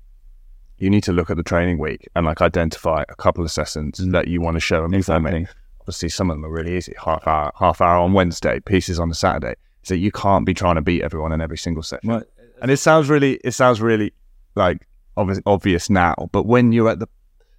you 0.78 0.90
need 0.90 1.03
to 1.05 1.12
look 1.12 1.31
at 1.31 1.36
the 1.36 1.43
training 1.43 1.78
week 1.78 2.09
and 2.15 2.27
like 2.27 2.40
identify 2.43 3.05
a 3.09 3.15
couple 3.15 3.44
of 3.44 3.51
sessions 3.51 3.98
mm. 3.98 4.12
that 4.12 4.28
you 4.28 4.40
want 4.40 4.55
to 4.57 4.61
show 4.61 4.85
in. 4.85 4.94
Exactly. 4.94 5.47
Obviously, 5.81 6.09
some 6.09 6.31
of 6.31 6.36
them 6.36 6.44
are 6.44 6.51
really 6.51 6.77
easy. 6.77 6.94
Half 7.03 7.27
hour, 7.27 7.53
half 7.59 7.81
hour 7.81 7.98
on 7.98 8.12
Wednesday, 8.12 8.61
pieces 8.61 8.98
on 8.98 9.11
a 9.11 9.15
Saturday. 9.15 9.55
So 9.82 9.94
you 9.94 10.11
can't 10.11 10.44
be 10.44 10.53
trying 10.53 10.74
to 10.74 10.82
beat 10.82 11.03
everyone 11.03 11.32
in 11.32 11.40
every 11.40 11.59
single 11.59 11.82
session. 11.82 12.09
Well, 12.09 12.23
And 12.61 12.70
it 12.70 12.78
sounds 12.78 13.09
really, 13.09 13.35
it 13.44 13.53
sounds 13.53 13.81
really 13.81 14.12
like 14.57 14.86
obvious, 15.16 15.40
obvious 15.47 15.89
now. 15.89 16.28
But 16.32 16.44
when 16.44 16.73
you're 16.73 16.90
at 16.90 16.98
the, 16.98 17.09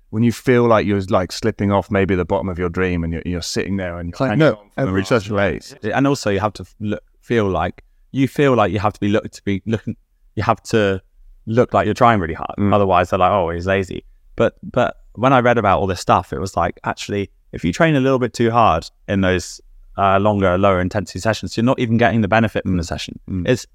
when 0.09 0.23
you 0.23 0.31
feel 0.33 0.65
like 0.65 0.85
you're 0.85 1.01
like 1.03 1.31
slipping 1.31 1.71
off 1.71 1.89
maybe 1.89 2.15
the 2.15 2.25
bottom 2.25 2.49
of 2.49 2.59
your 2.59 2.69
dream 2.69 3.03
and 3.03 3.13
you're, 3.13 3.23
you're 3.25 3.41
sitting 3.41 3.77
there 3.77 3.97
and 3.97 4.13
you're 4.19 4.27
Like, 4.27 4.37
no, 4.37 4.55
on 4.55 4.55
for 4.55 4.61
the 4.75 4.81
every 4.81 5.01
last 5.01 5.69
session. 5.69 5.91
and 5.93 6.05
also 6.05 6.29
you 6.29 6.39
have 6.39 6.53
to 6.53 6.65
look, 6.79 7.03
feel 7.21 7.47
like 7.47 7.83
you 8.11 8.27
feel 8.27 8.55
like 8.55 8.71
you 8.71 8.79
have 8.79 8.93
to 8.93 8.99
be 8.99 9.07
look 9.09 9.29
to 9.31 9.43
be 9.43 9.61
looking. 9.65 9.95
You 10.35 10.43
have 10.43 10.61
to 10.63 11.01
look 11.47 11.73
like 11.73 11.85
you're 11.85 11.95
trying 11.95 12.19
really 12.19 12.35
hard. 12.35 12.53
Mm. 12.59 12.73
Otherwise, 12.73 13.09
they're 13.09 13.19
like, 13.19 13.31
"Oh, 13.31 13.49
he's 13.49 13.65
lazy." 13.65 14.05
But 14.35 14.55
but 14.61 14.97
when 15.13 15.33
I 15.33 15.39
read 15.39 15.57
about 15.57 15.79
all 15.79 15.87
this 15.87 15.99
stuff, 15.99 16.31
it 16.31 16.39
was 16.39 16.55
like 16.55 16.79
actually, 16.83 17.31
if 17.51 17.65
you 17.65 17.73
train 17.73 17.95
a 17.95 17.99
little 17.99 18.19
bit 18.19 18.33
too 18.33 18.51
hard 18.51 18.85
in 19.07 19.21
those 19.21 19.59
uh, 19.97 20.19
longer, 20.19 20.57
lower 20.57 20.79
intensity 20.79 21.19
sessions, 21.19 21.57
you're 21.57 21.63
not 21.63 21.79
even 21.79 21.97
getting 21.97 22.21
the 22.21 22.27
benefit 22.27 22.63
from 22.63 22.77
the 22.77 22.83
session. 22.83 23.19
Mm. 23.27 23.47
It's 23.47 23.65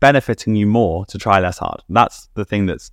benefiting 0.00 0.56
you 0.56 0.66
more 0.66 1.06
to 1.06 1.18
try 1.18 1.40
less 1.40 1.58
hard. 1.58 1.82
That's 1.88 2.28
the 2.34 2.44
thing 2.44 2.66
that's 2.66 2.90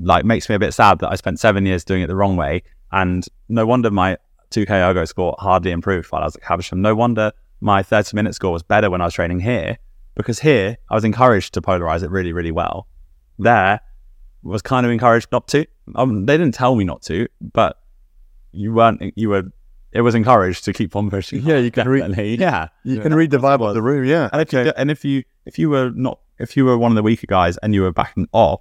like 0.00 0.24
makes 0.24 0.48
me 0.48 0.54
a 0.54 0.58
bit 0.58 0.72
sad 0.72 1.00
that 1.00 1.10
I 1.10 1.16
spent 1.16 1.40
seven 1.40 1.66
years 1.66 1.84
doing 1.84 2.02
it 2.02 2.06
the 2.06 2.16
wrong 2.16 2.36
way, 2.36 2.62
and 2.92 3.26
no 3.48 3.66
wonder 3.66 3.90
my 3.90 4.16
2K 4.50 4.70
ergo 4.70 5.04
score 5.04 5.36
hardly 5.38 5.72
improved 5.72 6.10
while 6.10 6.22
I 6.22 6.26
was 6.26 6.36
at 6.36 6.42
Caversham. 6.42 6.80
No 6.80 6.94
wonder 6.94 7.32
my 7.60 7.82
30 7.82 8.14
minute 8.14 8.34
score 8.34 8.52
was 8.52 8.62
better 8.62 8.88
when 8.88 9.00
I 9.00 9.04
was 9.04 9.14
training 9.14 9.40
here 9.40 9.78
because 10.14 10.38
here 10.38 10.76
I 10.90 10.94
was 10.94 11.04
encouraged 11.04 11.54
to 11.54 11.60
polarize 11.60 12.02
it 12.02 12.10
really, 12.10 12.32
really 12.32 12.52
well. 12.52 12.86
There 13.38 13.80
was 14.42 14.62
kind 14.62 14.84
of 14.86 14.92
encouraged 14.92 15.28
not 15.32 15.48
to. 15.48 15.66
Um, 15.94 16.26
they 16.26 16.36
didn't 16.36 16.54
tell 16.54 16.74
me 16.74 16.84
not 16.84 17.02
to, 17.02 17.28
but 17.40 17.78
you 18.52 18.72
weren't. 18.72 19.12
You 19.16 19.30
were. 19.30 19.42
It 19.90 20.02
was 20.02 20.14
encouraged 20.14 20.64
to 20.66 20.72
keep 20.72 20.94
on 20.96 21.08
pushing. 21.08 21.42
Yeah, 21.42 21.56
you 21.56 21.70
can 21.70 21.88
read- 21.88 22.38
yeah, 22.38 22.68
You 22.84 23.00
can 23.00 23.14
read 23.14 23.30
the 23.30 23.38
vibe 23.38 23.66
of 23.66 23.74
the 23.74 23.82
room, 23.82 24.04
yeah. 24.04 24.28
and 24.32 24.42
if 24.42 24.52
you 24.52 24.72
and 24.76 24.90
if 24.90 25.04
you 25.04 25.24
if 25.46 25.58
you 25.58 25.70
were 25.70 25.90
not 25.94 26.20
if 26.38 26.56
you 26.56 26.64
were 26.66 26.76
one 26.76 26.92
of 26.92 26.96
the 26.96 27.02
weaker 27.02 27.26
guys 27.26 27.56
and 27.58 27.74
you 27.74 27.82
were 27.82 27.92
backing 27.92 28.28
off, 28.32 28.60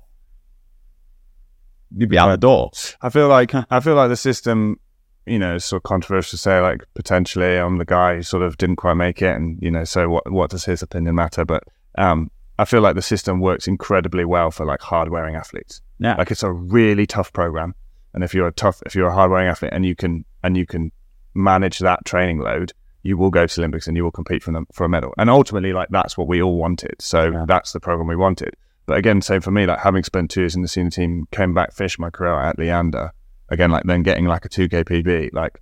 you'd 1.95 2.09
be 2.09 2.17
out 2.17 2.29
the 2.29 2.37
door. 2.37 2.71
I 3.01 3.09
feel 3.09 3.27
like 3.27 3.53
I 3.53 3.79
feel 3.81 3.95
like 3.95 4.09
the 4.09 4.15
system, 4.15 4.79
you 5.25 5.37
know, 5.37 5.55
it's 5.55 5.65
sort 5.65 5.81
of 5.81 5.83
controversial 5.83 6.31
to 6.31 6.37
say 6.37 6.59
like 6.61 6.83
potentially 6.95 7.57
I'm 7.57 7.77
the 7.77 7.85
guy 7.85 8.15
who 8.15 8.23
sort 8.23 8.43
of 8.43 8.57
didn't 8.57 8.77
quite 8.77 8.95
make 8.95 9.21
it, 9.21 9.35
and 9.35 9.59
you 9.61 9.69
know, 9.71 9.83
so 9.83 10.09
what 10.09 10.31
what 10.31 10.49
does 10.49 10.65
his 10.65 10.81
opinion 10.81 11.15
matter? 11.15 11.45
But 11.45 11.63
um, 11.97 12.31
I 12.59 12.65
feel 12.65 12.81
like 12.81 12.95
the 12.95 13.01
system 13.01 13.39
works 13.39 13.67
incredibly 13.67 14.25
well 14.25 14.49
for 14.51 14.65
like 14.65 14.81
hard 14.81 15.09
wearing 15.09 15.35
athletes. 15.35 15.81
Yeah, 15.99 16.15
Like 16.15 16.31
it's 16.31 16.43
a 16.43 16.51
really 16.51 17.05
tough 17.05 17.31
program, 17.33 17.75
and 18.13 18.23
if 18.23 18.33
you're 18.33 18.47
a 18.47 18.51
tough, 18.51 18.81
if 18.85 18.95
you're 18.95 19.07
a 19.09 19.13
hard 19.13 19.29
wearing 19.31 19.47
athlete 19.47 19.71
and 19.73 19.85
you 19.85 19.95
can 19.95 20.25
and 20.43 20.57
you 20.57 20.65
can 20.65 20.91
manage 21.33 21.79
that 21.79 22.03
training 22.05 22.39
load, 22.39 22.73
you 23.03 23.15
will 23.17 23.29
go 23.29 23.45
to 23.45 23.61
Olympics 23.61 23.87
and 23.87 23.95
you 23.95 24.03
will 24.03 24.11
compete 24.11 24.41
for 24.43 24.51
them 24.51 24.65
for 24.73 24.83
a 24.85 24.89
medal. 24.89 25.13
And 25.17 25.29
ultimately, 25.29 25.71
like 25.73 25.89
that's 25.91 26.17
what 26.17 26.27
we 26.27 26.41
all 26.41 26.57
wanted. 26.57 26.95
So 26.99 27.31
Yeah. 27.31 27.45
that's 27.47 27.73
the 27.73 27.79
program 27.79 28.07
we 28.07 28.15
wanted. 28.15 28.55
But 28.85 28.97
again, 28.97 29.21
same 29.21 29.41
for 29.41 29.51
me. 29.51 29.65
Like 29.65 29.79
having 29.79 30.03
spent 30.03 30.31
two 30.31 30.41
years 30.41 30.55
in 30.55 30.61
the 30.61 30.67
senior 30.67 30.89
team, 30.91 31.27
came 31.31 31.53
back, 31.53 31.73
fished 31.73 31.99
my 31.99 32.09
career 32.09 32.39
at 32.39 32.57
Leander. 32.57 33.11
Again, 33.49 33.69
like 33.71 33.83
then 33.83 34.01
getting 34.03 34.25
like 34.25 34.45
a 34.45 34.49
two 34.49 34.67
K 34.67 34.83
PB, 34.83 35.29
like 35.33 35.61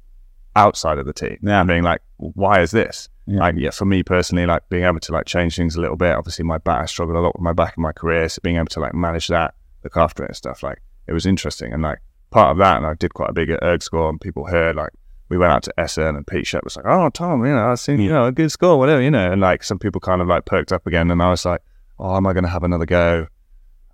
outside 0.55 0.97
of 0.97 1.05
the 1.05 1.13
team, 1.13 1.37
Yeah. 1.41 1.59
and 1.59 1.67
being 1.67 1.83
like, 1.83 2.01
why 2.17 2.61
is 2.61 2.71
this? 2.71 3.09
Yeah. 3.27 3.39
Like, 3.39 3.55
yeah, 3.57 3.71
for 3.71 3.85
me 3.85 4.03
personally, 4.03 4.45
like 4.45 4.67
being 4.69 4.83
able 4.83 4.99
to 4.99 5.11
like 5.11 5.25
change 5.25 5.55
things 5.55 5.75
a 5.75 5.81
little 5.81 5.97
bit. 5.97 6.15
Obviously, 6.15 6.45
my 6.45 6.59
back, 6.59 6.83
I 6.83 6.85
struggled 6.85 7.17
a 7.17 7.21
lot 7.21 7.35
with 7.35 7.41
my 7.41 7.53
back 7.53 7.75
in 7.77 7.83
my 7.83 7.91
career, 7.91 8.29
so 8.29 8.39
being 8.43 8.57
able 8.57 8.67
to 8.67 8.79
like 8.79 8.93
manage 8.93 9.27
that, 9.27 9.55
look 9.83 9.97
after 9.97 10.23
it 10.23 10.29
and 10.29 10.35
stuff, 10.35 10.61
like 10.61 10.81
it 11.07 11.13
was 11.13 11.25
interesting. 11.25 11.73
And 11.73 11.81
like 11.81 11.99
part 12.29 12.51
of 12.51 12.57
that, 12.57 12.77
and 12.77 12.85
I 12.85 12.93
did 12.93 13.13
quite 13.13 13.31
a 13.31 13.33
big 13.33 13.49
erg 13.63 13.81
score, 13.81 14.09
and 14.09 14.21
people 14.21 14.45
heard 14.45 14.75
like 14.75 14.91
we 15.29 15.37
went 15.37 15.51
out 15.51 15.63
to 15.63 15.73
Essen, 15.79 16.15
and 16.15 16.27
Pete 16.27 16.45
Shep 16.45 16.63
was 16.63 16.75
like, 16.75 16.85
"Oh, 16.87 17.09
Tom, 17.09 17.43
you 17.45 17.51
know, 17.51 17.71
I've 17.71 17.79
seen 17.79 17.99
you 17.99 18.09
know 18.09 18.25
a 18.25 18.31
good 18.31 18.51
score, 18.51 18.77
whatever, 18.77 19.01
you 19.01 19.11
know." 19.11 19.31
And 19.31 19.41
like 19.41 19.63
some 19.63 19.79
people 19.79 19.99
kind 20.01 20.21
of 20.21 20.27
like 20.27 20.45
perked 20.45 20.71
up 20.71 20.85
again, 20.85 21.09
and 21.09 21.21
I 21.21 21.29
was 21.29 21.45
like, 21.45 21.61
"Oh, 21.97 22.15
am 22.15 22.27
I 22.27 22.33
going 22.33 22.43
to 22.43 22.49
have 22.49 22.63
another 22.63 22.85
go?" 22.85 23.27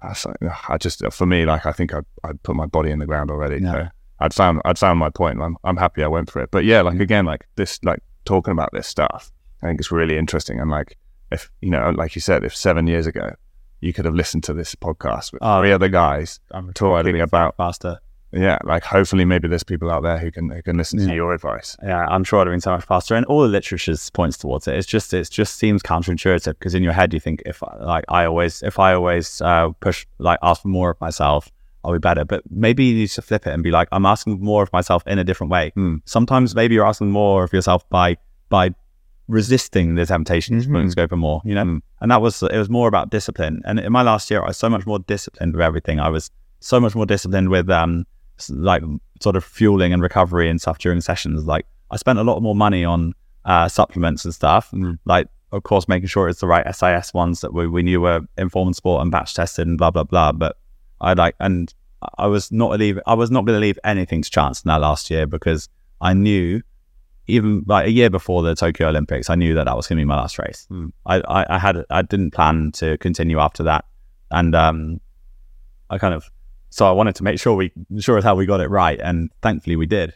I 0.02 0.10
was 0.10 0.26
like, 0.26 0.38
I 0.68 0.78
just 0.78 1.04
for 1.12 1.26
me, 1.26 1.46
like 1.46 1.66
I 1.66 1.72
think 1.72 1.94
I 1.94 2.00
I 2.24 2.34
put 2.44 2.56
my 2.56 2.66
body 2.66 2.92
in 2.92 3.00
the 3.00 3.06
ground 3.06 3.32
already. 3.32 3.64
Yeah. 3.64 3.72
So 3.72 3.90
I'd 4.20 4.34
found 4.34 4.62
I'd 4.66 4.80
found 4.80 5.00
my 5.00 5.10
point. 5.10 5.42
I'm 5.42 5.58
I'm 5.64 5.78
happy 5.78 6.04
I 6.04 6.08
went 6.08 6.30
for 6.32 6.42
it. 6.42 6.52
But 6.52 6.66
yeah, 6.66 6.82
like 6.82 7.00
again, 7.00 7.26
like 7.26 7.48
this, 7.56 7.80
like 7.84 8.02
talking 8.26 8.52
about 8.52 8.70
this 8.74 8.88
stuff, 8.88 9.32
I 9.62 9.68
think 9.68 9.80
it's 9.80 9.92
really 9.92 10.18
interesting. 10.18 10.60
And 10.60 10.70
like 10.70 10.98
if 11.32 11.50
you 11.62 11.70
know, 11.70 11.90
like 11.92 12.16
you 12.16 12.22
said, 12.22 12.44
if 12.44 12.56
seven 12.56 12.88
years 12.88 13.08
ago 13.08 13.36
you 13.80 13.94
could 13.94 14.06
have 14.06 14.14
listened 14.16 14.44
to 14.44 14.54
this 14.54 14.76
podcast 14.76 15.34
with 15.34 15.42
Oh, 15.42 15.60
three 15.62 15.72
other 15.72 15.90
guys 15.90 16.40
I'm 16.52 16.72
talking 16.74 17.20
about 17.22 17.56
faster. 17.58 18.00
yeah, 18.34 18.60
like 18.64 18.84
hopefully 18.84 19.26
maybe 19.26 19.48
there's 19.48 19.64
people 19.64 19.90
out 19.92 20.04
there 20.04 20.18
who 20.18 20.32
can 20.32 20.50
who 20.50 20.62
can 20.62 20.78
listen 20.78 21.00
to 21.08 21.14
your 21.16 21.34
advice. 21.34 21.76
Yeah, 21.84 22.06
I'm 22.08 22.24
sure 22.24 22.40
I'd 22.40 22.48
have 22.48 22.54
been 22.54 22.62
so 22.62 22.72
much 22.72 22.86
faster. 22.86 23.16
And 23.16 23.26
all 23.26 23.42
the 23.42 23.48
literature 23.48 23.94
points 24.14 24.38
towards 24.38 24.68
it. 24.68 24.76
It's 24.76 24.88
just 24.88 25.14
it 25.14 25.30
just 25.32 25.56
seems 25.58 25.82
counterintuitive 25.84 26.54
because 26.60 26.76
in 26.76 26.84
your 26.84 26.94
head 26.94 27.14
you 27.14 27.20
think 27.20 27.42
if 27.46 27.62
I- 27.64 27.78
like 27.84 28.06
I 28.08 28.26
always 28.26 28.62
if 28.64 28.78
I 28.80 28.94
always 28.94 29.42
uh, 29.42 29.70
push 29.80 30.06
like 30.20 30.40
ask 30.44 30.62
for 30.62 30.68
more 30.70 30.92
of 30.92 31.02
myself 31.02 31.52
are 31.84 31.92
we 31.92 32.00
better? 32.00 32.24
But 32.26 32.44
maybe 32.50 32.86
you 32.86 32.96
need 32.96 33.10
to 33.10 33.22
flip 33.22 33.48
it 33.48 33.52
and 33.54 33.64
be 33.64 33.72
like, 33.72 33.88
I'm 33.92 34.06
asking 34.06 34.44
more 34.44 34.64
of 34.64 34.72
myself 34.74 35.04
in 35.08 35.18
a 35.20 35.24
different 35.24 35.52
way. 35.52 35.72
Mm. 35.78 36.02
Sometimes 36.06 36.56
maybe 36.56 36.76
you're 36.76 36.86
asking 36.86 37.12
more 37.12 37.44
of 37.44 37.54
yourself 37.54 37.88
by 37.90 38.18
by 38.50 38.72
resisting 39.28 39.96
the 39.96 40.06
temptation 40.06 40.60
Mhm. 40.60 40.90
to 40.90 40.96
go 40.96 41.08
for 41.08 41.16
more, 41.18 41.42
you 41.46 41.56
know? 41.56 41.64
Mm. 41.64 41.82
And 42.02 42.12
that 42.12 42.22
was 42.22 42.42
it 42.44 42.58
was 42.58 42.70
more 42.70 42.88
about 42.88 43.10
discipline. 43.12 43.62
And 43.66 43.80
in 43.80 43.92
my 43.92 44.02
last 44.02 44.30
year 44.30 44.42
I 44.44 44.48
was 44.48 44.58
so 44.58 44.70
much 44.70 44.86
more 44.86 45.00
disciplined 45.00 45.54
with 45.54 45.62
everything. 45.62 46.00
I 46.00 46.10
was 46.10 46.30
so 46.60 46.80
much 46.80 46.96
more 46.96 47.06
disciplined 47.06 47.50
with 47.50 47.70
um 47.70 48.06
like 48.50 48.84
sort 49.22 49.36
of 49.36 49.44
fueling 49.44 49.94
and 49.94 50.02
recovery 50.02 50.50
and 50.50 50.60
stuff 50.60 50.80
during 50.80 51.00
sessions. 51.02 51.46
Like 51.46 51.66
I 51.92 51.98
spent 51.98 52.20
a 52.20 52.24
lot 52.24 52.42
more 52.42 52.56
money 52.56 52.84
on 52.84 53.14
uh 53.46 53.68
supplements 53.68 54.26
and 54.26 54.34
stuff. 54.34 54.72
Mm. 54.72 54.98
Like 55.06 55.28
of 55.52 55.64
course 55.64 55.88
making 55.88 56.08
sure 56.08 56.28
it's 56.30 56.40
the 56.42 56.48
right 56.48 56.66
SIS 56.76 57.14
ones 57.14 57.42
that 57.42 57.54
we, 57.54 57.68
we 57.68 57.84
knew 57.84 58.02
were 58.02 58.22
informed 58.38 58.76
sport 58.76 59.02
and 59.02 59.12
batch 59.12 59.34
tested 59.34 59.68
and 59.68 59.78
blah 59.78 59.92
blah 59.92 60.04
blah. 60.04 60.32
But 60.34 60.58
I 61.02 61.14
like 61.14 61.36
and 61.40 61.74
I 62.18 62.28
was 62.28 62.52
not 62.52 62.80
leave 62.80 63.00
I 63.06 63.16
was 63.16 63.30
not 63.30 63.46
gonna 63.46 63.60
leave 63.60 63.80
anything 63.84 64.22
to 64.22 64.30
chance 64.30 64.64
in 64.64 64.70
that 64.70 64.82
last 64.82 65.10
year 65.10 65.28
because 65.28 65.68
I 66.00 66.14
knew 66.14 66.62
even 67.28 67.64
like 67.68 67.88
a 67.88 67.92
year 67.92 68.10
before 68.10 68.44
the 68.44 68.56
Tokyo 68.56 68.90
Olympics, 68.90 69.30
I 69.30 69.36
knew 69.36 69.54
that 69.54 69.66
that 69.66 69.76
was 69.76 69.88
going 69.88 69.98
to 69.98 70.02
be 70.02 70.06
my 70.06 70.18
last 70.18 70.38
race. 70.40 70.66
Hmm. 70.70 70.88
I, 71.06 71.22
I, 71.22 71.56
I 71.56 71.60
had, 71.60 71.86
I 71.90 72.02
didn't 72.02 72.32
plan 72.32 72.72
to 72.74 72.98
continue 72.98 73.40
after 73.40 73.64
that, 73.64 73.86
and 74.32 74.56
um, 74.56 75.00
I 75.90 75.98
kind 75.98 76.14
of, 76.14 76.30
so 76.70 76.88
I 76.88 76.92
wanted 76.92 77.16
to 77.16 77.24
make 77.24 77.40
sure 77.40 77.56
we, 77.56 77.72
sure 78.00 78.18
as 78.18 78.24
hell 78.24 78.36
we 78.36 78.46
got 78.46 78.60
it 78.60 78.70
right, 78.70 79.00
and 79.00 79.30
thankfully 79.42 79.76
we 79.76 79.86
did. 79.86 80.14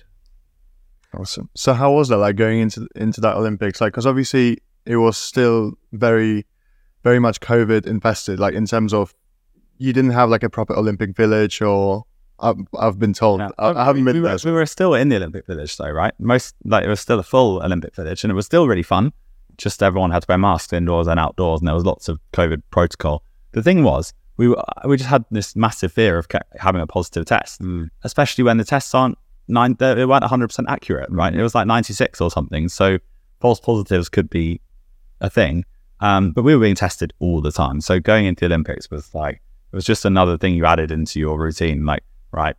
Awesome. 1.18 1.50
So 1.56 1.74
how 1.74 1.94
was 1.94 2.10
that 2.10 2.18
like 2.18 2.36
going 2.36 2.60
into 2.60 2.88
into 2.96 3.22
that 3.22 3.38
Olympics? 3.38 3.80
Like, 3.80 3.94
because 3.94 4.06
obviously 4.06 4.58
it 4.86 4.98
was 4.98 5.18
still 5.18 5.74
very, 5.94 6.46
very 7.04 7.20
much 7.20 7.40
COVID 7.40 7.88
infested. 7.88 8.40
Like 8.40 8.54
in 8.54 8.66
terms 8.66 8.94
of 8.94 9.16
you 9.78 9.94
didn't 9.94 10.12
have 10.12 10.30
like 10.30 10.44
a 10.44 10.50
proper 10.50 10.76
Olympic 10.76 11.16
village, 11.16 11.62
or 11.62 12.06
I've, 12.40 12.58
I've 12.78 13.00
been 13.00 13.14
told 13.14 13.40
Yeah. 13.40 13.50
I, 13.58 13.70
I 13.72 13.86
haven't 13.86 14.06
we, 14.06 14.12
been 14.14 14.22
we 14.22 14.28
there. 14.28 14.38
were, 14.44 14.52
we 14.52 14.58
were 14.58 14.66
still 14.66 14.94
in 14.94 15.10
the 15.10 15.16
Olympic 15.18 15.46
Village 15.48 15.78
though, 15.78 15.90
right? 15.90 16.14
Most 16.20 16.56
like 16.66 16.84
it 16.84 16.90
was 16.90 17.00
still 17.00 17.20
a 17.20 17.24
full 17.24 17.64
Olympic 17.64 17.96
Village, 17.96 18.24
and 18.24 18.32
it 18.32 18.36
was 18.36 18.46
still 18.46 18.68
really 18.68 18.84
fun. 18.84 19.14
Just 19.58 19.82
everyone 19.82 20.12
had 20.12 20.24
to 20.24 20.26
wear 20.28 20.38
masks 20.38 20.74
indoors 20.74 21.08
and 21.08 21.20
outdoors, 21.20 21.62
and 21.62 21.68
there 21.68 21.76
was 21.76 21.86
lots 21.86 22.10
of 22.10 22.20
COVID 22.34 22.62
protocol. 22.72 23.24
The 23.54 23.64
thing 23.64 23.84
was, 23.84 24.14
we 24.38 24.50
were, 24.50 24.62
we 24.86 24.98
just 24.98 25.10
had 25.10 25.24
this 25.32 25.56
massive 25.56 25.94
fear 25.94 26.18
of 26.18 26.28
having 26.60 26.82
a 26.82 26.88
positive 26.88 27.26
test. 27.26 27.62
Mm. 27.62 27.90
especially 28.04 28.44
when 28.44 28.58
the 28.58 28.66
tests 28.66 28.94
aren't 28.94 29.18
nine, 29.48 29.76
they 29.80 29.94
they 29.94 30.06
weren't 30.06 30.24
100% 30.26 30.66
accurate, 30.68 31.10
right? 31.10 31.34
It 31.34 31.42
was 31.42 31.56
like 31.56 31.68
96 31.68 32.20
or 32.20 32.30
something. 32.30 32.68
So 32.68 32.98
false 33.40 33.60
positives 33.62 34.10
could 34.10 34.30
be 34.30 34.60
a 35.22 35.30
thing. 35.30 35.64
Um, 36.02 36.32
but 36.32 36.44
we 36.44 36.54
were 36.54 36.62
being 36.62 36.76
tested 36.76 37.14
all 37.20 37.40
the 37.40 37.52
time. 37.54 37.80
So 37.80 38.02
going 38.02 38.26
into 38.26 38.42
the 38.42 38.54
Olympics 38.54 38.92
was 38.92 39.16
like, 39.16 39.42
it 39.76 39.80
was 39.80 39.84
just 39.84 40.06
another 40.06 40.38
thing 40.38 40.56
you 40.56 40.66
added 40.66 40.90
into 40.90 41.20
your 41.20 41.38
routine, 41.38 41.86
like, 41.86 42.02
right, 42.32 42.56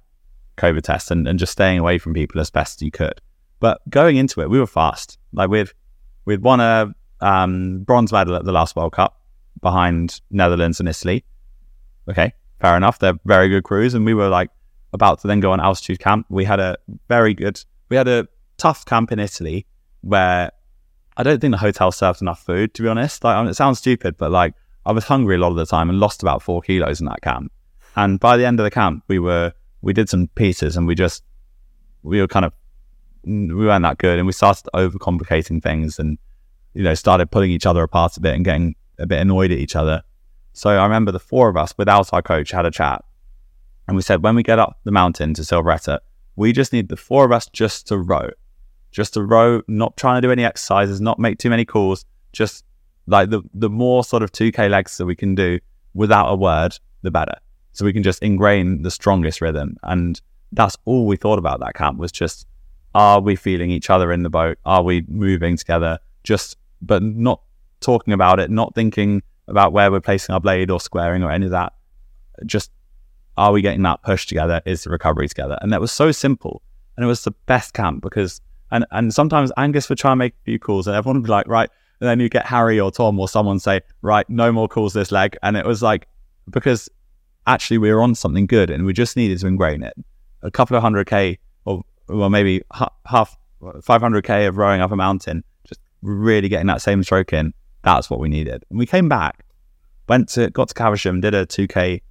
COVID 0.59 0.82
test 0.82 1.10
and, 1.10 1.26
and 1.26 1.38
just 1.38 1.51
staying 1.51 1.78
away 1.78 1.97
from 1.97 2.12
people 2.12 2.38
as 2.43 2.51
best 2.51 2.82
you 2.82 2.90
could. 2.90 3.22
But 3.59 3.80
going 3.88 4.18
into 4.18 4.43
it, 4.43 4.51
we 4.51 4.60
were 4.60 4.66
fast. 4.66 5.16
Like 5.32 5.48
we'd, 5.48 5.70
we'd 6.26 6.43
won 6.43 6.60
a 6.60 6.94
um, 7.22 7.84
bronze 7.84 8.12
medal 8.12 8.36
at 8.36 8.44
the 8.44 8.52
last 8.52 8.76
World 8.76 8.93
Cup 8.93 9.18
behind 9.62 10.20
Netherlands 10.30 10.78
and 10.78 10.90
Italy. 10.90 11.24
Okay, 12.06 12.34
fair 12.60 12.76
enough. 12.76 12.98
They're 12.98 13.18
very 13.24 13.48
good 13.48 13.64
crews. 13.64 13.94
And 13.94 14.05
we 14.05 14.12
were 14.12 14.28
like, 14.28 14.51
about 14.93 15.20
to 15.20 15.26
then 15.26 15.40
go 15.40 15.52
on 15.52 15.59
altitude 15.59 15.98
camp. 15.98 16.26
We 16.28 16.44
had 16.44 16.60
a 16.60 16.76
very 17.09 17.32
good, 17.32 17.64
we 17.88 17.97
had 17.97 18.09
a 18.09 18.28
tough 18.59 18.84
camp 18.84 19.10
in 19.10 19.18
Italy 19.18 19.64
where 20.02 20.51
I 21.16 21.22
don't 21.22 21.40
think 21.40 21.52
the 21.52 21.59
hotel 21.59 21.93
served 21.93 22.20
enough 22.20 22.44
food, 22.44 22.74
to 22.74 22.82
be 22.82 22.88
honest. 22.88 23.24
Like, 23.24 23.48
it 23.48 23.55
sounds 23.55 23.78
stupid, 23.78 24.18
but 24.18 24.30
like 24.30 24.52
I 24.86 24.92
was 24.92 25.04
hungry 25.04 25.34
a 25.34 25.38
lot 25.38 25.50
of 25.50 25.56
the 25.56 25.66
time 25.66 25.90
and 25.90 25.98
lost 25.98 26.22
about 26.22 26.42
four 26.42 26.62
kilos 26.62 27.00
in 27.00 27.06
that 27.06 27.20
camp. 27.20 27.50
And 27.96 28.20
by 28.20 28.36
the 28.36 28.46
end 28.46 28.60
of 28.60 28.64
the 28.64 28.70
camp, 28.70 29.02
we 29.08 29.18
were, 29.18 29.52
we 29.82 29.92
did 29.92 30.08
some 30.08 30.28
pieces 30.28 30.76
and 30.76 30.86
we 30.86 30.94
just, 30.94 31.24
we 32.04 32.20
were 32.20 32.28
kind 32.28 32.44
of, 32.44 32.52
we 33.24 33.52
weren't 33.52 33.82
that 33.82 33.98
good 33.98 34.18
and 34.18 34.26
we 34.26 34.32
started 34.32 34.68
overcomplicating 34.74 35.60
things 35.60 35.98
and, 35.98 36.18
you 36.74 36.84
know, 36.84 36.94
started 36.94 37.32
pulling 37.32 37.50
each 37.50 37.66
other 37.66 37.82
apart 37.82 38.16
a 38.16 38.20
bit 38.20 38.36
and 38.36 38.44
getting 38.44 38.76
a 38.98 39.06
bit 39.06 39.20
annoyed 39.20 39.50
at 39.50 39.58
each 39.58 39.74
other. 39.74 40.02
So 40.52 40.70
I 40.70 40.84
remember 40.84 41.10
the 41.10 41.18
four 41.18 41.48
of 41.48 41.56
us, 41.56 41.74
without 41.76 42.12
our 42.12 42.22
coach, 42.22 42.52
had 42.52 42.64
a 42.64 42.70
chat 42.70 43.04
and 43.88 43.96
we 43.96 44.02
said, 44.02 44.22
when 44.22 44.36
we 44.36 44.42
get 44.44 44.58
up 44.58 44.78
the 44.84 44.92
mountain 44.92 45.34
to 45.34 45.42
Silvretta, 45.42 45.98
we 46.36 46.52
just 46.52 46.72
need 46.72 46.88
the 46.88 46.96
four 46.96 47.24
of 47.24 47.32
us 47.32 47.46
just 47.46 47.88
to 47.88 47.98
row, 47.98 48.30
just 48.92 49.14
to 49.14 49.22
row, 49.22 49.62
not 49.66 49.96
trying 49.96 50.20
to 50.20 50.28
do 50.28 50.30
any 50.30 50.44
exercises, 50.44 51.00
not 51.00 51.18
make 51.18 51.38
too 51.38 51.50
many 51.50 51.64
calls, 51.64 52.04
just 52.32 52.64
like 53.06 53.30
the, 53.30 53.42
the 53.54 53.70
more 53.70 54.04
sort 54.04 54.22
of 54.22 54.32
2K 54.32 54.70
legs 54.70 54.96
that 54.98 55.06
we 55.06 55.16
can 55.16 55.34
do 55.34 55.58
without 55.94 56.28
a 56.28 56.36
word, 56.36 56.78
the 57.02 57.10
better. 57.10 57.34
So 57.72 57.84
we 57.84 57.92
can 57.92 58.02
just 58.02 58.22
ingrain 58.22 58.82
the 58.82 58.90
strongest 58.90 59.40
rhythm. 59.40 59.76
And 59.82 60.20
that's 60.52 60.76
all 60.84 61.06
we 61.06 61.16
thought 61.16 61.38
about 61.38 61.60
that 61.60 61.74
camp 61.74 61.98
was 61.98 62.12
just, 62.12 62.46
are 62.94 63.20
we 63.20 63.36
feeling 63.36 63.70
each 63.70 63.90
other 63.90 64.12
in 64.12 64.22
the 64.22 64.30
boat? 64.30 64.58
Are 64.64 64.82
we 64.82 65.04
moving 65.08 65.56
together? 65.56 65.98
Just, 66.24 66.56
but 66.80 67.02
not 67.02 67.42
talking 67.80 68.12
about 68.14 68.40
it, 68.40 68.50
not 68.50 68.74
thinking 68.74 69.22
about 69.48 69.72
where 69.72 69.90
we're 69.90 70.00
placing 70.00 70.32
our 70.32 70.40
blade 70.40 70.70
or 70.70 70.80
squaring 70.80 71.22
or 71.22 71.30
any 71.30 71.46
of 71.46 71.52
that. 71.52 71.74
Just 72.44 72.70
are 73.36 73.52
we 73.52 73.62
getting 73.62 73.82
that 73.82 74.02
push 74.02 74.26
together? 74.26 74.62
Is 74.64 74.84
the 74.84 74.90
recovery 74.90 75.28
together? 75.28 75.58
And 75.60 75.72
that 75.72 75.80
was 75.80 75.92
so 75.92 76.10
simple. 76.12 76.62
And 76.96 77.04
it 77.04 77.06
was 77.06 77.24
the 77.24 77.32
best 77.44 77.74
camp 77.74 78.02
because, 78.02 78.40
and, 78.70 78.86
and 78.90 79.12
sometimes 79.12 79.52
Angus 79.56 79.88
would 79.88 79.98
try 79.98 80.12
and 80.12 80.18
make 80.18 80.32
a 80.32 80.44
few 80.44 80.58
calls 80.58 80.86
and 80.86 80.96
everyone 80.96 81.16
would 81.16 81.26
be 81.26 81.30
like, 81.30 81.46
right. 81.46 81.70
And 82.01 82.09
then 82.09 82.20
you 82.20 82.28
get 82.28 82.47
Harry 82.47 82.78
or 82.78 82.90
Tom 82.90 83.18
or 83.18 83.28
someone 83.28 83.59
say, 83.59 83.81
right, 84.02 84.28
no 84.28 84.52
more 84.52 84.68
calls 84.68 84.93
this 84.93 85.10
leg. 85.10 85.36
And 85.43 85.56
it 85.56 85.64
was 85.64 85.82
like, 85.82 86.09
because 86.51 86.89
actually 87.47 87.78
we 87.78 87.93
were 87.93 88.02
on 88.02 88.14
something 88.14 88.47
good 88.47 88.70
and 88.70 88.85
we 88.85 88.93
just 88.93 89.16
needed 89.16 89.39
to 89.40 89.47
ingrain 89.47 89.82
it. 89.82 89.94
A 90.43 90.51
couple 90.51 90.77
of 90.77 90.82
hundred 90.82 91.06
K 91.06 91.39
or, 91.64 91.82
well, 92.09 92.31
maybe 92.31 92.62
half, 93.06 93.36
500K 93.62 94.48
of 94.48 94.59
rowing 94.59 94.81
up 94.81 94.93
a 94.93 94.97
mountain, 94.97 95.43
just 95.66 95.81
really 96.02 96.48
getting 96.48 96.66
that 96.66 96.82
same 96.82 97.02
stroke 97.02 97.32
in. 97.32 97.55
That's 97.82 98.10
what 98.10 98.20
we 98.20 98.28
needed. 98.28 98.64
And 98.68 98.78
we 98.78 98.86
came 98.86 99.09
back, 99.09 99.44
went 100.09 100.28
to, 100.31 100.51
got 100.51 100.68
to 100.68 100.74
Caversham, 100.74 101.20
did 101.20 101.35
a 101.35 101.47
2K 101.47 102.02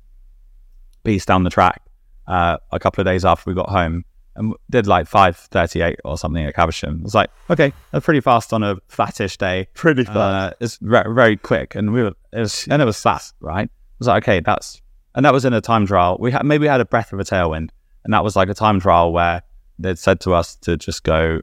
piece 1.04 1.26
down 1.26 1.44
the 1.44 1.50
track 1.50 1.82
uh, 2.28 2.58
a 2.72 2.80
couple 2.80 3.02
of 3.02 3.06
days 3.06 3.24
after 3.24 3.50
we 3.50 3.54
got 3.54 3.70
home 3.70 4.04
and 4.36 4.54
did 4.70 4.88
like 4.88 5.08
538 5.08 6.00
or 6.04 6.18
something 6.18 6.46
at 6.46 6.56
Caversham. 6.56 6.98
It 6.98 7.04
was 7.04 7.16
like, 7.16 7.30
okay, 7.50 7.72
that's 7.92 8.06
pretty 8.06 8.20
fast 8.20 8.54
on 8.54 8.64
a 8.64 8.78
flattish 8.88 9.38
day. 9.38 9.68
Pretty 9.74 10.04
fast. 10.04 10.18
Uh, 10.18 10.52
it's 10.60 10.78
very, 10.78 11.14
very 11.14 11.38
quick. 11.38 11.76
And 11.76 11.94
we 11.94 12.04
were, 12.04 12.14
it 12.34 12.40
was, 12.40 12.68
and 12.70 12.82
it 12.82 12.86
was 12.86 13.00
flat, 13.00 13.32
right? 13.40 13.66
It 13.66 14.00
was 14.00 14.08
like, 14.08 14.24
okay, 14.24 14.42
that's, 14.42 14.82
and 15.16 15.26
that 15.26 15.34
was 15.34 15.46
in 15.46 15.54
a 15.54 15.62
time 15.62 15.88
trial. 15.88 16.18
We 16.20 16.32
had, 16.32 16.46
maybe 16.46 16.64
we 16.64 16.68
had 16.68 16.82
a 16.82 16.86
breath 16.86 17.14
of 17.14 17.20
a 17.20 17.24
tailwind. 17.24 17.70
And 18.04 18.14
that 18.14 18.24
was 18.24 18.36
like 18.36 18.50
a 18.50 18.54
time 18.54 18.80
trial 18.80 19.14
where 19.14 19.42
they'd 19.80 19.98
said 19.98 20.20
to 20.22 20.34
us 20.34 20.56
to 20.58 20.78
just 20.78 21.04
go 21.04 21.42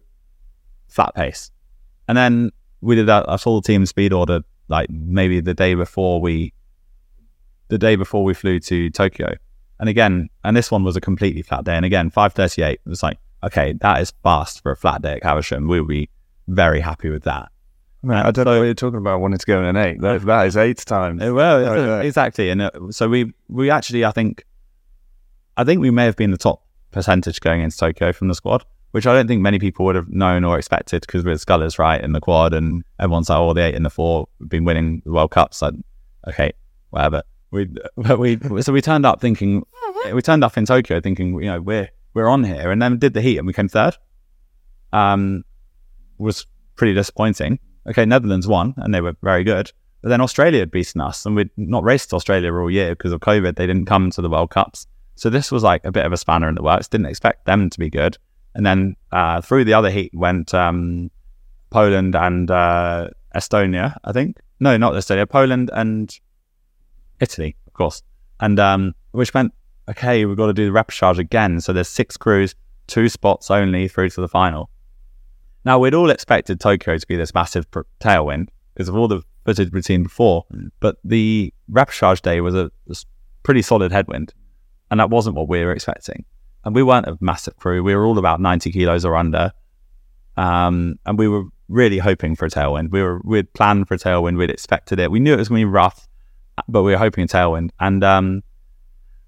flat 0.89 1.14
pace. 1.14 1.51
And 2.09 2.16
then 2.16 2.51
we 2.82 2.94
did 2.94 3.09
a, 3.09 3.24
a 3.32 3.39
full 3.39 3.62
team 3.62 3.86
speed 3.86 4.12
order, 4.12 4.43
like 4.69 4.90
maybe 4.90 5.40
the 5.40 5.55
day 5.55 5.74
before 5.74 6.20
we, 6.20 6.52
the 7.69 7.78
day 7.78 7.97
before 7.97 8.23
we 8.23 8.35
flew 8.35 8.60
to 8.60 8.90
Tokyo. 8.90 9.35
And 9.82 9.88
again, 9.88 10.30
and 10.44 10.56
this 10.56 10.70
one 10.70 10.84
was 10.84 10.94
a 10.94 11.00
completely 11.00 11.42
flat 11.42 11.64
day. 11.64 11.74
And 11.74 11.84
again, 11.84 12.09
538 12.09 12.74
it 12.74 12.88
was 12.88 13.02
like, 13.02 13.18
okay, 13.42 13.72
that 13.80 14.00
is 14.00 14.12
fast 14.22 14.62
for 14.62 14.70
a 14.70 14.76
flat 14.76 15.02
day 15.02 15.14
at 15.14 15.22
Caversham. 15.22 15.66
We'll 15.66 15.84
be 15.84 16.09
very 16.46 16.78
happy 16.78 17.10
with 17.10 17.24
that. 17.24 17.50
Man, 18.00 18.24
I 18.24 18.30
don't 18.30 18.44
know 18.44 18.60
what 18.60 18.66
you're 18.66 18.74
talking 18.74 19.00
about 19.00 19.20
wanting 19.20 19.38
to 19.38 19.44
go 19.44 19.59
in 19.59 19.64
an 19.64 19.76
eight. 19.76 20.00
That, 20.00 20.22
that 20.22 20.46
is 20.46 20.56
eight 20.56 20.78
times. 20.78 21.20
Well, 21.20 21.64
Right, 21.64 21.88
right. 21.96 22.06
exactly. 22.06 22.50
And 22.50 22.62
uh, 22.62 22.70
so 22.90 23.09
we, 23.09 23.32
we 23.48 23.70
actually, 23.70 24.04
I 24.04 24.12
think, 24.12 24.44
I 25.56 25.64
think 25.64 25.80
we 25.80 25.90
may 25.90 26.04
have 26.04 26.14
been 26.14 26.30
the 26.30 26.38
top 26.38 26.62
percentage 26.92 27.40
going 27.40 27.60
into 27.60 27.76
Tokyo 27.76 28.12
from 28.12 28.28
the 28.28 28.36
squad, 28.36 28.64
which 28.92 29.09
I 29.09 29.12
don't 29.12 29.26
think 29.26 29.42
many 29.42 29.59
people 29.59 29.84
would 29.86 29.96
have 29.96 30.09
known 30.09 30.44
or 30.44 30.59
expected 30.59 31.00
because 31.00 31.24
we're 31.24 31.36
Scullers, 31.38 31.76
right, 31.80 32.00
in 32.00 32.12
the 32.12 32.20
quad, 32.20 32.54
and 32.54 32.84
everyone's 33.00 33.30
like, 33.30 33.38
oh, 33.40 33.52
the 33.52 33.62
eight 33.62 33.74
and 33.74 33.84
the 33.84 33.90
four 33.90 34.28
have 34.38 34.48
been 34.48 34.64
winning 34.64 35.02
the 35.04 35.10
World 35.10 35.32
Cups. 35.32 35.60
Like, 35.60 35.74
okay, 36.28 36.52
whatever. 36.90 37.24
We, 37.52 37.68
but 37.96 38.18
we, 38.18 38.38
so 38.60 38.72
we 38.72 38.82
turned 38.82 39.06
up 39.06 39.20
thinking, 39.20 39.64
we 40.12 40.20
turned 40.22 40.42
up 40.42 40.58
in 40.58 40.66
Tokyo 40.66 41.00
thinking, 41.00 41.34
you 41.34 41.48
know, 41.48 41.60
we're 41.60 41.88
we're 42.14 42.28
on 42.28 42.44
here, 42.44 42.70
and 42.70 42.82
then 42.82 42.98
did 42.98 43.14
the 43.14 43.22
heat 43.22 43.38
and 43.38 43.46
we 43.46 43.52
came 43.52 43.68
third. 43.68 43.96
Um, 44.92 45.44
was 46.18 46.46
pretty 46.76 46.94
disappointing. 46.94 47.58
Okay, 47.88 48.04
Netherlands 48.04 48.46
won 48.46 48.74
and 48.76 48.92
they 48.92 49.00
were 49.00 49.16
very 49.22 49.44
good, 49.44 49.72
but 50.02 50.08
then 50.08 50.20
Australia 50.20 50.60
had 50.60 50.70
beaten 50.70 51.00
us, 51.00 51.24
and 51.24 51.36
we'd 51.36 51.50
not 51.56 51.84
raced 51.84 52.12
Australia 52.12 52.52
all 52.52 52.70
year 52.70 52.90
because 52.90 53.12
of 53.12 53.20
COVID. 53.20 53.56
They 53.56 53.66
didn't 53.66 53.86
come 53.86 54.10
to 54.10 54.20
the 54.20 54.28
World 54.28 54.50
Cups, 54.50 54.86
so 55.14 55.30
this 55.30 55.50
was 55.50 55.62
like 55.62 55.84
a 55.84 55.92
bit 55.92 56.04
of 56.04 56.12
a 56.12 56.16
spanner 56.16 56.48
in 56.48 56.54
the 56.54 56.62
works. 56.62 56.88
Didn't 56.88 57.06
expect 57.06 57.46
them 57.46 57.70
to 57.70 57.78
be 57.78 57.88
good, 57.88 58.18
and 58.54 58.66
then 58.66 58.96
uh, 59.10 59.40
through 59.40 59.64
the 59.64 59.74
other 59.74 59.90
heat 59.90 60.12
went 60.14 60.52
um, 60.54 61.10
Poland 61.70 62.14
and 62.14 62.50
uh, 62.50 63.08
Estonia, 63.34 63.96
I 64.04 64.12
think. 64.12 64.38
No, 64.60 64.76
not 64.76 64.92
Estonia. 64.94 65.28
Poland 65.28 65.70
and 65.72 66.16
Italy, 67.23 67.57
of 67.66 67.73
course, 67.73 68.03
and 68.40 68.61
um, 68.61 68.94
which 69.12 69.32
meant 69.32 69.53
okay, 69.89 70.24
we've 70.24 70.36
got 70.36 70.47
to 70.47 70.53
do 70.53 70.70
the 70.70 70.78
repechage 70.78 71.19
again. 71.19 71.61
So 71.61 71.73
there's 71.73 71.89
six 71.89 72.16
crews, 72.16 72.55
two 72.86 73.09
spots 73.09 73.51
only 73.51 73.89
through 73.89 74.11
to 74.11 74.20
the 74.20 74.28
final. 74.28 74.70
Now 75.65 75.78
we'd 75.78 75.94
all 75.94 76.11
expected 76.11 76.61
Tokyo 76.61 76.99
to 76.99 77.07
be 77.07 77.16
this 77.16 77.35
massive 77.35 77.70
pr- 77.70 77.81
tailwind 78.01 78.49
because 78.74 78.89
of 78.89 78.97
all 78.97 79.09
the 79.09 79.23
footage 79.44 79.73
we'd 79.73 79.85
seen 79.85 80.03
before, 80.03 80.44
but 80.81 80.97
the 81.05 81.53
repechage 81.70 82.23
day 82.23 82.40
was 82.40 82.55
a 82.55 82.70
pretty 83.43 83.62
solid 83.62 83.93
headwind. 83.93 84.32
And 84.90 85.01
that 85.01 85.11
wasn't 85.11 85.36
what 85.36 85.49
we 85.49 85.65
were 85.65 85.73
expecting. 85.73 86.24
And 86.65 86.74
we 86.74 86.82
weren't 86.82 87.07
a 87.07 87.16
massive 87.20 87.57
crew. 87.57 87.82
We 87.82 87.94
were 87.94 88.05
all 88.05 88.19
about 88.19 88.40
90 88.40 88.70
kilos 88.73 89.05
or 89.05 89.16
under. 89.16 89.53
Um, 90.36 90.97
and 91.07 91.19
we 91.19 91.28
were 91.28 91.44
really 91.69 91.99
hoping 91.99 92.36
for 92.36 92.44
a 92.47 92.51
tailwind. 92.51 92.90
We 92.90 93.03
were 93.03 93.20
we'd 93.24 93.53
planned 93.55 93.89
for 93.89 93.94
a 93.94 93.99
tailwind. 93.99 94.36
We'd 94.36 94.51
expected 94.51 95.01
it. 95.01 95.11
We 95.11 95.19
knew 95.19 95.32
it 95.32 95.39
was 95.39 95.49
going 95.49 95.62
to 95.62 95.66
be 95.66 95.70
rough, 95.70 96.09
but 96.68 96.82
we 96.82 96.92
were 96.92 96.98
hoping 96.98 97.24
a 97.24 97.26
tailwind. 97.26 97.70
And 97.80 98.02
um, 98.04 98.42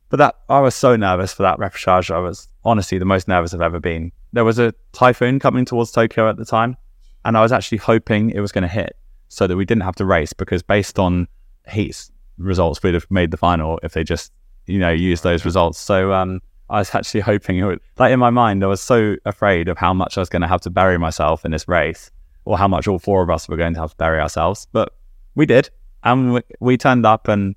but 0.08 0.18
that 0.18 0.36
I 0.48 0.60
was 0.60 0.74
so 0.74 0.96
nervous 0.96 1.32
for 1.32 1.42
that 1.42 1.58
repechage. 1.58 2.10
I 2.10 2.18
was 2.18 2.48
honestly 2.64 2.98
the 2.98 3.04
most 3.04 3.28
nervous 3.28 3.54
I've 3.54 3.60
ever 3.60 3.80
been. 3.80 4.12
There 4.32 4.44
was 4.44 4.58
a 4.58 4.74
typhoon 4.92 5.38
coming 5.38 5.64
towards 5.64 5.90
Tokyo 5.90 6.28
at 6.28 6.36
the 6.36 6.44
time, 6.44 6.76
and 7.24 7.36
I 7.36 7.42
was 7.42 7.52
actually 7.52 7.78
hoping 7.78 8.30
it 8.30 8.40
was 8.40 8.52
going 8.52 8.62
to 8.62 8.68
hit 8.68 8.96
so 9.28 9.46
that 9.46 9.56
we 9.56 9.64
didn't 9.64 9.82
have 9.82 9.96
to 9.96 10.04
race 10.04 10.32
because 10.32 10.62
based 10.62 10.98
on 10.98 11.26
heats 11.68 12.10
results, 12.38 12.82
we'd 12.82 12.94
have 12.94 13.10
made 13.10 13.30
the 13.30 13.36
final 13.36 13.80
if 13.82 13.92
they 13.92 14.04
just 14.04 14.32
you 14.66 14.78
know 14.78 14.90
used 14.90 15.22
those 15.24 15.44
results. 15.44 15.78
So 15.78 16.12
um, 16.12 16.40
I 16.70 16.78
was 16.78 16.94
actually 16.94 17.20
hoping 17.20 17.58
it 17.58 17.64
would. 17.64 17.80
Like 17.98 18.12
in 18.12 18.20
my 18.20 18.30
mind, 18.30 18.62
I 18.62 18.66
was 18.66 18.80
so 18.80 19.16
afraid 19.24 19.68
of 19.68 19.78
how 19.78 19.92
much 19.92 20.16
I 20.16 20.20
was 20.20 20.28
going 20.28 20.42
to 20.42 20.48
have 20.48 20.60
to 20.62 20.70
bury 20.70 20.98
myself 20.98 21.44
in 21.44 21.50
this 21.50 21.68
race, 21.68 22.10
or 22.44 22.58
how 22.58 22.68
much 22.68 22.86
all 22.86 22.98
four 22.98 23.22
of 23.22 23.30
us 23.30 23.48
were 23.48 23.56
going 23.56 23.74
to 23.74 23.80
have 23.80 23.90
to 23.90 23.96
bury 23.96 24.20
ourselves. 24.20 24.66
But 24.72 24.94
we 25.34 25.46
did, 25.46 25.70
and 26.04 26.34
we, 26.34 26.40
we 26.60 26.76
turned 26.76 27.06
up 27.06 27.28
and 27.28 27.56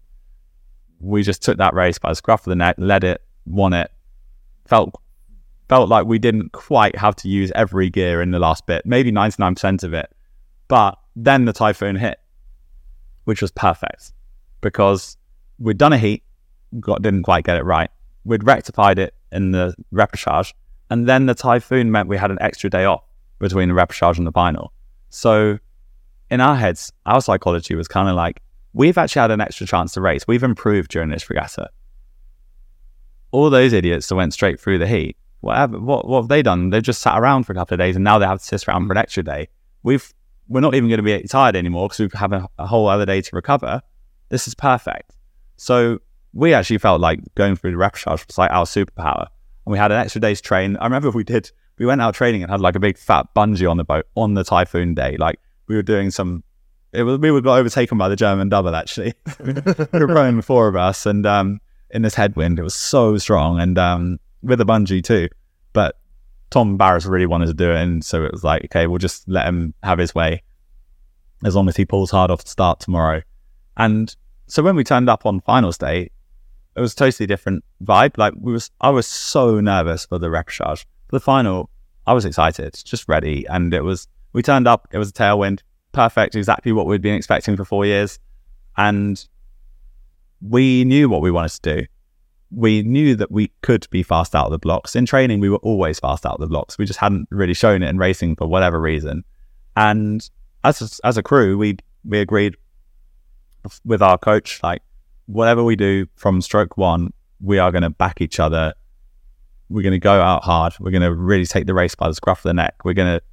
we 0.99 1.21
just 1.21 1.43
took 1.43 1.57
that 1.57 1.73
race 1.73 1.99
by 1.99 2.09
the 2.09 2.15
scruff 2.15 2.41
of 2.41 2.49
the 2.49 2.55
neck, 2.55 2.75
led 2.77 3.03
it, 3.03 3.21
won 3.45 3.73
it. 3.73 3.91
Felt 4.65 4.95
felt 5.69 5.89
like 5.89 6.05
we 6.05 6.17
didn't 6.17 6.53
quite 6.53 6.95
have 6.95 7.13
to 7.13 7.27
use 7.27 7.51
every 7.53 7.89
gear 7.89 8.21
in 8.21 8.31
the 8.31 8.39
last 8.39 8.65
bit, 8.65 8.85
maybe 8.85 9.11
99% 9.11 9.83
of 9.83 9.93
it. 9.93 10.09
But 10.69 10.97
then 11.13 11.43
the 11.43 11.51
typhoon 11.51 11.97
hit, 11.97 12.19
which 13.25 13.41
was 13.41 13.51
perfect 13.51 14.13
because 14.61 15.17
we'd 15.59 15.77
done 15.77 15.91
a 15.91 15.97
heat, 15.97 16.23
got 16.79 17.01
didn't 17.01 17.23
quite 17.23 17.43
get 17.43 17.57
it 17.57 17.63
right. 17.63 17.89
We'd 18.23 18.45
rectified 18.45 18.97
it 18.97 19.13
in 19.31 19.51
the 19.51 19.75
repechage, 19.93 20.53
and 20.89 21.07
then 21.07 21.25
the 21.25 21.35
typhoon 21.35 21.91
meant 21.91 22.07
we 22.07 22.17
had 22.17 22.31
an 22.31 22.37
extra 22.39 22.69
day 22.69 22.85
off 22.85 23.03
between 23.39 23.67
the 23.67 23.75
repechage 23.75 24.17
and 24.17 24.25
the 24.25 24.31
final. 24.31 24.71
So 25.09 25.59
in 26.29 26.41
our 26.41 26.55
heads, 26.55 26.91
our 27.05 27.21
psychology 27.21 27.75
was 27.75 27.87
kind 27.87 28.09
of 28.09 28.15
like, 28.15 28.41
we've 28.73 28.97
actually 28.97 29.21
had 29.21 29.31
an 29.31 29.41
extra 29.41 29.65
chance 29.65 29.93
to 29.93 30.01
race. 30.01 30.27
We've 30.27 30.43
improved 30.43 30.91
during 30.91 31.09
this 31.09 31.29
regatta. 31.29 31.69
All 33.31 33.49
those 33.49 33.73
idiots 33.73 34.07
that 34.07 34.15
went 34.15 34.33
straight 34.33 34.59
through 34.59 34.79
the 34.79 34.87
heat, 34.87 35.17
whatever, 35.41 35.79
what, 35.79 36.07
what 36.07 36.21
have 36.21 36.29
they 36.29 36.41
done? 36.41 36.69
They've 36.69 36.83
just 36.83 37.01
sat 37.01 37.17
around 37.17 37.43
for 37.43 37.53
a 37.53 37.55
couple 37.55 37.75
of 37.75 37.79
days 37.79 37.95
and 37.95 38.03
now 38.03 38.19
they 38.19 38.25
have 38.25 38.39
to 38.39 38.45
sit 38.45 38.67
around 38.67 38.87
for 38.87 38.93
an 38.93 38.97
extra 38.97 39.23
day. 39.23 39.47
We've, 39.83 40.13
we're 40.47 40.61
not 40.61 40.75
even 40.75 40.89
going 40.89 41.03
to 41.03 41.03
be 41.03 41.27
tired 41.27 41.55
anymore 41.55 41.87
because 41.87 41.99
we 41.99 42.19
have 42.19 42.33
a, 42.33 42.47
a 42.57 42.67
whole 42.67 42.87
other 42.87 43.05
day 43.05 43.21
to 43.21 43.35
recover. 43.35 43.81
This 44.29 44.47
is 44.47 44.55
perfect. 44.55 45.15
So 45.55 45.99
we 46.33 46.53
actually 46.53 46.77
felt 46.77 47.01
like 47.01 47.19
going 47.35 47.55
through 47.55 47.71
the 47.71 47.77
repechage 47.77 48.27
was 48.27 48.37
like 48.37 48.51
our 48.51 48.65
superpower. 48.65 49.27
And 49.65 49.71
we 49.71 49.77
had 49.77 49.91
an 49.91 49.99
extra 49.99 50.21
day's 50.21 50.39
train. 50.39 50.77
I 50.77 50.85
remember 50.85 51.09
we 51.09 51.23
did, 51.23 51.51
we 51.79 51.85
went 51.85 52.01
out 52.01 52.13
training 52.15 52.43
and 52.43 52.51
had 52.51 52.61
like 52.61 52.75
a 52.75 52.79
big 52.79 52.97
fat 52.97 53.27
bungee 53.35 53.69
on 53.69 53.77
the 53.77 53.83
boat 53.83 54.05
on 54.15 54.33
the 54.33 54.43
typhoon 54.43 54.93
day. 54.93 55.17
Like 55.17 55.39
we 55.67 55.75
were 55.75 55.83
doing 55.83 56.11
some 56.11 56.43
it 56.93 57.03
was 57.03 57.19
we 57.19 57.31
were 57.31 57.41
got 57.41 57.59
overtaken 57.59 57.97
by 57.97 58.09
the 58.09 58.15
German 58.15 58.49
double 58.49 58.75
actually. 58.75 59.13
we 59.43 59.53
were 59.53 59.61
the 59.61 60.41
four 60.43 60.67
of 60.67 60.75
us, 60.75 61.05
and 61.05 61.25
um, 61.25 61.59
in 61.91 62.01
this 62.01 62.15
headwind, 62.15 62.59
it 62.59 62.63
was 62.63 62.75
so 62.75 63.17
strong, 63.17 63.59
and 63.59 63.77
um, 63.77 64.19
with 64.41 64.61
a 64.61 64.65
bungee 64.65 65.03
too. 65.03 65.27
But 65.73 65.99
Tom 66.49 66.77
Barras 66.77 67.05
really 67.05 67.25
wanted 67.25 67.47
to 67.47 67.53
do 67.53 67.71
it, 67.71 67.77
and 67.77 68.03
so 68.03 68.23
it 68.23 68.31
was 68.31 68.43
like, 68.43 68.65
okay, 68.65 68.87
we'll 68.87 68.99
just 68.99 69.27
let 69.27 69.45
him 69.45 69.73
have 69.83 69.99
his 69.99 70.15
way, 70.15 70.43
as 71.43 71.55
long 71.55 71.67
as 71.67 71.75
he 71.75 71.85
pulls 71.85 72.11
hard 72.11 72.31
off 72.31 72.43
the 72.43 72.49
start 72.49 72.79
tomorrow. 72.79 73.21
And 73.75 74.15
so 74.47 74.63
when 74.63 74.75
we 74.75 74.83
turned 74.83 75.09
up 75.09 75.25
on 75.25 75.41
finals 75.41 75.77
day, 75.77 76.09
it 76.75 76.81
was 76.81 76.95
totally 76.95 77.27
different 77.27 77.63
vibe. 77.83 78.17
Like 78.17 78.33
we 78.39 78.53
was, 78.53 78.71
I 78.81 78.89
was 78.89 79.07
so 79.07 79.59
nervous 79.59 80.05
for 80.05 80.19
the 80.19 80.27
repechage. 80.27 80.85
For 81.09 81.15
the 81.15 81.19
final, 81.19 81.69
I 82.05 82.13
was 82.13 82.25
excited, 82.25 82.79
just 82.85 83.07
ready, 83.09 83.45
and 83.47 83.73
it 83.73 83.83
was. 83.83 84.07
We 84.37 84.43
turned 84.43 84.67
up. 84.67 84.87
It 84.91 84.99
was 84.99 85.09
a 85.09 85.13
tailwind 85.13 85.63
perfect, 85.93 86.35
exactly 86.35 86.71
what 86.71 86.85
we'd 86.85 87.01
been 87.01 87.15
expecting 87.15 87.57
for 87.57 87.65
four 87.65 87.87
years. 87.87 88.19
And 88.77 89.27
we 90.41 90.83
knew 90.85 91.09
what 91.09 91.21
we 91.21 91.31
wanted 91.31 91.53
to 91.53 91.75
do. 91.79 91.87
We 92.51 92.83
knew 92.83 93.15
that 93.15 93.31
we 93.31 93.51
could 93.63 93.87
be 93.89 94.03
fast 94.03 94.35
out 94.35 94.45
of 94.45 94.51
the 94.51 94.59
blocks. 94.59 94.95
In 94.95 95.07
training, 95.07 95.39
we 95.39 95.49
were 95.49 95.57
always 95.63 95.99
fast 95.99 96.23
out 96.23 96.33
of 96.33 96.39
the 96.39 96.45
blocks. 96.45 96.77
We 96.77 96.85
just 96.85 96.99
hadn't 96.99 97.27
really 97.31 97.55
shown 97.55 97.81
it 97.81 97.89
in 97.89 97.97
racing 97.97 98.35
for 98.35 98.45
whatever 98.45 98.79
reason. 98.79 99.23
And 99.75 100.29
as 100.63 100.83
a, 100.83 101.07
as 101.07 101.17
a 101.17 101.23
crew, 101.23 101.57
we 101.57 101.77
we 102.05 102.19
agreed 102.19 102.57
with 103.85 104.03
our 104.03 104.19
coach, 104.19 104.61
like 104.61 104.83
whatever 105.25 105.63
we 105.63 105.75
do 105.75 106.05
from 106.15 106.41
stroke 106.41 106.77
one, 106.77 107.11
we 107.41 107.57
are 107.57 107.71
going 107.71 107.81
to 107.81 107.89
back 107.89 108.21
each 108.21 108.39
other. 108.39 108.75
We're 109.69 109.81
going 109.81 109.93
to 109.93 109.99
go 109.99 110.21
out 110.21 110.43
hard. 110.43 110.73
We're 110.79 110.91
going 110.91 111.01
to 111.01 111.15
really 111.15 111.47
take 111.47 111.65
the 111.65 111.73
race 111.73 111.95
by 111.95 112.07
the 112.07 112.13
scruff 112.13 112.45
of 112.45 112.49
the 112.49 112.53
neck. 112.53 112.75
We're 112.85 112.93
going 112.93 113.17
to 113.17 113.23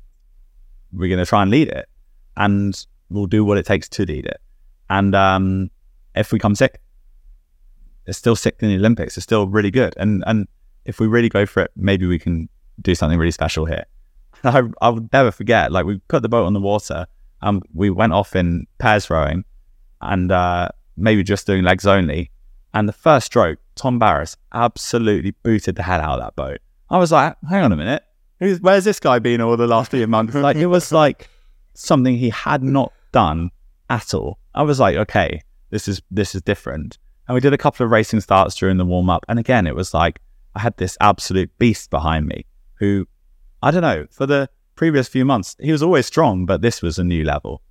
we're 0.94 1.08
going 1.08 1.18
to 1.18 1.26
try 1.26 1.42
and 1.42 1.50
lead 1.50 1.68
it 1.68 1.88
and 2.36 2.86
we'll 3.10 3.26
do 3.26 3.44
what 3.44 3.58
it 3.58 3.66
takes 3.66 3.88
to 3.88 4.04
lead 4.04 4.26
it. 4.26 4.40
And 4.90 5.14
um, 5.14 5.70
if 6.14 6.32
we 6.32 6.38
come 6.38 6.54
sick, 6.54 6.80
it's 8.06 8.18
still 8.18 8.36
sick 8.36 8.56
in 8.60 8.68
the 8.68 8.76
Olympics. 8.76 9.16
It's 9.16 9.24
still 9.24 9.48
really 9.48 9.70
good. 9.70 9.94
And 9.96 10.22
and 10.26 10.46
if 10.84 11.00
we 11.00 11.06
really 11.06 11.28
go 11.28 11.46
for 11.46 11.62
it, 11.62 11.70
maybe 11.76 12.06
we 12.06 12.18
can 12.18 12.48
do 12.80 12.94
something 12.94 13.18
really 13.18 13.30
special 13.30 13.64
here. 13.64 13.84
I, 14.44 14.62
I 14.80 14.88
will 14.90 15.08
never 15.12 15.30
forget. 15.30 15.72
Like 15.72 15.86
we 15.86 15.98
put 16.08 16.22
the 16.22 16.28
boat 16.28 16.44
on 16.44 16.52
the 16.52 16.60
water, 16.60 17.06
and 17.40 17.62
we 17.72 17.90
went 17.90 18.12
off 18.12 18.36
in 18.36 18.66
pairs 18.78 19.08
rowing, 19.08 19.44
and 20.00 20.30
uh, 20.30 20.68
maybe 20.96 21.22
just 21.22 21.46
doing 21.46 21.64
legs 21.64 21.86
only. 21.86 22.30
And 22.74 22.88
the 22.88 22.92
first 22.92 23.26
stroke, 23.26 23.58
Tom 23.76 23.98
Barras 23.98 24.36
absolutely 24.52 25.30
booted 25.30 25.76
the 25.76 25.82
hell 25.82 26.00
out 26.00 26.18
of 26.18 26.24
that 26.24 26.36
boat. 26.36 26.58
I 26.90 26.98
was 26.98 27.12
like, 27.12 27.36
hang 27.48 27.64
on 27.64 27.72
a 27.72 27.76
minute, 27.76 28.02
Where's 28.60 28.84
this 28.84 29.00
guy 29.00 29.18
been 29.18 29.40
all 29.40 29.56
the 29.56 29.66
last 29.66 29.90
few 29.90 30.06
months? 30.06 30.34
Like 30.34 30.56
it 30.56 30.66
was 30.66 30.92
like 30.92 31.28
something 31.74 32.16
he 32.16 32.30
had 32.30 32.62
not 32.62 32.92
done 33.12 33.50
at 33.90 34.14
all. 34.14 34.38
I 34.54 34.62
was 34.62 34.80
like, 34.80 34.96
okay, 34.96 35.42
this 35.70 35.88
is 35.88 36.02
this 36.10 36.34
is 36.34 36.42
different. 36.42 36.98
And 37.26 37.34
we 37.34 37.40
did 37.40 37.54
a 37.54 37.58
couple 37.58 37.84
of 37.84 37.90
racing 37.90 38.20
starts 38.20 38.54
during 38.54 38.76
the 38.76 38.84
warm 38.84 39.08
up, 39.08 39.24
and 39.28 39.38
again, 39.38 39.66
it 39.66 39.74
was 39.74 39.94
like 39.94 40.20
I 40.54 40.60
had 40.60 40.76
this 40.76 40.96
absolute 41.00 41.50
beast 41.58 41.90
behind 41.90 42.26
me 42.26 42.46
who, 42.74 43.06
I 43.62 43.70
don't 43.70 43.82
know, 43.82 44.06
for 44.10 44.26
the 44.26 44.48
previous 44.76 45.08
few 45.08 45.24
months 45.24 45.56
he 45.60 45.72
was 45.72 45.82
always 45.82 46.06
strong, 46.06 46.46
but 46.46 46.60
this 46.60 46.82
was 46.82 46.98
a 46.98 47.04
new 47.04 47.24
level. 47.24 47.62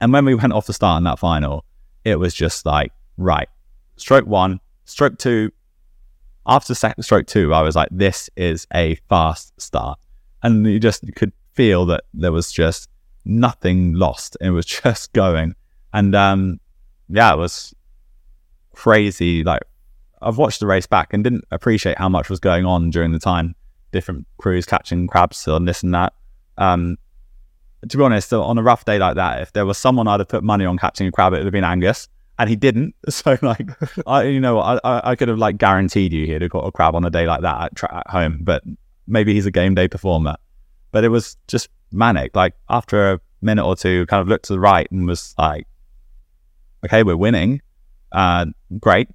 And 0.00 0.12
when 0.12 0.24
we 0.24 0.34
went 0.34 0.52
off 0.52 0.66
the 0.66 0.72
start 0.72 0.98
in 0.98 1.04
that 1.04 1.18
final, 1.18 1.64
it 2.04 2.16
was 2.16 2.32
just 2.32 2.64
like 2.64 2.92
right, 3.16 3.48
stroke 3.96 4.26
one, 4.26 4.60
stroke 4.84 5.18
two. 5.18 5.50
After 6.50 6.74
second 6.74 7.04
stroke 7.04 7.28
two, 7.28 7.54
I 7.54 7.62
was 7.62 7.76
like, 7.76 7.88
this 7.92 8.28
is 8.36 8.66
a 8.74 8.96
fast 9.08 9.58
start, 9.60 10.00
and 10.42 10.66
you 10.66 10.80
just 10.80 11.04
could 11.14 11.32
feel 11.52 11.86
that 11.86 12.02
there 12.12 12.32
was 12.32 12.50
just 12.50 12.90
nothing 13.24 13.94
lost. 13.94 14.36
It 14.40 14.50
was 14.50 14.66
just 14.82 15.12
going. 15.12 15.54
And 15.92 16.14
um, 16.16 16.58
yeah, 17.08 17.32
it 17.32 17.36
was 17.38 17.72
crazy. 18.74 19.44
Like 19.44 19.62
I've 20.20 20.38
watched 20.38 20.58
the 20.58 20.66
race 20.66 20.88
back 20.88 21.12
and 21.12 21.22
didn't 21.22 21.44
appreciate 21.52 21.98
how 21.98 22.08
much 22.08 22.28
was 22.28 22.40
going 22.40 22.66
on 22.66 22.90
during 22.90 23.12
the 23.12 23.20
time. 23.20 23.54
Different 23.92 24.26
crews 24.38 24.66
catching 24.66 25.06
crabs 25.06 25.46
and 25.46 25.68
this 25.68 25.84
and 25.84 25.94
that. 25.94 26.14
Um, 26.58 26.96
to 27.88 27.96
be 27.96 28.02
honest, 28.02 28.32
on 28.32 28.58
a 28.58 28.62
rough 28.62 28.84
day 28.84 28.98
like 28.98 29.14
that, 29.14 29.40
if 29.40 29.52
there 29.52 29.64
was 29.64 29.78
someone 29.78 30.08
I'd 30.08 30.20
have 30.20 30.28
put 30.28 30.44
money 30.44 30.64
on 30.64 30.76
catching 30.78 31.06
a 31.06 31.12
crab, 31.12 31.32
it 31.32 31.36
would 31.36 31.46
have 31.46 31.52
been 31.52 31.64
Angus, 31.64 32.08
and 32.40 32.48
he 32.48 32.56
didn't. 32.56 32.94
So 33.10 33.36
like, 33.42 33.68
I 34.06 34.24
you 34.24 34.40
know, 34.40 34.60
I 34.60 35.10
I 35.10 35.14
could 35.14 35.28
have 35.28 35.38
like 35.38 35.58
guaranteed 35.58 36.12
you 36.12 36.26
he'd 36.26 36.42
have 36.42 36.50
got 36.50 36.66
a 36.66 36.72
crab 36.72 36.94
on 36.94 37.04
a 37.04 37.10
day 37.10 37.26
like 37.26 37.42
that 37.42 37.62
at, 37.62 37.76
tra- 37.76 37.98
at 37.98 38.10
home, 38.10 38.38
but 38.40 38.62
maybe 39.06 39.34
he's 39.34 39.46
a 39.46 39.50
game 39.50 39.74
day 39.74 39.88
performer. 39.88 40.36
But 40.92 41.04
it 41.04 41.08
was 41.08 41.36
just 41.46 41.68
manic. 41.92 42.34
Like 42.34 42.54
after 42.68 43.12
a 43.12 43.20
minute 43.42 43.66
or 43.66 43.76
two, 43.76 44.06
kind 44.06 44.20
of 44.20 44.28
looked 44.28 44.46
to 44.46 44.54
the 44.54 44.60
right 44.60 44.90
and 44.90 45.06
was 45.06 45.34
like, 45.38 45.66
okay, 46.84 47.02
we're 47.02 47.16
winning. 47.16 47.60
Uh, 48.12 48.46
great. 48.80 49.08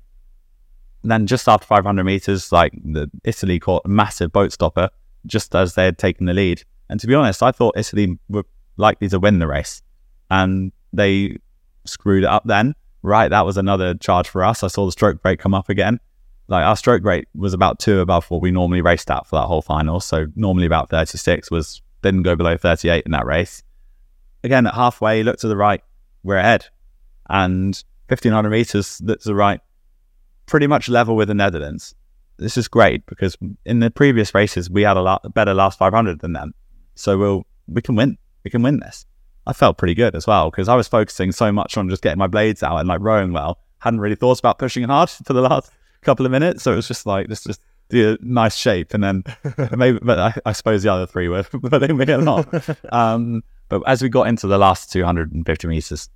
And 1.02 1.11
then 1.11 1.27
just 1.27 1.47
after 1.47 1.65
500 1.65 2.03
meters, 2.03 2.52
like 2.52 2.73
the 2.84 3.10
Italy 3.23 3.60
caught 3.60 3.84
a 3.85 3.89
massive 3.89 4.31
boat 4.31 4.52
stopper 4.52 4.89
just 5.26 5.56
as 5.56 5.76
they 5.76 5.85
had 5.85 5.97
taken 5.97 6.26
the 6.26 6.34
lead. 6.34 6.64
And 6.89 6.99
to 6.99 7.07
be 7.07 7.15
honest, 7.15 7.41
I 7.43 7.52
thought 7.52 7.77
Italy 7.77 8.18
were 8.30 8.45
likely 8.77 9.10
to 9.10 9.19
win 9.19 9.39
the 9.39 9.47
race, 9.47 9.81
and 10.30 10.72
they 10.93 11.38
screwed 11.85 12.23
it 12.23 12.30
up. 12.30 12.43
Then, 12.45 12.76
right, 13.06 13.30
that 13.30 13.45
was 13.45 13.57
another 13.57 13.94
charge 13.95 14.27
for 14.27 14.44
us. 14.44 14.64
I 14.64 14.68
saw 14.68 14.86
the 14.86 14.91
stroke 14.91 15.23
rate 15.23 15.40
come 15.40 15.53
up 15.53 15.69
again. 15.69 15.99
Like 16.48 16.64
our 16.64 16.76
stroke 16.76 17.03
rate 17.03 17.27
was 17.34 17.53
about 17.53 17.80
two 17.80 17.99
above 17.99 18.30
what 18.30 18.41
we 18.41 18.52
normally 18.52 18.82
raced 18.82 19.10
at 19.10 19.26
for 19.26 19.38
that 19.38 19.48
whole 19.48 19.61
final. 19.61 19.99
So 19.99 20.27
normally 20.36 20.65
about 20.65 20.90
36 20.90 21.49
was 21.49 21.82
didn't 22.02 22.23
go 22.23 22.36
below 22.36 22.56
38 22.56 23.03
in 23.06 23.11
that 23.11 23.26
race. 23.26 23.64
Again, 24.44 24.68
at 24.68 24.76
halfway, 24.76 25.23
look 25.23 25.40
to 25.40 25.48
the 25.48 25.57
right, 25.57 25.82
we're 26.23 26.38
ahead. 26.38 26.68
And 27.30 27.82
1500 28.10 28.49
meters, 28.49 28.98
to 28.99 29.18
the 29.23 29.34
right, 29.34 29.60
pretty 30.45 30.68
much 30.68 30.88
level 30.88 31.15
with 31.15 31.30
the 31.30 31.34
Netherlands. 31.34 31.95
This 32.38 32.57
is 32.57 32.68
great 32.68 33.06
because 33.07 33.36
in 33.65 33.80
the 33.80 33.90
previous 33.90 34.36
races, 34.36 34.69
we 34.69 34.84
had 34.84 34.98
a 34.98 35.02
lot 35.02 35.34
better 35.34 35.53
last 35.53 35.80
500 35.80 36.19
than 36.19 36.34
them. 36.34 36.53
So 36.94 37.18
we'll, 37.18 37.48
we 37.68 37.82
can 37.82 37.95
win. 37.95 38.18
We 38.44 38.52
can 38.52 38.61
win 38.61 38.80
this. 38.80 39.06
I 39.47 39.53
felt 39.53 39.77
pretty 39.77 39.93
good 39.93 40.15
as 40.15 40.26
well 40.26 40.49
because 40.49 40.67
I 40.67 40.76
was 40.76 40.88
focusing 40.88 41.31
so 41.31 41.51
much 41.51 41.77
on 41.77 41.89
just 41.89 42.01
getting 42.01 42.17
my 42.17 42.27
blades 42.27 42.63
out 42.63 42.77
and 42.77 42.88
like 42.88 43.01
rowing 43.01 43.31
well. 43.31 43.59
Hadn't 43.80 43.99
really 43.99 44.15
thought 44.15 44.39
about 44.39 44.57
pushing 44.57 44.84
hard 44.84 45.09
for 45.26 45.34
the 45.34 45.41
last 45.41 45.72
couple 46.01 46.26
of 46.26 46.31
minutes. 46.31 46.63
So 46.63 46.73
it 46.73 46.76
was 46.76 46.88
just 46.88 47.05
like, 47.05 47.27
just 47.27 47.61
do 47.89 48.13
a 48.13 48.26
nice 48.26 48.55
shape. 48.55 48.93
And 48.93 49.03
then 49.03 49.23
maybe, 49.77 49.99
but 50.01 50.19
I, 50.19 50.34
I 50.45 50.51
suppose 50.53 50.84
the 50.84 50.91
other 50.91 51.05
three 51.05 51.27
were 51.27 51.43
putting 51.69 51.97
me 51.97 52.05
a 52.05 52.17
lot. 52.17 52.47
Um, 52.91 53.43
but 53.69 53.84
as 53.88 54.01
we 54.01 54.09
got 54.09 54.27
into 54.27 54.47
the 54.47 54.57
last 54.57 54.91
250 54.91 55.67
meters, 55.67 56.09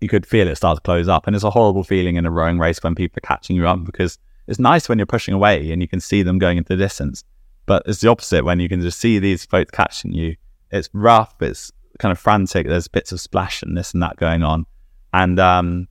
you 0.00 0.08
could 0.08 0.26
feel 0.26 0.46
it 0.48 0.56
start 0.56 0.76
to 0.76 0.82
close 0.82 1.08
up. 1.08 1.26
And 1.26 1.36
it's 1.36 1.44
a 1.44 1.50
horrible 1.50 1.84
feeling 1.84 2.16
in 2.16 2.26
a 2.26 2.30
rowing 2.30 2.58
race 2.58 2.82
when 2.82 2.94
people 2.94 3.18
are 3.18 3.26
catching 3.26 3.56
you 3.56 3.66
up 3.66 3.84
because 3.84 4.18
it's 4.46 4.58
nice 4.58 4.88
when 4.88 4.98
you're 4.98 5.06
pushing 5.06 5.34
away 5.34 5.70
and 5.70 5.82
you 5.82 5.88
can 5.88 6.00
see 6.00 6.22
them 6.22 6.38
going 6.38 6.58
into 6.58 6.68
the 6.68 6.76
distance. 6.76 7.24
But 7.66 7.82
it's 7.86 8.00
the 8.00 8.08
opposite 8.08 8.44
when 8.44 8.60
you 8.60 8.68
can 8.68 8.80
just 8.80 8.98
see 8.98 9.18
these 9.18 9.44
boats 9.46 9.70
catching 9.70 10.12
you. 10.12 10.36
It's 10.70 10.88
rough, 10.92 11.34
it's 11.40 11.72
kind 11.98 12.12
of 12.12 12.18
frantic. 12.18 12.66
There's 12.66 12.88
bits 12.88 13.12
of 13.12 13.20
splash 13.20 13.62
and 13.62 13.76
this 13.76 13.92
and 13.92 14.02
that 14.02 14.16
going 14.16 14.42
on. 14.42 14.66
And 15.12 15.38
um, 15.38 15.88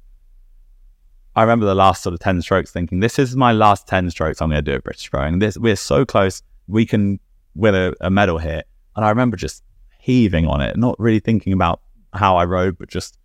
I 1.36 1.42
remember 1.42 1.66
the 1.66 1.76
last 1.76 2.04
sort 2.04 2.14
of 2.14 2.20
10 2.20 2.42
strokes 2.42 2.72
thinking, 2.72 3.00
this 3.00 3.20
is 3.20 3.36
my 3.36 3.52
last 3.52 3.88
10 3.88 4.10
strokes 4.12 4.42
I'm 4.42 4.50
going 4.50 4.64
to 4.64 4.72
do 4.72 4.76
at 4.76 4.84
British 4.84 5.12
Rowing. 5.14 5.40
This, 5.40 5.58
we're 5.58 5.76
so 5.76 6.06
close. 6.06 6.42
We 6.68 6.86
can 6.86 7.20
win 7.56 7.76
a, 7.76 7.94
a 8.02 8.10
medal 8.10 8.38
here. 8.38 8.64
And 8.96 9.06
I 9.06 9.10
remember 9.10 9.38
just 9.38 9.64
heaving 10.00 10.48
on 10.48 10.62
it, 10.62 10.78
not 10.78 11.00
really 11.00 11.20
thinking 11.20 11.54
about 11.54 11.82
how 12.14 12.38
I 12.38 12.46
rode, 12.46 12.78
but 12.78 12.90
just 12.90 13.18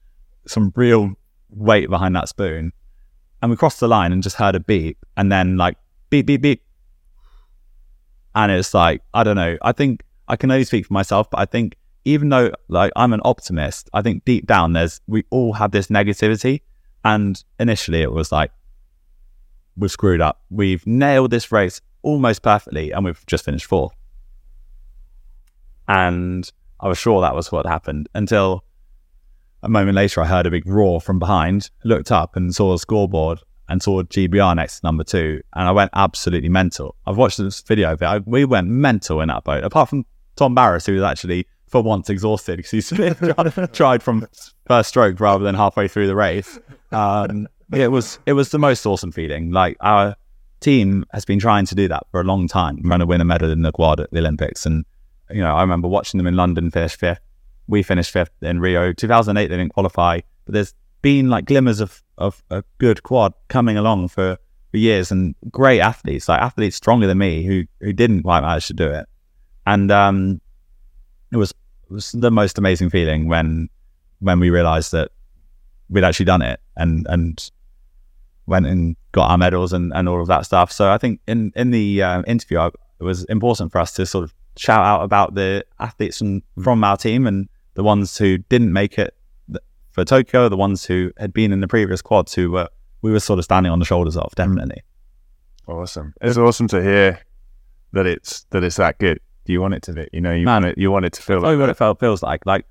some 0.47 0.73
real 0.77 1.15
weight 1.51 1.89
behind 1.89 2.15
that 2.17 2.29
spoon. 2.29 2.73
And 3.41 3.51
we 3.51 3.57
crossed 3.57 3.81
the 3.81 3.89
line 3.89 4.13
and 4.13 4.23
just 4.23 4.37
heard 4.37 4.55
a 4.55 4.61
beep 4.61 4.99
and 5.17 5.31
then 5.31 5.57
like 5.57 5.77
beep, 6.11 6.27
beep, 6.27 6.43
beep. 6.43 6.63
And 8.35 8.51
it's 8.51 8.75
like, 8.75 9.03
I 9.15 9.25
don't 9.25 9.37
know. 9.37 9.59
I 9.63 9.73
think 9.73 10.03
I 10.29 10.37
can 10.37 10.51
only 10.51 10.65
speak 10.65 10.87
for 10.87 10.95
myself, 10.95 11.31
but 11.31 11.41
I 11.41 11.45
think 11.45 11.77
even 12.05 12.29
though 12.29 12.53
like 12.69 12.93
I'm 12.97 13.13
an 13.13 13.21
optimist, 13.25 13.89
I 13.93 14.03
think 14.03 14.25
deep 14.25 14.47
down 14.47 14.73
there's 14.73 15.01
we 15.07 15.25
all 15.31 15.53
have 15.55 15.71
this 15.71 15.89
negativity. 15.89 16.63
And 17.05 17.43
initially 17.59 18.03
it 18.03 18.13
was 18.13 18.31
like, 18.31 18.53
we've 19.77 19.91
screwed 19.91 20.21
up. 20.21 20.43
We've 20.51 20.87
nailed 20.87 21.31
this 21.31 21.51
race 21.51 21.81
almost 22.03 22.43
perfectly 22.43 22.93
and 22.93 23.05
we've 23.05 23.25
just 23.27 23.45
finished 23.45 23.67
fourth. 23.67 23.95
And 25.89 26.51
I 26.81 26.89
was 26.89 26.99
sure 26.99 27.21
that 27.21 27.35
was 27.35 27.51
what 27.51 27.67
happened 27.67 28.09
until 28.15 28.65
a 29.63 29.69
moment 29.69 29.95
later 29.95 30.21
I 30.21 30.27
heard 30.27 30.47
a 30.47 30.51
big 30.51 30.67
roar 30.67 31.01
from 31.01 31.19
behind, 31.19 31.71
looked 31.85 32.11
up 32.11 32.37
and 32.37 32.55
saw 32.55 32.73
the 32.73 32.79
scoreboard 32.79 33.41
and 33.69 33.83
saw 33.83 34.03
GBR 34.03 34.57
next 34.57 34.81
to 34.81 34.87
number 34.87 35.05
two. 35.05 35.41
And 35.55 35.69
I 35.69 35.71
went 35.71 35.91
absolutely 35.95 36.49
mental. 36.49 36.97
I've 37.07 37.17
watched 37.17 37.39
this 37.39 37.63
video 37.63 37.93
of 37.93 38.03
it. 38.03 38.07
I, 38.07 38.19
we 38.19 38.45
went 38.45 38.69
mental 38.69 39.21
in 39.21 39.29
that 39.29 39.45
boat, 39.45 39.65
apart 39.65 39.89
from 39.89 40.05
Tom 40.37 40.55
Barras, 40.55 40.87
who 40.87 40.95
was 40.95 41.03
actually 41.03 41.47
for 41.73 41.83
once 41.83 42.11
exhausted 42.11 42.59
because 42.59 42.71
he's 42.71 42.93
tried 43.73 44.03
from 44.03 44.29
first 44.67 44.91
stroke 44.91 45.19
rather 45.19 45.43
than 45.43 45.55
halfway 45.55 45.89
through 45.89 46.07
the 46.07 46.15
race. 46.15 46.59
Um, 46.93 47.49
it 47.73 47.91
was 47.91 48.19
it 48.27 48.35
was 48.35 48.51
the 48.51 48.59
most 48.59 48.85
awesome 48.85 49.11
feeling. 49.11 49.51
Like 49.51 49.79
our 49.81 50.15
team 50.61 51.05
has 51.13 51.25
been 51.25 51.41
trying 51.41 51.65
to 51.67 51.75
do 51.75 51.89
that 51.89 52.07
for 52.11 52.21
a 52.21 52.25
long 52.25 52.47
time, 52.47 52.81
trying 52.83 53.01
to 53.01 53.07
win 53.07 53.23
a 53.23 53.25
medal 53.25 53.51
in 53.51 53.63
the 53.63 53.73
quad 53.73 53.99
at 53.99 54.11
the 54.13 54.19
Olympics. 54.19 54.67
And 54.67 54.85
you 55.31 55.41
know, 55.41 55.57
I 55.57 55.63
remember 55.63 55.89
watching 55.89 56.19
them 56.19 56.27
in 56.27 56.37
London 56.37 56.71
finish 56.71 56.97
fifth. 56.97 57.21
We 57.67 57.83
finished 57.83 58.11
fifth 58.11 58.31
in 58.43 58.61
Rio. 58.61 58.93
2008 58.93 59.49
they 59.49 59.57
didn't 59.57 59.73
qualify, 59.73 60.21
but 60.45 60.53
there's 60.53 60.75
been 61.01 61.31
like 61.31 61.47
glimmers 61.47 61.81
of 61.81 62.03
of 62.19 62.43
a 62.51 62.63
good 62.77 63.03
quad 63.03 63.33
coming 63.49 63.79
along 63.79 64.09
for, 64.09 64.37
for 64.71 64.77
years 64.77 65.11
and 65.11 65.35
great 65.51 65.81
athletes, 65.81 66.29
like 66.29 66.41
athletes 66.41 66.77
stronger 66.77 67.07
than 67.07 67.17
me 67.17 67.45
who 67.45 67.65
who 67.81 67.95
didn't 67.95 68.25
quite 68.25 68.43
manage 68.43 68.67
to 68.67 68.75
do 68.75 68.91
it. 68.91 69.07
And 69.65 69.91
um, 69.91 70.41
it 71.33 71.39
was 71.39 71.55
was 71.93 72.13
the 72.13 72.31
most 72.31 72.59
amazing 72.59 72.91
feeling 72.91 73.29
when 73.29 73.69
when 74.21 74.41
we 74.41 74.51
realized 74.51 74.93
that 74.93 75.11
we'd 75.89 76.05
actually 76.05 76.27
done 76.27 76.43
it 76.43 76.61
and 76.77 77.07
and 77.09 77.51
went 78.47 78.67
and 78.67 78.97
got 79.13 79.31
our 79.31 79.39
medals 79.39 79.73
and, 79.73 79.93
and 79.95 80.09
all 80.09 80.21
of 80.21 80.27
that 80.27 80.45
stuff. 80.45 80.73
So 80.73 80.91
I 80.91 80.99
think 80.99 81.21
in 81.27 81.53
in 81.55 81.71
the 81.71 82.03
uh, 82.03 82.23
interview, 82.27 82.59
I, 82.59 82.67
it 82.67 83.05
was 83.05 83.25
important 83.25 83.73
for 83.73 83.79
us 83.79 83.93
to 83.95 84.07
sort 84.07 84.25
of 84.25 84.35
shout 84.57 84.85
out 84.85 85.03
about 85.03 85.35
the 85.35 85.65
athletes 85.81 86.19
from, 86.19 86.43
from 86.63 86.85
our 86.85 86.97
team 86.97 87.27
and 87.27 87.49
the 87.75 87.83
ones 87.83 88.19
who 88.19 88.39
didn't 88.39 88.73
make 88.73 88.99
it 88.99 89.15
for 89.91 90.05
Tokyo, 90.05 90.49
the 90.49 90.57
ones 90.57 90.85
who 90.87 91.13
had 91.19 91.33
been 91.33 91.53
in 91.53 91.61
the 91.61 91.69
previous 91.69 92.03
quads 92.03 92.35
who 92.35 92.51
were 92.51 92.69
we 93.03 93.11
were 93.11 93.21
sort 93.21 93.39
of 93.39 93.45
standing 93.45 93.73
on 93.73 93.79
the 93.79 93.85
shoulders 93.85 94.17
of, 94.17 94.33
definitely. 94.37 94.83
Awesome. 95.67 96.15
It's 96.21 96.39
awesome 96.39 96.69
to 96.69 96.83
hear 96.83 97.21
that 97.93 98.07
it's 98.07 98.45
that 98.51 98.65
it's 98.65 98.77
that 98.77 98.99
good 98.99 99.19
you 99.47 99.61
want 99.61 99.75
it 99.75 99.83
to 99.85 99.93
be. 99.93 100.09
You 100.13 100.21
know, 100.21 100.33
you 100.33 100.45
Man, 100.45 100.63
want 100.63 100.73
it, 100.73 100.79
you 100.79 100.91
want 100.91 101.05
it 101.05 101.13
to 101.15 101.23
feel 101.23 101.41
like 101.41 101.59
what 101.59 101.69
it 101.69 101.77
felt 101.77 101.99
feels 102.01 102.23
like. 102.23 102.45
Like, 102.47 102.65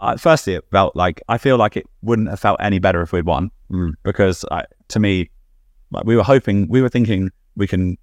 uh, 0.00 0.16
firstly, 0.16 0.54
it 0.54 0.64
felt 0.70 0.94
like 0.96 1.22
I 1.28 1.38
feel 1.38 1.56
like 1.56 1.76
it 1.76 1.86
wouldn't 2.02 2.28
have 2.28 2.40
felt 2.40 2.58
any 2.60 2.78
better 2.78 3.02
if 3.02 3.12
we'd 3.12 3.26
won 3.26 3.50
Mm. 3.70 3.94
because 4.04 4.44
I, 4.50 4.64
to 4.88 5.00
me, 5.00 5.30
like 5.90 6.04
we 6.04 6.16
were 6.16 6.22
hoping, 6.22 6.68
we 6.68 6.80
were 6.82 6.88
thinking 6.88 7.30
we 7.56 7.66
can 7.66 7.98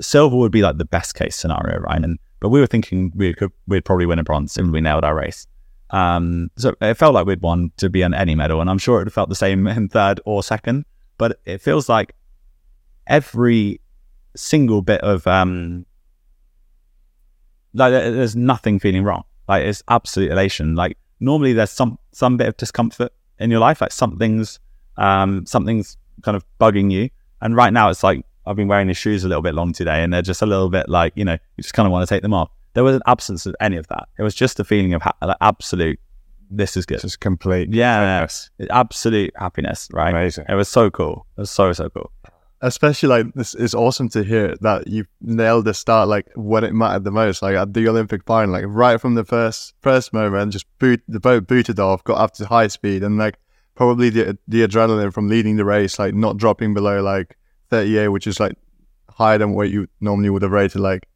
silver 0.00 0.36
would 0.36 0.52
be 0.52 0.62
like 0.62 0.76
the 0.78 0.84
best 0.84 1.14
case 1.14 1.36
scenario, 1.36 1.78
right? 1.80 2.02
And 2.02 2.18
but 2.40 2.48
we 2.50 2.60
were 2.60 2.66
thinking 2.66 3.12
we 3.14 3.34
could 3.34 3.50
we'd 3.66 3.84
probably 3.84 4.06
win 4.06 4.18
a 4.18 4.24
bronze 4.24 4.56
if 4.56 4.66
we 4.66 4.80
nailed 4.80 5.04
our 5.04 5.14
race. 5.14 5.46
Um, 5.90 6.50
so 6.56 6.74
it 6.80 6.94
felt 6.94 7.14
like 7.14 7.26
we'd 7.26 7.42
won 7.42 7.72
to 7.78 7.88
be 7.88 8.04
on 8.04 8.12
any 8.14 8.34
medal, 8.34 8.60
and 8.60 8.68
I'm 8.70 8.78
sure 8.78 9.00
it 9.02 9.12
felt 9.12 9.28
the 9.28 9.34
same 9.34 9.66
in 9.66 9.88
third 9.88 10.20
or 10.24 10.42
second. 10.42 10.84
But 11.16 11.40
it 11.44 11.60
feels 11.60 11.88
like 11.88 12.14
every 13.06 13.80
single 14.36 14.82
bit 14.82 15.00
of 15.00 15.26
um, 15.26 15.86
like 17.78 17.92
there's 17.92 18.36
nothing 18.36 18.78
feeling 18.78 19.04
wrong. 19.04 19.24
Like 19.48 19.64
it's 19.64 19.82
absolute 19.88 20.30
elation. 20.30 20.74
Like 20.74 20.96
normally 21.20 21.52
there's 21.52 21.70
some 21.70 21.98
some 22.12 22.36
bit 22.36 22.48
of 22.48 22.56
discomfort 22.56 23.12
in 23.38 23.50
your 23.50 23.60
life, 23.60 23.80
like 23.80 23.92
something's 23.92 24.58
um 24.96 25.46
something's 25.46 25.96
kind 26.22 26.36
of 26.36 26.44
bugging 26.60 26.90
you. 26.90 27.08
And 27.40 27.56
right 27.56 27.72
now 27.72 27.88
it's 27.88 28.02
like 28.02 28.24
I've 28.46 28.56
been 28.56 28.68
wearing 28.68 28.88
these 28.88 28.96
shoes 28.96 29.24
a 29.24 29.28
little 29.28 29.42
bit 29.42 29.54
long 29.54 29.72
today, 29.72 30.02
and 30.02 30.12
they're 30.12 30.22
just 30.22 30.42
a 30.42 30.46
little 30.46 30.70
bit 30.70 30.88
like 30.88 31.12
you 31.16 31.24
know 31.24 31.34
you 31.56 31.62
just 31.62 31.74
kind 31.74 31.86
of 31.86 31.92
want 31.92 32.08
to 32.08 32.14
take 32.14 32.22
them 32.22 32.34
off. 32.34 32.50
There 32.74 32.84
was 32.84 32.96
an 32.96 33.02
absence 33.06 33.46
of 33.46 33.54
any 33.60 33.76
of 33.76 33.86
that. 33.88 34.08
It 34.18 34.22
was 34.22 34.34
just 34.34 34.60
a 34.60 34.64
feeling 34.64 34.94
of 34.94 35.02
ha- 35.02 35.16
like 35.22 35.36
absolute. 35.40 35.98
This 36.50 36.78
is 36.78 36.86
good. 36.86 37.00
just 37.00 37.20
complete. 37.20 37.74
Yeah, 37.74 38.26
absolute 38.70 39.32
happiness. 39.36 39.88
Right. 39.92 40.10
Amazing. 40.10 40.46
It 40.48 40.54
was 40.54 40.68
so 40.68 40.90
cool. 40.90 41.26
It 41.36 41.42
was 41.42 41.50
so 41.50 41.72
so 41.74 41.90
cool. 41.90 42.10
Especially 42.60 43.08
like 43.08 43.32
this 43.34 43.54
is 43.54 43.74
awesome 43.74 44.08
to 44.08 44.24
hear 44.24 44.56
that 44.60 44.88
you 44.88 45.04
nailed 45.20 45.64
the 45.64 45.74
start 45.74 46.08
like 46.08 46.26
when 46.34 46.64
it 46.64 46.74
mattered 46.74 47.04
the 47.04 47.10
most 47.10 47.40
like 47.40 47.54
at 47.54 47.72
the 47.72 47.88
olympic 47.88 48.24
final 48.24 48.52
like 48.52 48.64
right 48.66 49.00
from 49.00 49.14
the 49.14 49.24
first 49.24 49.74
first 49.80 50.12
moment 50.12 50.52
just 50.52 50.66
boot 50.78 51.00
the 51.06 51.20
boat 51.20 51.46
booted 51.46 51.78
off 51.78 52.02
got 52.04 52.18
up 52.18 52.32
to 52.32 52.44
high 52.46 52.66
speed 52.66 53.02
and 53.02 53.16
like 53.16 53.38
probably 53.76 54.10
the 54.10 54.36
the 54.48 54.66
adrenaline 54.66 55.12
from 55.12 55.28
leading 55.28 55.56
the 55.56 55.64
race 55.64 55.98
like 55.98 56.14
not 56.14 56.36
dropping 56.36 56.74
below 56.74 57.00
like 57.00 57.36
38 57.70 58.08
which 58.08 58.26
is 58.26 58.40
like 58.40 58.54
higher 59.08 59.38
than 59.38 59.52
what 59.52 59.70
you 59.70 59.86
normally 60.00 60.30
would 60.30 60.42
have 60.42 60.50
rated 60.50 60.80
like 60.80 61.06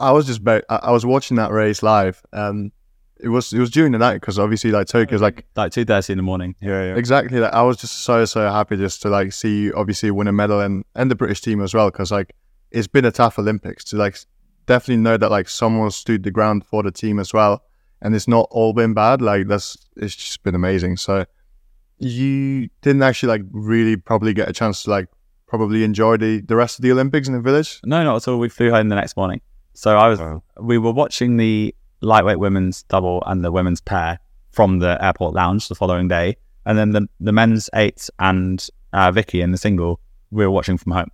i 0.00 0.10
was 0.10 0.26
just 0.26 0.42
ba- 0.42 0.64
I, 0.68 0.76
I 0.76 0.90
was 0.90 1.06
watching 1.06 1.36
that 1.36 1.52
race 1.52 1.82
live 1.82 2.22
and 2.32 2.72
it 3.20 3.28
was 3.28 3.52
it 3.52 3.58
was 3.58 3.70
during 3.70 3.92
the 3.92 3.98
night 3.98 4.14
because 4.20 4.38
obviously 4.38 4.70
like 4.70 4.86
tokyo's 4.88 5.22
like 5.22 5.46
Like 5.56 5.72
two 5.72 5.84
thirty 5.84 6.12
in 6.12 6.16
the 6.18 6.22
morning. 6.22 6.54
Yeah, 6.60 6.88
yeah. 6.88 6.96
Exactly. 6.96 7.38
Like, 7.40 7.52
I 7.54 7.62
was 7.62 7.76
just 7.78 8.04
so 8.04 8.24
so 8.24 8.50
happy 8.50 8.76
just 8.76 9.02
to 9.02 9.08
like 9.08 9.32
see 9.32 9.62
you 9.62 9.72
obviously 9.74 10.10
win 10.10 10.26
a 10.28 10.32
medal 10.32 10.60
and 10.60 10.84
and 10.94 11.10
the 11.10 11.14
British 11.16 11.40
team 11.40 11.62
as 11.62 11.72
well 11.74 11.90
because 11.90 12.10
like 12.12 12.34
it's 12.70 12.86
been 12.88 13.04
a 13.04 13.10
tough 13.12 13.38
Olympics 13.38 13.84
to 13.84 13.96
like 13.96 14.18
definitely 14.66 15.02
know 15.02 15.16
that 15.16 15.30
like 15.30 15.48
someone 15.48 15.90
stood 15.90 16.22
the 16.24 16.30
ground 16.30 16.64
for 16.66 16.82
the 16.82 16.90
team 16.90 17.18
as 17.18 17.32
well 17.32 17.62
and 18.02 18.14
it's 18.14 18.28
not 18.28 18.48
all 18.50 18.72
been 18.72 18.92
bad. 18.94 19.22
Like 19.22 19.46
that's 19.48 19.76
it's 19.96 20.14
just 20.16 20.42
been 20.42 20.54
amazing. 20.54 20.96
So 20.98 21.24
you 21.98 22.68
didn't 22.82 23.02
actually 23.02 23.28
like 23.30 23.42
really 23.52 23.96
probably 23.96 24.34
get 24.34 24.48
a 24.48 24.52
chance 24.52 24.82
to 24.82 24.90
like 24.90 25.08
probably 25.46 25.84
enjoy 25.84 26.16
the 26.16 26.40
the 26.42 26.56
rest 26.56 26.78
of 26.78 26.82
the 26.82 26.92
Olympics 26.92 27.28
in 27.28 27.34
the 27.34 27.40
village. 27.40 27.80
No, 27.84 28.02
not 28.04 28.16
at 28.16 28.28
all. 28.28 28.38
We 28.38 28.48
flew 28.48 28.70
home 28.70 28.88
the 28.88 28.96
next 28.96 29.16
morning. 29.16 29.40
So 29.74 29.96
I 29.96 30.08
was, 30.08 30.18
Wow. 30.18 30.42
we 30.60 30.78
were 30.78 30.92
watching 30.92 31.36
the 31.36 31.74
lightweight 32.06 32.38
women's 32.38 32.84
double 32.84 33.22
and 33.26 33.44
the 33.44 33.52
women's 33.52 33.80
pair 33.80 34.18
from 34.52 34.78
the 34.78 34.96
airport 35.04 35.34
lounge 35.34 35.68
the 35.68 35.74
following 35.74 36.08
day, 36.08 36.36
and 36.64 36.78
then 36.78 36.92
the 36.92 37.08
the 37.20 37.32
men's 37.32 37.68
eight 37.74 38.08
and 38.18 38.66
uh, 38.92 39.10
Vicky 39.10 39.42
in 39.42 39.52
the 39.52 39.58
single 39.58 40.00
we 40.30 40.44
were 40.44 40.50
watching 40.50 40.78
from 40.78 40.92
home, 40.92 41.10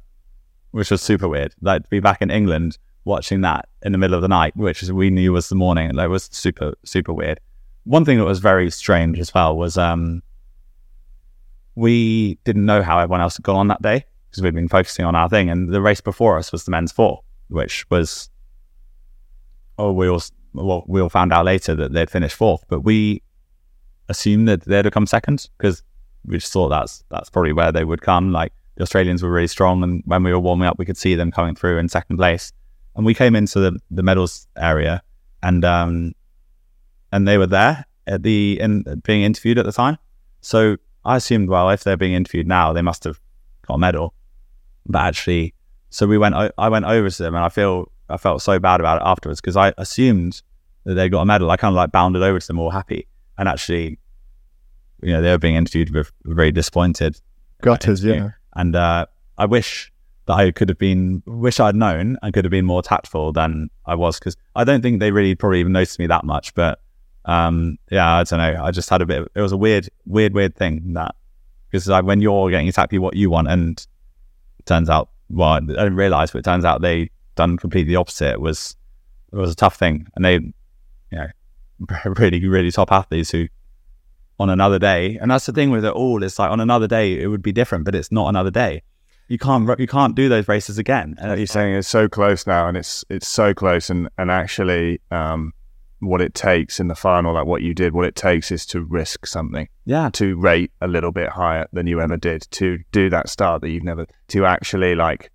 which 0.70 0.90
was 0.90 1.02
super 1.02 1.28
weird. 1.28 1.55
Like 1.60 1.82
to 1.82 1.89
be 1.89 2.01
back 2.01 2.23
in 2.23 2.31
England 2.31 2.78
watching 3.05 3.40
that 3.40 3.69
in 3.82 3.93
the 3.93 3.98
middle 3.98 4.14
of 4.14 4.23
the 4.23 4.28
night, 4.28 4.56
which 4.56 4.82
we 4.82 5.10
knew 5.10 5.32
was 5.32 5.48
the 5.48 5.55
morning. 5.55 5.93
Like 5.94 6.06
it 6.06 6.09
was 6.09 6.28
super 6.31 6.74
super 6.85 7.12
weird. 7.12 7.40
One 7.85 8.05
thing 8.05 8.19
that 8.19 8.24
was 8.24 8.39
very 8.39 8.70
strange 8.70 9.19
as 9.19 9.35
well 9.35 9.56
was 9.56 9.77
um, 9.77 10.23
we 11.74 12.39
didn't 12.44 12.64
know 12.64 12.82
how 12.82 12.98
everyone 12.98 13.20
else 13.20 13.36
had 13.36 13.44
gone 13.44 13.56
on 13.56 13.69
that 13.69 13.82
day 13.82 14.05
because 14.31 14.43
we'd 14.43 14.55
been 14.55 14.69
focusing 14.69 15.05
on 15.05 15.16
our 15.16 15.28
thing, 15.28 15.51
and 15.51 15.70
the 15.70 15.82
race 15.82 16.01
before 16.01 16.39
us 16.39 16.52
was 16.52 16.64
the 16.64 16.70
men's 16.70 16.93
four, 16.93 17.23
which 17.48 17.89
was 17.90 18.31
oh 19.78 19.90
we 19.90 20.09
all 20.09 20.23
well 20.55 20.85
we 20.87 21.01
all 21.01 21.09
found 21.09 21.33
out 21.33 21.45
later 21.45 21.74
that 21.74 21.93
they'd 21.93 22.11
finished 22.11 22.37
fourth, 22.37 22.65
but 22.69 22.81
we 22.81 23.23
assumed 24.09 24.49
that 24.49 24.62
they'd 24.65 24.85
have 24.85 24.95
come 24.95 25.07
second 25.07 25.49
because 25.57 25.83
we 26.24 26.39
just 26.39 26.53
thought 26.53 26.69
that's 26.69 27.05
that's 27.11 27.31
probably 27.31 27.53
where 27.53 27.73
they 27.73 27.85
would 27.85 28.03
come. 28.03 28.33
Like 28.33 28.53
the 28.77 28.83
Australians 28.83 29.23
were 29.23 29.31
really 29.31 29.47
strong, 29.49 29.83
and 29.83 30.03
when 30.07 30.23
we 30.23 30.33
were 30.33 30.41
warming 30.41 30.66
up, 30.66 30.79
we 30.79 30.85
could 30.85 30.97
see 30.97 31.15
them 31.15 31.31
coming 31.31 31.55
through 31.55 31.79
in 31.79 31.89
second 31.89 32.16
place, 32.16 32.53
and 32.97 33.05
we 33.05 33.15
came 33.15 33.37
into 33.37 33.61
the, 33.61 33.79
the 33.91 34.03
medals 34.03 34.47
area, 34.57 35.03
and 35.43 35.65
um 35.65 36.15
and 37.12 37.29
they 37.29 37.39
were 37.39 37.47
there 37.47 37.85
at 38.07 38.23
the 38.23 38.59
in 38.61 38.83
being 39.05 39.23
interviewed 39.23 39.59
at 39.59 39.65
the 39.65 39.73
time. 39.73 39.99
So 40.41 40.77
I 41.05 41.16
assumed, 41.16 41.49
well, 41.49 41.70
if 41.70 41.85
they're 41.85 41.97
being 41.97 42.15
interviewed 42.15 42.47
now, 42.47 42.73
they 42.73 42.83
must 42.83 43.05
have 43.05 43.20
got 43.66 43.74
a 43.74 43.79
medal. 43.79 44.15
but 44.87 45.03
actually, 45.03 45.55
so 45.91 46.07
we 46.07 46.19
went. 46.19 46.35
I 46.35 46.69
went 46.69 46.87
over 46.87 47.11
to 47.11 47.23
them, 47.23 47.35
and 47.35 47.45
I 47.45 47.49
feel 47.49 47.91
I 48.13 48.17
felt 48.17 48.43
so 48.43 48.59
bad 48.59 48.81
about 48.81 49.01
it 49.01 49.05
afterwards 49.05 49.41
because 49.41 49.57
I 49.57 49.73
assumed 49.79 50.43
that 50.85 50.95
they 50.95 51.09
got 51.09 51.23
a 51.23 51.27
medal. 51.27 51.51
I 51.51 51.57
kind 51.57 51.73
of 51.73 51.77
like 51.77 51.93
bounded 51.93 52.23
over 52.23 52.39
to 52.39 52.47
them 52.47 52.59
all 52.59 52.71
happy, 52.71 53.07
and 53.39 53.49
actually, 53.49 53.99
you 55.03 55.13
know, 55.13 55.23
they 55.23 55.31
were 55.31 55.39
being 55.39 55.57
interviewed 55.57 55.91
with 55.91 56.13
very 56.25 56.53
disappointed. 56.53 57.21
Gutters, 57.61 58.05
yeah. 58.05 58.31
And 58.55 58.77
uh, 58.77 59.07
I 59.39 59.47
wish 59.47 59.93
that 60.27 60.35
I 60.35 60.51
could 60.51 60.69
have 60.69 60.79
been, 60.79 61.23
wish 61.27 61.59
I'd 61.59 61.75
known 61.75 62.17
and 62.23 62.33
could 62.33 62.45
have 62.45 62.51
been 62.51 62.65
more 62.65 62.83
tactful 62.83 63.33
than 63.33 63.71
I 63.87 63.95
was 63.95 64.19
because 64.19 64.37
I 64.55 64.65
don't 64.65 64.83
think 64.83 65.01
they 65.01 65.11
really 65.11 65.35
probably 65.35 65.61
even 65.61 65.73
noticed 65.73 65.99
me 65.99 66.07
that 66.09 66.25
much. 66.25 66.55
But 66.55 66.81
um, 67.25 67.79
yeah, 67.91 68.19
I 68.19 68.25
don't 68.25 68.39
know. 68.39 68.63
I 68.63 68.71
just 68.71 68.91
had 68.91 69.03
a 69.03 69.07
bit. 69.07 69.23
Of, 69.23 69.29
it 69.35 69.41
was 69.41 69.53
a 69.53 69.57
weird, 69.57 69.89
weird, 70.07 70.35
weird 70.35 70.57
thing 70.57 70.93
that 70.95 71.15
because 71.71 71.89
like 71.89 72.05
when 72.05 72.21
you're 72.21 72.51
getting 72.51 72.67
exactly 72.67 72.99
what 72.99 73.17
you 73.17 73.31
want, 73.31 73.49
and 73.49 73.85
it 74.59 74.67
turns 74.67 74.91
out, 74.91 75.11
well, 75.31 75.51
I 75.51 75.61
didn't 75.61 75.97
realize, 75.97 76.31
but 76.31 76.41
it 76.41 76.45
turns 76.45 76.65
out 76.65 76.83
they 76.83 77.11
done 77.35 77.57
completely 77.57 77.95
the 77.95 78.01
opposite. 78.01 78.33
It 78.33 78.41
was 78.41 78.77
it 79.33 79.37
was 79.37 79.53
a 79.53 79.57
tough 79.57 79.77
thing, 79.77 80.07
and 80.15 80.25
they, 80.25 80.35
you 80.35 80.53
know, 81.13 81.27
really, 82.19 82.47
really 82.47 82.71
top 82.71 82.93
athletes 82.93 83.31
who 83.31 83.49
on 84.39 84.51
another 84.51 84.79
day. 84.79 85.19
And 85.21 85.31
that's 85.31 85.47
the 85.47 85.53
thing 85.53 85.71
with 85.71 85.85
it 85.85 85.93
all. 85.93 86.23
It's 86.23 86.39
like 86.39 86.51
on 86.51 86.61
another 86.61 86.89
day 86.89 87.21
it 87.21 87.29
would 87.29 87.43
be 87.43 87.53
different, 87.53 87.85
but 87.85 87.95
it's 87.95 88.13
not 88.13 88.29
another 88.29 88.51
day. 88.51 88.83
You 89.29 89.39
can't 89.39 89.79
you 89.79 89.87
can't 89.87 90.15
do 90.15 90.29
those 90.29 90.49
races 90.49 90.79
again. 90.79 91.15
And 91.19 91.31
Like 91.31 91.39
you're 91.39 91.47
saying 91.47 91.75
it's 91.75 91.89
so 91.89 92.09
close 92.09 92.47
now, 92.47 92.69
and 92.69 92.77
it's 92.77 93.05
it's 93.09 93.29
so 93.29 93.55
close, 93.55 93.89
and 93.89 94.09
and 94.19 94.31
actually, 94.31 95.01
um, 95.11 95.53
what 96.01 96.21
it 96.21 96.35
takes 96.35 96.81
in 96.81 96.89
the 96.89 96.95
final, 96.95 97.33
like 97.33 97.47
what 97.47 97.63
you 97.63 97.73
did, 97.73 97.95
what 97.95 98.05
it 98.05 98.17
takes 98.17 98.51
is 98.51 98.67
to 98.67 98.83
risk 98.83 99.25
something, 99.27 99.69
yeah, 99.87 100.11
to 100.15 100.37
rate 100.37 100.73
a 100.81 100.89
little 100.89 101.13
bit 101.13 101.31
higher 101.31 101.67
than 101.73 101.87
you 101.87 102.01
ever 102.01 102.17
did, 102.17 102.47
to 102.51 102.79
do 102.91 103.09
that 103.09 103.29
start 103.29 103.63
that 103.63 103.71
you've 103.71 103.85
never, 103.85 104.07
to 104.29 104.45
actually 104.45 104.95
like 104.97 105.31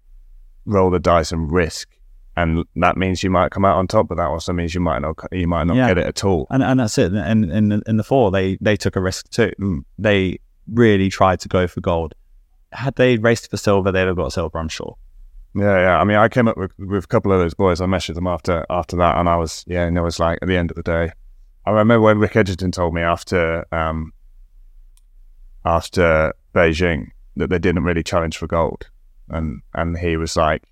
roll 0.67 0.89
the 0.91 0.99
dice 0.99 1.31
and 1.31 1.51
risk, 1.51 1.89
and 2.35 2.63
that 2.75 2.97
means 2.97 3.23
you 3.23 3.31
might 3.31 3.49
come 3.51 3.65
out 3.65 3.77
on 3.77 3.87
top, 3.87 4.07
but 4.09 4.15
that 4.17 4.27
also 4.27 4.53
means 4.53 4.75
you 4.75 4.81
might 4.81 4.99
not, 4.99 5.17
you 5.31 5.47
might 5.47 5.65
not 5.65 5.75
Yeah. 5.77 5.87
get 5.87 5.97
it 5.97 6.05
at 6.05 6.23
all. 6.23 6.45
and 6.51 6.61
and 6.61 6.79
that's 6.79 6.97
it. 6.99 7.11
And 7.13 7.45
in 7.51 7.81
in 7.87 7.97
the 7.97 8.03
four, 8.03 8.29
they 8.29 8.57
they 8.61 8.75
took 8.77 8.95
a 8.95 9.01
risk 9.01 9.29
too. 9.31 9.51
Mm. 9.59 9.83
They 9.97 10.39
really 10.71 11.09
tried 11.09 11.39
to 11.39 11.47
go 11.47 11.65
for 11.67 11.81
gold. 11.81 12.13
Had 12.73 12.95
they 12.95 13.17
raced 13.17 13.49
for 13.49 13.57
silver, 13.57 13.91
they'd 13.91 14.05
have 14.07 14.17
got 14.17 14.33
silver. 14.33 14.59
I'm 14.59 14.67
sure. 14.69 14.97
Yeah, 15.55 15.79
yeah. 15.79 15.97
I 15.99 16.03
mean, 16.03 16.17
I 16.17 16.27
came 16.27 16.47
up 16.47 16.57
with, 16.57 16.71
with 16.77 17.05
a 17.05 17.07
couple 17.07 17.31
of 17.31 17.39
those 17.39 17.53
boys. 17.55 17.81
I 17.81 17.85
messaged 17.85 18.15
them 18.15 18.27
after 18.27 18.65
after 18.69 18.95
that, 18.97 19.17
and 19.17 19.27
I 19.29 19.37
was 19.37 19.63
yeah, 19.67 19.85
and 19.87 19.97
it 19.97 20.01
was 20.01 20.19
like 20.19 20.37
at 20.41 20.47
the 20.47 20.57
end 20.57 20.69
of 20.69 20.75
the 20.75 20.83
day, 20.83 21.11
I 21.65 21.71
remember 21.71 22.01
when 22.01 22.19
Rick 22.19 22.33
Egington 22.33 22.71
told 22.71 22.93
me 22.93 23.01
after 23.01 23.65
um 23.71 24.11
after 25.65 26.33
Beijing 26.53 27.11
that 27.35 27.49
they 27.49 27.59
didn't 27.59 27.83
really 27.83 28.03
challenge 28.03 28.37
for 28.37 28.47
gold, 28.47 28.89
and 29.29 29.61
and 29.73 29.97
he 29.97 30.17
was 30.17 30.35
like, 30.37 30.63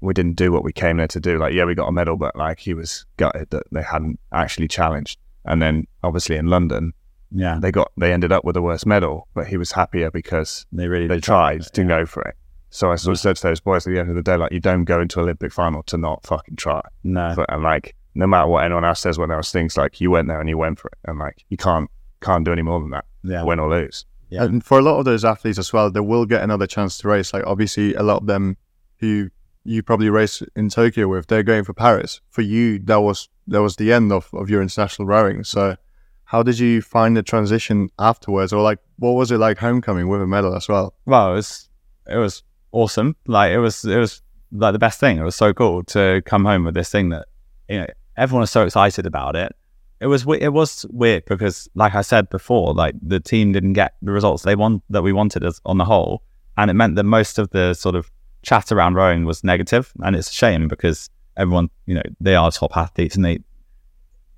we 0.00 0.12
didn't 0.14 0.36
do 0.36 0.52
what 0.52 0.64
we 0.64 0.72
came 0.72 0.98
there 0.98 1.08
to 1.08 1.20
do. 1.20 1.38
Like, 1.38 1.52
yeah, 1.54 1.64
we 1.64 1.74
got 1.74 1.88
a 1.88 1.92
medal, 1.92 2.16
but 2.16 2.36
like 2.36 2.58
he 2.58 2.74
was 2.74 3.06
gutted 3.16 3.50
that 3.50 3.64
they 3.72 3.82
hadn't 3.82 4.18
actually 4.32 4.68
challenged. 4.68 5.18
And 5.44 5.62
then 5.62 5.86
obviously 6.02 6.36
in 6.36 6.46
London, 6.46 6.92
Yeah, 7.30 7.58
they 7.60 7.72
got 7.72 7.92
they 7.96 8.12
ended 8.12 8.32
up 8.32 8.44
with 8.44 8.54
the 8.54 8.62
worst 8.62 8.86
medal, 8.86 9.28
but 9.34 9.46
he 9.46 9.56
was 9.56 9.72
happier 9.72 10.10
because 10.10 10.66
they 10.72 10.88
really 10.88 11.06
they 11.06 11.20
tried 11.20 11.62
it, 11.62 11.72
to 11.74 11.82
yeah. 11.82 11.88
go 11.88 12.06
for 12.06 12.22
it. 12.22 12.36
So 12.70 12.92
I 12.92 12.96
sort 12.96 13.14
of 13.14 13.20
said 13.20 13.36
to 13.36 13.42
those 13.42 13.60
boys 13.60 13.86
at 13.86 13.92
the 13.92 14.00
end 14.00 14.10
of 14.10 14.16
the 14.16 14.22
day, 14.22 14.36
like, 14.36 14.52
you 14.52 14.60
don't 14.60 14.84
go 14.84 15.00
into 15.00 15.20
Olympic 15.20 15.52
final 15.52 15.82
to 15.84 15.96
not 15.96 16.26
fucking 16.26 16.56
try. 16.56 16.82
No, 17.04 17.32
But, 17.34 17.46
and 17.50 17.62
like, 17.62 17.94
no 18.14 18.26
matter 18.26 18.48
what 18.48 18.64
anyone 18.64 18.84
else 18.84 19.00
says 19.00 19.18
when 19.18 19.28
there 19.28 19.38
was 19.38 19.50
things 19.50 19.76
like 19.76 20.00
you 20.00 20.10
went 20.10 20.28
there 20.28 20.40
and 20.40 20.48
you 20.48 20.58
went 20.58 20.78
for 20.78 20.88
it, 20.88 20.98
and 21.08 21.18
like 21.18 21.44
you 21.48 21.56
can't 21.56 21.88
can't 22.20 22.44
do 22.44 22.52
any 22.52 22.62
more 22.62 22.80
than 22.80 22.90
that, 22.90 23.04
yeah, 23.22 23.42
win 23.44 23.60
or 23.60 23.70
lose. 23.70 24.04
Yeah. 24.28 24.44
And 24.44 24.64
for 24.64 24.78
a 24.78 24.82
lot 24.82 24.98
of 24.98 25.04
those 25.04 25.24
athletes 25.24 25.58
as 25.58 25.72
well, 25.72 25.90
they 25.90 26.00
will 26.00 26.26
get 26.26 26.42
another 26.42 26.66
chance 26.66 26.98
to 26.98 27.08
race. 27.08 27.32
Like 27.32 27.44
obviously, 27.46 27.94
a 27.94 28.02
lot 28.02 28.22
of 28.22 28.26
them 28.26 28.56
who 28.98 29.30
you 29.64 29.82
probably 29.82 30.08
race 30.08 30.42
in 30.54 30.68
Tokyo 30.68 31.08
with, 31.08 31.26
they're 31.26 31.42
going 31.42 31.64
for 31.64 31.74
Paris. 31.74 32.20
For 32.30 32.42
you, 32.42 32.78
that 32.80 33.00
was 33.00 33.28
that 33.48 33.62
was 33.62 33.76
the 33.76 33.92
end 33.92 34.12
of, 34.12 34.28
of 34.32 34.50
your 34.50 34.62
international 34.62 35.06
rowing. 35.06 35.44
So, 35.44 35.76
how 36.24 36.42
did 36.42 36.58
you 36.58 36.82
find 36.82 37.16
the 37.16 37.22
transition 37.22 37.88
afterwards, 37.98 38.52
or 38.52 38.62
like 38.62 38.78
what 38.98 39.12
was 39.12 39.30
it 39.30 39.38
like 39.38 39.58
homecoming 39.58 40.08
with 40.08 40.22
a 40.22 40.26
medal 40.26 40.54
as 40.54 40.68
well? 40.68 40.94
well, 41.04 41.32
it 41.32 41.36
was 41.36 41.68
it 42.08 42.16
was 42.16 42.42
awesome. 42.72 43.16
Like 43.26 43.52
it 43.52 43.58
was 43.58 43.84
it 43.84 43.98
was 43.98 44.22
like 44.52 44.72
the 44.72 44.78
best 44.78 45.00
thing. 45.00 45.18
It 45.18 45.24
was 45.24 45.36
so 45.36 45.52
cool 45.52 45.82
to 45.84 46.22
come 46.24 46.44
home 46.44 46.64
with 46.64 46.74
this 46.74 46.90
thing 46.90 47.10
that 47.10 47.26
you 47.68 47.80
know 47.80 47.86
everyone 48.16 48.42
was 48.42 48.50
so 48.50 48.64
excited 48.64 49.06
about 49.06 49.36
it. 49.36 49.54
It 50.00 50.08
was 50.08 50.26
it 50.40 50.52
was 50.52 50.84
weird 50.90 51.24
because, 51.24 51.68
like 51.74 51.94
I 51.94 52.02
said 52.02 52.28
before, 52.28 52.74
like 52.74 52.94
the 53.00 53.18
team 53.18 53.52
didn't 53.52 53.72
get 53.72 53.94
the 54.02 54.12
results 54.12 54.42
they 54.42 54.54
want 54.54 54.82
that 54.90 55.02
we 55.02 55.12
wanted 55.12 55.42
as 55.42 55.60
on 55.64 55.78
the 55.78 55.86
whole, 55.86 56.22
and 56.58 56.70
it 56.70 56.74
meant 56.74 56.96
that 56.96 57.04
most 57.04 57.38
of 57.38 57.50
the 57.50 57.72
sort 57.72 57.94
of 57.94 58.10
chat 58.42 58.70
around 58.70 58.94
rowing 58.94 59.24
was 59.24 59.42
negative. 59.42 59.92
and 60.02 60.14
it's 60.14 60.30
a 60.30 60.34
shame 60.34 60.68
because 60.68 61.10
everyone 61.36 61.68
you 61.86 61.94
know 61.94 62.02
they 62.20 62.34
are 62.34 62.50
top 62.50 62.76
athletes 62.76 63.16
and 63.16 63.24
they 63.24 63.38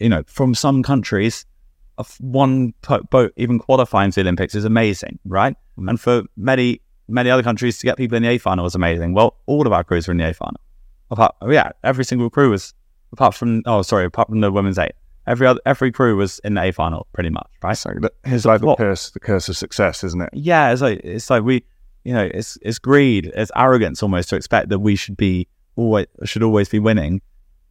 you 0.00 0.08
know 0.08 0.22
from 0.26 0.54
some 0.54 0.82
countries. 0.82 1.44
One 2.20 2.74
boat 3.10 3.32
even 3.36 3.58
qualifying 3.58 4.12
to 4.12 4.14
the 4.16 4.20
Olympics 4.20 4.54
is 4.54 4.64
amazing, 4.64 5.18
right? 5.24 5.56
Mm. 5.76 5.90
And 5.90 6.00
for 6.00 6.22
many 6.36 6.80
many 7.08 7.30
other 7.30 7.42
countries 7.42 7.78
to 7.78 7.86
get 7.86 7.96
people 7.96 8.16
in 8.16 8.22
the 8.22 8.28
A 8.28 8.38
final 8.38 8.62
was 8.62 8.76
amazing. 8.76 9.14
Well, 9.14 9.34
all 9.46 9.66
of 9.66 9.72
our 9.72 9.82
crews 9.82 10.06
were 10.06 10.12
in 10.12 10.18
the 10.18 10.28
A 10.28 10.32
final. 10.34 10.60
Apart, 11.10 11.34
yeah, 11.48 11.72
every 11.82 12.04
single 12.04 12.30
crew 12.30 12.50
was 12.50 12.74
apart 13.12 13.34
from 13.34 13.62
oh 13.66 13.82
sorry, 13.82 14.04
apart 14.04 14.28
from 14.28 14.40
the 14.40 14.52
women's 14.52 14.78
eight. 14.78 14.92
Every 15.28 15.46
other 15.46 15.60
every 15.66 15.92
crew 15.92 16.16
was 16.16 16.40
in 16.40 16.54
the 16.54 16.62
A 16.62 16.72
final 16.72 17.06
pretty 17.12 17.30
much, 17.30 17.48
right? 17.62 17.76
So 17.76 17.92
it's 18.24 18.44
like 18.44 18.60
the 18.62 18.74
curse, 18.76 19.10
the 19.10 19.20
curse 19.20 19.48
of 19.48 19.56
success, 19.56 20.02
isn't 20.02 20.22
it? 20.22 20.30
Yeah, 20.32 20.72
it's 20.72 20.80
like 20.80 21.00
it's 21.04 21.28
like 21.28 21.42
we, 21.42 21.64
you 22.04 22.14
know, 22.14 22.28
it's 22.32 22.56
it's 22.62 22.78
greed, 22.78 23.30
it's 23.34 23.52
arrogance 23.54 24.02
almost 24.02 24.30
to 24.30 24.36
expect 24.36 24.70
that 24.70 24.78
we 24.78 24.96
should 24.96 25.16
be 25.16 25.46
always 25.76 26.06
should 26.24 26.42
always 26.42 26.68
be 26.68 26.78
winning 26.78 27.20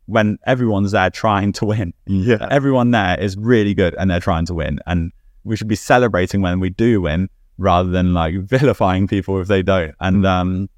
when 0.05 0.38
everyone's 0.45 0.91
there 0.91 1.09
trying 1.09 1.51
to 1.53 1.65
win. 1.65 1.93
Yeah, 2.05 2.47
Everyone 2.49 2.91
there 2.91 3.19
is 3.19 3.35
really 3.38 3.73
good 3.73 3.95
and 3.97 4.09
they're 4.09 4.19
trying 4.19 4.45
to 4.45 4.53
win, 4.53 4.79
and 4.85 5.11
we 5.43 5.55
should 5.55 5.67
be 5.67 5.75
celebrating 5.75 6.41
when 6.41 6.59
we 6.59 6.69
do 6.69 7.01
win 7.01 7.29
rather 7.57 7.89
than 7.89 8.13
like 8.13 8.35
vilifying 8.41 9.07
people 9.07 9.41
if 9.41 9.47
they 9.47 9.63
don't. 9.63 9.95
And 9.99 10.25
um, 10.25 10.69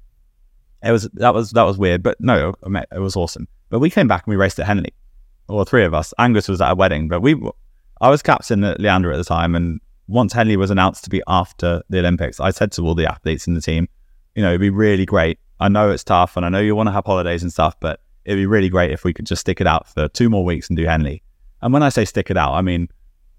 it 0.82 0.92
was 0.92 1.08
that 1.14 1.34
was 1.34 1.50
that 1.50 1.64
was 1.64 1.78
weird, 1.78 2.02
but 2.02 2.20
no, 2.20 2.54
it 2.90 2.98
was 3.00 3.16
awesome. 3.16 3.48
But 3.68 3.80
we 3.80 3.90
came 3.90 4.08
back 4.08 4.26
and 4.26 4.32
we 4.32 4.36
raced 4.36 4.58
at 4.58 4.66
Henley, 4.66 4.92
all 5.50 5.64
three 5.64 5.84
of 5.84 5.92
us. 5.94 6.14
Angus 6.18 6.48
was 6.48 6.60
at 6.60 6.72
a 6.72 6.74
wedding, 6.74 7.08
but 7.08 7.20
we, 7.20 7.34
I 8.00 8.08
was 8.08 8.22
captain 8.22 8.64
at 8.64 8.80
Leander 8.80 9.12
at 9.12 9.16
the 9.16 9.24
time, 9.24 9.54
and 9.54 9.80
once 10.06 10.32
Henley 10.32 10.56
was 10.56 10.70
announced 10.70 11.04
to 11.04 11.10
be 11.10 11.22
after 11.28 11.82
the 11.88 11.98
Olympics, 11.98 12.40
I 12.40 12.50
said 12.50 12.72
to 12.72 12.82
all 12.86 12.94
the 12.94 13.06
athletes 13.06 13.46
in 13.46 13.54
the 13.54 13.60
team, 13.60 13.88
you 14.34 14.42
know, 14.42 14.48
it'd 14.48 14.60
be 14.60 14.70
really 14.70 15.06
great. 15.06 15.38
I 15.60 15.68
know 15.68 15.90
it's 15.90 16.04
tough, 16.04 16.36
and 16.36 16.46
I 16.46 16.48
know 16.48 16.60
you 16.60 16.74
want 16.74 16.88
to 16.88 16.92
have 16.92 17.04
holidays 17.04 17.42
and 17.42 17.52
stuff, 17.52 17.78
but 17.80 18.00
it'd 18.24 18.38
be 18.38 18.46
really 18.46 18.68
great 18.68 18.90
if 18.92 19.04
we 19.04 19.12
could 19.12 19.26
just 19.26 19.40
stick 19.40 19.60
it 19.60 19.66
out 19.66 19.88
for 19.88 20.08
two 20.08 20.30
more 20.30 20.44
weeks 20.44 20.68
and 20.68 20.76
do 20.76 20.84
Henley. 20.84 21.22
And 21.62 21.72
when 21.72 21.82
I 21.82 21.88
say 21.90 22.04
stick 22.04 22.30
it 22.30 22.36
out, 22.36 22.54
I 22.54 22.62
mean 22.62 22.88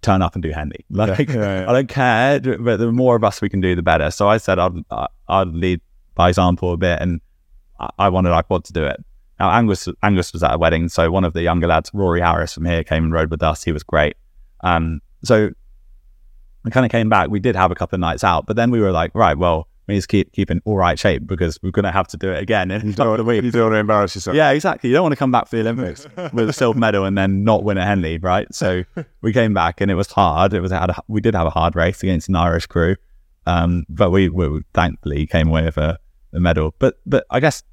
turn 0.02 0.22
up 0.22 0.34
and 0.36 0.42
do 0.44 0.50
Henley. 0.52 0.86
Like 0.90 1.30
yeah, 1.30 1.62
yeah. 1.62 1.70
I 1.70 1.74
don't 1.74 1.88
care, 1.90 2.40
but 2.40 2.78
the 2.78 2.92
more 2.92 3.16
of 3.16 3.24
us 3.24 3.42
we 3.42 3.50
can 3.50 3.62
do, 3.62 3.76
the 3.76 3.82
better. 3.84 4.12
So 4.12 4.28
I 4.28 4.38
said 4.38 4.60
I'd 4.60 4.74
I'd 5.28 5.48
lead 5.48 5.82
by 6.16 6.30
example 6.30 6.74
a 6.74 6.78
bit, 6.78 7.00
and 7.02 7.22
I- 7.80 7.90
I 7.98 8.10
wanted 8.10 8.30
iPod 8.30 8.64
to 8.66 8.74
do 8.74 8.84
it. 8.86 9.04
Now 9.42 9.50
Angus 9.50 9.88
Angus 10.04 10.34
was 10.34 10.44
at 10.44 10.54
a 10.54 10.58
wedding, 10.60 10.88
so 10.88 11.10
one 11.10 11.24
of 11.24 11.34
the 11.34 11.42
younger 11.42 11.66
lads, 11.66 11.90
Rory 11.96 12.22
Harris 12.22 12.54
from 12.54 12.66
here, 12.66 12.84
came 12.84 13.06
and 13.06 13.12
rode 13.12 13.32
with 13.32 13.42
us. 13.42 13.64
He 13.64 13.72
was 13.72 13.82
great. 13.82 14.16
Um, 14.64 15.02
so 15.24 15.50
we 16.64 16.70
kind 16.70 16.86
of 16.86 16.92
came 16.92 17.10
back. 17.10 17.32
We 17.32 17.40
did 17.40 17.56
have 17.56 17.72
a 17.72 17.76
couple 17.76 17.96
of 17.96 18.02
nights 18.02 18.24
out, 18.24 18.46
but 18.46 18.56
then 18.56 18.70
we 18.70 18.80
were 18.80 18.92
like, 18.92 19.16
right, 19.16 19.36
well, 19.36 19.68
we 19.88 19.96
need 19.96 20.02
to 20.02 20.08
keep 20.08 20.32
keep 20.32 20.52
in 20.52 20.62
all 20.64 20.78
right 20.78 21.00
shape 21.00 21.26
because 21.26 21.58
we're 21.64 21.72
going 21.72 21.86
to 21.86 21.92
have 21.92 22.08
to 22.10 22.18
do 22.18 22.32
it 22.32 22.40
again 22.40 22.70
in 22.70 22.92
a 22.92 22.94
couple 22.94 23.20
of 23.20 23.26
weeks. 23.26 23.44
You 23.44 23.50
don't 23.50 23.64
want 23.64 23.74
to 23.74 23.80
embarrass 23.80 24.14
yourself. 24.14 24.38
Yeah, 24.38 24.52
exactly. 24.52 24.92
You 24.92 24.94
don't 24.94 25.06
want 25.06 25.14
to 25.14 25.18
come 25.18 25.32
back 25.32 25.48
for 25.48 25.56
the 25.56 25.62
Olympics 25.68 26.06
with 26.34 26.48
a 26.48 26.54
silver 26.54 26.78
medal 26.78 27.06
and 27.06 27.18
then 27.18 27.44
not 27.44 27.64
win 27.64 27.80
a 27.80 27.84
Henley, 27.84 28.20
right? 28.20 28.46
So 28.54 28.84
we 29.22 29.34
came 29.34 29.56
back 29.56 29.82
and 29.82 29.90
it 29.90 29.96
was 29.96 30.12
hard. 30.12 30.54
It 30.54 30.62
was 30.62 30.72
had 30.72 30.92
a, 30.92 31.02
we 31.08 31.20
did 31.20 31.34
have 31.34 31.48
a 31.48 31.50
hard 31.50 31.76
race 31.76 32.04
against 32.04 32.30
an 32.30 32.36
Irish 32.36 32.68
crew, 32.68 32.96
um, 33.48 33.88
but 33.90 34.12
we, 34.12 34.30
we 34.30 34.62
thankfully 34.76 35.26
came 35.26 35.48
away 35.48 35.64
with 35.64 35.78
a, 35.78 35.98
a 36.32 36.40
medal. 36.40 36.76
But 36.78 37.00
but 37.08 37.26
I 37.32 37.40
guess 37.40 37.64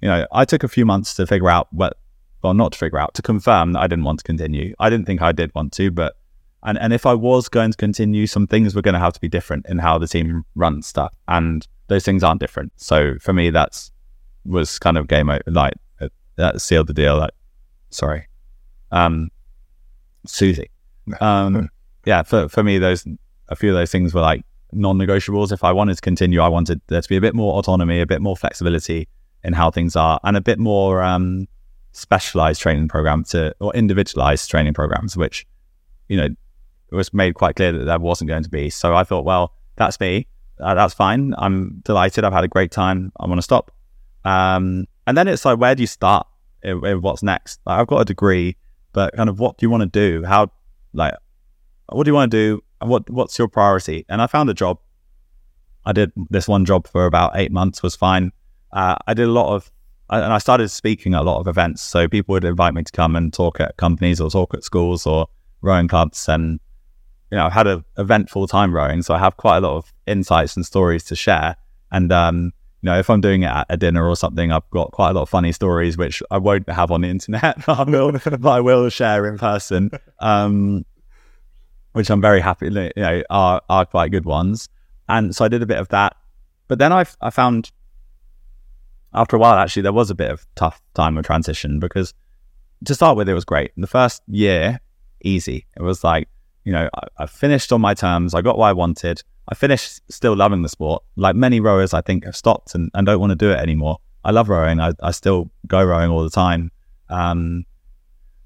you 0.00 0.08
know 0.08 0.26
I 0.32 0.44
took 0.44 0.62
a 0.62 0.68
few 0.68 0.84
months 0.84 1.14
to 1.14 1.26
figure 1.26 1.50
out 1.50 1.72
what 1.72 1.96
well 2.42 2.54
not 2.54 2.72
to 2.72 2.78
figure 2.78 2.98
out 2.98 3.14
to 3.14 3.22
confirm 3.22 3.72
that 3.72 3.80
I 3.80 3.86
didn't 3.86 4.04
want 4.04 4.20
to 4.20 4.24
continue. 4.24 4.74
I 4.78 4.90
didn't 4.90 5.06
think 5.06 5.22
I 5.22 5.32
did 5.32 5.54
want 5.54 5.72
to, 5.74 5.90
but 5.90 6.16
and 6.62 6.78
and 6.78 6.92
if 6.92 7.06
I 7.06 7.14
was 7.14 7.48
going 7.48 7.72
to 7.72 7.76
continue, 7.76 8.26
some 8.26 8.46
things 8.46 8.74
were 8.74 8.82
going 8.82 8.94
to 8.94 9.00
have 9.00 9.12
to 9.14 9.20
be 9.20 9.28
different 9.28 9.66
in 9.66 9.78
how 9.78 9.98
the 9.98 10.08
team 10.08 10.44
runs 10.54 10.86
stuff, 10.86 11.14
and 11.28 11.66
those 11.88 12.04
things 12.04 12.22
aren't 12.22 12.40
different. 12.40 12.72
So 12.76 13.14
for 13.20 13.32
me, 13.32 13.50
that's 13.50 13.92
was 14.44 14.78
kind 14.78 14.98
of 14.98 15.08
game 15.08 15.30
over. 15.30 15.42
Like 15.46 15.74
uh, 16.00 16.08
that 16.36 16.60
sealed 16.60 16.86
the 16.86 16.94
deal. 16.94 17.18
Like, 17.18 17.32
sorry, 17.90 18.28
um, 18.90 19.30
Susie. 20.26 20.70
Um, 21.20 21.68
yeah, 22.06 22.22
for 22.22 22.48
for 22.48 22.62
me, 22.62 22.78
those 22.78 23.06
a 23.48 23.56
few 23.56 23.68
of 23.68 23.74
those 23.74 23.90
things 23.90 24.14
were 24.14 24.22
like 24.22 24.42
non-negotiables. 24.72 25.52
If 25.52 25.62
I 25.62 25.70
wanted 25.70 25.96
to 25.96 26.00
continue, 26.00 26.40
I 26.40 26.48
wanted 26.48 26.80
there 26.86 27.02
to 27.02 27.08
be 27.08 27.16
a 27.16 27.20
bit 27.20 27.34
more 27.34 27.58
autonomy, 27.58 28.00
a 28.00 28.06
bit 28.06 28.22
more 28.22 28.34
flexibility 28.34 29.06
in 29.44 29.52
how 29.52 29.70
things 29.70 29.94
are, 29.96 30.18
and 30.24 30.36
a 30.36 30.40
bit 30.40 30.58
more 30.58 31.02
um, 31.02 31.46
specialized 31.92 32.60
training 32.60 32.88
program 32.88 33.24
to 33.24 33.54
or 33.60 33.74
individualized 33.74 34.50
training 34.50 34.74
programs, 34.74 35.16
which 35.16 35.46
you 36.08 36.16
know 36.16 36.28
it 36.90 36.94
was 36.94 37.12
made 37.12 37.34
quite 37.34 37.56
clear 37.56 37.72
that 37.72 37.84
there 37.84 37.98
wasn't 37.98 38.28
going 38.28 38.42
to 38.42 38.50
be. 38.50 38.70
So 38.70 38.94
I 38.94 39.04
thought, 39.04 39.24
well, 39.24 39.52
that's 39.76 39.98
me. 40.00 40.26
uh, 40.60 40.74
that's 40.74 40.94
fine. 40.94 41.34
I'm 41.38 41.80
delighted. 41.84 42.24
I've 42.24 42.32
had 42.32 42.44
a 42.44 42.48
great 42.48 42.70
time. 42.70 43.12
I 43.18 43.26
want 43.26 43.38
to 43.38 43.42
stop. 43.42 43.70
Um, 44.24 44.86
and 45.06 45.16
then 45.16 45.28
it's 45.28 45.44
like, 45.44 45.58
where 45.58 45.74
do 45.74 45.82
you 45.82 45.86
start? 45.86 46.26
In, 46.62 46.84
in 46.86 47.02
what's 47.02 47.22
next? 47.22 47.60
Like, 47.66 47.80
I've 47.80 47.86
got 47.86 48.00
a 48.00 48.04
degree, 48.04 48.56
but 48.92 49.14
kind 49.16 49.28
of 49.28 49.38
what 49.38 49.58
do 49.58 49.66
you 49.66 49.70
want 49.70 49.82
to 49.82 49.86
do? 49.86 50.24
How, 50.24 50.50
like, 50.92 51.14
what 51.88 52.04
do 52.04 52.10
you 52.10 52.14
want 52.14 52.30
to 52.30 52.36
do? 52.36 52.64
What 52.80 53.08
what's 53.10 53.38
your 53.38 53.48
priority? 53.48 54.06
And 54.08 54.22
I 54.22 54.26
found 54.26 54.48
a 54.48 54.54
job. 54.54 54.78
I 55.84 55.92
did 55.92 56.12
this 56.30 56.48
one 56.48 56.64
job 56.64 56.88
for 56.88 57.04
about 57.06 57.32
eight 57.34 57.52
months. 57.52 57.82
Was 57.82 57.96
fine. 57.96 58.32
Uh, 58.74 58.96
I 59.06 59.14
did 59.14 59.28
a 59.28 59.32
lot 59.32 59.54
of, 59.54 59.70
and 60.10 60.32
I 60.32 60.38
started 60.38 60.68
speaking 60.68 61.14
at 61.14 61.20
a 61.20 61.24
lot 61.24 61.40
of 61.40 61.46
events. 61.46 61.80
So 61.80 62.08
people 62.08 62.34
would 62.34 62.44
invite 62.44 62.74
me 62.74 62.82
to 62.82 62.92
come 62.92 63.16
and 63.16 63.32
talk 63.32 63.60
at 63.60 63.76
companies 63.78 64.20
or 64.20 64.28
talk 64.28 64.52
at 64.52 64.64
schools 64.64 65.06
or 65.06 65.28
rowing 65.62 65.88
clubs. 65.88 66.28
And 66.28 66.60
you 67.30 67.38
know, 67.38 67.46
I've 67.46 67.52
had 67.52 67.66
an 67.66 67.84
eventful 67.96 68.48
time 68.48 68.74
rowing, 68.74 69.02
so 69.02 69.14
I 69.14 69.18
have 69.18 69.36
quite 69.36 69.58
a 69.58 69.60
lot 69.60 69.76
of 69.76 69.92
insights 70.06 70.56
and 70.56 70.66
stories 70.66 71.04
to 71.04 71.16
share. 71.16 71.56
And 71.90 72.12
um, 72.12 72.52
you 72.82 72.90
know, 72.90 72.98
if 72.98 73.08
I'm 73.08 73.20
doing 73.20 73.44
it 73.44 73.50
at 73.50 73.66
a 73.70 73.76
dinner 73.76 74.06
or 74.06 74.16
something, 74.16 74.52
I've 74.52 74.68
got 74.70 74.92
quite 74.92 75.10
a 75.10 75.12
lot 75.14 75.22
of 75.22 75.30
funny 75.30 75.52
stories 75.52 75.96
which 75.96 76.22
I 76.30 76.38
won't 76.38 76.68
have 76.68 76.90
on 76.90 77.00
the 77.00 77.08
internet, 77.08 77.56
but 77.66 77.78
I 77.78 77.90
will, 77.90 78.12
but 78.12 78.46
I 78.46 78.60
will 78.60 78.90
share 78.90 79.26
in 79.26 79.38
person. 79.38 79.90
Um, 80.20 80.84
which 81.92 82.10
I'm 82.10 82.20
very 82.20 82.40
happy, 82.40 82.66
you 82.66 82.90
know, 82.96 83.22
are 83.30 83.62
are 83.68 83.86
quite 83.86 84.10
good 84.10 84.24
ones. 84.24 84.68
And 85.08 85.34
so 85.34 85.44
I 85.44 85.48
did 85.48 85.62
a 85.62 85.66
bit 85.66 85.78
of 85.78 85.88
that, 85.90 86.16
but 86.66 86.78
then 86.78 86.92
I 86.92 87.04
I 87.20 87.30
found 87.30 87.70
after 89.14 89.36
a 89.36 89.38
while 89.38 89.54
actually 89.54 89.82
there 89.82 89.92
was 89.92 90.10
a 90.10 90.14
bit 90.14 90.30
of 90.30 90.46
tough 90.54 90.82
time 90.94 91.16
of 91.16 91.24
transition 91.24 91.78
because 91.78 92.14
to 92.84 92.94
start 92.94 93.16
with 93.16 93.28
it 93.28 93.34
was 93.34 93.44
great. 93.44 93.72
The 93.76 93.86
first 93.86 94.22
year, 94.26 94.80
easy. 95.22 95.66
It 95.76 95.82
was 95.82 96.04
like 96.04 96.28
you 96.64 96.72
know 96.72 96.88
I, 96.94 97.24
I 97.24 97.26
finished 97.26 97.72
on 97.72 97.80
my 97.80 97.94
terms. 97.94 98.34
I 98.34 98.42
got 98.42 98.58
what 98.58 98.66
I 98.66 98.72
wanted. 98.72 99.22
I 99.48 99.54
finished 99.54 100.00
still 100.10 100.34
loving 100.34 100.62
the 100.62 100.68
sport. 100.68 101.02
Like 101.16 101.36
many 101.36 101.60
rowers, 101.60 101.92
I 101.92 102.00
think 102.00 102.24
have 102.24 102.36
stopped 102.36 102.74
and, 102.74 102.90
and 102.94 103.06
don't 103.06 103.20
want 103.20 103.30
to 103.30 103.36
do 103.36 103.50
it 103.50 103.58
anymore. 103.58 103.98
I 104.24 104.30
love 104.30 104.48
rowing. 104.48 104.80
I, 104.80 104.92
I 105.02 105.10
still 105.10 105.50
go 105.66 105.84
rowing 105.84 106.10
all 106.10 106.24
the 106.24 106.30
time. 106.30 106.70
Um, 107.10 107.66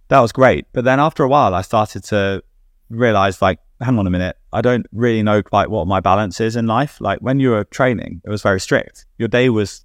that 0.09 0.20
was 0.20 0.32
great. 0.32 0.66
But 0.73 0.85
then 0.85 0.99
after 0.99 1.23
a 1.23 1.28
while, 1.28 1.55
I 1.55 1.62
started 1.62 2.03
to 2.05 2.43
realize, 2.90 3.40
like, 3.40 3.61
hang 3.81 3.99
on 3.99 4.07
a 4.07 4.11
minute, 4.11 4.36
I 4.53 4.61
don't 4.61 4.86
really 4.93 5.23
know 5.23 5.43
quite 5.43 5.70
what 5.70 5.86
my 5.86 6.01
balance 6.01 6.40
is 6.40 6.57
in 6.57 6.66
life. 6.66 7.01
Like 7.01 7.20
when 7.20 7.39
you 7.39 7.51
were 7.51 7.65
training, 7.65 8.23
it 8.24 8.31
was 8.31 8.43
very 8.43 8.61
strict. 8.61 9.07
Your 9.19 9.28
day 9.28 9.51
was 9.51 9.85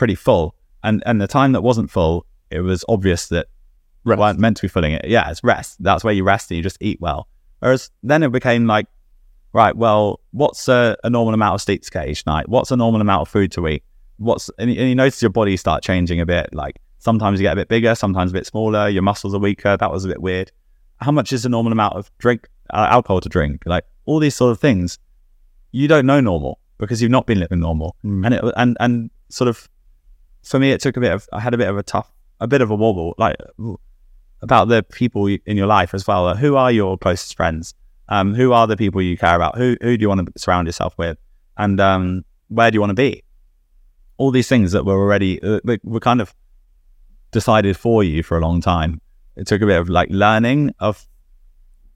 pretty 0.00 0.14
full, 0.16 0.54
and 0.82 1.02
and 1.06 1.20
the 1.20 1.26
time 1.28 1.52
that 1.52 1.60
wasn't 1.70 1.90
full, 1.90 2.26
it 2.50 2.60
was 2.62 2.84
obvious 2.88 3.28
that 3.28 3.46
Rest. 4.04 4.18
weren't 4.18 4.38
meant 4.38 4.56
to 4.56 4.62
be 4.62 4.68
filling 4.68 4.92
it. 4.92 5.04
Yeah, 5.06 5.30
it's 5.30 5.44
rest. 5.44 5.76
That's 5.88 6.02
where 6.02 6.14
you 6.14 6.24
rest 6.24 6.50
and 6.50 6.56
you 6.56 6.62
just 6.62 6.78
eat 6.80 6.98
well. 7.00 7.28
Whereas 7.60 7.90
then 8.02 8.22
it 8.22 8.32
became 8.32 8.66
like, 8.66 8.86
right, 9.52 9.76
well, 9.76 10.20
what's 10.32 10.68
a, 10.68 10.96
a 11.04 11.10
normal 11.10 11.34
amount 11.34 11.54
of 11.56 11.60
sleep 11.60 11.82
to 11.82 11.90
get 11.90 12.08
each 12.08 12.24
night? 12.26 12.48
What's 12.48 12.70
a 12.70 12.76
normal 12.76 13.02
amount 13.02 13.20
of 13.20 13.28
food 13.28 13.52
to 13.52 13.68
eat? 13.68 13.82
What's 14.16 14.50
and, 14.58 14.70
you- 14.72 14.80
and 14.80 14.88
you 14.88 14.94
notice 14.94 15.20
your 15.22 15.30
body 15.30 15.56
start 15.58 15.82
changing 15.82 16.18
a 16.20 16.26
bit. 16.26 16.48
Like 16.54 16.76
sometimes 16.98 17.38
you 17.38 17.44
get 17.44 17.52
a 17.52 17.56
bit 17.56 17.68
bigger, 17.68 17.94
sometimes 17.94 18.30
a 18.30 18.34
bit 18.34 18.46
smaller. 18.46 18.88
Your 18.88 19.02
muscles 19.02 19.34
are 19.34 19.38
weaker. 19.38 19.76
That 19.76 19.90
was 19.92 20.04
a 20.06 20.08
bit 20.08 20.22
weird. 20.22 20.50
How 20.96 21.12
much 21.12 21.32
is 21.32 21.44
a 21.44 21.48
normal 21.50 21.72
amount 21.72 21.94
of 21.96 22.10
drink 22.18 22.48
uh, 22.70 22.86
alcohol 22.90 23.20
to 23.20 23.28
drink? 23.28 23.62
Like 23.66 23.84
all 24.06 24.18
these 24.18 24.34
sort 24.34 24.50
of 24.52 24.58
things, 24.60 24.98
you 25.72 25.86
don't 25.88 26.06
know 26.06 26.20
normal 26.20 26.58
because 26.78 27.00
you've 27.02 27.10
not 27.10 27.26
been 27.26 27.38
living 27.38 27.60
normal. 27.60 27.96
Mm. 28.04 28.24
And 28.24 28.34
it 28.34 28.44
and 28.56 28.76
and 28.80 29.10
sort 29.28 29.48
of 29.48 29.68
for 30.42 30.58
me, 30.58 30.72
it 30.72 30.80
took 30.80 30.96
a 30.96 31.00
bit 31.00 31.12
of 31.12 31.28
I 31.32 31.40
had 31.40 31.54
a 31.54 31.58
bit 31.58 31.68
of 31.68 31.76
a 31.76 31.82
tough, 31.82 32.10
a 32.40 32.46
bit 32.46 32.60
of 32.60 32.70
a 32.70 32.74
wobble, 32.74 33.14
like 33.18 33.36
about 34.42 34.68
the 34.68 34.82
people 34.82 35.26
in 35.26 35.56
your 35.56 35.66
life 35.66 35.94
as 35.94 36.06
well. 36.06 36.24
Like, 36.24 36.38
who 36.38 36.56
are 36.56 36.72
your 36.72 36.96
closest 36.98 37.36
friends? 37.36 37.74
Um, 38.08 38.34
who 38.34 38.52
are 38.52 38.66
the 38.66 38.76
people 38.76 39.00
you 39.00 39.16
care 39.16 39.36
about? 39.36 39.56
Who 39.56 39.76
who 39.80 39.96
do 39.96 40.02
you 40.02 40.08
want 40.08 40.26
to 40.26 40.32
surround 40.38 40.66
yourself 40.66 40.96
with? 40.98 41.18
And 41.56 41.80
um, 41.80 42.24
where 42.48 42.70
do 42.70 42.76
you 42.76 42.80
want 42.80 42.90
to 42.90 42.94
be? 42.94 43.22
All 44.16 44.30
these 44.30 44.48
things 44.48 44.72
that 44.72 44.84
were 44.84 44.98
already 44.98 45.42
uh, 45.42 45.60
were 45.84 46.00
kind 46.00 46.20
of 46.20 46.34
decided 47.30 47.76
for 47.76 48.02
you 48.02 48.22
for 48.22 48.36
a 48.36 48.40
long 48.40 48.60
time. 48.60 49.00
It 49.36 49.46
took 49.46 49.62
a 49.62 49.66
bit 49.66 49.78
of 49.78 49.88
like 49.88 50.08
learning 50.10 50.74
of 50.80 51.06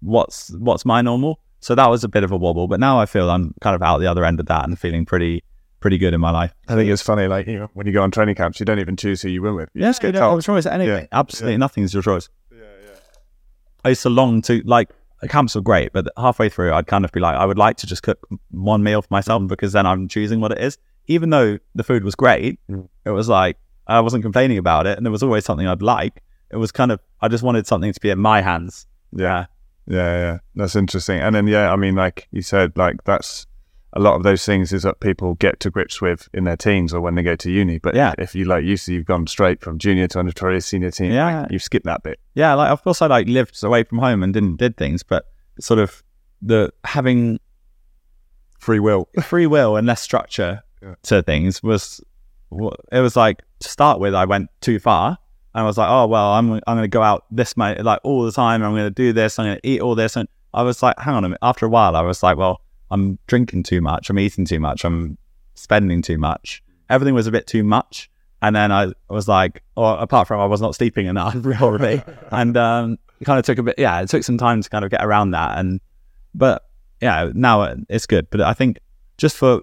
what's 0.01 0.51
what's 0.59 0.85
my 0.85 1.03
normal. 1.03 1.41
So 1.61 1.75
that 1.75 1.89
was 1.89 2.05
a 2.05 2.09
bit 2.09 2.25
of 2.25 2.31
a 2.31 2.37
wobble, 2.37 2.69
but 2.69 2.79
now 2.79 3.01
I 3.01 3.07
feel 3.07 3.31
I'm 3.31 3.55
kind 3.63 3.75
of 3.75 3.83
out 3.83 3.99
the 3.99 4.07
other 4.07 4.25
end 4.25 4.39
of 4.39 4.47
that 4.47 4.65
and 4.65 4.79
feeling 4.79 5.07
pretty 5.07 5.43
pretty 5.85 5.99
good 5.99 6.15
in 6.15 6.21
my 6.21 6.31
life. 6.31 6.55
I 6.67 6.75
think 6.77 6.89
it's 6.91 7.03
funny, 7.03 7.27
like 7.27 7.47
you 7.47 7.59
know, 7.59 7.69
when 7.75 7.87
you 7.87 7.93
go 7.93 8.03
on 8.03 8.11
training 8.11 8.37
camps, 8.37 8.59
you 8.59 8.65
don't 8.65 8.79
even 8.79 8.97
choose 8.97 9.21
who 9.21 9.29
you 9.29 9.43
win 9.43 9.55
with. 9.55 9.69
You 9.75 9.83
Yeah, 9.83 9.89
just 9.91 10.01
get 10.01 10.09
you 10.09 10.13
don't 10.21 10.31
have 10.31 10.39
a 10.39 10.43
choice. 10.43 10.65
Anyway, 10.65 11.01
Yeah, 11.03 11.19
absolutely 11.21 11.53
yeah. 11.53 11.59
nothing's 11.59 11.93
your 11.93 12.03
choice. 12.03 12.31
Yeah, 12.51 12.61
yeah. 12.83 12.91
I 13.85 13.91
used 13.91 14.01
to 14.05 14.09
long 14.09 14.41
to 14.49 14.63
like 14.65 14.89
camps 15.29 15.55
were 15.55 15.61
great, 15.61 15.93
but 15.93 16.07
halfway 16.17 16.49
through, 16.49 16.73
I'd 16.73 16.87
kind 16.87 17.05
of 17.05 17.13
be 17.13 17.21
like, 17.21 17.37
I 17.37 17.45
would 17.45 17.59
like 17.59 17.77
to 17.79 17.87
just 17.87 18.03
cook 18.03 18.19
one 18.51 18.83
meal 18.83 19.03
for 19.03 19.09
myself 19.11 19.47
because 19.47 19.73
then 19.75 19.85
I'm 19.85 20.09
choosing 20.09 20.41
what 20.41 20.53
it 20.53 20.59
is. 20.59 20.79
Even 21.07 21.29
though 21.29 21.59
the 21.75 21.85
food 21.85 22.03
was 22.03 22.15
great, 22.15 22.59
Mm. 22.71 22.89
it 23.05 23.11
was 23.11 23.29
like 23.29 23.59
I 23.87 24.01
wasn't 24.01 24.23
complaining 24.23 24.57
about 24.57 24.87
it, 24.87 24.97
and 24.97 25.05
there 25.05 25.13
was 25.13 25.23
always 25.23 25.45
something 25.45 25.67
I'd 25.67 25.83
like. 25.83 26.23
It 26.51 26.57
was 26.57 26.73
kind 26.73 26.93
of 26.93 26.99
I 27.21 27.29
just 27.29 27.43
wanted 27.45 27.67
something 27.67 27.93
to 27.93 28.01
be 28.01 28.09
in 28.09 28.19
my 28.19 28.41
hands. 28.41 28.87
Yeah. 29.13 29.47
Yeah, 29.87 30.17
yeah. 30.25 30.39
That's 30.55 30.77
interesting. 30.77 31.21
And 31.21 31.35
then 31.35 31.47
yeah, 31.47 31.71
I 31.71 31.77
mean 31.77 31.95
like 31.95 32.27
you 32.33 32.41
said, 32.41 32.73
like 32.79 33.05
that's 33.05 33.47
a 33.97 34.01
lot 34.01 34.15
of 34.17 34.23
those 34.25 34.45
things 34.45 34.73
is 34.73 34.83
that 34.83 34.99
people 35.01 35.35
get 35.35 35.61
to 35.61 35.71
grips 35.71 36.01
with 36.01 36.29
in 36.35 36.45
their 36.45 36.57
teens 36.57 36.93
or 36.93 37.01
when 37.01 37.15
they 37.15 37.23
go 37.23 37.37
to 37.37 37.51
uni. 37.51 37.79
But 37.79 37.95
Yeah. 37.95 38.13
if 38.19 38.35
you 38.35 38.45
like 38.45 38.65
you 38.65 38.77
see 38.77 38.95
you've 38.95 39.07
gone 39.07 39.27
straight 39.29 39.61
from 39.61 39.79
junior 39.79 40.09
to 40.09 40.19
under 40.19 40.33
twenty 40.33 40.61
senior 40.61 40.91
team, 40.91 41.13
Yeah. 41.13 41.47
you've 41.51 41.63
skipped 41.63 41.87
that 41.87 42.03
bit. 42.03 42.19
Yeah, 42.35 42.55
like 42.55 42.71
of 42.71 42.83
course 42.83 43.01
I 43.03 43.07
like 43.07 43.29
lived 43.29 43.63
away 43.63 43.85
from 43.85 43.99
home 43.99 44.23
and 44.25 44.35
didn't 44.35 44.57
did 44.57 44.77
things, 44.77 45.03
but 45.05 45.27
sort 45.61 45.79
of 45.79 46.03
the 46.43 46.73
having 46.85 47.39
Free 48.59 48.81
will. 48.81 49.09
free 49.23 49.47
will 49.47 49.77
and 49.77 49.87
less 49.87 50.01
structure 50.01 50.63
Yeah. 50.83 50.95
to 51.05 51.23
things 51.23 51.63
was 51.63 52.01
it 52.93 53.01
was 53.01 53.17
like 53.17 53.43
to 53.61 53.69
start 53.69 54.01
with 54.01 54.15
I 54.15 54.25
went 54.25 54.49
too 54.61 54.79
far 54.79 55.19
and 55.55 55.63
I 55.63 55.65
was 55.65 55.77
like 55.79 55.89
oh 55.91 56.07
well 56.07 56.33
I'm 56.33 56.53
I'm 56.53 56.77
going 56.77 56.83
to 56.83 56.89
go 56.89 57.03
out 57.03 57.25
this 57.31 57.57
much 57.57 57.79
like 57.81 58.01
all 58.05 58.25
the 58.25 58.33
time 58.33 58.63
I'm 58.63 58.73
going 58.73 58.85
to 58.87 58.91
do 58.91 59.13
this 59.13 59.39
I'm 59.39 59.47
going 59.47 59.59
to 59.61 59.69
eat 59.69 59.81
all 59.81 59.95
this 59.95 60.17
and 60.17 60.29
I 60.53 60.63
was 60.63 60.83
like 60.83 60.99
hang 60.99 61.15
on 61.15 61.25
a 61.25 61.29
minute 61.29 61.39
after 61.43 61.67
a 61.67 61.69
while 61.69 61.95
I 61.97 62.03
was 62.03 62.23
like 62.23 62.37
well 62.37 62.61
I'm 62.91 63.19
drinking 63.27 63.65
too 63.65 63.81
much 63.81 64.11
I'm 64.11 64.19
eating 64.19 64.45
too 64.45 64.61
much 64.61 64.85
I'm 64.85 65.19
spending 65.55 66.03
too 66.03 66.19
much. 66.19 66.63
Everything 66.91 67.15
was 67.15 67.27
a 67.27 67.31
bit 67.31 67.47
too 67.47 67.63
much. 67.63 68.11
And 68.43 68.55
then 68.55 68.71
I 68.73 68.93
was 69.09 69.29
like 69.29 69.63
or 69.77 69.97
apart 69.99 70.29
from 70.29 70.41
I 70.41 70.47
was 70.47 70.61
not 70.61 70.75
sleeping 70.75 71.07
enough 71.07 71.41
probably 71.43 72.03
and 72.31 72.57
um 72.57 72.99
it 73.21 73.25
kind 73.25 73.39
of 73.39 73.45
took 73.45 73.59
a 73.59 73.63
bit 73.63 73.77
yeah 73.79 74.01
it 74.01 74.09
took 74.09 74.25
some 74.25 74.39
time 74.39 74.61
to 74.63 74.69
kind 74.69 74.85
of 74.85 74.91
get 74.91 75.05
around 75.05 75.31
that. 75.31 75.59
And 75.59 75.81
but 76.35 76.65
yeah 77.01 77.31
now 77.35 77.75
it's 77.89 78.07
good. 78.07 78.29
But 78.31 78.43
I 78.43 78.53
think 78.53 78.79
just 79.17 79.37
for 79.37 79.63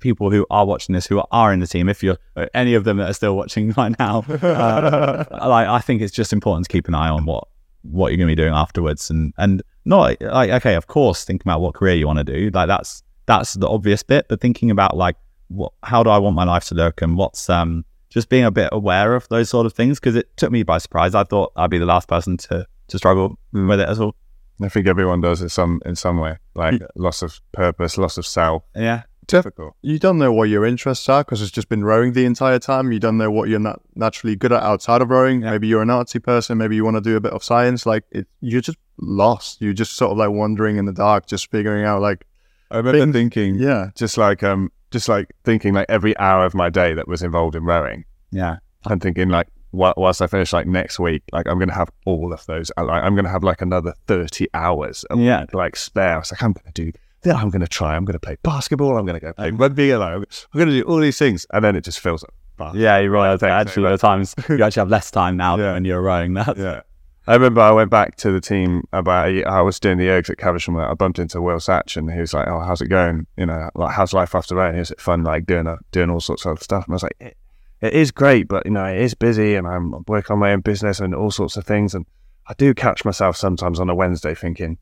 people 0.00 0.30
who 0.30 0.46
are 0.50 0.64
watching 0.64 0.92
this 0.92 1.06
who 1.06 1.22
are 1.32 1.52
in 1.52 1.58
the 1.58 1.66
team 1.66 1.88
if 1.88 2.04
you're 2.04 2.18
any 2.54 2.74
of 2.74 2.84
them 2.84 2.98
that 2.98 3.10
are 3.10 3.14
still 3.14 3.36
watching 3.36 3.70
right 3.76 3.98
now 3.98 4.24
uh, 4.28 5.24
like 5.48 5.66
I 5.66 5.80
think 5.80 6.02
it's 6.02 6.12
just 6.12 6.32
important 6.32 6.66
to 6.66 6.72
keep 6.72 6.86
an 6.86 6.94
eye 6.94 7.08
on 7.08 7.24
what 7.24 7.48
what 7.82 8.08
you're 8.08 8.16
going 8.16 8.28
to 8.28 8.36
be 8.36 8.42
doing 8.42 8.54
afterwards. 8.54 9.10
And 9.10 9.32
and 9.38 9.62
not 9.88 10.20
like 10.20 10.50
okay 10.50 10.74
of 10.74 10.86
course 10.86 11.24
think 11.24 11.42
about 11.42 11.60
what 11.60 11.74
career 11.74 11.94
you 11.94 12.06
want 12.06 12.18
to 12.18 12.24
do. 12.24 12.50
Like 12.52 12.68
that's 12.68 13.02
that's 13.26 13.54
the 13.54 13.68
obvious 13.68 14.02
bit 14.02 14.26
but 14.28 14.40
thinking 14.40 14.70
about 14.70 14.96
like 14.96 15.16
what 15.48 15.72
how 15.82 16.02
do 16.02 16.10
I 16.10 16.18
want 16.18 16.36
my 16.36 16.44
life 16.44 16.66
to 16.66 16.74
look 16.74 17.02
and 17.02 17.16
what's 17.16 17.48
um 17.48 17.84
just 18.10 18.28
being 18.28 18.44
a 18.44 18.50
bit 18.50 18.68
aware 18.72 19.14
of 19.14 19.28
those 19.28 19.50
sort 19.50 19.66
of 19.66 19.72
things 19.72 19.98
because 20.00 20.16
it 20.16 20.34
took 20.36 20.50
me 20.50 20.62
by 20.62 20.78
surprise. 20.78 21.14
I 21.14 21.24
thought 21.24 21.52
I'd 21.56 21.70
be 21.70 21.78
the 21.78 21.86
last 21.86 22.08
person 22.08 22.36
to 22.38 22.66
to 22.88 22.98
struggle 22.98 23.38
with 23.52 23.80
it 23.80 23.88
as 23.88 23.98
well 23.98 24.14
I 24.62 24.68
think 24.68 24.86
everyone 24.86 25.20
does 25.20 25.40
it 25.40 25.50
some 25.50 25.80
in 25.86 25.94
some 25.94 26.18
way. 26.18 26.36
Like 26.54 26.82
loss 26.96 27.22
of 27.22 27.40
purpose, 27.52 27.96
loss 27.96 28.18
of 28.18 28.26
self. 28.26 28.62
yeah 28.74 29.02
Difficult. 29.28 29.76
You 29.82 29.98
don't 29.98 30.18
know 30.18 30.32
what 30.32 30.48
your 30.48 30.64
interests 30.64 31.08
are 31.08 31.22
because 31.22 31.40
it's 31.42 31.50
just 31.52 31.68
been 31.68 31.84
rowing 31.84 32.14
the 32.14 32.24
entire 32.24 32.58
time. 32.58 32.90
You 32.92 32.98
don't 32.98 33.16
know 33.18 33.30
what 33.30 33.48
you're 33.48 33.60
not 33.60 33.80
naturally 33.94 34.34
good 34.34 34.52
at 34.52 34.62
outside 34.62 35.02
of 35.02 35.10
rowing. 35.10 35.42
Yeah. 35.42 35.50
Maybe 35.52 35.68
you're 35.68 35.82
an 35.82 35.88
artsy 35.88 36.22
person. 36.22 36.58
Maybe 36.58 36.74
you 36.76 36.84
want 36.84 36.96
to 36.96 37.00
do 37.02 37.14
a 37.16 37.20
bit 37.20 37.32
of 37.32 37.44
science. 37.44 37.86
Like 37.86 38.04
it, 38.10 38.26
you're 38.40 38.60
just 38.62 38.78
lost. 38.98 39.60
You're 39.60 39.74
just 39.74 39.92
sort 39.96 40.10
of 40.12 40.18
like 40.18 40.30
wandering 40.30 40.76
in 40.78 40.86
the 40.86 40.92
dark, 40.92 41.26
just 41.26 41.50
figuring 41.50 41.84
out 41.84 42.00
like, 42.02 42.26
I 42.70 42.78
remember 42.78 42.98
Things- 43.00 43.12
thinking 43.14 43.54
yeah, 43.56 43.90
just 43.94 44.18
like 44.18 44.42
um 44.42 44.70
just 44.90 45.08
like 45.08 45.28
thinking 45.44 45.74
like 45.74 45.86
every 45.88 46.16
hour 46.18 46.44
of 46.46 46.54
my 46.54 46.68
day 46.70 46.94
that 46.94 47.06
was 47.08 47.22
involved 47.22 47.54
in 47.54 47.64
rowing. 47.64 48.04
yeah 48.32 48.56
I'm 48.86 48.98
thinking 49.00 49.28
like 49.28 49.48
whi- 49.72 49.92
whilst 49.96 50.22
I 50.22 50.26
finish 50.26 50.52
like 50.54 50.66
next 50.66 50.98
week, 50.98 51.22
like 51.32 51.46
I'm 51.48 51.58
gonna 51.58 51.74
have 51.74 51.90
all 52.06 52.32
of 52.32 52.44
those. 52.46 52.72
I- 52.78 52.82
Like 52.82 53.02
I'm 53.04 53.14
gonna 53.14 53.28
have 53.28 53.44
like 53.44 53.60
another 53.62 53.92
thirty 54.06 54.48
hours 54.54 55.04
of 55.04 55.18
Yeah. 55.20 55.44
like 55.52 55.76
spare. 55.76 56.14
I 56.14 56.18
was 56.18 56.32
like, 56.32 56.42
I'm 56.42 56.52
gonna 56.52 56.72
do. 56.72 56.92
I'm 57.36 57.50
gonna 57.50 57.66
try. 57.66 57.96
I'm 57.96 58.04
gonna 58.04 58.18
play 58.18 58.36
basketball. 58.42 58.96
I'm 58.98 59.06
gonna 59.06 59.20
go 59.20 59.32
play 59.32 59.50
rugby. 59.50 59.92
I'm 59.92 60.02
I'm 60.02 60.24
gonna 60.58 60.70
do 60.72 60.82
all 60.82 60.98
these 60.98 61.18
things, 61.18 61.46
and 61.52 61.64
then 61.64 61.76
it 61.76 61.84
just 61.84 62.00
fills 62.00 62.22
up. 62.24 62.34
fast. 62.56 62.76
Yeah, 62.76 62.98
you're 62.98 63.10
right. 63.10 63.28
I 63.32 63.36
think 63.36 63.40
so, 63.40 63.46
actually, 63.48 63.82
a 63.82 63.84
lot 63.86 63.92
of 63.94 64.00
times 64.00 64.34
you 64.48 64.62
actually 64.64 64.80
have 64.80 64.88
less 64.90 65.10
time 65.10 65.36
now 65.36 65.56
Yeah. 65.56 65.72
when 65.74 65.84
you're 65.84 66.02
rowing. 66.02 66.34
That's, 66.34 66.58
Yeah. 66.58 66.80
I 67.26 67.34
remember 67.34 67.60
I 67.60 67.70
went 67.72 67.90
back 67.90 68.16
to 68.16 68.32
the 68.32 68.40
team 68.40 68.84
about 68.92 69.28
I 69.46 69.60
was 69.60 69.78
doing 69.78 69.98
the 69.98 70.06
ergs 70.06 70.30
at 70.30 70.38
Caversham 70.38 70.72
where 70.74 70.90
I 70.90 70.94
bumped 70.94 71.18
into 71.18 71.42
Will 71.42 71.58
Satch 71.58 71.96
and 71.98 72.10
he 72.10 72.18
was 72.20 72.32
like, 72.32 72.48
"Oh, 72.48 72.60
how's 72.60 72.80
it 72.80 72.88
going? 72.88 73.26
You 73.36 73.44
know, 73.46 73.68
like 73.74 73.94
how's 73.94 74.14
life 74.14 74.34
after 74.34 74.54
rowing? 74.54 74.76
Is 74.76 74.90
it 74.90 74.98
fun? 75.00 75.24
Like 75.24 75.44
doing 75.44 75.66
a, 75.66 75.76
doing 75.92 76.08
all 76.10 76.20
sorts 76.20 76.46
of 76.46 76.52
other 76.52 76.60
stuff?" 76.64 76.84
And 76.86 76.94
I 76.94 76.96
was 76.96 77.02
like, 77.02 77.16
it, 77.20 77.36
"It 77.82 77.92
is 77.92 78.10
great, 78.12 78.48
but 78.48 78.64
you 78.64 78.72
know, 78.72 78.86
it 78.86 78.96
is 79.02 79.12
busy, 79.12 79.54
and 79.56 79.66
I'm 79.68 79.92
working 80.08 80.32
on 80.32 80.38
my 80.40 80.52
own 80.52 80.60
business 80.60 81.00
and 81.00 81.14
all 81.14 81.30
sorts 81.30 81.58
of 81.58 81.64
things. 81.66 81.94
And 81.94 82.06
I 82.48 82.54
do 82.56 82.72
catch 82.72 83.04
myself 83.04 83.36
sometimes 83.36 83.78
on 83.78 83.90
a 83.90 83.94
Wednesday 83.94 84.34
thinking, 84.34 84.78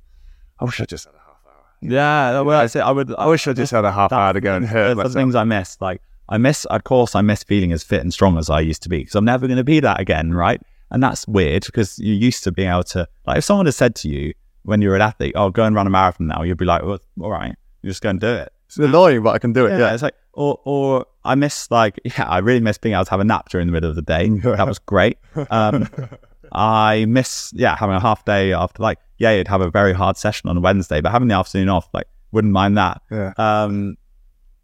I 0.60 0.64
wish 0.66 0.80
I 0.80 0.84
just 0.84 1.04
had 1.06 1.14
a. 1.14 1.25
Yeah, 1.80 2.40
well, 2.40 2.60
I 2.60 2.66
say 2.66 2.80
I 2.80 2.90
would. 2.90 3.14
I 3.16 3.26
wish 3.26 3.46
I 3.46 3.52
just 3.52 3.72
had 3.72 3.84
a 3.84 3.92
half 3.92 4.12
hour 4.12 4.32
to 4.32 4.40
go 4.40 4.54
and 4.56 4.66
hurt 4.76 4.96
myself. 4.96 5.14
things 5.14 5.34
I 5.34 5.44
miss. 5.44 5.76
Like 5.80 6.00
I 6.28 6.38
miss, 6.38 6.64
of 6.66 6.84
course, 6.84 7.14
I 7.14 7.20
miss 7.22 7.42
feeling 7.44 7.72
as 7.72 7.82
fit 7.82 8.00
and 8.00 8.12
strong 8.12 8.38
as 8.38 8.50
I 8.50 8.60
used 8.60 8.82
to 8.84 8.88
be 8.88 8.98
because 8.98 9.14
I'm 9.14 9.24
never 9.24 9.46
going 9.46 9.58
to 9.58 9.64
be 9.64 9.80
that 9.80 10.00
again, 10.00 10.32
right? 10.34 10.60
And 10.90 11.02
that's 11.02 11.26
weird 11.28 11.64
because 11.66 11.98
you're 11.98 12.14
used 12.16 12.44
to 12.44 12.52
being 12.52 12.70
able 12.70 12.84
to. 12.84 13.06
Like 13.26 13.38
if 13.38 13.44
someone 13.44 13.66
had 13.66 13.74
said 13.74 13.94
to 13.96 14.08
you 14.08 14.32
when 14.62 14.80
you're 14.82 14.94
an 14.96 15.02
athlete, 15.02 15.32
"Oh, 15.36 15.50
go 15.50 15.64
and 15.64 15.74
run 15.76 15.86
a 15.86 15.90
marathon 15.90 16.26
now," 16.28 16.42
you'd 16.42 16.56
be 16.58 16.64
like, 16.64 16.82
well, 16.82 16.98
"All 17.20 17.30
right, 17.30 17.54
you 17.82 17.90
just 17.90 18.02
go 18.02 18.10
and 18.10 18.20
do 18.20 18.28
it." 18.28 18.52
It's 18.66 18.78
annoying, 18.78 19.22
but 19.22 19.34
I 19.34 19.38
can 19.38 19.52
do 19.52 19.66
it. 19.66 19.70
Yeah, 19.70 19.78
Yeah. 19.78 19.94
it's 19.94 20.02
like, 20.02 20.14
or 20.32 20.58
or 20.64 21.06
I 21.24 21.34
miss 21.36 21.70
like, 21.70 22.00
yeah, 22.04 22.24
I 22.28 22.38
really 22.38 22.60
miss 22.60 22.78
being 22.78 22.94
able 22.94 23.04
to 23.04 23.10
have 23.10 23.20
a 23.20 23.24
nap 23.24 23.48
during 23.50 23.66
the 23.68 23.72
middle 23.72 23.90
of 23.90 23.96
the 23.96 24.02
day. 24.02 24.28
that 24.42 24.66
was 24.66 24.78
great. 24.80 25.18
Um, 25.50 25.88
I 26.52 27.04
miss, 27.06 27.52
yeah, 27.54 27.76
having 27.76 27.96
a 27.96 28.00
half 28.00 28.24
day 28.24 28.52
after, 28.52 28.82
like, 28.82 28.98
yeah, 29.18 29.32
you'd 29.32 29.48
have 29.48 29.60
a 29.60 29.70
very 29.70 29.92
hard 29.92 30.16
session 30.16 30.48
on 30.50 30.56
a 30.56 30.60
Wednesday, 30.60 31.00
but 31.00 31.12
having 31.12 31.28
the 31.28 31.34
afternoon 31.34 31.68
off, 31.68 31.88
like, 31.92 32.06
wouldn't 32.32 32.52
mind 32.52 32.76
that. 32.76 33.00
Yeah. 33.10 33.32
Um, 33.36 33.96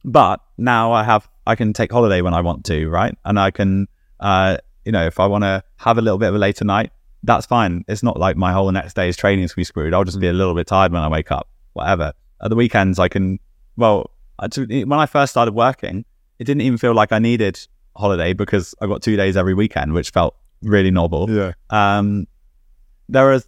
but 0.05 0.41
now 0.59 0.93
I 0.93 1.05
have, 1.05 1.29
I 1.47 1.55
can 1.55 1.73
take 1.73 1.93
holiday 1.93 2.21
when 2.23 2.35
I 2.35 2.41
want 2.41 2.65
to, 2.67 2.89
right? 2.89 3.17
And 3.25 3.39
I 3.39 3.51
can, 3.51 3.89
uh, 4.21 4.59
you 4.85 4.93
know, 4.93 5.07
if 5.07 5.21
I 5.21 5.27
want 5.27 5.45
to 5.45 5.63
have 5.77 5.97
a 5.99 6.03
little 6.03 6.19
bit 6.19 6.29
of 6.29 6.35
a 6.35 6.39
later 6.39 6.65
night, 6.65 6.91
that's 7.23 7.47
fine. 7.47 7.85
It's 7.87 8.03
not 8.03 8.19
like 8.19 8.37
my 8.37 8.53
whole 8.53 8.71
next 8.73 8.95
day's 8.95 9.17
training 9.17 9.45
is 9.45 9.53
going 9.53 9.55
to 9.55 9.61
be 9.61 9.65
screwed. 9.65 9.95
I'll 9.95 10.05
just 10.05 10.19
be 10.19 10.29
a 10.29 10.33
little 10.33 10.55
bit 10.55 10.67
tired 10.67 10.93
when 10.93 11.03
I 11.03 11.09
wake 11.09 11.31
up, 11.31 11.49
whatever. 11.73 12.13
At 12.43 12.51
the 12.51 12.57
weekends, 12.57 12.99
I 12.99 13.09
can, 13.09 13.39
well, 13.77 14.11
I- 14.41 14.49
when 14.59 14.93
I 14.95 15.07
first 15.07 15.31
started 15.31 15.55
working, 15.55 16.05
it 16.41 16.45
didn't 16.45 16.63
even 16.63 16.79
feel 16.79 16.95
like 16.95 17.13
I 17.13 17.21
needed 17.21 17.61
holiday 17.95 18.33
because 18.33 18.75
I 18.83 18.87
got 18.87 19.03
two 19.03 19.17
days 19.17 19.37
every 19.37 19.55
weekend, 19.55 19.93
which 19.93 20.11
felt 20.11 20.35
really 20.63 20.91
novel. 20.91 21.31
Yeah. 21.31 21.53
Um, 21.71 22.27
there 23.09 23.33
are 23.33 23.41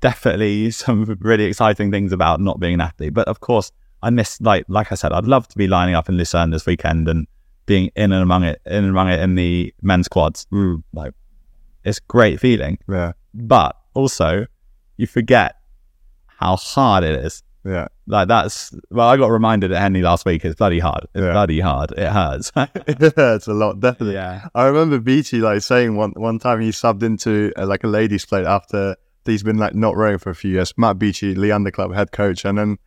definitely 0.00 0.70
some 0.70 1.04
really 1.20 1.44
exciting 1.44 1.90
things 1.90 2.12
about 2.12 2.40
not 2.40 2.60
being 2.60 2.74
an 2.74 2.80
athlete, 2.80 3.14
but 3.14 3.26
of 3.28 3.40
course, 3.40 3.72
I 4.02 4.10
miss 4.10 4.40
like 4.40 4.64
like 4.68 4.92
I 4.92 4.94
said, 4.94 5.12
I'd 5.12 5.24
love 5.26 5.48
to 5.48 5.58
be 5.58 5.66
lining 5.66 5.94
up 5.94 6.08
in 6.08 6.16
Lucerne 6.16 6.50
this 6.50 6.66
weekend 6.66 7.08
and 7.08 7.26
being 7.66 7.90
in 7.96 8.12
and 8.12 8.22
among 8.22 8.44
it, 8.44 8.60
in 8.66 8.76
and 8.84 8.88
among 8.90 9.08
it 9.08 9.20
in 9.20 9.34
the 9.34 9.74
men's 9.82 10.06
quads. 10.08 10.46
Like, 10.92 11.12
it's 11.84 11.98
great 11.98 12.38
feeling, 12.40 12.78
Yeah. 12.88 13.12
but 13.34 13.76
also 13.94 14.46
you 14.96 15.06
forget 15.06 15.56
how 16.26 16.56
hard 16.56 17.02
it 17.04 17.24
is. 17.24 17.42
Yeah. 17.64 17.88
Like 18.06 18.28
that's 18.28 18.72
well, 18.90 19.08
I 19.08 19.16
got 19.16 19.28
reminded 19.32 19.72
at 19.72 19.80
Henley 19.82 20.02
last 20.02 20.24
week. 20.24 20.44
It's 20.44 20.54
bloody 20.54 20.78
hard. 20.78 21.06
It's 21.14 21.24
Yeah. 21.24 21.32
bloody 21.32 21.58
hard. 21.58 21.90
It 21.96 22.08
hurts. 22.08 22.52
it 22.56 23.16
hurts 23.16 23.48
a 23.48 23.52
lot, 23.54 23.80
definitely. 23.80 24.14
yeah. 24.14 24.46
I 24.54 24.66
remember 24.66 25.00
Beechey 25.00 25.40
like 25.40 25.62
saying 25.62 25.96
one 25.96 26.12
one 26.16 26.38
time 26.38 26.60
he 26.60 26.68
subbed 26.70 27.02
into 27.02 27.52
uh, 27.56 27.66
like 27.66 27.82
a 27.82 27.88
ladies' 27.88 28.24
plate 28.24 28.46
after 28.46 28.94
he's 29.26 29.42
been 29.42 29.58
like 29.58 29.74
not 29.74 29.96
rowing 29.96 30.18
for 30.18 30.30
a 30.30 30.34
few 30.34 30.52
years. 30.52 30.72
Matt 30.76 30.98
Beechey, 30.98 31.36
Leander 31.36 31.70
Club 31.70 31.94
head 31.94 32.12
coach, 32.12 32.44
and 32.44 32.58
then 32.58 32.78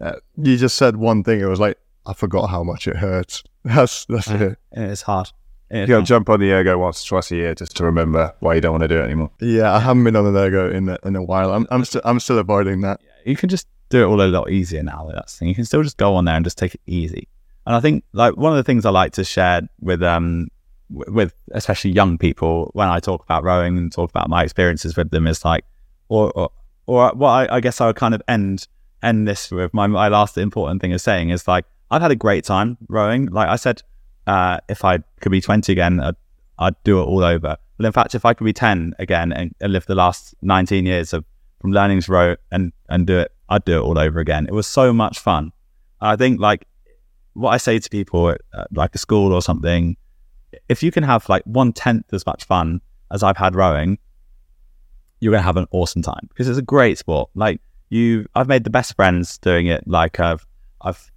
uh, 0.00 0.16
you 0.36 0.56
just 0.56 0.76
said 0.76 0.96
one 0.96 1.24
thing. 1.24 1.40
It 1.40 1.46
was 1.46 1.60
like 1.60 1.78
I 2.06 2.14
forgot 2.14 2.48
how 2.48 2.62
much 2.62 2.88
it 2.88 2.96
hurts. 2.96 3.42
That's 3.64 4.06
that's 4.06 4.28
it. 4.28 4.56
It's 4.72 5.02
hard. 5.02 5.30
It's 5.70 5.88
You 5.88 5.96
got 5.96 6.00
to 6.00 6.06
jump 6.06 6.30
on 6.30 6.40
the 6.40 6.50
ergo 6.52 6.78
once, 6.78 7.04
twice 7.04 7.30
a 7.32 7.36
year 7.36 7.54
just 7.54 7.76
to 7.76 7.84
remember 7.84 8.32
why 8.40 8.54
you 8.54 8.62
don't 8.62 8.70
want 8.70 8.82
to 8.84 8.88
do 8.88 8.98
it 8.98 9.04
anymore. 9.04 9.30
Yeah, 9.40 9.74
I 9.74 9.80
haven't 9.80 10.04
been 10.04 10.16
on 10.16 10.24
an 10.26 10.34
ergo 10.34 10.70
in 10.70 10.88
a, 10.88 10.98
in 11.04 11.16
a 11.16 11.22
while. 11.22 11.52
I'm 11.52 11.66
I'm 11.70 11.84
still 11.84 12.00
I'm 12.04 12.18
still 12.20 12.38
avoiding 12.38 12.80
that. 12.82 13.00
you 13.26 13.36
can 13.36 13.50
just 13.50 13.66
do 13.90 14.02
it 14.02 14.06
all 14.06 14.22
a 14.22 14.28
lot 14.28 14.50
easier 14.50 14.82
now. 14.82 15.10
That's 15.12 15.34
the 15.34 15.38
thing. 15.40 15.48
You 15.48 15.54
can 15.54 15.66
still 15.66 15.82
just 15.82 15.98
go 15.98 16.14
on 16.14 16.24
there 16.24 16.36
and 16.36 16.44
just 16.46 16.56
take 16.56 16.74
it 16.74 16.80
easy. 16.86 17.28
And 17.66 17.76
I 17.76 17.80
think 17.80 18.04
like 18.14 18.36
one 18.36 18.52
of 18.52 18.56
the 18.56 18.62
things 18.64 18.86
I 18.86 18.90
like 18.90 19.12
to 19.14 19.24
share 19.24 19.62
with 19.80 20.02
um 20.02 20.48
with 20.90 21.34
especially 21.52 21.90
young 21.90 22.18
people 22.18 22.70
when 22.72 22.88
I 22.88 23.00
talk 23.00 23.22
about 23.22 23.44
rowing 23.44 23.76
and 23.76 23.92
talk 23.92 24.10
about 24.10 24.28
my 24.28 24.42
experiences 24.42 24.96
with 24.96 25.10
them 25.10 25.26
is 25.26 25.44
like, 25.44 25.64
or 26.08 26.30
or, 26.32 26.50
or 26.86 27.12
what 27.14 27.30
I, 27.30 27.56
I 27.56 27.60
guess 27.60 27.80
I 27.80 27.86
would 27.86 27.96
kind 27.96 28.14
of 28.14 28.22
end 28.28 28.66
end 29.02 29.28
this 29.28 29.50
with 29.50 29.72
my 29.74 29.86
my 29.86 30.08
last 30.08 30.38
important 30.38 30.80
thing 30.80 30.92
of 30.92 31.00
saying 31.00 31.30
is 31.30 31.46
like 31.46 31.64
I've 31.90 32.02
had 32.02 32.10
a 32.10 32.16
great 32.16 32.44
time 32.44 32.78
rowing. 32.88 33.26
Like 33.26 33.48
I 33.48 33.56
said, 33.56 33.82
uh, 34.26 34.58
if 34.68 34.84
I 34.84 34.98
could 35.20 35.32
be 35.32 35.40
twenty 35.40 35.72
again, 35.72 36.00
I'd, 36.00 36.16
I'd 36.58 36.82
do 36.84 37.00
it 37.00 37.04
all 37.04 37.24
over. 37.24 37.56
But 37.76 37.86
in 37.86 37.92
fact, 37.92 38.14
if 38.14 38.24
I 38.24 38.34
could 38.34 38.44
be 38.44 38.52
ten 38.52 38.94
again 38.98 39.32
and, 39.32 39.54
and 39.60 39.72
live 39.72 39.86
the 39.86 39.94
last 39.94 40.34
nineteen 40.42 40.86
years 40.86 41.12
of 41.12 41.24
from 41.60 41.72
learning 41.72 42.00
to 42.02 42.12
row 42.12 42.36
and 42.50 42.72
and 42.88 43.06
do 43.06 43.18
it, 43.18 43.32
I'd 43.48 43.64
do 43.64 43.78
it 43.78 43.82
all 43.82 43.98
over 43.98 44.20
again. 44.20 44.46
It 44.46 44.54
was 44.54 44.66
so 44.66 44.92
much 44.92 45.18
fun. 45.18 45.52
I 46.00 46.16
think 46.16 46.40
like 46.40 46.66
what 47.34 47.50
I 47.50 47.56
say 47.56 47.78
to 47.78 47.90
people 47.90 48.30
at 48.30 48.40
uh, 48.52 48.64
like 48.72 48.94
a 48.94 48.98
school 48.98 49.32
or 49.32 49.42
something, 49.42 49.96
if 50.68 50.82
you 50.82 50.90
can 50.90 51.02
have 51.02 51.28
like 51.28 51.42
one 51.44 51.72
tenth 51.72 52.12
as 52.12 52.24
much 52.26 52.44
fun 52.44 52.80
as 53.10 53.22
I've 53.22 53.36
had 53.36 53.54
rowing, 53.54 53.98
you're 55.20 55.32
gonna 55.32 55.42
have 55.42 55.56
an 55.56 55.66
awesome 55.70 56.02
time 56.02 56.26
because 56.28 56.48
it's 56.48 56.58
a 56.58 56.62
great 56.62 56.98
sport. 56.98 57.30
Like 57.34 57.60
you, 57.90 58.26
I've 58.34 58.48
made 58.48 58.64
the 58.64 58.70
best 58.70 58.94
friends 58.94 59.38
doing 59.38 59.66
it. 59.66 59.86
Like 59.86 60.20
I've 60.20 60.46
I've 60.80 61.10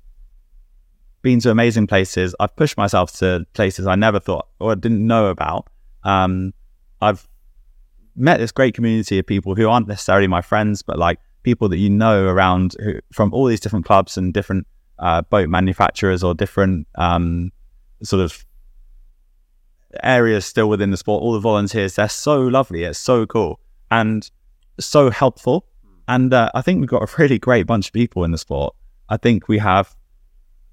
been 1.22 1.40
to 1.42 1.52
amazing 1.52 1.88
places. 1.88 2.36
I've 2.40 2.56
pushed 2.56 2.78
myself 2.78 3.14
to 3.20 3.46
places 3.54 3.88
I 3.88 3.96
never 3.96 4.20
thought 4.20 4.48
or 4.60 4.76
didn't 4.76 5.06
know 5.06 5.28
about. 5.28 5.68
Um, 6.04 6.54
I've 7.02 7.28
met 8.16 8.40
this 8.40 8.52
great 8.52 8.74
community 8.74 9.20
of 9.20 9.26
people 9.26 9.56
who 9.56 9.70
aren't 9.70 9.88
necessarily 9.88 10.28
my 10.28 10.42
friends, 10.42 10.82
but 10.82 10.98
like 10.98 11.20
people 11.44 11.70
that 11.70 11.78
you 11.78 11.90
know 11.90 12.26
around 12.26 12.76
who, 12.84 13.00
from 13.12 13.34
all 13.34 13.46
these 13.46 13.60
different 13.60 13.86
clubs 13.86 14.18
and 14.18 14.34
different 14.34 14.68
uh, 15.00 15.22
boat 15.24 15.50
manufacturers 15.50 16.24
or 16.24 16.34
different 16.34 16.88
um, 16.96 17.52
sort 18.04 18.22
of 18.22 18.46
areas 20.04 20.46
still 20.46 20.70
within 20.70 20.92
the 20.92 20.98
sport. 20.98 21.22
All 21.22 21.34
the 21.34 21.40
volunteers, 21.40 21.96
they're 21.96 22.10
so 22.10 22.42
lovely. 22.42 22.84
It's 22.84 23.00
so 23.00 23.26
cool 23.26 23.60
and 23.90 24.30
so 24.80 25.10
helpful. 25.10 25.66
And 26.08 26.34
uh, 26.34 26.50
I 26.54 26.62
think 26.62 26.80
we've 26.80 26.90
got 26.90 27.04
a 27.04 27.16
really 27.18 27.40
great 27.40 27.68
bunch 27.68 27.88
of 27.88 27.94
people 27.94 28.24
in 28.24 28.32
the 28.32 28.38
sport. 28.38 28.76
I 29.10 29.18
think 29.18 29.48
we 29.48 29.58
have 29.60 29.96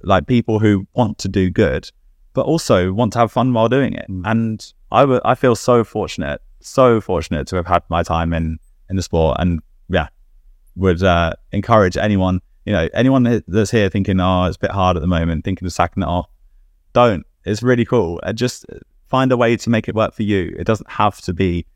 like 0.03 0.27
people 0.27 0.59
who 0.59 0.87
want 0.95 1.19
to 1.19 1.29
do 1.29 1.51
good, 1.51 1.91
but 2.33 2.47
also 2.47 2.93
want 2.93 3.13
to 3.15 3.19
have 3.21 3.33
fun 3.33 3.53
while 3.53 3.69
doing 3.69 3.95
it. 3.95 4.07
And 4.09 4.73
I 4.91 5.05
would, 5.05 5.21
I 5.25 5.35
feel 5.35 5.57
so 5.57 5.85
fortunate, 5.85 6.41
so 6.61 7.01
fortunate 7.01 7.47
to 7.49 7.57
have 7.57 7.67
had 7.67 7.83
my 7.89 8.03
time 8.03 8.33
in 8.33 8.59
in 8.89 8.97
the 8.97 9.03
sport. 9.03 9.37
And 9.41 9.61
yeah, 9.89 10.09
would 10.77 11.03
uh, 11.03 11.33
encourage 11.53 11.97
anyone, 11.97 12.41
you 12.65 12.73
know, 12.73 12.89
anyone 12.95 13.43
that's 13.47 13.71
here 13.71 13.89
thinking, 13.89 14.21
oh, 14.21 14.45
it's 14.45 14.57
a 14.57 14.61
bit 14.61 14.71
hard 14.71 14.97
at 14.97 15.01
the 15.01 15.09
moment, 15.09 15.45
thinking 15.45 15.67
of 15.67 15.73
sacking 15.73 16.03
it 16.03 16.07
off. 16.07 16.29
Don't. 16.93 17.27
It's 17.45 17.63
really 17.63 17.85
cool. 17.85 18.21
Just 18.35 18.67
find 19.09 19.33
a 19.33 19.37
way 19.37 19.57
to 19.57 19.71
make 19.71 19.89
it 19.89 19.95
work 19.95 20.15
for 20.15 20.23
you. 20.23 20.55
It 20.59 20.65
doesn't 20.65 20.91
have 20.91 21.21
to 21.23 21.33
be 21.33 21.67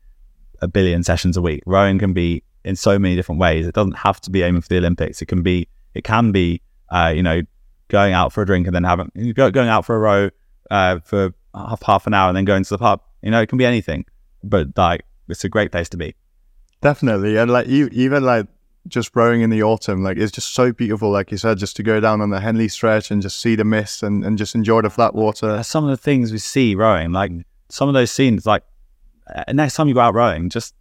a 0.61 0.67
billion 0.67 1.03
sessions 1.03 1.37
a 1.37 1.41
week. 1.41 1.63
Rowing 1.65 1.99
can 1.99 2.13
be 2.13 2.43
in 2.63 2.75
so 2.75 2.97
many 2.97 3.15
different 3.15 3.39
ways. 3.39 3.67
It 3.67 3.75
doesn't 3.75 3.97
have 3.97 4.21
to 4.21 4.29
be 4.29 4.43
aiming 4.43 4.61
for 4.61 4.69
the 4.69 4.77
Olympics. 4.77 5.21
It 5.21 5.25
can 5.25 5.41
be, 5.41 5.67
it 5.93 6.03
can 6.03 6.31
be, 6.31 6.61
uh, 6.89 7.11
you 7.15 7.23
know, 7.23 7.41
going 7.89 8.13
out 8.13 8.31
for 8.31 8.41
a 8.41 8.45
drink 8.45 8.65
and 8.67 8.75
then 8.75 8.83
having 8.83 9.11
going 9.33 9.69
out 9.69 9.85
for 9.85 9.95
a 9.95 9.99
row 9.99 10.29
uh, 10.71 10.99
for 10.99 11.33
half 11.53 11.83
half 11.83 12.07
an 12.07 12.13
hour 12.13 12.29
and 12.29 12.37
then 12.37 12.45
going 12.45 12.63
to 12.63 12.69
the 12.69 12.77
pub. 12.77 13.01
You 13.21 13.31
know, 13.31 13.41
it 13.41 13.47
can 13.47 13.57
be 13.57 13.65
anything. 13.65 14.05
But 14.43 14.77
like, 14.77 15.03
it's 15.29 15.43
a 15.43 15.49
great 15.49 15.71
place 15.71 15.89
to 15.89 15.97
be. 15.97 16.15
Definitely, 16.81 17.37
and 17.37 17.49
like 17.49 17.67
you, 17.67 17.87
even 17.93 18.23
like 18.23 18.47
just 18.87 19.15
rowing 19.15 19.41
in 19.41 19.49
the 19.49 19.63
autumn, 19.63 20.03
like 20.03 20.17
it's 20.17 20.31
just 20.31 20.53
so 20.53 20.71
beautiful. 20.71 21.09
Like 21.09 21.31
you 21.31 21.37
said, 21.37 21.57
just 21.57 21.75
to 21.77 21.83
go 21.83 21.99
down 21.99 22.21
on 22.21 22.29
the 22.29 22.39
Henley 22.39 22.67
stretch 22.67 23.11
and 23.11 23.21
just 23.21 23.39
see 23.39 23.55
the 23.55 23.63
mist 23.63 24.03
and, 24.03 24.25
and 24.25 24.37
just 24.37 24.55
enjoy 24.55 24.81
the 24.81 24.89
flat 24.89 25.15
water. 25.15 25.63
Some 25.63 25.83
of 25.85 25.89
the 25.89 25.97
things 25.97 26.31
we 26.31 26.37
see 26.37 26.75
rowing, 26.75 27.11
like 27.11 27.31
some 27.69 27.87
of 27.87 27.93
those 27.93 28.11
scenes, 28.11 28.45
like 28.45 28.63
uh, 29.33 29.43
next 29.53 29.75
time 29.75 29.87
you 29.87 29.93
go 29.93 30.01
out 30.01 30.13
rowing, 30.13 30.49
just 30.49 30.75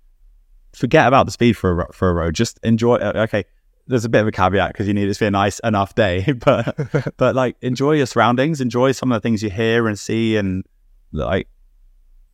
forget 0.75 1.07
about 1.07 1.27
the 1.27 1.33
speed 1.33 1.57
for 1.57 1.83
a, 1.83 1.93
for 1.93 2.11
a 2.11 2.13
row. 2.13 2.31
Just 2.31 2.59
enjoy. 2.63 2.97
uh, 2.97 3.13
Okay, 3.29 3.45
there's 3.87 4.05
a 4.05 4.09
bit 4.09 4.21
of 4.23 4.27
a 4.27 4.33
caveat 4.33 4.73
because 4.73 4.89
you 4.89 4.95
need 4.95 5.09
it 5.09 5.15
to 5.15 5.21
be 5.21 5.27
a 5.27 5.31
nice 5.31 5.59
enough 5.61 5.95
day, 5.95 6.33
but 6.45 7.15
but 7.17 7.35
like 7.35 7.57
enjoy 7.63 7.93
your 7.93 8.07
surroundings, 8.07 8.61
enjoy 8.61 8.93
some 8.93 9.13
of 9.13 9.17
the 9.17 9.21
things 9.27 9.43
you 9.43 9.51
hear 9.51 9.87
and 9.87 9.99
see 9.99 10.37
and 10.37 10.65
like 11.13 11.47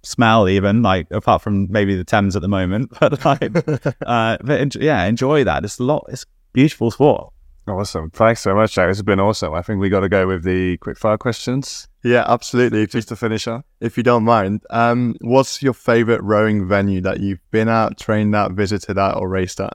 smell 0.02 0.48
even 0.48 0.82
like 0.82 1.06
apart 1.10 1.42
from 1.42 1.70
maybe 1.70 1.96
the 1.96 2.04
Thames 2.04 2.36
at 2.36 2.42
the 2.42 2.48
moment, 2.48 2.92
but 3.00 3.24
like 3.24 3.42
uh, 4.06 4.38
but 4.42 4.60
en- 4.60 4.70
yeah, 4.80 5.04
enjoy 5.04 5.44
that. 5.44 5.64
It's 5.64 5.78
a 5.78 5.84
lot. 5.84 6.06
It's 6.08 6.24
beautiful 6.52 6.90
sport. 6.90 7.32
Awesome. 7.66 8.10
Thanks 8.10 8.40
so 8.40 8.54
much, 8.54 8.72
Jack. 8.72 8.88
This 8.88 8.96
has 8.96 9.02
been 9.02 9.20
awesome. 9.20 9.52
I 9.52 9.60
think 9.60 9.78
we 9.78 9.90
got 9.90 10.00
to 10.00 10.08
go 10.08 10.26
with 10.26 10.42
the 10.42 10.78
quick 10.78 10.96
fire 10.96 11.18
questions 11.18 11.86
Yeah, 12.02 12.24
absolutely. 12.26 12.82
If 12.82 12.94
you, 12.94 13.00
just 13.00 13.08
to 13.08 13.16
finish 13.16 13.46
up. 13.46 13.66
if 13.80 13.98
you 13.98 14.02
don't 14.02 14.24
mind, 14.24 14.62
um, 14.70 15.16
what's 15.20 15.62
your 15.62 15.74
favorite 15.74 16.22
rowing 16.22 16.66
venue 16.66 17.02
that 17.02 17.20
you've 17.20 17.42
been 17.50 17.68
at, 17.68 17.98
trained 17.98 18.34
at, 18.34 18.52
visited 18.52 18.96
at, 18.96 19.16
or 19.16 19.28
raced 19.28 19.60
at? 19.60 19.74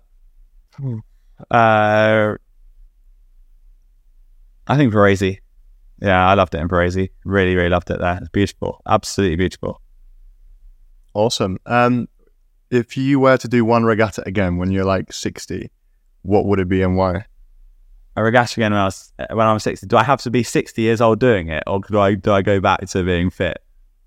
Uh, 1.51 2.35
I 4.65 4.75
think 4.77 4.91
Varese. 4.91 5.37
Yeah, 6.01 6.27
I 6.27 6.33
loved 6.33 6.55
it 6.55 6.61
in 6.61 6.67
Varese. 6.67 7.11
Really, 7.25 7.55
really 7.55 7.69
loved 7.69 7.91
it 7.91 7.99
there. 7.99 8.17
It's 8.19 8.29
beautiful. 8.29 8.81
Absolutely 8.87 9.35
beautiful. 9.35 9.82
Awesome. 11.13 11.59
Um, 11.65 12.07
if 12.71 12.97
you 12.97 13.19
were 13.19 13.37
to 13.37 13.47
do 13.47 13.63
one 13.65 13.83
regatta 13.83 14.23
again 14.27 14.57
when 14.57 14.71
you're 14.71 14.85
like 14.85 15.13
60, 15.13 15.69
what 16.23 16.45
would 16.45 16.59
it 16.59 16.67
be 16.67 16.81
and 16.81 16.97
why? 16.97 17.25
A 18.15 18.23
regatta 18.23 18.59
again 18.59 18.71
when 18.71 18.81
I 18.81 18.85
was 18.85 19.13
when 19.29 19.47
I'm 19.47 19.59
60. 19.59 19.87
Do 19.87 19.97
I 19.97 20.03
have 20.03 20.21
to 20.21 20.31
be 20.31 20.43
60 20.43 20.81
years 20.81 21.01
old 21.01 21.19
doing 21.19 21.49
it, 21.49 21.63
or 21.67 21.79
do 21.79 21.99
I 21.99 22.15
do 22.15 22.31
I 22.31 22.41
go 22.41 22.59
back 22.59 22.87
to 22.89 23.03
being 23.03 23.29
fit? 23.29 23.57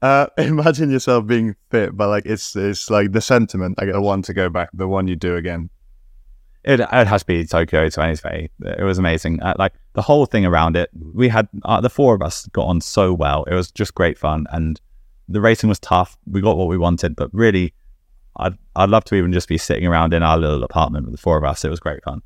Uh, 0.03 0.27
imagine 0.39 0.91
yourself 0.91 1.27
being 1.27 1.55
fit, 1.70 1.97
but 1.97 2.09
like 2.09 2.27
it's 2.27 2.55
it's 2.57 2.91
like 2.91 3.12
the 3.12 3.20
sentiment. 3.20 3.78
Like 3.78 3.93
The 3.93 4.01
one 4.01 4.23
to 4.23 4.35
go 4.35 4.49
back, 4.49 4.70
the 4.73 4.89
one 4.89 5.07
you 5.09 5.16
do 5.16 5.37
again. 5.37 5.70
it, 6.65 6.81
it 6.81 7.07
has 7.07 7.23
to 7.23 7.27
be 7.27 7.45
Tokyo 7.47 7.85
2020. 7.85 8.51
It 8.78 8.85
was 8.85 8.99
amazing. 8.99 9.41
Uh, 9.43 9.55
like 9.59 9.74
the 9.95 10.03
whole 10.03 10.27
thing 10.27 10.45
around 10.45 10.77
it, 10.77 10.91
we 11.15 11.28
had 11.28 11.49
uh, 11.65 11.81
the 11.81 11.91
four 11.91 12.15
of 12.15 12.23
us 12.23 12.47
got 12.47 12.66
on 12.66 12.81
so 12.81 13.12
well. 13.12 13.45
It 13.45 13.55
was 13.55 13.70
just 13.70 13.95
great 13.95 14.19
fun, 14.19 14.47
and 14.51 14.81
the 15.28 15.40
racing 15.40 15.69
was 15.69 15.78
tough. 15.78 16.16
We 16.31 16.40
got 16.40 16.57
what 16.57 16.69
we 16.69 16.78
wanted, 16.78 17.16
but 17.16 17.32
really, 17.32 17.74
I'd 18.36 18.57
I'd 18.74 18.90
love 18.90 19.05
to 19.05 19.15
even 19.15 19.32
just 19.32 19.48
be 19.48 19.59
sitting 19.59 19.86
around 19.86 20.15
in 20.15 20.23
our 20.23 20.39
little 20.39 20.62
apartment 20.62 21.07
with 21.07 21.15
the 21.15 21.20
four 21.20 21.36
of 21.36 21.44
us. 21.44 21.65
It 21.65 21.70
was 21.70 21.81
great 21.81 22.03
fun. 22.05 22.23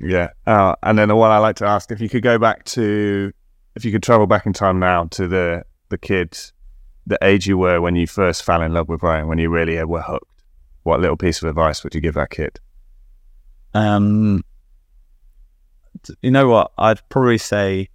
Yeah. 0.00 0.30
Uh, 0.46 0.74
and 0.82 0.98
then 0.98 1.08
the 1.08 1.16
one 1.16 1.30
I 1.30 1.38
like 1.38 1.56
to 1.56 1.66
ask, 1.66 1.90
if 1.90 2.00
you 2.00 2.08
could 2.08 2.22
go 2.22 2.38
back 2.38 2.64
to, 2.64 3.32
if 3.76 3.84
you 3.84 3.92
could 3.92 4.02
travel 4.02 4.26
back 4.26 4.46
in 4.46 4.52
time 4.52 4.78
now 4.78 5.04
to 5.04 5.28
the 5.28 5.64
the 5.88 5.98
kids, 5.98 6.52
the 7.06 7.18
age 7.22 7.46
you 7.46 7.56
were 7.56 7.80
when 7.80 7.96
you 7.96 8.06
first 8.06 8.42
fell 8.42 8.62
in 8.62 8.72
love 8.72 8.88
with 8.88 9.02
rowing, 9.02 9.28
when 9.28 9.38
you 9.38 9.48
really 9.48 9.82
were 9.84 10.02
hooked, 10.02 10.42
what 10.82 11.00
little 11.00 11.16
piece 11.16 11.42
of 11.42 11.48
advice 11.48 11.84
would 11.84 11.94
you 11.94 12.00
give 12.00 12.14
that 12.14 12.30
kid? 12.30 12.58
Um, 13.74 14.44
you 16.20 16.30
know 16.30 16.48
what? 16.48 16.72
I'd 16.76 17.06
probably 17.08 17.38
say 17.38 17.88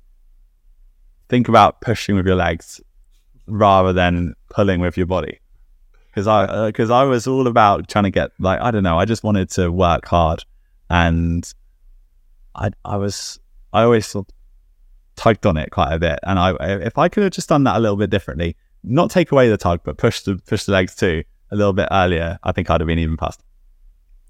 think 1.29 1.49
about 1.49 1.81
pushing 1.81 2.15
with 2.15 2.25
your 2.25 2.35
legs 2.35 2.81
rather 3.47 3.93
than 3.93 4.35
pulling 4.49 4.79
with 4.79 4.97
your 4.97 5.05
body. 5.05 5.39
Because 6.09 6.27
I, 6.27 6.67
because 6.67 6.89
I 6.89 7.03
was 7.03 7.27
all 7.27 7.47
about 7.47 7.87
trying 7.87 8.05
to 8.05 8.09
get 8.09 8.31
like 8.39 8.59
I 8.59 8.71
don't 8.71 8.83
know. 8.83 8.97
I 8.97 9.05
just 9.05 9.23
wanted 9.23 9.49
to 9.51 9.71
work 9.71 10.07
hard, 10.07 10.43
and 10.89 11.51
I, 12.55 12.71
I 12.83 12.97
was, 12.97 13.39
I 13.71 13.83
always 13.83 14.07
sort 14.07 14.27
of 14.27 14.35
tugged 15.15 15.45
on 15.45 15.57
it 15.57 15.71
quite 15.71 15.93
a 15.93 15.99
bit. 15.99 16.19
And 16.23 16.39
I, 16.39 16.55
if 16.59 16.97
I 16.97 17.07
could 17.09 17.23
have 17.23 17.33
just 17.33 17.49
done 17.49 17.63
that 17.65 17.75
a 17.75 17.79
little 17.79 17.97
bit 17.97 18.09
differently, 18.09 18.55
not 18.83 19.11
take 19.11 19.31
away 19.31 19.49
the 19.49 19.57
tug, 19.57 19.81
but 19.83 19.97
push 19.97 20.21
the 20.21 20.37
push 20.37 20.63
the 20.63 20.71
legs 20.71 20.95
too 20.95 21.23
a 21.51 21.55
little 21.55 21.73
bit 21.73 21.87
earlier, 21.91 22.39
I 22.43 22.51
think 22.51 22.69
I'd 22.69 22.81
have 22.81 22.87
been 22.87 22.99
even 22.99 23.17
past. 23.17 23.43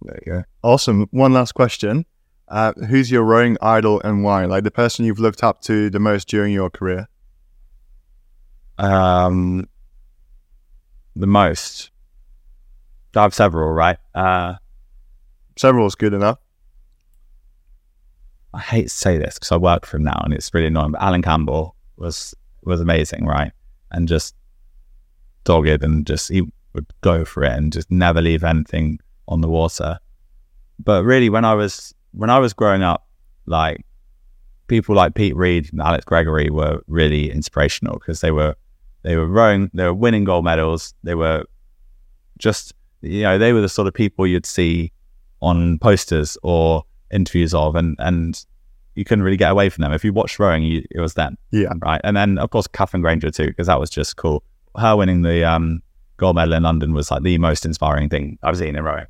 There 0.02 0.20
you 0.26 0.32
go. 0.34 0.44
Awesome. 0.64 1.08
One 1.12 1.34
last 1.34 1.54
question. 1.54 2.06
Uh, 2.48 2.74
who's 2.88 3.12
your 3.12 3.24
rowing 3.24 3.58
idol 3.62 4.02
and 4.02 4.24
why? 4.24 4.46
Like 4.46 4.64
the 4.64 4.72
person 4.72 5.06
you've 5.06 5.20
looked 5.20 5.44
up 5.44 5.62
to 5.64 5.90
the 5.90 6.00
most 6.00 6.28
during 6.28 6.54
your 6.54 6.70
career? 6.70 7.08
Um, 8.78 9.68
the 11.16 11.28
most. 11.28 11.92
I 13.16 13.24
have 13.24 13.34
several, 13.34 13.72
right? 13.72 13.98
Uh, 14.14 14.56
Several 15.58 15.88
is 15.88 15.96
good 15.96 16.14
enough. 16.14 16.38
I 18.54 18.60
hate 18.60 18.84
to 18.84 18.90
say 18.90 19.18
this 19.18 19.36
because 19.36 19.52
I 19.52 19.58
work 19.58 19.86
for 19.86 19.98
him 19.98 20.04
now, 20.04 20.22
and 20.24 20.34
it's 20.34 20.54
really 20.54 20.68
annoying. 20.68 20.92
But 20.92 21.02
Alan 21.02 21.22
Campbell 21.24 21.76
was 21.98 22.36
was 22.64 22.80
amazing, 22.80 23.26
right? 23.26 23.52
And 23.92 24.08
just 24.08 24.36
dogged, 25.44 25.84
and 25.84 26.06
just 26.06 26.30
he 26.30 26.44
would 26.74 26.86
go 27.02 27.26
for 27.26 27.44
it, 27.44 27.52
and 27.52 27.74
just 27.74 27.90
never 27.90 28.22
leave 28.22 28.44
anything 28.44 29.00
on 29.28 29.42
the 29.42 29.50
water. 29.50 29.98
But 30.80 31.04
really, 31.04 31.30
when 31.30 31.44
I 31.44 31.56
was 31.56 31.94
when 32.12 32.30
I 32.30 32.38
was 32.38 32.54
growing 32.54 32.84
up, 32.84 33.08
like 33.48 33.84
people 34.68 34.96
like 34.96 35.16
Pete 35.16 35.36
Reed 35.36 35.70
and 35.72 35.82
Alex 35.82 36.06
Gregory 36.06 36.50
were 36.52 36.84
really 36.88 37.32
inspirational 37.32 37.98
because 37.98 38.22
they 38.22 38.32
were 38.32 38.56
they 39.08 39.16
were 39.16 39.26
rowing, 39.28 39.72
they 39.74 39.86
were 39.86 39.94
winning 39.94 40.26
gold 40.26 40.44
medals, 40.46 40.94
they 41.04 41.16
were 41.16 41.46
just 42.38 42.74
you 43.02 43.24
know 43.24 43.38
they 43.38 43.54
were 43.54 43.62
the 43.62 43.70
sort 43.70 43.88
of 43.88 43.94
people 43.94 44.28
you'd 44.28 44.46
see 44.46 44.92
on 45.42 45.80
posters 45.80 46.38
or 46.44 46.84
interviews 47.12 47.54
of, 47.54 47.76
and 47.76 47.96
and 48.00 48.46
you 48.96 49.06
couldn't 49.06 49.24
really 49.24 49.38
get 49.38 49.52
away 49.52 49.70
from 49.70 49.84
them. 49.84 49.94
If 49.94 50.04
you 50.04 50.12
watched 50.12 50.40
rowing, 50.40 50.64
you, 50.64 50.84
it 50.92 51.00
was 51.00 51.14
them, 51.14 51.38
Yeah. 51.52 51.74
right? 51.82 52.02
And 52.04 52.18
then 52.18 52.38
of 52.40 52.50
course 52.50 52.68
Katherine 52.68 53.02
Grainger 53.04 53.32
too, 53.32 53.48
because 53.48 53.68
that 53.68 53.80
was 53.80 53.90
just 53.90 54.18
cool. 54.18 54.44
Her 54.76 54.96
winning 54.96 55.22
the 55.22 55.44
um, 55.44 55.82
gold 56.18 56.36
medal 56.36 56.54
in 56.56 56.64
London 56.64 56.94
was 56.94 57.10
like 57.12 57.24
the 57.24 57.38
most 57.38 57.66
inspiring 57.66 58.10
thing 58.10 58.38
I've 58.44 58.58
seen 58.58 58.76
in 58.76 58.84
rowing. 58.84 59.06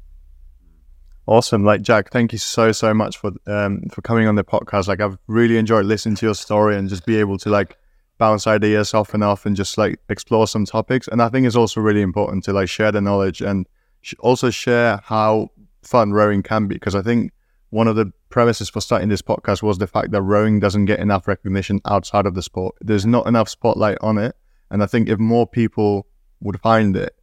Awesome. 1.26 1.64
Like 1.66 1.82
Jack, 1.82 2.12
thank 2.12 2.32
you 2.32 2.38
so 2.38 2.72
so 2.72 2.94
much 2.94 3.18
for 3.18 3.32
um 3.48 3.82
for 3.92 4.02
coming 4.02 4.28
on 4.28 4.36
the 4.36 4.44
podcast. 4.46 4.88
Like 4.88 5.02
I've 5.02 5.18
really 5.28 5.58
enjoyed 5.58 5.86
listening 5.86 6.16
to 6.18 6.26
your 6.26 6.36
story 6.36 6.78
and 6.78 6.88
just 6.88 7.06
be 7.06 7.18
able 7.18 7.38
to 7.40 7.50
like 7.50 7.78
bounce 8.18 8.48
ideas 8.48 8.94
off 8.94 9.14
and 9.14 9.24
off 9.24 9.46
and 9.46 9.56
just 9.56 9.78
like 9.78 10.00
explore 10.10 10.48
some 10.48 10.66
topics. 10.66 11.08
And 11.08 11.22
I 11.22 11.30
think 11.30 11.46
it's 11.46 11.56
also 11.56 11.82
really 11.82 12.02
important 12.02 12.44
to 12.46 12.54
like 12.54 12.70
share 12.70 12.92
the 12.92 13.02
knowledge 13.02 13.42
and 13.42 13.68
sh- 14.02 14.16
also 14.20 14.50
share 14.50 15.02
how 15.04 15.52
fun 15.84 16.12
rowing 16.12 16.44
can 16.44 16.68
be 16.68 16.76
because 16.76 16.96
I 16.96 17.02
think 17.02 17.32
one 17.70 17.88
of 17.88 17.96
the 17.96 18.12
premises 18.30 18.70
for 18.70 18.82
starting 18.82 19.10
this 19.10 19.22
podcast 19.22 19.62
was 19.62 19.78
the 19.78 19.88
fact 19.88 20.12
that 20.12 20.22
rowing 20.22 20.60
doesn't 20.60 20.86
get 20.86 21.00
enough 21.00 21.28
recognition 21.28 21.82
outside 21.86 22.26
of 22.26 22.34
the 22.34 22.42
sport. 22.42 22.76
There's 22.82 23.06
not 23.06 23.28
enough 23.28 23.50
spotlight 23.50 23.98
on 24.02 24.18
it, 24.18 24.36
and 24.72 24.82
I 24.82 24.86
think 24.86 25.10
if 25.10 25.20
more 25.20 25.48
people 25.48 26.08
would 26.42 26.60
find 26.62 26.96
it, 26.96 27.16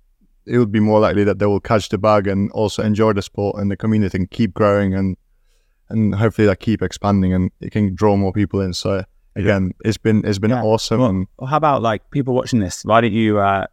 it 0.46 0.58
would 0.58 0.72
be 0.72 0.80
more 0.80 1.00
likely 1.00 1.24
that 1.24 1.38
they 1.38 1.46
will 1.46 1.60
catch 1.60 1.88
the 1.88 1.98
bug 1.98 2.26
and 2.26 2.50
also 2.52 2.82
enjoy 2.82 3.12
the 3.14 3.22
sport 3.22 3.56
and 3.58 3.70
the 3.70 3.76
community 3.76 4.18
and 4.18 4.30
keep 4.30 4.52
growing 4.52 4.94
and 4.94 5.16
and 5.88 6.14
hopefully 6.14 6.46
that 6.46 6.60
keep 6.60 6.82
expanding 6.82 7.32
and 7.32 7.50
it 7.60 7.70
can 7.70 7.94
draw 7.94 8.16
more 8.16 8.32
people 8.32 8.60
in. 8.60 8.72
So 8.72 9.04
again, 9.36 9.72
it's 9.84 9.96
been 9.98 10.24
it's 10.24 10.38
been 10.38 10.50
Yeah. 10.50 10.62
awesome. 10.62 11.28
Well, 11.38 11.48
how 11.48 11.56
about 11.56 11.82
like 11.82 12.10
people 12.10 12.34
watching 12.34 12.60
this? 12.60 12.84
Why 12.84 13.00
don't 13.00 13.12
you 13.12 13.38
uh, 13.38 13.66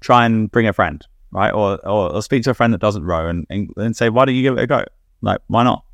try 0.00 0.26
and 0.26 0.50
bring 0.50 0.66
a 0.66 0.72
friend, 0.72 1.04
right? 1.32 1.50
Or, 1.52 1.78
or 1.86 2.12
or 2.14 2.22
speak 2.22 2.42
to 2.44 2.50
a 2.50 2.54
friend 2.54 2.72
that 2.72 2.80
doesn't 2.80 3.04
row 3.04 3.28
and, 3.28 3.46
and 3.50 3.70
and 3.76 3.96
say, 3.96 4.08
why 4.08 4.24
don't 4.24 4.34
you 4.34 4.42
give 4.42 4.56
it 4.58 4.62
a 4.62 4.66
go? 4.66 4.84
Like, 5.22 5.40
why 5.48 5.64
not? 5.64 5.84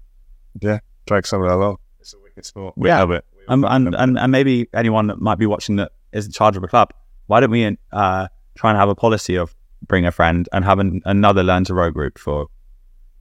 Yeah, 0.61 0.79
drag 1.07 1.27
some 1.27 1.43
of 1.43 1.49
that 1.49 1.55
along. 1.57 1.79
It's 2.01 2.15
a 2.15 2.19
wicked 2.19 2.45
sport. 2.45 2.75
We 2.77 2.89
Yeah. 2.89 3.01
love 3.01 3.11
it. 3.13 3.25
Um, 3.49 3.65
and, 3.65 3.95
and 3.95 4.19
and 4.19 4.33
maybe 4.33 4.69
anyone 4.73 5.07
that 5.09 5.21
might 5.21 5.39
be 5.39 5.47
watching 5.47 5.77
that 5.77 5.93
is 6.13 6.27
in 6.27 6.33
charge 6.33 6.57
of 6.57 6.63
a 6.65 6.69
club. 6.69 6.91
Why 7.27 7.41
don't 7.41 7.51
we 7.51 7.65
uh, 7.93 8.29
try 8.55 8.71
and 8.71 8.79
have 8.79 8.89
a 8.89 8.95
policy 8.95 9.37
of 9.37 9.55
bring 9.87 10.07
a 10.07 10.13
friend 10.13 10.49
and 10.53 10.65
have 10.65 10.79
an, 10.79 11.03
another 11.05 11.43
learn 11.43 11.65
to 11.65 11.75
row 11.75 11.91
group 11.91 12.19
for 12.19 12.47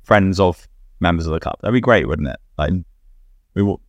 friends 0.03 0.39
of 0.39 0.65
members 1.01 1.25
of 1.25 1.33
the 1.33 1.39
club? 1.41 1.55
That'd 1.61 1.73
be 1.73 1.81
great, 1.81 2.07
wouldn't 2.07 2.29
it? 2.29 2.37
Like 2.57 2.71
we 3.53 3.63
will. 3.63 3.81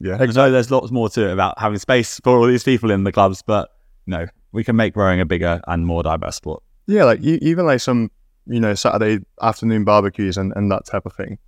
Yeah. 0.00 0.16
I 0.20 0.26
know 0.26 0.50
there's 0.50 0.70
lots 0.70 0.90
more 0.90 1.08
to 1.10 1.28
it 1.28 1.32
about 1.32 1.58
having 1.58 1.78
space 1.78 2.20
for 2.22 2.38
all 2.38 2.46
these 2.46 2.64
people 2.64 2.90
in 2.90 3.04
the 3.04 3.12
clubs, 3.12 3.42
but 3.42 3.70
no, 4.06 4.26
we 4.52 4.64
can 4.64 4.76
make 4.76 4.96
rowing 4.96 5.20
a 5.20 5.26
bigger 5.26 5.60
and 5.66 5.86
more 5.86 6.02
diverse 6.02 6.36
sport. 6.36 6.62
Yeah, 6.86 7.04
like 7.04 7.20
e- 7.22 7.38
even 7.42 7.66
like 7.66 7.80
some, 7.80 8.10
you 8.46 8.60
know, 8.60 8.74
Saturday 8.74 9.24
afternoon 9.42 9.84
barbecues 9.84 10.36
and, 10.36 10.52
and 10.56 10.70
that 10.70 10.86
type 10.86 11.04
of 11.06 11.12
thing. 11.12 11.38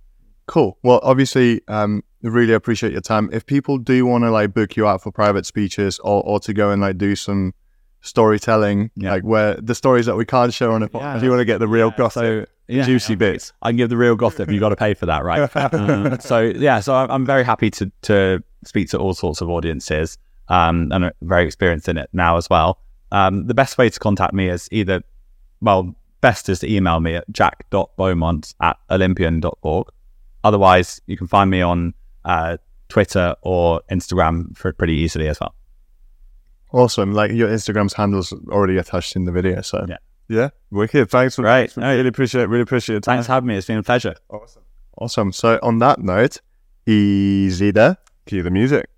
Cool. 0.47 0.77
Well, 0.83 0.99
obviously, 1.03 1.61
um, 1.67 2.03
really 2.21 2.53
appreciate 2.53 2.91
your 2.91 3.01
time. 3.01 3.29
If 3.31 3.45
people 3.45 3.77
do 3.77 4.05
want 4.05 4.23
to 4.23 4.31
like 4.31 4.53
book 4.53 4.75
you 4.75 4.87
out 4.87 5.01
for 5.01 5.11
private 5.11 5.45
speeches 5.45 5.99
or, 5.99 6.23
or 6.23 6.39
to 6.41 6.53
go 6.53 6.71
and 6.71 6.81
like 6.81 6.97
do 6.97 7.15
some 7.15 7.53
storytelling, 8.01 8.91
Yeah. 8.95 9.11
like 9.11 9.23
where 9.23 9.55
the 9.55 9.75
stories 9.75 10.05
that 10.07 10.15
we 10.15 10.25
can't 10.25 10.53
show 10.53 10.71
on 10.73 10.83
a 10.83 10.89
podcast. 10.89 11.17
If 11.17 11.23
you 11.23 11.29
want 11.29 11.39
to 11.41 11.45
get 11.45 11.59
the 11.59 11.67
real 11.67 11.91
gossip, 11.91 12.21
So 12.23 12.45
yeah, 12.67 12.83
juicy 12.85 13.15
bits. 13.15 13.53
I 13.61 13.69
can 13.69 13.77
give 13.77 13.89
the 13.89 13.97
real 13.97 14.15
gossip. 14.15 14.49
You 14.49 14.59
got 14.59 14.69
to 14.69 14.75
pay 14.75 14.93
for 14.93 15.05
that, 15.07 15.23
right? 15.23 15.49
Uh, 15.55 16.17
so 16.19 16.39
yeah, 16.41 16.79
so 16.79 16.95
I'm, 16.95 17.11
I'm 17.11 17.25
very 17.25 17.43
happy 17.43 17.69
to 17.71 17.91
to 18.03 18.43
speak 18.65 18.89
to 18.89 18.97
all 18.99 19.13
sorts 19.13 19.41
of 19.41 19.49
audiences, 19.49 20.17
um, 20.49 20.91
and 20.91 21.05
I'm 21.05 21.11
very 21.21 21.45
experienced 21.45 21.87
in 21.89 21.97
it 21.97 22.09
now 22.13 22.37
as 22.37 22.49
well. 22.49 22.79
Um, 23.11 23.47
the 23.47 23.53
best 23.53 23.77
way 23.77 23.89
to 23.89 23.99
contact 23.99 24.33
me 24.33 24.47
is 24.49 24.69
either, 24.71 25.01
well, 25.61 25.95
best 26.21 26.47
is 26.49 26.59
to 26.59 26.71
email 26.71 26.99
me 27.01 27.15
at 27.15 27.29
jack.beaumont 27.31 28.53
at 28.61 28.77
olympian.org. 28.89 29.87
Otherwise, 30.43 31.01
you 31.07 31.17
can 31.17 31.27
find 31.27 31.49
me 31.49 31.61
on 31.61 31.93
uh, 32.25 32.57
Twitter 32.87 33.35
or 33.41 33.81
Instagram 33.91 34.55
for 34.57 34.71
pretty 34.73 34.93
easily 34.93 35.27
as 35.27 35.39
well. 35.41 35.53
Awesome. 36.71 37.11
Like 37.13 37.31
your 37.31 37.49
Instagram's 37.49 37.93
handles 37.93 38.33
already 38.49 38.77
attached 38.77 39.15
in 39.15 39.25
the 39.25 39.31
video. 39.31 39.61
So 39.61 39.85
Yeah. 39.87 39.97
Yeah, 40.29 40.49
wicked. 40.69 41.09
Thanks 41.09 41.35
for 41.35 41.41
Right. 41.41 41.69
I 41.77 41.95
really 41.95 42.07
appreciate. 42.07 42.43
It. 42.43 42.47
Really 42.47 42.61
appreciate 42.61 42.95
it. 42.95 43.05
Thanks 43.05 43.25
for 43.25 43.33
having 43.33 43.47
me. 43.47 43.57
It's 43.57 43.67
been 43.67 43.77
a 43.77 43.83
pleasure. 43.83 44.15
Awesome. 44.29 44.63
awesome. 44.97 45.33
So 45.33 45.59
on 45.61 45.79
that 45.79 45.99
note, 45.99 46.39
easy 46.85 47.71
there. 47.71 47.97
Cue 48.25 48.41
the 48.41 48.49
music. 48.49 48.90